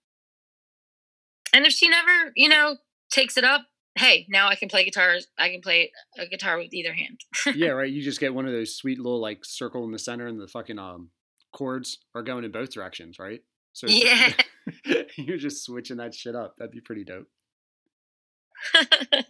And 1.53 1.65
if 1.65 1.72
she 1.72 1.88
never, 1.88 2.34
you 2.35 2.49
know, 2.49 2.77
takes 3.12 3.38
it 3.38 3.44
up, 3.44 3.62
hey, 3.96 4.26
now 4.30 4.48
I 4.48 4.56
can 4.56 4.70
play 4.70 4.86
guitars. 4.86 5.28
I 5.38 5.50
can 5.50 5.62
play 5.62 5.92
a 6.18 6.28
guitar 6.28 6.58
with 6.58 6.74
either 6.74 6.94
hand. 6.94 7.22
yeah, 7.56 7.70
right. 7.72 7.92
You 7.92 8.02
just 8.02 8.20
get 8.20 8.34
one 8.34 8.46
of 8.46 8.52
those 8.52 8.76
sweet 8.76 8.98
little 9.00 9.22
like 9.22 9.44
circle 9.44 9.84
in 9.86 9.92
the 9.92 10.00
center, 10.00 10.28
and 10.28 10.40
the 10.40 10.48
fucking 10.48 10.80
um 10.80 11.10
chords 11.54 12.00
are 12.16 12.24
going 12.24 12.44
in 12.44 12.52
both 12.52 12.72
directions, 12.72 13.20
right? 13.20 13.42
So 13.74 13.88
Yeah. 13.88 14.34
you're 15.18 15.38
just 15.38 15.64
switching 15.64 15.98
that 15.98 16.14
shit 16.14 16.36
up. 16.36 16.56
That'd 16.58 16.72
be 16.72 16.82
pretty 16.82 17.04
dope. 17.04 17.28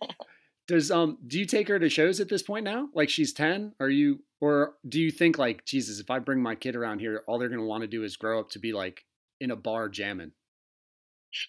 Does 0.67 0.91
um 0.91 1.17
do 1.25 1.39
you 1.39 1.45
take 1.45 1.67
her 1.67 1.79
to 1.79 1.89
shows 1.89 2.19
at 2.19 2.29
this 2.29 2.43
point 2.43 2.63
now? 2.63 2.87
Like 2.93 3.09
she's 3.09 3.33
10? 3.33 3.73
Are 3.79 3.89
you 3.89 4.23
or 4.39 4.75
do 4.87 4.99
you 4.99 5.11
think 5.11 5.37
like 5.37 5.65
Jesus, 5.65 5.99
if 5.99 6.09
I 6.09 6.19
bring 6.19 6.41
my 6.41 6.55
kid 6.55 6.75
around 6.75 6.99
here, 6.99 7.23
all 7.27 7.39
they're 7.39 7.49
going 7.49 7.59
to 7.59 7.65
want 7.65 7.81
to 7.81 7.87
do 7.87 8.03
is 8.03 8.15
grow 8.17 8.39
up 8.39 8.49
to 8.51 8.59
be 8.59 8.73
like 8.73 9.05
in 9.39 9.51
a 9.51 9.55
bar 9.55 9.89
jamming? 9.89 10.31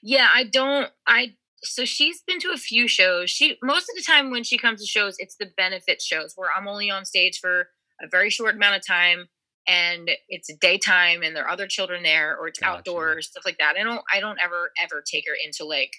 yeah, 0.03 0.29
I 0.33 0.45
don't. 0.45 0.89
I 1.07 1.35
so 1.65 1.85
she's 1.85 2.23
been 2.27 2.41
to 2.41 2.51
a 2.53 2.57
few 2.57 2.89
shows. 2.89 3.31
She 3.31 3.59
most 3.63 3.89
of 3.89 3.97
the 3.97 4.03
time 4.03 4.31
when 4.31 4.45
she 4.45 4.59
comes 4.59 4.81
to 4.81 4.87
shows, 4.87 5.17
it's 5.19 5.37
the 5.37 5.51
benefit 5.57 6.03
shows 6.03 6.33
where 6.37 6.51
I'm 6.57 6.69
only 6.69 6.91
on 6.91 7.05
stage 7.05 7.39
for 7.41 7.69
a 8.01 8.09
very 8.11 8.31
short 8.31 8.57
amount 8.57 8.77
of 8.77 8.87
time 8.87 9.29
and 9.67 10.11
it's 10.29 10.53
daytime 10.61 11.23
and 11.23 11.37
there 11.37 11.45
are 11.45 11.51
other 11.51 11.67
children 11.67 12.03
there 12.03 12.37
or 12.37 12.49
it's 12.49 12.59
Gotcha. 12.59 12.79
outdoors 12.79 13.29
stuff 13.29 13.45
like 13.45 13.59
that. 13.59 13.77
I 13.79 13.85
don't 13.85 14.03
I 14.13 14.21
don't 14.21 14.39
ever 14.43 14.73
ever 14.83 15.03
take 15.07 15.25
her 15.29 15.35
into 15.43 15.65
like 15.65 15.93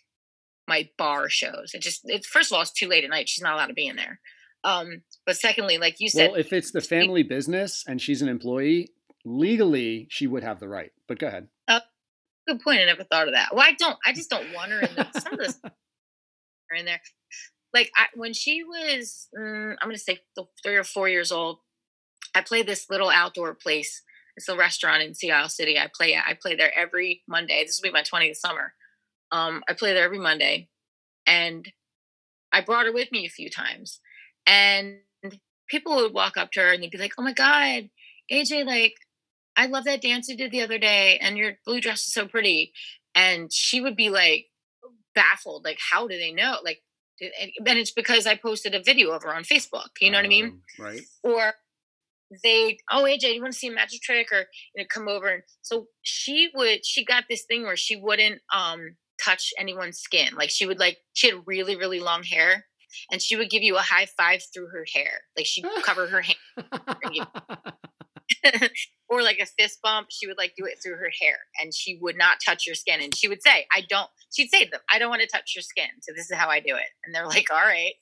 my 0.68 0.90
bar 0.98 1.30
shows. 1.30 1.72
It 1.74 1.82
just 1.82 2.02
it's 2.06 2.28
first 2.28 2.52
of 2.52 2.56
all 2.56 2.62
it's 2.62 2.72
too 2.72 2.88
late 2.88 3.04
at 3.04 3.10
night. 3.10 3.30
She's 3.30 3.44
not 3.44 3.54
allowed 3.54 3.68
to 3.68 3.74
be 3.74 3.88
in 3.88 3.96
there. 3.96 4.20
Um 4.64 5.04
but 5.26 5.38
secondly, 5.38 5.78
like 5.78 6.00
you 6.00 6.10
said, 6.10 6.32
Well, 6.32 6.40
if 6.40 6.52
it's 6.52 6.72
the 6.72 6.82
family 6.82 7.24
business 7.24 7.84
and 7.88 8.02
she's 8.02 8.22
an 8.22 8.28
employee, 8.28 8.90
legally 9.24 10.08
she 10.10 10.28
would 10.28 10.44
have 10.44 10.60
the 10.60 10.68
right. 10.68 10.92
But 11.08 11.20
go 11.20 11.28
ahead. 11.28 11.48
Good 12.48 12.62
point. 12.62 12.82
I 12.82 12.86
never 12.86 13.04
thought 13.04 13.28
of 13.28 13.34
that. 13.34 13.50
Well, 13.54 13.66
I 13.66 13.74
don't. 13.74 13.98
I 14.06 14.14
just 14.14 14.30
don't 14.30 14.54
want 14.54 14.72
her 14.72 14.80
in 14.80 14.96
the, 14.96 15.08
some 15.20 15.34
of 15.34 15.40
this 15.40 15.60
are 15.64 16.76
in 16.78 16.86
there. 16.86 17.02
Like 17.74 17.90
I, 17.98 18.08
when 18.16 18.34
she 18.34 18.64
was, 18.64 19.28
mm, 19.38 19.76
I'm 19.82 19.88
going 19.88 19.96
to 19.96 20.02
say 20.02 20.20
three 20.64 20.76
or 20.76 20.84
four 20.84 21.10
years 21.10 21.32
old. 21.32 21.60
I 22.36 22.42
play 22.42 22.64
this 22.64 22.90
little 22.90 23.10
outdoor 23.10 23.54
place. 23.54 24.02
It's 24.36 24.50
a 24.50 24.58
restaurant 24.58 25.04
in 25.04 25.14
Sea 25.14 25.32
Isle 25.32 25.50
City. 25.50 25.78
I 25.78 25.90
play. 25.94 26.16
I 26.16 26.38
play 26.40 26.56
there 26.56 26.76
every 26.78 27.24
Monday. 27.28 27.64
This 27.66 27.80
will 27.82 27.90
be 27.90 27.94
my 27.94 28.04
20th 28.04 28.38
summer. 28.38 28.74
Um, 29.32 29.64
I 29.70 29.74
play 29.74 29.94
there 29.94 30.04
every 30.04 30.20
Monday, 30.20 30.70
and 31.26 31.72
I 32.52 32.62
brought 32.62 32.86
her 32.86 32.94
with 32.94 33.12
me 33.12 33.26
a 33.26 33.30
few 33.30 33.50
times, 33.50 34.00
and 34.46 34.98
people 35.70 35.96
would 35.96 36.14
walk 36.14 36.38
up 36.38 36.52
to 36.52 36.60
her 36.62 36.74
and 36.74 36.84
they'd 36.84 36.92
be 36.92 36.98
like, 36.98 37.14
"Oh 37.18 37.24
my 37.24 37.34
god, 37.34 37.90
AJ, 38.32 38.66
like 38.66 38.96
I 39.56 39.68
love 39.68 39.86
that 39.86 40.02
dance 40.02 40.28
you 40.28 40.38
did 40.38 40.52
the 40.52 40.62
other 40.62 40.78
day, 40.78 41.18
and 41.22 41.38
your 41.38 41.54
blue 41.66 41.80
dress 41.82 42.06
is 42.08 42.14
so 42.14 42.28
pretty. 42.28 42.74
And 43.16 43.52
she 43.54 43.80
would 43.82 43.96
be 43.96 44.10
like 44.10 44.48
baffled, 45.14 45.64
like, 45.64 45.78
how 45.92 46.08
do 46.08 46.18
they 46.18 46.32
know? 46.32 46.58
Like, 46.64 46.82
and 47.22 47.78
it's 47.80 47.92
because 47.92 48.26
I 48.26 48.36
posted 48.36 48.74
a 48.76 48.82
video 48.82 49.12
of 49.12 49.24
her 49.24 49.34
on 49.34 49.44
Facebook. 49.44 49.90
You 50.02 50.12
know 50.12 50.18
what 50.18 50.26
I 50.26 50.30
mean? 50.30 50.46
Um, 50.46 50.62
Right. 50.80 51.02
Or 51.24 51.54
they, 52.44 52.80
oh 52.92 53.04
AJ, 53.04 53.36
you 53.36 53.42
want 53.42 53.54
to 53.54 53.60
see 53.60 53.68
a 53.68 53.72
magic 53.72 54.02
trick, 54.02 54.32
or 54.32 54.46
you 54.76 54.82
know, 54.82 54.86
come 54.92 55.08
over. 55.08 55.28
And 55.28 55.44
so 55.62 55.86
she 56.02 56.50
would, 56.56 56.84
she 56.86 57.06
got 57.06 57.26
this 57.30 57.44
thing 57.44 57.64
where 57.64 57.78
she 57.78 57.96
wouldn't 57.96 58.42
um 58.54 58.96
touch 59.24 59.54
anyone's 59.60 60.00
skin. 60.00 60.34
Like 60.36 60.50
she 60.50 60.66
would 60.66 60.80
like, 60.80 60.98
she 61.14 61.30
had 61.30 61.42
really 61.46 61.76
really 61.76 62.00
long 62.00 62.24
hair, 62.24 62.66
and 63.12 63.22
she 63.22 63.36
would 63.36 63.52
give 63.52 63.62
you 63.62 63.78
a 63.78 63.82
high 63.82 64.08
five 64.18 64.42
through 64.54 64.70
her 64.70 64.86
hair. 64.94 65.22
Like 65.38 65.46
she'd 65.46 65.66
cover 65.84 66.08
her 66.08 66.22
hand 66.22 66.38
or 69.10 69.22
like 69.22 69.40
a 69.40 69.46
fist 69.46 69.80
bump, 69.84 70.08
she 70.10 70.28
would 70.28 70.38
like 70.38 70.54
do 70.58 70.66
it 70.66 70.80
through 70.84 70.96
her 70.96 71.12
hair 71.22 71.38
and 71.62 71.74
she 71.74 71.98
would 72.02 72.18
not 72.18 72.38
touch 72.46 72.66
your 72.66 72.76
skin. 72.76 73.02
And 73.02 73.16
she 73.16 73.28
would 73.28 73.42
say, 73.42 73.66
I 73.76 73.84
don't, 73.90 74.10
she'd 74.34 74.50
say 74.50 74.66
to 74.66 74.72
them, 74.72 74.82
I 74.92 75.00
don't 75.00 75.10
want 75.10 75.22
to 75.22 75.28
touch 75.28 75.54
your 75.56 75.62
skin. 75.62 75.90
So 76.02 76.14
this 76.16 76.30
is 76.30 76.38
how 76.38 76.50
I 76.50 76.60
do 76.60 76.76
it. 76.76 76.90
And 77.06 77.14
they're 77.14 77.28
like, 77.28 77.48
all 77.52 77.58
right. 77.58 77.94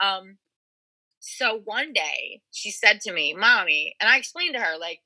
Um, 0.00 0.38
so 1.20 1.60
one 1.64 1.92
day 1.92 2.42
she 2.52 2.70
said 2.70 3.00
to 3.02 3.12
me, 3.12 3.34
Mommy, 3.34 3.94
and 4.00 4.08
I 4.08 4.16
explained 4.16 4.54
to 4.54 4.60
her 4.60 4.78
like 4.78 5.00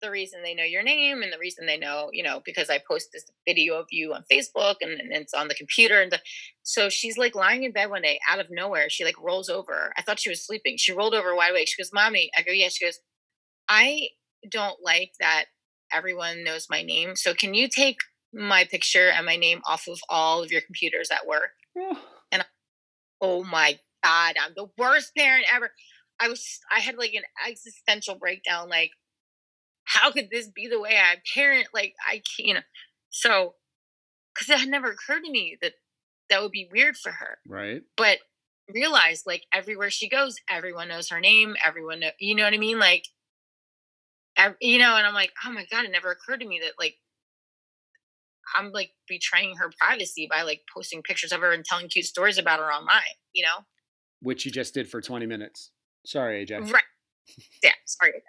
the 0.00 0.10
reason 0.10 0.42
they 0.42 0.54
know 0.54 0.64
your 0.64 0.82
name 0.82 1.22
and 1.22 1.32
the 1.32 1.38
reason 1.38 1.66
they 1.66 1.78
know, 1.78 2.10
you 2.12 2.22
know, 2.22 2.40
because 2.44 2.70
I 2.70 2.80
post 2.86 3.08
this 3.12 3.24
video 3.46 3.74
of 3.74 3.86
you 3.90 4.14
on 4.14 4.24
Facebook 4.30 4.76
and, 4.80 4.92
and 4.92 5.12
it's 5.12 5.34
on 5.34 5.48
the 5.48 5.54
computer. 5.54 6.00
And 6.00 6.12
the, 6.12 6.20
so 6.62 6.88
she's 6.88 7.18
like 7.18 7.34
lying 7.34 7.64
in 7.64 7.72
bed 7.72 7.90
one 7.90 8.02
day 8.02 8.20
out 8.30 8.38
of 8.38 8.46
nowhere. 8.50 8.88
She 8.88 9.04
like 9.04 9.20
rolls 9.20 9.48
over. 9.48 9.92
I 9.96 10.02
thought 10.02 10.20
she 10.20 10.30
was 10.30 10.44
sleeping. 10.44 10.76
She 10.76 10.92
rolled 10.92 11.14
over 11.14 11.34
wide 11.34 11.50
awake. 11.50 11.68
She 11.68 11.82
goes, 11.82 11.90
Mommy, 11.92 12.30
I 12.36 12.42
go, 12.42 12.52
yeah. 12.52 12.68
She 12.68 12.84
goes, 12.84 13.00
I 13.68 14.08
don't 14.50 14.78
like 14.82 15.12
that 15.20 15.46
everyone 15.92 16.44
knows 16.44 16.68
my 16.70 16.82
name. 16.82 17.16
So 17.16 17.34
can 17.34 17.54
you 17.54 17.68
take 17.68 17.96
my 18.32 18.64
picture 18.64 19.08
and 19.08 19.26
my 19.26 19.36
name 19.36 19.60
off 19.66 19.88
of 19.88 19.98
all 20.08 20.42
of 20.42 20.50
your 20.50 20.60
computers 20.60 21.10
at 21.10 21.26
work? 21.26 21.50
And 22.32 22.44
oh 23.20 23.44
my 23.44 23.78
God, 24.04 24.34
I'm 24.40 24.52
the 24.54 24.68
worst 24.78 25.12
parent 25.16 25.46
ever. 25.52 25.70
I 26.20 26.28
was, 26.28 26.60
I 26.74 26.80
had 26.80 26.96
like 26.96 27.14
an 27.14 27.22
existential 27.48 28.16
breakdown. 28.16 28.68
Like, 28.68 28.90
how 29.84 30.10
could 30.10 30.28
this 30.30 30.48
be 30.48 30.68
the 30.68 30.80
way 30.80 30.96
I 30.96 31.16
parent? 31.34 31.68
Like, 31.72 31.94
I 32.06 32.14
can't, 32.14 32.48
you 32.48 32.54
know. 32.54 32.60
So, 33.10 33.54
because 34.34 34.50
it 34.50 34.60
had 34.60 34.68
never 34.68 34.90
occurred 34.90 35.24
to 35.24 35.30
me 35.30 35.56
that 35.62 35.72
that 36.28 36.42
would 36.42 36.52
be 36.52 36.68
weird 36.70 36.96
for 36.96 37.10
her. 37.10 37.38
right. 37.48 37.82
But 37.96 38.18
realize, 38.72 39.22
like, 39.26 39.44
everywhere 39.52 39.90
she 39.90 40.08
goes, 40.08 40.36
everyone 40.50 40.88
knows 40.88 41.08
her 41.08 41.20
name. 41.20 41.56
Everyone, 41.64 42.00
know, 42.00 42.10
you 42.20 42.34
know 42.34 42.44
what 42.44 42.52
I 42.52 42.58
mean? 42.58 42.78
Like, 42.78 43.06
you 44.60 44.78
know, 44.78 44.96
and 44.96 45.06
I'm 45.06 45.14
like, 45.14 45.32
oh 45.44 45.52
my 45.52 45.66
God, 45.70 45.84
it 45.84 45.90
never 45.90 46.10
occurred 46.10 46.40
to 46.40 46.46
me 46.46 46.60
that, 46.62 46.72
like, 46.78 46.96
I'm 48.56 48.72
like 48.72 48.92
betraying 49.06 49.56
her 49.56 49.70
privacy 49.78 50.26
by 50.30 50.42
like 50.42 50.62
posting 50.72 51.02
pictures 51.02 51.32
of 51.32 51.40
her 51.40 51.52
and 51.52 51.64
telling 51.64 51.88
cute 51.88 52.06
stories 52.06 52.38
about 52.38 52.60
her 52.60 52.72
online, 52.72 53.02
you 53.32 53.42
know? 53.42 53.64
Which 54.20 54.46
you 54.46 54.50
just 54.50 54.74
did 54.74 54.88
for 54.88 55.00
20 55.00 55.26
minutes. 55.26 55.70
Sorry, 56.06 56.44
AJ. 56.46 56.72
Right. 56.72 56.82
Yeah, 57.62 57.72
sorry. 57.84 58.10
again. 58.10 58.22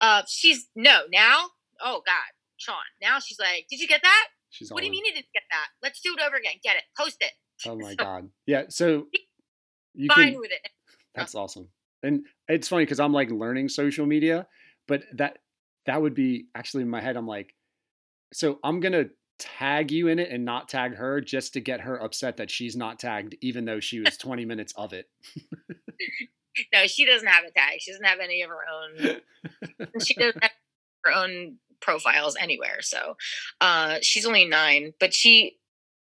Uh, 0.00 0.22
she's 0.28 0.66
no 0.76 1.02
now. 1.10 1.46
Oh 1.82 2.02
God, 2.04 2.32
Sean. 2.56 2.76
Now 3.00 3.18
she's 3.20 3.38
like, 3.38 3.66
did 3.70 3.80
you 3.80 3.88
get 3.88 4.02
that? 4.02 4.26
She's 4.50 4.70
What 4.70 4.80
do 4.80 4.86
you 4.86 4.92
mean 4.92 5.04
you 5.04 5.12
didn't 5.12 5.32
get 5.32 5.42
that? 5.50 5.68
Let's 5.82 6.00
do 6.00 6.14
it 6.16 6.22
over 6.24 6.36
again. 6.36 6.54
Get 6.62 6.76
it. 6.76 6.82
Post 6.96 7.16
it. 7.20 7.32
Oh 7.66 7.76
my 7.76 7.90
So, 7.98 8.04
god. 8.04 8.28
Yeah, 8.46 8.64
so 8.68 9.06
you 9.94 10.08
Fine 10.14 10.32
can 10.32 10.40
with 10.40 10.50
it. 10.50 10.70
That's 11.14 11.34
awesome. 11.34 11.68
And 12.02 12.26
it's 12.48 12.68
funny 12.68 12.84
because 12.84 13.00
I'm 13.00 13.12
like 13.12 13.30
learning 13.30 13.70
social 13.70 14.04
media, 14.04 14.46
but 14.86 15.04
that 15.14 15.38
that 15.86 16.00
would 16.00 16.14
be 16.14 16.46
actually 16.54 16.82
in 16.82 16.90
my 16.90 17.00
head. 17.00 17.16
I'm 17.16 17.26
like, 17.26 17.54
so 18.32 18.58
I'm 18.64 18.80
gonna 18.80 19.06
tag 19.38 19.90
you 19.90 20.08
in 20.08 20.18
it 20.18 20.30
and 20.30 20.44
not 20.44 20.68
tag 20.68 20.94
her 20.94 21.20
just 21.20 21.54
to 21.54 21.60
get 21.60 21.80
her 21.80 21.96
upset 21.96 22.36
that 22.36 22.50
she's 22.50 22.76
not 22.76 22.98
tagged, 22.98 23.36
even 23.40 23.64
though 23.64 23.80
she 23.80 24.00
was 24.00 24.16
20 24.18 24.44
minutes 24.44 24.72
of 24.76 24.92
it. 24.92 25.08
No, 26.72 26.86
she 26.86 27.04
doesn't 27.04 27.26
have 27.26 27.44
a 27.44 27.50
tag. 27.50 27.80
She 27.80 27.90
doesn't 27.90 28.06
have 28.06 28.20
any 28.20 28.42
of 28.42 28.50
her 28.50 28.60
own. 28.72 29.20
she 30.04 30.14
doesn't 30.14 30.42
have 30.42 30.52
her 31.04 31.12
own 31.12 31.56
profiles 31.80 32.36
anywhere. 32.40 32.80
So, 32.80 33.16
uh, 33.60 33.98
she's 34.02 34.26
only 34.26 34.46
nine, 34.46 34.92
but 35.00 35.12
she, 35.12 35.56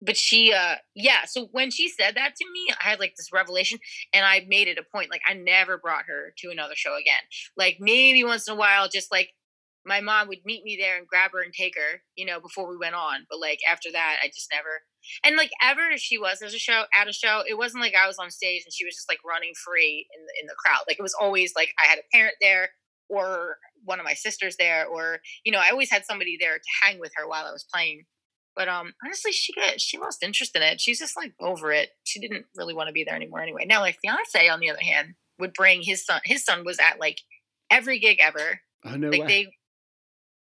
but 0.01 0.17
she, 0.17 0.53
uh, 0.53 0.77
yeah. 0.95 1.25
So 1.27 1.49
when 1.51 1.71
she 1.71 1.89
said 1.89 2.15
that 2.15 2.37
to 2.37 2.45
me, 2.53 2.69
I 2.81 2.91
had 2.91 3.01
like 3.01 3.17
this 3.17 3.33
revelation, 3.33 3.81
and 4.13 4.25
I 4.25 4.47
made 4.49 4.69
it 4.69 4.79
a 4.79 4.85
point. 4.85 5.11
Like 5.11 5.23
I 5.29 5.35
never 5.35 5.77
brought 5.77 6.05
her 6.07 6.33
to 6.39 6.51
another 6.51 6.77
show 6.77 6.97
again. 6.97 7.21
Like 7.57 7.79
maybe 7.81 8.23
once 8.23 8.47
in 8.47 8.55
a 8.55 8.57
while, 8.57 8.89
just 8.89 9.11
like 9.11 9.31
my 9.89 10.01
mom 10.01 10.29
would 10.29 10.45
meet 10.45 10.63
me 10.65 10.77
there 10.81 10.99
and 10.99 11.07
grab 11.07 11.33
her 11.33 11.43
and 11.43 11.53
take 11.53 11.75
her, 11.77 12.03
you 12.17 12.25
know, 12.27 12.41
before 12.41 12.69
we 12.69 12.77
went 12.77 12.95
on. 12.95 13.27
But 13.31 13.41
like 13.41 13.59
after 13.71 13.91
that, 13.93 14.17
I 14.23 14.29
just 14.29 14.49
never. 14.53 14.83
And 15.25 15.37
like 15.37 15.51
ever 15.63 15.89
if 15.91 16.01
she 16.01 16.19
was 16.19 16.43
as 16.43 16.55
a 16.55 16.59
show 16.59 16.85
at 16.95 17.09
a 17.09 17.13
show, 17.13 17.43
it 17.49 17.57
wasn't 17.59 17.83
like 17.83 17.95
I 17.95 18.07
was 18.07 18.19
on 18.19 18.31
stage 18.31 18.63
and 18.65 18.73
she 18.73 18.85
was 18.85 18.95
just 18.95 19.09
like 19.09 19.19
running 19.27 19.53
free 19.65 20.07
in 20.17 20.25
the 20.27 20.33
in 20.43 20.47
the 20.47 20.55
crowd. 20.65 20.83
Like 20.89 20.99
it 20.99 21.03
was 21.03 21.17
always 21.21 21.53
like 21.57 21.71
I 21.83 21.89
had 21.89 21.99
a 21.99 22.17
parent 22.17 22.37
there 22.41 22.71
or 23.09 23.57
one 23.85 23.99
of 24.01 24.05
my 24.05 24.13
sisters 24.15 24.57
there, 24.59 24.87
or 24.87 25.21
you 25.45 25.53
know, 25.53 25.61
I 25.61 25.71
always 25.71 25.91
had 25.91 26.05
somebody 26.05 26.37
there 26.39 26.57
to 26.59 26.65
hang 26.83 27.01
with 27.01 27.13
her 27.17 27.27
while 27.27 27.47
I 27.47 27.53
was 27.53 27.65
playing. 27.73 28.05
But 28.55 28.69
um 28.69 28.93
honestly, 29.05 29.33
she 29.33 29.53
got 29.55 29.81
she 29.81 29.99
lost 29.99 30.23
interest 30.23 30.55
in 30.57 30.63
it. 30.63 30.81
She's 30.81 30.99
just 30.99 31.17
like 31.17 31.33
over 31.41 31.73
it. 31.73 31.91
She 32.05 32.21
didn't 32.21 32.47
really 32.57 32.75
want 32.75 32.89
to 32.89 32.93
be 32.93 33.05
there 33.05 33.15
anymore 33.17 33.41
anyway. 33.41 33.65
Now, 33.67 33.81
like 33.81 33.99
fiance, 34.03 34.49
on 34.49 34.61
the 34.61 34.71
other 34.71 34.83
hand, 34.83 35.15
would 35.39 35.55
bring 35.55 35.83
his 35.83 36.05
son. 36.05 36.21
His 36.25 36.45
son 36.45 36.65
was 36.65 36.79
at 36.79 36.99
like 37.01 37.19
every 37.71 37.99
gig 37.99 38.19
ever. 38.21 38.61
oh 38.85 38.97
no 38.97 39.09
Like 39.09 39.21
way. 39.23 39.27
they, 39.27 39.47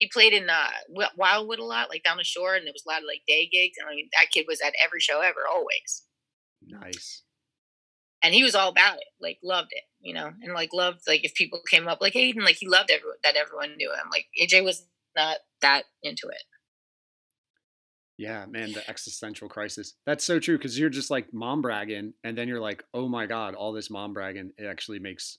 he 0.04 0.10
played 0.12 0.32
in 0.32 0.48
uh 0.50 0.68
Wildwood 1.16 1.58
a 1.58 1.64
lot, 1.64 1.88
like 1.90 2.02
down 2.04 2.18
the 2.18 2.24
shore, 2.24 2.54
and 2.54 2.66
there 2.66 2.72
was 2.72 2.84
a 2.86 2.90
lot 2.90 3.00
of 3.02 3.06
like 3.06 3.22
day 3.26 3.48
gigs. 3.50 3.76
And 3.78 3.88
I 3.88 3.94
mean, 3.94 4.08
that 4.18 4.30
kid 4.30 4.46
was 4.48 4.60
at 4.60 4.74
every 4.84 5.00
show 5.00 5.20
ever, 5.20 5.40
always. 5.50 6.04
nice. 6.66 7.22
And 8.22 8.32
he 8.34 8.42
was 8.42 8.54
all 8.54 8.70
about 8.70 8.96
it, 8.96 9.04
like 9.20 9.38
loved 9.42 9.68
it, 9.72 9.84
you 10.00 10.14
know, 10.14 10.30
and 10.42 10.54
like 10.54 10.70
loved 10.72 11.00
like 11.06 11.24
if 11.24 11.34
people 11.34 11.60
came 11.70 11.88
up 11.88 11.98
like 12.00 12.14
Aiden, 12.14 12.42
like 12.44 12.56
he 12.56 12.66
loved 12.66 12.90
everyone 12.90 13.18
that 13.22 13.36
everyone 13.36 13.76
knew 13.76 13.90
him. 13.92 14.08
Like 14.10 14.26
AJ 14.40 14.64
was 14.64 14.86
not 15.16 15.38
that 15.60 15.84
into 16.02 16.28
it. 16.28 16.42
Yeah, 18.16 18.46
man, 18.46 18.72
the 18.72 18.88
existential 18.88 19.48
crisis. 19.48 19.94
That's 20.06 20.24
so 20.24 20.38
true 20.38 20.56
because 20.56 20.78
you're 20.78 20.88
just 20.90 21.10
like 21.10 21.34
mom 21.34 21.62
bragging, 21.62 22.14
and 22.22 22.38
then 22.38 22.46
you're 22.48 22.60
like, 22.60 22.84
oh 22.94 23.08
my 23.08 23.26
god, 23.26 23.54
all 23.54 23.72
this 23.72 23.90
mom 23.90 24.12
bragging, 24.14 24.52
it 24.56 24.66
actually 24.66 25.00
makes 25.00 25.38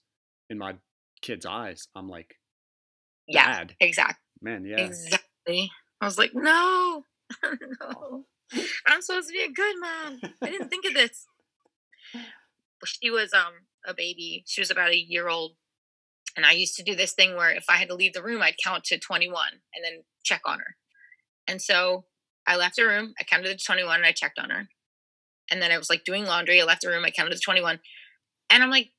in 0.49 0.57
my 0.57 0.75
kid's 1.21 1.45
eyes, 1.45 1.87
I'm 1.95 2.09
like, 2.09 2.35
Yeah, 3.27 3.47
bad. 3.47 3.75
exactly, 3.79 4.17
Man, 4.41 4.65
yeah. 4.65 4.77
exactly. 4.81 5.71
I 6.01 6.05
was 6.05 6.17
like, 6.17 6.31
no, 6.33 7.03
no. 7.43 8.25
I'm 8.85 9.01
supposed 9.01 9.27
to 9.27 9.33
be 9.33 9.41
a 9.41 9.51
good 9.51 9.75
mom. 9.79 10.19
I 10.41 10.49
didn't 10.49 10.69
think 10.69 10.85
of 10.85 10.93
this. 10.93 11.25
She 12.85 13.09
was 13.09 13.33
um 13.33 13.53
a 13.85 13.93
baby. 13.93 14.43
She 14.45 14.61
was 14.61 14.71
about 14.71 14.91
a 14.91 14.97
year 14.97 15.27
old. 15.27 15.53
And 16.35 16.45
I 16.45 16.51
used 16.51 16.75
to 16.75 16.83
do 16.83 16.95
this 16.95 17.13
thing 17.13 17.35
where 17.35 17.51
if 17.51 17.65
I 17.69 17.77
had 17.77 17.87
to 17.87 17.95
leave 17.95 18.13
the 18.13 18.23
room, 18.23 18.41
I'd 18.41 18.57
count 18.61 18.83
to 18.85 18.99
21 18.99 19.41
and 19.73 19.85
then 19.85 20.03
check 20.23 20.41
on 20.45 20.59
her. 20.59 20.75
And 21.47 21.61
so 21.61 22.05
I 22.45 22.57
left 22.57 22.75
the 22.75 22.85
room, 22.85 23.13
I 23.19 23.23
counted 23.23 23.57
to 23.57 23.65
21 23.65 23.95
and 23.95 24.05
I 24.05 24.11
checked 24.11 24.37
on 24.37 24.49
her. 24.49 24.67
And 25.49 25.61
then 25.61 25.71
I 25.71 25.77
was 25.77 25.89
like 25.89 26.03
doing 26.03 26.25
laundry. 26.25 26.59
I 26.61 26.65
left 26.65 26.81
the 26.81 26.89
room, 26.89 27.05
I 27.05 27.11
counted 27.11 27.33
to 27.33 27.39
21. 27.39 27.79
And 28.49 28.63
I'm 28.63 28.69
like, 28.69 28.89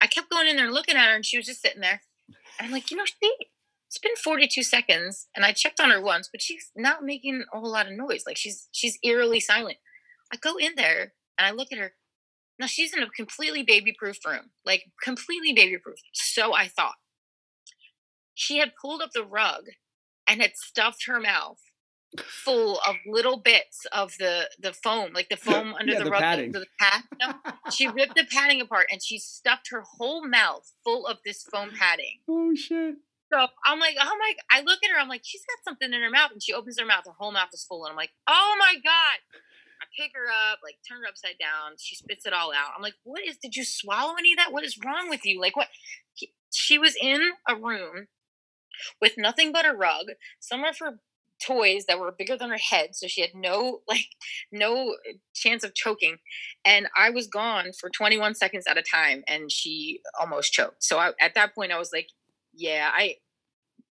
I 0.00 0.06
kept 0.06 0.30
going 0.30 0.48
in 0.48 0.56
there 0.56 0.70
looking 0.70 0.96
at 0.96 1.08
her 1.08 1.14
and 1.14 1.24
she 1.24 1.36
was 1.36 1.46
just 1.46 1.62
sitting 1.62 1.80
there. 1.80 2.02
And 2.58 2.66
I'm 2.66 2.72
like, 2.72 2.90
you 2.90 2.96
know, 2.96 3.04
she, 3.04 3.32
it's 3.88 3.98
been 3.98 4.14
42 4.22 4.62
seconds 4.62 5.26
and 5.34 5.44
I 5.44 5.52
checked 5.52 5.80
on 5.80 5.90
her 5.90 6.00
once, 6.00 6.28
but 6.30 6.40
she's 6.42 6.70
not 6.76 7.02
making 7.02 7.44
a 7.52 7.58
whole 7.58 7.72
lot 7.72 7.86
of 7.86 7.92
noise. 7.96 8.24
Like 8.26 8.36
she's, 8.36 8.68
she's 8.70 8.98
eerily 9.02 9.40
silent. 9.40 9.78
I 10.32 10.36
go 10.36 10.56
in 10.58 10.72
there 10.76 11.14
and 11.38 11.46
I 11.46 11.50
look 11.52 11.72
at 11.72 11.78
her. 11.78 11.92
Now 12.58 12.66
she's 12.66 12.94
in 12.94 13.02
a 13.02 13.08
completely 13.08 13.62
baby 13.62 13.94
proof 13.98 14.18
room, 14.26 14.50
like 14.66 14.84
completely 15.02 15.52
baby 15.52 15.78
proof. 15.78 15.98
So 16.12 16.54
I 16.54 16.68
thought. 16.68 16.94
She 18.34 18.58
had 18.58 18.72
pulled 18.80 19.02
up 19.02 19.10
the 19.14 19.24
rug 19.24 19.64
and 20.26 20.40
had 20.40 20.52
stuffed 20.56 21.06
her 21.06 21.18
mouth 21.20 21.58
full 22.24 22.78
of 22.88 22.96
little 23.06 23.36
bits 23.38 23.84
of 23.92 24.12
the 24.18 24.48
the 24.60 24.72
foam, 24.72 25.12
like 25.12 25.28
the 25.28 25.36
foam 25.48 25.74
under 25.74 25.92
Yeah, 25.92 25.98
the, 25.98 26.04
the 26.04 26.10
rug. 26.10 26.20
padding. 26.20 26.52
The 26.52 26.66
pad, 26.80 27.02
no, 27.20 27.34
she 27.72 27.88
ripped 27.88 28.14
the 28.14 28.26
padding 28.30 28.60
apart 28.60 28.86
and 28.90 29.02
she 29.02 29.18
stuffed 29.18 29.68
her 29.70 29.82
whole 29.98 30.26
mouth 30.26 30.72
full 30.84 31.06
of 31.06 31.18
this 31.24 31.42
foam 31.42 31.70
padding. 31.78 32.18
Oh 32.28 32.54
shit. 32.54 32.96
So 33.32 33.46
I'm 33.64 33.78
like, 33.78 33.96
oh 34.00 34.16
my! 34.18 34.32
I 34.50 34.62
look 34.62 34.78
at 34.82 34.90
her. 34.90 34.98
I'm 34.98 35.08
like, 35.08 35.22
she's 35.24 35.44
got 35.44 35.64
something 35.64 35.92
in 35.92 36.02
her 36.02 36.10
mouth, 36.10 36.32
and 36.32 36.42
she 36.42 36.54
opens 36.54 36.78
her 36.78 36.86
mouth. 36.86 37.04
Her 37.04 37.12
whole 37.18 37.32
mouth 37.32 37.50
is 37.52 37.64
full, 37.64 37.84
and 37.84 37.90
I'm 37.90 37.96
like, 37.96 38.10
oh 38.26 38.56
my 38.58 38.74
god! 38.74 39.18
I 39.80 39.86
pick 39.96 40.12
her 40.14 40.28
up, 40.28 40.60
like 40.62 40.76
turn 40.88 41.02
her 41.02 41.08
upside 41.08 41.38
down. 41.38 41.76
She 41.78 41.94
spits 41.94 42.26
it 42.26 42.32
all 42.32 42.52
out. 42.52 42.72
I'm 42.76 42.82
like, 42.82 42.94
what 43.04 43.22
is? 43.26 43.36
Did 43.36 43.54
you 43.54 43.64
swallow 43.64 44.14
any 44.18 44.32
of 44.32 44.38
that? 44.38 44.52
What 44.52 44.64
is 44.64 44.78
wrong 44.84 45.08
with 45.08 45.24
you? 45.24 45.40
Like 45.40 45.56
what? 45.56 45.68
She 46.50 46.78
was 46.78 46.96
in 47.00 47.20
a 47.48 47.54
room 47.54 48.08
with 49.00 49.12
nothing 49.18 49.52
but 49.52 49.66
a 49.66 49.76
rug. 49.76 50.06
Some 50.40 50.64
of 50.64 50.78
her 50.78 51.00
toys 51.40 51.84
that 51.86 52.00
were 52.00 52.10
bigger 52.16 52.36
than 52.36 52.50
her 52.50 52.58
head, 52.58 52.96
so 52.96 53.06
she 53.06 53.20
had 53.20 53.30
no 53.34 53.80
like 53.88 54.08
no 54.50 54.96
chance 55.34 55.64
of 55.64 55.74
choking. 55.74 56.16
And 56.64 56.88
I 56.96 57.10
was 57.10 57.26
gone 57.26 57.72
for 57.78 57.90
21 57.90 58.34
seconds 58.34 58.64
at 58.66 58.78
a 58.78 58.82
time, 58.82 59.22
and 59.28 59.50
she 59.52 60.00
almost 60.18 60.52
choked. 60.52 60.82
So 60.82 60.98
I, 60.98 61.12
at 61.20 61.34
that 61.34 61.54
point, 61.54 61.72
I 61.72 61.78
was 61.78 61.90
like, 61.92 62.08
yeah, 62.58 62.90
I 62.92 63.14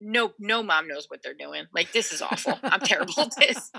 no 0.00 0.32
no 0.38 0.62
mom 0.62 0.88
knows 0.88 1.06
what 1.08 1.20
they're 1.22 1.34
doing. 1.34 1.64
Like 1.74 1.92
this 1.92 2.12
is 2.12 2.20
awful. 2.20 2.58
I'm 2.62 2.80
terrible 2.80 3.14
at 3.18 3.34
this. 3.38 3.70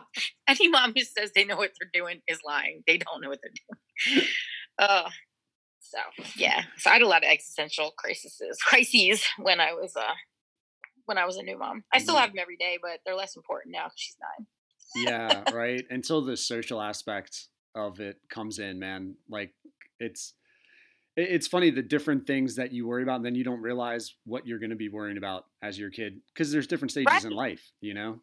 Any 0.48 0.68
mom 0.70 0.94
who 0.96 1.02
says 1.04 1.32
they 1.36 1.46
know 1.46 1.58
what 1.58 1.72
they're 1.80 2.02
doing 2.02 2.22
is 2.28 2.40
lying. 2.46 2.82
They 2.88 2.98
don't 2.98 3.22
know 3.22 3.30
what 3.30 3.40
they're 3.44 4.16
doing. 4.16 4.28
Uh 4.80 5.10
so 5.80 6.00
yeah. 6.36 6.64
So 6.78 6.90
I 6.90 6.94
had 6.94 7.02
a 7.02 7.08
lot 7.08 7.24
of 7.24 7.30
existential 7.30 7.92
crises 7.98 8.40
crises 8.66 9.24
when 9.38 9.60
I 9.60 9.74
was 9.74 9.96
uh 9.96 10.14
when 11.06 11.18
I 11.18 11.26
was 11.26 11.38
a 11.38 11.44
new 11.44 11.58
mom. 11.58 11.84
I 11.94 12.00
still 12.00 12.16
have 12.16 12.30
them 12.32 12.40
every 12.42 12.58
day, 12.58 12.78
but 12.82 13.00
they're 13.06 13.16
less 13.16 13.36
important 13.38 13.74
now 13.74 13.90
she's 13.96 14.18
nine. 14.20 15.06
yeah, 15.06 15.44
right. 15.54 15.86
Until 15.90 16.24
the 16.26 16.36
social 16.36 16.82
aspect 16.82 17.48
of 17.76 18.00
it 18.00 18.18
comes 18.30 18.60
in, 18.60 18.80
man. 18.80 19.16
Like 19.30 19.54
it's 20.00 20.30
it- 20.32 20.34
it's 21.18 21.48
funny 21.48 21.72
the 21.72 21.82
different 21.82 22.28
things 22.28 22.56
that 22.56 22.72
you 22.72 22.88
worry 22.88 23.04
about, 23.04 23.18
and 23.18 23.26
then 23.26 23.36
you 23.36 23.44
don't 23.44 23.62
realize 23.62 24.14
what 24.26 24.46
you're 24.46 24.60
going 24.60 24.70
to 24.70 24.76
be 24.76 24.90
worrying 24.90 25.18
about 25.18 25.46
as 25.62 25.78
your 25.78 25.90
kid 25.90 26.22
because 26.34 26.52
there's 26.52 26.68
different 26.68 26.92
stages 26.92 27.26
in 27.26 27.32
life, 27.32 27.72
you 27.82 27.94
know. 27.94 28.20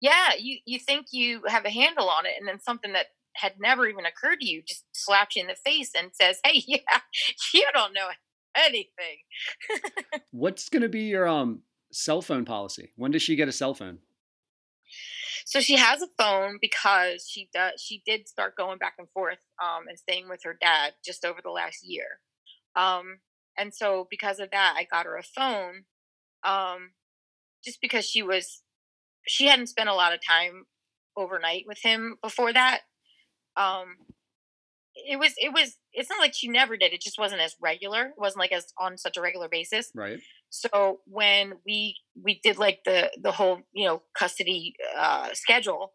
Yeah, 0.00 0.30
you 0.38 0.58
you 0.66 0.78
think 0.80 1.06
you 1.12 1.42
have 1.46 1.64
a 1.64 1.70
handle 1.70 2.08
on 2.08 2.26
it, 2.26 2.32
and 2.38 2.48
then 2.48 2.60
something 2.60 2.92
that 2.92 3.06
had 3.34 3.54
never 3.60 3.86
even 3.86 4.04
occurred 4.04 4.40
to 4.40 4.46
you 4.46 4.62
just 4.66 4.84
slaps 4.92 5.36
you 5.36 5.42
in 5.42 5.48
the 5.48 5.54
face 5.54 5.92
and 5.96 6.10
says, 6.12 6.40
"Hey, 6.44 6.62
yeah, 6.66 6.78
you 7.54 7.66
don't 7.72 7.94
know 7.94 8.08
anything." 8.56 9.18
What's 10.32 10.68
going 10.68 10.82
to 10.82 10.88
be 10.88 11.02
your 11.02 11.28
um 11.28 11.62
cell 11.92 12.22
phone 12.22 12.44
policy? 12.44 12.90
When 12.96 13.12
does 13.12 13.22
she 13.22 13.36
get 13.36 13.48
a 13.48 13.52
cell 13.52 13.74
phone? 13.74 13.98
So 15.44 15.60
she 15.60 15.76
has 15.76 16.02
a 16.02 16.08
phone 16.18 16.58
because 16.60 17.26
she 17.28 17.48
does. 17.52 17.80
She 17.80 18.02
did 18.06 18.28
start 18.28 18.56
going 18.56 18.78
back 18.78 18.94
and 18.98 19.08
forth 19.10 19.38
um, 19.62 19.88
and 19.88 19.98
staying 19.98 20.28
with 20.28 20.42
her 20.44 20.56
dad 20.60 20.94
just 21.04 21.24
over 21.24 21.40
the 21.42 21.50
last 21.50 21.84
year, 21.84 22.04
um, 22.76 23.18
and 23.58 23.74
so 23.74 24.06
because 24.10 24.38
of 24.40 24.50
that, 24.50 24.74
I 24.76 24.84
got 24.90 25.06
her 25.06 25.16
a 25.16 25.22
phone. 25.22 25.84
Um, 26.44 26.92
just 27.64 27.80
because 27.80 28.04
she 28.04 28.22
was, 28.22 28.62
she 29.26 29.46
hadn't 29.46 29.68
spent 29.68 29.88
a 29.88 29.94
lot 29.94 30.12
of 30.12 30.20
time 30.26 30.64
overnight 31.16 31.64
with 31.66 31.78
him 31.82 32.16
before 32.22 32.52
that. 32.52 32.80
Um, 33.56 33.96
it 34.94 35.18
was. 35.18 35.32
It 35.36 35.52
was. 35.52 35.76
It's 35.92 36.10
not 36.10 36.18
like 36.20 36.34
she 36.34 36.48
never 36.48 36.76
did. 36.76 36.92
It 36.92 37.00
just 37.00 37.18
wasn't 37.18 37.40
as 37.40 37.54
regular. 37.60 38.06
It 38.06 38.14
wasn't 38.18 38.40
like 38.40 38.52
as 38.52 38.72
on 38.78 38.98
such 38.98 39.16
a 39.16 39.20
regular 39.22 39.48
basis 39.48 39.90
Right. 39.94 40.20
so 40.50 41.00
when 41.06 41.54
we 41.66 41.96
we 42.22 42.40
did 42.42 42.58
like 42.58 42.80
the 42.84 43.10
the 43.22 43.32
whole 43.32 43.60
you 43.72 43.86
know 43.86 44.02
custody 44.18 44.74
uh 44.96 45.28
schedule 45.32 45.92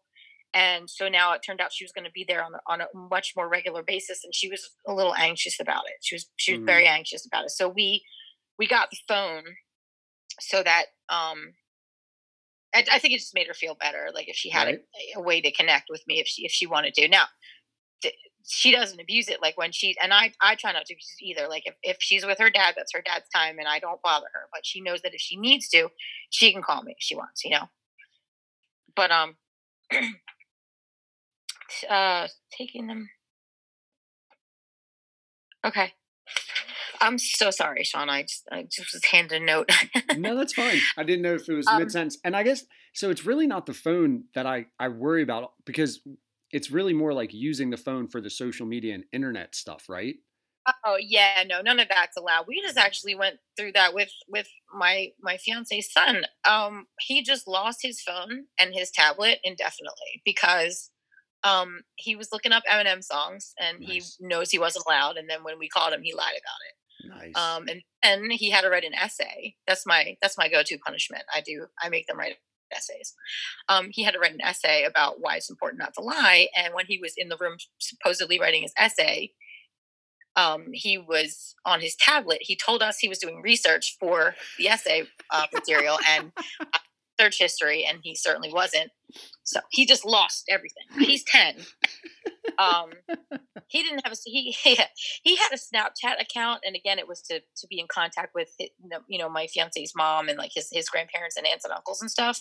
and 0.54 0.88
so 0.88 1.08
now 1.08 1.32
it 1.32 1.42
turned 1.46 1.60
out 1.60 1.72
she 1.72 1.84
was 1.84 1.92
going 1.92 2.04
to 2.04 2.10
be 2.10 2.24
there 2.26 2.42
on 2.42 2.54
a, 2.54 2.58
on 2.66 2.80
a 2.80 2.86
much 2.94 3.34
more 3.36 3.48
regular 3.48 3.82
basis 3.82 4.24
and 4.24 4.34
she 4.34 4.48
was 4.48 4.70
a 4.86 4.94
little 4.94 5.14
anxious 5.14 5.60
about 5.60 5.84
it. 5.86 5.94
She 6.02 6.14
was 6.14 6.26
she 6.36 6.52
was 6.52 6.62
very 6.64 6.86
anxious 6.86 7.26
about 7.26 7.44
it. 7.44 7.50
So 7.50 7.68
we 7.68 8.04
we 8.58 8.66
got 8.66 8.90
the 8.90 8.98
phone 9.08 9.44
so 10.40 10.62
that 10.62 10.86
um 11.08 11.54
I, 12.74 12.84
I 12.92 12.98
think 12.98 13.14
it 13.14 13.18
just 13.18 13.34
made 13.34 13.46
her 13.46 13.54
feel 13.54 13.74
better 13.74 14.10
like 14.14 14.28
if 14.28 14.36
she 14.36 14.50
had 14.50 14.66
Right. 14.66 14.80
a, 15.16 15.18
a 15.18 15.22
way 15.22 15.40
to 15.40 15.50
connect 15.52 15.86
with 15.90 16.02
me 16.06 16.20
if 16.20 16.26
she 16.26 16.44
if 16.44 16.52
she 16.52 16.66
wanted 16.66 16.94
to. 16.94 17.08
Now 17.08 17.24
th- 18.02 18.14
she 18.46 18.72
doesn't 18.72 19.00
abuse 19.00 19.28
it 19.28 19.42
like 19.42 19.56
when 19.58 19.72
she 19.72 19.96
and 20.02 20.12
I 20.14 20.32
I 20.40 20.54
try 20.54 20.72
not 20.72 20.86
to 20.86 20.94
abuse 20.94 21.16
either 21.20 21.48
like 21.48 21.64
if, 21.66 21.74
if 21.82 21.96
she's 22.00 22.26
with 22.26 22.38
her 22.38 22.50
dad 22.50 22.74
that's 22.76 22.92
her 22.94 23.02
dad's 23.02 23.28
time 23.34 23.58
and 23.58 23.68
I 23.68 23.78
don't 23.80 24.02
bother 24.02 24.28
her 24.32 24.48
but 24.52 24.66
she 24.66 24.80
knows 24.80 25.02
that 25.02 25.14
if 25.14 25.20
she 25.20 25.36
needs 25.36 25.68
to 25.70 25.88
she 26.30 26.52
can 26.52 26.62
call 26.62 26.82
me 26.82 26.92
if 26.92 26.98
she 27.00 27.16
wants 27.16 27.44
you 27.44 27.50
know? 27.52 27.68
But 28.94 29.10
um 29.10 29.36
uh 31.88 32.28
taking 32.56 32.86
them 32.86 33.10
okay 35.64 35.92
I'm 37.00 37.18
so 37.18 37.50
sorry 37.50 37.84
Sean 37.84 38.10
I 38.10 38.22
just 38.22 38.44
I 38.50 38.62
just 38.64 38.92
was 38.92 39.04
handed 39.04 39.42
a 39.42 39.44
note 39.44 39.70
no, 40.16 40.36
that's 40.36 40.52
fine. 40.52 40.80
I 40.96 41.04
didn't 41.04 41.22
know 41.22 41.34
if 41.34 41.48
it 41.48 41.54
was 41.54 41.66
Um, 41.68 41.78
mid 41.78 41.92
sentence. 41.92 42.18
And 42.24 42.36
I 42.36 42.42
guess 42.42 42.64
so. 42.92 43.10
It's 43.10 43.24
really 43.24 43.46
not 43.46 43.66
the 43.66 43.74
phone 43.74 44.24
that 44.34 44.46
I 44.46 44.66
I 44.78 44.88
worry 44.88 45.22
about 45.22 45.52
because 45.64 46.00
it's 46.50 46.70
really 46.70 46.92
more 46.92 47.12
like 47.12 47.32
using 47.32 47.70
the 47.70 47.76
phone 47.76 48.08
for 48.08 48.20
the 48.20 48.30
social 48.30 48.66
media 48.66 48.94
and 48.94 49.04
internet 49.12 49.54
stuff, 49.54 49.88
right? 49.88 50.16
Oh 50.84 50.96
yeah, 51.00 51.44
no, 51.46 51.62
none 51.62 51.80
of 51.80 51.88
that's 51.88 52.16
allowed. 52.16 52.46
We 52.46 52.60
just 52.60 52.76
actually 52.76 53.14
went 53.14 53.36
through 53.56 53.72
that 53.72 53.94
with 53.94 54.10
with 54.28 54.48
my 54.74 55.08
my 55.20 55.36
fiance's 55.38 55.90
son. 55.92 56.24
Um, 56.48 56.86
he 57.00 57.22
just 57.22 57.46
lost 57.48 57.78
his 57.82 58.00
phone 58.02 58.46
and 58.58 58.74
his 58.74 58.90
tablet 58.90 59.38
indefinitely 59.44 60.22
because 60.24 60.90
um 61.44 61.80
he 61.96 62.16
was 62.16 62.30
looking 62.32 62.52
up 62.52 62.62
Eminem 62.70 63.02
songs 63.02 63.54
and 63.60 63.80
Nice. 63.80 64.16
he 64.18 64.26
knows 64.26 64.50
he 64.50 64.58
wasn't 64.58 64.84
allowed. 64.86 65.16
And 65.16 65.28
then 65.28 65.44
when 65.44 65.58
we 65.58 65.68
called 65.68 65.92
him, 65.92 66.02
he 66.02 66.14
lied 66.14 66.34
about 66.34 67.20
it. 67.22 67.34
Nice. 67.34 67.36
Um, 67.36 67.68
and 67.68 67.82
and 68.02 68.32
he 68.32 68.50
had 68.50 68.62
to 68.62 68.70
write 68.70 68.84
an 68.84 68.94
essay. 68.94 69.54
That's 69.66 69.86
my 69.86 70.16
that's 70.20 70.36
my 70.38 70.48
go 70.48 70.62
to 70.62 70.78
punishment. 70.78 71.22
I 71.32 71.40
do 71.40 71.66
I 71.80 71.88
make 71.88 72.06
them 72.06 72.18
write 72.18 72.36
essays. 72.72 73.14
Um, 73.68 73.88
he 73.90 74.02
had 74.02 74.12
to 74.14 74.20
write 74.20 74.34
an 74.34 74.42
essay 74.42 74.84
about 74.84 75.20
why 75.20 75.36
it's 75.36 75.48
important 75.50 75.80
not 75.80 75.94
to 75.94 76.02
lie. 76.02 76.48
And 76.56 76.74
when 76.74 76.86
he 76.86 76.98
was 76.98 77.14
in 77.16 77.28
the 77.28 77.36
room 77.40 77.56
supposedly 77.78 78.38
writing 78.38 78.62
his 78.62 78.74
essay, 78.78 79.32
um, 80.36 80.66
he 80.72 80.98
was 80.98 81.54
on 81.64 81.80
his 81.80 81.96
tablet. 81.96 82.38
He 82.42 82.56
told 82.56 82.82
us 82.82 82.98
he 82.98 83.08
was 83.08 83.18
doing 83.18 83.40
research 83.42 83.96
for 83.98 84.34
the 84.58 84.68
essay 84.68 85.04
uh, 85.30 85.46
material 85.52 85.98
and 86.08 86.32
search 87.18 87.38
history, 87.38 87.84
and 87.88 87.98
he 88.02 88.14
certainly 88.14 88.52
wasn't. 88.52 88.90
So 89.44 89.60
he 89.70 89.86
just 89.86 90.04
lost 90.04 90.44
everything. 90.48 90.84
He's 90.98 91.24
ten. 91.24 91.56
Um, 92.58 92.90
he 93.68 93.82
didn't 93.82 94.00
have 94.04 94.12
a 94.12 94.16
he 94.24 94.56
he 95.22 95.36
had 95.36 95.52
a 95.52 95.56
Snapchat 95.56 96.20
account, 96.20 96.62
and 96.64 96.74
again, 96.74 96.98
it 96.98 97.06
was 97.06 97.20
to 97.22 97.40
to 97.40 97.66
be 97.68 97.78
in 97.78 97.86
contact 97.86 98.34
with 98.34 98.48
you 99.06 99.18
know 99.18 99.28
my 99.28 99.46
fiance's 99.46 99.92
mom 99.94 100.28
and 100.28 100.38
like 100.38 100.50
his 100.54 100.68
his 100.72 100.88
grandparents 100.88 101.36
and 101.36 101.46
aunts 101.46 101.64
and 101.64 101.72
uncles 101.74 102.00
and 102.00 102.10
stuff, 102.10 102.40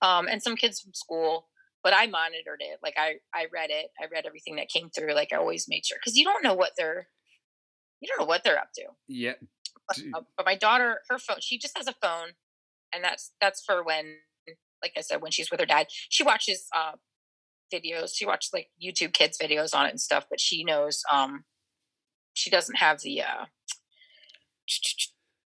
um, 0.00 0.26
and 0.26 0.42
some 0.42 0.56
kids 0.56 0.80
from 0.80 0.94
school. 0.94 1.48
But 1.84 1.94
I 1.94 2.06
monitored 2.06 2.60
it, 2.60 2.78
like 2.82 2.94
I 2.96 3.16
I 3.32 3.46
read 3.52 3.70
it, 3.70 3.90
I 4.02 4.06
read 4.10 4.26
everything 4.26 4.56
that 4.56 4.68
came 4.68 4.90
through. 4.90 5.14
Like 5.14 5.32
I 5.32 5.36
always 5.36 5.66
made 5.68 5.84
sure 5.84 5.98
because 6.02 6.16
you 6.16 6.24
don't 6.24 6.42
know 6.42 6.54
what 6.54 6.72
they're 6.76 7.06
you 8.00 8.08
don't 8.08 8.24
know 8.24 8.28
what 8.28 8.42
they're 8.42 8.58
up 8.58 8.70
to. 8.74 8.82
yeah. 9.06 9.34
But, 9.88 9.98
uh, 10.14 10.22
but 10.36 10.46
my 10.46 10.56
daughter, 10.56 11.00
her 11.08 11.18
phone, 11.18 11.38
she 11.40 11.58
just 11.58 11.76
has 11.76 11.86
a 11.86 11.94
phone, 12.02 12.30
and 12.94 13.02
that's 13.02 13.32
that's 13.40 13.64
for 13.64 13.82
when, 13.82 14.16
like 14.82 14.92
I 14.96 15.00
said, 15.00 15.22
when 15.22 15.30
she's 15.30 15.50
with 15.50 15.60
her 15.60 15.66
dad. 15.66 15.86
She 16.08 16.22
watches 16.24 16.66
uh, 16.76 16.92
videos. 17.72 18.10
She 18.14 18.26
watches 18.26 18.50
like 18.52 18.68
YouTube 18.82 19.12
Kids 19.12 19.38
videos 19.38 19.74
on 19.74 19.86
it 19.86 19.90
and 19.90 20.00
stuff. 20.00 20.26
But 20.28 20.40
she 20.40 20.64
knows 20.64 21.02
um, 21.10 21.44
she 22.34 22.50
doesn't 22.50 22.76
have 22.76 23.00
the 23.00 23.22
uh, 23.22 23.44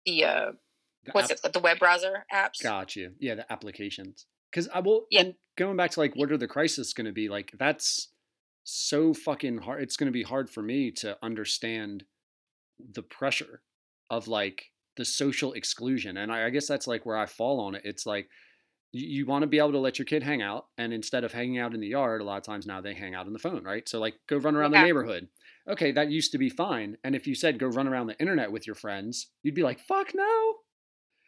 the 0.05 0.23
uh, 0.23 0.51
The 1.05 1.11
what's 1.11 1.31
app- 1.31 1.39
it 1.43 1.53
the 1.53 1.59
web 1.59 1.79
browser 1.79 2.25
apps. 2.33 2.61
Got 2.61 2.95
you. 2.95 3.11
Yeah, 3.19 3.35
the 3.35 3.51
applications. 3.51 4.25
Because 4.51 4.67
I 4.73 4.79
will. 4.79 5.05
Yeah. 5.11 5.21
And 5.21 5.33
going 5.57 5.77
back 5.77 5.91
to 5.91 5.99
like, 5.99 6.15
what 6.15 6.31
are 6.31 6.37
the 6.37 6.47
crises 6.47 6.93
going 6.93 7.05
to 7.05 7.13
be? 7.13 7.29
Like, 7.29 7.51
that's 7.57 8.09
so 8.63 9.13
fucking 9.13 9.59
hard. 9.59 9.83
It's 9.83 9.97
going 9.97 10.07
to 10.07 10.13
be 10.13 10.23
hard 10.23 10.49
for 10.49 10.61
me 10.63 10.91
to 10.91 11.17
understand 11.21 12.05
the 12.79 13.03
pressure 13.03 13.61
of 14.09 14.27
like 14.27 14.71
the 14.97 15.05
social 15.05 15.53
exclusion, 15.53 16.17
and 16.17 16.31
I, 16.31 16.45
I 16.45 16.49
guess 16.49 16.67
that's 16.67 16.87
like 16.87 17.05
where 17.05 17.17
I 17.17 17.25
fall 17.25 17.59
on 17.59 17.75
it. 17.75 17.81
It's 17.85 18.05
like 18.05 18.29
you, 18.91 19.07
you 19.07 19.25
want 19.25 19.43
to 19.43 19.47
be 19.47 19.59
able 19.59 19.73
to 19.73 19.79
let 19.79 19.99
your 19.99 20.05
kid 20.05 20.23
hang 20.23 20.41
out, 20.41 20.67
and 20.77 20.93
instead 20.93 21.23
of 21.23 21.33
hanging 21.33 21.57
out 21.59 21.73
in 21.73 21.79
the 21.81 21.87
yard, 21.87 22.21
a 22.21 22.23
lot 22.23 22.37
of 22.37 22.43
times 22.43 22.65
now 22.65 22.81
they 22.81 22.93
hang 22.93 23.13
out 23.15 23.25
on 23.27 23.33
the 23.33 23.39
phone, 23.39 23.63
right? 23.63 23.87
So 23.87 23.99
like, 23.99 24.15
go 24.27 24.37
run 24.37 24.55
around 24.55 24.71
Yeah. 24.73 24.81
the 24.81 24.85
neighborhood. 24.85 25.27
Okay, 25.67 25.91
that 25.93 26.11
used 26.11 26.31
to 26.33 26.37
be 26.37 26.49
fine. 26.49 26.97
And 27.03 27.15
if 27.15 27.25
you 27.27 27.33
said 27.35 27.57
go 27.59 27.67
run 27.67 27.87
around 27.87 28.07
the 28.07 28.19
internet 28.19 28.51
with 28.51 28.67
your 28.67 28.75
friends, 28.75 29.27
you'd 29.43 29.55
be 29.55 29.63
like, 29.63 29.79
fuck 29.79 30.13
no. 30.13 30.53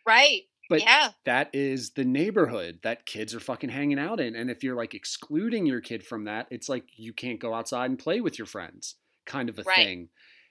Right. 0.05 0.41
But 0.69 0.81
yeah. 0.81 1.09
that 1.25 1.49
is 1.53 1.91
the 1.91 2.03
neighborhood 2.03 2.79
that 2.83 3.05
kids 3.05 3.33
are 3.33 3.39
fucking 3.39 3.69
hanging 3.69 3.99
out 3.99 4.19
in. 4.19 4.35
And 4.35 4.51
if 4.51 4.63
you're 4.63 4.75
like 4.75 4.93
excluding 4.93 5.65
your 5.65 5.79
kid 5.81 6.03
from 6.05 6.25
that, 6.25 6.47
it's 6.51 6.67
like 6.69 6.83
you 6.97 7.13
can't 7.13 7.39
go 7.39 7.53
outside 7.53 7.89
and 7.89 7.97
play 7.97 8.19
with 8.21 8.37
your 8.37 8.45
friends, 8.47 8.95
kind 9.25 9.49
of 9.49 9.57
a 9.59 9.63
Right. 9.63 9.75
thing. 9.77 10.09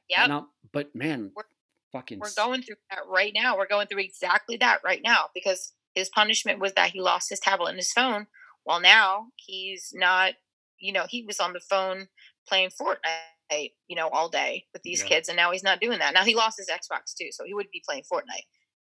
Yeah. 0.09 0.41
But 0.73 0.95
man, 0.95 1.33
We're- 1.37 1.47
fucking. 1.97 2.19
We're 2.21 2.35
going 2.37 2.63
through 2.63 2.77
that 2.91 3.01
right 3.09 3.33
now. 3.35 3.57
We're 3.57 3.67
going 3.67 3.87
through 3.87 4.01
exactly 4.03 4.57
that 4.59 4.81
right 4.85 5.01
now 5.03 5.27
because 5.35 5.73
his 5.95 6.09
punishment 6.09 6.61
was 6.61 6.75
that 6.75 6.91
he 6.91 7.01
lost 7.01 7.29
his 7.31 7.41
tablet 7.41 7.71
and 7.71 7.79
his 7.79 7.93
phone. 7.93 8.27
Well, 8.65 8.81
now 8.81 9.27
he's 9.37 9.91
not, 9.95 10.35
you 10.79 10.93
know, 10.93 11.07
he 11.09 11.25
was 11.25 11.41
on 11.41 11.53
the 11.53 11.61
phone 11.61 12.09
playing 12.49 12.71
Fortnite, 12.71 13.73
you 13.89 13.97
know, 13.97 14.09
all 14.09 14.29
day 14.29 14.65
with 14.73 14.83
these 14.83 15.03
Yeah. 15.03 15.09
kids, 15.09 15.29
and 15.29 15.37
now 15.37 15.51
he's 15.53 15.63
not 15.63 15.81
doing 15.81 15.99
that. 16.01 16.15
Now 16.15 16.25
he 16.25 16.35
lost 16.35 16.59
his 16.59 16.69
Xbox 16.69 17.15
too, 17.19 17.29
so 17.31 17.45
he 17.45 17.55
would 17.55 17.71
be 17.71 17.83
playing 17.89 18.05
Fortnite. 18.13 18.47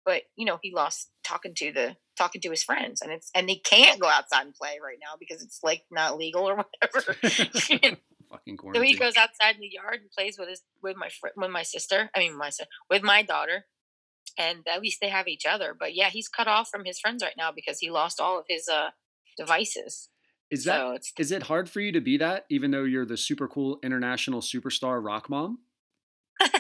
But 0.05 0.23
you 0.37 0.45
know, 0.47 0.59
he 0.63 0.73
lost 0.73 1.11
talking 1.25 1.53
to 1.57 1.73
the 1.73 1.97
talking 2.17 2.41
to 2.43 2.51
his 2.51 2.63
friends, 2.63 3.03
and 3.03 3.11
it's 3.13 3.31
and 3.35 3.49
they 3.49 3.57
can't 3.57 4.01
go 4.01 4.07
outside 4.09 4.47
and 4.47 4.55
play 4.55 4.79
right 4.83 4.99
now 5.01 5.15
because 5.19 5.43
it's 5.43 5.61
like 5.65 5.83
not 5.91 6.17
legal 6.17 6.49
or 6.49 6.57
whatever. 6.83 7.17
Fucking 8.31 8.59
So 8.75 8.81
he 8.83 8.95
goes 8.95 9.17
outside 9.17 9.55
in 9.55 9.61
the 9.61 9.71
yard 9.73 10.01
and 10.01 10.11
plays 10.11 10.39
with 10.39 10.49
his 10.49 10.63
with 10.83 10.97
my 10.97 11.09
fr- 11.09 11.29
with 11.37 11.51
my 11.51 11.63
sister. 11.63 12.11
I 12.15 12.19
mean, 12.19 12.37
my 12.37 12.51
si- 12.51 12.65
with 12.91 13.03
my 13.03 13.23
daughter, 13.23 13.67
and 14.39 14.67
at 14.67 14.81
least 14.83 14.99
they 15.01 15.09
have 15.09 15.29
each 15.29 15.47
other. 15.47 15.75
But 15.79 15.95
yeah, 15.95 16.11
he's 16.11 16.29
cut 16.29 16.49
off 16.49 16.69
from 16.69 16.85
his 16.85 16.99
friends 16.99 17.23
right 17.23 17.37
now 17.37 17.53
because 17.53 17.79
he 17.79 17.91
lost 17.91 18.21
all 18.21 18.39
of 18.39 18.47
his 18.49 18.69
uh 18.69 18.91
devices. 19.37 20.09
is 20.51 20.65
that 20.65 20.79
so 20.79 20.93
it's 20.93 21.13
is 21.19 21.31
it 21.33 21.45
hard 21.45 21.69
for 21.71 21.81
you 21.81 21.93
to 21.93 22.01
be 22.01 22.17
that, 22.19 22.47
even 22.51 22.71
though 22.71 22.85
you're 22.85 23.07
the 23.07 23.17
super 23.17 23.49
cool 23.49 23.79
international 23.83 24.41
superstar 24.41 25.05
rock 25.05 25.29
mom? 25.31 25.59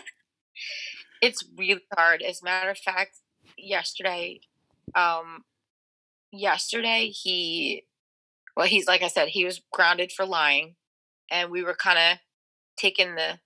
it's 1.22 1.44
really 1.56 1.84
hard. 1.96 2.22
As 2.22 2.42
a 2.42 2.44
matter 2.44 2.70
of 2.70 2.78
fact, 2.78 3.18
yesterday, 3.56 4.40
um, 4.94 5.44
yesterday 6.32 7.08
he, 7.08 7.84
well, 8.56 8.66
he's 8.66 8.86
like 8.86 9.02
I 9.02 9.08
said, 9.08 9.28
he 9.28 9.44
was 9.44 9.60
grounded 9.72 10.12
for 10.12 10.24
lying, 10.26 10.76
and 11.30 11.50
we 11.50 11.62
were 11.62 11.74
kind 11.74 11.98
of 11.98 12.18
taking 12.76 13.14
the. 13.14 13.38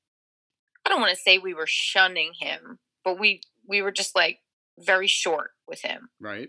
I 0.86 0.88
don't 0.88 1.00
want 1.00 1.12
to 1.14 1.20
say 1.20 1.38
we 1.38 1.54
were 1.54 1.66
shunning 1.66 2.32
him, 2.38 2.78
but 3.04 3.18
we 3.18 3.42
we 3.66 3.82
were 3.82 3.92
just 3.92 4.14
like 4.14 4.38
very 4.78 5.06
short 5.06 5.50
with 5.68 5.82
him. 5.82 6.10
Right? 6.20 6.48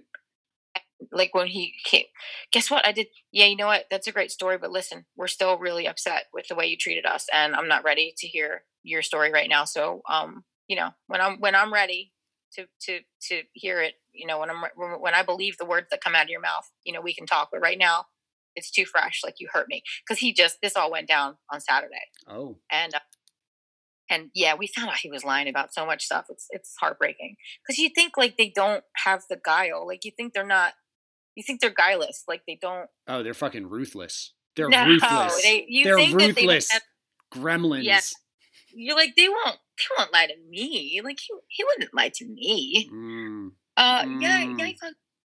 Like 1.12 1.34
when 1.34 1.48
he 1.48 1.74
came, 1.84 2.06
guess 2.52 2.70
what? 2.70 2.88
I 2.88 2.91
did. 2.91 3.08
Yeah, 3.32 3.45
you 3.48 3.56
know 3.56 3.68
what? 3.68 3.86
That's 3.90 4.08
a 4.08 4.12
great 4.12 4.32
story, 4.32 4.58
but 4.58 4.72
listen, 4.72 5.06
we're 5.16 5.28
still 5.28 5.58
really 5.58 5.88
upset 5.88 6.26
with 6.34 6.48
the 6.48 6.56
way 6.56 6.68
you 6.68 6.78
treated 6.78 7.06
us, 7.06 7.26
and 7.34 7.56
I'm 7.56 7.68
not 7.68 7.84
ready 7.84 8.14
to 8.18 8.28
hear 8.28 8.64
your 8.84 9.02
story 9.02 9.32
right 9.32 9.49
now. 9.49 9.66
So, 9.66 10.02
um, 10.10 10.44
you 10.68 10.76
know, 10.76 10.90
when 11.08 11.20
I'm 11.20 11.40
when 11.40 11.56
I'm 11.56 11.74
ready 11.74 12.14
to 12.53 12.68
to 12.82 12.99
to 13.30 13.41
hear 13.53 13.82
it, 13.82 13.95
you 14.14 14.28
know, 14.28 14.40
when 14.40 14.49
I'm 14.49 14.64
when- 14.76 15.02
when 15.02 15.14
I 15.16 15.24
believe 15.24 15.58
the 15.58 15.66
words 15.66 15.88
that 15.90 16.03
come 16.03 16.16
out 16.16 16.24
of 16.26 16.30
your 16.30 16.40
mouth, 16.41 16.70
you 16.84 16.94
know, 16.94 17.02
we 17.02 17.16
can 17.16 17.26
talk. 17.26 17.49
But 17.52 17.62
right 17.62 17.78
now, 17.78 18.06
it's 18.56 18.72
too 18.72 18.86
fresh. 18.86 19.22
Like 19.23 19.36
you 19.40 19.48
hurt 19.52 19.68
me 19.69 19.84
because 20.06 20.19
he 20.19 20.34
just 20.34 20.57
this 20.61 20.76
all 20.76 20.91
went 20.91 21.07
down 21.07 21.36
on 21.52 21.60
Saturday, 21.61 21.95
Oh, 22.28 22.57
and 22.72 22.94
uh, 22.95 22.99
and 24.10 24.30
yeah, 24.34 24.56
we 24.56 24.68
found 24.68 24.90
out 24.90 24.98
he 24.98 25.10
was 25.10 25.23
lying 25.23 25.48
about 25.48 25.73
so 25.73 25.86
much 25.86 26.03
stuff. 26.06 26.26
It's 26.30 26.48
it's 26.49 26.76
heartbreaking 26.80 27.36
because 27.65 27.78
you 27.80 27.90
think 27.94 28.18
like 28.18 28.38
they 28.38 28.52
don't 28.53 28.84
have 29.06 29.23
the 29.30 29.40
guile, 29.44 29.86
like 29.88 30.03
you 30.06 30.11
think 30.15 30.34
they're 30.34 30.45
not. 30.45 30.73
You 31.36 31.44
think 31.44 31.61
they're 31.61 31.73
guileless, 31.73 32.23
like 32.28 32.41
they 32.45 32.57
don't. 32.61 32.90
oh, 33.07 33.23
they're 33.23 33.34
fucking 33.34 33.69
ruthless. 33.69 34.34
They're 34.57 34.68
no, 34.68 34.86
ruthless. 34.86 35.41
they. 35.44 35.65
You 35.69 35.86
they're 35.86 35.95
think 35.95 36.11
that 36.19 36.36
they 36.36 36.41
ruthless. 36.41 36.72
have- 36.72 36.82
Gremlins. 37.34 37.84
Yes. 37.86 38.14
you're 38.73 38.98
like 38.98 39.15
they 39.15 39.30
won't. 39.30 39.57
They 39.78 39.86
won't 39.98 40.14
lie 40.14 40.28
to 40.28 40.34
me. 40.49 40.99
Like 41.03 41.18
he, 41.19 41.34
he 41.48 41.64
wouldn't 41.64 41.94
lie 41.94 42.11
to 42.14 42.26
me. 42.28 42.90
Mm. 42.94 43.48
Uh, 43.78 44.06
yeah, 44.19 44.44
yeah. 44.44 44.45
Mm. 44.45 44.76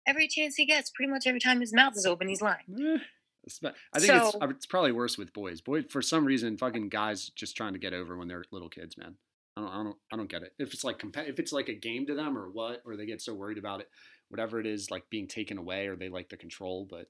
Every 0.06 0.28
chance 0.28 0.54
he 0.54 0.64
gets, 0.64 0.90
pretty 0.94 1.10
much 1.10 1.26
every 1.26 1.40
time 1.40 1.60
his 1.60 1.74
mouth 1.74 1.94
is 1.96 2.06
open, 2.06 2.28
he's 2.28 2.40
lying. 2.40 3.00
It's 3.46 3.60
I 3.62 3.98
think 4.00 4.12
it's 4.12 4.32
So- 4.32 4.38
uh, 4.40 4.48
it's 4.48 4.66
probably 4.66 4.92
worse 4.92 5.16
with 5.16 5.32
boys. 5.32 5.60
Boy, 5.60 5.82
for 5.82 6.02
some 6.02 6.24
reason, 6.24 6.56
fucking 6.58 6.88
guys 6.88 7.30
just 7.30 7.56
trying 7.56 7.72
to 7.74 7.78
get 7.78 7.92
over 7.94 8.16
when 8.16 8.28
they're 8.28 8.44
little 8.50 8.68
kids, 8.68 8.96
man. 8.98 9.16
I 9.56 9.60
don't, 9.62 9.70
I 9.70 9.82
don't, 9.84 9.96
I 10.12 10.16
don't 10.16 10.28
get 10.30 10.42
it. 10.42 10.52
If 10.58 10.74
it's 10.74 10.84
like 10.84 10.98
compa- 10.98 11.28
if 11.28 11.38
it's 11.38 11.52
like 11.52 11.68
a 11.68 11.74
game 11.74 12.06
to 12.06 12.14
them 12.14 12.36
or 12.36 12.50
what, 12.50 12.82
or 12.84 12.96
they 12.96 13.06
get 13.06 13.22
so 13.22 13.32
worried 13.34 13.56
about 13.56 13.80
it, 13.80 13.88
whatever 14.28 14.60
it 14.60 14.66
is, 14.66 14.90
like 14.90 15.08
being 15.08 15.28
taken 15.28 15.56
away, 15.56 15.86
or 15.86 15.96
they 15.96 16.08
like 16.10 16.28
the 16.28 16.36
control, 16.36 16.86
but 16.90 17.08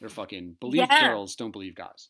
they're 0.00 0.08
fucking 0.08 0.56
believe 0.60 0.86
Yeah. 0.88 1.08
girls, 1.08 1.34
don't 1.36 1.50
believe 1.50 1.74
guys. 1.74 2.08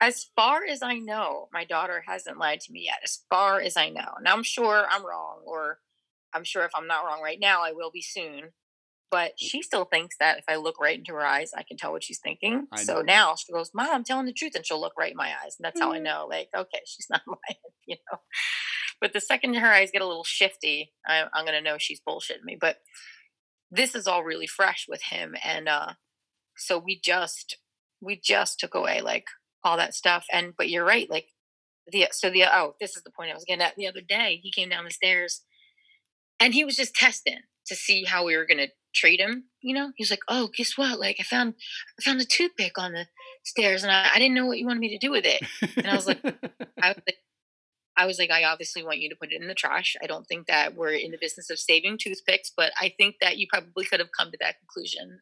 As 0.00 0.26
far 0.36 0.64
as 0.64 0.82
I 0.82 0.98
know, 0.98 1.48
my 1.52 1.64
daughter 1.64 2.02
hasn't 2.06 2.38
lied 2.38 2.60
to 2.62 2.72
me 2.72 2.84
yet. 2.84 2.98
As 3.02 3.24
far 3.30 3.60
as 3.60 3.76
I 3.76 3.88
know, 3.88 4.14
now 4.20 4.32
I'm 4.34 4.42
sure 4.42 4.86
I'm 4.90 5.04
wrong, 5.04 5.40
or 5.44 5.80
I'm 6.32 6.44
sure 6.44 6.64
if 6.64 6.72
I'm 6.74 6.86
not 6.86 7.04
wrong 7.04 7.22
right 7.22 7.38
now, 7.40 7.62
I 7.62 7.72
will 7.72 7.90
be 7.90 8.02
soon. 8.02 8.52
But 9.12 9.34
she 9.38 9.60
still 9.62 9.84
thinks 9.84 10.16
that 10.20 10.38
if 10.38 10.44
I 10.48 10.56
look 10.56 10.80
right 10.80 10.98
into 10.98 11.12
her 11.12 11.20
eyes, 11.24 11.52
I 11.54 11.64
can 11.64 11.76
tell 11.76 11.92
what 11.92 12.02
she's 12.02 12.18
thinking. 12.18 12.66
So 12.86 13.02
now 13.02 13.34
she 13.36 13.52
goes, 13.52 13.70
"Mom, 13.74 13.90
I'm 13.92 14.04
telling 14.04 14.24
the 14.24 14.32
truth," 14.32 14.54
and 14.56 14.66
she'll 14.66 14.80
look 14.80 14.94
right 14.98 15.10
in 15.12 15.18
my 15.18 15.34
eyes, 15.44 15.56
and 15.58 15.64
that's 15.66 15.78
how 15.80 15.92
I 15.92 15.98
Mm. 15.98 16.04
know, 16.04 16.26
like, 16.30 16.48
okay, 16.56 16.80
she's 16.86 17.08
not 17.10 17.20
lying, 17.28 17.60
you 17.86 17.96
know. 18.10 18.18
But 19.02 19.12
the 19.12 19.20
second 19.20 19.54
her 19.54 19.70
eyes 19.70 19.90
get 19.92 20.00
a 20.02 20.06
little 20.06 20.24
shifty, 20.24 20.94
I, 21.06 21.24
I'm 21.34 21.44
gonna 21.44 21.60
know 21.60 21.76
she's 21.78 22.00
bullshitting 22.00 22.44
me. 22.44 22.56
But 22.58 22.78
this 23.70 23.94
is 23.94 24.06
all 24.06 24.24
really 24.24 24.46
fresh 24.46 24.86
with 24.88 25.02
him, 25.02 25.36
and 25.44 25.68
uh, 25.68 25.92
so 26.56 26.78
we 26.78 26.98
just 26.98 27.58
we 28.00 28.18
just 28.18 28.58
took 28.58 28.74
away 28.74 29.02
like 29.02 29.26
all 29.62 29.76
that 29.76 29.94
stuff. 29.94 30.24
And 30.32 30.54
but 30.56 30.70
you're 30.70 30.86
right, 30.86 31.10
like 31.10 31.28
the 31.86 32.08
so 32.12 32.30
the 32.30 32.44
oh 32.44 32.76
this 32.80 32.96
is 32.96 33.02
the 33.02 33.10
point 33.10 33.30
I 33.30 33.34
was 33.34 33.44
getting 33.44 33.62
at 33.62 33.76
the 33.76 33.88
other 33.88 34.00
day. 34.00 34.40
He 34.42 34.50
came 34.50 34.70
down 34.70 34.84
the 34.84 34.90
stairs, 34.90 35.42
and 36.40 36.54
he 36.54 36.64
was 36.64 36.76
just 36.76 36.94
testing 36.94 37.40
to 37.66 37.74
see 37.74 38.04
how 38.04 38.24
we 38.24 38.36
were 38.36 38.46
gonna 38.46 38.68
treat 38.94 39.20
him. 39.20 39.44
You 39.60 39.74
know, 39.74 39.92
he 39.96 40.02
was 40.02 40.10
like, 40.10 40.22
"Oh, 40.28 40.50
guess 40.56 40.76
what? 40.76 40.98
Like 40.98 41.16
I 41.20 41.22
found 41.22 41.54
I 41.98 42.02
found 42.02 42.20
a 42.20 42.24
toothpick 42.24 42.78
on 42.78 42.92
the 42.92 43.06
stairs, 43.44 43.82
and 43.82 43.92
I, 43.92 44.10
I 44.14 44.18
didn't 44.18 44.34
know 44.34 44.46
what 44.46 44.58
you 44.58 44.66
wanted 44.66 44.80
me 44.80 44.90
to 44.90 44.98
do 44.98 45.10
with 45.10 45.24
it." 45.24 45.42
And 45.76 45.86
I 45.86 45.94
was 45.94 46.06
like, 46.06 46.22
I 46.82 46.88
was 46.88 47.02
like, 47.06 47.16
I 47.96 48.06
was 48.06 48.18
like, 48.18 48.30
I 48.30 48.44
obviously 48.44 48.82
want 48.82 49.00
you 49.00 49.08
to 49.10 49.16
put 49.16 49.32
it 49.32 49.40
in 49.40 49.48
the 49.48 49.54
trash. 49.54 49.96
I 50.02 50.06
don't 50.06 50.26
think 50.26 50.46
that 50.46 50.74
we're 50.74 50.92
in 50.92 51.10
the 51.10 51.18
business 51.20 51.50
of 51.50 51.58
saving 51.58 51.98
toothpicks, 51.98 52.50
but 52.56 52.72
I 52.80 52.92
think 52.96 53.16
that 53.20 53.36
you 53.38 53.46
probably 53.52 53.84
could 53.84 54.00
have 54.00 54.08
come 54.18 54.30
to 54.30 54.38
that 54.40 54.56
conclusion 54.58 55.20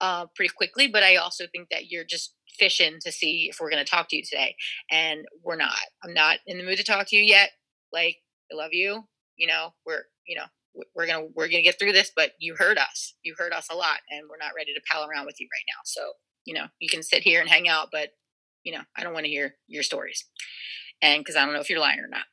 uh, 0.00 0.26
pretty 0.34 0.52
quickly. 0.54 0.88
But 0.88 1.02
I 1.02 1.16
also 1.16 1.44
think 1.50 1.68
that 1.70 1.90
you're 1.90 2.04
just 2.04 2.34
fishing 2.58 2.96
to 3.02 3.12
see 3.12 3.48
if 3.50 3.58
we're 3.60 3.70
going 3.70 3.84
to 3.84 3.90
talk 3.90 4.08
to 4.10 4.16
you 4.16 4.22
today, 4.22 4.56
and 4.90 5.24
we're 5.44 5.56
not. 5.56 5.78
I'm 6.02 6.14
not 6.14 6.38
in 6.46 6.58
the 6.58 6.64
mood 6.64 6.78
to 6.78 6.84
talk 6.84 7.06
to 7.08 7.16
you 7.16 7.22
yet. 7.22 7.50
Like, 7.92 8.16
I 8.52 8.56
love 8.56 8.72
you. 8.72 9.04
You 9.36 9.46
know, 9.46 9.74
we're 9.86 10.02
you 10.26 10.36
know 10.36 10.46
we're 10.94 11.06
gonna 11.06 11.26
we're 11.34 11.48
gonna 11.48 11.62
get 11.62 11.78
through 11.78 11.92
this, 11.92 12.12
but 12.14 12.32
you 12.38 12.54
hurt 12.56 12.78
us. 12.78 13.14
You 13.22 13.34
hurt 13.36 13.52
us 13.52 13.68
a 13.70 13.76
lot, 13.76 13.98
and 14.10 14.28
we're 14.28 14.38
not 14.38 14.52
ready 14.56 14.74
to 14.74 14.80
pal 14.90 15.08
around 15.08 15.26
with 15.26 15.40
you 15.40 15.48
right 15.52 15.64
now. 15.68 15.80
So 15.84 16.12
you 16.44 16.54
know, 16.54 16.66
you 16.80 16.88
can 16.88 17.02
sit 17.02 17.22
here 17.22 17.40
and 17.40 17.48
hang 17.48 17.68
out, 17.68 17.88
but 17.92 18.10
you 18.64 18.72
know, 18.72 18.82
I 18.96 19.02
don't 19.02 19.12
want 19.12 19.24
to 19.26 19.30
hear 19.30 19.54
your 19.66 19.82
stories 19.82 20.24
and 21.02 21.20
because 21.20 21.36
I 21.36 21.44
don't 21.44 21.54
know 21.54 21.60
if 21.60 21.70
you're 21.70 21.80
lying 21.80 22.00
or 22.00 22.08
not. 22.08 22.24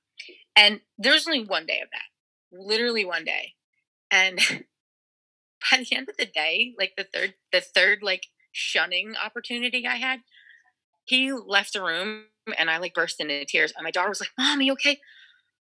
And 0.56 0.82
there's 0.98 1.28
only 1.28 1.44
one 1.46 1.66
day 1.66 1.82
of 1.82 1.90
that, 1.92 2.58
literally 2.58 3.06
one 3.06 3.26
day. 3.26 3.54
And 4.12 4.38
by 5.72 5.78
the 5.78 5.96
end 5.96 6.10
of 6.10 6.18
the 6.18 6.26
day, 6.26 6.74
like 6.78 6.94
the 6.98 7.06
third, 7.14 7.36
the 7.52 7.62
third 7.62 8.00
like 8.02 8.28
shunning 8.52 9.16
opportunity 9.24 9.86
I 9.88 9.96
had, 9.96 10.22
he 11.04 11.32
left 11.32 11.74
the 11.74 11.84
room 11.84 12.26
and 12.58 12.70
I 12.70 12.78
like 12.78 12.94
burst 12.94 13.20
into 13.20 13.46
tears. 13.46 13.74
And 13.76 13.84
my 13.84 13.92
daughter 13.92 14.10
was 14.10 14.22
like, 14.22 14.32
"Mom, 14.38 14.60
are 14.60 14.64
you 14.64 14.74
okay?" 14.74 15.00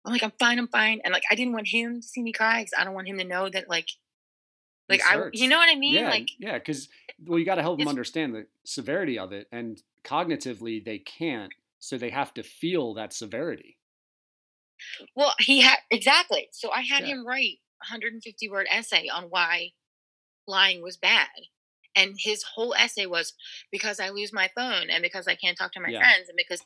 I'm 0.06 0.14
like, 0.14 0.24
"I'm 0.24 0.32
fine, 0.40 0.60
I'm 0.60 0.68
fine." 0.68 1.02
And 1.04 1.14
like, 1.14 1.24
I 1.32 1.36
didn't 1.36 1.54
want 1.54 1.68
him 1.70 2.02
to 2.02 2.08
see 2.08 2.22
me 2.24 2.34
cry 2.34 2.62
because 2.62 2.74
I 2.78 2.84
don't 2.84 2.94
want 2.96 3.08
him 3.08 3.18
to 3.20 3.24
know 3.24 3.50
that 3.50 3.70
like, 3.70 3.90
like 4.90 5.02
I, 5.02 5.24
you 5.32 5.48
know 5.48 5.58
what 5.58 5.70
I 5.70 5.76
mean? 5.80 6.06
yeah, 6.06 6.10
Like, 6.10 6.30
yeah, 6.38 6.58
because 6.60 6.90
well, 7.26 7.40
you 7.40 7.46
got 7.46 7.56
to 7.56 7.62
help 7.62 7.80
them 7.80 7.88
understand 7.88 8.36
the 8.36 8.48
severity 8.66 9.20
of 9.20 9.32
it, 9.34 9.48
and 9.52 9.82
cognitively 10.04 10.84
they 10.84 11.00
can't, 11.00 11.54
so 11.80 11.98
they 11.98 12.10
have 12.12 12.34
to 12.36 12.44
feel 12.44 12.94
that 12.96 13.14
severity. 13.14 13.80
Well, 15.16 15.34
he 15.40 15.62
had 15.62 15.80
exactly. 15.92 16.50
So 16.52 16.72
I 16.72 16.82
had 16.82 17.04
Yeah. 17.04 17.06
him 17.06 17.26
write 17.26 17.60
a 17.82 17.86
150 17.86 18.50
word 18.50 18.68
essay 18.70 19.08
on 19.08 19.26
why 19.26 19.72
lying 20.48 20.82
was 20.84 20.98
bad. 20.98 21.30
And 21.96 22.16
his 22.20 22.44
whole 22.44 22.76
essay 22.76 23.08
was 23.08 23.34
because 23.72 24.00
I 24.00 24.10
lose 24.10 24.34
my 24.34 24.50
phone 24.56 24.90
and 24.90 25.04
because 25.04 25.28
I 25.28 25.36
can't 25.36 25.58
talk 25.58 25.74
to 25.74 25.82
my 25.82 25.92
Yeah. 25.92 26.04
friends 26.04 26.30
and 26.30 26.38
because 26.38 26.64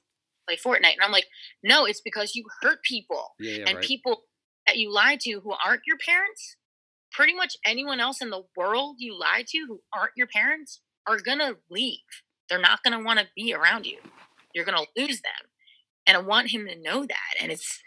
play 0.47 0.57
Fortnite. 0.57 0.93
And 0.93 1.03
I'm 1.03 1.11
like, 1.11 1.27
no, 1.63 1.85
it's 1.85 2.01
because 2.01 2.35
you 2.35 2.45
hurt 2.61 2.83
people. 2.83 3.31
Yeah, 3.39 3.57
yeah, 3.57 3.65
and 3.67 3.75
right. 3.77 3.85
people 3.85 4.21
that 4.65 4.77
you 4.77 4.93
lie 4.93 5.17
to 5.21 5.39
who 5.39 5.53
aren't 5.65 5.81
your 5.85 5.97
parents, 5.97 6.57
pretty 7.11 7.33
much 7.33 7.55
anyone 7.65 7.99
else 7.99 8.21
in 8.21 8.29
the 8.29 8.43
world 8.55 8.97
you 8.99 9.17
lie 9.17 9.43
to 9.47 9.65
who 9.67 9.79
aren't 9.93 10.11
your 10.15 10.27
parents 10.27 10.81
are 11.07 11.19
gonna 11.19 11.53
leave. 11.69 11.99
They're 12.49 12.59
not 12.59 12.83
gonna 12.83 13.03
want 13.03 13.19
to 13.19 13.27
be 13.35 13.53
around 13.53 13.85
you. 13.85 13.97
You're 14.53 14.65
gonna 14.65 14.85
lose 14.95 15.21
them. 15.21 15.49
And 16.05 16.17
I 16.17 16.21
want 16.21 16.51
him 16.51 16.67
to 16.67 16.81
know 16.81 17.05
that. 17.05 17.41
And 17.41 17.51
it's 17.51 17.81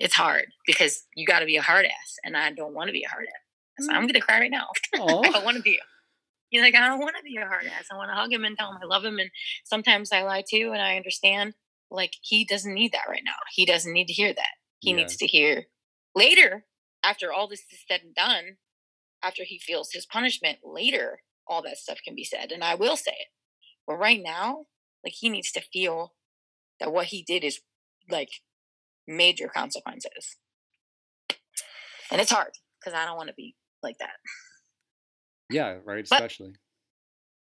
it's 0.00 0.14
hard 0.14 0.46
because 0.66 1.04
you 1.14 1.26
got 1.26 1.40
to 1.40 1.46
be 1.46 1.56
a 1.56 1.62
hard 1.62 1.84
ass, 1.84 2.16
and 2.24 2.36
I 2.36 2.50
don't 2.52 2.74
want 2.74 2.88
to 2.88 2.92
be 2.92 3.04
a 3.04 3.08
hard 3.08 3.26
ass. 3.26 3.86
So 3.86 3.92
I'm 3.92 4.04
mm. 4.04 4.08
gonna 4.08 4.20
cry 4.20 4.40
right 4.40 4.50
now. 4.50 4.66
I 4.94 4.98
don't 4.98 5.44
want 5.44 5.58
to 5.58 5.62
be. 5.62 5.78
You're 6.50 6.64
like 6.64 6.74
I 6.74 6.88
don't 6.88 6.98
want 6.98 7.14
to 7.16 7.22
be 7.22 7.36
a 7.36 7.46
hard 7.46 7.66
ass. 7.66 7.86
I 7.92 7.96
want 7.96 8.10
to 8.10 8.14
hug 8.14 8.32
him 8.32 8.44
and 8.44 8.56
tell 8.58 8.70
him 8.70 8.78
I 8.82 8.86
love 8.86 9.04
him. 9.04 9.18
And 9.18 9.30
sometimes 9.64 10.10
I 10.10 10.22
lie 10.22 10.42
too, 10.48 10.70
and 10.72 10.82
I 10.82 10.96
understand. 10.96 11.54
Like 11.90 12.14
he 12.22 12.44
doesn't 12.44 12.72
need 12.74 12.92
that 12.92 13.08
right 13.08 13.22
now. 13.24 13.36
He 13.52 13.66
doesn't 13.66 13.92
need 13.92 14.06
to 14.06 14.12
hear 14.12 14.32
that. 14.32 14.54
He 14.78 14.90
Yeah. 14.90 14.96
needs 14.96 15.16
to 15.18 15.26
hear 15.26 15.66
later, 16.14 16.66
after 17.02 17.32
all 17.32 17.48
this 17.48 17.60
is 17.70 17.80
said 17.88 18.02
and 18.02 18.14
done, 18.14 18.58
after 19.22 19.42
he 19.44 19.58
feels 19.58 19.92
his 19.92 20.06
punishment. 20.06 20.58
Later, 20.64 21.22
all 21.46 21.62
that 21.62 21.78
stuff 21.78 21.98
can 22.04 22.14
be 22.14 22.24
said, 22.24 22.52
and 22.52 22.62
I 22.62 22.74
will 22.74 22.96
say 22.96 23.12
it. 23.12 23.28
But 23.86 23.96
right 23.96 24.20
now, 24.22 24.66
like 25.04 25.14
he 25.16 25.28
needs 25.28 25.50
to 25.52 25.60
feel 25.60 26.14
that 26.78 26.92
what 26.92 27.06
he 27.06 27.22
did 27.22 27.42
is 27.44 27.60
like 28.08 28.30
major 29.06 29.48
consequences. 29.48 30.36
And 32.10 32.20
it's 32.20 32.30
hard 32.30 32.52
because 32.80 32.94
I 32.98 33.04
don't 33.04 33.16
want 33.16 33.28
to 33.28 33.34
be 33.34 33.56
like 33.82 33.98
that. 33.98 34.14
Yeah, 35.50 35.78
right. 35.84 36.06
But- 36.08 36.16
Especially. 36.22 36.52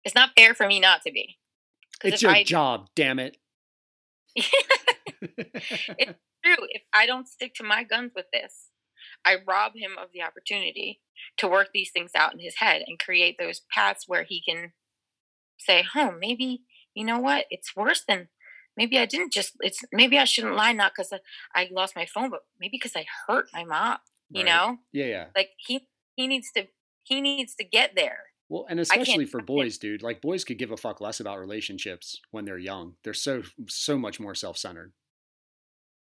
It's 0.04 0.14
not 0.14 0.30
fair 0.36 0.52
for 0.54 0.66
me 0.66 0.80
not 0.80 1.00
to 1.02 1.10
be. 1.12 1.38
It's 2.02 2.20
your 2.20 2.32
I- 2.32 2.42
job, 2.44 2.88
damn 2.94 3.18
it. 3.18 3.38
true. 6.44 6.66
If 6.70 6.82
I 6.92 7.06
don't 7.06 7.28
stick 7.28 7.54
to 7.56 7.64
my 7.64 7.84
guns 7.84 8.12
with 8.14 8.26
this, 8.32 8.70
I 9.24 9.36
rob 9.46 9.74
him 9.76 9.96
of 9.98 10.10
the 10.12 10.22
opportunity 10.22 11.02
to 11.38 11.48
work 11.48 11.70
these 11.74 11.90
things 11.92 12.12
out 12.14 12.32
in 12.34 12.40
his 12.40 12.56
head 12.56 12.84
and 12.86 12.98
create 12.98 13.36
those 13.38 13.62
paths 13.72 14.04
where 14.08 14.24
he 14.24 14.42
can 14.42 14.72
say, 15.58 15.84
"Oh, 15.94 16.12
maybe 16.12 16.64
you 16.94 17.04
know 17.04 17.18
what? 17.20 17.46
It's 17.50 17.76
worse 17.76 18.04
than 18.06 18.28
maybe 18.76 18.98
I 18.98 19.06
didn't 19.06 19.32
just. 19.32 19.54
It's 19.60 19.84
maybe 19.92 20.18
I 20.18 20.24
shouldn't 20.24 20.56
lie 20.56 20.72
not 20.72 20.92
because 20.96 21.12
I, 21.12 21.20
I 21.54 21.68
lost 21.72 21.96
my 21.96 22.06
phone, 22.06 22.30
but 22.30 22.42
maybe 22.60 22.76
because 22.78 22.96
I 22.96 23.06
hurt 23.28 23.48
my 23.52 23.64
mom. 23.64 23.98
You 24.32 24.44
Right. 24.44 24.44
know, 24.44 24.78
Yeah, 24.92 25.06
yeah. 25.06 25.30
like 25.36 25.50
he 25.58 25.88
he 26.16 26.26
needs 26.28 26.50
to 26.56 26.68
he 27.04 27.20
needs 27.22 27.54
to 27.56 27.64
get 27.64 27.94
there. 27.96 28.26
Well, 28.48 28.66
and 28.68 28.78
especially 28.78 29.24
for 29.26 29.40
boys, 29.40 29.78
dude. 29.78 30.02
Like 30.02 30.20
boys 30.20 30.44
could 30.44 30.58
give 30.58 30.70
a 30.70 30.76
fuck 30.76 31.00
less 31.00 31.18
about 31.20 31.38
relationships 31.40 32.20
when 32.30 32.44
they're 32.44 32.58
young. 32.58 32.94
They're 33.02 33.14
so 33.14 33.42
so 33.68 33.98
much 33.98 34.20
more 34.20 34.34
self-centered. 34.34 34.92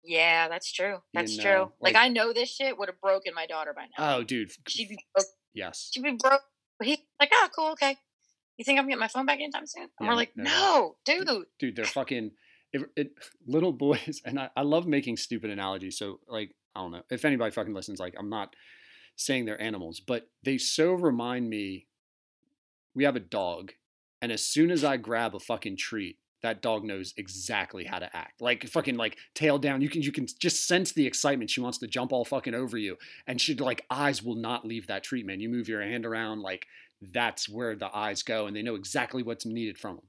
Yeah, 0.02 0.48
that's 0.48 0.72
true. 0.72 0.98
That's 1.12 1.36
know, 1.36 1.42
true. 1.42 1.62
Um, 1.62 1.72
like, 1.80 1.94
like- 1.94 2.02
I 2.04 2.08
know 2.08 2.32
this 2.32 2.50
shit 2.54 2.78
would 2.78 2.88
have 2.88 3.00
broken 3.00 3.34
my 3.34 3.46
daughter 3.46 3.74
by 3.74 3.86
now. 3.98 4.16
Oh, 4.16 4.22
dude. 4.24 4.50
She'd 4.66 4.88
be 4.88 4.98
broke. 5.14 5.26
Yes. 5.52 5.90
She'd 5.92 6.02
be 6.02 6.16
broke. 6.18 6.42
But 6.78 6.88
he's 6.88 6.98
like, 7.20 7.30
oh, 7.34 7.48
cool, 7.54 7.72
okay. 7.72 7.98
You 8.56 8.64
think 8.64 8.78
I'm 8.78 8.86
getting 8.86 9.00
my 9.00 9.08
phone 9.08 9.26
back 9.26 9.40
anytime 9.40 9.66
soon? 9.66 9.82
And 9.82 9.90
Yeah, 10.00 10.08
we're 10.08 10.14
like, 10.14 10.32
no, 10.36 10.94
no, 11.06 11.24
dude. 11.24 11.44
dude 11.58 11.76
they're 11.76 11.84
fucking 11.84 12.30
it, 12.72 12.82
it, 12.96 13.10
little 13.46 13.72
boys 13.72 14.22
and 14.24 14.38
I, 14.38 14.50
I 14.56 14.62
love 14.62 14.86
making 14.86 15.16
stupid 15.16 15.50
analogies 15.50 15.98
so 15.98 16.20
like 16.28 16.54
i 16.74 16.80
don't 16.80 16.92
know 16.92 17.02
if 17.10 17.24
anybody 17.24 17.50
fucking 17.50 17.74
listens 17.74 17.98
like 17.98 18.14
i'm 18.18 18.28
not 18.30 18.54
saying 19.16 19.44
they're 19.44 19.60
animals 19.60 20.00
but 20.00 20.28
they 20.44 20.56
so 20.56 20.92
remind 20.92 21.48
me 21.50 21.86
we 22.94 23.04
have 23.04 23.16
a 23.16 23.20
dog 23.20 23.72
and 24.22 24.32
as 24.32 24.42
soon 24.42 24.70
as 24.70 24.84
i 24.84 24.96
grab 24.96 25.34
a 25.34 25.40
fucking 25.40 25.76
treat 25.76 26.16
that 26.42 26.62
dog 26.62 26.84
knows 26.84 27.12
exactly 27.16 27.84
how 27.84 27.98
to 27.98 28.16
act. 28.16 28.40
Like 28.40 28.66
fucking 28.66 28.96
like 28.96 29.18
tail 29.34 29.58
down. 29.58 29.82
You 29.82 29.90
can 29.90 30.02
you 30.02 30.10
can 30.10 30.26
just 30.38 30.66
sense 30.66 30.92
the 30.92 31.06
excitement. 31.06 31.50
She 31.50 31.60
wants 31.60 31.78
to 31.78 31.86
jump 31.86 32.14
all 32.14 32.24
fucking 32.24 32.54
over 32.54 32.78
you 32.78 32.96
and 33.26 33.40
she 33.40 33.54
like 33.54 33.84
eyes 33.90 34.22
will 34.22 34.36
not 34.36 34.66
leave 34.66 34.86
that 34.86 35.04
treat 35.04 35.26
man. 35.26 35.40
You 35.40 35.48
move 35.48 35.68
your 35.68 35.82
hand 35.82 36.06
around 36.06 36.40
like 36.40 36.66
that's 37.12 37.48
where 37.48 37.76
the 37.76 37.94
eyes 37.94 38.22
go 38.22 38.46
and 38.46 38.56
they 38.56 38.62
know 38.62 38.74
exactly 38.74 39.22
what's 39.22 39.46
needed 39.46 39.78
from 39.78 39.96
them 39.96 40.04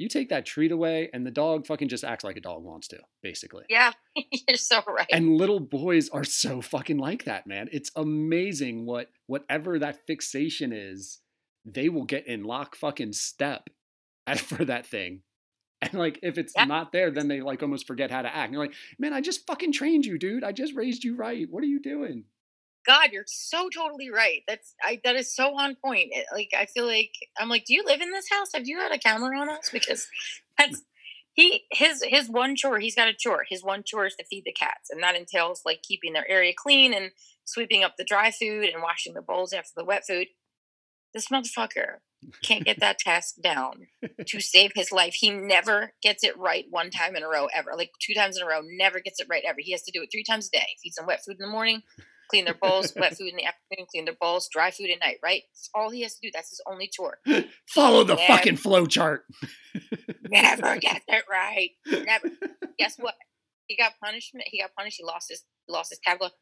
you 0.00 0.08
take 0.08 0.30
that 0.30 0.46
treat 0.46 0.72
away 0.72 1.10
and 1.12 1.26
the 1.26 1.30
dog 1.30 1.66
fucking 1.66 1.88
just 1.88 2.04
acts 2.04 2.24
like 2.24 2.38
a 2.38 2.40
dog 2.40 2.64
wants 2.64 2.88
to 2.88 2.98
basically. 3.22 3.64
Yeah, 3.68 3.92
you're 4.48 4.56
so 4.56 4.80
right. 4.88 5.06
and 5.12 5.36
little 5.36 5.60
boys 5.60 6.08
are 6.08 6.24
so 6.24 6.62
fucking 6.62 6.96
like 6.96 7.24
that 7.24 7.46
man. 7.46 7.68
It's 7.70 7.90
amazing 7.94 8.86
what 8.86 9.10
whatever 9.26 9.78
that 9.78 10.06
fixation 10.06 10.72
is 10.72 11.20
they 11.64 11.88
will 11.88 12.04
get 12.04 12.26
in 12.26 12.44
lock 12.44 12.74
fucking 12.76 13.12
step 13.12 13.70
for 14.36 14.64
that 14.64 14.86
thing 14.86 15.22
and 15.82 15.94
like 15.94 16.18
if 16.22 16.38
it's 16.38 16.52
Yeah. 16.56 16.64
not 16.64 16.92
there 16.92 17.10
then 17.10 17.28
they 17.28 17.40
like 17.40 17.62
almost 17.62 17.86
forget 17.86 18.10
how 18.10 18.22
to 18.22 18.28
act 18.28 18.46
and 18.46 18.52
you're 18.54 18.62
like 18.62 18.74
man 18.98 19.12
i 19.12 19.20
just 19.20 19.46
fucking 19.46 19.72
trained 19.72 20.06
you 20.06 20.18
dude 20.18 20.44
i 20.44 20.52
just 20.52 20.74
raised 20.74 21.04
you 21.04 21.16
right 21.16 21.46
what 21.50 21.62
are 21.62 21.68
you 21.68 21.80
doing 21.80 22.24
God, 22.86 23.10
you're 23.12 23.24
so 23.26 23.68
totally 23.68 24.10
right. 24.10 24.40
That's 24.48 24.74
I 24.82 25.02
that 25.04 25.14
is 25.14 25.36
so 25.36 25.54
on 25.54 25.76
point. 25.76 26.08
It- 26.12 26.24
like 26.32 26.52
I 26.58 26.64
feel 26.64 26.86
like 26.86 27.12
I'm 27.38 27.50
like, 27.50 27.66
do 27.66 27.74
you 27.74 27.84
live 27.84 28.00
in 28.00 28.10
this 28.10 28.30
house? 28.30 28.48
Have 28.54 28.66
you 28.66 28.78
had 28.78 28.90
a 28.90 28.98
camera 28.98 29.38
on 29.38 29.50
us? 29.50 29.68
Because 29.70 30.08
that's 30.58 30.80
he 31.34 31.64
his 31.70 32.02
his 32.02 32.30
one 32.30 32.56
chore. 32.56 32.78
He's 32.78 32.94
got 32.94 33.06
a 33.06 33.12
chore. 33.12 33.44
His 33.46 33.62
one 33.62 33.82
chore 33.84 34.06
is 34.06 34.14
to 34.16 34.24
feed 34.24 34.44
the 34.46 34.52
cats, 34.52 34.88
and 34.88 35.02
that 35.02 35.14
entails 35.14 35.60
like 35.66 35.82
keeping 35.82 36.14
their 36.14 36.28
area 36.28 36.54
clean 36.56 36.94
and 36.94 37.10
sweeping 37.44 37.84
up 37.84 37.98
the 37.98 38.04
dry 38.04 38.30
food 38.30 38.70
and 38.70 38.82
washing 38.82 39.12
the 39.12 39.20
bowls 39.20 39.52
after 39.52 39.72
the 39.76 39.84
wet 39.84 40.06
food. 40.06 40.28
This 41.14 41.28
motherfucker 41.28 41.96
can't 42.42 42.64
get 42.64 42.80
that 42.80 42.98
task 43.04 43.36
down 43.42 43.86
to 44.26 44.40
save 44.40 44.72
his 44.74 44.92
life. 44.92 45.14
He 45.14 45.30
never 45.30 45.92
gets 46.02 46.22
it 46.24 46.36
right 46.38 46.64
one 46.70 46.90
time 46.90 47.16
in 47.16 47.22
a 47.22 47.28
row 47.28 47.48
ever. 47.54 47.72
Like 47.76 47.90
two 48.00 48.14
times 48.14 48.36
in 48.36 48.42
a 48.42 48.46
row, 48.46 48.60
never 48.64 49.00
gets 49.00 49.20
it 49.20 49.26
right 49.30 49.42
ever. 49.46 49.58
He 49.60 49.72
has 49.72 49.82
to 49.82 49.92
do 49.92 50.02
it 50.02 50.10
three 50.12 50.24
times 50.24 50.48
a 50.48 50.56
day. 50.58 50.66
Feed 50.82 50.92
some 50.94 51.06
wet 51.06 51.20
food 51.24 51.36
in 51.40 51.46
the 51.46 51.52
morning, 51.52 51.82
clean 52.30 52.44
their 52.44 52.54
bowls, 52.54 52.92
wet 52.96 53.16
food 53.16 53.28
in 53.30 53.36
the 53.36 53.46
afternoon, 53.46 53.86
clean 53.90 54.04
their 54.04 54.14
bowls, 54.20 54.48
dry 54.52 54.70
food 54.70 54.90
at 54.90 55.00
night, 55.00 55.16
right? 55.22 55.42
That's 55.52 55.70
all 55.74 55.90
he 55.90 56.02
has 56.02 56.14
to 56.14 56.20
do. 56.22 56.30
That's 56.32 56.50
his 56.50 56.60
only 56.70 56.88
chore. 56.92 57.18
follow 57.68 58.04
the 58.04 58.16
Yeah. 58.16 58.26
fucking 58.36 58.56
flow 58.56 58.86
chart 58.86 59.24
Never 60.28 60.76
gets 60.76 61.04
it 61.08 61.24
right. 61.30 61.70
Never. 61.86 62.28
Guess 62.78 62.96
what? 62.98 63.14
He 63.66 63.76
got 63.76 63.92
punishment. 64.02 64.44
He 64.48 64.60
got 64.60 64.70
punished. 64.76 64.96
He 64.98 65.04
lost 65.04 65.28
his 65.28 65.42
lost 65.68 65.90
his 65.90 65.98
tablet. 66.04 66.32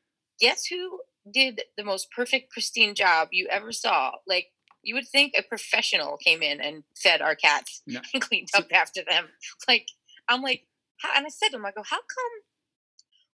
Guess 0.40 0.66
who 0.66 1.00
did 1.32 1.62
the 1.76 1.84
most 1.84 2.08
perfect, 2.14 2.50
pristine 2.52 2.94
job 2.94 3.28
you 3.32 3.48
ever 3.50 3.72
saw? 3.72 4.12
Like 4.26 4.46
you 4.88 4.94
would 4.94 5.06
think 5.06 5.34
a 5.38 5.42
professional 5.42 6.16
came 6.16 6.42
in 6.42 6.60
and 6.60 6.82
fed 6.96 7.20
our 7.20 7.34
cats 7.34 7.82
No. 7.86 8.00
and 8.14 8.22
cleaned 8.22 8.48
up 8.54 8.66
after 8.72 9.02
them. 9.08 9.26
Like 9.68 9.86
I'm 10.28 10.40
like, 10.42 10.62
how, 11.00 11.10
and 11.16 11.26
I 11.26 11.28
said 11.28 11.50
to 11.50 11.56
him, 11.56 11.66
I 11.66 11.72
go, 11.72 11.82
how 11.82 11.96
come 11.98 12.34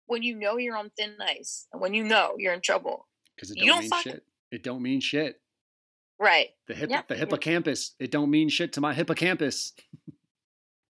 when 0.07 0.23
you 0.23 0.35
know 0.37 0.57
you're 0.59 0.77
on 0.77 0.91
thin 0.99 1.15
ice 1.21 1.67
and 1.73 1.81
when 1.81 1.95
you 1.95 2.03
know 2.05 2.35
you're 2.39 2.53
in 2.53 2.61
trouble, 2.61 3.07
because 3.37 3.51
it 3.53 3.59
don't 3.59 3.67
don't 3.69 3.81
mean 3.81 3.91
fucking- 3.91 4.13
shit 4.13 4.25
it 4.51 4.63
don't 4.63 4.83
mean 4.83 5.01
shit 5.01 5.41
right? 6.21 6.49
the 6.69 6.75
hip 6.75 6.91
Yeah, 6.91 7.03
the 7.09 7.17
hippocampus 7.17 7.95
it 7.99 8.11
don't 8.11 8.31
mean 8.31 8.49
shit 8.49 8.73
to 8.75 8.81
my 8.81 8.93
hippocampus 8.95 9.73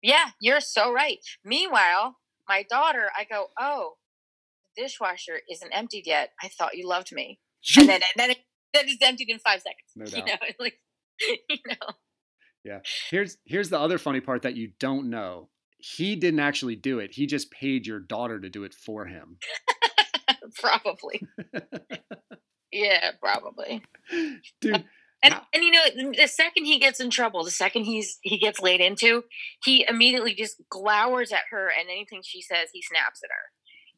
Yeah, 0.02 0.26
you're 0.40 0.60
so 0.60 0.92
right. 0.92 1.18
Meanwhile, 1.44 2.16
my 2.48 2.62
daughter, 2.68 3.08
I 3.18 3.24
go, 3.24 3.46
oh, 3.58 3.96
the 4.76 4.82
dishwasher 4.82 5.40
isn't 5.50 5.72
emptied 5.72 6.06
yet. 6.06 6.30
I 6.42 6.48
thought 6.48 6.76
you 6.76 6.86
loved 6.86 7.10
me. 7.12 7.38
and 7.78 7.88
then 7.88 8.00
then 8.16 8.30
it, 8.32 8.38
then 8.74 8.84
it's 8.88 9.02
emptied 9.02 9.30
in 9.30 9.38
five 9.38 9.62
seconds. 9.62 9.90
No 9.96 10.04
You 10.04 10.26
doubt. 10.26 10.40
know, 10.42 10.48
like 10.60 10.78
you 11.48 11.58
know. 11.68 12.80
Here's 13.10 13.36
here's 13.44 13.68
the 13.70 13.78
other 13.78 13.98
funny 13.98 14.20
part 14.20 14.42
that 14.42 14.56
you 14.56 14.72
don't 14.80 15.10
know. 15.10 15.48
He 15.78 16.16
didn't 16.16 16.40
actually 16.40 16.76
do 16.76 16.98
it. 16.98 17.12
He 17.12 17.26
just 17.26 17.50
paid 17.50 17.86
your 17.86 18.00
daughter 18.00 18.40
to 18.40 18.48
do 18.48 18.64
it 18.64 18.72
for 18.74 19.04
him. 19.06 19.36
probably. 20.60 21.22
yeah, 22.72 23.10
probably. 23.20 23.82
Dude, 24.60 24.74
um, 24.76 24.84
And 25.22 25.34
and 25.52 25.62
you 25.64 25.70
know, 25.70 26.12
the 26.16 26.26
second 26.26 26.64
he 26.64 26.78
gets 26.78 27.00
in 27.00 27.10
trouble, 27.10 27.44
the 27.44 27.50
second 27.50 27.84
he's 27.84 28.18
he 28.22 28.38
gets 28.38 28.60
laid 28.60 28.80
into, 28.80 29.24
he 29.62 29.84
immediately 29.88 30.34
just 30.34 30.56
glowers 30.72 31.32
at 31.32 31.44
her, 31.50 31.68
and 31.68 31.88
anything 31.90 32.22
she 32.24 32.40
says, 32.40 32.68
he 32.72 32.82
snaps 32.82 33.20
at 33.22 33.30
her. 33.30 33.50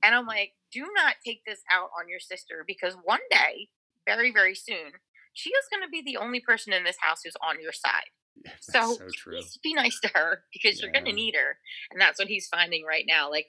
And 0.02 0.14
I'm 0.14 0.26
like, 0.26 0.52
do 0.72 0.86
not 0.94 1.14
take 1.24 1.42
this 1.46 1.60
out 1.72 1.88
on 1.98 2.08
your 2.08 2.20
sister 2.20 2.64
because 2.66 2.94
one 3.02 3.20
day, 3.30 3.68
very 4.06 4.32
very 4.32 4.54
soon, 4.54 4.92
she 5.32 5.50
is 5.50 5.66
going 5.70 5.82
to 5.82 5.90
be 5.90 6.02
the 6.02 6.16
only 6.18 6.40
person 6.40 6.72
in 6.72 6.84
this 6.84 6.96
house 7.00 7.20
who's 7.24 7.36
on 7.46 7.60
your 7.60 7.72
side. 7.72 8.10
So, 8.60 8.92
so 8.92 9.06
please 9.24 9.58
be 9.62 9.72
nice 9.72 9.98
to 10.00 10.10
her 10.14 10.42
because 10.52 10.80
you're 10.80 10.92
going 10.92 11.06
to 11.06 11.12
need 11.12 11.34
her, 11.34 11.56
and 11.90 11.98
that's 11.98 12.18
what 12.18 12.28
he's 12.28 12.46
finding 12.46 12.84
right 12.84 13.04
now. 13.08 13.30
Like 13.30 13.46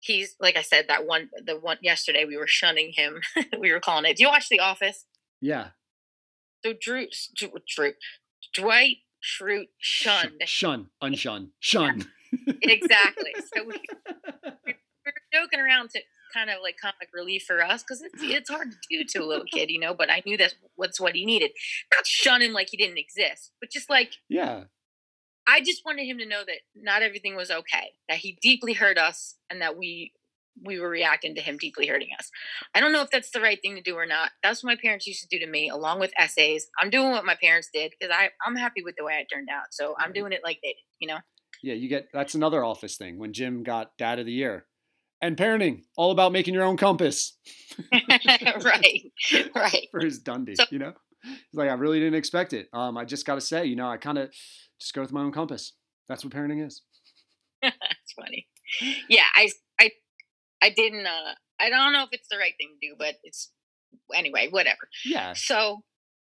he's 0.00 0.34
like 0.40 0.56
I 0.56 0.62
said 0.62 0.86
that 0.88 1.06
one 1.06 1.30
the 1.44 1.54
one 1.54 1.78
yesterday 1.80 2.24
we 2.24 2.36
were 2.36 2.46
shunning 2.46 2.92
him. 2.94 3.20
we 3.60 3.72
were 3.72 3.80
calling 3.80 4.04
it. 4.04 4.16
Do 4.16 4.24
you 4.24 4.28
watch 4.28 4.48
The 4.48 4.60
Office? 4.60 5.04
Yeah. 5.40 5.68
So 6.64 6.72
Drew, 6.78 7.06
Drew, 7.36 7.92
Dwight 8.54 8.96
Schrute 9.22 9.68
Sh- 9.78 10.02
shunned 10.02 10.42
Shun. 10.46 10.86
Unshun. 11.02 11.50
Shun. 11.60 12.06
exactly. 12.62 13.34
So 13.54 13.64
we, 13.64 13.80
we 14.66 14.74
were 15.04 15.12
joking 15.32 15.60
around 15.60 15.90
to 15.90 16.00
kind 16.36 16.50
of 16.50 16.56
like 16.62 16.76
comic 16.80 17.08
relief 17.14 17.44
for 17.46 17.62
us 17.62 17.82
because 17.82 18.02
it's 18.02 18.22
it's 18.22 18.50
hard 18.50 18.70
to 18.70 18.76
do 18.90 19.04
to 19.04 19.18
a 19.18 19.26
little 19.26 19.44
kid, 19.44 19.70
you 19.70 19.80
know. 19.80 19.94
But 19.94 20.10
I 20.10 20.22
knew 20.26 20.36
that's 20.36 20.54
what's 20.74 21.00
what 21.00 21.14
he 21.14 21.24
needed. 21.24 21.52
Not 21.94 22.06
shun 22.06 22.42
him 22.42 22.52
like 22.52 22.68
he 22.70 22.76
didn't 22.76 22.98
exist, 22.98 23.52
but 23.60 23.70
just 23.70 23.88
like 23.88 24.12
yeah. 24.28 24.64
I 25.48 25.60
just 25.60 25.82
wanted 25.84 26.06
him 26.06 26.18
to 26.18 26.26
know 26.26 26.42
that 26.44 26.58
not 26.74 27.02
everything 27.02 27.36
was 27.36 27.52
okay. 27.52 27.92
That 28.08 28.18
he 28.18 28.36
deeply 28.42 28.72
hurt 28.72 28.98
us, 28.98 29.36
and 29.48 29.62
that 29.62 29.78
we 29.78 30.12
we 30.64 30.80
were 30.80 30.88
reacting 30.88 31.34
to 31.34 31.40
him 31.40 31.58
deeply 31.58 31.86
hurting 31.86 32.08
us. 32.18 32.30
I 32.74 32.80
don't 32.80 32.92
know 32.92 33.02
if 33.02 33.10
that's 33.10 33.30
the 33.30 33.40
right 33.40 33.58
thing 33.60 33.76
to 33.76 33.82
do 33.82 33.94
or 33.94 34.06
not. 34.06 34.30
That's 34.42 34.64
what 34.64 34.70
my 34.70 34.76
parents 34.80 35.06
used 35.06 35.22
to 35.22 35.28
do 35.28 35.44
to 35.44 35.50
me, 35.50 35.68
along 35.68 36.00
with 36.00 36.12
essays. 36.18 36.68
I'm 36.80 36.90
doing 36.90 37.10
what 37.10 37.24
my 37.24 37.36
parents 37.40 37.68
did 37.72 37.92
because 37.98 38.14
I 38.14 38.30
I'm 38.46 38.56
happy 38.56 38.82
with 38.82 38.96
the 38.96 39.04
way 39.04 39.14
it 39.14 39.32
turned 39.32 39.48
out. 39.50 39.66
So 39.70 39.94
I'm 39.98 40.12
doing 40.12 40.32
it 40.32 40.40
like 40.44 40.58
they 40.62 40.70
did, 40.70 40.76
you 40.98 41.08
know. 41.08 41.18
Yeah, 41.62 41.74
you 41.74 41.88
get 41.88 42.08
that's 42.12 42.34
another 42.34 42.64
office 42.64 42.96
thing 42.96 43.18
when 43.18 43.32
Jim 43.32 43.62
got 43.62 43.96
dad 43.98 44.18
of 44.18 44.26
the 44.26 44.32
year. 44.32 44.66
And 45.22 45.36
parenting, 45.36 45.82
all 45.96 46.10
about 46.10 46.32
making 46.32 46.52
your 46.54 46.62
own 46.64 46.76
compass 46.76 47.32
right, 47.92 49.02
right. 49.54 49.86
for 49.90 50.00
his 50.00 50.20
Dundie, 50.22 50.56
So- 50.56 50.64
you 50.70 50.78
know? 50.78 50.92
He's 51.24 51.38
like, 51.54 51.70
I 51.70 51.72
really 51.74 51.98
didn't 51.98 52.14
expect 52.14 52.52
it. 52.52 52.68
Um, 52.72 52.96
I 52.96 53.04
just 53.04 53.26
gotta 53.26 53.40
say, 53.40 53.64
you 53.66 53.74
know, 53.74 53.88
I 53.88 53.96
kinda 53.96 54.28
just 54.80 54.94
go 54.94 55.00
with 55.00 55.12
my 55.12 55.22
own 55.22 55.32
compass. 55.32 55.72
That's 56.08 56.22
what 56.24 56.32
parenting 56.32 56.64
is. 56.64 56.82
That's 57.62 58.12
funny. 58.14 58.46
Yeah, 59.08 59.24
I 59.34 59.48
I 59.80 59.90
I 60.62 60.70
didn't. 60.70 61.04
Uh, 61.06 61.34
I 61.58 61.68
don't 61.70 61.92
know 61.92 62.02
if 62.04 62.10
it's 62.12 62.28
the 62.28 62.36
right 62.38 62.52
thing 62.58 62.76
to 62.80 62.88
do, 62.88 62.94
but 62.96 63.14
it's 63.24 63.50
anyway. 64.14 64.48
Whatever. 64.50 64.88
Yeah. 65.04 65.32
So, 65.32 65.82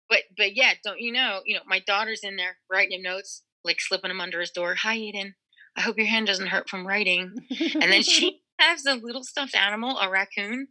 but 0.10 0.20
but 0.36 0.56
yeah, 0.58 0.74
don't 0.84 1.00
you 1.00 1.14
know? 1.14 1.42
You 1.46 1.56
know, 1.56 1.62
my 1.66 1.80
daughter's 1.86 2.22
in 2.24 2.36
there 2.36 2.58
writing 2.70 2.98
him 2.98 3.04
notes, 3.04 3.44
like 3.64 3.80
slipping 3.80 4.10
them 4.10 4.20
under 4.20 4.42
his 4.42 4.52
door. 4.52 4.76
Hi, 4.76 4.98
Eden. 4.98 5.36
I 5.78 5.82
hope 5.82 5.98
your 5.98 6.08
hand 6.08 6.28
doesn't 6.28 6.48
hurt 6.48 6.68
from 6.70 6.86
writing. 6.86 7.36
And 7.76 7.92
then 7.92 8.02
she 8.04 8.42
has 8.60 8.86
a 8.86 8.96
little 8.96 9.24
stuffed 9.24 9.56
animal, 9.56 9.98
a 10.00 10.10
raccoon. 10.10 10.68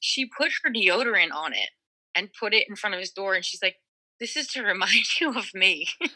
She 0.00 0.26
put 0.26 0.52
her 0.62 0.70
deodorant 0.70 1.32
on 1.32 1.52
it 1.52 1.70
and 2.14 2.30
put 2.38 2.54
it 2.54 2.66
in 2.68 2.76
front 2.76 2.94
of 2.94 3.00
his 3.00 3.10
door, 3.10 3.34
and 3.34 3.44
she's 3.44 3.62
like, 3.62 3.76
"This 4.20 4.36
is 4.36 4.48
to 4.48 4.62
remind 4.64 5.20
you 5.20 5.36
of 5.36 5.52
me." 5.54 5.88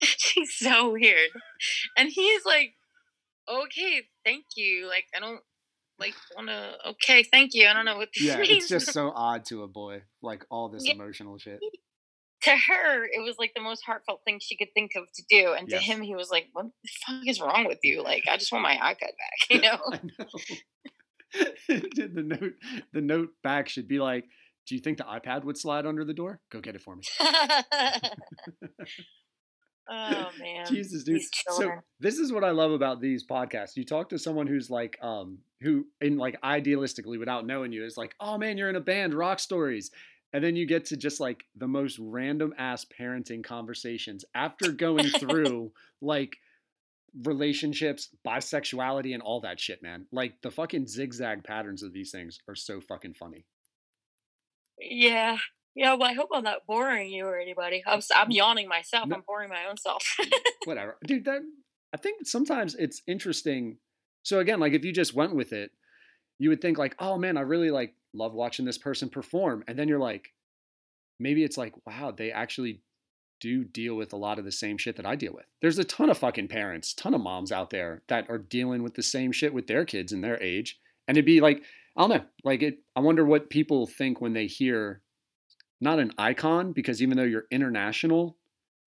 she's 0.02 0.56
so 0.56 0.92
weird, 0.92 1.30
and 1.96 2.08
he's 2.08 2.44
like, 2.44 2.74
"Okay, 3.48 4.02
thank 4.24 4.44
you. 4.56 4.86
Like, 4.88 5.06
I 5.16 5.20
don't." 5.20 5.40
Like 6.00 6.14
wanna 6.36 6.74
okay, 6.90 7.24
thank 7.24 7.54
you. 7.54 7.66
I 7.66 7.72
don't 7.72 7.84
know 7.84 7.96
what 7.96 8.10
this 8.14 8.24
yeah, 8.24 8.38
means. 8.38 8.50
it's 8.50 8.68
just 8.68 8.92
so 8.92 9.10
odd 9.12 9.44
to 9.46 9.64
a 9.64 9.66
boy, 9.66 10.02
like 10.22 10.44
all 10.48 10.68
this 10.68 10.86
Yeah. 10.86 10.92
emotional 10.94 11.38
shit. 11.38 11.58
To 12.42 12.50
her, 12.50 13.04
it 13.04 13.22
was 13.24 13.36
like 13.38 13.52
the 13.54 13.60
most 13.62 13.82
heartfelt 13.84 14.20
thing 14.24 14.38
she 14.40 14.56
could 14.56 14.72
think 14.74 14.92
of 14.96 15.04
to 15.14 15.22
do. 15.28 15.52
And 15.52 15.68
Yes. 15.68 15.80
to 15.84 15.92
him, 15.92 16.02
he 16.02 16.14
was 16.14 16.30
like, 16.30 16.48
"What 16.52 16.66
the 16.82 16.88
fuck 17.06 17.26
is 17.26 17.40
wrong 17.40 17.64
with 17.66 17.78
you? 17.82 18.02
Like, 18.02 18.24
I 18.30 18.36
just 18.36 18.52
want 18.52 18.62
my 18.62 18.76
iPad 18.76 19.00
back." 19.00 19.38
You 19.50 19.60
know? 19.62 19.78
Know. 20.18 20.26
the 21.68 22.22
note 22.24 22.52
the 22.92 23.00
note 23.00 23.30
back 23.42 23.68
should 23.68 23.88
be 23.88 23.98
like, 23.98 24.24
Do 24.66 24.74
you 24.74 24.80
think 24.80 24.98
the 24.98 25.04
iPad 25.04 25.44
would 25.44 25.56
slide 25.58 25.86
under 25.86 26.04
the 26.04 26.14
door? 26.14 26.40
Go 26.50 26.60
get 26.60 26.74
it 26.74 26.80
for 26.82 26.94
me. 26.96 27.02
oh 29.90 30.28
man, 30.38 30.66
Jesus, 30.66 31.04
dude. 31.04 31.22
So 31.50 31.70
this 32.00 32.18
is 32.18 32.32
what 32.32 32.44
I 32.44 32.50
love 32.50 32.70
about 32.72 33.00
these 33.00 33.26
podcasts. 33.26 33.76
You 33.76 33.84
talk 33.84 34.10
to 34.10 34.18
someone 34.18 34.46
who's 34.46 34.70
like, 34.70 34.98
um, 35.02 35.38
who 35.60 35.86
in 36.00 36.18
like 36.18 36.40
idealistically 36.42 37.18
without 37.18 37.46
knowing 37.46 37.72
you 37.72 37.84
is 37.84 37.96
like, 37.96 38.14
oh 38.20 38.36
man, 38.38 38.58
you're 38.58 38.68
in 38.68 38.76
a 38.76 38.80
band, 38.80 39.14
rock 39.14 39.40
stories. 39.40 39.90
And 40.32 40.44
then 40.44 40.56
you 40.56 40.66
get 40.66 40.86
to 40.86 40.96
just 40.96 41.20
like 41.20 41.44
the 41.56 41.68
most 41.68 41.98
random 41.98 42.52
ass 42.58 42.84
parenting 42.84 43.42
conversations 43.42 44.24
after 44.34 44.72
going 44.72 45.08
through 45.18 45.72
like 46.00 46.36
relationships, 47.24 48.10
bisexuality, 48.26 49.14
and 49.14 49.22
all 49.22 49.40
that 49.40 49.58
shit, 49.58 49.82
man. 49.82 50.06
Like 50.12 50.34
the 50.42 50.50
fucking 50.50 50.86
zigzag 50.86 51.44
patterns 51.44 51.82
of 51.82 51.92
these 51.92 52.10
things 52.10 52.38
are 52.48 52.54
so 52.54 52.80
fucking 52.80 53.14
funny. 53.14 53.46
yeah, 54.78 55.38
yeah. 55.74 55.94
Well, 55.94 56.10
I 56.10 56.12
hope 56.12 56.28
I'm 56.34 56.44
not 56.44 56.66
boring 56.66 57.10
you 57.10 57.24
or 57.24 57.38
anybody. 57.38 57.82
I'm 57.86 58.00
I'm 58.14 58.30
yawning 58.30 58.68
myself. 58.68 59.08
No. 59.08 59.16
I'm 59.16 59.22
boring 59.26 59.48
my 59.48 59.64
own 59.68 59.76
self. 59.78 60.16
whatever 60.68 60.98
dude 61.06 61.24
that 61.24 61.40
i 61.94 61.96
think 61.96 62.26
sometimes 62.26 62.74
it's 62.74 63.00
interesting 63.06 63.78
so 64.22 64.38
again 64.38 64.60
like 64.60 64.74
if 64.74 64.84
you 64.84 64.92
just 64.92 65.14
went 65.14 65.34
with 65.34 65.52
it 65.52 65.70
you 66.38 66.48
would 66.50 66.60
think 66.60 66.78
like 66.78 66.94
oh 66.98 67.18
man 67.18 67.36
i 67.36 67.40
really 67.40 67.70
like 67.70 67.94
love 68.14 68.34
watching 68.34 68.64
this 68.64 68.78
person 68.78 69.08
perform. 69.08 69.64
And 69.66 69.78
then 69.78 69.88
you're 69.88 69.98
like 69.98 70.32
maybe 71.18 71.44
it's 71.44 71.58
like 71.58 71.74
wow 71.86 72.10
they 72.10 72.30
actually 72.30 72.80
do 73.40 73.64
deal 73.64 73.94
with 73.94 74.12
a 74.12 74.16
lot 74.16 74.38
of 74.38 74.44
the 74.44 74.52
same 74.52 74.78
shit 74.78 74.96
that 74.96 75.06
i 75.06 75.14
deal 75.14 75.32
with. 75.32 75.46
There's 75.60 75.78
a 75.78 75.84
ton 75.84 76.10
of 76.10 76.18
fucking 76.18 76.48
parents 76.48 76.94
ton 76.94 77.14
of 77.14 77.20
moms 77.20 77.52
out 77.52 77.70
there 77.70 78.02
that 78.08 78.28
are 78.28 78.38
dealing 78.38 78.82
with 78.82 78.94
the 78.94 79.02
same 79.02 79.32
shit 79.32 79.54
with 79.54 79.66
their 79.66 79.84
kids 79.84 80.12
in 80.12 80.20
their 80.20 80.42
age. 80.42 80.78
And 81.06 81.16
it'd 81.16 81.26
be 81.26 81.40
like 81.40 81.62
i 81.96 82.00
don't 82.00 82.10
know 82.10 82.24
like 82.44 82.62
it 82.62 82.78
i 82.96 83.00
wonder 83.00 83.24
what 83.24 83.50
people 83.50 83.86
think 83.86 84.20
when 84.20 84.32
they 84.32 84.46
hear 84.46 85.02
not 85.80 85.98
an 86.00 86.12
icon 86.18 86.72
because 86.72 87.00
even 87.02 87.16
though 87.16 87.24
you're 87.24 87.46
international 87.50 88.36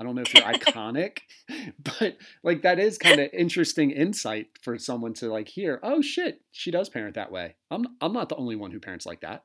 I 0.01 0.03
don't 0.03 0.15
know 0.15 0.23
if 0.23 0.33
you're 0.33 0.43
iconic, 0.43 1.19
but 1.99 2.17
like 2.43 2.63
that 2.63 2.79
is 2.79 2.97
kind 2.97 3.19
of 3.19 3.29
interesting 3.31 3.91
insight 3.91 4.47
for 4.61 4.77
someone 4.79 5.13
to 5.15 5.31
like 5.31 5.47
hear. 5.47 5.79
Oh 5.83 6.01
shit, 6.01 6.41
she 6.51 6.71
does 6.71 6.89
parent 6.89 7.13
that 7.15 7.31
way. 7.31 7.55
I'm 7.69 7.85
I'm 8.01 8.11
not 8.11 8.29
the 8.29 8.35
only 8.35 8.55
one 8.55 8.71
who 8.71 8.79
parents 8.79 9.05
like 9.05 9.21
that. 9.21 9.43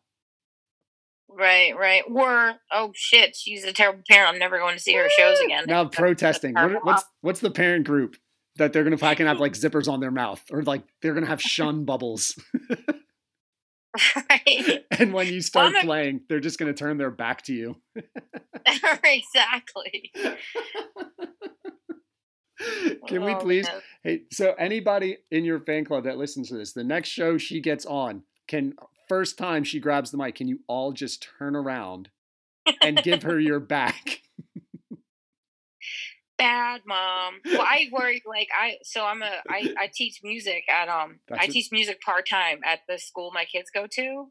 right, 1.28 1.76
right. 1.76 2.02
Or 2.10 2.54
oh 2.72 2.92
shit, 2.94 3.36
she's 3.36 3.64
a 3.64 3.72
terrible 3.72 4.02
parent. 4.08 4.32
I'm 4.32 4.38
never 4.38 4.58
going 4.58 4.74
to 4.76 4.82
see 4.82 4.94
her 4.94 5.08
shows 5.18 5.38
again. 5.40 5.64
Now 5.66 5.84
That's- 5.84 5.98
protesting. 6.00 6.54
that's 6.54 6.72
What, 6.72 6.84
what's 6.86 7.04
what's 7.20 7.40
the 7.40 7.50
parent 7.50 7.86
group 7.86 8.16
that 8.56 8.72
they're 8.72 8.84
gonna 8.84 8.96
fucking 8.96 9.26
have 9.26 9.38
like 9.38 9.52
zippers 9.62 9.86
on 9.86 10.00
their 10.00 10.10
mouth 10.10 10.42
or 10.50 10.62
like 10.62 10.82
they're 11.02 11.12
gonna 11.12 11.26
have 11.26 11.42
shun 11.42 11.84
bubbles, 11.84 12.34
right. 14.30 14.84
and 14.98 15.12
when 15.12 15.26
you 15.28 15.40
start 15.40 15.74
playing, 15.82 16.20
they're 16.28 16.40
just 16.40 16.58
gonna 16.58 16.74
turn 16.74 16.98
their 16.98 17.10
back 17.10 17.42
to 17.42 17.52
you. 17.52 17.76
exactly. 19.04 20.12
Can 23.06 23.24
we 23.24 23.32
Oh, 23.32 23.38
please 23.38 23.66
no. 23.66 23.80
Hey, 24.02 24.22
so 24.32 24.54
anybody 24.58 25.18
in 25.30 25.44
your 25.44 25.58
fan 25.58 25.84
club 25.84 26.04
that 26.04 26.16
listens 26.16 26.48
to 26.48 26.56
this, 26.56 26.72
the 26.72 26.84
next 26.84 27.10
show 27.10 27.38
she 27.38 27.60
gets 27.60 27.84
on, 27.84 28.22
can 28.48 28.74
first 29.08 29.38
time 29.38 29.64
she 29.64 29.78
grabs 29.78 30.10
the 30.10 30.16
mic, 30.16 30.36
can 30.36 30.48
you 30.48 30.60
all 30.66 30.92
just 30.92 31.26
turn 31.38 31.54
around 31.54 32.10
and 32.82 33.02
give 33.02 33.22
her 33.22 33.38
your 33.38 33.60
back? 33.60 34.22
Bad 36.38 36.82
mom. 36.86 37.40
Well 37.44 37.60
i 37.60 37.88
worry 37.92 38.22
like 38.26 38.48
i 38.58 38.76
so 38.82 39.04
i'm 39.04 39.22
a 39.22 39.30
i, 39.48 39.74
I 39.78 39.90
teach 39.92 40.20
music 40.22 40.64
at 40.68 40.88
um 40.88 41.20
That's 41.28 41.42
i 41.42 41.46
teach 41.46 41.70
music 41.72 42.00
part-time 42.00 42.60
at 42.64 42.80
the 42.88 42.98
school 42.98 43.30
my 43.32 43.44
kids 43.44 43.70
go 43.72 43.86
to. 43.92 44.26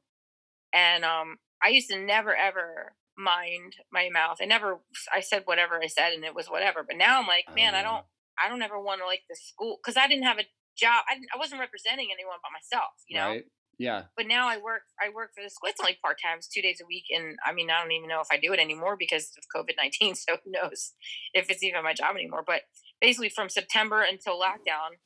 And 0.73 1.03
um 1.05 1.37
i 1.63 1.69
used 1.69 1.89
to 1.89 1.99
never 1.99 2.35
ever 2.35 2.93
mind 3.17 3.75
my 3.91 4.09
mouth. 4.11 4.37
I 4.41 4.45
never 4.45 4.79
i 5.13 5.21
said 5.21 5.43
whatever 5.45 5.79
i 5.81 5.87
said 5.87 6.13
and 6.13 6.23
it 6.23 6.35
was 6.35 6.47
whatever. 6.47 6.83
But 6.87 6.97
now 6.97 7.19
i'm 7.19 7.27
like 7.27 7.45
man 7.55 7.73
Oh, 7.75 7.79
i 7.79 7.83
don't 7.83 8.05
i 8.43 8.49
don't 8.49 8.61
ever 8.61 8.79
want 8.79 9.01
to 9.01 9.05
like 9.05 9.23
the 9.29 9.35
school 9.35 9.79
because 9.81 9.97
i 9.97 10.07
didn't 10.07 10.25
have 10.25 10.39
a 10.39 10.45
job. 10.77 11.05
I, 11.09 11.15
didn't, 11.15 11.29
I 11.33 11.37
wasn't 11.37 11.61
representing 11.61 12.09
anyone 12.13 12.37
but 12.43 12.51
myself 12.51 12.91
you 13.07 13.17
know? 13.17 13.29
Right? 13.29 13.45
Yeah. 13.77 14.03
but 14.15 14.27
now 14.27 14.47
I 14.47 14.57
work 14.57 14.83
I 15.01 15.09
work 15.09 15.31
for 15.35 15.43
the 15.43 15.49
school. 15.49 15.69
It's 15.69 15.79
only 15.79 15.97
part 16.03 16.17
time, 16.23 16.37
it's 16.37 16.47
two 16.47 16.61
days 16.61 16.79
a 16.81 16.85
week, 16.85 17.05
and 17.09 17.37
I 17.45 17.53
mean 17.53 17.69
I 17.69 17.81
don't 17.81 17.91
even 17.91 18.07
know 18.09 18.21
if 18.21 18.27
I 18.31 18.37
do 18.37 18.53
it 18.53 18.59
anymore 18.59 18.95
because 18.97 19.31
of 19.37 19.43
COVID 19.55 19.75
nineteen. 19.77 20.15
So 20.25 20.37
who 20.43 20.51
knows 20.51 20.93
if 21.33 21.49
it's 21.49 21.63
even 21.63 21.83
my 21.83 21.93
job 21.93 22.15
anymore? 22.15 22.43
But 22.45 22.61
basically 23.01 23.29
from 23.29 23.49
September 23.49 24.01
until 24.01 24.39
lockdown, 24.39 24.97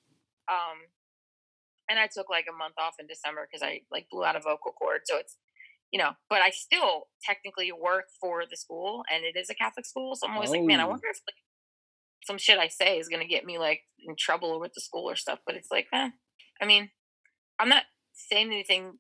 um, 0.52 0.78
and 1.90 1.98
I 2.00 2.08
took 2.08 2.30
like 2.30 2.46
a 2.50 2.56
month 2.56 2.76
off 2.78 2.96
in 3.00 3.08
December 3.08 3.48
because 3.50 3.64
I 3.64 3.82
like 3.92 4.08
blew 4.12 4.24
out 4.24 4.36
a 4.36 4.40
vocal 4.40 4.72
cord. 4.72 5.02
So 5.06 5.18
it's 5.18 5.38
you 5.92 5.98
know, 6.00 6.12
but 6.30 6.42
I 6.42 6.52
still 6.52 7.08
technically 7.24 7.72
work 7.72 8.06
for 8.22 8.44
the 8.50 8.56
school, 8.56 9.04
and 9.12 9.24
it 9.24 9.36
is 9.38 9.50
a 9.50 9.56
Catholic 9.56 9.88
school. 9.88 10.16
So 10.16 10.28
I'm 10.28 10.36
always 10.36 10.52
like, 10.52 10.64
man, 10.64 10.80
I 10.80 10.84
Oh. 10.84 10.90
wonder 10.90 11.08
if 11.10 11.20
like 11.28 11.36
some 12.26 12.38
shit 12.38 12.60
I 12.60 12.68
say 12.68 13.00
is 13.00 13.10
gonna 13.10 13.26
get 13.26 13.44
me 13.46 13.58
like 13.58 13.82
in 14.08 14.16
trouble 14.16 14.60
with 14.60 14.74
the 14.76 14.82
school 14.82 15.10
or 15.10 15.16
stuff. 15.16 15.40
But 15.48 15.56
it's 15.56 15.72
like, 15.72 15.88
eh, 15.92 16.10
I 16.62 16.66
mean, 16.66 16.92
I'm 17.58 17.70
not 17.70 17.84
saying 18.30 18.48
anything 18.48 19.00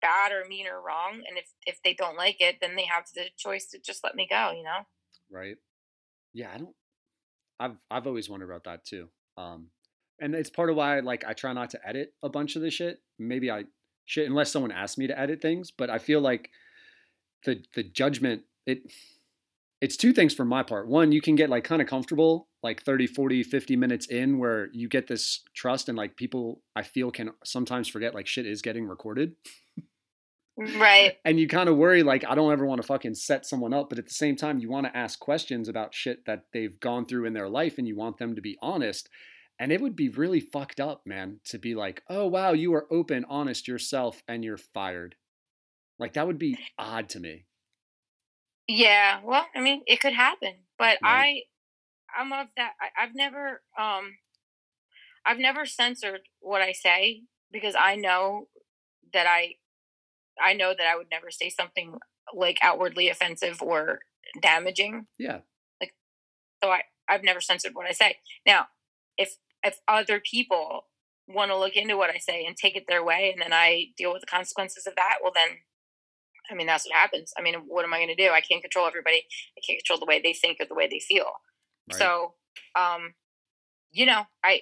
bad 0.00 0.32
or 0.32 0.44
mean 0.48 0.66
or 0.66 0.80
wrong 0.82 1.22
and 1.26 1.38
if 1.38 1.46
if 1.66 1.82
they 1.82 1.94
don't 1.94 2.16
like 2.16 2.36
it 2.40 2.56
then 2.60 2.76
they 2.76 2.84
have 2.84 3.04
the 3.14 3.24
choice 3.38 3.66
to 3.66 3.78
just 3.78 4.04
let 4.04 4.14
me 4.14 4.26
go 4.30 4.52
you 4.54 4.62
know 4.62 4.86
Right. 5.30 5.56
Yeah, 6.32 6.50
I 6.54 6.58
don't 6.58 6.74
I've 7.58 7.76
I've 7.90 8.06
always 8.06 8.28
wondered 8.28 8.50
about 8.50 8.64
that 8.64 8.84
too. 8.84 9.08
Um 9.36 9.68
and 10.20 10.34
it's 10.34 10.50
part 10.50 10.70
of 10.70 10.76
why 10.76 11.00
like 11.00 11.24
I 11.26 11.32
try 11.32 11.52
not 11.52 11.70
to 11.70 11.80
edit 11.86 12.14
a 12.22 12.28
bunch 12.28 12.56
of 12.56 12.62
the 12.62 12.70
shit. 12.70 13.00
Maybe 13.18 13.50
I 13.50 13.64
should 14.04 14.26
unless 14.26 14.52
someone 14.52 14.72
asks 14.72 14.98
me 14.98 15.06
to 15.06 15.18
edit 15.18 15.40
things, 15.42 15.70
but 15.70 15.90
I 15.90 15.98
feel 15.98 16.20
like 16.20 16.50
the 17.44 17.62
the 17.74 17.82
judgment 17.82 18.42
it 18.66 18.90
it's 19.80 19.96
two 19.96 20.12
things 20.12 20.34
for 20.34 20.44
my 20.44 20.62
part. 20.62 20.88
One, 20.88 21.12
you 21.12 21.20
can 21.20 21.34
get 21.34 21.50
like 21.50 21.64
kind 21.64 21.82
of 21.82 21.88
comfortable 21.88 22.48
like 22.64 22.82
30, 22.82 23.06
40, 23.06 23.42
50 23.42 23.76
minutes 23.76 24.06
in 24.06 24.38
where 24.38 24.70
you 24.72 24.88
get 24.88 25.06
this 25.06 25.42
trust 25.54 25.88
and 25.88 25.98
like 25.98 26.16
people 26.16 26.62
I 26.74 26.82
feel 26.82 27.10
can 27.10 27.30
sometimes 27.44 27.88
forget 27.88 28.14
like 28.14 28.26
shit 28.26 28.46
is 28.46 28.62
getting 28.62 28.86
recorded. 28.86 29.36
Right. 30.56 31.18
And 31.24 31.38
you 31.38 31.48
kind 31.48 31.68
of 31.68 31.76
worry 31.76 32.04
like 32.04 32.24
i 32.28 32.36
don't 32.36 32.52
ever 32.52 32.64
want 32.64 32.80
to 32.80 32.86
fucking 32.86 33.16
set 33.16 33.44
someone 33.44 33.74
up 33.74 33.88
but 33.88 33.98
at 33.98 34.04
the 34.04 34.14
same 34.14 34.36
time 34.36 34.60
you 34.60 34.70
want 34.70 34.86
to 34.86 34.96
ask 34.96 35.18
questions 35.18 35.68
about 35.68 35.94
shit 35.94 36.24
that 36.26 36.44
they've 36.52 36.78
gone 36.78 37.06
through 37.06 37.24
in 37.24 37.32
their 37.32 37.48
life 37.48 37.76
and 37.76 37.88
you 37.88 37.96
want 37.96 38.18
them 38.18 38.36
to 38.36 38.40
be 38.40 38.56
honest. 38.62 39.08
And 39.58 39.72
it 39.72 39.80
would 39.80 39.96
be 39.96 40.08
really 40.08 40.38
fucked 40.38 40.78
up 40.78 41.02
man 41.04 41.40
to 41.46 41.58
be 41.58 41.74
like 41.74 42.02
oh 42.08 42.26
wow 42.26 42.52
you 42.52 42.72
are 42.72 42.86
open 42.90 43.26
honest 43.28 43.66
yourself 43.66 44.22
and 44.28 44.44
you're 44.44 44.56
fired. 44.56 45.16
Like 45.98 46.12
that 46.12 46.26
would 46.28 46.38
be 46.38 46.56
odd 46.78 47.08
to 47.10 47.20
me 47.20 47.46
yeah 48.68 49.20
well 49.24 49.46
i 49.54 49.60
mean 49.60 49.82
it 49.86 50.00
could 50.00 50.12
happen 50.14 50.54
but 50.78 50.98
Right. 51.02 51.44
i 52.16 52.20
i'm 52.20 52.32
of 52.32 52.48
that 52.56 52.72
I, 52.80 53.02
i've 53.04 53.14
never 53.14 53.62
um 53.78 54.14
I've 55.26 55.38
never 55.38 55.64
censored 55.66 56.20
what 56.40 56.60
I 56.60 56.72
say 56.72 57.22
because 57.50 57.74
I 57.78 57.96
know 57.96 58.48
that 59.12 59.26
I 59.26 59.54
I 60.40 60.52
know 60.52 60.74
that 60.76 60.86
I 60.86 60.96
would 60.96 61.06
never 61.10 61.30
say 61.30 61.48
something 61.48 61.94
like 62.34 62.58
outwardly 62.62 63.08
offensive 63.08 63.62
or 63.62 64.00
damaging. 64.42 65.06
Yeah. 65.18 65.38
Like, 65.80 65.94
so 66.62 66.70
I 66.70 66.82
I've 67.08 67.24
never 67.24 67.40
censored 67.40 67.74
what 67.74 67.86
I 67.86 67.92
say. 67.92 68.18
Now, 68.46 68.66
if 69.16 69.36
if 69.62 69.78
other 69.88 70.20
people 70.20 70.86
want 71.26 71.50
to 71.50 71.58
look 71.58 71.74
into 71.74 71.96
what 71.96 72.10
I 72.10 72.18
say 72.18 72.44
and 72.44 72.54
take 72.56 72.76
it 72.76 72.84
their 72.86 73.02
way 73.02 73.30
and 73.32 73.40
then 73.40 73.52
I 73.52 73.86
deal 73.96 74.12
with 74.12 74.20
the 74.20 74.26
consequences 74.26 74.86
of 74.86 74.94
that, 74.96 75.18
well 75.22 75.32
then 75.34 75.58
I 76.54 76.56
mean 76.56 76.68
that's 76.68 76.86
what 76.86 76.94
happens. 76.94 77.32
I 77.36 77.42
mean, 77.42 77.54
what 77.66 77.84
am 77.84 77.92
I 77.92 77.98
going 77.98 78.14
to 78.14 78.14
do? 78.14 78.30
I 78.30 78.40
can't 78.40 78.62
control 78.62 78.86
everybody. 78.86 79.22
I 79.58 79.60
can't 79.66 79.78
control 79.84 79.98
the 79.98 80.06
way 80.06 80.20
they 80.22 80.32
think 80.32 80.58
or 80.60 80.66
the 80.66 80.74
way 80.74 80.86
they 80.88 81.00
feel. 81.00 81.26
Right. 81.90 81.98
So, 81.98 82.34
um 82.78 83.14
you 83.90 84.06
know, 84.06 84.22
I 84.44 84.60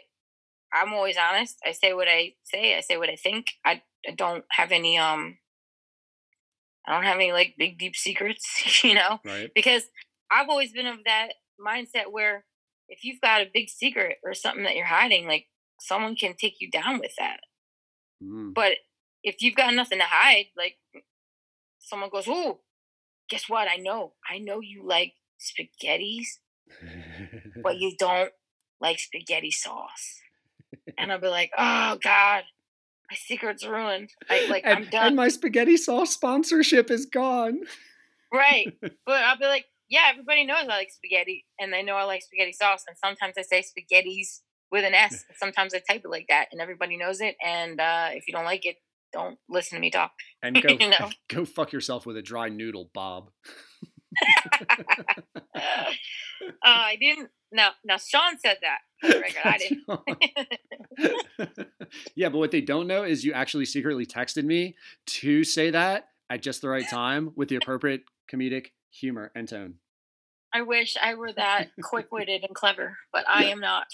I'm 0.73 0.95
always 0.95 1.17
honest. 1.19 1.57
I 1.67 1.73
say 1.73 1.93
what 1.93 2.09
I 2.09 2.33
say. 2.45 2.77
I 2.77 2.81
say 2.81 2.97
what 2.97 3.11
I 3.11 3.17
think. 3.17 3.47
I, 3.65 3.83
I 4.09 4.12
don't 4.12 4.45
have 4.51 4.73
any 4.73 4.97
um 4.97 5.37
I 6.87 6.95
don't 6.95 7.05
have 7.05 7.17
any 7.17 7.33
like 7.33 7.55
big 7.59 7.79
deep 7.79 7.95
secrets, 7.95 8.83
you 8.85 8.95
know, 8.95 9.21
Right. 9.25 9.51
because 9.55 9.85
I've 10.31 10.49
always 10.49 10.73
been 10.73 10.87
of 10.87 11.05
that 11.05 11.35
mindset 11.61 12.11
where 12.11 12.45
if 12.89 13.05
you've 13.05 13.21
got 13.21 13.43
a 13.43 13.51
big 13.53 13.69
secret 13.69 14.17
or 14.25 14.35
something 14.35 14.65
that 14.65 14.77
you're 14.77 14.87
hiding, 14.87 15.27
like 15.27 15.47
someone 15.81 16.17
can 16.17 16.35
take 16.35 16.57
you 16.61 16.71
down 16.71 16.99
with 16.99 17.12
that. 17.19 17.41
Mm. 18.23 18.55
But 18.55 18.73
if 19.23 19.37
you've 19.41 19.55
got 19.55 19.75
nothing 19.75 19.99
to 19.99 20.05
hide, 20.05 20.47
like 20.57 20.77
someone 21.83 22.11
goes, 22.11 22.25
"Oh, 22.28 22.61
guess 23.28 23.49
what? 23.49 23.69
I 23.69 23.77
know. 23.77 24.15
I 24.28 24.39
know 24.39 24.61
you 24.61 24.86
like 24.86 25.15
spaghettis, 25.41 26.27
but 27.62 27.77
you 27.78 27.94
don't 27.99 28.31
like 28.81 28.99
spaghetti 28.99 29.51
sauce." 29.51 30.20
And 30.99 31.12
I'll 31.12 31.20
be 31.20 31.28
like, 31.28 31.51
"Oh 31.57 31.99
God, 32.02 32.44
my 33.11 33.17
secret's 33.17 33.67
ruined. 33.67 34.11
I 34.31 34.47
like 34.51 34.65
I'm 34.67 34.85
done." 34.91 35.09
and 35.09 35.17
my 35.17 35.28
spaghetti 35.28 35.77
sauce 35.77 36.12
sponsorship 36.12 36.91
is 36.91 37.07
gone. 37.07 37.61
right. 38.33 38.73
But 39.05 39.25
I'll 39.25 39.39
be 39.39 39.47
like, 39.47 39.67
"Yeah, 39.89 40.05
everybody 40.11 40.44
knows 40.44 40.59
I 40.62 40.67
like 40.67 40.91
spaghetti, 40.93 41.44
and 41.59 41.73
they 41.73 41.83
know 41.83 41.97
I 41.97 42.05
like 42.05 42.23
spaghetti 42.23 42.52
sauce. 42.52 42.85
And 42.86 42.97
sometimes 42.97 43.35
I 43.36 43.43
say 43.43 43.62
spaghettis 43.62 44.41
with 44.70 44.85
an 44.85 44.94
S. 44.94 45.25
Sometimes 45.36 45.75
I 45.75 45.81
type 45.81 46.02
it 46.05 46.09
like 46.11 46.27
that, 46.28 46.47
and 46.52 46.61
everybody 46.61 46.97
knows 46.97 47.20
it. 47.20 47.36
And 47.44 47.81
uh, 47.81 48.09
if 48.12 48.28
you 48.28 48.33
don't 48.33 48.44
like 48.44 48.65
it, 48.65 48.77
don't 49.13 49.39
listen 49.49 49.77
to 49.77 49.81
me 49.81 49.91
talk. 49.91 50.13
And 50.43 50.55
go 50.63 50.69
You 50.69 50.91
know? 50.91 51.11
go 51.29 51.45
fuck 51.45 51.73
yourself 51.73 52.07
with 52.07 52.17
a 52.17 52.23
dry 52.23 52.49
noodle, 52.49 52.91
Bob. 52.95 53.31
uh, 55.17 55.23
I 56.65 56.97
didn't. 57.01 57.31
No, 57.51 57.71
now 57.85 57.99
Sean 57.99 58.39
said 58.39 58.59
that. 58.63 58.79
I 59.45 59.59
didn't. 59.59 59.83
yeah, 62.15 62.29
but 62.29 62.39
what 62.39 62.51
they 62.51 62.61
don't 62.61 62.87
know 62.87 63.05
is 63.05 63.25
you 63.25 63.33
actually 63.33 63.67
secretly 63.67 64.07
texted 64.07 64.45
me 64.45 64.77
to 65.07 65.45
say 65.45 65.71
that 65.71 66.09
at 66.31 66.43
just 66.43 66.63
the 66.63 66.69
right 66.69 66.89
time 66.89 67.33
with 67.37 67.49
the 67.49 67.57
appropriate 67.57 68.03
comedic 68.33 68.69
humor 68.91 69.31
and 69.35 69.49
tone. 69.49 69.75
I 70.55 70.63
wish 70.63 70.97
I 71.03 71.15
were 71.15 71.33
that 71.33 71.71
quick-witted 71.83 72.45
and 72.45 72.55
clever, 72.55 72.97
but 73.13 73.25
I 73.29 73.45
am 73.45 73.61
not. 73.61 73.87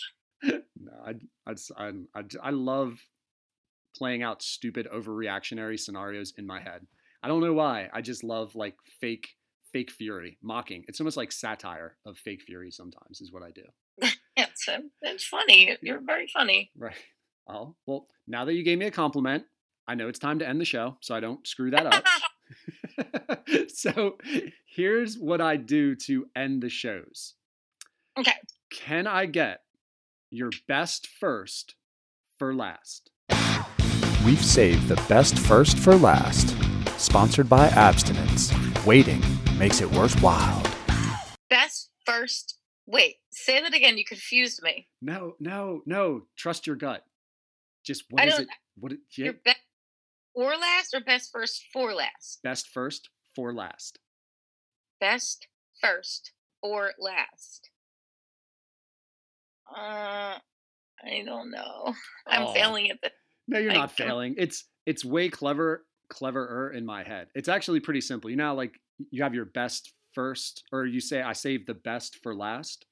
No, 0.43 0.61
I, 1.05 1.15
I, 1.47 1.55
I, 2.15 2.23
I 2.43 2.51
love 2.51 2.99
playing 3.99 4.23
out 4.23 4.43
stupid 4.43 4.89
overreactionary 4.93 5.79
scenarios 5.79 6.33
in 6.39 6.47
my 6.47 6.61
head. 6.61 6.87
I 7.23 7.29
don't 7.29 7.43
know 7.43 7.53
why. 7.53 7.89
I 7.93 8.01
just 8.01 8.23
love 8.23 8.55
like 8.55 8.77
fake, 9.01 9.29
fake 9.73 9.91
fury, 9.91 10.39
mocking. 10.43 10.85
It's 10.89 11.01
almost 11.01 11.17
like 11.17 11.33
satire 11.33 11.97
of 12.07 12.17
fake 12.17 12.43
fury. 12.43 12.71
Sometimes 12.71 13.21
is 13.21 13.33
what 13.33 13.43
I 13.43 13.51
do. 13.51 13.65
It's 14.41 14.69
um, 14.69 14.93
it's 15.03 15.27
funny. 15.27 15.77
You're 15.83 16.01
very 16.01 16.29
funny. 16.29 16.71
Right. 16.79 16.95
Oh 17.49 17.75
well. 17.87 18.07
Now 18.29 18.45
that 18.45 18.55
you 18.55 18.63
gave 18.63 18.79
me 18.79 18.87
a 18.87 18.91
compliment, 18.93 19.43
I 19.89 19.97
know 19.97 20.07
it's 20.07 20.21
time 20.21 20.39
to 20.39 20.49
end 20.49 20.61
the 20.61 20.65
show, 20.65 20.97
so 21.01 21.13
I 21.13 21.19
don't 21.19 21.45
screw 21.45 21.73
that 21.73 21.87
up. 21.87 22.05
so 23.69 24.19
here's 24.67 25.19
what 25.19 25.41
I 25.41 25.57
do 25.57 25.95
to 26.07 26.27
end 26.37 26.63
the 26.63 26.69
shows. 26.69 27.35
Okay. 28.19 28.35
Can 28.71 29.07
I 29.07 29.27
get 29.27 29.61
your 30.31 30.51
best 30.67 31.07
first 31.07 31.75
for 32.39 32.55
last? 32.55 33.11
We've 34.25 34.45
saved 34.45 34.89
the 34.89 34.97
best 35.09 35.39
first 35.39 35.79
for 35.79 35.95
last. 35.95 36.55
Sponsored 37.01 37.49
by 37.49 37.69
Abstinence. 37.69 38.53
Waiting 38.85 39.23
makes 39.59 39.81
it 39.81 39.91
worthwhile. 39.93 40.63
Best 41.49 41.91
first. 42.05 42.59
Wait, 42.87 43.17
say 43.31 43.61
that 43.63 43.75
again. 43.75 43.97
You 43.97 44.05
confused 44.05 44.61
me. 44.63 44.89
No, 45.01 45.35
no, 45.39 45.83
no. 45.87 46.23
Trust 46.37 46.67
your 46.67 46.77
gut. 46.77 47.05
Just 47.85 48.05
what 48.11 48.23
I 48.23 48.27
is 48.27 48.39
it? 48.41 48.49
What 48.79 48.93
it, 48.93 48.99
yeah, 49.17 49.25
Your 49.27 49.35
best 49.45 49.61
or 50.35 50.51
last 50.57 50.95
or 50.95 51.01
best 51.01 51.31
first 51.33 51.63
for 51.73 51.95
last? 51.95 52.41
best 52.43 52.69
first 52.69 53.09
for 53.35 53.53
last. 53.55 53.99
Best 55.01 55.47
first 55.81 56.33
or 56.63 56.91
last? 56.99 57.71
Uh, 59.71 60.39
I 61.05 61.23
don't 61.25 61.51
know. 61.51 61.95
I'm 62.27 62.43
Aw. 62.47 62.53
failing 62.53 62.91
at 62.91 62.99
the. 63.03 63.11
No, 63.49 63.59
you're 63.59 63.73
not 63.73 63.93
failing. 63.93 64.35
It's 64.39 64.65
it's 64.87 65.05
way 65.05 65.29
clever 65.29 65.85
cleverer 66.11 66.71
in 66.71 66.85
my 66.87 67.03
head. 67.03 67.29
It's 67.35 67.49
actually 67.49 67.81
pretty 67.81 68.01
simple. 68.01 68.31
You 68.31 68.37
know, 68.37 68.55
like 68.55 68.79
you 69.11 69.23
have 69.23 69.35
your 69.35 69.45
best 69.47 69.91
first, 70.13 70.65
or 70.73 70.87
you 70.87 71.01
say 71.01 71.23
I 71.23 71.33
saved 71.33 71.67
the 71.67 71.75
best 71.75 72.17
for 72.23 72.35
last. 72.35 72.87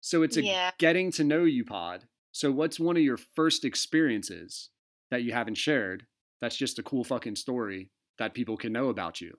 So 0.00 0.22
it's 0.22 0.36
a 0.36 0.42
Yeah. 0.42 0.70
getting 0.78 1.12
to 1.12 1.24
know 1.24 1.44
you 1.44 1.64
pod. 1.64 2.08
So 2.32 2.50
what's 2.50 2.80
one 2.80 2.96
of 2.96 3.02
your 3.02 3.16
first 3.16 3.64
experiences 3.64 4.70
that 5.10 5.22
you 5.22 5.32
haven't 5.32 5.56
shared? 5.56 6.06
That's 6.40 6.56
just 6.56 6.78
a 6.78 6.82
cool 6.82 7.04
fucking 7.04 7.36
story 7.36 7.90
that 8.18 8.34
people 8.34 8.56
can 8.56 8.72
know 8.72 8.88
about 8.88 9.20
you. 9.20 9.38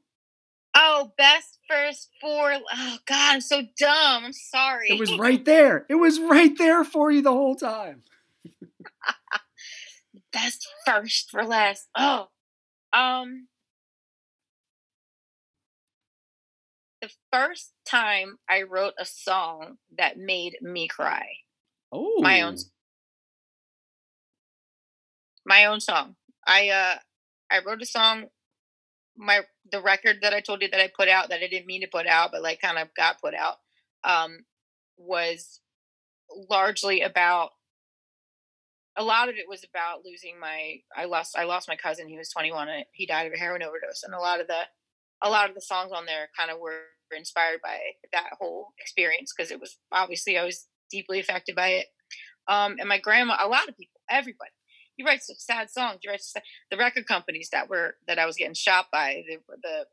Oh, 0.75 1.13
best 1.17 1.59
first 1.69 2.09
for. 2.21 2.53
Oh 2.53 2.97
God, 3.05 3.33
I'm 3.35 3.41
so 3.41 3.61
dumb. 3.77 4.25
I'm 4.25 4.33
sorry. 4.33 4.89
It 4.89 4.99
was 4.99 5.15
right 5.17 5.43
there. 5.43 5.85
It 5.89 5.95
was 5.95 6.19
right 6.19 6.57
there 6.57 6.83
for 6.83 7.11
you 7.11 7.21
the 7.21 7.31
whole 7.31 7.55
time. 7.55 8.01
best 10.33 10.67
first 10.85 11.29
for 11.31 11.45
last. 11.45 11.87
Oh, 11.95 12.27
um, 12.91 13.47
the 17.01 17.09
first 17.31 17.73
time 17.85 18.37
I 18.49 18.63
wrote 18.63 18.93
a 18.97 19.05
song 19.05 19.77
that 19.97 20.17
made 20.17 20.57
me 20.61 20.87
cry. 20.87 21.27
Oh, 21.91 22.19
My 22.21 22.41
own 22.41 22.57
My 25.45 25.65
own 25.65 25.79
song. 25.79 26.15
I 26.47 26.69
uh, 26.69 26.95
I 27.51 27.59
wrote 27.65 27.81
a 27.81 27.85
song. 27.85 28.25
My 29.17 29.41
the 29.71 29.81
record 29.81 30.17
that 30.21 30.33
I 30.33 30.39
told 30.39 30.61
you 30.61 30.69
that 30.69 30.79
I 30.79 30.89
put 30.95 31.09
out 31.09 31.29
that 31.29 31.43
I 31.43 31.47
didn't 31.47 31.67
mean 31.67 31.81
to 31.81 31.87
put 31.87 32.07
out, 32.07 32.31
but 32.31 32.41
like 32.41 32.61
kind 32.61 32.77
of 32.77 32.87
got 32.95 33.21
put 33.21 33.33
out, 33.35 33.57
um, 34.03 34.45
was 34.97 35.59
largely 36.49 37.01
about 37.01 37.51
a 38.95 39.03
lot 39.03 39.29
of 39.29 39.35
it 39.35 39.49
was 39.49 39.63
about 39.63 40.05
losing 40.05 40.39
my 40.39 40.77
I 40.95 41.05
lost 41.05 41.37
I 41.37 41.45
lost 41.45 41.67
my 41.67 41.75
cousin. 41.75 42.07
He 42.07 42.17
was 42.17 42.29
21 42.29 42.69
and 42.69 42.85
he 42.91 43.05
died 43.05 43.27
of 43.27 43.33
a 43.33 43.37
heroin 43.37 43.63
overdose. 43.63 44.03
And 44.03 44.13
a 44.13 44.19
lot 44.19 44.39
of 44.39 44.47
the 44.47 44.61
a 45.21 45.29
lot 45.29 45.49
of 45.49 45.55
the 45.55 45.61
songs 45.61 45.91
on 45.91 46.05
there 46.05 46.29
kind 46.37 46.51
of 46.51 46.59
were 46.59 46.81
inspired 47.15 47.59
by 47.63 47.77
that 48.11 48.29
whole 48.39 48.73
experience 48.79 49.33
because 49.35 49.51
it 49.51 49.59
was 49.59 49.77
obviously 49.91 50.37
I 50.37 50.43
was 50.43 50.67
deeply 50.91 51.19
affected 51.19 51.55
by 51.55 51.69
it. 51.69 51.87
Um, 52.47 52.75
and 52.79 52.89
my 52.89 52.99
grandma, 52.99 53.37
a 53.41 53.47
lot 53.47 53.69
of 53.69 53.77
people, 53.77 54.01
everybody, 54.09 54.51
he 54.95 55.03
writes 55.03 55.31
sad 55.37 55.69
songs. 55.69 55.99
He 56.01 56.09
writes 56.09 56.33
the 56.69 56.77
record 56.77 57.07
companies 57.07 57.49
that 57.51 57.69
were 57.69 57.95
that 58.07 58.19
I 58.19 58.25
was 58.25 58.35
getting 58.35 58.53
shot 58.53 58.87
by 58.91 59.23
the 59.27 59.37
the, 59.63 59.85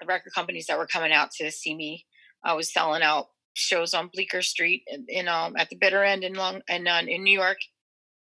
the 0.00 0.06
record 0.06 0.32
companies 0.34 0.66
that 0.66 0.78
were 0.78 0.86
coming 0.86 1.12
out 1.12 1.30
to 1.32 1.50
see 1.50 1.74
me. 1.74 2.04
I 2.44 2.52
was 2.52 2.72
selling 2.72 3.02
out 3.02 3.28
shows 3.54 3.94
on 3.94 4.10
Bleecker 4.12 4.42
Street 4.42 4.82
in, 4.86 5.06
in 5.08 5.28
um 5.28 5.54
at 5.56 5.70
the 5.70 5.76
bitter 5.76 6.04
end 6.04 6.22
in 6.24 6.34
Long 6.34 6.60
and 6.68 6.86
uh, 6.86 7.00
in 7.06 7.24
New 7.24 7.38
York 7.38 7.58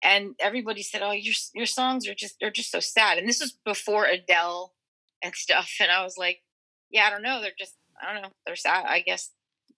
and 0.03 0.35
everybody 0.39 0.83
said, 0.83 1.01
"Oh, 1.01 1.11
your 1.11 1.33
your 1.53 1.65
songs 1.65 2.07
are 2.07 2.15
just 2.15 2.35
they're 2.39 2.51
just 2.51 2.71
so 2.71 2.79
sad." 2.79 3.17
And 3.17 3.27
this 3.27 3.41
was 3.41 3.53
before 3.65 4.05
Adele 4.05 4.73
and 5.23 5.35
stuff, 5.35 5.71
and 5.81 5.91
I 5.91 6.03
was 6.03 6.17
like, 6.17 6.41
"Yeah, 6.91 7.05
I 7.07 7.09
don't 7.09 7.23
know. 7.23 7.41
They're 7.41 7.51
just 7.57 7.75
I 8.01 8.13
don't 8.13 8.23
know. 8.23 8.29
They're 8.45 8.55
sad. 8.55 8.85
I 8.87 9.01
guess 9.01 9.31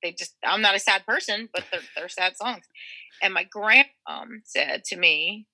they 0.04 0.12
just 0.14 0.36
I'm 0.44 0.62
not 0.62 0.76
a 0.76 0.80
sad 0.80 1.06
person, 1.06 1.50
but 1.54 1.66
they're 1.72 1.82
they're 1.96 2.10
sad 2.10 2.38
songs." 2.38 2.66
And 3.22 3.34
my 3.34 3.44
grand 3.46 3.88
um 4.08 4.42
said 4.46 4.84
to 4.86 4.98
me, 4.98 5.48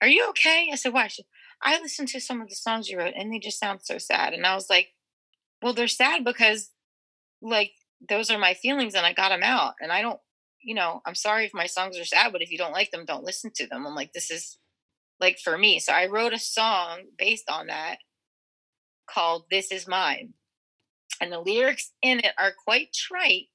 "Are 0.00 0.08
you 0.08 0.28
okay?" 0.30 0.68
I 0.72 0.76
said, 0.76 0.92
"Why?" 0.94 1.06
She, 1.08 1.24
I 1.60 1.78
listened 1.80 2.08
to 2.08 2.20
some 2.20 2.40
of 2.40 2.48
the 2.48 2.54
songs 2.56 2.88
you 2.88 2.98
wrote, 2.98 3.14
and 3.14 3.32
they 3.32 3.38
just 3.38 3.58
sound 3.58 3.80
so 3.84 3.98
sad. 3.98 4.32
And 4.32 4.46
I 4.46 4.54
was 4.54 4.70
like, 4.70 4.94
"Well, 5.62 5.74
they're 5.74 5.88
sad 5.88 6.24
because 6.24 6.72
like 7.42 7.74
those 8.08 8.30
are 8.30 8.38
my 8.38 8.54
feelings, 8.54 8.94
and 8.94 9.06
I 9.06 9.12
got 9.14 9.30
them 9.30 9.42
out, 9.44 9.76
and 9.80 9.92
I 9.92 10.02
don't." 10.02 10.20
You 10.62 10.74
know, 10.74 11.00
I'm 11.06 11.14
sorry 11.14 11.44
if 11.44 11.54
my 11.54 11.66
songs 11.66 11.98
are 11.98 12.04
sad, 12.04 12.32
but 12.32 12.42
if 12.42 12.50
you 12.50 12.58
don't 12.58 12.72
like 12.72 12.90
them, 12.90 13.04
don't 13.04 13.24
listen 13.24 13.50
to 13.56 13.66
them. 13.66 13.86
I'm 13.86 13.94
like, 13.94 14.12
this 14.12 14.30
is 14.30 14.58
like 15.20 15.38
for 15.38 15.56
me. 15.56 15.78
So 15.78 15.92
I 15.92 16.06
wrote 16.06 16.32
a 16.32 16.38
song 16.38 17.02
based 17.16 17.48
on 17.50 17.68
that 17.68 17.98
called 19.08 19.44
This 19.50 19.70
Is 19.70 19.88
Mine. 19.88 20.34
And 21.20 21.32
the 21.32 21.40
lyrics 21.40 21.92
in 22.02 22.18
it 22.18 22.32
are 22.38 22.52
quite 22.64 22.92
trite, 22.92 23.46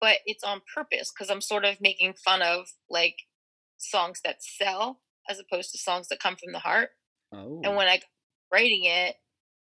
but 0.00 0.18
it's 0.24 0.44
on 0.44 0.62
purpose 0.74 1.12
because 1.12 1.30
I'm 1.30 1.40
sort 1.40 1.64
of 1.64 1.80
making 1.80 2.14
fun 2.14 2.42
of 2.42 2.68
like 2.88 3.16
songs 3.76 4.20
that 4.24 4.42
sell 4.42 5.00
as 5.28 5.38
opposed 5.38 5.72
to 5.72 5.78
songs 5.78 6.08
that 6.08 6.20
come 6.20 6.36
from 6.36 6.52
the 6.52 6.58
heart. 6.58 6.90
Oh. 7.34 7.60
And 7.64 7.76
when 7.76 7.88
I 7.88 8.00
writing 8.52 8.84
it 8.84 9.16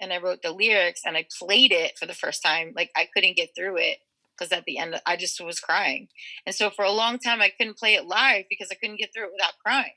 and 0.00 0.12
I 0.12 0.18
wrote 0.18 0.42
the 0.42 0.52
lyrics 0.52 1.02
and 1.04 1.16
I 1.16 1.26
played 1.38 1.72
it 1.72 1.98
for 1.98 2.06
the 2.06 2.14
first 2.14 2.42
time, 2.42 2.72
like 2.74 2.90
I 2.96 3.06
couldn't 3.14 3.36
get 3.36 3.50
through 3.54 3.76
it 3.76 3.98
because 4.40 4.56
at 4.56 4.64
the 4.64 4.78
end 4.78 5.00
I 5.06 5.16
just 5.16 5.40
was 5.40 5.60
crying. 5.60 6.08
And 6.46 6.54
so 6.54 6.70
for 6.70 6.84
a 6.84 6.90
long 6.90 7.18
time 7.18 7.40
I 7.40 7.50
couldn't 7.50 7.78
play 7.78 7.94
it 7.94 8.06
live 8.06 8.46
because 8.48 8.68
I 8.70 8.76
couldn't 8.76 8.98
get 8.98 9.10
through 9.14 9.26
it 9.26 9.32
without 9.32 9.58
crying. 9.64 9.92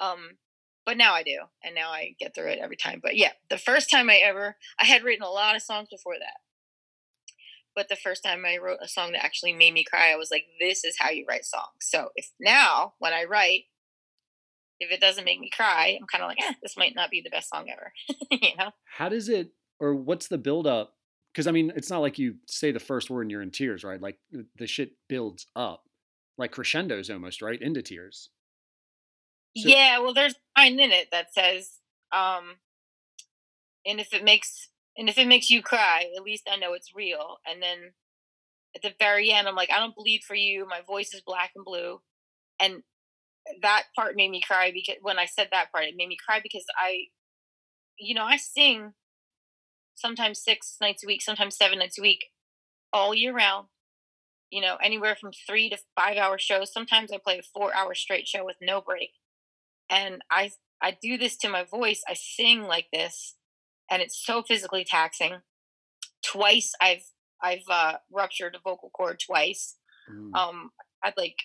Um 0.00 0.38
but 0.84 0.96
now 0.96 1.14
I 1.14 1.22
do 1.22 1.38
and 1.62 1.74
now 1.74 1.90
I 1.90 2.14
get 2.18 2.34
through 2.34 2.48
it 2.48 2.58
every 2.58 2.76
time. 2.76 3.00
But 3.02 3.16
yeah, 3.16 3.32
the 3.50 3.58
first 3.58 3.90
time 3.90 4.10
I 4.10 4.16
ever 4.16 4.56
I 4.80 4.86
had 4.86 5.04
written 5.04 5.24
a 5.24 5.30
lot 5.30 5.56
of 5.56 5.62
songs 5.62 5.88
before 5.90 6.14
that. 6.18 6.38
But 7.74 7.88
the 7.88 7.96
first 7.96 8.22
time 8.22 8.44
I 8.44 8.58
wrote 8.58 8.80
a 8.82 8.88
song 8.88 9.12
that 9.12 9.24
actually 9.24 9.54
made 9.54 9.72
me 9.72 9.84
cry, 9.84 10.12
I 10.12 10.16
was 10.16 10.30
like, 10.30 10.44
this 10.60 10.84
is 10.84 10.96
how 10.98 11.10
you 11.10 11.24
write 11.26 11.44
songs. 11.44 11.80
So 11.80 12.10
if 12.16 12.30
now 12.38 12.94
when 12.98 13.14
I 13.14 13.24
write, 13.24 13.64
if 14.78 14.90
it 14.90 15.00
doesn't 15.00 15.24
make 15.24 15.40
me 15.40 15.48
cry, 15.48 15.96
I'm 15.98 16.06
kind 16.06 16.22
of 16.22 16.28
like, 16.28 16.42
eh, 16.42 16.54
this 16.62 16.76
might 16.76 16.94
not 16.94 17.10
be 17.10 17.22
the 17.22 17.30
best 17.30 17.48
song 17.48 17.70
ever. 17.70 17.92
you 18.30 18.56
know? 18.58 18.72
How 18.84 19.08
does 19.08 19.30
it, 19.30 19.52
or 19.80 19.94
what's 19.94 20.28
the 20.28 20.36
build 20.36 20.66
up? 20.66 20.96
Because 21.32 21.46
I 21.46 21.50
mean, 21.50 21.72
it's 21.74 21.90
not 21.90 22.00
like 22.00 22.18
you 22.18 22.36
say 22.46 22.72
the 22.72 22.80
first 22.80 23.08
word 23.08 23.22
and 23.22 23.30
you're 23.30 23.42
in 23.42 23.50
tears, 23.50 23.84
right? 23.84 24.00
Like 24.00 24.18
the- 24.56 24.66
shit 24.66 24.92
builds 25.08 25.46
up, 25.56 25.84
like 26.36 26.52
crescendos 26.52 27.08
almost, 27.08 27.40
right? 27.40 27.60
Into 27.60 27.82
tears. 27.82 28.30
So- 29.56 29.68
yeah, 29.68 29.98
well, 29.98 30.14
there's 30.14 30.34
a 30.34 30.60
line 30.60 30.78
in 30.78 30.92
it 30.92 31.08
that 31.10 31.32
says, 31.32 31.70
um, 32.12 32.56
and 33.86 33.98
if 33.98 34.12
it 34.12 34.24
makes 34.24 34.68
and 34.96 35.08
if 35.08 35.16
it 35.16 35.26
makes 35.26 35.48
you 35.48 35.62
cry, 35.62 36.04
at 36.14 36.22
least 36.22 36.48
I 36.50 36.56
know 36.56 36.74
it's 36.74 36.94
real. 36.94 37.38
And 37.50 37.62
then 37.62 37.94
at 38.76 38.82
the 38.82 38.92
very 38.98 39.30
end, 39.30 39.48
I'm 39.48 39.54
like, 39.54 39.70
I 39.70 39.78
don't 39.80 39.96
bleed 39.96 40.22
for 40.22 40.34
you. 40.34 40.66
My 40.68 40.82
voice 40.86 41.14
is 41.14 41.22
black 41.22 41.52
and 41.56 41.64
blue, 41.64 42.00
and 42.60 42.82
that 43.62 43.84
part 43.96 44.16
made 44.16 44.30
me 44.30 44.40
cry 44.40 44.70
because 44.70 44.96
when 45.00 45.18
I 45.18 45.24
said 45.26 45.48
that 45.50 45.72
part, 45.72 45.84
it 45.84 45.94
made 45.96 46.08
me 46.08 46.16
cry 46.22 46.40
because 46.42 46.64
I, 46.78 47.06
you 47.98 48.14
know, 48.14 48.24
I 48.24 48.36
sing 48.36 48.92
sometimes 49.94 50.42
six 50.42 50.76
nights 50.80 51.04
a 51.04 51.06
week, 51.06 51.22
sometimes 51.22 51.56
seven 51.56 51.78
nights 51.78 51.98
a 51.98 52.02
week, 52.02 52.26
all 52.92 53.14
year 53.14 53.34
round. 53.34 53.68
You 54.50 54.60
know, 54.60 54.76
anywhere 54.82 55.16
from 55.18 55.30
three 55.46 55.70
to 55.70 55.78
five 55.98 56.18
hour 56.18 56.38
shows. 56.38 56.72
Sometimes 56.72 57.10
I 57.10 57.16
play 57.16 57.38
a 57.38 57.42
four 57.42 57.74
hour 57.74 57.94
straight 57.94 58.28
show 58.28 58.44
with 58.44 58.56
no 58.60 58.82
break. 58.82 59.10
And 59.88 60.22
I 60.30 60.50
I 60.82 60.96
do 61.00 61.16
this 61.16 61.36
to 61.38 61.48
my 61.48 61.64
voice. 61.64 62.02
I 62.06 62.14
sing 62.14 62.62
like 62.62 62.88
this, 62.92 63.36
and 63.90 64.02
it's 64.02 64.22
so 64.22 64.42
physically 64.42 64.84
taxing. 64.84 65.36
Twice 66.22 66.72
I've 66.82 67.04
I've 67.42 67.64
uh, 67.70 67.94
ruptured 68.12 68.54
a 68.54 68.60
vocal 68.62 68.90
cord 68.90 69.20
twice. 69.24 69.76
Mm. 70.10 70.34
Um, 70.34 70.70
I'd 71.02 71.14
like 71.16 71.36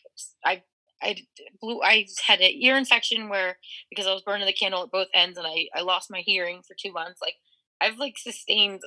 I 0.45 0.63
I 1.01 1.15
blew 1.61 1.81
I 1.81 2.07
had 2.25 2.39
an 2.39 2.51
ear 2.53 2.77
infection 2.77 3.29
where 3.29 3.57
because 3.89 4.07
I 4.07 4.13
was 4.13 4.23
burning 4.23 4.47
the 4.47 4.53
candle 4.53 4.83
at 4.83 4.91
both 4.91 5.07
ends 5.13 5.37
and 5.37 5.47
I 5.47 5.67
I 5.75 5.81
lost 5.81 6.11
my 6.11 6.21
hearing 6.25 6.61
for 6.67 6.75
two 6.79 6.91
months. 6.91 7.21
Like 7.21 7.35
I've 7.81 7.97
like 7.97 8.17
sustained 8.17 8.81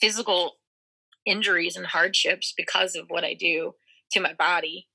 physical 0.00 0.56
injuries 1.26 1.76
and 1.76 1.86
hardships 1.86 2.52
because 2.56 2.94
of 2.94 3.06
what 3.08 3.24
I 3.24 3.34
do 3.34 3.74
to 4.12 4.20
my 4.20 4.34
body. 4.34 4.88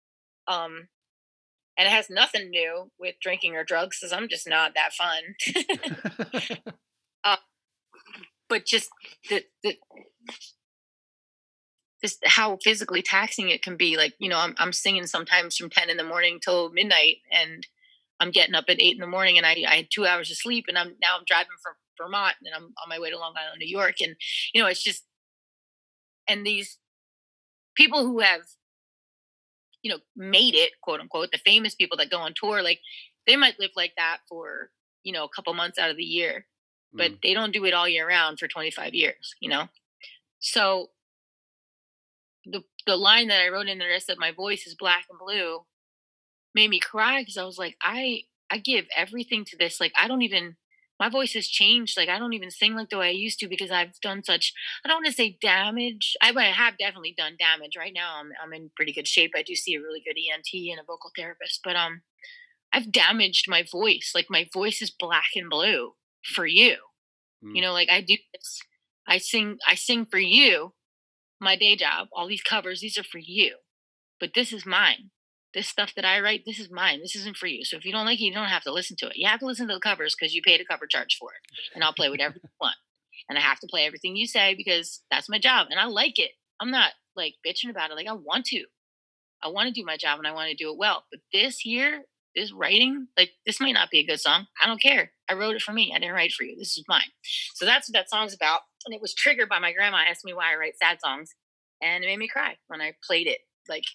Um, 0.47 0.89
and 1.77 1.87
it 1.87 1.91
has 1.91 2.09
nothing 2.09 2.51
to 2.51 2.51
do 2.51 2.91
with 2.99 3.15
drinking 3.21 3.55
or 3.55 3.63
drugs 3.63 3.99
because 3.99 4.13
I'm 4.13 4.27
just 4.27 4.47
not 4.47 4.73
that 4.75 4.93
fun. 4.93 6.57
but 8.49 8.65
just 8.65 8.89
the, 9.29 9.45
the 9.63 9.77
just 12.03 12.19
how 12.25 12.57
physically 12.63 13.01
taxing 13.01 13.49
it 13.49 13.61
can 13.61 13.77
be. 13.77 13.95
Like, 13.95 14.15
you 14.19 14.27
know, 14.27 14.39
I'm 14.39 14.55
I'm 14.57 14.73
singing 14.73 15.07
sometimes 15.07 15.55
from 15.55 15.69
ten 15.69 15.89
in 15.89 15.97
the 15.97 16.03
morning 16.03 16.39
till 16.43 16.71
midnight 16.71 17.17
and 17.31 17.65
I'm 18.19 18.31
getting 18.31 18.55
up 18.55 18.65
at 18.67 18.81
eight 18.81 18.95
in 18.95 19.01
the 19.01 19.07
morning 19.07 19.37
and 19.37 19.45
I, 19.45 19.55
I 19.67 19.75
had 19.75 19.87
two 19.89 20.05
hours 20.05 20.29
of 20.29 20.37
sleep 20.37 20.65
and 20.67 20.77
I'm 20.77 20.95
now 21.01 21.15
I'm 21.17 21.23
driving 21.25 21.57
from 21.61 21.73
Vermont 21.99 22.35
and 22.45 22.53
I'm 22.55 22.63
on 22.81 22.89
my 22.89 22.99
way 22.99 23.11
to 23.11 23.19
Long 23.19 23.35
Island, 23.37 23.59
New 23.59 23.67
York. 23.69 24.01
And, 24.01 24.15
you 24.53 24.61
know, 24.61 24.67
it's 24.69 24.83
just 24.83 25.05
and 26.27 26.45
these 26.45 26.77
people 27.75 28.05
who 28.05 28.19
have, 28.19 28.41
you 29.81 29.91
know, 29.91 29.99
made 30.15 30.55
it, 30.55 30.71
quote 30.81 30.99
unquote, 30.99 31.31
the 31.31 31.37
famous 31.37 31.75
people 31.75 31.97
that 31.97 32.09
go 32.11 32.17
on 32.19 32.33
tour, 32.35 32.61
like 32.61 32.79
they 33.25 33.35
might 33.35 33.59
live 33.59 33.71
like 33.75 33.93
that 33.97 34.19
for, 34.27 34.71
you 35.03 35.13
know, 35.13 35.23
a 35.23 35.29
couple 35.29 35.53
months 35.53 35.77
out 35.77 35.89
of 35.91 35.97
the 35.97 36.03
year 36.03 36.45
but 36.97 37.11
Mm. 37.11 37.21
they 37.21 37.33
don't 37.35 37.53
do 37.53 37.65
it 37.65 37.73
all 37.75 37.87
year 37.87 38.07
round 38.07 38.39
for 38.39 38.47
25 38.47 38.95
years, 38.95 39.35
you 39.39 39.47
know? 39.47 39.67
So 40.39 40.91
the 42.45 42.63
the 42.85 42.95
line 42.97 43.27
that 43.27 43.41
I 43.41 43.49
wrote 43.49 43.67
in 43.67 43.77
there 43.77 43.93
that 43.93 44.03
said 44.03 44.17
my 44.17 44.31
voice 44.31 44.65
is 44.65 44.75
black 44.75 45.05
and 45.09 45.19
blue 45.19 45.65
made 46.55 46.69
me 46.69 46.79
cry 46.79 47.21
because 47.21 47.37
I 47.37 47.45
was 47.45 47.57
like, 47.57 47.77
I 47.81 48.23
I 48.49 48.59
give 48.59 48.87
everything 48.95 49.45
to 49.45 49.57
this. 49.57 49.79
Like 49.79 49.93
I 49.97 50.07
don't 50.07 50.23
even 50.23 50.55
my 50.99 51.09
voice 51.09 51.33
has 51.33 51.47
changed. 51.47 51.97
Like 51.97 52.09
I 52.09 52.19
don't 52.19 52.33
even 52.33 52.51
sing 52.51 52.75
like 52.75 52.89
the 52.89 52.97
way 52.97 53.07
I 53.07 53.11
used 53.11 53.39
to 53.39 53.47
because 53.47 53.71
I've 53.71 53.99
done 54.01 54.23
such 54.23 54.53
I 54.83 54.87
don't 54.87 54.97
want 54.97 55.07
to 55.07 55.13
say 55.13 55.37
damage. 55.41 56.15
I, 56.21 56.31
I 56.35 56.45
have 56.45 56.77
definitely 56.77 57.15
done 57.17 57.37
damage. 57.39 57.75
Right 57.77 57.93
now 57.93 58.19
I'm 58.19 58.31
I'm 58.43 58.53
in 58.53 58.71
pretty 58.75 58.93
good 58.93 59.07
shape. 59.07 59.31
I 59.35 59.43
do 59.43 59.55
see 59.55 59.75
a 59.75 59.81
really 59.81 60.01
good 60.05 60.17
ENT 60.19 60.47
and 60.71 60.79
a 60.79 60.83
vocal 60.83 61.11
therapist, 61.15 61.61
but 61.63 61.75
um 61.75 62.01
I've 62.73 62.91
damaged 62.91 63.45
my 63.49 63.63
voice. 63.71 64.11
Like 64.15 64.27
my 64.29 64.47
voice 64.53 64.81
is 64.81 64.91
black 64.91 65.31
and 65.35 65.49
blue 65.49 65.93
for 66.23 66.45
you. 66.45 66.77
You 67.41 67.61
Mm. 67.61 67.61
know, 67.61 67.73
like 67.73 67.89
I 67.89 68.01
do 68.01 68.17
this. 68.33 68.61
I 69.07 69.17
sing 69.17 69.57
I 69.67 69.75
sing 69.75 70.05
for 70.05 70.19
you. 70.19 70.73
My 71.39 71.55
day 71.55 71.75
job, 71.75 72.09
all 72.13 72.27
these 72.27 72.41
covers, 72.41 72.81
these 72.81 72.97
are 72.97 73.03
for 73.03 73.19
you. 73.19 73.57
But 74.19 74.33
this 74.35 74.53
is 74.53 74.65
mine. 74.65 75.11
This 75.53 75.67
stuff 75.67 75.93
that 75.95 76.05
I 76.05 76.19
write, 76.19 76.43
this 76.45 76.59
is 76.59 76.69
mine. 76.69 76.99
This 77.01 77.15
isn't 77.15 77.37
for 77.37 77.47
you. 77.47 77.65
So 77.65 77.77
if 77.77 77.85
you 77.85 77.91
don't 77.91 78.05
like 78.05 78.19
it, 78.19 78.25
you 78.25 78.33
don't 78.33 78.45
have 78.49 78.63
to 78.63 78.71
listen 78.71 78.95
to 78.97 79.07
it. 79.07 79.17
You 79.17 79.27
have 79.27 79.39
to 79.39 79.47
listen 79.47 79.67
to 79.67 79.73
the 79.73 79.79
covers 79.79 80.15
because 80.17 80.35
you 80.35 80.41
paid 80.43 80.61
a 80.61 80.65
cover 80.65 80.85
charge 80.85 81.17
for 81.19 81.29
it. 81.31 81.39
And 81.73 81.83
I'll 81.83 81.93
play 81.93 82.09
whatever 82.09 82.35
you 82.35 82.49
want. 82.61 82.75
And 83.27 83.37
I 83.37 83.41
have 83.41 83.59
to 83.59 83.67
play 83.67 83.85
everything 83.85 84.15
you 84.15 84.27
say 84.27 84.53
because 84.55 85.01
that's 85.09 85.29
my 85.29 85.39
job. 85.39 85.67
And 85.69 85.79
I 85.79 85.85
like 85.85 86.19
it. 86.19 86.31
I'm 86.59 86.71
not 86.71 86.91
like 87.15 87.35
bitching 87.45 87.69
about 87.69 87.89
it. 87.89 87.95
Like 87.95 88.07
I 88.07 88.13
want 88.13 88.45
to. 88.47 88.65
I 89.41 89.47
want 89.47 89.67
to 89.67 89.73
do 89.73 89.85
my 89.85 89.97
job 89.97 90.19
and 90.19 90.27
I 90.27 90.33
want 90.33 90.49
to 90.49 90.55
do 90.55 90.71
it 90.71 90.77
well. 90.77 91.05
But 91.09 91.21
this 91.31 91.65
year, 91.65 92.03
this 92.35 92.51
writing, 92.51 93.07
like 93.17 93.31
this 93.45 93.59
might 93.59 93.73
not 93.73 93.89
be 93.89 93.99
a 93.99 94.05
good 94.05 94.19
song. 94.19 94.47
I 94.61 94.67
don't 94.67 94.81
care. 94.81 95.11
I 95.29 95.33
wrote 95.33 95.55
it 95.55 95.61
for 95.61 95.71
me. 95.71 95.91
I 95.95 95.99
didn't 95.99 96.13
write 96.13 96.31
it 96.31 96.33
for 96.33 96.43
you. 96.43 96.57
This 96.57 96.77
is 96.77 96.85
mine. 96.87 97.09
So 97.55 97.65
that's 97.65 97.89
what 97.89 97.93
that 97.93 98.09
song's 98.09 98.33
about. 98.33 98.61
And 98.85 98.93
it 98.93 99.01
was 99.01 99.13
triggered 99.13 99.49
by 99.49 99.59
my 99.59 99.73
grandma 99.73 100.03
asked 100.09 100.25
me 100.25 100.33
why 100.33 100.53
I 100.53 100.57
write 100.57 100.77
sad 100.77 100.99
songs. 101.01 101.35
And 101.81 102.03
it 102.03 102.07
made 102.07 102.19
me 102.19 102.27
cry 102.27 102.57
when 102.67 102.81
I 102.81 102.93
played 103.05 103.27
it. 103.27 103.39
Like 103.67 103.85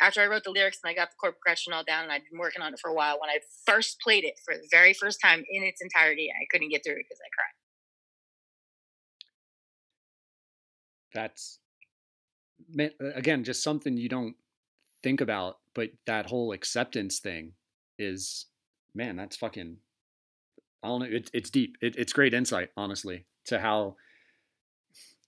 after 0.00 0.20
I 0.20 0.26
wrote 0.26 0.44
the 0.44 0.50
lyrics 0.50 0.78
and 0.82 0.90
I 0.90 0.94
got 0.94 1.10
the 1.10 1.16
chord 1.20 1.34
progression 1.34 1.72
all 1.72 1.84
down 1.84 2.04
and 2.04 2.12
I'd 2.12 2.22
been 2.30 2.38
working 2.38 2.62
on 2.62 2.72
it 2.72 2.80
for 2.80 2.90
a 2.90 2.94
while, 2.94 3.18
when 3.20 3.30
I 3.30 3.38
first 3.66 4.00
played 4.00 4.24
it 4.24 4.40
for 4.44 4.54
the 4.54 4.66
very 4.70 4.94
first 4.94 5.20
time 5.22 5.44
in 5.50 5.62
its 5.62 5.80
entirety, 5.80 6.30
I 6.30 6.46
couldn't 6.50 6.70
get 6.70 6.82
through 6.84 6.94
it 6.94 7.06
because 7.08 7.20
I 7.20 7.28
cried. 7.34 7.54
That's 11.12 11.58
uh, 12.78 13.14
again 13.14 13.44
just 13.44 13.62
something 13.62 13.96
you 13.96 14.08
don't 14.08 14.36
think 15.02 15.20
about, 15.20 15.58
but 15.74 15.90
that 16.06 16.26
whole 16.26 16.52
acceptance 16.52 17.18
thing 17.18 17.52
is 17.98 18.46
man, 18.94 19.16
that's 19.16 19.36
fucking. 19.36 19.76
I 20.82 20.88
don't 20.88 21.00
know. 21.00 21.06
It, 21.06 21.30
it's 21.34 21.50
deep. 21.50 21.76
It, 21.82 21.96
it's 21.96 22.12
great 22.12 22.32
insight, 22.32 22.70
honestly, 22.76 23.26
to 23.46 23.58
how 23.58 23.96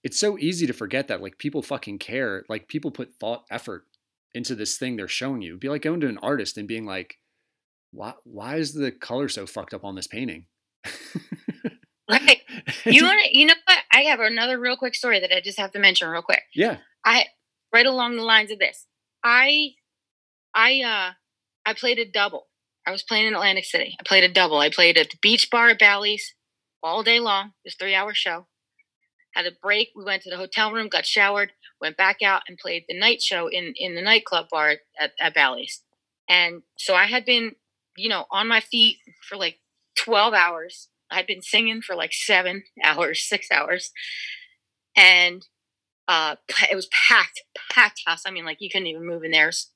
it's 0.03 0.19
so 0.19 0.37
easy 0.39 0.65
to 0.65 0.73
forget 0.73 1.07
that 1.09 1.21
like 1.21 1.37
people 1.37 1.61
fucking 1.61 1.99
care. 1.99 2.43
Like 2.49 2.67
people 2.67 2.91
put 2.91 3.13
thought, 3.19 3.43
effort 3.51 3.85
into 4.33 4.55
this 4.55 4.77
thing 4.77 4.95
they're 4.95 5.07
showing 5.07 5.41
you. 5.41 5.51
It'd 5.51 5.59
be 5.61 5.69
like 5.69 5.81
going 5.83 5.99
to 6.01 6.07
an 6.09 6.17
artist 6.19 6.57
and 6.57 6.67
being 6.67 6.85
like, 6.85 7.19
"Why? 7.91 8.13
Why 8.23 8.55
is 8.55 8.73
the 8.73 8.91
color 8.91 9.29
so 9.29 9.45
fucked 9.45 9.73
up 9.73 9.83
on 9.83 9.95
this 9.95 10.07
painting?" 10.07 10.45
Right. 12.09 12.39
You 12.85 13.03
want 13.03 13.19
to, 13.23 13.37
you 13.37 13.45
know 13.45 13.53
what? 13.65 13.77
I 13.91 14.01
have 14.01 14.19
another 14.19 14.59
real 14.59 14.75
quick 14.77 14.93
story 14.93 15.19
that 15.19 15.33
I 15.35 15.39
just 15.41 15.57
have 15.59 15.71
to 15.71 15.79
mention 15.79 16.07
real 16.09 16.21
quick. 16.21 16.43
yeah. 16.53 16.77
I 17.05 17.25
right 17.73 17.85
along 17.85 18.15
the 18.17 18.23
lines 18.23 18.51
of 18.51 18.59
this. 18.59 18.85
I 19.23 19.71
I 20.53 20.81
uh 20.81 21.11
I 21.65 21.73
played 21.73 21.97
a 21.99 22.05
double. 22.05 22.47
I 22.85 22.91
was 22.91 23.03
playing 23.03 23.27
in 23.27 23.33
Atlantic 23.33 23.65
City. 23.65 23.95
I 23.99 24.03
played 24.05 24.23
a 24.23 24.31
double. 24.33 24.57
I 24.59 24.69
played 24.69 24.97
at 24.97 25.09
the 25.11 25.17
beach 25.21 25.49
bar 25.49 25.69
at 25.69 25.79
Bally's 25.79 26.35
all 26.81 27.03
day 27.03 27.19
long. 27.19 27.47
It 27.47 27.67
was 27.67 27.75
three 27.75 27.95
hour 27.95 28.13
show. 28.13 28.47
Had 29.33 29.45
a 29.45 29.51
break. 29.61 29.89
We 29.95 30.03
went 30.03 30.23
to 30.23 30.29
the 30.29 30.37
hotel 30.37 30.71
room, 30.71 30.89
got 30.89 31.05
showered, 31.05 31.51
went 31.81 31.97
back 31.97 32.21
out 32.23 32.43
and 32.47 32.57
played 32.57 32.85
the 32.87 32.99
night 32.99 33.21
show 33.21 33.47
in 33.47 33.73
in 33.75 33.95
the 33.95 34.01
nightclub 34.01 34.47
bar 34.49 34.75
at, 34.99 35.11
at 35.19 35.33
Bally's. 35.33 35.81
And 36.29 36.63
so 36.77 36.95
I 36.95 37.05
had 37.05 37.25
been, 37.25 37.55
you 37.97 38.09
know, 38.09 38.25
on 38.31 38.47
my 38.47 38.59
feet 38.59 38.97
for 39.27 39.37
like 39.37 39.59
12 39.97 40.33
hours. 40.33 40.89
I'd 41.11 41.27
been 41.27 41.41
singing 41.41 41.81
for 41.81 41.95
like 41.95 42.13
seven 42.13 42.63
hours, 42.83 43.23
six 43.27 43.51
hours. 43.51 43.91
And 44.95 45.45
uh 46.07 46.35
it 46.71 46.75
was 46.75 46.87
packed 46.87 47.43
packed 47.71 48.01
house 48.05 48.23
i 48.25 48.31
mean 48.31 48.45
like 48.45 48.57
you 48.59 48.69
couldn't 48.69 48.87
even 48.87 49.05
move 49.05 49.23
in 49.23 49.31
there 49.31 49.45
There's 49.45 49.71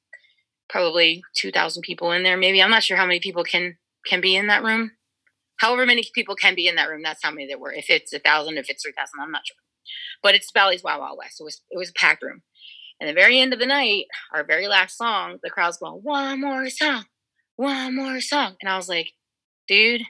probably 0.69 1.23
2000 1.35 1.81
people 1.81 2.11
in 2.11 2.23
there 2.23 2.37
maybe 2.37 2.61
i'm 2.61 2.69
not 2.69 2.83
sure 2.83 2.97
how 2.97 3.05
many 3.05 3.19
people 3.19 3.43
can 3.43 3.77
can 4.05 4.21
be 4.21 4.35
in 4.35 4.47
that 4.47 4.63
room 4.63 4.91
however 5.57 5.85
many 5.85 6.03
people 6.13 6.35
can 6.35 6.55
be 6.55 6.67
in 6.67 6.75
that 6.75 6.89
room 6.89 7.01
that's 7.03 7.23
how 7.23 7.31
many 7.31 7.47
there 7.47 7.59
were 7.59 7.71
if 7.73 7.89
it's 7.89 8.13
a 8.13 8.19
thousand 8.19 8.57
if 8.57 8.69
it's 8.69 8.83
3000 8.83 9.09
i'm 9.21 9.31
not 9.31 9.45
sure 9.45 9.55
but 10.21 10.35
it's 10.35 10.51
Bally's 10.51 10.83
Wild 10.83 10.99
Wild 10.99 11.17
West. 11.17 11.39
It 11.39 11.43
was 11.43 11.61
it 11.69 11.77
was 11.77 11.89
a 11.89 11.93
packed 11.93 12.23
room. 12.23 12.41
And 12.99 13.09
the 13.09 13.13
very 13.13 13.39
end 13.39 13.53
of 13.53 13.59
the 13.59 13.65
night, 13.65 14.05
our 14.33 14.43
very 14.43 14.67
last 14.67 14.97
song, 14.97 15.37
the 15.43 15.49
crowd's 15.49 15.77
going, 15.77 16.01
one 16.01 16.41
more 16.41 16.69
song, 16.69 17.05
one 17.55 17.95
more 17.95 18.19
song. 18.19 18.55
And 18.61 18.69
I 18.69 18.75
was 18.75 18.89
like, 18.89 19.11
dude, 19.67 20.01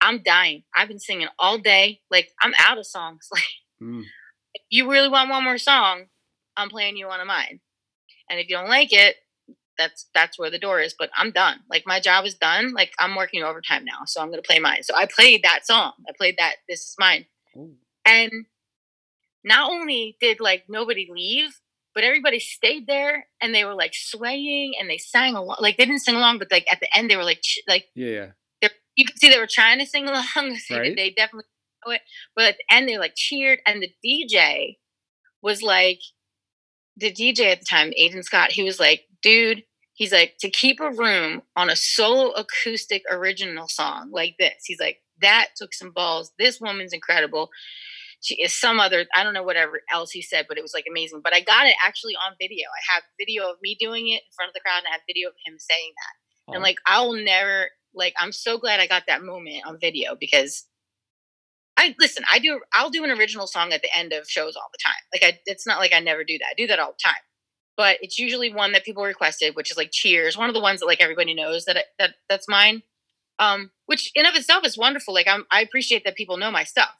I'm 0.00 0.22
dying. 0.22 0.64
I've 0.74 0.88
been 0.88 0.98
singing 0.98 1.28
all 1.38 1.56
day. 1.58 2.00
Like, 2.10 2.30
I'm 2.42 2.52
out 2.58 2.78
of 2.78 2.86
songs. 2.86 3.28
Like, 3.32 3.44
Mm. 3.82 4.04
if 4.54 4.62
you 4.70 4.90
really 4.90 5.08
want 5.08 5.30
one 5.30 5.44
more 5.44 5.58
song, 5.58 6.06
I'm 6.56 6.68
playing 6.70 6.96
you 6.96 7.06
one 7.06 7.20
of 7.20 7.26
mine. 7.26 7.60
And 8.28 8.40
if 8.40 8.48
you 8.48 8.56
don't 8.56 8.68
like 8.68 8.92
it, 8.92 9.16
that's 9.78 10.06
that's 10.14 10.38
where 10.38 10.50
the 10.50 10.58
door 10.58 10.80
is. 10.80 10.94
But 10.98 11.10
I'm 11.16 11.30
done. 11.30 11.60
Like 11.70 11.84
my 11.86 12.00
job 12.00 12.24
is 12.24 12.34
done. 12.34 12.72
Like 12.74 12.92
I'm 12.98 13.14
working 13.16 13.42
overtime 13.42 13.84
now, 13.84 14.04
so 14.06 14.20
I'm 14.20 14.30
gonna 14.30 14.42
play 14.42 14.58
mine. 14.58 14.82
So 14.82 14.94
I 14.94 15.06
played 15.06 15.42
that 15.44 15.66
song. 15.66 15.92
I 16.08 16.12
played 16.16 16.36
that. 16.38 16.56
This 16.68 16.80
is 16.80 16.94
mine. 16.98 17.26
Oh. 17.56 17.70
And 18.04 18.46
not 19.44 19.70
only 19.70 20.16
did 20.20 20.40
like 20.40 20.64
nobody 20.68 21.08
leave, 21.10 21.60
but 21.94 22.04
everybody 22.04 22.38
stayed 22.38 22.86
there 22.86 23.26
and 23.40 23.54
they 23.54 23.64
were 23.64 23.74
like 23.74 23.92
swaying 23.94 24.74
and 24.78 24.90
they 24.90 24.98
sang 24.98 25.34
along. 25.34 25.56
Like 25.60 25.76
they 25.76 25.86
didn't 25.86 26.00
sing 26.02 26.16
along, 26.16 26.38
but 26.38 26.50
like 26.50 26.66
at 26.70 26.80
the 26.80 26.94
end 26.96 27.10
they 27.10 27.16
were 27.16 27.24
like 27.24 27.40
ch- 27.42 27.62
like 27.66 27.86
Yeah, 27.94 28.32
yeah. 28.62 28.68
you 28.96 29.04
could 29.04 29.18
see 29.18 29.30
they 29.30 29.38
were 29.38 29.48
trying 29.50 29.78
to 29.78 29.86
sing 29.86 30.08
along. 30.08 30.56
so 30.58 30.78
Right. 30.78 30.94
They 30.96 31.10
definitely 31.10 31.44
know 31.86 31.92
it. 31.92 32.02
But 32.34 32.44
at 32.46 32.56
the 32.56 32.74
end, 32.74 32.88
they 32.88 32.98
like 32.98 33.14
cheered, 33.16 33.60
and 33.66 33.82
the 33.82 33.90
DJ 34.04 34.76
was 35.42 35.62
like, 35.62 36.00
the 36.96 37.12
DJ 37.12 37.52
at 37.52 37.60
the 37.60 37.66
time, 37.66 37.92
Aiden 38.00 38.24
Scott, 38.24 38.52
he 38.52 38.62
was 38.62 38.80
like, 38.80 39.02
dude, 39.26 39.64
he's 39.94 40.12
like, 40.12 40.36
to 40.38 40.48
keep 40.48 40.78
a 40.78 40.92
room 40.92 41.42
on 41.56 41.68
a 41.68 41.74
solo 41.74 42.30
acoustic 42.30 43.02
original 43.10 43.66
song 43.66 44.10
like 44.12 44.36
this, 44.38 44.62
he's 44.64 44.78
like, 44.78 44.98
that 45.20 45.48
took 45.56 45.74
some 45.74 45.90
balls. 45.90 46.30
This 46.38 46.60
woman's 46.60 46.92
incredible. 46.92 47.50
She 48.20 48.40
is 48.40 48.54
some 48.54 48.78
other, 48.78 49.06
I 49.16 49.24
don't 49.24 49.34
know 49.34 49.42
whatever 49.42 49.80
else 49.92 50.12
he 50.12 50.22
said, 50.22 50.46
but 50.48 50.58
it 50.58 50.62
was 50.62 50.72
like 50.72 50.84
amazing. 50.88 51.22
But 51.24 51.34
I 51.34 51.40
got 51.40 51.66
it 51.66 51.74
actually 51.84 52.14
on 52.14 52.36
video. 52.40 52.68
I 52.68 52.94
have 52.94 53.02
video 53.18 53.50
of 53.50 53.56
me 53.60 53.76
doing 53.80 54.06
it 54.08 54.22
in 54.22 54.32
front 54.36 54.48
of 54.50 54.54
the 54.54 54.60
crowd, 54.60 54.78
and 54.78 54.86
I 54.88 54.92
have 54.92 55.00
video 55.08 55.28
of 55.28 55.34
him 55.44 55.56
saying 55.58 55.92
that. 55.96 56.14
Oh, 56.48 56.54
And 56.54 56.62
like 56.62 56.76
I 56.86 57.00
will 57.02 57.24
never 57.24 57.70
like 57.94 58.14
I'm 58.18 58.32
so 58.32 58.58
glad 58.58 58.78
I 58.78 58.86
got 58.86 59.04
that 59.08 59.22
moment 59.24 59.66
on 59.66 59.78
video 59.80 60.16
because 60.18 60.66
I 61.76 61.94
listen, 61.98 62.24
I 62.30 62.38
do 62.38 62.60
I'll 62.74 62.90
do 62.90 63.04
an 63.04 63.10
original 63.10 63.46
song 63.46 63.72
at 63.72 63.82
the 63.82 63.96
end 63.96 64.12
of 64.12 64.28
shows 64.28 64.54
all 64.56 64.68
the 64.72 64.78
time. 64.84 65.02
Like 65.12 65.24
I 65.24 65.40
it's 65.46 65.66
not 65.66 65.78
like 65.78 65.92
I 65.92 66.00
never 66.00 66.24
do 66.24 66.38
that. 66.38 66.48
I 66.50 66.54
do 66.56 66.66
that 66.68 66.78
all 66.78 66.92
the 66.92 67.02
time. 67.02 67.22
But 67.76 67.98
it's 68.00 68.18
usually 68.18 68.52
one 68.52 68.72
that 68.72 68.84
people 68.84 69.04
requested, 69.04 69.54
which 69.54 69.70
is 69.70 69.76
like 69.76 69.90
Cheers, 69.92 70.36
one 70.36 70.48
of 70.48 70.54
the 70.54 70.60
ones 70.60 70.80
that 70.80 70.86
like 70.86 71.02
everybody 71.02 71.34
knows 71.34 71.64
that 71.66 71.84
that 71.98 72.14
that's 72.28 72.48
mine. 72.48 72.82
Um 73.38 73.70
which 73.86 74.10
in 74.14 74.26
of 74.26 74.34
itself 74.34 74.64
is 74.64 74.78
wonderful. 74.78 75.12
Like 75.14 75.28
I'm 75.28 75.44
I 75.50 75.62
appreciate 75.62 76.04
that 76.04 76.16
people 76.16 76.36
know 76.36 76.50
my 76.50 76.64
stuff. 76.64 76.94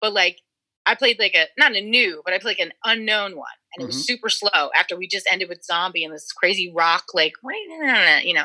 But 0.00 0.12
like 0.12 0.38
I 0.86 0.94
played 0.94 1.18
like 1.18 1.34
a 1.34 1.46
not 1.58 1.74
a 1.74 1.80
new, 1.80 2.22
but 2.24 2.34
I 2.34 2.38
played 2.38 2.58
like 2.58 2.66
an 2.66 2.72
unknown 2.84 3.36
one, 3.36 3.46
and 3.74 3.82
it 3.82 3.86
was 3.86 4.06
super 4.06 4.28
slow. 4.28 4.70
After 4.76 4.96
we 4.96 5.08
just 5.08 5.28
ended 5.30 5.48
with 5.48 5.64
zombie 5.64 6.04
and 6.04 6.14
this 6.14 6.30
crazy 6.32 6.70
rock, 6.74 7.04
like 7.14 7.32
you 8.22 8.34
know. 8.34 8.44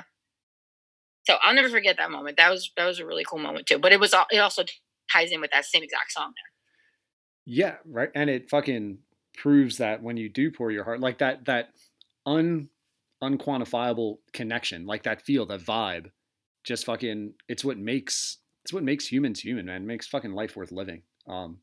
So 1.23 1.35
I'll 1.41 1.53
never 1.53 1.69
forget 1.69 1.97
that 1.97 2.11
moment. 2.11 2.37
That 2.37 2.49
was 2.49 2.71
that 2.77 2.85
was 2.85 2.99
a 2.99 3.05
really 3.05 3.25
cool 3.25 3.39
moment 3.39 3.67
too. 3.67 3.77
But 3.77 3.91
it 3.91 3.99
was 3.99 4.13
it 4.31 4.37
also 4.37 4.63
ties 5.11 5.31
in 5.31 5.41
with 5.41 5.51
that 5.51 5.65
same 5.65 5.83
exact 5.83 6.11
song 6.11 6.33
there. 6.35 6.49
Yeah, 7.45 7.75
right. 7.85 8.09
And 8.15 8.29
it 8.29 8.49
fucking 8.49 8.99
proves 9.39 9.77
that 9.77 10.03
when 10.03 10.17
you 10.17 10.29
do 10.29 10.51
pour 10.51 10.69
your 10.69 10.83
heart, 10.83 10.99
like 10.99 11.17
that 11.19 11.45
that 11.45 11.69
un 12.25 12.69
unquantifiable 13.23 14.17
connection, 14.33 14.85
like 14.85 15.03
that 15.03 15.21
feel, 15.21 15.45
that 15.47 15.61
vibe, 15.61 16.11
just 16.63 16.85
fucking 16.85 17.33
it's 17.47 17.63
what 17.65 17.77
makes 17.77 18.37
it's 18.63 18.73
what 18.73 18.83
makes 18.83 19.07
humans 19.07 19.39
human, 19.39 19.65
man. 19.65 19.83
It 19.83 19.87
makes 19.87 20.07
fucking 20.07 20.33
life 20.33 20.55
worth 20.55 20.71
living. 20.71 21.01
Um 21.27 21.57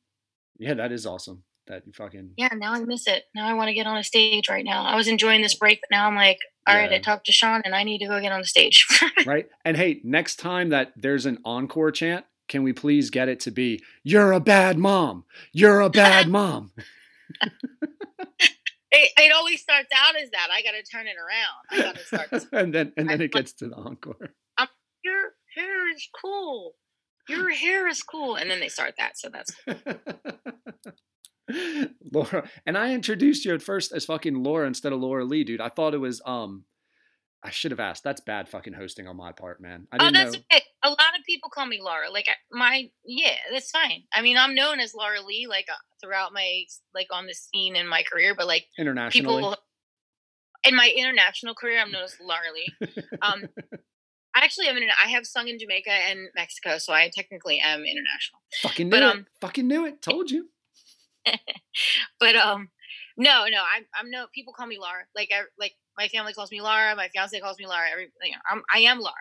yeah, 0.59 0.75
that 0.75 0.93
is 0.93 1.07
awesome. 1.07 1.43
That 1.67 1.87
you 1.87 1.93
fucking 1.93 2.31
Yeah, 2.37 2.49
now 2.55 2.73
I 2.73 2.81
miss 2.81 3.07
it. 3.07 3.25
Now 3.35 3.47
I 3.47 3.55
want 3.55 3.69
to 3.69 3.75
get 3.75 3.87
on 3.87 3.97
a 3.99 4.05
stage 4.05 4.49
right 4.49 4.65
now. 4.65 4.85
I 4.85 4.95
was 4.97 5.09
enjoying 5.09 5.43
this 5.43 5.55
break, 5.55 5.81
but 5.81 5.95
now 5.95 6.07
I'm 6.07 6.15
like, 6.15 6.39
all 6.67 6.75
right, 6.77 6.91
Yeah. 6.91 6.97
I 6.99 7.01
talked 7.01 7.27
to 7.27 7.33
Sean 7.33 7.61
and 7.65 7.75
I 7.75 7.83
need 7.83 7.99
to 7.99 8.07
go 8.07 8.21
get 8.21 8.33
on 8.33 8.41
the 8.41 8.47
stage. 8.47 8.87
right? 9.27 9.47
And 9.65 9.77
hey, 9.77 10.01
next 10.05 10.37
time 10.37 10.71
that 10.71 10.93
there's 10.97 11.27
an 11.27 11.39
encore 11.45 11.91
chant, 11.91 12.25
can 12.49 12.63
we 12.63 12.73
please 12.73 13.11
get 13.11 13.29
it 13.29 13.41
to 13.41 13.51
be 13.51 13.83
"You're 14.05 14.33
a 14.33 14.41
bad 14.41 14.79
mom. 14.79 15.25
You're 15.53 15.81
a 15.81 15.91
bad 16.05 16.29
mom." 16.29 16.71
It, 17.43 19.11
it 19.19 19.33
always 19.35 19.61
starts 19.61 19.89
out 19.95 20.15
as 20.21 20.31
that. 20.31 20.49
I 20.53 20.63
got 20.63 20.73
to 20.73 20.83
turn 20.83 21.07
it 21.07 21.17
around. 21.17 21.65
I 21.71 21.83
got 21.83 21.97
to 21.97 22.05
start. 22.05 22.29
and 22.53 22.75
then 22.75 22.93
and 22.97 23.09
then 23.09 23.21
I- 23.21 23.25
it 23.25 23.33
gets 23.33 23.53
to 23.55 23.69
the 23.69 23.77
encore. 23.77 24.31
Your 25.05 25.35
hair 25.55 25.93
is 25.95 26.09
cool. 26.21 26.75
Your 27.29 27.51
hair 27.51 27.87
is 27.87 28.03
cool, 28.03 28.35
and 28.35 28.51
then 28.51 28.59
they 28.59 28.69
start 28.69 28.95
that. 28.99 29.17
So 29.17 29.29
that's 29.29 29.55
Laura, 32.13 32.49
and 32.67 32.77
I 32.77 32.93
introduced 32.93 33.45
you 33.45 33.55
at 33.55 33.63
first 33.63 33.93
as 33.93 34.05
fucking 34.05 34.43
Laura 34.43 34.67
instead 34.67 34.93
of 34.93 34.99
Laura 35.01 35.25
Lee, 35.25 35.45
dude. 35.45 35.61
I 35.61 35.69
thought 35.69 35.95
it 35.95 35.99
was 35.99 36.21
um 36.27 36.65
I 37.43 37.51
should 37.51 37.71
have 37.71 37.81
asked. 37.81 38.03
That's 38.03 38.21
bad 38.21 38.49
fucking 38.49 38.73
hosting 38.73 39.07
on 39.07 39.17
my 39.17 39.33
part, 39.33 39.61
man. 39.61 39.87
I 39.93 39.97
oh, 39.97 39.99
didn't 39.99 40.15
that's 40.15 40.33
know. 40.35 40.41
okay. 40.53 40.63
A 40.83 40.89
lot 40.89 41.19
of 41.19 41.25
people 41.25 41.51
call 41.51 41.67
me 41.67 41.81
Laura. 41.81 42.11
Like 42.11 42.27
my 42.51 42.91
yeah, 43.05 43.35
that's 43.53 43.71
fine. 43.71 44.05
I 44.13 44.23
mean, 44.23 44.37
I'm 44.37 44.55
known 44.55 44.81
as 44.81 44.95
Laura 44.95 45.21
Lee 45.21 45.47
like 45.49 45.67
uh, 45.71 45.77
throughout 46.03 46.33
my 46.33 46.65
like 46.95 47.09
on 47.13 47.27
the 47.27 47.35
scene 47.35 47.77
in 47.77 47.87
my 47.87 48.03
career, 48.03 48.35
but 48.37 48.47
like 48.47 48.65
Internationally. 48.79 49.37
people 49.37 49.57
in 50.65 50.75
my 50.75 50.93
international 50.97 51.55
career, 51.55 51.81
I'm 51.81 51.93
known 51.93 52.05
as 52.05 52.17
Laura 52.21 52.53
Lee. 52.53 52.95
Um, 53.23 53.45
I 54.35 54.45
actually. 54.45 54.69
In, 54.69 54.77
I 55.03 55.09
have 55.11 55.27
sung 55.27 55.49
in 55.49 55.59
Jamaica 55.59 55.91
and 55.91 56.29
Mexico, 56.35 56.79
so 56.79 56.93
I 56.93 57.11
technically 57.15 57.59
am 57.59 57.81
international. 57.81 58.41
fucking 58.63 58.89
knew 58.89 58.97
but, 58.97 59.03
it. 59.03 59.09
um, 59.09 59.27
fucking 59.41 59.67
knew 59.67 59.87
it. 59.87 60.03
Told 60.03 60.31
you. 60.31 60.49
But 62.21 62.37
um, 62.37 62.69
no, 63.17 63.47
no, 63.51 63.59
I'm 63.59 63.87
I'm 63.99 64.11
no. 64.11 64.27
People 64.35 64.53
call 64.53 64.67
me 64.67 64.79
Laura. 64.79 65.05
Like 65.15 65.31
I 65.33 65.43
like 65.59 65.73
my 65.99 66.09
family 66.09 66.33
calls 66.33 66.51
me 66.51 66.61
Laura. 66.61 66.95
My 66.97 67.09
fiance 67.09 67.39
calls 67.41 67.59
me 67.59 67.67
Laura. 67.67 67.87
Every 67.91 68.09
you 68.23 68.33
know, 68.33 68.39
I'm 68.51 68.63
I 68.73 68.81
am 68.81 68.99
Laura. 68.99 69.15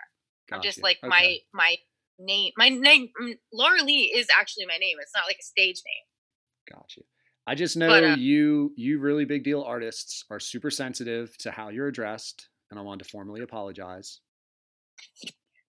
I'm 0.51 0.61
just 0.61 0.81
like 0.81 0.97
Okay. 1.03 1.09
my 1.09 1.37
my 1.53 1.75
name. 2.19 2.51
My 2.57 2.69
name 2.69 3.09
mm, 3.21 3.37
Laura 3.51 3.81
Lee 3.83 4.13
is 4.15 4.27
actually 4.39 4.65
my 4.65 4.77
name. 4.77 4.97
It's 5.01 5.13
not 5.15 5.25
like 5.27 5.37
a 5.39 5.43
stage 5.43 5.81
name. 5.85 6.75
Gotcha. 6.77 7.01
I 7.47 7.55
just 7.55 7.77
know 7.77 7.87
But, 7.89 8.03
uh, 8.03 8.15
you 8.17 8.73
you 8.75 8.99
really 8.99 9.25
big 9.25 9.43
deal 9.43 9.61
artists 9.61 10.25
are 10.29 10.39
super 10.39 10.71
sensitive 10.71 11.37
to 11.39 11.51
how 11.51 11.69
you're 11.69 11.87
addressed, 11.87 12.49
and 12.71 12.79
I 12.79 12.83
wanted 12.83 13.03
to 13.05 13.09
formally 13.09 13.41
apologize. 13.41 14.19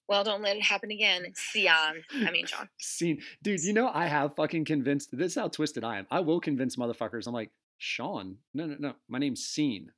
Well, 0.08 0.22
don't 0.22 0.40
let 0.40 0.56
it 0.56 0.62
happen 0.62 0.90
again, 0.92 1.32
Sion. 1.34 2.04
I 2.14 2.30
mean, 2.30 2.46
John. 2.46 2.68
Scene, 2.78 3.20
dude. 3.42 3.62
You 3.64 3.72
know 3.72 3.90
I 3.92 4.06
have 4.06 4.36
fucking 4.36 4.64
convinced. 4.64 5.10
This 5.12 5.32
is 5.32 5.34
how 5.38 5.48
twisted 5.48 5.82
I 5.84 5.98
am. 5.98 6.06
I 6.10 6.20
will 6.20 6.40
convince 6.40 6.76
motherfuckers. 6.76 7.26
I'm 7.26 7.34
like 7.34 7.50
Sean. 7.78 8.36
No, 8.54 8.66
no, 8.66 8.76
no. 8.78 8.92
My 9.08 9.18
name's 9.18 9.44
Scene. 9.44 9.90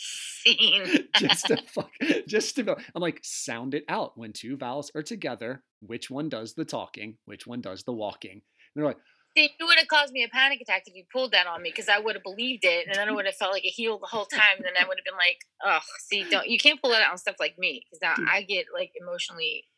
Scene. 0.00 1.08
just 1.16 1.46
to 1.46 1.56
fuck. 1.66 1.90
Just 2.26 2.56
to. 2.56 2.76
I'm 2.94 3.02
like 3.02 3.20
sound 3.22 3.74
it 3.74 3.84
out. 3.88 4.16
When 4.16 4.32
two 4.32 4.56
vowels 4.56 4.90
are 4.94 5.02
together, 5.02 5.62
which 5.80 6.10
one 6.10 6.28
does 6.28 6.54
the 6.54 6.64
talking? 6.64 7.18
Which 7.26 7.46
one 7.46 7.60
does 7.60 7.82
the 7.84 7.92
walking? 7.92 8.32
And 8.32 8.42
they're 8.74 8.84
like, 8.84 8.98
See, 9.36 9.44
it 9.44 9.64
would 9.64 9.78
have 9.78 9.86
caused 9.86 10.12
me 10.12 10.24
a 10.24 10.28
panic 10.28 10.60
attack 10.60 10.82
if 10.86 10.94
you 10.96 11.04
pulled 11.12 11.32
that 11.32 11.46
on 11.46 11.62
me 11.62 11.70
because 11.70 11.88
I 11.88 12.00
would 12.00 12.16
have 12.16 12.24
believed 12.24 12.64
it, 12.64 12.86
and 12.88 12.96
then 12.96 13.08
I 13.08 13.12
would 13.14 13.26
have 13.26 13.36
felt 13.36 13.52
like 13.52 13.64
a 13.64 13.68
heel 13.68 13.98
the 13.98 14.06
whole 14.06 14.24
time. 14.24 14.56
And 14.56 14.64
then 14.64 14.72
I 14.80 14.88
would 14.88 14.98
have 14.98 15.04
been 15.04 15.14
like, 15.14 15.38
"Oh, 15.64 15.78
see, 16.08 16.24
don't 16.28 16.48
you 16.48 16.58
can't 16.58 16.80
pull 16.80 16.90
that 16.90 17.02
out 17.02 17.12
on 17.12 17.18
stuff 17.18 17.36
like 17.38 17.56
me 17.58 17.84
because 17.84 18.00
now 18.02 18.14
Dude. 18.16 18.28
I 18.28 18.42
get 18.42 18.66
like 18.74 18.92
emotionally, 19.00 19.68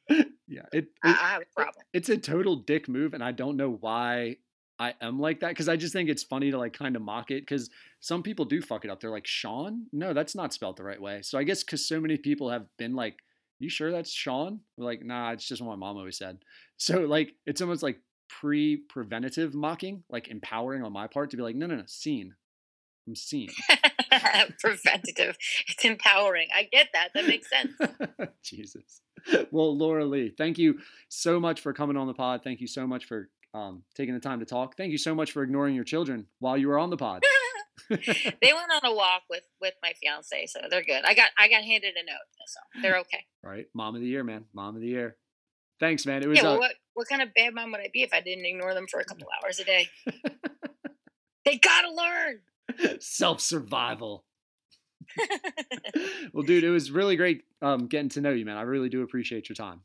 yeah. 0.48 0.62
It. 0.72 0.86
I, 1.04 1.10
it 1.10 1.16
I 1.22 1.28
have 1.28 1.42
a 1.42 1.54
problem." 1.54 1.84
it's 1.92 2.08
a 2.08 2.16
total 2.16 2.56
dick 2.56 2.88
move 2.88 3.12
and 3.14 3.22
i 3.22 3.32
don't 3.32 3.56
know 3.56 3.70
why 3.70 4.36
i 4.82 4.94
am 5.00 5.20
like 5.20 5.40
that 5.40 5.50
because 5.50 5.68
i 5.68 5.76
just 5.76 5.92
think 5.92 6.08
it's 6.08 6.22
funny 6.22 6.50
to 6.50 6.58
like 6.58 6.72
kind 6.72 6.96
of 6.96 7.02
mock 7.02 7.30
it 7.30 7.40
because 7.40 7.70
some 8.00 8.22
people 8.22 8.44
do 8.44 8.60
fuck 8.60 8.84
it 8.84 8.90
up 8.90 9.00
they're 9.00 9.10
like 9.10 9.26
sean 9.26 9.86
no 9.92 10.12
that's 10.12 10.34
not 10.34 10.52
spelled 10.52 10.76
the 10.76 10.84
right 10.84 11.00
way 11.00 11.20
so 11.22 11.38
i 11.38 11.44
guess 11.44 11.62
because 11.62 11.86
so 11.86 12.00
many 12.00 12.16
people 12.16 12.50
have 12.50 12.66
been 12.78 12.94
like 12.94 13.16
you 13.58 13.68
sure 13.68 13.92
that's 13.92 14.12
sean 14.12 14.60
We're 14.76 14.84
like 14.84 15.04
nah 15.04 15.32
it's 15.32 15.46
just 15.46 15.62
what 15.62 15.78
my 15.78 15.86
mom 15.86 15.96
always 15.96 16.18
said 16.18 16.38
so 16.76 17.00
like 17.00 17.34
it's 17.46 17.60
almost 17.60 17.82
like 17.82 18.00
pre-preventative 18.28 19.54
mocking 19.54 20.04
like 20.10 20.28
empowering 20.28 20.82
on 20.82 20.92
my 20.92 21.06
part 21.06 21.30
to 21.30 21.36
be 21.36 21.42
like 21.42 21.56
no 21.56 21.66
no 21.66 21.76
no 21.76 21.84
scene 21.86 22.34
i'm 23.06 23.14
seen 23.14 23.48
Preventative. 24.60 25.36
It's 25.68 25.84
empowering. 25.84 26.48
I 26.54 26.64
get 26.64 26.88
that. 26.92 27.08
That 27.14 27.26
makes 27.26 27.48
sense. 27.48 27.72
Jesus. 28.44 29.00
Well, 29.50 29.76
Laura 29.76 30.04
Lee, 30.04 30.30
thank 30.36 30.58
you 30.58 30.78
so 31.08 31.38
much 31.40 31.60
for 31.60 31.72
coming 31.72 31.96
on 31.96 32.06
the 32.06 32.14
pod. 32.14 32.42
Thank 32.42 32.60
you 32.60 32.66
so 32.66 32.86
much 32.86 33.04
for 33.04 33.28
um, 33.54 33.82
taking 33.94 34.14
the 34.14 34.20
time 34.20 34.40
to 34.40 34.46
talk. 34.46 34.76
Thank 34.76 34.92
you 34.92 34.98
so 34.98 35.14
much 35.14 35.32
for 35.32 35.42
ignoring 35.42 35.74
your 35.74 35.84
children 35.84 36.26
while 36.38 36.56
you 36.56 36.68
were 36.68 36.78
on 36.78 36.90
the 36.90 36.96
pod. 36.96 37.22
they 37.88 38.52
went 38.52 38.70
on 38.72 38.84
a 38.84 38.94
walk 38.94 39.22
with 39.28 39.44
with 39.60 39.74
my 39.82 39.92
fiance, 40.00 40.46
so 40.46 40.60
they're 40.70 40.84
good. 40.84 41.04
I 41.04 41.14
got 41.14 41.30
I 41.38 41.48
got 41.48 41.62
handed 41.62 41.94
a 41.96 42.04
note, 42.04 42.46
so 42.46 42.60
they're 42.80 42.98
okay. 43.00 43.24
right? 43.42 43.66
Mom 43.74 43.94
of 43.94 44.00
the 44.00 44.06
year, 44.06 44.24
man. 44.24 44.44
Mom 44.52 44.76
of 44.76 44.82
the 44.82 44.88
year. 44.88 45.16
Thanks, 45.80 46.06
man. 46.06 46.22
It 46.22 46.28
was 46.28 46.38
Yeah. 46.38 46.44
Well, 46.44 46.54
uh, 46.54 46.58
what 46.58 46.72
what 46.94 47.08
kind 47.08 47.22
of 47.22 47.34
bad 47.34 47.54
mom 47.54 47.72
would 47.72 47.80
I 47.80 47.88
be 47.92 48.02
if 48.02 48.12
I 48.12 48.20
didn't 48.20 48.46
ignore 48.46 48.74
them 48.74 48.86
for 48.88 49.00
a 49.00 49.04
couple 49.04 49.26
hours 49.42 49.58
a 49.58 49.64
day? 49.64 49.88
they 51.44 51.56
gotta 51.56 51.92
learn. 51.92 53.00
self 53.00 53.40
survival. 53.40 54.24
well, 56.32 56.44
dude, 56.44 56.64
it 56.64 56.70
was 56.70 56.90
really 56.90 57.16
great 57.16 57.42
um, 57.60 57.86
getting 57.86 58.08
to 58.10 58.20
know 58.20 58.30
you, 58.30 58.46
man. 58.46 58.56
I 58.56 58.62
really 58.62 58.88
do 58.88 59.02
appreciate 59.02 59.48
your 59.48 59.56
time. 59.56 59.80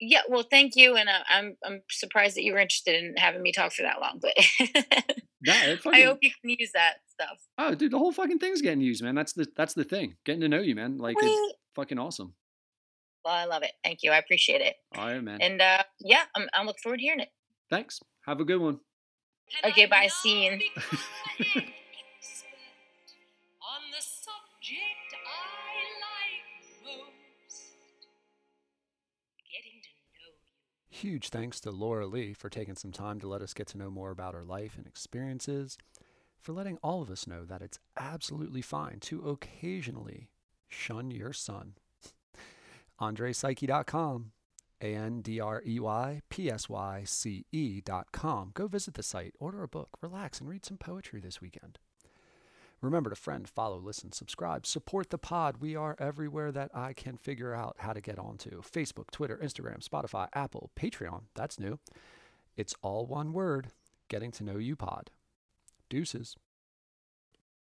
Yeah, 0.00 0.20
well, 0.28 0.44
thank 0.50 0.76
you, 0.76 0.96
and 0.96 1.08
uh, 1.08 1.24
I'm 1.28 1.56
I'm 1.64 1.82
surprised 1.90 2.36
that 2.36 2.44
you 2.44 2.52
were 2.52 2.58
interested 2.58 3.02
in 3.02 3.14
having 3.16 3.42
me 3.42 3.52
talk 3.52 3.72
for 3.72 3.82
that 3.82 4.00
long, 4.00 4.20
but 4.20 4.34
No, 5.46 5.54
it 5.54 5.80
I 5.86 6.02
hope 6.02 6.18
you 6.22 6.30
can 6.40 6.56
use 6.58 6.72
that 6.74 6.96
stuff. 7.08 7.38
oh, 7.58 7.74
dude, 7.74 7.92
the 7.92 7.98
whole 7.98 8.12
fucking 8.12 8.38
thing's 8.38 8.62
getting 8.62 8.80
used, 8.80 9.02
man. 9.02 9.14
That's 9.14 9.32
the 9.32 9.46
that's 9.56 9.74
the 9.74 9.84
thing. 9.84 10.16
Getting 10.24 10.40
to 10.40 10.48
know 10.48 10.60
you, 10.60 10.74
man. 10.74 10.98
Like 10.98 11.16
it's 11.20 11.54
fucking 11.74 11.98
awesome. 11.98 12.34
Well, 13.24 13.34
I 13.34 13.44
love 13.44 13.62
it. 13.62 13.72
Thank 13.84 14.02
you. 14.02 14.12
I 14.12 14.18
appreciate 14.18 14.60
it. 14.60 14.76
All 14.96 15.06
right, 15.06 15.22
man. 15.22 15.38
And 15.40 15.60
uh, 15.60 15.82
yeah, 16.00 16.22
I'm, 16.34 16.48
I 16.54 16.64
look 16.64 16.78
forward 16.80 16.98
to 16.98 17.02
hearing 17.02 17.20
it. 17.20 17.28
Thanks. 17.70 18.00
Have 18.26 18.40
a 18.40 18.44
good 18.44 18.60
one. 18.60 18.78
Okay, 19.64 19.86
bye, 19.86 20.02
now 20.02 20.08
scene. 20.08 20.60
Huge 31.02 31.28
thanks 31.28 31.60
to 31.60 31.70
Laura 31.70 32.06
Lee 32.06 32.32
for 32.32 32.48
taking 32.48 32.74
some 32.74 32.90
time 32.90 33.20
to 33.20 33.28
let 33.28 33.42
us 33.42 33.52
get 33.52 33.66
to 33.66 33.76
know 33.76 33.90
more 33.90 34.10
about 34.10 34.32
her 34.32 34.42
life 34.42 34.78
and 34.78 34.86
experiences, 34.86 35.76
for 36.40 36.54
letting 36.54 36.78
all 36.82 37.02
of 37.02 37.10
us 37.10 37.26
know 37.26 37.44
that 37.44 37.60
it's 37.60 37.78
absolutely 37.98 38.62
fine 38.62 38.98
to 39.00 39.28
occasionally 39.28 40.30
shun 40.70 41.10
your 41.10 41.34
son. 41.34 41.74
AndrePsyche.com, 43.00 44.32
A 44.80 44.94
N 44.94 45.20
D 45.20 45.38
R 45.38 45.62
E 45.66 45.78
Y 45.78 46.22
P 46.30 46.50
S 46.50 46.70
Y 46.70 47.02
C 47.04 47.44
E.com. 47.52 48.52
Go 48.54 48.66
visit 48.66 48.94
the 48.94 49.02
site, 49.02 49.34
order 49.38 49.62
a 49.62 49.68
book, 49.68 49.98
relax, 50.00 50.40
and 50.40 50.48
read 50.48 50.64
some 50.64 50.78
poetry 50.78 51.20
this 51.20 51.42
weekend. 51.42 51.78
Remember 52.82 53.10
to 53.10 53.16
friend, 53.16 53.48
follow, 53.48 53.78
listen, 53.78 54.12
subscribe, 54.12 54.66
support 54.66 55.10
the 55.10 55.18
pod. 55.18 55.56
We 55.60 55.74
are 55.74 55.96
everywhere 55.98 56.52
that 56.52 56.70
I 56.74 56.92
can 56.92 57.16
figure 57.16 57.54
out 57.54 57.76
how 57.78 57.92
to 57.92 58.00
get 58.00 58.18
onto 58.18 58.62
Facebook, 58.62 59.10
Twitter, 59.10 59.38
Instagram, 59.42 59.86
Spotify, 59.86 60.28
Apple, 60.34 60.70
Patreon. 60.76 61.22
That's 61.34 61.58
new. 61.58 61.78
It's 62.56 62.74
all 62.82 63.06
one 63.06 63.32
word 63.32 63.68
Getting 64.08 64.30
to 64.32 64.44
Know 64.44 64.58
You 64.58 64.76
Pod. 64.76 65.10
Deuces. 65.88 66.36